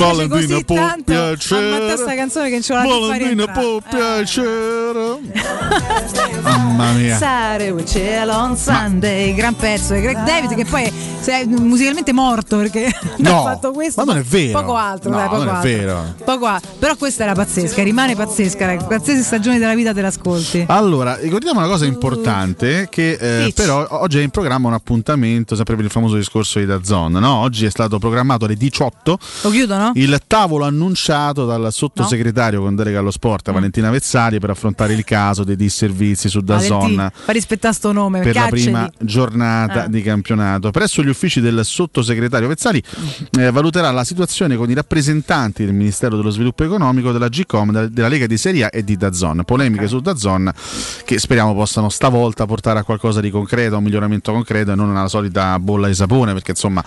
Valentina 0.05 0.27
così 0.53 0.65
può 0.65 0.75
tanto 0.75 1.03
piacere. 1.11 1.97
sta 1.97 2.15
canzone 2.15 2.45
che 2.47 2.51
non 2.53 2.61
ce 2.61 2.73
Valentina 2.73 3.47
può 3.47 3.79
piacere. 3.87 5.17
Mamma 6.41 6.91
mia. 6.93 7.17
Sare 7.17 7.69
with 7.71 7.89
Cielo 7.89 8.33
on 8.35 8.55
Sunday, 8.57 9.33
gran 9.33 9.55
pezzo 9.55 9.93
di 9.93 10.01
Greg 10.01 10.23
David 10.23 10.55
che 10.55 10.65
poi 10.65 10.91
è 11.25 11.45
musicalmente 11.45 12.11
morto 12.13 12.57
perché 12.57 12.91
No, 13.17 13.39
ha 13.41 13.53
fatto 13.53 13.71
questo. 13.71 14.03
ma 14.03 14.11
non 14.13 14.21
è 14.21 14.25
vero. 14.25 14.59
Poco 14.59 14.75
altro, 14.75 15.09
No, 15.11 15.17
dai, 15.17 15.27
poco 15.27 15.37
non 15.43 15.47
è 15.47 15.57
altro. 15.57 15.69
vero. 15.69 16.13
Poco 16.23 16.45
a- 16.45 16.61
Però 16.79 16.95
questa 16.95 17.23
era 17.23 17.33
pazzesca, 17.33 17.83
rimane 17.83 18.15
pazzesca, 18.15 18.77
qualsiasi 18.85 19.21
stagione 19.21 19.59
della 19.59 19.75
vita 19.75 19.93
te 19.93 20.01
l'ascolti. 20.01 20.65
Allora, 20.67 21.15
ricordiamo 21.17 21.59
una 21.59 21.67
cosa 21.67 21.85
importante 21.85 22.87
che 22.89 23.17
eh, 23.45 23.51
però 23.53 23.85
oggi 23.89 24.19
è 24.19 24.21
in 24.23 24.29
programma 24.29 24.67
un 24.67 24.73
appuntamento 24.73 25.55
sempre 25.55 25.75
per 25.75 25.85
il 25.85 25.91
famoso 25.91 26.15
discorso 26.15 26.59
di 26.59 26.65
Dazzon, 26.65 27.11
no? 27.13 27.35
Oggi 27.41 27.65
è 27.65 27.69
stato 27.69 27.99
programmato 27.99 28.45
alle 28.45 28.55
18 28.55 29.19
Lo 29.41 29.49
chiudono? 29.49 29.88
Il 29.95 30.19
tavolo 30.27 30.65
annunciato 30.65 31.45
dal 31.45 31.71
sottosegretario 31.71 32.61
con 32.61 32.75
delega 32.75 32.99
allo 32.99 33.11
sport 33.11 33.51
Valentina 33.51 33.89
Vezzali 33.89 34.39
per 34.39 34.49
affrontare 34.51 34.93
il 34.93 35.03
caso 35.03 35.43
dei 35.43 35.55
disservizi 35.55 36.29
su 36.29 36.41
Dazzon 36.41 36.95
Valentì, 36.95 37.17
fa 37.25 37.31
rispettare 37.31 37.73
sto 37.73 37.91
nome, 37.91 38.21
per 38.21 38.35
la 38.35 38.41
carceri. 38.41 38.61
prima 38.63 38.89
giornata 38.99 39.85
Eh. 39.85 39.89
di 39.89 40.01
campionato. 40.01 40.71
Presso 40.71 41.01
gli 41.03 41.09
uffici 41.09 41.41
del 41.41 41.61
sottosegretario 41.63 42.47
Vezzali 42.47 42.81
eh, 43.37 43.51
valuterà 43.51 43.91
la 43.91 44.03
situazione 44.03 44.55
con 44.55 44.69
i 44.69 44.73
rappresentanti 44.73 45.65
del 45.65 45.73
Ministero 45.73 46.15
dello 46.17 46.29
Sviluppo 46.29 46.63
Economico, 46.63 47.11
della 47.11 47.27
GCOM, 47.29 47.87
della- 47.87 48.07
Lega 48.09 48.25
di 48.25 48.37
Serie 48.37 48.65
A 48.65 48.69
e 48.71 48.83
di 48.83 48.97
Dazzon. 48.97 49.43
Polemiche 49.45 49.87
su 49.87 49.99
Dazzon 49.99 50.51
che 51.05 51.19
speriamo 51.19 51.53
possano 51.53 51.89
stavolta 51.89 52.45
portare 52.47 52.79
a 52.79 52.83
qualcosa 52.83 53.19
di 53.21 53.29
concreto, 53.29 53.75
a 53.75 53.77
un 53.77 53.83
miglioramento 53.83 54.31
concreto 54.31 54.71
e 54.71 54.75
non 54.75 54.95
alla 54.95 55.07
solita 55.07 55.57
bolla 55.59 55.87
di 55.87 55.93
sapone, 55.93 56.33
perché 56.33 56.51
insomma 56.51 56.83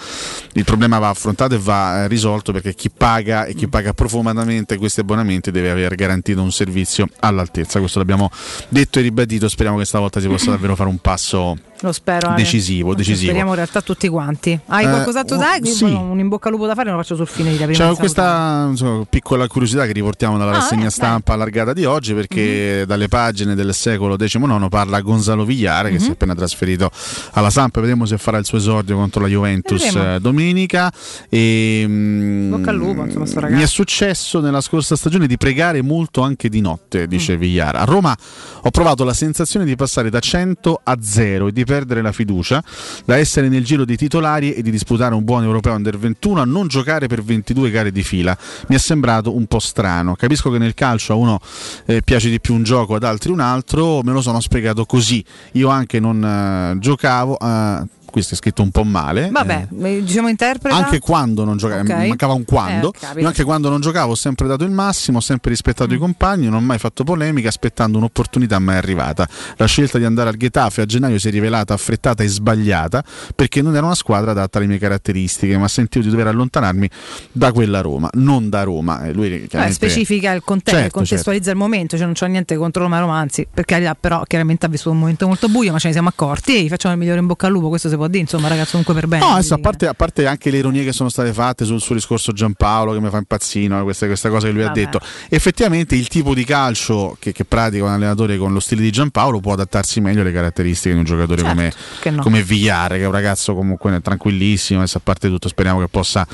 il 0.54 0.64
problema 0.64 0.98
va 0.98 1.08
affrontato 1.10 1.54
e 1.54 1.58
va 1.58 2.02
eh, 2.04 2.08
risolto 2.08 2.50
perché 2.52 2.74
chi 2.74 2.90
paga 2.96 3.44
e 3.46 3.54
chi 3.54 3.68
paga 3.68 3.92
profumatamente 3.92 4.76
questi 4.76 5.00
abbonamenti 5.00 5.50
deve 5.50 5.70
aver 5.70 5.94
garantito 5.94 6.42
un 6.42 6.52
servizio 6.52 7.08
all'altezza. 7.20 7.78
Questo 7.80 7.98
l'abbiamo 7.98 8.30
detto 8.68 8.98
e 8.98 9.02
ribadito, 9.02 9.48
speriamo 9.48 9.78
che 9.78 9.84
stavolta 9.84 10.20
si 10.20 10.28
possa 10.28 10.50
davvero 10.50 10.74
fare 10.76 10.88
un 10.88 10.98
passo 10.98 11.56
Lo 11.80 11.90
spero. 11.92 12.28
Ale. 12.28 12.36
decisivo, 12.36 12.94
decisivo. 12.94 13.24
Speriamo 13.24 13.50
in 13.50 13.56
realtà 13.56 13.80
tutti 13.80 14.06
quanti. 14.08 14.58
Hai 14.66 14.84
Eh, 14.84 14.88
qualcos'altro 14.88 15.36
da 15.36 15.54
oh, 15.56 15.58
dire? 15.58 15.74
sì. 15.74 15.84
Un 15.84 16.18
in 16.20 16.28
bocca 16.28 16.46
al 16.48 16.54
lupo 16.54 16.66
da 16.66 16.74
fare 16.74 16.90
lo 16.90 16.96
faccio 16.96 17.16
sul 17.16 17.26
fine 17.26 17.50
di 17.50 17.56
prima 17.56 17.72
C'è 17.72 17.94
questa 17.96 18.66
insomma, 18.70 19.04
piccola 19.08 19.46
curiosità 19.48 19.84
che 19.86 19.92
riportiamo 19.92 20.38
dalla 20.38 20.52
Ah, 20.52 20.54
rassegna 20.56 20.86
eh, 20.86 20.90
stampa 20.90 21.32
allargata 21.32 21.72
di 21.72 21.84
oggi 21.84 22.14
perché 22.14 22.84
dalle 22.86 23.08
pagine 23.08 23.54
del 23.56 23.74
secolo 23.74 24.16
XIX 24.16 24.68
parla 24.68 25.00
Gonzalo 25.00 25.44
Vigliare 25.44 25.90
che 25.90 25.98
si 25.98 26.08
è 26.08 26.12
appena 26.12 26.34
trasferito 26.34 26.90
alla 27.32 27.50
Samp, 27.50 27.80
vedremo 27.80 28.04
se 28.06 28.16
farà 28.18 28.38
il 28.38 28.44
suo 28.44 28.58
esordio 28.58 28.94
contro 28.96 29.22
la 29.22 29.28
Juventus 29.28 29.82
eh, 29.94 30.18
domenica 30.20 30.92
e, 31.28 31.84
mm, 31.86 32.50
Lupo, 32.86 33.04
insomma, 33.04 33.26
sto 33.26 33.40
mi 33.40 33.46
è 33.46 33.50
ragazzo. 33.50 33.66
successo 33.66 34.40
nella 34.40 34.60
scorsa 34.60 34.96
stagione 34.96 35.26
di 35.26 35.36
pregare 35.36 35.82
molto 35.82 36.22
anche 36.22 36.48
di 36.48 36.60
notte, 36.60 37.02
Mm. 37.02 37.08
dice 37.10 37.36
Vigliara. 37.36 37.80
A 37.80 37.84
Roma 37.84 38.16
ho 38.62 38.70
provato 38.70 39.04
la 39.04 39.14
sensazione 39.14 39.64
di 39.64 39.76
passare 39.76 40.10
da 40.10 40.20
100 40.20 40.80
a 40.82 40.96
0 41.00 41.48
e 41.48 41.52
di 41.52 41.64
perdere 41.64 42.02
la 42.02 42.12
fiducia, 42.12 42.62
da 43.04 43.16
essere 43.16 43.48
nel 43.48 43.64
giro 43.64 43.84
dei 43.84 43.96
titolari 43.96 44.52
e 44.52 44.62
di 44.62 44.70
disputare 44.70 45.14
un 45.14 45.24
buon 45.24 45.42
europeo 45.44 45.74
under 45.74 45.98
21 45.98 46.40
a 46.40 46.44
non 46.44 46.66
giocare 46.68 47.06
per 47.06 47.22
22 47.22 47.70
gare 47.70 47.90
di 47.92 48.02
fila. 48.02 48.36
Mi 48.68 48.76
è 48.76 48.78
sembrato 48.78 49.34
un 49.34 49.46
po' 49.46 49.58
strano. 49.58 50.14
Capisco 50.14 50.50
che 50.50 50.58
nel 50.58 50.74
calcio 50.74 51.12
a 51.12 51.16
uno 51.16 51.40
eh, 51.86 52.02
piace 52.02 52.28
di 52.30 52.40
più 52.40 52.54
un 52.54 52.62
gioco, 52.62 52.94
ad 52.94 53.04
altri 53.04 53.30
un 53.32 53.40
altro, 53.40 54.02
me 54.02 54.12
lo 54.12 54.20
sono 54.20 54.40
spiegato 54.40 54.84
così. 54.84 55.24
Io 55.52 55.68
anche 55.68 56.00
non 56.00 56.22
eh, 56.24 56.78
giocavo. 56.78 57.38
eh, 57.38 58.00
questo 58.12 58.34
è 58.34 58.36
scritto 58.36 58.62
un 58.62 58.70
po' 58.70 58.84
male. 58.84 59.30
Vabbè, 59.32 59.68
eh, 59.82 60.02
diciamo 60.04 60.28
interpreta. 60.28 60.76
Anche 60.76 61.00
quando 61.00 61.44
non 61.44 61.56
giocavo, 61.56 61.80
Ok. 61.80 61.96
mi 61.96 62.08
mancava 62.08 62.34
un 62.34 62.44
quando. 62.44 62.92
Eh, 63.16 63.24
anche 63.24 63.42
quando 63.42 63.68
non 63.68 63.80
giocavo 63.80 64.12
ho 64.12 64.14
sempre 64.14 64.46
dato 64.46 64.64
il 64.64 64.70
massimo, 64.70 65.18
ho 65.18 65.20
sempre 65.20 65.50
rispettato 65.50 65.92
i 65.94 65.98
compagni, 65.98 66.44
non 66.44 66.54
ho 66.54 66.60
mai 66.60 66.78
fatto 66.78 67.02
polemica, 67.04 67.48
aspettando 67.48 67.98
un'opportunità 67.98 68.58
mai 68.58 68.76
arrivata. 68.76 69.26
La 69.56 69.66
scelta 69.66 69.98
di 69.98 70.04
andare 70.04 70.28
al 70.28 70.36
Getafe 70.36 70.82
a 70.82 70.86
gennaio 70.86 71.18
si 71.18 71.28
è 71.28 71.30
rivelata 71.30 71.72
affrettata 71.74 72.22
e 72.22 72.28
sbagliata 72.28 73.02
perché 73.34 73.62
non 73.62 73.74
era 73.74 73.86
una 73.86 73.94
squadra 73.94 74.32
adatta 74.32 74.58
alle 74.58 74.66
mie 74.66 74.78
caratteristiche, 74.78 75.56
ma 75.56 75.66
sentivo 75.68 76.04
di 76.04 76.10
dover 76.10 76.26
allontanarmi 76.26 76.88
da 77.32 77.50
quella 77.52 77.80
Roma, 77.80 78.10
non 78.14 78.48
da 78.50 78.62
Roma. 78.62 79.04
E 79.04 79.12
lui 79.12 79.46
chiaramente- 79.48 79.88
specifica 79.88 80.32
il 80.32 80.42
contesto, 80.44 80.80
Certo, 80.80 80.96
contestualizza 80.98 81.50
il 81.50 81.56
momento, 81.56 81.96
cioè 81.96 82.04
non 82.04 82.14
c'ho 82.14 82.26
niente 82.26 82.56
contro 82.56 82.82
Roma 82.82 82.98
Romanzi, 82.98 83.46
per 83.52 83.64
carità, 83.64 83.94
però 83.94 84.22
chiaramente 84.26 84.66
ha 84.66 84.68
vissuto 84.68 84.90
un 84.90 84.98
momento 84.98 85.26
molto 85.26 85.48
buio, 85.48 85.72
ma 85.72 85.78
ce 85.78 85.86
ne 85.88 85.92
siamo 85.94 86.08
accorti 86.08 86.56
e 86.56 86.62
gli 86.64 86.68
facciamo 86.68 86.94
il 86.94 87.00
migliore 87.00 87.20
in 87.20 87.26
bocca 87.26 87.46
al 87.46 87.52
lupo, 87.52 87.68
questo 87.68 87.88
si 87.88 87.96
può 88.02 88.06
dire, 88.08 88.22
insomma, 88.22 88.48
ragazzo, 88.48 88.70
comunque 88.70 88.94
per 88.94 89.06
bene. 89.06 89.24
No, 89.24 89.32
adesso 89.32 89.54
a 89.54 89.58
parte, 89.58 89.86
a 89.86 89.94
parte 89.94 90.26
anche 90.26 90.50
le 90.50 90.58
ironie 90.58 90.84
che 90.84 90.92
sono 90.92 91.08
state 91.08 91.32
fatte 91.32 91.64
sul 91.64 91.80
suo 91.80 91.94
discorso 91.94 92.32
Giampaolo, 92.32 92.92
che 92.92 93.00
mi 93.00 93.10
fa 93.10 93.18
impazzino, 93.18 93.82
questa, 93.82 94.06
questa 94.06 94.28
cosa 94.28 94.46
che 94.46 94.52
lui 94.52 94.62
Vabbè. 94.62 94.80
ha 94.80 94.84
detto, 94.84 95.00
effettivamente 95.28 95.94
il 95.94 96.08
tipo 96.08 96.34
di 96.34 96.44
calcio 96.44 97.16
che, 97.18 97.32
che 97.32 97.44
pratica 97.44 97.84
un 97.84 97.90
allenatore 97.90 98.36
con 98.36 98.52
lo 98.52 98.60
stile 98.60 98.82
di 98.82 98.90
Giampaolo 98.90 99.40
può 99.40 99.52
adattarsi 99.52 100.00
meglio 100.00 100.22
alle 100.22 100.32
caratteristiche 100.32 100.92
di 100.94 100.98
un 100.98 101.04
giocatore 101.04 101.42
Certo, 101.42 101.54
come, 101.54 101.72
che 102.00 102.10
no. 102.10 102.22
come 102.22 102.42
Vigliare, 102.42 102.98
che 102.98 103.04
è 103.04 103.06
un 103.06 103.12
ragazzo 103.12 103.54
comunque 103.54 104.00
tranquillissimo, 104.00 104.80
adesso 104.80 104.98
a 104.98 105.00
parte 105.02 105.28
tutto 105.28 105.48
speriamo 105.48 105.80
che 105.80 105.88
possa, 105.88 106.26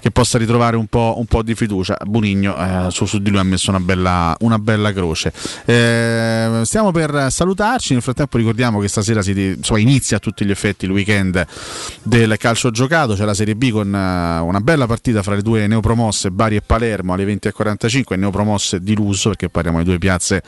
che 0.00 0.10
possa 0.10 0.38
ritrovare 0.38 0.76
un 0.76 0.86
po', 0.86 1.14
un 1.18 1.26
po' 1.26 1.42
di 1.42 1.54
fiducia. 1.54 1.96
Bonigno 2.04 2.56
eh, 2.56 2.90
su, 2.90 3.06
su 3.06 3.18
di 3.18 3.30
lui 3.30 3.38
ha 3.38 3.44
messo 3.44 3.70
una 3.70 3.80
bella, 3.80 4.36
una 4.40 4.58
bella 4.58 4.92
croce. 4.92 5.32
Eh, 5.64 6.60
stiamo 6.64 6.90
per 6.90 7.28
salutarci, 7.30 7.92
nel 7.92 8.02
frattempo 8.02 8.36
ricordiamo 8.36 8.80
che 8.80 8.88
stasera 8.88 9.22
si, 9.22 9.30
insomma, 9.56 9.80
inizia 9.80 10.16
a 10.16 10.20
tutti 10.20 10.44
gli 10.44 10.50
effetti 10.50 10.84
il 10.84 10.90
weekend 10.90 11.12
del 12.02 12.36
calcio 12.38 12.70
giocato, 12.70 13.14
c'è 13.14 13.24
la 13.24 13.34
Serie 13.34 13.54
B 13.54 13.70
con 13.70 13.94
eh, 13.94 14.38
una 14.38 14.60
bella 14.60 14.86
partita 14.86 15.22
fra 15.22 15.34
le 15.34 15.42
due 15.42 15.66
neopromosse 15.66 16.30
Bari 16.30 16.56
e 16.56 16.60
Palermo 16.60 17.12
alle 17.12 17.24
20.45, 17.24 18.18
neopromosse 18.18 18.80
di 18.80 18.94
lusso 18.94 19.28
perché 19.28 19.48
parliamo 19.48 19.78
di 19.78 19.84
due 19.84 19.98
piazze 19.98 20.42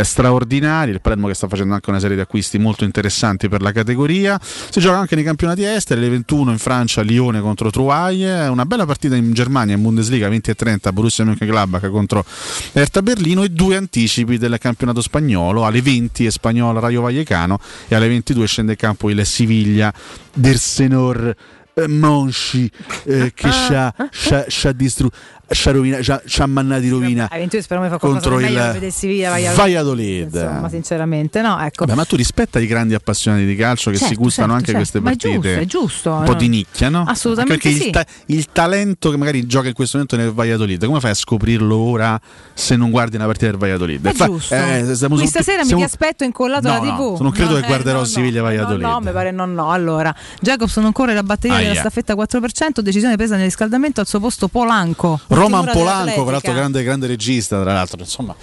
straordinarie, 0.00 0.94
il 0.94 1.00
Palermo 1.00 1.28
che 1.28 1.34
sta 1.34 1.48
facendo 1.48 1.74
anche 1.74 1.90
una 1.90 2.00
serie 2.00 2.16
di 2.16 2.22
acquisti 2.22 2.58
molto 2.58 2.84
interessanti 2.84 3.48
per 3.48 3.62
la 3.62 3.72
categoria, 3.72 4.40
si 4.42 4.80
gioca 4.80 4.98
anche 4.98 5.14
nei 5.14 5.24
campionati 5.24 5.64
esteri, 5.64 6.00
alle 6.00 6.10
21 6.10 6.50
in 6.52 6.58
Francia 6.58 7.02
Lione 7.02 7.40
contro 7.40 7.70
Trouaille, 7.70 8.46
una 8.48 8.64
bella 8.64 8.86
partita 8.86 9.16
in 9.16 9.32
Germania 9.32 9.74
in 9.74 9.82
Bundesliga 9.82 10.28
20.30 10.28 10.92
Borussia 10.92 11.24
Mönchengladbach 11.24 11.88
contro 11.90 12.24
Hertha 12.72 13.02
Berlino 13.02 13.42
e 13.42 13.50
due 13.50 13.76
anticipi 13.76 14.38
del 14.38 14.56
campionato 14.58 15.00
spagnolo 15.00 15.64
alle 15.64 15.82
20 15.82 16.26
Espagnola 16.26 16.80
Rayo 16.80 17.02
Vallecano 17.02 17.58
e 17.88 17.94
alle 17.94 18.08
22 18.08 18.46
scende 18.46 18.72
in 18.72 18.78
campo 18.78 19.10
il 19.10 19.24
Siviglia 19.24 19.92
del 20.32 20.58
Senor 20.58 21.34
eh, 21.74 21.88
Monchi 21.88 22.70
eh, 23.04 23.32
che 23.34 23.50
ci 24.48 24.66
ha 24.66 24.72
distrutto 24.72 25.16
ci 25.48 26.40
ha 26.42 26.46
di 26.80 26.88
rovina 26.88 27.28
22 27.30 27.62
speriamo 27.62 27.88
che 27.88 27.94
fa 27.98 27.98
contro 27.98 28.40
il 28.40 28.46
via 28.48 29.52
Valladolid. 29.54 30.32
Insomma, 30.34 30.68
sinceramente, 30.68 31.40
no, 31.40 31.58
ecco. 31.60 31.84
Vabbè, 31.84 31.96
ma 31.96 32.04
tu 32.04 32.16
rispetta 32.16 32.58
i 32.58 32.66
grandi 32.66 32.94
appassionati 32.94 33.44
di 33.44 33.54
calcio 33.54 33.90
che 33.90 33.96
si 33.96 34.06
Certo, 34.06 34.20
gustano 34.20 34.58
certo, 34.58 34.70
anche 34.70 34.84
certo. 34.86 35.00
queste 35.00 35.00
Ma 35.00 35.10
è 35.10 35.40
partite. 35.40 35.66
giusto, 35.66 35.78
è 35.78 35.82
giusto, 35.86 36.12
Un 36.12 36.24
po' 36.24 36.32
no? 36.32 36.38
di 36.38 36.48
nicchia, 36.48 36.88
no? 36.88 37.04
Assolutamente 37.06 37.58
perché 37.62 37.78
sì. 37.78 37.86
il, 37.86 37.92
ta- 37.92 38.06
il 38.26 38.46
talento 38.52 39.10
che 39.10 39.16
magari 39.16 39.46
gioca 39.46 39.68
in 39.68 39.74
questo 39.74 39.98
momento 39.98 40.16
nel 40.16 40.32
Valladolid, 40.32 40.84
come 40.84 41.00
fai 41.00 41.10
a 41.10 41.14
scoprirlo 41.14 41.76
ora 41.76 42.20
se 42.52 42.76
non 42.76 42.90
guardi 42.90 43.16
una 43.16 43.26
partita 43.26 43.46
del 43.50 43.56
Valladolid? 43.58 44.06
È 44.06 44.12
Fa- 44.12 44.26
giusto. 44.26 44.54
eh, 44.54 44.94
siamo 44.94 45.14
Questa 45.16 45.42
sera 45.42 45.62
siamo- 45.64 45.80
mi 45.82 45.86
ti 45.86 45.92
aspetto 45.92 46.24
incollato 46.24 46.66
No, 46.68 46.74
alla 46.74 46.92
no, 46.92 47.14
TV. 47.14 47.20
non 47.22 47.30
credo 47.30 47.50
No, 47.54 47.56
che 47.58 47.64
eh, 47.64 47.68
guarderò 47.68 47.98
no, 47.98 48.04
Siviglia 48.04 48.42
Valladolid. 48.42 48.80
No, 48.82 48.90
no, 48.92 49.00
mi 49.00 49.12
pare 49.12 49.30
no, 49.30 49.44
no. 49.46 49.70
Allora, 49.70 50.14
Jacobs 50.40 50.76
non 50.78 50.92
corre 50.92 51.14
la 51.14 51.22
batteria 51.22 51.58
della 51.58 51.70
Aia. 51.70 51.80
staffetta 51.80 52.14
4%, 52.14 52.80
decisione 52.80 53.16
presa 53.16 53.36
nel 53.36 53.44
riscaldamento 53.44 54.00
al 54.00 54.06
suo 54.06 54.20
posto 54.20 54.48
Polanco. 54.48 55.20
Roman 55.36 55.68
Polanco, 55.70 56.24
peraltro 56.24 56.52
grande, 56.52 56.82
grande 56.82 57.06
regista, 57.06 57.60
tra 57.60 57.72
l'altro, 57.72 58.00
insomma. 58.00 58.34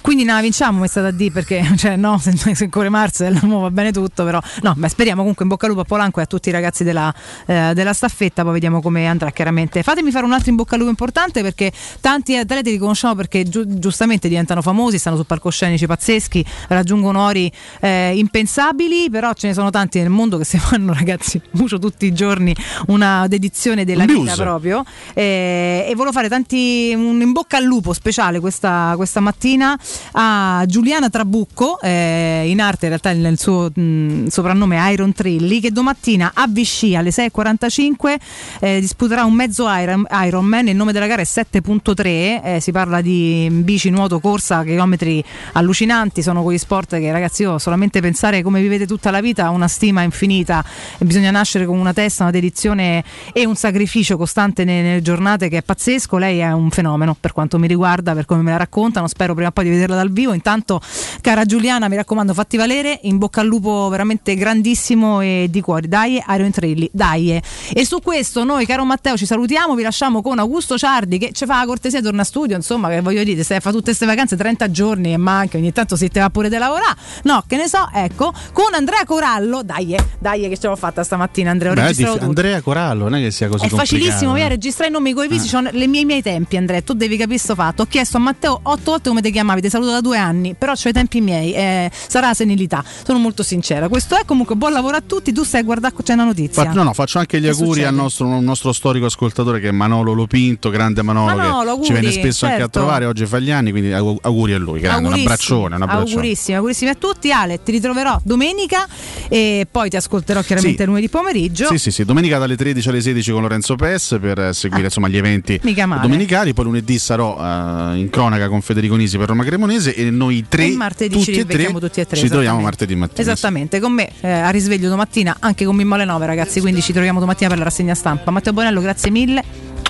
Quindi 0.00 0.24
la 0.24 0.40
vinciamo, 0.40 0.84
è 0.84 0.88
stata 0.88 1.08
a 1.08 1.10
dire 1.10 1.30
perché 1.30 1.62
cioè, 1.76 1.96
no, 1.96 2.18
se, 2.18 2.32
se 2.54 2.68
corre 2.70 2.88
Marcel 2.88 3.38
va 3.42 3.70
bene 3.70 3.92
tutto, 3.92 4.24
però 4.24 4.40
no, 4.62 4.72
beh, 4.74 4.88
speriamo 4.88 5.20
comunque 5.20 5.44
in 5.44 5.50
bocca 5.50 5.66
al 5.66 5.72
lupo 5.72 5.82
a 5.82 5.84
Polanco 5.84 6.20
e 6.20 6.22
a 6.22 6.26
tutti 6.26 6.48
i 6.48 6.52
ragazzi 6.52 6.82
della, 6.82 7.12
eh, 7.44 7.72
della 7.74 7.92
staffetta, 7.92 8.42
poi 8.42 8.54
vediamo 8.54 8.80
come 8.80 9.06
andrà 9.06 9.30
chiaramente. 9.30 9.82
Fatemi 9.82 10.10
fare 10.10 10.24
un 10.24 10.32
altro 10.32 10.48
in 10.48 10.56
bocca 10.56 10.72
al 10.74 10.78
lupo 10.78 10.90
importante 10.90 11.42
perché 11.42 11.70
tanti 12.00 12.36
atleti 12.36 12.70
li 12.70 12.78
conosciamo 12.78 13.14
perché 13.16 13.44
giu- 13.44 13.66
giustamente 13.78 14.28
diventano 14.28 14.62
famosi, 14.62 14.96
stanno 14.96 15.16
su 15.16 15.26
palcoscenici 15.26 15.86
pazzeschi, 15.86 16.42
raggiungono 16.68 17.22
ori 17.24 17.52
eh, 17.80 18.16
impensabili, 18.16 19.10
però 19.10 19.34
ce 19.34 19.48
ne 19.48 19.52
sono 19.52 19.68
tanti 19.68 19.98
nel 19.98 20.08
mondo 20.08 20.38
che 20.38 20.44
si 20.44 20.58
fanno 20.58 20.94
ragazzi, 20.94 21.38
mucio 21.50 21.78
tutti 21.78 22.06
i 22.06 22.14
giorni 22.14 22.56
una 22.86 23.26
dedizione 23.28 23.84
della 23.84 24.04
Un 24.04 24.06
vita 24.06 24.22
news. 24.22 24.36
proprio 24.36 24.84
eh, 25.12 25.84
e 25.86 25.92
volevo 25.94 26.12
fare 26.12 26.28
tanti 26.28 26.36
un 26.46 27.20
in 27.20 27.32
bocca 27.32 27.56
al 27.56 27.64
lupo 27.64 27.92
speciale 27.92 28.40
questa, 28.40 28.92
questa 28.96 29.20
mattina 29.20 29.78
a 30.12 30.64
Giuliana 30.66 31.08
Trabucco 31.08 31.80
eh, 31.80 32.44
in 32.46 32.60
arte 32.60 32.86
in 32.86 32.90
realtà 32.90 33.12
nel 33.12 33.38
suo 33.38 33.70
mh, 33.72 34.26
soprannome 34.26 34.90
Iron 34.92 35.12
Trilli 35.12 35.60
che 35.60 35.70
domattina 35.70 36.32
a 36.34 36.46
Vichy 36.48 36.94
alle 36.94 37.10
6.45 37.10 38.16
eh, 38.60 38.80
disputerà 38.80 39.24
un 39.24 39.34
mezzo 39.34 39.68
Iron, 39.68 40.06
Ironman. 40.10 40.68
Il 40.68 40.76
nome 40.76 40.92
della 40.92 41.06
gara 41.06 41.22
è 41.22 41.24
7.3 41.24 42.06
eh, 42.42 42.58
si 42.60 42.72
parla 42.72 43.00
di 43.00 43.48
bici, 43.50 43.90
nuoto, 43.90 44.20
corsa 44.20 44.62
chilometri 44.64 45.22
allucinanti. 45.52 46.22
Sono 46.22 46.42
quegli 46.42 46.58
sport 46.58 46.98
che 46.98 47.12
ragazzi 47.12 47.42
io 47.42 47.58
solamente 47.58 48.00
pensare 48.00 48.42
come 48.42 48.60
vivete 48.60 48.86
tutta 48.86 49.10
la 49.10 49.20
vita 49.20 49.50
una 49.50 49.68
stima 49.68 50.02
infinita. 50.02 50.64
Bisogna 50.98 51.30
nascere 51.30 51.66
con 51.66 51.78
una 51.78 51.92
testa, 51.92 52.22
una 52.24 52.32
dedizione 52.32 53.04
e 53.32 53.46
un 53.46 53.54
sacrificio 53.54 54.16
costante 54.16 54.64
ne- 54.64 54.82
nelle, 54.82 55.02
giornate 55.02 55.48
che 55.48 55.58
è 55.58 55.62
pazzesco. 55.62 56.16
Lei 56.16 56.27
è 56.28 56.52
un 56.52 56.70
fenomeno 56.70 57.16
per 57.18 57.32
quanto 57.32 57.58
mi 57.58 57.66
riguarda, 57.66 58.14
per 58.14 58.24
come 58.24 58.42
me 58.42 58.50
la 58.50 58.58
raccontano. 58.58 59.06
Spero 59.08 59.34
prima 59.34 59.48
o 59.48 59.52
poi 59.52 59.64
di 59.64 59.70
vederla 59.70 59.96
dal 59.96 60.10
vivo. 60.10 60.32
Intanto, 60.32 60.80
cara 61.20 61.44
Giuliana, 61.44 61.88
mi 61.88 61.96
raccomando, 61.96 62.34
fatti 62.34 62.56
valere. 62.56 63.00
In 63.02 63.18
bocca 63.18 63.40
al 63.40 63.46
lupo 63.46 63.88
veramente 63.88 64.34
grandissimo 64.34 65.20
e 65.20 65.46
di 65.50 65.60
cuore. 65.60 65.88
Dai, 65.88 66.22
Iron 66.28 66.50
Trilli, 66.50 66.88
dai. 66.92 67.40
E 67.72 67.84
su 67.84 68.00
questo 68.00 68.44
noi, 68.44 68.66
caro 68.66 68.84
Matteo, 68.84 69.16
ci 69.16 69.26
salutiamo. 69.26 69.74
Vi 69.74 69.82
lasciamo 69.82 70.22
con 70.22 70.38
Augusto 70.38 70.76
Ciardi 70.76 71.18
che 71.18 71.32
ci 71.32 71.46
fa 71.46 71.60
la 71.60 71.66
cortesia, 71.66 72.00
torna 72.00 72.22
a 72.22 72.24
studio. 72.24 72.56
Insomma, 72.56 72.88
che 72.88 73.00
voglio 73.00 73.24
dire, 73.24 73.42
se 73.42 73.60
fa 73.60 73.70
tutte 73.70 73.84
queste 73.84 74.06
vacanze 74.06 74.36
30 74.36 74.70
giorni 74.70 75.12
e 75.12 75.16
manca, 75.16 75.56
ogni 75.58 75.72
tanto 75.72 75.96
si 75.96 76.08
te 76.08 76.20
va 76.20 76.30
pure 76.30 76.48
da 76.48 76.58
lavorare. 76.58 76.96
No, 77.24 77.42
che 77.46 77.56
ne 77.56 77.68
so, 77.68 77.88
ecco, 77.92 78.32
con 78.52 78.74
Andrea 78.74 79.04
Corallo. 79.04 79.62
Dai, 79.62 79.96
dai, 80.18 80.48
che 80.48 80.58
ce 80.58 80.66
l'ho 80.68 80.76
fatta 80.76 81.02
stamattina, 81.02 81.50
Andrea. 81.50 81.72
Beh. 81.72 82.06
Andrea 82.20 82.60
Corallo, 82.60 83.04
non 83.04 83.16
è 83.16 83.22
che 83.22 83.30
sia 83.30 83.48
così 83.48 83.66
È 83.66 83.68
facilissimo, 83.68 84.32
via, 84.32 84.46
eh. 84.46 84.48
registrare 84.48 84.90
i 84.90 84.92
nomi 84.92 85.12
coi 85.12 85.28
visi, 85.28 85.48
c'ho 85.48 85.60
le 85.60 85.86
mie, 85.86 86.16
i 86.16 86.17
miei 86.18 86.22
tempi, 86.22 86.56
Andrea. 86.56 86.80
Tu 86.82 86.94
devi 86.94 87.16
capire 87.16 87.38
sto 87.38 87.54
fatto. 87.54 87.82
Ho 87.82 87.86
chiesto 87.86 88.16
a 88.16 88.20
Matteo 88.20 88.58
otto 88.62 88.90
volte 88.90 89.08
come 89.08 89.22
ti 89.22 89.30
chiamavi, 89.30 89.60
ti 89.60 89.68
saluto 89.70 89.92
da 89.92 90.00
due 90.00 90.18
anni, 90.18 90.54
però 90.54 90.72
ho 90.72 90.88
i 90.88 90.92
tempi 90.92 91.20
miei, 91.20 91.52
eh, 91.52 91.90
sarà 91.92 92.28
la 92.28 92.34
senilità. 92.34 92.84
Sono 93.04 93.18
molto 93.18 93.42
sincera. 93.42 93.88
Questo 93.88 94.16
è 94.16 94.24
comunque 94.24 94.54
buon 94.56 94.72
lavoro 94.72 94.96
a 94.96 95.02
tutti. 95.04 95.32
Tu 95.32 95.42
stai 95.44 95.60
a 95.60 95.64
guardare, 95.64 95.94
c'è 96.02 96.12
una 96.14 96.24
notizia. 96.24 96.64
Fa- 96.64 96.72
no, 96.72 96.82
no, 96.82 96.92
faccio 96.92 97.18
anche 97.18 97.38
gli 97.38 97.44
Che 97.44 97.50
auguri 97.50 97.84
al 97.84 97.94
nostro, 97.94 98.40
nostro 98.40 98.72
storico 98.72 99.06
ascoltatore 99.06 99.60
che 99.60 99.68
è 99.68 99.72
Manolo 99.72 100.12
Lopinto, 100.12 100.70
grande 100.70 101.02
Manolo, 101.02 101.34
Manolo, 101.36 101.78
che 101.78 101.84
ci 101.84 101.92
auguri, 101.92 102.00
viene 102.00 102.10
spesso 102.12 102.44
anche 102.44 102.56
a 102.56 102.60
certo. 102.60 102.78
trovare, 102.78 103.04
oggi 103.06 103.26
fa 103.26 103.38
gli 103.38 103.50
anni, 103.50 103.70
quindi 103.70 103.92
aug- 103.92 104.18
auguri 104.22 104.54
a 104.54 104.58
lui, 104.58 104.80
grande, 104.80 105.08
un 105.08 105.14
abbraccione, 105.14 105.76
un 105.76 105.82
abbraccione. 105.82 106.10
Augurissimi, 106.10 106.56
augurissimi 106.56 106.90
a 106.90 106.94
tutti. 106.94 107.32
Ale, 107.32 107.62
ti 107.62 107.70
ritroverò 107.72 108.20
domenica 108.24 108.86
e 109.28 109.66
poi 109.70 109.88
ti 109.90 109.96
ascolterò 109.96 110.40
chiaramente 110.42 110.82
Sì. 110.82 110.88
lunedì 110.88 111.08
pomeriggio. 111.08 111.66
Sì, 111.68 111.78
sì, 111.78 111.90
sì, 111.90 112.04
domenica 112.04 112.38
dalle 112.38 112.56
13 112.56 112.88
alle 112.88 113.00
16 113.00 113.30
con 113.32 113.42
Lorenzo 113.42 113.76
Pes 113.76 114.16
per 114.20 114.38
eh, 114.38 114.52
seguire 114.52 114.84
insomma, 114.86 115.08
gli 115.08 115.16
eventi 115.16 115.54
Ah. 115.54 115.60
Mica 115.62 115.86
male. 115.86 116.07
Domenicali, 116.08 116.52
poi 116.54 116.64
lunedì 116.64 116.98
sarò 116.98 117.36
eh, 117.38 117.98
in 117.98 118.08
cronaca 118.10 118.48
con 118.48 118.60
Federico 118.60 118.96
Nisi 118.96 119.16
per 119.18 119.28
Roma 119.28 119.44
Cremonese 119.44 119.94
e 119.94 120.10
noi 120.10 120.44
tre, 120.48 120.66
E 120.66 120.76
martedì 120.76 121.14
tutti 121.14 121.32
ci 121.34 121.40
e 121.40 121.46
tre, 121.46 121.72
tutti 121.72 122.00
e 122.00 122.06
tre, 122.06 122.16
ci 122.16 122.28
troviamo 122.28 122.60
martedì 122.60 122.94
mattina. 122.94 123.20
Esattamente, 123.20 123.80
con 123.80 123.92
me 123.92 124.10
eh, 124.20 124.30
a 124.30 124.50
risveglio 124.50 124.88
domattina, 124.88 125.36
anche 125.40 125.64
con 125.64 125.76
Mimmo 125.76 125.94
alle 125.94 126.04
9 126.04 126.26
ragazzi, 126.26 126.60
quindi 126.60 126.82
ci 126.82 126.92
troviamo 126.92 127.20
domattina 127.20 127.48
per 127.48 127.58
la 127.58 127.64
rassegna 127.64 127.94
stampa. 127.94 128.30
Matteo 128.30 128.52
Bonello, 128.52 128.80
grazie 128.80 129.10
mille. 129.10 129.42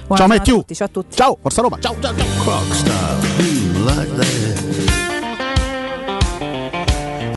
Buona 0.06 0.22
Ciao 0.22 0.26
Matthew. 0.28 0.56
tutti, 0.58 0.74
Ciao 0.74 0.86
a 0.86 0.90
tutti. 0.90 1.16
Ciao, 1.16 1.38
Forza 1.40 1.62
Roma. 1.62 1.78
Ciao, 1.80 1.96
ciao, 2.00 2.14
ciao. 4.84 4.97